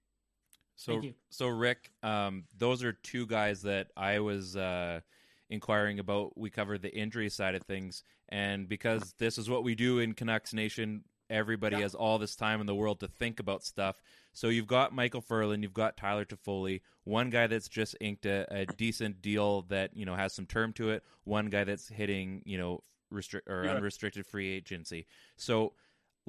So, 0.75 1.01
so 1.29 1.47
Rick, 1.47 1.91
um, 2.01 2.45
those 2.57 2.83
are 2.83 2.91
two 2.91 3.27
guys 3.27 3.61
that 3.63 3.89
I 3.95 4.19
was 4.19 4.55
uh, 4.57 5.01
inquiring 5.49 5.99
about. 5.99 6.35
We 6.37 6.49
covered 6.49 6.81
the 6.81 6.91
injury 6.91 7.29
side 7.29 7.53
of 7.53 7.63
things, 7.63 8.03
and 8.29 8.67
because 8.67 9.13
this 9.19 9.37
is 9.37 9.47
what 9.47 9.63
we 9.63 9.75
do 9.75 9.99
in 9.99 10.13
Canucks 10.13 10.53
Nation, 10.55 11.03
everybody 11.29 11.77
has 11.81 11.93
all 11.93 12.17
this 12.17 12.35
time 12.35 12.61
in 12.61 12.67
the 12.67 12.73
world 12.73 12.99
to 13.01 13.07
think 13.07 13.39
about 13.39 13.63
stuff. 13.63 14.01
So 14.33 14.47
you've 14.47 14.65
got 14.67 14.91
Micheal 14.93 15.23
Ferland, 15.23 15.61
you've 15.61 15.73
got 15.73 15.97
Tyler 15.97 16.25
Toffoli, 16.25 16.81
one 17.03 17.29
guy 17.29 17.45
that's 17.47 17.67
just 17.67 17.95
inked 18.01 18.25
a, 18.25 18.47
a 18.49 18.65
decent 18.65 19.21
deal 19.21 19.61
that 19.63 19.95
you 19.95 20.05
know 20.05 20.15
has 20.15 20.33
some 20.33 20.47
term 20.47 20.73
to 20.73 20.89
it, 20.89 21.03
one 21.25 21.47
guy 21.47 21.63
that's 21.63 21.89
hitting 21.89 22.41
you 22.45 22.57
know 22.57 22.83
restrict 23.11 23.47
or 23.47 23.65
Yeah. 23.65 23.75
unrestricted 23.75 24.25
free 24.25 24.49
agency. 24.49 25.05
So 25.35 25.73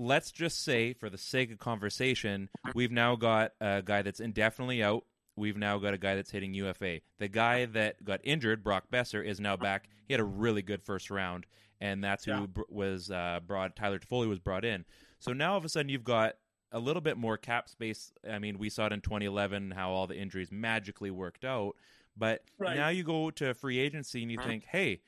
let's 0.03 0.31
just 0.33 0.63
say, 0.65 0.93
for 0.93 1.09
the 1.09 1.19
sake 1.19 1.53
of 1.53 1.59
conversation, 1.59 2.49
we've 2.75 2.91
now 2.93 3.17
got 3.17 3.53
a 3.61 3.83
guy 3.85 4.03
that's 4.03 4.21
indefinitely 4.21 4.83
out. 4.83 5.05
We've 5.37 5.57
now 5.57 5.79
got 5.79 5.95
a 5.95 5.99
guy 5.99 6.15
that's 6.15 6.31
hitting 6.31 6.53
UFA. 6.55 7.01
The 7.19 7.29
guy 7.29 7.65
that 7.67 8.05
got 8.05 8.21
injured, 8.25 8.63
Brock 8.63 8.85
Boeser, 8.93 9.25
is 9.25 9.41
now 9.41 9.57
back. 9.57 9.89
He 10.07 10.13
had 10.13 10.21
a 10.21 10.25
really 10.25 10.61
good 10.63 10.83
first 10.83 11.11
round, 11.11 11.47
and 11.81 12.03
that's 12.05 12.25
who 12.25 12.33
Yeah. 12.33 12.47
br- 12.47 12.63
was 12.69 13.11
uh, 13.11 13.41
brought. 13.47 13.75
Tyler 13.77 13.99
Toffoli 13.99 14.29
was 14.29 14.39
brought 14.41 14.65
in. 14.65 14.85
So 15.21 15.33
now 15.33 15.53
all 15.53 15.59
of 15.59 15.65
a 15.65 15.69
sudden 15.69 15.89
you've 15.89 16.05
got 16.05 16.35
a 16.71 16.79
little 16.79 17.01
bit 17.03 17.17
more 17.17 17.37
cap 17.39 17.69
space. 17.69 18.13
I 18.29 18.39
mean, 18.39 18.59
we 18.59 18.69
saw 18.71 18.87
it 18.87 18.93
in 18.93 19.01
2011 19.01 19.71
how 19.71 19.91
all 19.91 20.07
the 20.07 20.17
injuries 20.19 20.51
magically 20.51 21.11
worked 21.11 21.45
out, 21.45 21.77
but 22.17 22.43
Right. 22.59 22.77
now 22.77 22.89
you 22.89 23.05
go 23.05 23.31
to 23.31 23.55
free 23.55 23.79
agency 23.79 24.23
and 24.23 24.31
you 24.33 24.39
think, 24.39 24.65
hey, 24.65 25.01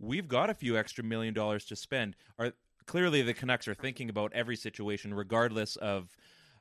we've 0.00 0.28
got 0.28 0.48
a 0.50 0.54
few 0.54 0.76
extra 0.76 1.04
million 1.04 1.34
dollars 1.34 1.64
to 1.66 1.76
spend. 1.76 2.16
Are 2.38 2.52
clearly 2.88 3.22
the 3.22 3.34
Canucks 3.34 3.68
are 3.68 3.74
thinking 3.74 4.10
about 4.10 4.32
every 4.32 4.56
situation, 4.56 5.14
regardless 5.14 5.76
of 5.76 6.16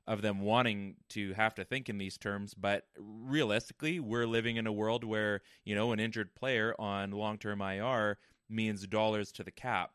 of 0.05 0.21
them 0.21 0.39
wanting 0.39 0.95
to 1.09 1.33
have 1.33 1.53
to 1.55 1.65
think 1.65 1.89
in 1.89 1.97
these 1.97 2.17
terms. 2.17 2.53
But 2.53 2.85
realistically, 2.97 3.99
we're 3.99 4.25
living 4.27 4.55
in 4.55 4.65
a 4.67 4.71
world 4.71 5.03
where 5.03 5.41
you 5.65 5.73
know 5.73 5.91
an 5.91 5.99
injured 5.99 6.35
player 6.35 6.75
on 6.77 7.11
long 7.11 7.39
term 7.39 7.61
IR 7.61 8.19
means 8.47 8.85
dollars 8.85 9.31
to 9.33 9.43
the 9.43 9.51
cap. 9.51 9.91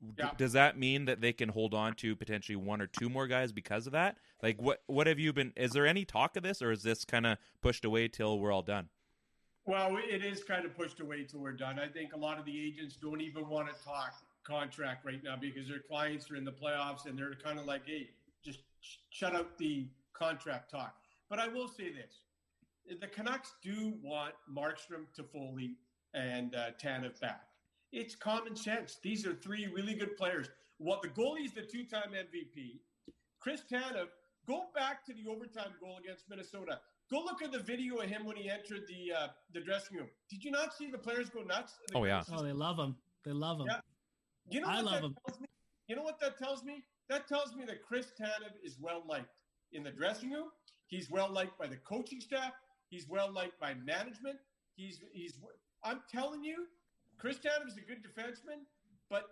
D- 0.00 0.22
Yeah. 0.22 0.30
Does 0.36 0.52
that 0.52 0.78
mean 0.78 1.06
that 1.06 1.20
they 1.20 1.32
can 1.32 1.48
hold 1.48 1.72
on 1.74 1.94
to 1.96 2.14
potentially 2.14 2.56
one 2.56 2.80
or 2.82 2.86
two 2.86 3.08
more 3.08 3.26
guys 3.26 3.52
because 3.52 3.86
of 3.86 3.92
that? 3.92 4.18
Like, 4.42 4.60
what 4.60 4.82
what 4.86 5.06
have 5.06 5.18
you 5.18 5.32
been? 5.32 5.52
Is 5.56 5.72
there 5.72 5.86
any 5.86 6.04
talk 6.04 6.36
of 6.36 6.42
this, 6.42 6.62
or 6.62 6.70
is 6.70 6.82
this 6.82 7.04
kind 7.04 7.26
of 7.26 7.38
pushed 7.62 7.84
away 7.84 8.08
till 8.08 8.38
we're 8.38 8.52
all 8.52 8.62
done? 8.62 8.88
Well, 9.66 9.96
it 9.96 10.22
is 10.22 10.44
kind 10.44 10.66
of 10.66 10.76
pushed 10.76 11.00
away 11.00 11.24
till 11.24 11.40
we're 11.40 11.52
done. 11.52 11.78
I 11.78 11.88
think 11.88 12.12
a 12.12 12.18
lot 12.18 12.38
of 12.38 12.44
the 12.44 12.66
agents 12.66 12.96
don't 12.96 13.22
even 13.22 13.48
want 13.48 13.66
to 13.74 13.84
talk 13.84 14.12
contract 14.44 15.04
right 15.04 15.22
now 15.22 15.36
because 15.40 15.68
their 15.68 15.80
clients 15.80 16.30
are 16.30 16.36
in 16.36 16.44
the 16.44 16.52
playoffs 16.52 17.06
and 17.06 17.18
they're 17.18 17.34
kind 17.34 17.58
of 17.58 17.66
like, 17.66 17.82
hey, 17.86 18.10
just 18.44 18.60
sh- 18.80 18.96
shut 19.10 19.34
out 19.34 19.58
the 19.58 19.88
contract 20.12 20.70
talk. 20.70 20.94
But 21.28 21.38
I 21.38 21.48
will 21.48 21.68
say 21.68 21.90
this 21.92 22.20
the 23.00 23.06
Canucks 23.06 23.54
do 23.62 23.94
want 24.02 24.34
Markstrom, 24.54 25.06
Toffoli, 25.18 25.74
and 26.12 26.54
uh, 26.54 26.70
Tanev 26.82 27.18
back. 27.20 27.42
It's 27.92 28.14
common 28.14 28.56
sense. 28.56 28.98
These 29.02 29.26
are 29.26 29.34
three 29.34 29.66
really 29.66 29.94
good 29.94 30.16
players. 30.16 30.48
What 30.78 31.00
the 31.02 31.08
goalie's 31.08 31.52
the 31.52 31.62
two-time 31.62 32.10
MVP. 32.12 32.80
Chris 33.40 33.62
Tanev, 33.70 34.08
go 34.46 34.64
back 34.74 35.04
to 35.06 35.14
the 35.14 35.30
overtime 35.30 35.72
goal 35.80 35.98
against 36.02 36.28
Minnesota. 36.28 36.80
Go 37.10 37.18
look 37.18 37.42
at 37.42 37.52
the 37.52 37.60
video 37.60 37.96
of 37.96 38.08
him 38.08 38.24
when 38.24 38.36
he 38.36 38.50
entered 38.50 38.82
the 38.88 39.14
uh, 39.14 39.28
the 39.52 39.60
dressing 39.60 39.98
room. 39.98 40.08
Did 40.30 40.42
you 40.42 40.50
not 40.50 40.74
see 40.74 40.90
the 40.90 40.98
players 40.98 41.28
go 41.28 41.42
nuts? 41.42 41.74
The 41.88 41.98
Oh, 41.98 42.04
yeah. 42.04 42.22
Oh, 42.32 42.42
they 42.42 42.52
love 42.52 42.78
him. 42.78 42.96
They 43.24 43.32
love 43.32 43.60
him. 43.60 43.66
Yeah. 43.66 43.80
You 44.48 44.60
know 44.60 44.68
I 44.68 44.76
what 44.76 44.84
love 44.84 44.94
that 44.94 45.04
him. 45.04 45.16
tells 45.26 45.40
me? 45.40 45.46
You 45.88 45.96
know 45.96 46.02
what 46.02 46.20
that 46.20 46.38
tells 46.38 46.62
me? 46.64 46.82
That 47.08 47.28
tells 47.28 47.54
me 47.54 47.64
that 47.66 47.82
Chris 47.82 48.06
Tanev 48.18 48.52
is 48.62 48.76
well 48.80 49.02
liked 49.08 49.28
in 49.72 49.82
the 49.82 49.90
dressing 49.90 50.30
room. 50.30 50.48
He's 50.86 51.10
well 51.10 51.30
liked 51.30 51.58
by 51.58 51.66
the 51.66 51.76
coaching 51.76 52.20
staff. 52.20 52.52
He's 52.88 53.08
well 53.08 53.32
liked 53.32 53.58
by 53.60 53.74
management. 53.74 54.38
He's 54.76 55.00
he's. 55.12 55.34
I'm 55.82 56.00
telling 56.10 56.42
you, 56.44 56.66
Chris 57.18 57.38
Tanev 57.38 57.68
is 57.68 57.76
a 57.76 57.80
good 57.80 58.02
defenseman, 58.02 58.60
but 59.10 59.24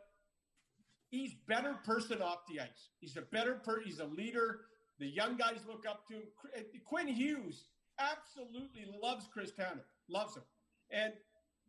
he's 1.10 1.34
better 1.46 1.74
person 1.84 2.20
off 2.20 2.38
the 2.48 2.60
ice. 2.60 2.90
He's 3.00 3.16
a 3.16 3.22
better 3.22 3.54
per. 3.54 3.80
He's 3.80 4.00
a 4.00 4.06
leader. 4.06 4.60
The 4.98 5.06
young 5.06 5.36
guys 5.36 5.60
look 5.66 5.84
up 5.88 6.06
to 6.08 6.14
him. 6.14 6.22
Quinn 6.84 7.08
Hughes 7.08 7.64
absolutely 7.98 8.86
loves 9.02 9.26
Chris 9.32 9.52
Tanev. 9.52 9.80
Loves 10.08 10.36
him. 10.36 10.42
And 10.90 11.12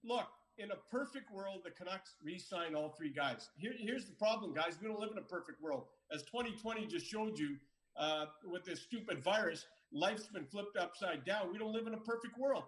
look, 0.04 0.28
in 0.58 0.72
a 0.72 0.76
perfect 0.92 1.32
world, 1.32 1.62
the 1.64 1.72
Canucks 1.72 2.16
re-sign 2.24 2.76
all 2.76 2.90
three 2.90 3.12
guys. 3.12 3.50
Here, 3.58 3.74
here's 3.78 4.06
the 4.06 4.14
problem, 4.14 4.54
guys. 4.54 4.78
We 4.82 4.88
don't 4.88 5.00
live 5.00 5.12
in 5.12 5.18
a 5.18 5.22
perfect 5.22 5.62
world. 5.62 5.86
As 6.12 6.24
2020 6.24 6.86
just 6.86 7.06
showed 7.06 7.38
you, 7.38 7.58
uh, 7.98 8.26
with 8.46 8.64
this 8.64 8.82
stupid 8.82 9.24
virus, 9.24 9.66
life's 9.92 10.28
been 10.28 10.46
flipped 10.46 10.78
upside 10.78 11.26
down. 11.26 11.52
We 11.52 11.58
don't 11.58 11.74
live 11.74 11.88
in 11.88 11.94
a 11.94 12.00
perfect 12.00 12.38
world. 12.38 12.64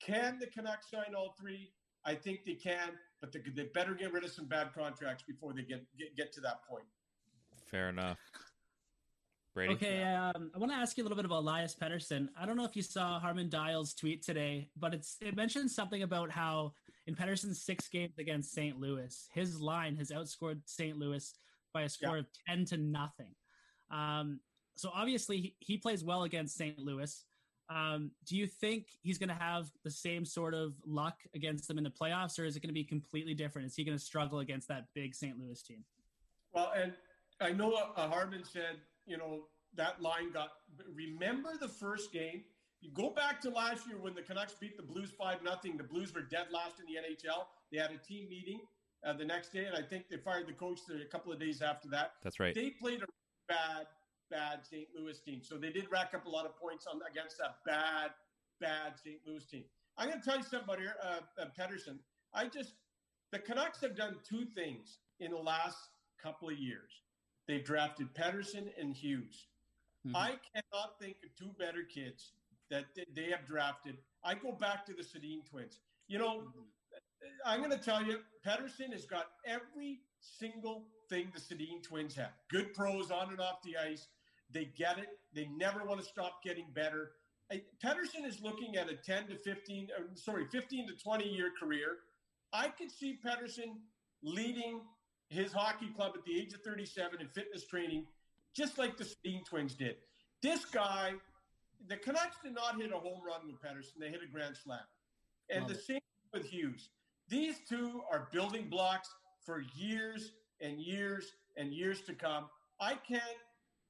Can 0.00 0.38
the 0.38 0.46
Canucks 0.46 0.90
sign 0.90 1.14
all 1.16 1.34
three? 1.38 1.70
I 2.04 2.14
think 2.14 2.44
they 2.44 2.54
can, 2.54 2.90
but 3.20 3.32
they, 3.32 3.40
they 3.54 3.68
better 3.74 3.94
get 3.94 4.12
rid 4.12 4.24
of 4.24 4.30
some 4.30 4.46
bad 4.46 4.72
contracts 4.74 5.24
before 5.26 5.52
they 5.52 5.62
get 5.62 5.84
get, 5.98 6.16
get 6.16 6.32
to 6.34 6.40
that 6.42 6.64
point. 6.68 6.84
Fair 7.70 7.88
enough. 7.88 8.18
Brady. 9.54 9.72
Okay, 9.72 10.02
um, 10.02 10.50
I 10.54 10.58
want 10.58 10.70
to 10.70 10.76
ask 10.76 10.98
you 10.98 11.02
a 11.02 11.04
little 11.04 11.16
bit 11.16 11.24
about 11.24 11.38
Elias 11.38 11.74
Pettersson. 11.74 12.28
I 12.38 12.44
don't 12.44 12.58
know 12.58 12.66
if 12.66 12.76
you 12.76 12.82
saw 12.82 13.18
Harman 13.18 13.48
Dayal's 13.48 13.94
tweet 13.94 14.22
today, 14.22 14.68
but 14.76 14.92
it's 14.92 15.16
it 15.22 15.34
mentioned 15.34 15.70
something 15.70 16.02
about 16.02 16.30
how 16.30 16.74
in 17.06 17.14
Pettersson's 17.14 17.62
six 17.62 17.88
games 17.88 18.18
against 18.18 18.52
St. 18.52 18.78
Louis, 18.78 19.28
his 19.32 19.60
line 19.60 19.96
has 19.96 20.10
outscored 20.10 20.60
St. 20.66 20.96
Louis 20.96 21.34
by 21.72 21.82
a 21.82 21.88
score 21.88 22.14
Yeah. 22.16 22.20
of 22.20 22.26
ten 22.46 22.64
to 22.66 22.76
nothing. 22.76 23.34
Um, 23.90 24.40
so 24.74 24.90
obviously 24.94 25.36
he, 25.38 25.56
he 25.60 25.78
plays 25.78 26.02
well 26.04 26.24
against 26.24 26.56
St. 26.56 26.78
Louis. 26.78 27.24
Um, 27.68 28.12
do 28.26 28.36
you 28.36 28.46
think 28.46 28.86
he's 29.02 29.18
going 29.18 29.28
to 29.28 29.34
have 29.34 29.70
the 29.84 29.90
same 29.90 30.24
sort 30.24 30.54
of 30.54 30.74
luck 30.86 31.16
against 31.34 31.66
them 31.66 31.78
in 31.78 31.84
the 31.84 31.90
playoffs, 31.90 32.38
or 32.38 32.44
is 32.44 32.56
it 32.56 32.60
going 32.60 32.68
to 32.68 32.74
be 32.74 32.84
completely 32.84 33.34
different? 33.34 33.66
Is 33.66 33.74
he 33.74 33.84
going 33.84 33.96
to 33.98 34.02
struggle 34.04 34.38
against 34.40 34.68
that 34.68 34.86
big 34.94 35.14
St. 35.14 35.36
Louis 35.38 35.60
team? 35.62 35.84
Well, 36.52 36.72
and 36.76 36.92
I 37.40 37.52
know 37.52 37.74
uh, 37.96 38.08
Harman 38.08 38.44
said, 38.44 38.76
you 39.06 39.16
know, 39.16 39.46
that 39.74 40.00
line 40.00 40.32
got. 40.32 40.50
Remember 40.94 41.52
the 41.60 41.68
first 41.68 42.12
game? 42.12 42.44
You 42.80 42.90
go 42.90 43.10
back 43.10 43.40
to 43.42 43.50
last 43.50 43.86
year 43.86 43.98
when 43.98 44.14
the 44.14 44.22
Canucks 44.22 44.54
beat 44.54 44.76
the 44.76 44.82
Blues 44.82 45.10
five 45.18 45.42
nothing. 45.42 45.76
The 45.76 45.84
Blues 45.84 46.14
were 46.14 46.22
dead 46.22 46.46
last 46.52 46.76
in 46.78 46.86
the 46.86 47.00
NHL. 47.00 47.46
They 47.72 47.78
had 47.78 47.90
a 47.90 47.98
team 47.98 48.28
meeting 48.28 48.60
uh, 49.04 49.14
the 49.14 49.24
next 49.24 49.52
day, 49.52 49.64
and 49.64 49.74
I 49.74 49.82
think 49.82 50.08
they 50.08 50.16
fired 50.16 50.46
the 50.46 50.52
coach 50.52 50.80
a 50.90 51.06
couple 51.06 51.32
of 51.32 51.40
days 51.40 51.62
after 51.62 51.88
that. 51.88 52.12
That's 52.22 52.38
right. 52.38 52.54
They 52.54 52.70
played 52.70 53.02
a 53.02 53.06
bad, 53.48 53.86
bad 54.30 54.60
St. 54.64 54.86
Louis 54.96 55.18
team, 55.20 55.40
so 55.42 55.56
they 55.56 55.70
did 55.70 55.86
rack 55.90 56.12
up 56.14 56.26
a 56.26 56.28
lot 56.28 56.44
of 56.44 56.56
points 56.56 56.86
on 56.86 57.00
against 57.10 57.38
that 57.38 57.56
bad, 57.64 58.10
bad 58.60 58.92
St. 59.02 59.18
Louis 59.26 59.44
team. 59.44 59.64
I'm 59.98 60.08
going 60.08 60.20
to 60.20 60.24
tell 60.24 60.36
you 60.36 60.42
something 60.42 60.64
about 60.64 60.78
here, 60.78 60.94
uh, 61.02 61.20
uh, 61.40 61.46
Pettersson. 61.58 61.98
I 62.34 62.46
just 62.48 62.74
the 63.32 63.38
Canucks 63.38 63.80
have 63.80 63.96
done 63.96 64.16
two 64.28 64.44
things 64.54 64.98
in 65.20 65.30
the 65.30 65.38
last 65.38 65.78
couple 66.22 66.48
of 66.48 66.58
years. 66.58 66.90
They've 67.48 67.64
drafted 67.64 68.14
Pettersson 68.14 68.68
and 68.78 68.94
Hughes. 68.94 69.46
Mm-hmm. 70.06 70.16
I 70.16 70.34
cannot 70.54 70.98
think 71.00 71.16
of 71.24 71.34
two 71.36 71.50
better 71.58 71.82
kids 71.82 72.32
that 72.70 72.84
they 73.14 73.30
have 73.30 73.46
drafted. 73.46 73.96
I 74.24 74.34
go 74.34 74.52
back 74.52 74.86
to 74.86 74.92
the 74.92 75.02
Sedin 75.02 75.48
twins. 75.48 75.78
You 76.08 76.18
know, 76.18 76.44
I'm 77.44 77.60
going 77.60 77.70
to 77.70 77.78
tell 77.78 78.02
you, 78.02 78.20
Pettersson 78.46 78.92
has 78.92 79.04
got 79.04 79.26
every 79.46 80.00
single 80.20 80.84
thing 81.08 81.32
the 81.34 81.40
Sedin 81.40 81.82
twins 81.82 82.14
have. 82.16 82.32
Good 82.50 82.74
pros 82.74 83.10
on 83.10 83.30
and 83.30 83.40
off 83.40 83.62
the 83.64 83.76
ice. 83.76 84.08
They 84.52 84.66
get 84.76 84.98
it. 84.98 85.08
They 85.34 85.48
never 85.56 85.84
want 85.84 86.00
to 86.00 86.06
stop 86.06 86.42
getting 86.42 86.66
better. 86.74 87.12
Pettersson 87.84 88.26
is 88.26 88.40
looking 88.40 88.76
at 88.76 88.88
a 88.88 88.96
10 88.96 89.28
to 89.28 89.36
15, 89.36 89.88
uh, 89.96 90.02
sorry, 90.14 90.46
15 90.46 90.88
to 90.88 90.94
20 90.94 91.28
year 91.28 91.50
career. 91.60 91.98
I 92.52 92.68
could 92.68 92.90
see 92.90 93.18
Pettersson 93.24 93.76
leading 94.22 94.80
his 95.28 95.52
hockey 95.52 95.88
club 95.94 96.12
at 96.16 96.24
the 96.24 96.38
age 96.38 96.54
of 96.54 96.62
37 96.62 97.20
in 97.20 97.28
fitness 97.28 97.66
training, 97.66 98.06
just 98.54 98.78
like 98.78 98.96
the 98.96 99.04
Sedin 99.04 99.44
twins 99.44 99.74
did. 99.74 99.96
This 100.42 100.64
guy 100.64 101.12
the 101.88 101.96
Canucks 101.96 102.36
did 102.42 102.54
not 102.54 102.80
hit 102.80 102.90
a 102.92 102.98
home 102.98 103.20
run 103.26 103.40
with 103.46 103.60
Pettersson. 103.60 104.00
They 104.00 104.08
hit 104.08 104.20
a 104.22 104.30
grand 104.30 104.56
slam. 104.56 104.80
And 105.50 105.68
the 105.68 105.74
same 105.74 106.00
with 106.32 106.46
Hughes. 106.46 106.88
These 107.28 107.56
two 107.68 108.02
are 108.10 108.28
building 108.32 108.68
blocks 108.68 109.08
for 109.44 109.62
years 109.76 110.32
and 110.60 110.80
years 110.80 111.32
and 111.56 111.72
years 111.72 112.00
to 112.02 112.14
come. 112.14 112.46
I 112.80 112.94
can't 112.94 113.22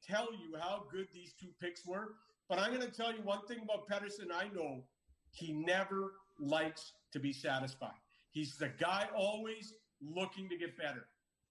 tell 0.07 0.29
you 0.33 0.59
how 0.61 0.85
good 0.91 1.09
these 1.13 1.33
two 1.41 1.49
picks 1.61 1.87
were, 1.87 2.15
but 2.49 2.59
I'm 2.59 2.75
going 2.75 2.87
to 2.87 2.95
tell 2.95 3.13
you 3.13 3.23
one 3.23 3.47
thing 3.47 3.59
about 3.63 3.89
Pettersson. 3.89 4.33
I 4.33 4.49
know 4.55 4.83
he 5.31 5.53
never 5.53 6.13
likes 6.39 6.93
to 7.13 7.19
be 7.19 7.33
satisfied. 7.33 7.91
He's 8.31 8.57
the 8.57 8.71
guy 8.79 9.09
always 9.17 9.73
looking 10.01 10.49
to 10.51 10.57
get 10.57 10.77
better. 10.77 11.07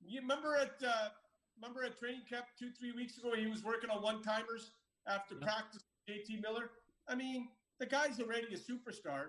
You 0.05 0.21
remember 0.21 0.55
at 0.55 0.75
uh, 0.85 1.09
remember 1.59 1.83
at 1.83 1.97
training 1.97 2.21
camp 2.29 2.45
two 2.59 2.69
three 2.79 2.91
weeks 2.91 3.17
ago 3.17 3.33
he 3.35 3.47
was 3.47 3.63
working 3.63 3.89
on 3.89 4.03
one 4.03 4.21
timers 4.21 4.71
after 5.07 5.35
practice 5.35 5.83
JT 6.09 6.41
Miller. 6.41 6.69
I 7.07 7.15
mean, 7.15 7.49
the 7.79 7.85
guy's 7.85 8.19
already 8.19 8.47
a 8.53 8.57
superstar. 8.57 9.27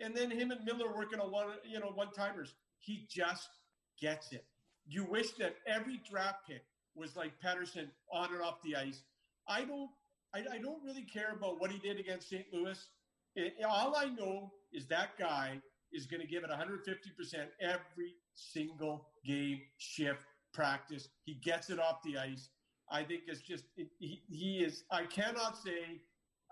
And 0.00 0.16
then 0.16 0.30
him 0.30 0.50
and 0.50 0.64
Miller 0.64 0.94
working 0.96 1.18
on 1.20 1.32
one, 1.32 1.46
you 1.68 1.80
know, 1.80 1.90
one 1.94 2.12
timers. 2.12 2.54
He 2.78 3.06
just 3.10 3.48
gets 4.00 4.32
it. 4.32 4.44
You 4.86 5.04
wish 5.04 5.32
that 5.32 5.56
every 5.66 6.00
draft 6.08 6.46
pick 6.46 6.62
was 6.94 7.16
like 7.16 7.32
Pettersson 7.44 7.88
on 8.12 8.32
and 8.32 8.42
off 8.42 8.62
the 8.64 8.76
ice. 8.76 9.02
I 9.48 9.64
don't, 9.64 9.90
I, 10.34 10.56
I 10.56 10.58
don't 10.58 10.82
really 10.84 11.02
care 11.02 11.34
about 11.36 11.60
what 11.60 11.70
he 11.70 11.78
did 11.78 11.98
against 11.98 12.28
St. 12.28 12.44
Louis. 12.52 12.78
It, 13.34 13.54
all 13.68 13.96
I 13.96 14.06
know 14.06 14.52
is 14.72 14.86
that 14.86 15.18
guy 15.18 15.60
is 15.92 16.06
going 16.06 16.20
to 16.20 16.26
give 16.26 16.44
it 16.44 16.50
150% 16.50 17.46
every 17.60 18.14
single 18.34 19.08
game, 19.24 19.60
shift, 19.78 20.24
practice. 20.52 21.08
He 21.24 21.34
gets 21.34 21.70
it 21.70 21.78
off 21.78 22.02
the 22.04 22.18
ice. 22.18 22.50
I 22.90 23.02
think 23.02 23.22
it's 23.26 23.40
just, 23.40 23.64
he, 23.98 24.22
he 24.28 24.58
is, 24.64 24.84
I 24.90 25.04
cannot 25.04 25.58
say 25.58 26.00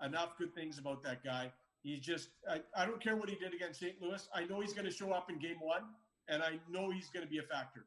enough 0.03 0.37
good 0.37 0.53
things 0.53 0.77
about 0.77 1.03
that 1.03 1.23
guy. 1.23 1.51
He's 1.83 1.99
just, 1.99 2.29
I, 2.49 2.61
I 2.75 2.85
don't 2.85 3.01
care 3.01 3.15
what 3.15 3.29
he 3.29 3.35
did 3.35 3.53
against 3.53 3.79
St. 3.79 4.01
Louis. 4.01 4.27
I 4.33 4.45
know 4.45 4.59
he's 4.59 4.73
going 4.73 4.85
to 4.85 4.91
show 4.91 5.11
up 5.11 5.29
in 5.29 5.39
game 5.39 5.57
one, 5.59 5.83
and 6.27 6.43
I 6.43 6.59
know 6.69 6.89
he's 6.89 7.09
going 7.09 7.25
to 7.25 7.29
be 7.29 7.37
a 7.37 7.43
factor. 7.43 7.85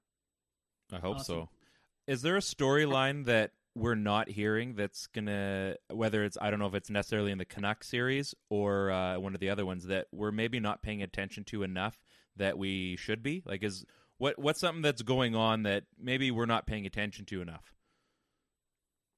I 0.93 0.99
hope 0.99 1.16
awesome. 1.16 1.35
so. 1.35 1.49
Is 2.07 2.23
there 2.23 2.37
a 2.37 2.41
storyline 2.41 3.27
that 3.27 3.53
we're 3.74 3.95
not 3.95 4.28
hearing 4.28 4.74
that's 4.74 5.07
going 5.09 5.27
to, 5.27 5.77
whether 5.91 6.24
it's, 6.24 6.37
I 6.41 6.51
don't 6.51 6.59
know 6.59 6.66
if 6.66 6.74
it's 6.74 6.91
necessarily 6.91 7.31
in 7.31 7.39
the 7.39 7.45
Canuck 7.45 7.85
series 7.85 8.35
or 8.49 8.91
uh, 8.91 9.19
one 9.19 9.35
of 9.35 9.41
the 9.41 9.51
other 9.51 9.66
ones 9.66 9.87
that 9.87 10.07
we're 10.12 10.32
maybe 10.32 10.59
not 10.61 10.82
paying 10.82 11.03
attention 11.03 11.45
to 11.45 11.62
enough 11.62 12.01
that 12.37 12.59
we 12.59 12.97
should 12.97 13.23
be? 13.23 13.43
Like, 13.45 13.62
is 13.62 13.85
what 14.19 14.39
what's 14.39 14.61
something 14.61 14.82
that's 14.82 15.03
going 15.03 15.35
on 15.35 15.62
that 15.62 15.85
maybe 15.99 16.31
we're 16.31 16.47
not 16.47 16.66
paying 16.66 16.87
attention 16.87 17.24
to 17.27 17.43
enough? 17.43 17.73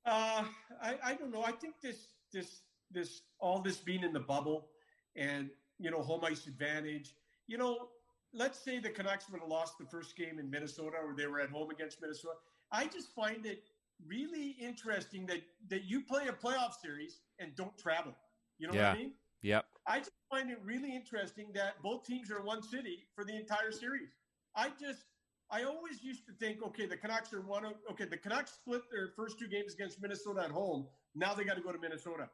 Uh, 0.04 0.44
I, 0.82 0.94
I 1.04 1.14
don't 1.14 1.32
know. 1.32 1.42
I 1.42 1.52
think 1.52 1.74
this 1.82 1.96
this 2.32 2.62
this 2.92 3.22
all 3.38 3.60
this 3.60 3.78
being 3.78 4.02
in 4.02 4.12
the 4.12 4.20
bubble 4.20 4.68
and 5.16 5.50
you 5.78 5.90
know 5.90 6.02
home 6.02 6.24
ice 6.24 6.46
advantage. 6.46 7.14
You 7.46 7.58
know, 7.58 7.88
let's 8.32 8.58
say 8.58 8.78
the 8.78 8.90
Canucks 8.90 9.28
would 9.30 9.40
have 9.40 9.48
lost 9.48 9.78
the 9.78 9.84
first 9.84 10.16
game 10.16 10.38
in 10.38 10.50
Minnesota 10.50 10.96
or 11.04 11.14
they 11.16 11.26
were 11.26 11.40
at 11.40 11.50
home 11.50 11.70
against 11.70 12.00
Minnesota. 12.00 12.34
I 12.70 12.86
just 12.86 13.14
find 13.14 13.44
it 13.44 13.64
really 14.06 14.56
interesting 14.60 15.26
that 15.26 15.42
that 15.68 15.84
you 15.84 16.02
play 16.02 16.28
a 16.28 16.32
playoff 16.32 16.74
series 16.80 17.20
and 17.38 17.54
don't 17.56 17.76
travel. 17.76 18.14
You 18.58 18.68
know 18.68 18.74
yeah. 18.74 18.90
what 18.90 18.98
I 18.98 19.00
mean? 19.00 19.12
Yep. 19.42 19.64
I 19.86 19.98
just 19.98 20.12
find 20.30 20.50
it 20.50 20.58
really 20.64 20.94
interesting 20.94 21.48
that 21.54 21.82
both 21.82 22.06
teams 22.06 22.30
are 22.30 22.38
in 22.38 22.46
one 22.46 22.62
city 22.62 23.06
for 23.14 23.24
the 23.24 23.34
entire 23.34 23.72
series. 23.72 24.10
I 24.54 24.70
just 24.80 25.04
I 25.50 25.64
always 25.64 26.02
used 26.02 26.26
to 26.26 26.32
think, 26.32 26.62
okay, 26.62 26.86
the 26.86 26.96
Canucks 26.96 27.32
are 27.32 27.40
one 27.40 27.64
of 27.64 27.74
okay, 27.90 28.04
the 28.04 28.16
Canucks 28.16 28.52
split 28.54 28.82
their 28.90 29.08
first 29.16 29.38
two 29.38 29.48
games 29.48 29.74
against 29.74 30.00
Minnesota 30.00 30.42
at 30.44 30.50
home. 30.50 30.86
Now 31.14 31.34
they 31.34 31.44
got 31.44 31.56
to 31.56 31.62
go 31.62 31.72
to 31.72 31.78
Minnesota. 31.78 32.30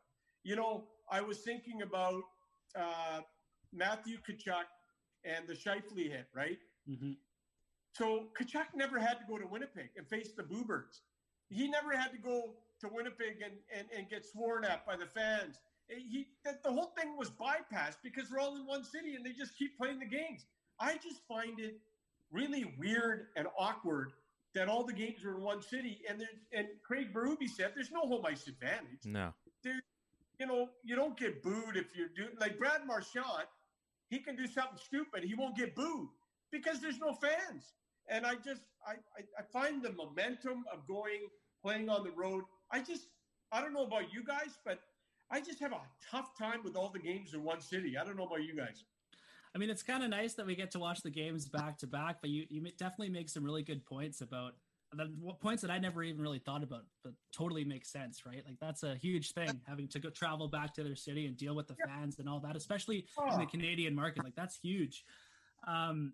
You 0.49 0.57
know, 0.57 0.85
I 1.11 1.21
was 1.21 1.41
thinking 1.41 1.83
about 1.83 2.23
uh, 2.75 3.21
Matthew 3.71 4.17
Tkachuk 4.17 4.65
and 5.23 5.47
the 5.47 5.53
Scheifele 5.53 6.11
hit, 6.11 6.27
right? 6.35 6.57
Mm-hmm. 6.91 7.13
So 7.93 8.29
Tkachuk 8.41 8.69
never 8.75 8.99
had 8.99 9.19
to 9.19 9.27
go 9.29 9.37
to 9.37 9.47
Winnipeg 9.47 9.91
and 9.99 10.09
face 10.09 10.31
the 10.35 10.43
Boobers. 10.43 11.03
He 11.51 11.69
never 11.69 11.95
had 11.95 12.13
to 12.13 12.19
go 12.19 12.55
to 12.81 12.89
Winnipeg 12.91 13.43
and, 13.45 13.53
and, 13.77 13.89
and 13.95 14.09
get 14.09 14.25
sworn 14.25 14.65
at 14.65 14.87
by 14.87 14.97
the 14.97 15.05
fans. 15.05 15.61
He 15.87 16.29
that 16.47 16.63
the 16.63 16.73
whole 16.73 16.95
thing 16.99 17.19
was 17.19 17.29
bypassed 17.29 17.99
because 18.03 18.31
we're 18.31 18.41
all 18.41 18.57
in 18.57 18.67
one 18.67 18.85
city 18.85 19.17
and 19.17 19.27
they 19.27 19.33
just 19.33 19.55
keep 19.59 19.77
playing 19.77 19.99
the 19.99 20.07
games. 20.07 20.47
I 20.81 20.95
just 20.95 21.21
find 21.29 21.61
it 21.61 21.79
really 22.33 22.75
weird 22.79 23.27
and 23.37 23.49
awkward 23.59 24.13
that 24.55 24.71
all 24.71 24.83
the 24.83 24.95
games 24.95 25.27
are 25.27 25.35
in 25.37 25.43
one 25.43 25.61
city. 25.61 26.01
And 26.09 26.27
and 26.55 26.69
Craig 26.87 27.13
Berube 27.13 27.49
said 27.55 27.73
there's 27.75 27.93
no 27.93 28.01
home 28.01 28.25
ice 28.25 28.47
advantage. 28.49 29.05
No. 29.05 29.35
There, 29.63 29.81
you 30.39 30.47
know, 30.47 30.69
you 30.85 30.97
don't 30.97 31.19
get 31.19 31.43
booed 31.43 31.77
if 31.77 31.97
you're 31.97 32.09
doing 32.17 32.37
like 32.41 32.59
Brad 32.59 32.87
Marchand. 32.87 33.49
He 34.09 34.19
can 34.19 34.37
do 34.37 34.47
something 34.47 34.79
stupid. 34.79 35.25
He 35.25 35.35
won't 35.35 35.57
get 35.57 35.75
booed 35.75 36.09
because 36.51 36.81
there's 36.81 36.99
no 36.99 37.13
fans. 37.13 37.75
And 38.09 38.25
I 38.25 38.37
just 38.37 38.63
I, 38.87 38.93
I, 38.93 39.23
I 39.39 39.43
find 39.53 39.83
the 39.83 39.93
momentum 39.93 40.65
of 40.73 40.87
going 40.87 41.29
playing 41.63 41.89
on 41.91 42.05
the 42.05 42.13
road. 42.13 42.45
I 42.73 42.81
just 42.81 43.09
I 43.53 43.61
don't 43.61 43.73
know 43.73 43.85
about 43.85 44.13
you 44.13 44.25
guys, 44.25 44.59
but 44.65 44.81
I 45.31 45.41
just 45.41 45.61
have 45.61 45.73
a 45.73 45.81
tough 46.11 46.37
time 46.39 46.61
with 46.65 46.77
all 46.77 46.91
the 46.91 46.99
games 46.99 47.35
in 47.35 47.43
one 47.43 47.61
city. 47.61 47.99
I 47.99 48.05
don't 48.05 48.17
know 48.17 48.25
about 48.25 48.45
you 48.45 48.57
guys. 48.57 48.85
I 49.55 49.59
mean, 49.59 49.71
it's 49.71 49.83
kind 49.83 50.03
of 50.03 50.11
nice 50.11 50.35
that 50.35 50.47
we 50.47 50.55
get 50.55 50.71
to 50.73 50.79
watch 50.79 51.01
the 51.03 51.11
games 51.11 51.49
back 51.49 51.79
to 51.79 51.87
back, 51.87 52.19
but 52.21 52.31
you 52.31 52.45
you 52.49 52.63
definitely 52.79 53.11
make 53.11 53.29
some 53.29 53.45
really 53.45 53.63
good 53.63 53.85
points 53.85 54.21
about 54.21 54.55
the 54.93 55.13
points 55.41 55.63
that 55.63 55.71
I 55.71 55.79
never 55.79 56.03
even 56.03 56.23
really 56.23 56.39
thought 56.39 56.63
about, 56.63 56.85
but 57.05 57.13
totally 57.37 57.65
makes 57.65 57.91
sense, 57.91 58.25
right? 58.25 58.43
Like 58.47 58.59
that's 58.61 58.83
a 58.83 58.95
huge 58.97 59.33
thing 59.33 59.61
having 59.67 59.89
to 59.89 59.99
go 59.99 60.11
travel 60.11 60.49
back 60.49 60.75
to 60.75 60.85
their 60.85 60.97
city 60.97 61.27
and 61.27 61.37
deal 61.37 61.55
with 61.55 61.69
the 61.69 61.77
fans 61.87 62.19
and 62.19 62.29
all 62.29 62.41
that, 62.41 62.57
especially 62.57 63.07
in 63.33 63.39
the 63.39 63.47
Canadian 63.47 63.95
market. 63.95 64.25
Like 64.25 64.35
that's 64.35 64.59
huge. 64.63 65.05
Um, 65.67 66.13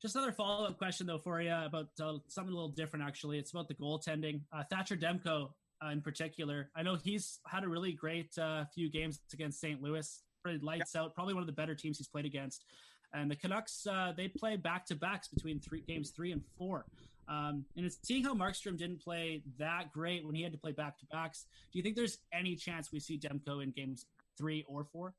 just 0.00 0.16
another 0.16 0.32
follow 0.32 0.66
up 0.66 0.78
question 0.78 1.06
though 1.06 1.18
for 1.18 1.40
you 1.40 1.52
about 1.52 1.88
uh, 2.00 2.14
something 2.28 2.52
a 2.52 2.56
little 2.56 2.70
different. 2.70 3.04
Actually, 3.04 3.38
it's 3.38 3.50
about 3.50 3.68
the 3.68 3.74
goaltending. 3.74 4.40
Uh, 4.52 4.62
Thatcher 4.70 4.96
Demko 4.96 5.50
uh, 5.84 5.90
in 5.90 6.00
particular. 6.00 6.70
I 6.74 6.82
know 6.82 6.96
he's 6.96 7.40
had 7.46 7.64
a 7.64 7.68
really 7.68 7.92
great 7.92 8.36
uh, 8.38 8.64
few 8.74 8.90
games 8.90 9.20
against 9.32 9.60
St. 9.60 9.82
Louis. 9.82 10.22
Pretty 10.42 10.58
lights 10.64 10.96
out. 10.96 11.14
Probably 11.14 11.34
one 11.34 11.42
of 11.42 11.46
the 11.46 11.52
better 11.52 11.74
teams 11.74 11.98
he's 11.98 12.08
played 12.08 12.26
against. 12.26 12.64
And 13.12 13.30
the 13.30 13.36
Canucks, 13.36 13.86
uh, 13.86 14.12
they 14.16 14.28
play 14.28 14.56
back 14.56 14.86
to 14.86 14.96
backs 14.96 15.28
between 15.28 15.60
three 15.60 15.82
games 15.86 16.10
three 16.10 16.32
and 16.32 16.42
four. 16.58 16.84
Um, 17.28 17.64
and 17.76 17.86
it's 17.86 17.98
seeing 18.02 18.24
how 18.24 18.34
Markstrom 18.34 18.76
didn't 18.76 19.02
play 19.02 19.42
that 19.58 19.92
great 19.92 20.24
when 20.26 20.34
he 20.34 20.42
had 20.42 20.52
to 20.52 20.58
play 20.58 20.72
back 20.72 20.98
to 20.98 21.06
backs. 21.06 21.46
Do 21.72 21.78
you 21.78 21.82
think 21.82 21.96
there's 21.96 22.18
any 22.32 22.56
chance 22.56 22.92
we 22.92 23.00
see 23.00 23.18
Demko 23.18 23.62
in 23.62 23.70
games 23.70 24.06
three 24.36 24.64
or 24.68 24.84
four? 24.84 25.14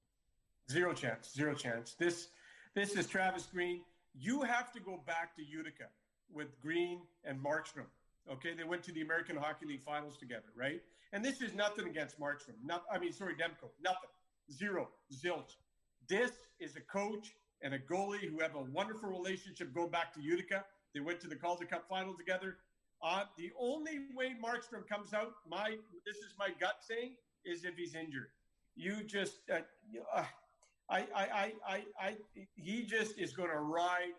Zero 0.70 0.94
chance. 0.94 1.32
Zero 1.34 1.54
chance. 1.54 1.96
This 1.98 2.30
this 2.74 2.96
is 2.96 3.08
Travis 3.08 3.46
Green. 3.46 3.82
You 4.14 4.42
have 4.42 4.72
to 4.74 4.80
go 4.80 5.02
back 5.06 5.36
to 5.36 5.44
Utica 5.44 5.86
with 6.34 6.60
Green 6.62 7.02
and 7.24 7.40
Markstrom. 7.40 7.86
Okay, 8.32 8.54
they 8.56 8.64
went 8.64 8.84
to 8.84 8.92
the 8.92 9.02
American 9.02 9.36
Hockey 9.36 9.66
League 9.66 9.84
Finals 9.84 10.18
together, 10.18 10.52
right? 10.56 10.82
And 11.14 11.24
this 11.24 11.42
is 11.42 11.54
nothing 11.54 11.88
against 11.88 12.20
Markstrom. 12.20 12.56
Not, 12.64 12.84
I 12.92 12.98
mean, 12.98 13.14
sorry, 13.14 13.34
Demko. 13.36 13.70
Nothing. 13.82 14.10
Zero. 14.52 14.90
Zilch. 15.14 15.58
This 16.10 16.32
is 16.60 16.76
a 16.76 16.82
coach 16.82 17.36
and 17.62 17.74
a 17.74 17.80
goalie 17.80 18.30
who 18.30 18.40
have 18.40 18.56
a 18.56 18.62
wonderful 18.62 19.10
relationship 19.10 19.74
going 19.74 19.90
back 19.90 20.14
to 20.16 20.22
Utica. 20.22 20.66
They 20.96 21.02
went 21.02 21.20
to 21.22 21.28
the 21.28 21.36
Calder 21.36 21.66
Cup 21.66 21.86
final 21.90 22.14
together. 22.14 22.56
Uh, 23.04 23.26
the 23.38 23.52
only 23.60 24.00
way 24.16 24.34
Markstrom 24.42 24.88
comes 24.88 25.14
out, 25.14 25.34
my 25.48 25.76
this 26.06 26.18
is 26.18 26.34
my 26.40 26.50
gut 26.60 26.78
saying, 26.80 27.12
is 27.46 27.66
if 27.66 27.76
he's 27.76 27.94
injured. 27.94 28.30
You 28.78 29.04
just, 29.04 29.40
uh, 29.54 29.60
uh, 30.16 30.24
I, 30.90 31.00
I, 31.00 31.06
I, 31.16 31.54
I, 31.68 31.84
I, 32.00 32.16
he 32.56 32.84
just 32.84 33.20
is 33.20 33.34
going 33.34 33.50
to 33.50 33.60
ride 33.60 34.14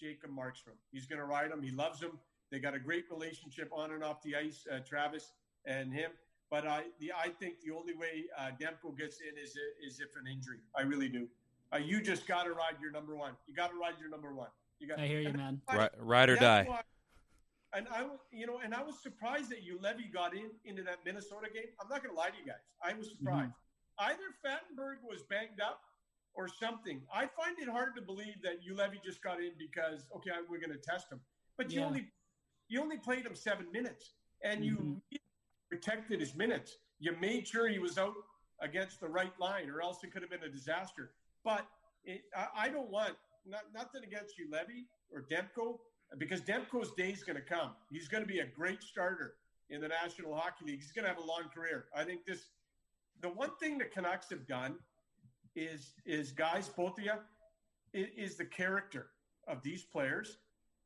Jacob 0.00 0.30
Markstrom. 0.30 0.78
He's 0.92 1.06
going 1.06 1.18
to 1.18 1.24
ride 1.24 1.50
him. 1.50 1.62
He 1.62 1.72
loves 1.72 2.00
him. 2.00 2.12
They 2.52 2.60
got 2.60 2.74
a 2.74 2.78
great 2.78 3.04
relationship 3.10 3.68
on 3.72 3.90
and 3.92 4.04
off 4.04 4.22
the 4.22 4.36
ice, 4.36 4.66
uh, 4.72 4.78
Travis 4.88 5.32
and 5.66 5.92
him. 5.92 6.12
But 6.48 6.66
I, 6.66 6.84
the, 7.00 7.12
I 7.12 7.28
think 7.28 7.60
the 7.60 7.72
only 7.72 7.94
way 7.94 8.24
uh, 8.38 8.50
Demko 8.60 8.96
gets 8.96 9.18
in 9.20 9.36
is 9.36 9.56
is 9.84 10.00
if 10.00 10.16
an 10.20 10.26
injury. 10.30 10.58
I 10.76 10.82
really 10.82 11.08
do. 11.08 11.28
You 11.80 12.00
just 12.00 12.26
got 12.26 12.44
to 12.44 12.52
ride 12.52 12.80
your 12.82 12.90
number 12.90 13.14
one. 13.14 13.32
You 13.46 13.54
got 13.54 13.70
to 13.70 13.76
ride 13.76 13.94
your 14.00 14.10
number 14.10 14.34
one. 14.34 14.48
You 14.80 14.88
got. 14.88 14.98
I 14.98 15.06
hear 15.06 15.20
you, 15.20 15.32
man. 15.32 15.60
Ride, 15.72 15.90
ride 15.98 16.30
or 16.30 16.36
die. 16.36 16.64
Why, 16.66 16.80
and 17.72 17.86
I, 17.92 18.04
you 18.32 18.46
know, 18.46 18.60
and 18.64 18.74
I 18.74 18.82
was 18.82 18.98
surprised 19.00 19.50
that 19.50 19.58
Juolevi 19.64 20.12
got 20.12 20.34
in 20.34 20.50
into 20.64 20.82
that 20.82 20.98
Minnesota 21.04 21.46
game. 21.52 21.70
I'm 21.80 21.88
not 21.88 22.02
going 22.02 22.14
to 22.14 22.18
lie 22.18 22.30
to 22.30 22.36
you 22.36 22.46
guys. 22.46 22.64
I 22.82 22.94
was 22.94 23.10
surprised. 23.10 23.52
Mm-hmm. 23.52 24.10
Either 24.10 24.34
Fantenberg 24.44 25.06
was 25.06 25.22
banged 25.22 25.60
up 25.60 25.80
or 26.34 26.48
something. 26.48 27.02
I 27.14 27.26
find 27.26 27.58
it 27.58 27.68
hard 27.68 27.94
to 27.96 28.02
believe 28.02 28.42
that 28.42 28.64
Juolevi 28.64 29.04
just 29.04 29.22
got 29.22 29.38
in 29.38 29.52
because 29.58 30.06
okay, 30.16 30.30
we're 30.48 30.58
going 30.60 30.72
to 30.72 30.82
test 30.82 31.12
him, 31.12 31.20
but 31.56 31.70
you 31.70 31.80
yeah. 31.80 31.86
only 31.86 32.08
you 32.68 32.80
only 32.80 32.96
played 32.96 33.26
him 33.26 33.34
seven 33.34 33.66
minutes, 33.72 34.12
and 34.42 34.62
mm-hmm. 34.62 34.92
you 35.10 35.18
protected 35.68 36.20
his 36.20 36.34
minutes. 36.34 36.78
You 36.98 37.14
made 37.20 37.46
sure 37.46 37.68
he 37.68 37.78
was 37.78 37.98
out 37.98 38.14
against 38.60 39.00
the 39.00 39.08
right 39.08 39.32
line, 39.38 39.70
or 39.70 39.80
else 39.82 40.02
it 40.02 40.12
could 40.12 40.22
have 40.22 40.30
been 40.30 40.42
a 40.42 40.52
disaster. 40.52 41.12
But 41.44 41.66
it, 42.04 42.22
I, 42.36 42.66
I, 42.66 42.68
don't 42.68 42.90
want 42.90 43.14
not, 43.46 43.62
nothing 43.74 44.02
against 44.04 44.38
you, 44.38 44.48
Levy 44.50 44.86
or 45.12 45.24
Demko 45.30 45.78
because 46.18 46.40
Demko's 46.40 46.92
day 46.92 47.10
is 47.10 47.22
going 47.22 47.36
to 47.36 47.42
come. 47.42 47.70
He's 47.90 48.08
going 48.08 48.22
to 48.22 48.28
be 48.28 48.40
a 48.40 48.46
great 48.46 48.82
starter 48.82 49.34
in 49.68 49.80
the 49.80 49.88
National 49.88 50.34
Hockey 50.34 50.64
League. 50.66 50.80
He's 50.80 50.92
going 50.92 51.04
to 51.04 51.08
have 51.08 51.22
a 51.22 51.26
long 51.26 51.44
career. 51.54 51.86
I 51.94 52.04
think 52.04 52.24
this. 52.26 52.46
The 53.20 53.28
one 53.28 53.50
thing 53.60 53.78
the 53.78 53.84
Canucks 53.84 54.30
have 54.30 54.46
done 54.46 54.76
is 55.54 55.92
is 56.06 56.32
guys, 56.32 56.68
both 56.68 56.98
of 56.98 57.04
you, 57.04 57.12
is, 57.92 58.36
the 58.36 58.44
character 58.44 59.08
of 59.46 59.62
these 59.62 59.82
players. 59.82 60.38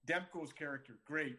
Demko's 0.06 0.52
character, 0.52 0.94
great. 1.06 1.38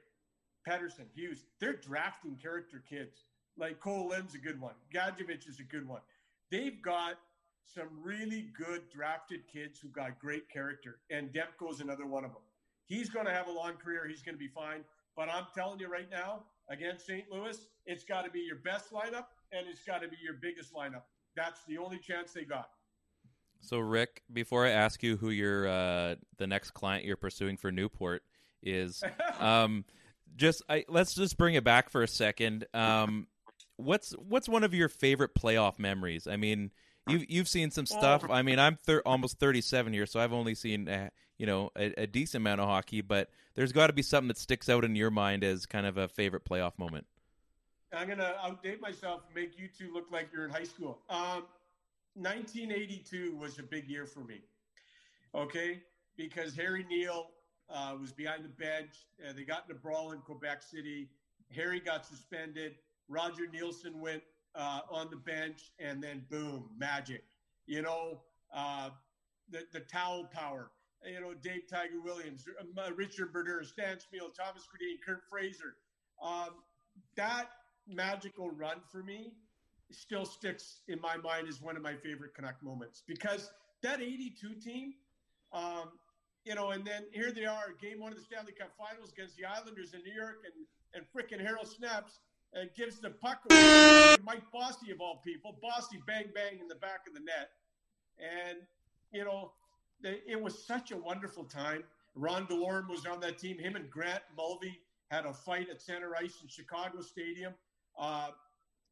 Pettersson, 0.68 1.06
Hughes, 1.14 1.44
they're 1.60 1.76
drafting 1.76 2.36
character 2.42 2.84
kids. 2.90 3.26
Like 3.58 3.80
Kole 3.80 4.10
Lind's 4.10 4.34
a 4.34 4.40
good 4.40 4.60
one. 4.60 4.74
Gadjovich 4.94 5.48
is 5.48 5.60
a 5.60 5.64
good 5.64 5.88
one. 5.88 6.02
They've 6.50 6.82
got 6.82 7.20
some 7.66 7.90
really 8.04 8.50
good 8.58 8.84
drafted 8.94 9.48
kids 9.52 9.80
who 9.80 9.90
got 9.90 10.20
great 10.20 10.50
character, 10.50 11.00
and 11.10 11.30
Demko's 11.34 11.82
another 11.82 12.06
one 12.06 12.24
of 12.24 12.32
them. 12.32 12.42
He's 12.86 13.10
going 13.10 13.26
to 13.26 13.32
have 13.32 13.48
a 13.48 13.52
long 13.52 13.74
career. 13.74 14.08
He's 14.08 14.22
going 14.22 14.36
to 14.36 14.40
be 14.40 14.48
fine. 14.48 14.84
But 15.16 15.30
I'm 15.30 15.46
telling 15.56 15.80
you 15.80 15.88
right 15.88 16.10
now, 16.12 16.44
against 16.70 17.06
St. 17.06 17.26
Louis, 17.32 17.58
it's 17.86 18.04
got 18.04 18.26
to 18.26 18.32
be 18.32 18.40
your 18.40 18.58
best 18.58 18.92
lineup 18.92 19.26
and 19.52 19.68
it's 19.70 19.84
got 19.84 20.02
to 20.02 20.08
be 20.08 20.18
your 20.24 20.36
biggest 20.42 20.74
lineup. 20.74 21.04
That's 21.36 21.64
the 21.68 21.78
only 21.78 22.00
chance 22.00 22.34
they 22.34 22.44
got. 22.44 22.70
So, 23.62 23.80
Rick, 23.80 24.22
before 24.32 24.66
I 24.66 24.72
ask 24.72 25.02
you 25.02 25.18
who 25.18 25.30
your 25.30 25.68
uh, 25.68 26.16
the 26.38 26.48
next 26.48 26.72
client 26.72 27.06
you're 27.06 27.18
pursuing 27.18 27.58
for 27.58 27.72
Newport 27.72 28.24
is, 28.62 29.04
um, 29.40 29.86
just 30.36 30.62
I, 30.70 30.86
let's 30.88 31.16
just 31.16 31.38
bring 31.38 31.56
it 31.56 31.64
back 31.64 31.90
for 31.90 32.04
a 32.04 32.08
second. 32.08 32.66
Um, 32.74 33.28
what's 33.78 34.12
what's 34.12 34.48
one 34.48 34.64
of 34.64 34.74
your 34.74 34.90
favorite 34.90 35.34
playoff 35.34 35.80
memories? 35.80 36.28
I 36.28 36.38
mean, 36.38 36.72
you've 37.08 37.30
you've 37.30 37.48
seen 37.48 37.72
some 37.72 37.86
stuff. 37.86 38.26
I 38.30 38.42
mean, 38.42 38.60
I'm 38.60 38.76
thir- 38.76 39.04
almost 39.06 39.40
37 39.40 39.94
here, 39.94 40.06
so 40.06 40.20
I've 40.20 40.34
only 40.34 40.56
seen 40.56 40.88
uh, 40.88 41.10
you 41.38 41.46
know 41.46 41.72
a, 41.78 42.04
a, 42.04 42.08
decent 42.08 42.42
amount 42.42 42.62
of 42.62 42.68
hockey. 42.68 43.02
But 43.02 43.30
there's 43.56 43.72
got 43.72 43.88
to 43.88 43.94
be 43.94 44.02
something 44.02 44.28
that 44.30 44.38
sticks 44.38 44.70
out 44.70 44.84
in 44.84 44.96
your 44.96 45.12
mind 45.12 45.44
as 45.44 45.66
kind 45.66 45.86
of 45.86 45.98
a 45.98 46.08
favorite 46.08 46.46
playoff 46.46 46.78
moment. 46.78 47.06
I'm 47.94 48.08
gonna 48.08 48.34
outdate 48.44 48.82
myself 48.82 49.22
and 49.28 49.36
make 49.36 49.58
you 49.58 49.68
two 49.68 49.94
look 49.94 50.12
like 50.12 50.30
you're 50.34 50.46
in 50.46 50.52
high 50.52 50.64
school. 50.64 51.00
Um, 51.10 51.46
1982 52.16 53.36
was 53.36 53.60
a 53.60 53.64
big 53.64 53.90
year 53.90 54.06
for 54.06 54.22
me. 54.22 54.42
Okay, 55.34 55.82
because 56.18 56.56
Harry 56.56 56.86
Neale 56.90 57.28
uh, 57.70 57.96
was 58.00 58.12
behind 58.12 58.44
the 58.44 58.50
bench. 58.50 59.08
Uh, 59.22 59.34
they 59.34 59.44
got 59.44 59.66
in 59.70 59.76
a 59.76 59.80
brawl 59.80 60.12
in 60.12 60.20
Quebec 60.20 60.62
City. 60.64 61.10
Harry 61.54 61.80
got 61.80 62.06
suspended. 62.06 62.76
Roger 63.08 63.44
Neilson 63.44 63.96
went 63.96 64.24
uh, 64.56 64.82
on 64.90 65.10
the 65.10 65.16
bench, 65.16 65.72
and 65.80 66.02
then 66.02 66.24
boom, 66.30 66.70
magic. 66.78 67.24
You 67.66 67.82
know, 67.82 68.22
uh, 68.54 68.90
the 69.50 69.64
the 69.74 69.82
towel 69.82 70.26
power. 70.26 70.72
You 71.06 71.22
know, 71.22 71.34
Dave 71.36 71.68
Tiger 71.70 72.02
Williams, 72.04 72.46
uh, 72.78 72.92
Richard 72.96 73.32
Brodeur, 73.32 73.64
Stan 73.64 73.98
Smyl, 73.98 74.34
Thomas 74.34 74.64
Gradin, 74.64 74.98
Curt 75.06 75.22
Fraser. 75.30 75.76
Um, 76.24 76.50
that 77.16 77.50
magical 77.88 78.50
run 78.50 78.78
for 78.92 79.04
me 79.04 79.34
still 79.92 80.26
sticks 80.26 80.82
in 80.88 81.00
my 81.00 81.16
mind 81.18 81.48
as 81.48 81.62
one 81.62 81.76
of 81.76 81.84
my 81.84 81.94
favorite 81.94 82.34
Canuck 82.34 82.56
moments 82.64 83.04
because 83.06 83.52
that 83.84 84.02
82 84.02 84.56
team, 84.56 84.96
um, 85.54 85.92
you 86.44 86.56
know, 86.56 86.72
and 86.72 86.84
then 86.84 87.04
here 87.12 87.32
they 87.32 87.46
are, 87.46 87.76
game 87.80 88.00
one 88.00 88.12
of 88.12 88.18
the 88.18 88.24
Stanley 88.24 88.54
Cup 88.54 88.72
Finals 88.76 89.12
against 89.12 89.38
the 89.38 89.46
Islanders 89.46 89.94
in 89.94 90.02
New 90.02 90.14
York, 90.14 90.38
and 90.46 90.66
and 90.96 91.06
freaking 91.14 91.44
Harold 91.44 91.68
Snepsts 91.68 92.20
uh, 92.56 92.66
gives 92.76 93.00
the 93.00 93.10
puck 93.10 93.40
away 93.50 94.16
Mike 94.24 94.50
Bossy 94.52 94.92
of 94.92 95.02
all 95.02 95.22
people. 95.24 95.58
Bossy 95.62 96.00
bang 96.08 96.26
bang 96.34 96.60
in 96.60 96.68
the 96.68 96.76
back 96.76 97.02
of 97.08 97.14
the 97.14 97.20
net, 97.20 97.50
and 98.20 98.60
you 99.12 99.26
know, 99.26 99.52
it 100.04 100.40
was 100.40 100.66
such 100.66 100.92
a 100.92 100.98
wonderful 100.98 101.44
time. 101.44 101.84
Ron 102.16 102.48
DeLorme 102.48 102.90
was 102.90 103.06
on 103.06 103.20
that 103.22 103.38
team. 103.38 103.58
Him 103.58 103.76
and 103.76 103.90
Grant 103.90 104.22
Mulvey 104.38 104.80
had 105.10 105.26
a 105.26 105.34
fight 105.34 105.70
at 105.70 105.82
center 105.82 106.16
ice 106.16 106.40
in 106.42 106.48
Chicago 106.48 107.02
Stadium. 107.02 107.54
Uh, 107.98 108.30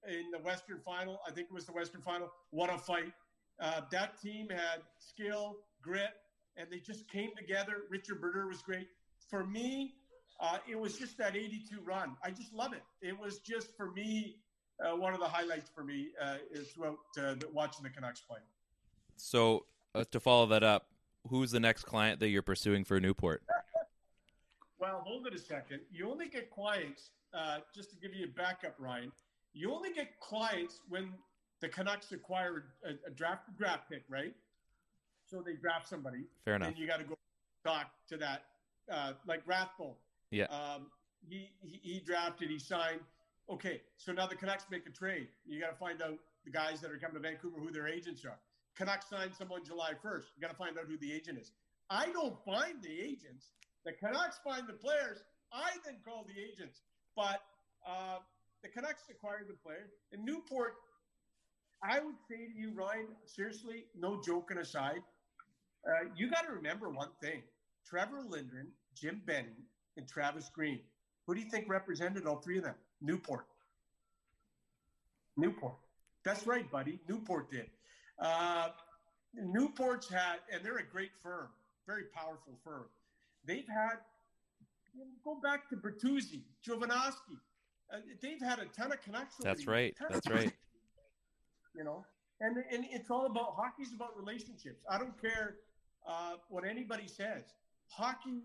in 0.07 0.31
the 0.31 0.40
Western 0.40 0.80
Final, 0.80 1.19
I 1.26 1.31
think 1.31 1.48
it 1.49 1.53
was 1.53 1.65
the 1.65 1.72
Western 1.72 2.02
Final. 2.02 2.31
What 2.52 2.73
a 2.73 2.77
fight! 2.77 3.14
Uh, 3.60 3.81
that 3.91 4.22
team 4.22 4.49
had 4.49 4.81
skill, 4.98 5.57
grit, 5.81 6.11
and 6.57 6.68
they 6.69 6.80
just 6.80 7.10
came 7.10 7.30
together. 7.38 7.84
Richard 7.90 8.19
Brodeur 8.19 8.48
was 8.48 8.61
great. 8.61 8.88
For 9.30 9.45
me, 9.45 9.95
uh, 10.39 10.57
it 10.69 10.80
was 10.80 10.97
just 10.97 11.18
that 11.18 11.35
82 11.35 11.80
run. 11.84 12.15
I 12.23 12.31
just 12.31 12.53
love 12.53 12.73
it. 12.73 12.84
It 13.01 13.18
was 13.18 13.39
just 13.39 13.76
for 13.77 13.91
me 13.91 14.38
uh, 14.84 14.95
one 14.95 15.14
of 15.14 15.19
the 15.19 15.27
highlights 15.27 15.69
for 15.73 15.84
me 15.84 16.10
uh, 16.22 16.38
throughout 16.73 16.97
uh, 17.18 17.35
watching 17.53 17.84
the 17.84 17.89
Canucks 17.89 18.22
play. 18.22 18.39
So 19.15 19.65
uh, 19.95 20.03
to 20.11 20.19
follow 20.19 20.45
that 20.47 20.64
up, 20.64 20.88
who's 21.30 21.51
the 21.51 21.60
next 21.60 21.84
client 21.84 22.19
that 22.19 22.30
you're 22.30 22.41
pursuing 22.41 22.84
for 22.84 22.99
Newport? 22.99 23.43
well, 24.80 25.01
hold 25.05 25.27
it 25.27 25.34
a 25.34 25.39
second. 25.39 25.80
You 25.91 26.10
only 26.10 26.27
get 26.27 26.51
clients. 26.51 27.11
Uh, 27.34 27.57
just 27.73 27.89
to 27.89 27.95
give 27.95 28.14
you 28.14 28.26
a 28.26 28.27
backup, 28.27 28.76
Ryan. 28.77 29.11
You 29.53 29.73
only 29.73 29.91
get 29.91 30.19
clients 30.19 30.81
when 30.88 31.10
the 31.61 31.68
Canucks 31.68 32.11
acquire 32.11 32.65
a, 32.85 32.89
a 33.07 33.11
draft 33.11 33.43
draft 33.57 33.89
pick, 33.89 34.03
right? 34.07 34.34
So 35.26 35.41
they 35.41 35.53
draft 35.53 35.89
somebody. 35.89 36.26
Fair 36.45 36.57
enough. 36.57 36.69
And 36.69 36.77
you 36.77 36.85
got 36.85 36.99
to 36.99 37.05
go 37.05 37.18
talk 37.65 37.89
to 38.10 38.18
that, 38.18 38.43
uh, 38.91 39.14
like 39.26 39.41
Rathbone. 39.47 39.95
Yeah. 40.34 40.45
Um, 40.45 40.88
he, 41.30 41.51
he, 41.61 41.80
he 41.84 41.99
drafted, 41.99 42.49
he 42.49 42.57
signed. 42.57 43.01
Okay, 43.49 43.81
so 43.97 44.11
now 44.11 44.26
the 44.26 44.35
Canucks 44.35 44.65
make 44.72 44.88
a 44.88 44.89
trade. 44.89 45.27
You 45.45 45.60
got 45.61 45.69
to 45.72 45.77
find 45.77 46.01
out 46.01 46.18
the 46.43 46.51
guys 46.51 46.81
that 46.81 46.91
are 46.91 46.97
coming 46.97 47.15
to 47.15 47.19
Vancouver 47.22 47.60
who 47.60 47.72
their 47.72 47.88
agents 47.88 48.26
are. 48.26 48.39
Canucks 48.76 49.10
signed 49.10 49.31
someone 49.38 49.64
July 49.64 49.91
1st. 50.03 50.23
You 50.35 50.41
got 50.41 50.49
to 50.49 50.57
find 50.57 50.77
out 50.77 50.85
who 50.88 50.97
the 50.97 51.14
agent 51.14 51.38
is. 51.38 51.51
I 51.89 52.07
don't 52.07 52.35
find 52.43 52.81
the 52.81 52.99
agents. 52.99 53.51
The 53.85 53.91
Canucks 53.93 54.39
find 54.43 54.68
the 54.68 54.73
players. 54.73 55.23
I 55.51 55.69
then 55.85 55.97
call 56.03 56.26
the 56.26 56.41
agents. 56.41 56.81
But 57.15 57.41
uh, 57.88 58.18
the 58.64 58.69
Canucks 58.69 59.03
acquired 59.11 59.47
the 59.47 59.53
player. 59.53 59.89
In 60.11 60.26
Newport, 60.26 60.73
I 61.84 61.99
would 61.99 62.15
say 62.27 62.47
to 62.47 62.60
you, 62.60 62.72
Ryan, 62.73 63.07
seriously, 63.26 63.85
no 63.95 64.19
joking 64.26 64.57
aside, 64.57 65.01
uh, 65.88 66.10
you 66.15 66.30
got 66.30 66.47
to 66.47 66.53
remember 66.53 66.89
one 66.89 67.10
thing. 67.22 67.43
Trevor 67.85 68.23
Linden, 68.27 68.69
Jim 68.95 69.22
Benning, 69.26 69.68
and 69.98 70.07
Travis 70.07 70.49
Green. 70.53 70.80
Who 71.26 71.36
do 71.36 71.41
you 71.41 71.49
think 71.49 71.70
represented 71.70 72.26
all 72.26 72.38
three 72.38 72.57
of 72.57 72.64
them? 72.64 72.76
Newport. 73.02 73.45
Newport. 75.38 75.76
That's 76.24 76.45
right, 76.48 76.70
buddy. 76.70 76.99
Newport 77.07 77.52
did. 77.52 77.70
Uh, 78.20 78.70
Newport's 79.36 80.10
had, 80.10 80.38
and 80.52 80.64
they're 80.64 80.78
a 80.78 80.84
great 80.84 81.11
firm, 81.22 81.48
very 81.88 82.03
powerful 82.15 82.53
firm. 82.64 82.86
They've 83.45 83.68
had, 83.68 83.98
you 84.94 85.02
know, 85.02 85.11
go 85.24 85.40
back 85.41 85.70
to 85.70 85.76
Bertuzzi, 85.76 86.41
Jovanovski. 86.65 87.38
Uh, 87.91 87.98
they've 88.22 88.41
had 88.41 88.60
a 88.60 88.65
ton 88.65 88.91
of 88.91 89.02
connections. 89.02 89.44
That's 89.44 89.68
right. 89.68 89.95
That's 90.10 90.30
right. 90.30 90.53
You 91.76 91.84
know, 91.84 92.06
and 92.40 92.57
and 92.72 92.86
it's 92.91 93.10
all 93.10 93.26
about 93.26 93.56
hockey's 93.56 93.94
about 93.94 94.15
relationships. 94.18 94.84
I 94.90 94.98
don't 94.98 95.20
care 95.20 95.56
uh, 96.07 96.34
what 96.49 96.64
anybody 96.65 97.07
says. 97.07 97.44
Hockey 97.90 98.44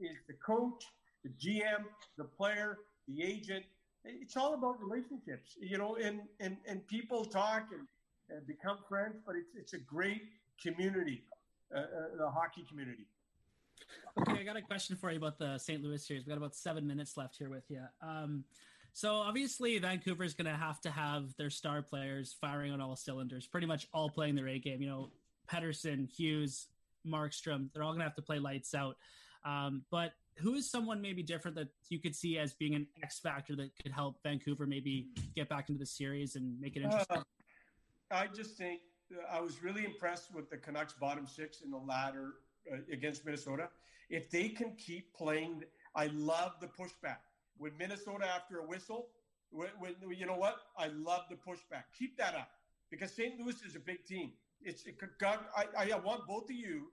is 0.00 0.16
the 0.26 0.34
coach, 0.34 0.84
the 1.24 1.30
GM, 1.30 1.84
the 2.16 2.24
player, 2.24 2.78
the 3.08 3.22
agent. 3.22 3.64
It's 4.04 4.36
all 4.36 4.54
about 4.54 4.80
relationships, 4.80 5.56
you 5.60 5.78
know. 5.78 5.96
And 5.96 6.20
and 6.40 6.56
and 6.66 6.86
people 6.86 7.24
talk 7.24 7.68
and 7.72 7.86
and 8.34 8.46
become 8.46 8.78
friends. 8.88 9.16
But 9.26 9.36
it's 9.36 9.54
it's 9.54 9.72
a 9.74 9.78
great 9.78 10.22
community, 10.62 11.24
uh, 11.74 11.80
uh, 11.80 11.84
the 12.18 12.30
hockey 12.30 12.64
community. 12.68 13.06
Okay, 14.20 14.40
I 14.40 14.42
got 14.42 14.56
a 14.56 14.62
question 14.62 14.96
for 14.96 15.10
you 15.10 15.18
about 15.18 15.38
the 15.38 15.58
St. 15.58 15.82
Louis 15.82 16.04
series. 16.04 16.24
We 16.24 16.30
got 16.30 16.38
about 16.38 16.54
seven 16.54 16.86
minutes 16.86 17.16
left 17.16 17.36
here 17.36 17.48
with 17.48 17.64
you. 17.68 17.82
Um, 18.02 18.44
so 18.92 19.14
obviously, 19.14 19.78
Vancouver 19.78 20.24
is 20.24 20.34
going 20.34 20.50
to 20.50 20.56
have 20.56 20.80
to 20.82 20.90
have 20.90 21.34
their 21.36 21.50
star 21.50 21.82
players 21.82 22.36
firing 22.40 22.72
on 22.72 22.80
all 22.80 22.96
cylinders, 22.96 23.46
pretty 23.46 23.66
much 23.66 23.86
all 23.94 24.10
playing 24.10 24.34
their 24.34 24.48
A 24.48 24.58
game. 24.58 24.82
You 24.82 24.88
know, 24.88 25.10
Pettersson, 25.50 26.10
Hughes, 26.10 26.66
Markstrom, 27.06 27.68
they're 27.72 27.82
all 27.82 27.90
going 27.90 28.00
to 28.00 28.04
have 28.04 28.16
to 28.16 28.22
play 28.22 28.38
lights 28.38 28.74
out. 28.74 28.96
Um, 29.44 29.82
but 29.90 30.12
who 30.36 30.54
is 30.54 30.70
someone 30.70 31.00
maybe 31.00 31.22
different 31.22 31.56
that 31.56 31.68
you 31.88 31.98
could 31.98 32.14
see 32.14 32.38
as 32.38 32.54
being 32.54 32.74
an 32.74 32.86
X 33.02 33.18
factor 33.20 33.54
that 33.56 33.70
could 33.82 33.92
help 33.92 34.22
Vancouver 34.22 34.66
maybe 34.66 35.08
get 35.34 35.48
back 35.48 35.68
into 35.68 35.78
the 35.78 35.86
series 35.86 36.36
and 36.36 36.58
make 36.60 36.76
it 36.76 36.82
interesting? 36.82 37.18
Uh, 37.18 37.22
I 38.10 38.26
just 38.26 38.56
think 38.56 38.80
uh, 39.12 39.36
I 39.36 39.40
was 39.40 39.62
really 39.62 39.84
impressed 39.84 40.34
with 40.34 40.50
the 40.50 40.56
Canucks 40.56 40.94
bottom 40.94 41.26
six 41.26 41.60
in 41.60 41.70
the 41.70 41.78
ladder 41.78 42.34
uh, 42.72 42.76
against 42.92 43.24
Minnesota. 43.24 43.68
If 44.08 44.30
they 44.30 44.48
can 44.48 44.74
keep 44.76 45.14
playing, 45.14 45.62
I 45.94 46.06
love 46.06 46.54
the 46.60 46.66
pushback. 46.66 47.18
With 47.58 47.78
Minnesota 47.78 48.26
after 48.26 48.58
a 48.58 48.66
whistle, 48.66 49.08
when, 49.50 49.68
when, 49.78 49.94
you 50.16 50.26
know 50.26 50.36
what? 50.36 50.56
I 50.78 50.88
love 50.88 51.24
the 51.28 51.36
pushback. 51.36 51.84
Keep 51.98 52.16
that 52.18 52.34
up 52.34 52.50
because 52.90 53.12
St. 53.12 53.38
Louis 53.38 53.56
is 53.66 53.76
a 53.76 53.80
big 53.80 54.04
team. 54.06 54.32
It's 54.62 54.84
it 54.84 54.98
could, 54.98 55.10
I, 55.22 55.92
I 55.92 55.98
want 55.98 56.26
both 56.26 56.44
of 56.44 56.56
you 56.56 56.90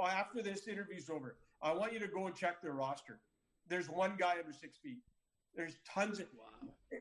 uh, 0.00 0.06
after 0.06 0.42
this 0.42 0.68
interview's 0.68 1.10
over. 1.10 1.36
I 1.62 1.72
want 1.72 1.92
you 1.92 1.98
to 2.00 2.08
go 2.08 2.26
and 2.26 2.34
check 2.34 2.62
their 2.62 2.72
roster. 2.72 3.20
There's 3.68 3.88
one 3.88 4.14
guy 4.18 4.34
under 4.38 4.52
six 4.52 4.78
feet. 4.78 4.98
There's 5.54 5.76
tons 5.88 6.20
of. 6.20 6.26
Wow. 6.36 6.98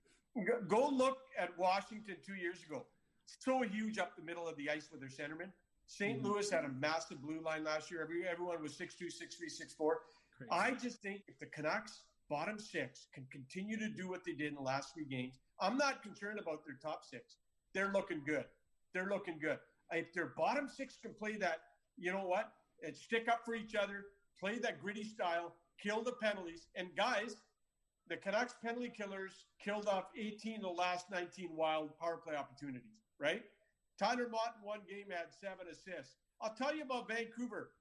Go 0.67 0.89
look 0.89 1.17
at 1.39 1.57
Washington 1.57 2.17
two 2.25 2.35
years 2.35 2.63
ago. 2.63 2.85
So 3.25 3.61
huge 3.61 3.97
up 3.97 4.15
the 4.15 4.23
middle 4.23 4.47
of 4.47 4.55
the 4.57 4.69
ice 4.69 4.89
with 4.91 5.01
their 5.01 5.09
centerman. 5.09 5.51
saint 5.87 6.19
mm-hmm. 6.19 6.27
Louis 6.27 6.49
had 6.49 6.65
a 6.65 6.69
massive 6.69 7.21
blue 7.21 7.41
line 7.41 7.63
last 7.63 7.91
year. 7.91 8.01
Every, 8.01 8.27
everyone 8.27 8.61
was 8.61 8.73
6'2, 8.73 9.05
6'3, 9.05 9.75
6'4. 9.79 9.91
I 10.51 10.71
just 10.71 11.01
think 11.01 11.21
if 11.27 11.39
the 11.39 11.47
Canucks 11.47 12.01
bottom 12.29 12.59
six 12.59 13.07
can 13.13 13.25
continue 13.31 13.77
to 13.77 13.89
do 13.89 14.07
what 14.07 14.23
they 14.25 14.33
did 14.33 14.47
in 14.49 14.55
the 14.55 14.61
last 14.61 14.93
three 14.93 15.05
games, 15.05 15.39
I'm 15.59 15.77
not 15.77 16.03
concerned 16.03 16.39
about 16.39 16.65
their 16.65 16.77
top 16.81 17.03
six. 17.03 17.37
They're 17.73 17.91
looking 17.91 18.21
good. 18.25 18.45
They're 18.93 19.09
looking 19.09 19.39
good. 19.39 19.57
If 19.91 20.13
their 20.13 20.33
bottom 20.37 20.67
six 20.67 20.97
can 21.01 21.13
play 21.13 21.37
that, 21.37 21.59
you 21.97 22.11
know 22.11 22.25
what? 22.25 22.51
And 22.85 22.95
stick 22.95 23.27
up 23.27 23.41
for 23.45 23.55
each 23.55 23.75
other, 23.75 24.05
play 24.39 24.59
that 24.59 24.81
gritty 24.81 25.03
style, 25.03 25.55
kill 25.81 26.03
the 26.03 26.13
penalties. 26.13 26.67
And 26.75 26.89
guys, 26.95 27.37
the 28.09 28.17
Canucks 28.17 28.55
penalty 28.63 28.91
killers 28.95 29.45
killed 29.63 29.87
off 29.87 30.05
18 30.17 30.57
of 30.57 30.61
the 30.61 30.67
last 30.69 31.09
19 31.11 31.55
wild 31.55 31.97
power 31.99 32.17
play 32.17 32.35
opportunities, 32.35 32.89
right? 33.19 33.43
Tyler 33.99 34.29
Motte 34.29 34.55
in 34.59 34.65
one 34.67 34.79
game 34.87 35.05
had 35.09 35.27
seven 35.41 35.67
assists. 35.71 36.15
I'll 36.41 36.53
tell 36.53 36.75
you 36.75 36.83
about 36.83 37.07
Vancouver, 37.07 37.71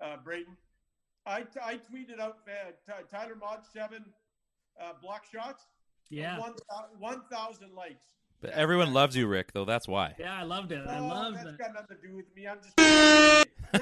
uh, 0.00 0.16
Braden. 0.22 0.56
I, 1.26 1.44
I 1.62 1.74
tweeted 1.74 2.20
out 2.20 2.38
uh, 2.46 2.92
Tyler 3.10 3.34
Motte 3.34 3.64
seven 3.72 4.04
uh, 4.80 4.92
block 5.02 5.24
shots. 5.30 5.64
Yeah. 6.10 6.38
1,000 6.38 6.60
1, 6.98 7.76
likes. 7.76 8.04
But 8.40 8.50
everyone 8.50 8.92
loves 8.92 9.16
you, 9.16 9.26
Rick, 9.26 9.52
though. 9.52 9.64
That's 9.64 9.88
why. 9.88 10.14
Yeah, 10.18 10.34
I 10.34 10.42
loved 10.42 10.70
it. 10.70 10.86
I 10.86 10.98
oh, 10.98 11.06
loved 11.06 11.38
that's 11.38 11.48
it. 11.48 11.58
got 11.58 11.72
nothing 11.74 11.96
to 11.96 12.08
do 12.08 12.14
with 12.14 12.26
me. 12.36 12.46
I'm 12.46 12.58
just. 12.60 12.74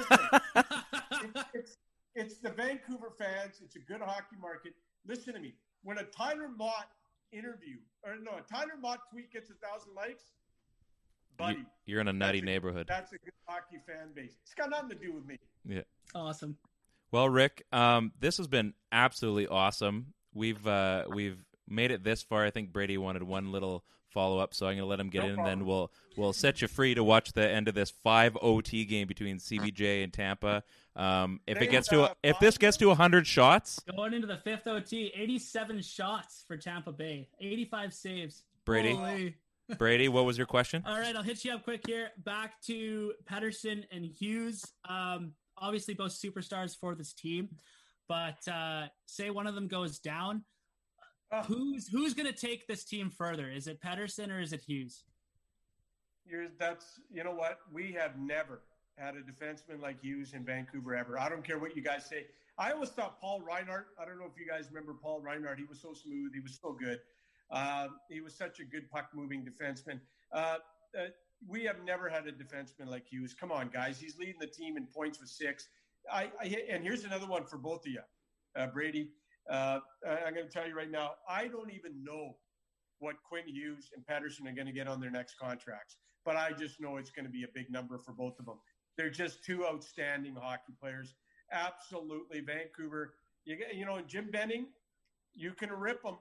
it's, 1.21 1.49
it's, 1.53 1.77
it's 2.15 2.37
the 2.37 2.49
Vancouver 2.49 3.11
fans. 3.17 3.61
It's 3.63 3.75
a 3.75 3.79
good 3.79 4.01
hockey 4.01 4.35
market. 4.41 4.73
Listen 5.07 5.33
to 5.33 5.39
me. 5.39 5.53
When 5.83 5.97
a 5.97 6.03
Tyler 6.03 6.49
Motte 6.55 6.87
interview, 7.31 7.77
or 8.03 8.15
no, 8.21 8.31
a 8.31 8.53
Tyler 8.53 8.77
Motte 8.79 8.99
tweet 9.11 9.31
gets 9.31 9.49
a 9.49 9.53
thousand 9.55 9.93
likes, 9.95 10.23
buddy, 11.37 11.65
you're 11.85 12.01
in 12.01 12.07
a 12.07 12.13
nutty 12.13 12.39
that's 12.39 12.45
neighborhood. 12.45 12.85
That's 12.87 13.11
a 13.11 13.17
good 13.17 13.33
hockey 13.45 13.79
fan 13.85 14.09
base. 14.15 14.35
It's 14.43 14.53
got 14.53 14.69
nothing 14.69 14.89
to 14.89 14.95
do 14.95 15.13
with 15.13 15.25
me. 15.25 15.37
Yeah. 15.65 15.81
Awesome. 16.15 16.57
Well, 17.11 17.29
Rick, 17.29 17.65
um, 17.71 18.11
this 18.19 18.37
has 18.37 18.47
been 18.47 18.73
absolutely 18.91 19.47
awesome. 19.47 20.13
We've 20.33 20.65
uh, 20.65 21.05
we've 21.13 21.43
made 21.67 21.91
it 21.91 22.03
this 22.03 22.23
far. 22.23 22.45
I 22.45 22.49
think 22.49 22.71
Brady 22.71 22.97
wanted 22.97 23.23
one 23.23 23.51
little 23.51 23.83
follow 24.13 24.39
up, 24.39 24.53
so 24.53 24.67
I'm 24.67 24.73
going 24.73 24.83
to 24.83 24.85
let 24.85 24.99
him 24.99 25.09
get 25.09 25.23
no 25.23 25.29
in, 25.29 25.35
problem. 25.35 25.51
and 25.53 25.61
then 25.61 25.67
we'll 25.67 25.91
we'll 26.15 26.33
set 26.33 26.61
you 26.61 26.67
free 26.67 26.93
to 26.95 27.03
watch 27.03 27.33
the 27.33 27.47
end 27.47 27.67
of 27.67 27.75
this 27.75 27.91
five 28.03 28.37
OT 28.41 28.85
game 28.85 29.07
between 29.07 29.37
CBJ 29.37 30.03
and 30.03 30.13
Tampa. 30.13 30.63
Um, 30.95 31.39
if 31.47 31.61
it 31.61 31.71
gets 31.71 31.87
to 31.89 32.15
if 32.23 32.39
this 32.39 32.57
gets 32.57 32.77
to 32.77 32.87
100 32.87 33.25
shots, 33.25 33.79
going 33.95 34.13
into 34.13 34.27
the 34.27 34.37
fifth 34.37 34.67
OT, 34.67 35.11
87 35.15 35.81
shots 35.81 36.43
for 36.47 36.55
Tampa 36.55 36.91
Bay, 36.91 37.29
85 37.39 37.93
saves. 37.93 38.43
Brady. 38.65 38.93
Holy. 38.95 39.35
Brady, 39.77 40.09
what 40.09 40.25
was 40.25 40.37
your 40.37 40.45
question? 40.45 40.83
All 40.85 40.99
right, 40.99 41.15
I'll 41.15 41.23
hit 41.23 41.45
you 41.45 41.53
up 41.53 41.63
quick 41.63 41.87
here. 41.87 42.09
Back 42.17 42.61
to 42.63 43.13
Pettersson 43.23 43.85
and 43.91 44.05
Hughes. 44.05 44.73
Um, 44.87 45.33
obviously, 45.57 45.93
both 45.93 46.11
superstars 46.11 46.77
for 46.77 46.95
this 46.95 47.13
team, 47.13 47.49
but 48.09 48.45
uh, 48.47 48.87
say 49.05 49.29
one 49.29 49.47
of 49.47 49.55
them 49.55 49.67
goes 49.69 49.99
down 49.99 50.43
uh, 51.33 51.43
who's 51.43 51.87
who's 51.87 52.13
going 52.13 52.31
to 52.31 52.37
take 52.37 52.67
this 52.67 52.83
team 52.83 53.09
further? 53.09 53.49
Is 53.49 53.67
it 53.67 53.81
Pettersson 53.81 54.29
or 54.29 54.39
is 54.39 54.53
it 54.53 54.61
Hughes? 54.61 55.03
You're, 56.25 56.47
that's 56.59 56.99
you 57.11 57.23
know 57.23 57.33
what 57.33 57.59
we 57.71 57.91
have 57.93 58.17
never 58.17 58.61
had 58.97 59.15
a 59.15 59.21
defenseman 59.21 59.81
like 59.81 60.01
Hughes 60.01 60.33
in 60.33 60.45
Vancouver 60.45 60.95
ever. 60.95 61.19
I 61.19 61.29
don't 61.29 61.43
care 61.43 61.57
what 61.57 61.75
you 61.75 61.81
guys 61.81 62.05
say. 62.05 62.27
I 62.57 62.71
always 62.71 62.89
thought 62.89 63.19
Paul 63.19 63.41
Reinhart. 63.41 63.87
I 63.99 64.05
don't 64.05 64.19
know 64.19 64.25
if 64.31 64.39
you 64.39 64.47
guys 64.47 64.67
remember 64.69 64.93
Paul 64.93 65.21
Reinhart. 65.21 65.57
He 65.57 65.65
was 65.65 65.81
so 65.81 65.93
smooth. 65.93 66.33
He 66.33 66.39
was 66.39 66.59
so 66.61 66.71
good. 66.71 66.99
Uh, 67.49 67.87
he 68.09 68.21
was 68.21 68.35
such 68.35 68.59
a 68.59 68.63
good 68.63 68.89
puck 68.91 69.09
moving 69.15 69.43
defenseman. 69.43 69.99
Uh, 70.31 70.57
uh, 70.97 71.05
we 71.47 71.63
have 71.63 71.83
never 71.83 72.07
had 72.07 72.27
a 72.27 72.31
defenseman 72.31 72.87
like 72.87 73.07
Hughes. 73.07 73.33
Come 73.33 73.51
on, 73.51 73.69
guys. 73.73 73.99
He's 73.99 74.17
leading 74.17 74.39
the 74.39 74.47
team 74.47 74.77
in 74.77 74.85
points 74.85 75.19
with 75.19 75.29
six. 75.29 75.67
I, 76.11 76.29
I 76.39 76.63
and 76.69 76.83
here's 76.83 77.05
another 77.05 77.25
one 77.25 77.45
for 77.45 77.57
both 77.57 77.85
of 77.85 77.91
you, 77.91 78.01
uh, 78.55 78.67
Brady. 78.67 79.09
Uh, 79.49 79.79
I'm 80.07 80.33
going 80.33 80.47
to 80.47 80.51
tell 80.51 80.67
you 80.67 80.75
right 80.75 80.89
now, 80.89 81.11
I 81.29 81.47
don't 81.47 81.71
even 81.71 82.03
know 82.03 82.35
what 82.99 83.15
Quinn 83.27 83.47
Hughes 83.47 83.89
and 83.95 84.05
Pettersson 84.05 84.49
are 84.49 84.55
going 84.55 84.67
to 84.67 84.73
get 84.73 84.87
on 84.87 85.01
their 85.01 85.11
next 85.11 85.35
contracts, 85.37 85.97
but 86.23 86.37
I 86.37 86.51
just 86.53 86.79
know 86.79 86.97
it's 86.97 87.11
going 87.11 87.25
to 87.25 87.31
be 87.31 87.43
a 87.43 87.49
big 87.53 87.69
number 87.69 87.97
for 87.97 88.13
both 88.13 88.39
of 88.39 88.45
them. 88.45 88.59
They're 88.97 89.09
just 89.09 89.43
two 89.43 89.65
outstanding 89.65 90.35
hockey 90.35 90.73
players. 90.79 91.15
Absolutely, 91.51 92.39
Vancouver. 92.41 93.15
You 93.45 93.57
you 93.73 93.85
know, 93.85 93.99
Jim 94.07 94.29
Benning, 94.31 94.67
you 95.33 95.51
can 95.51 95.71
rip 95.71 96.03
him. 96.03 96.15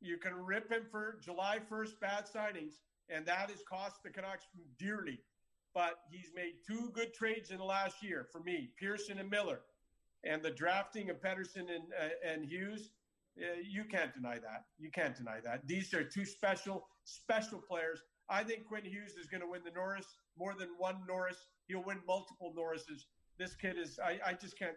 You 0.00 0.18
can 0.18 0.34
rip 0.34 0.70
him 0.70 0.82
for 0.90 1.18
July 1.22 1.58
1st 1.70 1.98
bad 2.00 2.24
signings, 2.26 2.74
and 3.08 3.24
that 3.24 3.50
has 3.50 3.62
cost 3.68 4.02
the 4.04 4.10
Canucks 4.10 4.44
dearly. 4.78 5.18
But 5.74 6.00
he's 6.10 6.30
made 6.34 6.54
two 6.66 6.90
good 6.92 7.14
trades 7.14 7.50
in 7.50 7.58
the 7.58 7.64
last 7.64 8.02
year 8.02 8.26
for 8.30 8.40
me, 8.40 8.70
Pearson 8.78 9.18
and 9.18 9.30
Miller 9.30 9.60
and 10.26 10.42
the 10.42 10.50
drafting 10.50 11.10
of 11.10 11.20
Pettersson 11.20 11.68
and 11.74 11.84
uh, 12.00 12.28
and 12.28 12.44
Hughes, 12.44 12.90
uh, 13.38 13.60
you 13.68 13.84
can't 13.84 14.12
deny 14.14 14.34
that. 14.34 14.64
You 14.78 14.90
can't 14.90 15.16
deny 15.16 15.38
that. 15.44 15.66
These 15.66 15.94
are 15.94 16.04
two 16.04 16.24
special 16.24 16.86
special 17.04 17.58
players. 17.58 18.00
I 18.28 18.42
think 18.42 18.66
Quinn 18.66 18.84
Hughes 18.84 19.14
is 19.20 19.26
going 19.26 19.40
to 19.40 19.48
win 19.48 19.62
the 19.64 19.70
Norris 19.70 20.06
more 20.36 20.54
than 20.58 20.68
one 20.78 20.96
Norris. 21.06 21.46
He'll 21.68 21.84
win 21.84 21.98
multiple 22.06 22.52
Norrises. 22.56 23.04
This 23.38 23.54
kid 23.54 23.76
is. 23.78 23.98
I, 24.02 24.18
I 24.26 24.32
just 24.32 24.58
can't. 24.58 24.76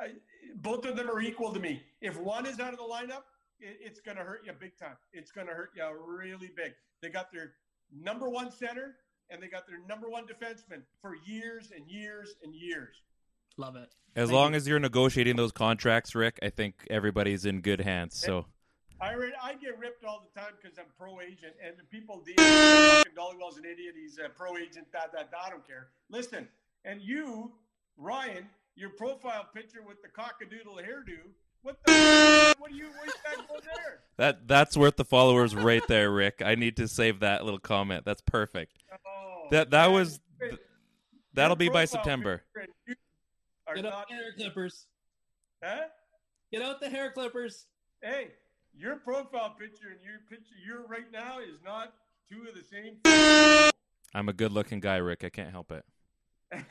I, 0.00 0.12
both 0.56 0.84
of 0.84 0.96
them 0.96 1.10
are 1.10 1.20
equal 1.20 1.52
to 1.52 1.60
me. 1.60 1.82
If 2.00 2.18
one 2.18 2.46
is 2.46 2.60
out 2.60 2.72
of 2.72 2.78
the 2.78 2.84
lineup, 2.84 3.24
it, 3.58 3.78
it's 3.80 4.00
going 4.00 4.16
to 4.16 4.22
hurt 4.22 4.42
you 4.44 4.52
big 4.58 4.78
time. 4.78 4.96
It's 5.12 5.32
going 5.32 5.46
to 5.46 5.52
hurt 5.52 5.70
you 5.76 5.84
really 6.06 6.50
big. 6.56 6.72
They 7.02 7.08
got 7.08 7.32
their 7.32 7.52
number 7.92 8.28
one 8.28 8.52
center 8.52 8.96
and 9.30 9.42
they 9.42 9.48
got 9.48 9.66
their 9.66 9.80
number 9.88 10.08
one 10.08 10.24
defenseman 10.24 10.82
for 11.00 11.14
years 11.26 11.70
and 11.74 11.88
years 11.90 12.34
and 12.42 12.54
years. 12.54 13.02
Love 13.58 13.74
it. 13.76 13.90
As 14.14 14.28
Thank 14.28 14.32
long 14.32 14.52
you. 14.52 14.56
as 14.56 14.68
you're 14.68 14.78
negotiating 14.78 15.36
those 15.36 15.52
contracts, 15.52 16.14
Rick, 16.14 16.38
I 16.42 16.48
think 16.48 16.86
everybody's 16.88 17.44
in 17.44 17.60
good 17.60 17.80
hands. 17.80 18.16
So. 18.16 18.46
I, 19.00 19.14
I 19.42 19.54
get 19.54 19.78
ripped 19.78 20.04
all 20.04 20.26
the 20.32 20.40
time 20.40 20.52
because 20.60 20.78
I'm 20.78 20.86
pro 20.98 21.20
agent, 21.20 21.54
and 21.64 21.76
the 21.76 21.84
people 21.84 22.20
deal 22.24 22.34
Dhaliwal's 22.36 23.56
an 23.56 23.64
idiot. 23.64 23.94
He's 23.96 24.18
a 24.18 24.26
uh, 24.26 24.28
pro 24.36 24.56
agent. 24.56 24.86
That 24.92 25.12
that 25.12 25.30
I 25.44 25.50
don't 25.50 25.64
care. 25.66 25.88
Listen, 26.10 26.48
and 26.84 27.00
you, 27.00 27.52
Ryan, 27.96 28.48
your 28.74 28.90
profile 28.90 29.46
picture 29.54 29.82
with 29.86 30.02
the 30.02 30.08
cockadoodle 30.08 30.82
hairdo. 30.84 31.18
What 31.62 31.78
the? 31.84 32.54
what 32.58 32.70
do 32.70 32.76
you? 32.76 32.86
What 32.86 33.06
you 33.06 33.12
got 33.46 33.62
there? 33.62 34.00
That 34.16 34.48
that's 34.48 34.76
worth 34.76 34.96
the 34.96 35.04
followers 35.04 35.54
right 35.54 35.86
there, 35.86 36.10
Rick. 36.10 36.42
I 36.44 36.56
need 36.56 36.76
to 36.78 36.88
save 36.88 37.20
that 37.20 37.44
little 37.44 37.60
comment. 37.60 38.04
That's 38.04 38.22
perfect. 38.22 38.72
Oh, 38.92 39.46
that 39.52 39.70
that 39.70 39.86
man. 39.86 39.94
was. 39.94 40.20
That'll 41.34 41.56
be 41.56 41.68
by 41.68 41.84
September. 41.84 42.42
Get 43.74 43.86
out 43.86 44.08
the 44.08 44.14
hair 44.14 44.32
clippers. 44.36 44.86
Huh? 45.62 45.86
Get 46.52 46.62
out 46.62 46.80
the 46.80 46.88
hair 46.88 47.10
clippers. 47.12 47.66
Hey, 48.02 48.28
your 48.74 48.96
profile 48.96 49.54
picture 49.58 49.88
and 49.90 50.02
your 50.02 50.20
picture 50.30 50.54
you're 50.64 50.86
right 50.86 51.10
now 51.12 51.40
is 51.40 51.58
not 51.64 51.92
two 52.30 52.46
of 52.48 52.54
the 52.54 52.62
same. 52.62 52.96
I'm 54.14 54.28
a 54.28 54.32
good 54.32 54.52
looking 54.52 54.80
guy, 54.80 54.96
Rick. 54.96 55.24
I 55.24 55.28
can't 55.28 55.50
help 55.50 55.70
it. 55.70 55.84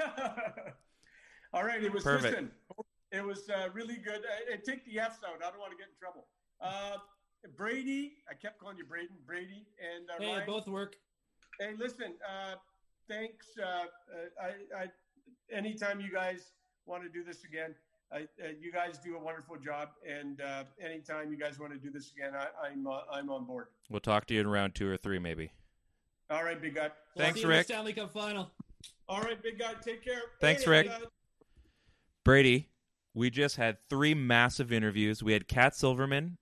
All 1.53 1.64
right, 1.64 1.84
it 1.84 1.93
was 1.93 2.03
Perfect. 2.03 2.34
listen. 2.34 2.51
It 3.11 3.24
was 3.24 3.50
uh, 3.50 3.69
really 3.74 3.98
good. 3.98 4.22
Uh, 4.22 4.53
and 4.53 4.64
take 4.64 4.85
the 4.85 5.00
F's 5.00 5.19
out. 5.24 5.42
I 5.45 5.50
don't 5.50 5.59
want 5.59 5.72
to 5.72 5.77
get 5.77 5.88
in 5.88 5.98
trouble. 6.00 6.26
Uh, 6.59 6.98
Brady, 7.56 8.14
I 8.30 8.34
kept 8.34 8.59
calling 8.59 8.77
you 8.77 8.85
Braden, 8.85 9.16
Brady, 9.26 9.67
and 9.80 10.09
uh, 10.09 10.14
hey, 10.19 10.34
Ryan, 10.34 10.45
both 10.48 10.67
work. 10.67 10.95
Hey, 11.59 11.74
listen. 11.77 12.16
Uh, 12.27 12.56
thanks. 13.08 13.48
Uh, 13.58 13.85
I, 14.42 14.84
I, 14.84 14.88
anytime 15.56 16.01
you 16.01 16.11
guys 16.11 16.51
want 16.88 17.04
to 17.04 17.10
do 17.10 17.24
this 17.24 17.44
again, 17.44 17.76
I, 18.12 18.22
uh, 18.44 18.50
you 18.60 18.72
guys 18.72 18.98
do 18.98 19.16
a 19.18 19.20
wonderful 19.20 19.58
job, 19.58 19.90
and 20.08 20.40
uh, 20.42 20.64
anytime 20.84 21.30
you 21.32 21.38
guys 21.38 21.60
want 21.60 21.74
to 21.74 21.80
do 21.80 21.92
this 21.92 22.12
again, 22.12 22.32
I, 22.36 22.48
I'm 22.68 22.88
uh, 22.88 23.02
I'm 23.12 23.30
on 23.30 23.46
board. 23.46 23.68
We'll 23.90 24.00
talk 24.00 24.26
to 24.28 24.34
you 24.34 24.40
in 24.42 24.48
round 24.48 24.76
two 24.76 24.90
or 24.90 24.98
three, 24.98 25.20
maybe. 25.20 25.52
All 26.30 26.44
right, 26.44 26.62
big 26.62 26.76
guy. 26.76 26.90
Thanks, 27.18 27.36
See 27.36 27.42
you 27.42 27.48
in 27.48 27.52
the 27.52 27.58
Rick. 27.58 27.66
Stanley 27.68 27.94
Cup 27.94 28.12
final. 28.14 28.52
All 29.10 29.22
right, 29.22 29.42
big 29.42 29.60
guy. 29.60 29.74
Take 29.84 30.04
care. 30.04 30.22
Thanks, 30.42 30.64
Hey, 30.64 30.70
Rick. 30.72 30.92
Brady, 32.24 32.70
we 33.14 33.30
just 33.30 33.56
had 33.56 33.78
three 33.90 34.14
massive 34.14 34.72
interviews. 34.72 35.24
We 35.24 35.34
had 35.34 35.48
Cat 35.48 35.76
Silverman, 35.76 36.38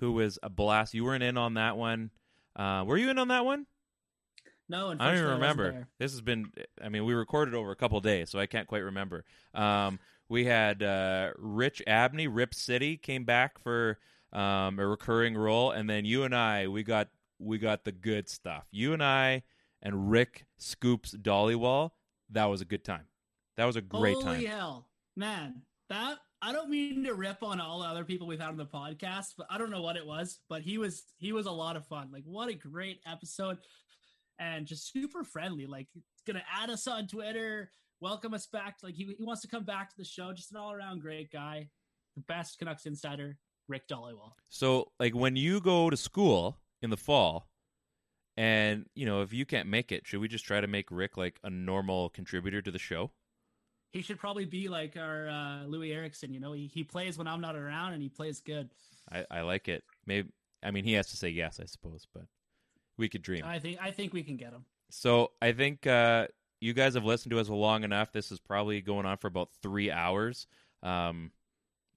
who 0.00 0.12
was 0.12 0.38
a 0.42 0.50
blast. 0.50 0.94
You 0.94 1.04
weren't 1.04 1.22
in 1.22 1.38
on 1.38 1.54
that 1.54 1.76
one. 1.76 2.10
Uh, 2.56 2.84
were 2.86 2.96
you 2.98 3.10
in 3.10 3.18
on 3.18 3.28
that 3.28 3.44
one? 3.44 3.66
No, 4.68 4.90
I 4.90 4.94
don't 4.94 5.18
even 5.18 5.30
remember. 5.30 5.86
This 5.98 6.12
has 6.12 6.20
been, 6.20 6.50
I 6.82 6.88
mean, 6.88 7.04
we 7.04 7.14
recorded 7.14 7.54
over 7.54 7.70
a 7.70 7.76
couple 7.76 8.00
days, 8.00 8.30
so 8.30 8.38
I 8.38 8.46
can't 8.46 8.66
quite 8.66 8.82
remember. 8.82 9.24
Um, 9.52 9.98
we 10.28 10.46
had 10.46 10.82
uh, 10.82 11.32
Rich 11.36 11.82
Abney, 11.86 12.28
Rip 12.28 12.54
City, 12.54 12.96
came 12.96 13.24
back 13.24 13.58
for 13.62 13.98
um, 14.32 14.78
a 14.78 14.86
recurring 14.86 15.36
role, 15.36 15.70
and 15.70 15.88
then 15.88 16.04
you 16.04 16.24
and 16.24 16.34
I, 16.34 16.68
we 16.68 16.82
got 16.82 17.08
we 17.38 17.58
got 17.58 17.84
the 17.84 17.92
good 17.92 18.28
stuff. 18.28 18.64
You 18.70 18.92
and 18.94 19.02
I 19.02 19.42
and 19.82 20.10
Rick 20.10 20.46
Scoops 20.58 21.14
Dhaliwal. 21.14 21.90
That 22.30 22.46
was 22.46 22.60
a 22.60 22.64
good 22.64 22.84
time. 22.84 23.04
That 23.56 23.66
was 23.66 23.76
a 23.76 23.82
great 23.82 24.14
Holy 24.14 24.24
time. 24.24 24.34
Holy 24.34 24.46
hell, 24.46 24.88
man! 25.14 25.62
That 25.90 26.18
I 26.42 26.52
don't 26.52 26.68
mean 26.68 27.04
to 27.04 27.14
rip 27.14 27.42
on 27.42 27.60
all 27.60 27.80
the 27.80 27.86
other 27.86 28.04
people 28.04 28.26
we've 28.26 28.40
had 28.40 28.48
on 28.48 28.56
the 28.56 28.66
podcast, 28.66 29.34
but 29.38 29.46
I 29.50 29.56
don't 29.56 29.70
know 29.70 29.82
what 29.82 29.96
it 29.96 30.06
was. 30.06 30.40
But 30.48 30.62
he 30.62 30.78
was 30.78 31.04
he 31.16 31.32
was 31.32 31.46
a 31.46 31.52
lot 31.52 31.76
of 31.76 31.86
fun. 31.86 32.10
Like 32.12 32.24
what 32.24 32.48
a 32.48 32.54
great 32.54 33.00
episode, 33.06 33.58
and 34.38 34.66
just 34.66 34.92
super 34.92 35.24
friendly. 35.24 35.66
Like 35.66 35.88
gonna 36.26 36.42
add 36.52 36.70
us 36.70 36.86
on 36.86 37.06
Twitter, 37.06 37.70
welcome 38.00 38.34
us 38.34 38.46
back. 38.46 38.76
Like 38.82 38.94
he, 38.94 39.14
he 39.16 39.24
wants 39.24 39.42
to 39.42 39.48
come 39.48 39.64
back 39.64 39.90
to 39.90 39.96
the 39.96 40.04
show. 40.04 40.32
Just 40.32 40.52
an 40.52 40.58
all 40.58 40.72
around 40.72 41.00
great 41.00 41.30
guy, 41.30 41.68
the 42.16 42.22
best 42.22 42.58
Canucks 42.58 42.86
insider, 42.86 43.38
Rick 43.68 43.88
Dhaliwal. 43.88 44.32
So, 44.48 44.92
like 44.98 45.14
when 45.14 45.36
you 45.36 45.60
go 45.60 45.90
to 45.90 45.96
school 45.96 46.58
in 46.82 46.90
the 46.90 46.96
fall, 46.96 47.48
and 48.36 48.86
you 48.94 49.06
know 49.06 49.22
if 49.22 49.32
you 49.32 49.46
can't 49.46 49.68
make 49.68 49.92
it, 49.92 50.06
should 50.06 50.20
we 50.20 50.28
just 50.28 50.44
try 50.44 50.60
to 50.60 50.66
make 50.66 50.90
Rick 50.90 51.16
like 51.16 51.38
a 51.44 51.50
normal 51.50 52.10
contributor 52.10 52.60
to 52.62 52.70
the 52.70 52.78
show? 52.78 53.10
He 53.92 54.02
should 54.02 54.18
probably 54.18 54.44
be 54.44 54.68
like 54.68 54.96
our 54.96 55.28
uh, 55.28 55.66
Loui 55.66 55.94
Eriksson. 55.94 56.34
You 56.34 56.40
know, 56.40 56.52
he, 56.52 56.66
he 56.66 56.82
plays 56.82 57.16
when 57.16 57.28
I'm 57.28 57.40
not 57.40 57.54
around, 57.54 57.92
and 57.92 58.02
he 58.02 58.08
plays 58.08 58.40
good. 58.40 58.70
I, 59.12 59.24
I 59.30 59.40
like 59.42 59.68
it. 59.68 59.84
Maybe 60.06 60.30
I 60.62 60.72
mean 60.72 60.84
he 60.84 60.94
has 60.94 61.08
to 61.08 61.16
say 61.16 61.28
yes, 61.28 61.60
I 61.62 61.66
suppose, 61.66 62.06
but 62.12 62.24
we 62.96 63.08
could 63.08 63.22
dream. 63.22 63.42
I 63.44 63.58
think 63.58 63.78
I 63.80 63.90
think 63.90 64.12
we 64.12 64.22
can 64.22 64.36
get 64.36 64.52
him. 64.52 64.64
So 64.90 65.32
I 65.42 65.52
think 65.52 65.86
uh, 65.86 66.28
you 66.60 66.72
guys 66.72 66.94
have 66.94 67.04
listened 67.04 67.30
to 67.32 67.40
us 67.40 67.48
long 67.48 67.84
enough. 67.84 68.12
This 68.12 68.30
is 68.30 68.38
probably 68.38 68.80
going 68.80 69.06
on 69.06 69.16
for 69.16 69.26
about 69.26 69.50
three 69.62 69.90
hours. 69.90 70.46
Um, 70.82 71.30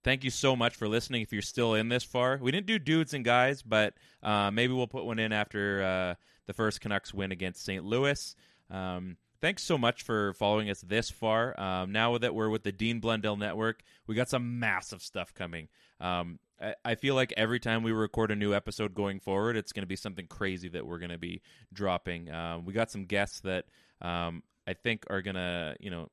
thank 0.03 0.24
you 0.24 0.30
so 0.30 0.56
much 0.56 0.76
for 0.76 0.88
listening. 0.88 1.22
If 1.22 1.32
you're 1.32 1.42
still 1.42 1.74
in 1.76 1.90
this 1.90 2.03
far, 2.03 2.38
we 2.42 2.51
didn't 2.51 2.67
do 2.67 2.80
dudes 2.80 3.14
and 3.14 3.24
guys, 3.24 3.61
but 3.61 3.93
uh, 4.24 4.51
maybe 4.51 4.74
we'll 4.74 4.88
put 4.88 5.06
one 5.06 5.19
in 5.19 5.32
after 5.32 5.84
uh, 5.84 6.16
the 6.48 6.53
first 6.53 6.82
Canucks 6.82 7.14
win 7.14 7.32
against 7.32 7.64
St. 7.64 7.84
Louis. 7.84 8.35
Um, 8.72 9.17
thanks 9.42 9.64
so 9.64 9.78
much 9.78 10.04
for 10.04 10.34
following 10.34 10.70
us 10.70 10.82
this 10.82 11.10
far. 11.10 11.60
Um, 11.60 11.92
now 11.92 12.18
that 12.18 12.34
we're 12.34 12.50
with 12.50 12.64
the 12.64 12.72
Dean 12.72 13.00
Blundell 13.00 13.38
Network, 13.38 13.84
we 14.08 14.16
got 14.16 14.30
some 14.30 14.60
massive 14.60 15.02
stuff 15.02 15.34
coming. 15.34 15.68
Um, 16.00 16.40
I, 16.62 16.76
I 16.84 16.96
feel 16.96 17.16
like 17.16 17.34
every 17.38 17.60
time 17.60 17.84
we 17.84 17.92
record 17.92 18.32
a 18.32 18.36
new 18.36 18.54
episode 18.54 18.94
going 18.94 19.20
forward, 19.20 19.58
it's 19.58 19.72
going 19.72 19.84
to 19.84 19.88
be 19.88 19.96
something 19.96 20.28
crazy 20.28 20.70
that 20.70 20.86
we're 20.86 21.00
going 21.00 21.12
to 21.12 21.18
be 21.18 21.42
dropping. 21.74 22.32
Um, 22.32 22.66
we 22.66 22.74
got 22.74 22.92
some 22.92 23.06
guests 23.06 23.42
that 23.42 23.66
um, 24.02 24.44
I 24.66 24.74
think 24.74 25.06
are 25.10 25.22
going 25.22 25.36
to, 25.36 25.76
you 25.80 25.90
know, 25.90 26.10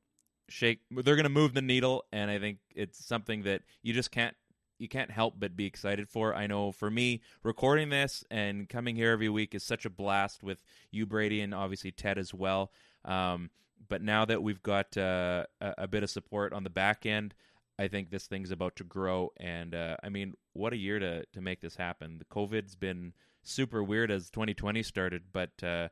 shake. 0.49 0.81
They're 0.91 1.17
going 1.17 1.25
to 1.25 1.31
move 1.31 1.55
the 1.55 1.63
needle, 1.63 2.05
and 2.13 2.31
I 2.31 2.39
think 2.39 2.59
it's 2.75 3.05
something 3.05 3.43
that 3.43 3.63
you 3.83 3.93
just 3.93 4.11
can't 4.11 4.37
you 4.79 4.89
can't 4.89 5.11
help 5.11 5.35
but 5.39 5.57
be 5.57 5.67
excited 5.67 6.09
for. 6.09 6.35
I 6.35 6.47
know 6.47 6.73
for 6.73 6.91
me, 6.91 7.23
recording 7.43 7.91
this 7.91 8.25
and 8.31 8.69
coming 8.69 8.97
here 8.97 9.13
every 9.13 9.29
week 9.29 9.55
is 9.55 9.63
such 9.63 9.85
a 9.85 9.91
blast 9.91 10.43
with 10.43 10.59
you, 10.91 11.07
Brady, 11.07 11.41
and 11.41 11.55
obviously 11.55 11.93
Ted 11.93 12.19
as 12.19 12.35
well. 12.35 12.73
Um, 13.05 13.51
but 13.89 14.03
now 14.03 14.25
that 14.25 14.43
we've 14.43 14.63
got 14.63 14.97
uh, 14.97 15.45
a, 15.61 15.75
a 15.79 15.89
bit 15.89 16.03
of 16.03 16.11
support 16.11 16.53
on 16.53 16.65
the 16.65 16.71
back 16.71 17.07
end, 17.07 17.35
I 17.79 17.89
think 17.89 18.11
this 18.11 18.27
thing's 18.27 18.51
about 18.51 18.77
to 18.77 18.85
grow. 18.85 19.33
And 19.39 19.75
uh, 19.75 19.97
I 20.03 20.09
mean, 20.09 20.35
what 20.53 20.73
a 20.73 20.77
year 20.77 20.99
to 20.99 21.25
to 21.33 21.41
make 21.41 21.61
this 21.61 21.77
happen. 21.77 22.19
The 22.19 22.25
COVID's 22.25 22.77
been 22.77 23.13
super 23.43 23.83
weird 23.83 24.11
as 24.11 24.31
2020 24.31 24.83
started, 24.83 25.25
but 25.33 25.63
uh, 25.63 25.89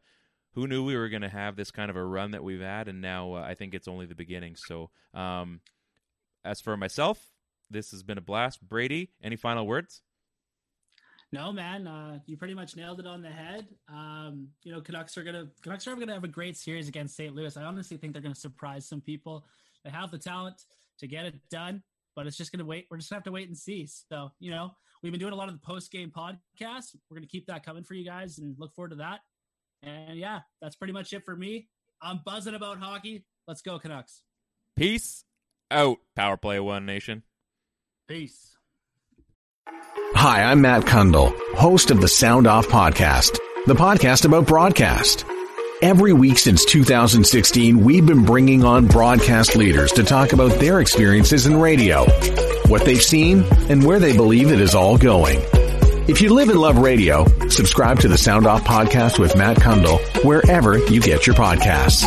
who 0.55 0.67
knew 0.67 0.85
we 0.85 0.97
were 0.97 1.09
going 1.09 1.23
to 1.23 1.29
have 1.29 1.57
this 1.57 1.71
kind 1.71 1.91
of 1.91 1.97
a 1.97 2.05
run 2.05 2.33
that 2.33 2.45
we've 2.45 2.61
had? 2.61 2.89
And 2.89 3.01
now 3.01 3.35
uh, 3.35 3.41
I 3.41 3.55
think 3.55 3.75
it's 3.75 3.89
only 3.89 4.07
the 4.07 4.15
beginning. 4.15 4.57
So, 4.57 4.91
um, 5.15 5.61
as 6.45 6.61
for 6.61 6.77
myself, 6.77 7.31
this 7.71 7.91
has 7.91 8.03
been 8.03 8.19
a 8.19 8.23
blast. 8.23 8.67
Brady, 8.67 9.11
any 9.23 9.37
final 9.37 9.67
words? 9.67 10.03
No, 11.33 11.51
man, 11.51 11.87
uh, 11.87 12.19
you 12.27 12.37
pretty 12.37 12.53
much 12.53 12.77
nailed 12.77 13.01
it 13.01 13.07
on 13.07 13.23
the 13.23 13.31
head. 13.31 13.67
Um, 13.89 14.49
you 14.65 14.73
know, 14.73 14.83
Canucks 14.83 15.17
are 15.17 15.23
gonna 15.23 15.49
Canucks 15.63 15.87
are 15.87 15.97
gonna 15.97 16.13
have 16.13 16.25
a 16.25 16.29
great 16.29 16.59
series 16.59 16.89
against 16.89 17.17
St. 17.17 17.35
Louis. 17.35 17.57
I 17.57 17.63
honestly 17.63 17.97
think 17.97 18.13
they're 18.13 18.21
gonna 18.21 18.35
surprise 18.35 18.87
some 18.87 19.01
people. 19.01 19.47
They 19.83 19.91
have 19.91 20.11
the 20.11 20.19
talent 20.19 20.63
to 20.99 21.07
get 21.07 21.25
it 21.25 21.35
done, 21.51 21.83
but 22.15 22.27
it's 22.27 22.37
just 22.37 22.53
gonna 22.53 22.67
wait. 22.67 22.87
We're 22.91 22.99
just 22.99 23.09
gonna 23.09 23.19
have 23.19 23.25
to 23.25 23.33
wait 23.33 23.49
and 23.49 23.57
see. 23.57 23.87
So, 23.87 24.31
you 24.41 24.51
know, 24.51 24.73
we've 25.03 25.11
been 25.11 25.21
doing 25.21 25.33
a 25.33 25.37
lot 25.37 25.49
of 25.49 25.55
the 25.55 25.67
post 25.67 25.91
game 25.91 26.11
podcasts. 26.11 26.95
We're 27.09 27.17
gonna 27.17 27.27
keep 27.27 27.47
that 27.47 27.65
coming 27.65 27.83
for 27.83 27.95
you 27.95 28.05
guys 28.05 28.37
and 28.39 28.55
look 28.59 28.75
forward 28.75 28.91
to 28.91 28.97
that. 28.97 29.21
And 29.83 30.19
yeah, 30.19 30.41
that's 30.61 30.77
pretty 30.77 30.93
much 30.93 31.15
it 31.15 31.25
for 31.25 31.35
me. 31.35 31.69
I'm 32.03 32.21
buzzing 32.27 32.55
about 32.55 32.79
hockey. 32.79 33.25
Let's 33.49 33.63
go, 33.63 33.79
Canucks. 33.79 34.23
Peace 34.77 35.25
out, 35.71 35.97
Power 36.15 36.37
Play 36.37 36.61
One 36.61 36.85
Nation. 36.85 37.23
Peace. 38.07 38.52
Hi, 40.15 40.43
I'm 40.43 40.61
Matt 40.61 40.83
Cundill, 40.83 41.37
host 41.55 41.91
of 41.91 42.01
the 42.01 42.09
Sound 42.09 42.47
Off 42.47 42.69
Podcast, 42.69 43.39
the 43.67 43.75
podcast 43.75 44.25
about 44.25 44.47
broadcast. 44.47 45.25
Every 45.83 46.13
week 46.13 46.39
since 46.39 46.65
2016, 46.65 47.83
we've 47.83 48.07
been 48.07 48.25
bringing 48.25 48.65
on 48.65 48.87
broadcast 48.87 49.57
leaders 49.57 49.91
to 49.93 50.05
talk 50.05 50.33
about 50.33 50.61
their 50.61 50.81
experiences 50.81 51.47
in 51.47 51.59
radio, 51.59 52.05
what 52.69 52.85
they've 52.85 53.03
seen, 53.03 53.45
and 53.69 53.85
where 53.85 53.99
they 53.99 54.17
believe 54.17 54.53
it 54.53 54.61
is 54.61 54.75
all 54.75 54.97
going. 54.97 55.41
If 56.09 56.21
you 56.21 56.33
live 56.35 56.51
and 56.51 56.61
love 56.61 56.79
radio, 56.79 57.27
subscribe 57.49 57.99
to 58.01 58.09
the 58.09 58.19
Sound 58.19 58.47
Off 58.47 58.63
Podcast 58.63 59.19
with 59.19 59.37
Matt 59.37 59.57
Cundill 59.57 59.99
wherever 60.25 60.79
you 60.79 61.01
get 61.01 61.27
your 61.27 61.35
podcasts. 61.35 62.05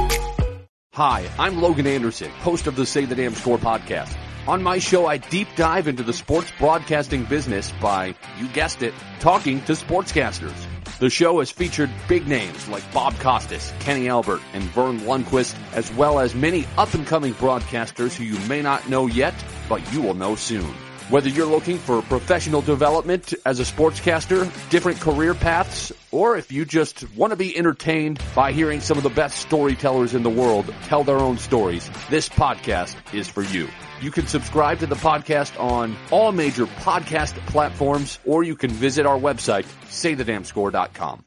Hi, 0.94 1.30
I'm 1.38 1.62
Logan 1.62 1.88
Anderson, 1.88 2.30
host 2.32 2.68
of 2.68 2.78
the 2.78 2.86
Say 2.86 3.06
the 3.06 3.16
Damn 3.16 3.34
Score 3.34 3.58
podcast. 3.58 4.16
On 4.48 4.62
my 4.62 4.78
show, 4.78 5.08
I 5.08 5.18
deep 5.18 5.48
dive 5.56 5.88
into 5.88 6.04
the 6.04 6.14
sports 6.14 6.52
broadcasting 6.60 7.24
business 7.24 7.72
by, 7.82 8.14
you 8.38 8.48
guessed 8.50 8.84
it, 8.84 8.94
talking 9.20 9.60
to 9.64 9.72
sportscasters. 9.72 10.54
The 11.00 11.10
show 11.10 11.40
has 11.40 11.50
featured 11.50 11.90
big 12.08 12.28
names 12.28 12.68
like 12.68 12.84
Bob 12.94 13.16
Costas, 13.16 13.74
Kenny 13.80 14.08
Albert, 14.08 14.42
and 14.54 14.64
Verne 14.66 15.00
Lundquist, 15.00 15.56
as 15.74 15.92
well 15.94 16.20
as 16.20 16.36
many 16.36 16.68
up-and-coming 16.78 17.34
broadcasters 17.34 18.16
who 18.16 18.24
you 18.24 18.38
may 18.48 18.62
not 18.62 18.88
know 18.88 19.08
yet, 19.08 19.34
but 19.68 19.92
you 19.92 20.00
will 20.00 20.14
know 20.14 20.36
soon. 20.36 20.72
Whether 21.10 21.30
you're 21.30 21.48
looking 21.48 21.80
for 21.80 22.04
professional 22.04 22.62
development 22.62 23.34
as 23.48 23.60
a 23.60 23.64
sportscaster, 23.64 24.52
different 24.70 25.00
career 25.00 25.34
paths, 25.34 25.92
or 26.12 26.38
if 26.38 26.52
you 26.52 26.66
just 26.66 27.12
want 27.16 27.32
to 27.32 27.38
be 27.38 27.58
entertained 27.58 28.22
by 28.36 28.52
hearing 28.52 28.80
some 28.80 28.98
of 28.98 29.04
the 29.04 29.10
best 29.10 29.40
storytellers 29.40 30.14
in 30.14 30.22
the 30.22 30.30
world 30.30 30.72
tell 30.84 31.04
their 31.04 31.18
own 31.18 31.40
stories, 31.40 31.90
this 32.12 32.30
podcast 32.30 32.96
is 33.12 33.28
for 33.28 33.42
you. 33.42 33.68
You 34.06 34.12
can 34.12 34.28
subscribe 34.28 34.78
to 34.82 34.86
the 34.86 34.94
podcast 34.94 35.60
on 35.60 35.96
all 36.12 36.32
major 36.32 36.68
podcast 36.68 37.34
platforms, 37.48 38.20
or 38.24 38.44
you 38.44 38.56
can 38.56 38.70
visit 38.70 39.08
our 39.08 39.18
website, 39.18 39.66
saythedamnscore.com. 39.88 41.25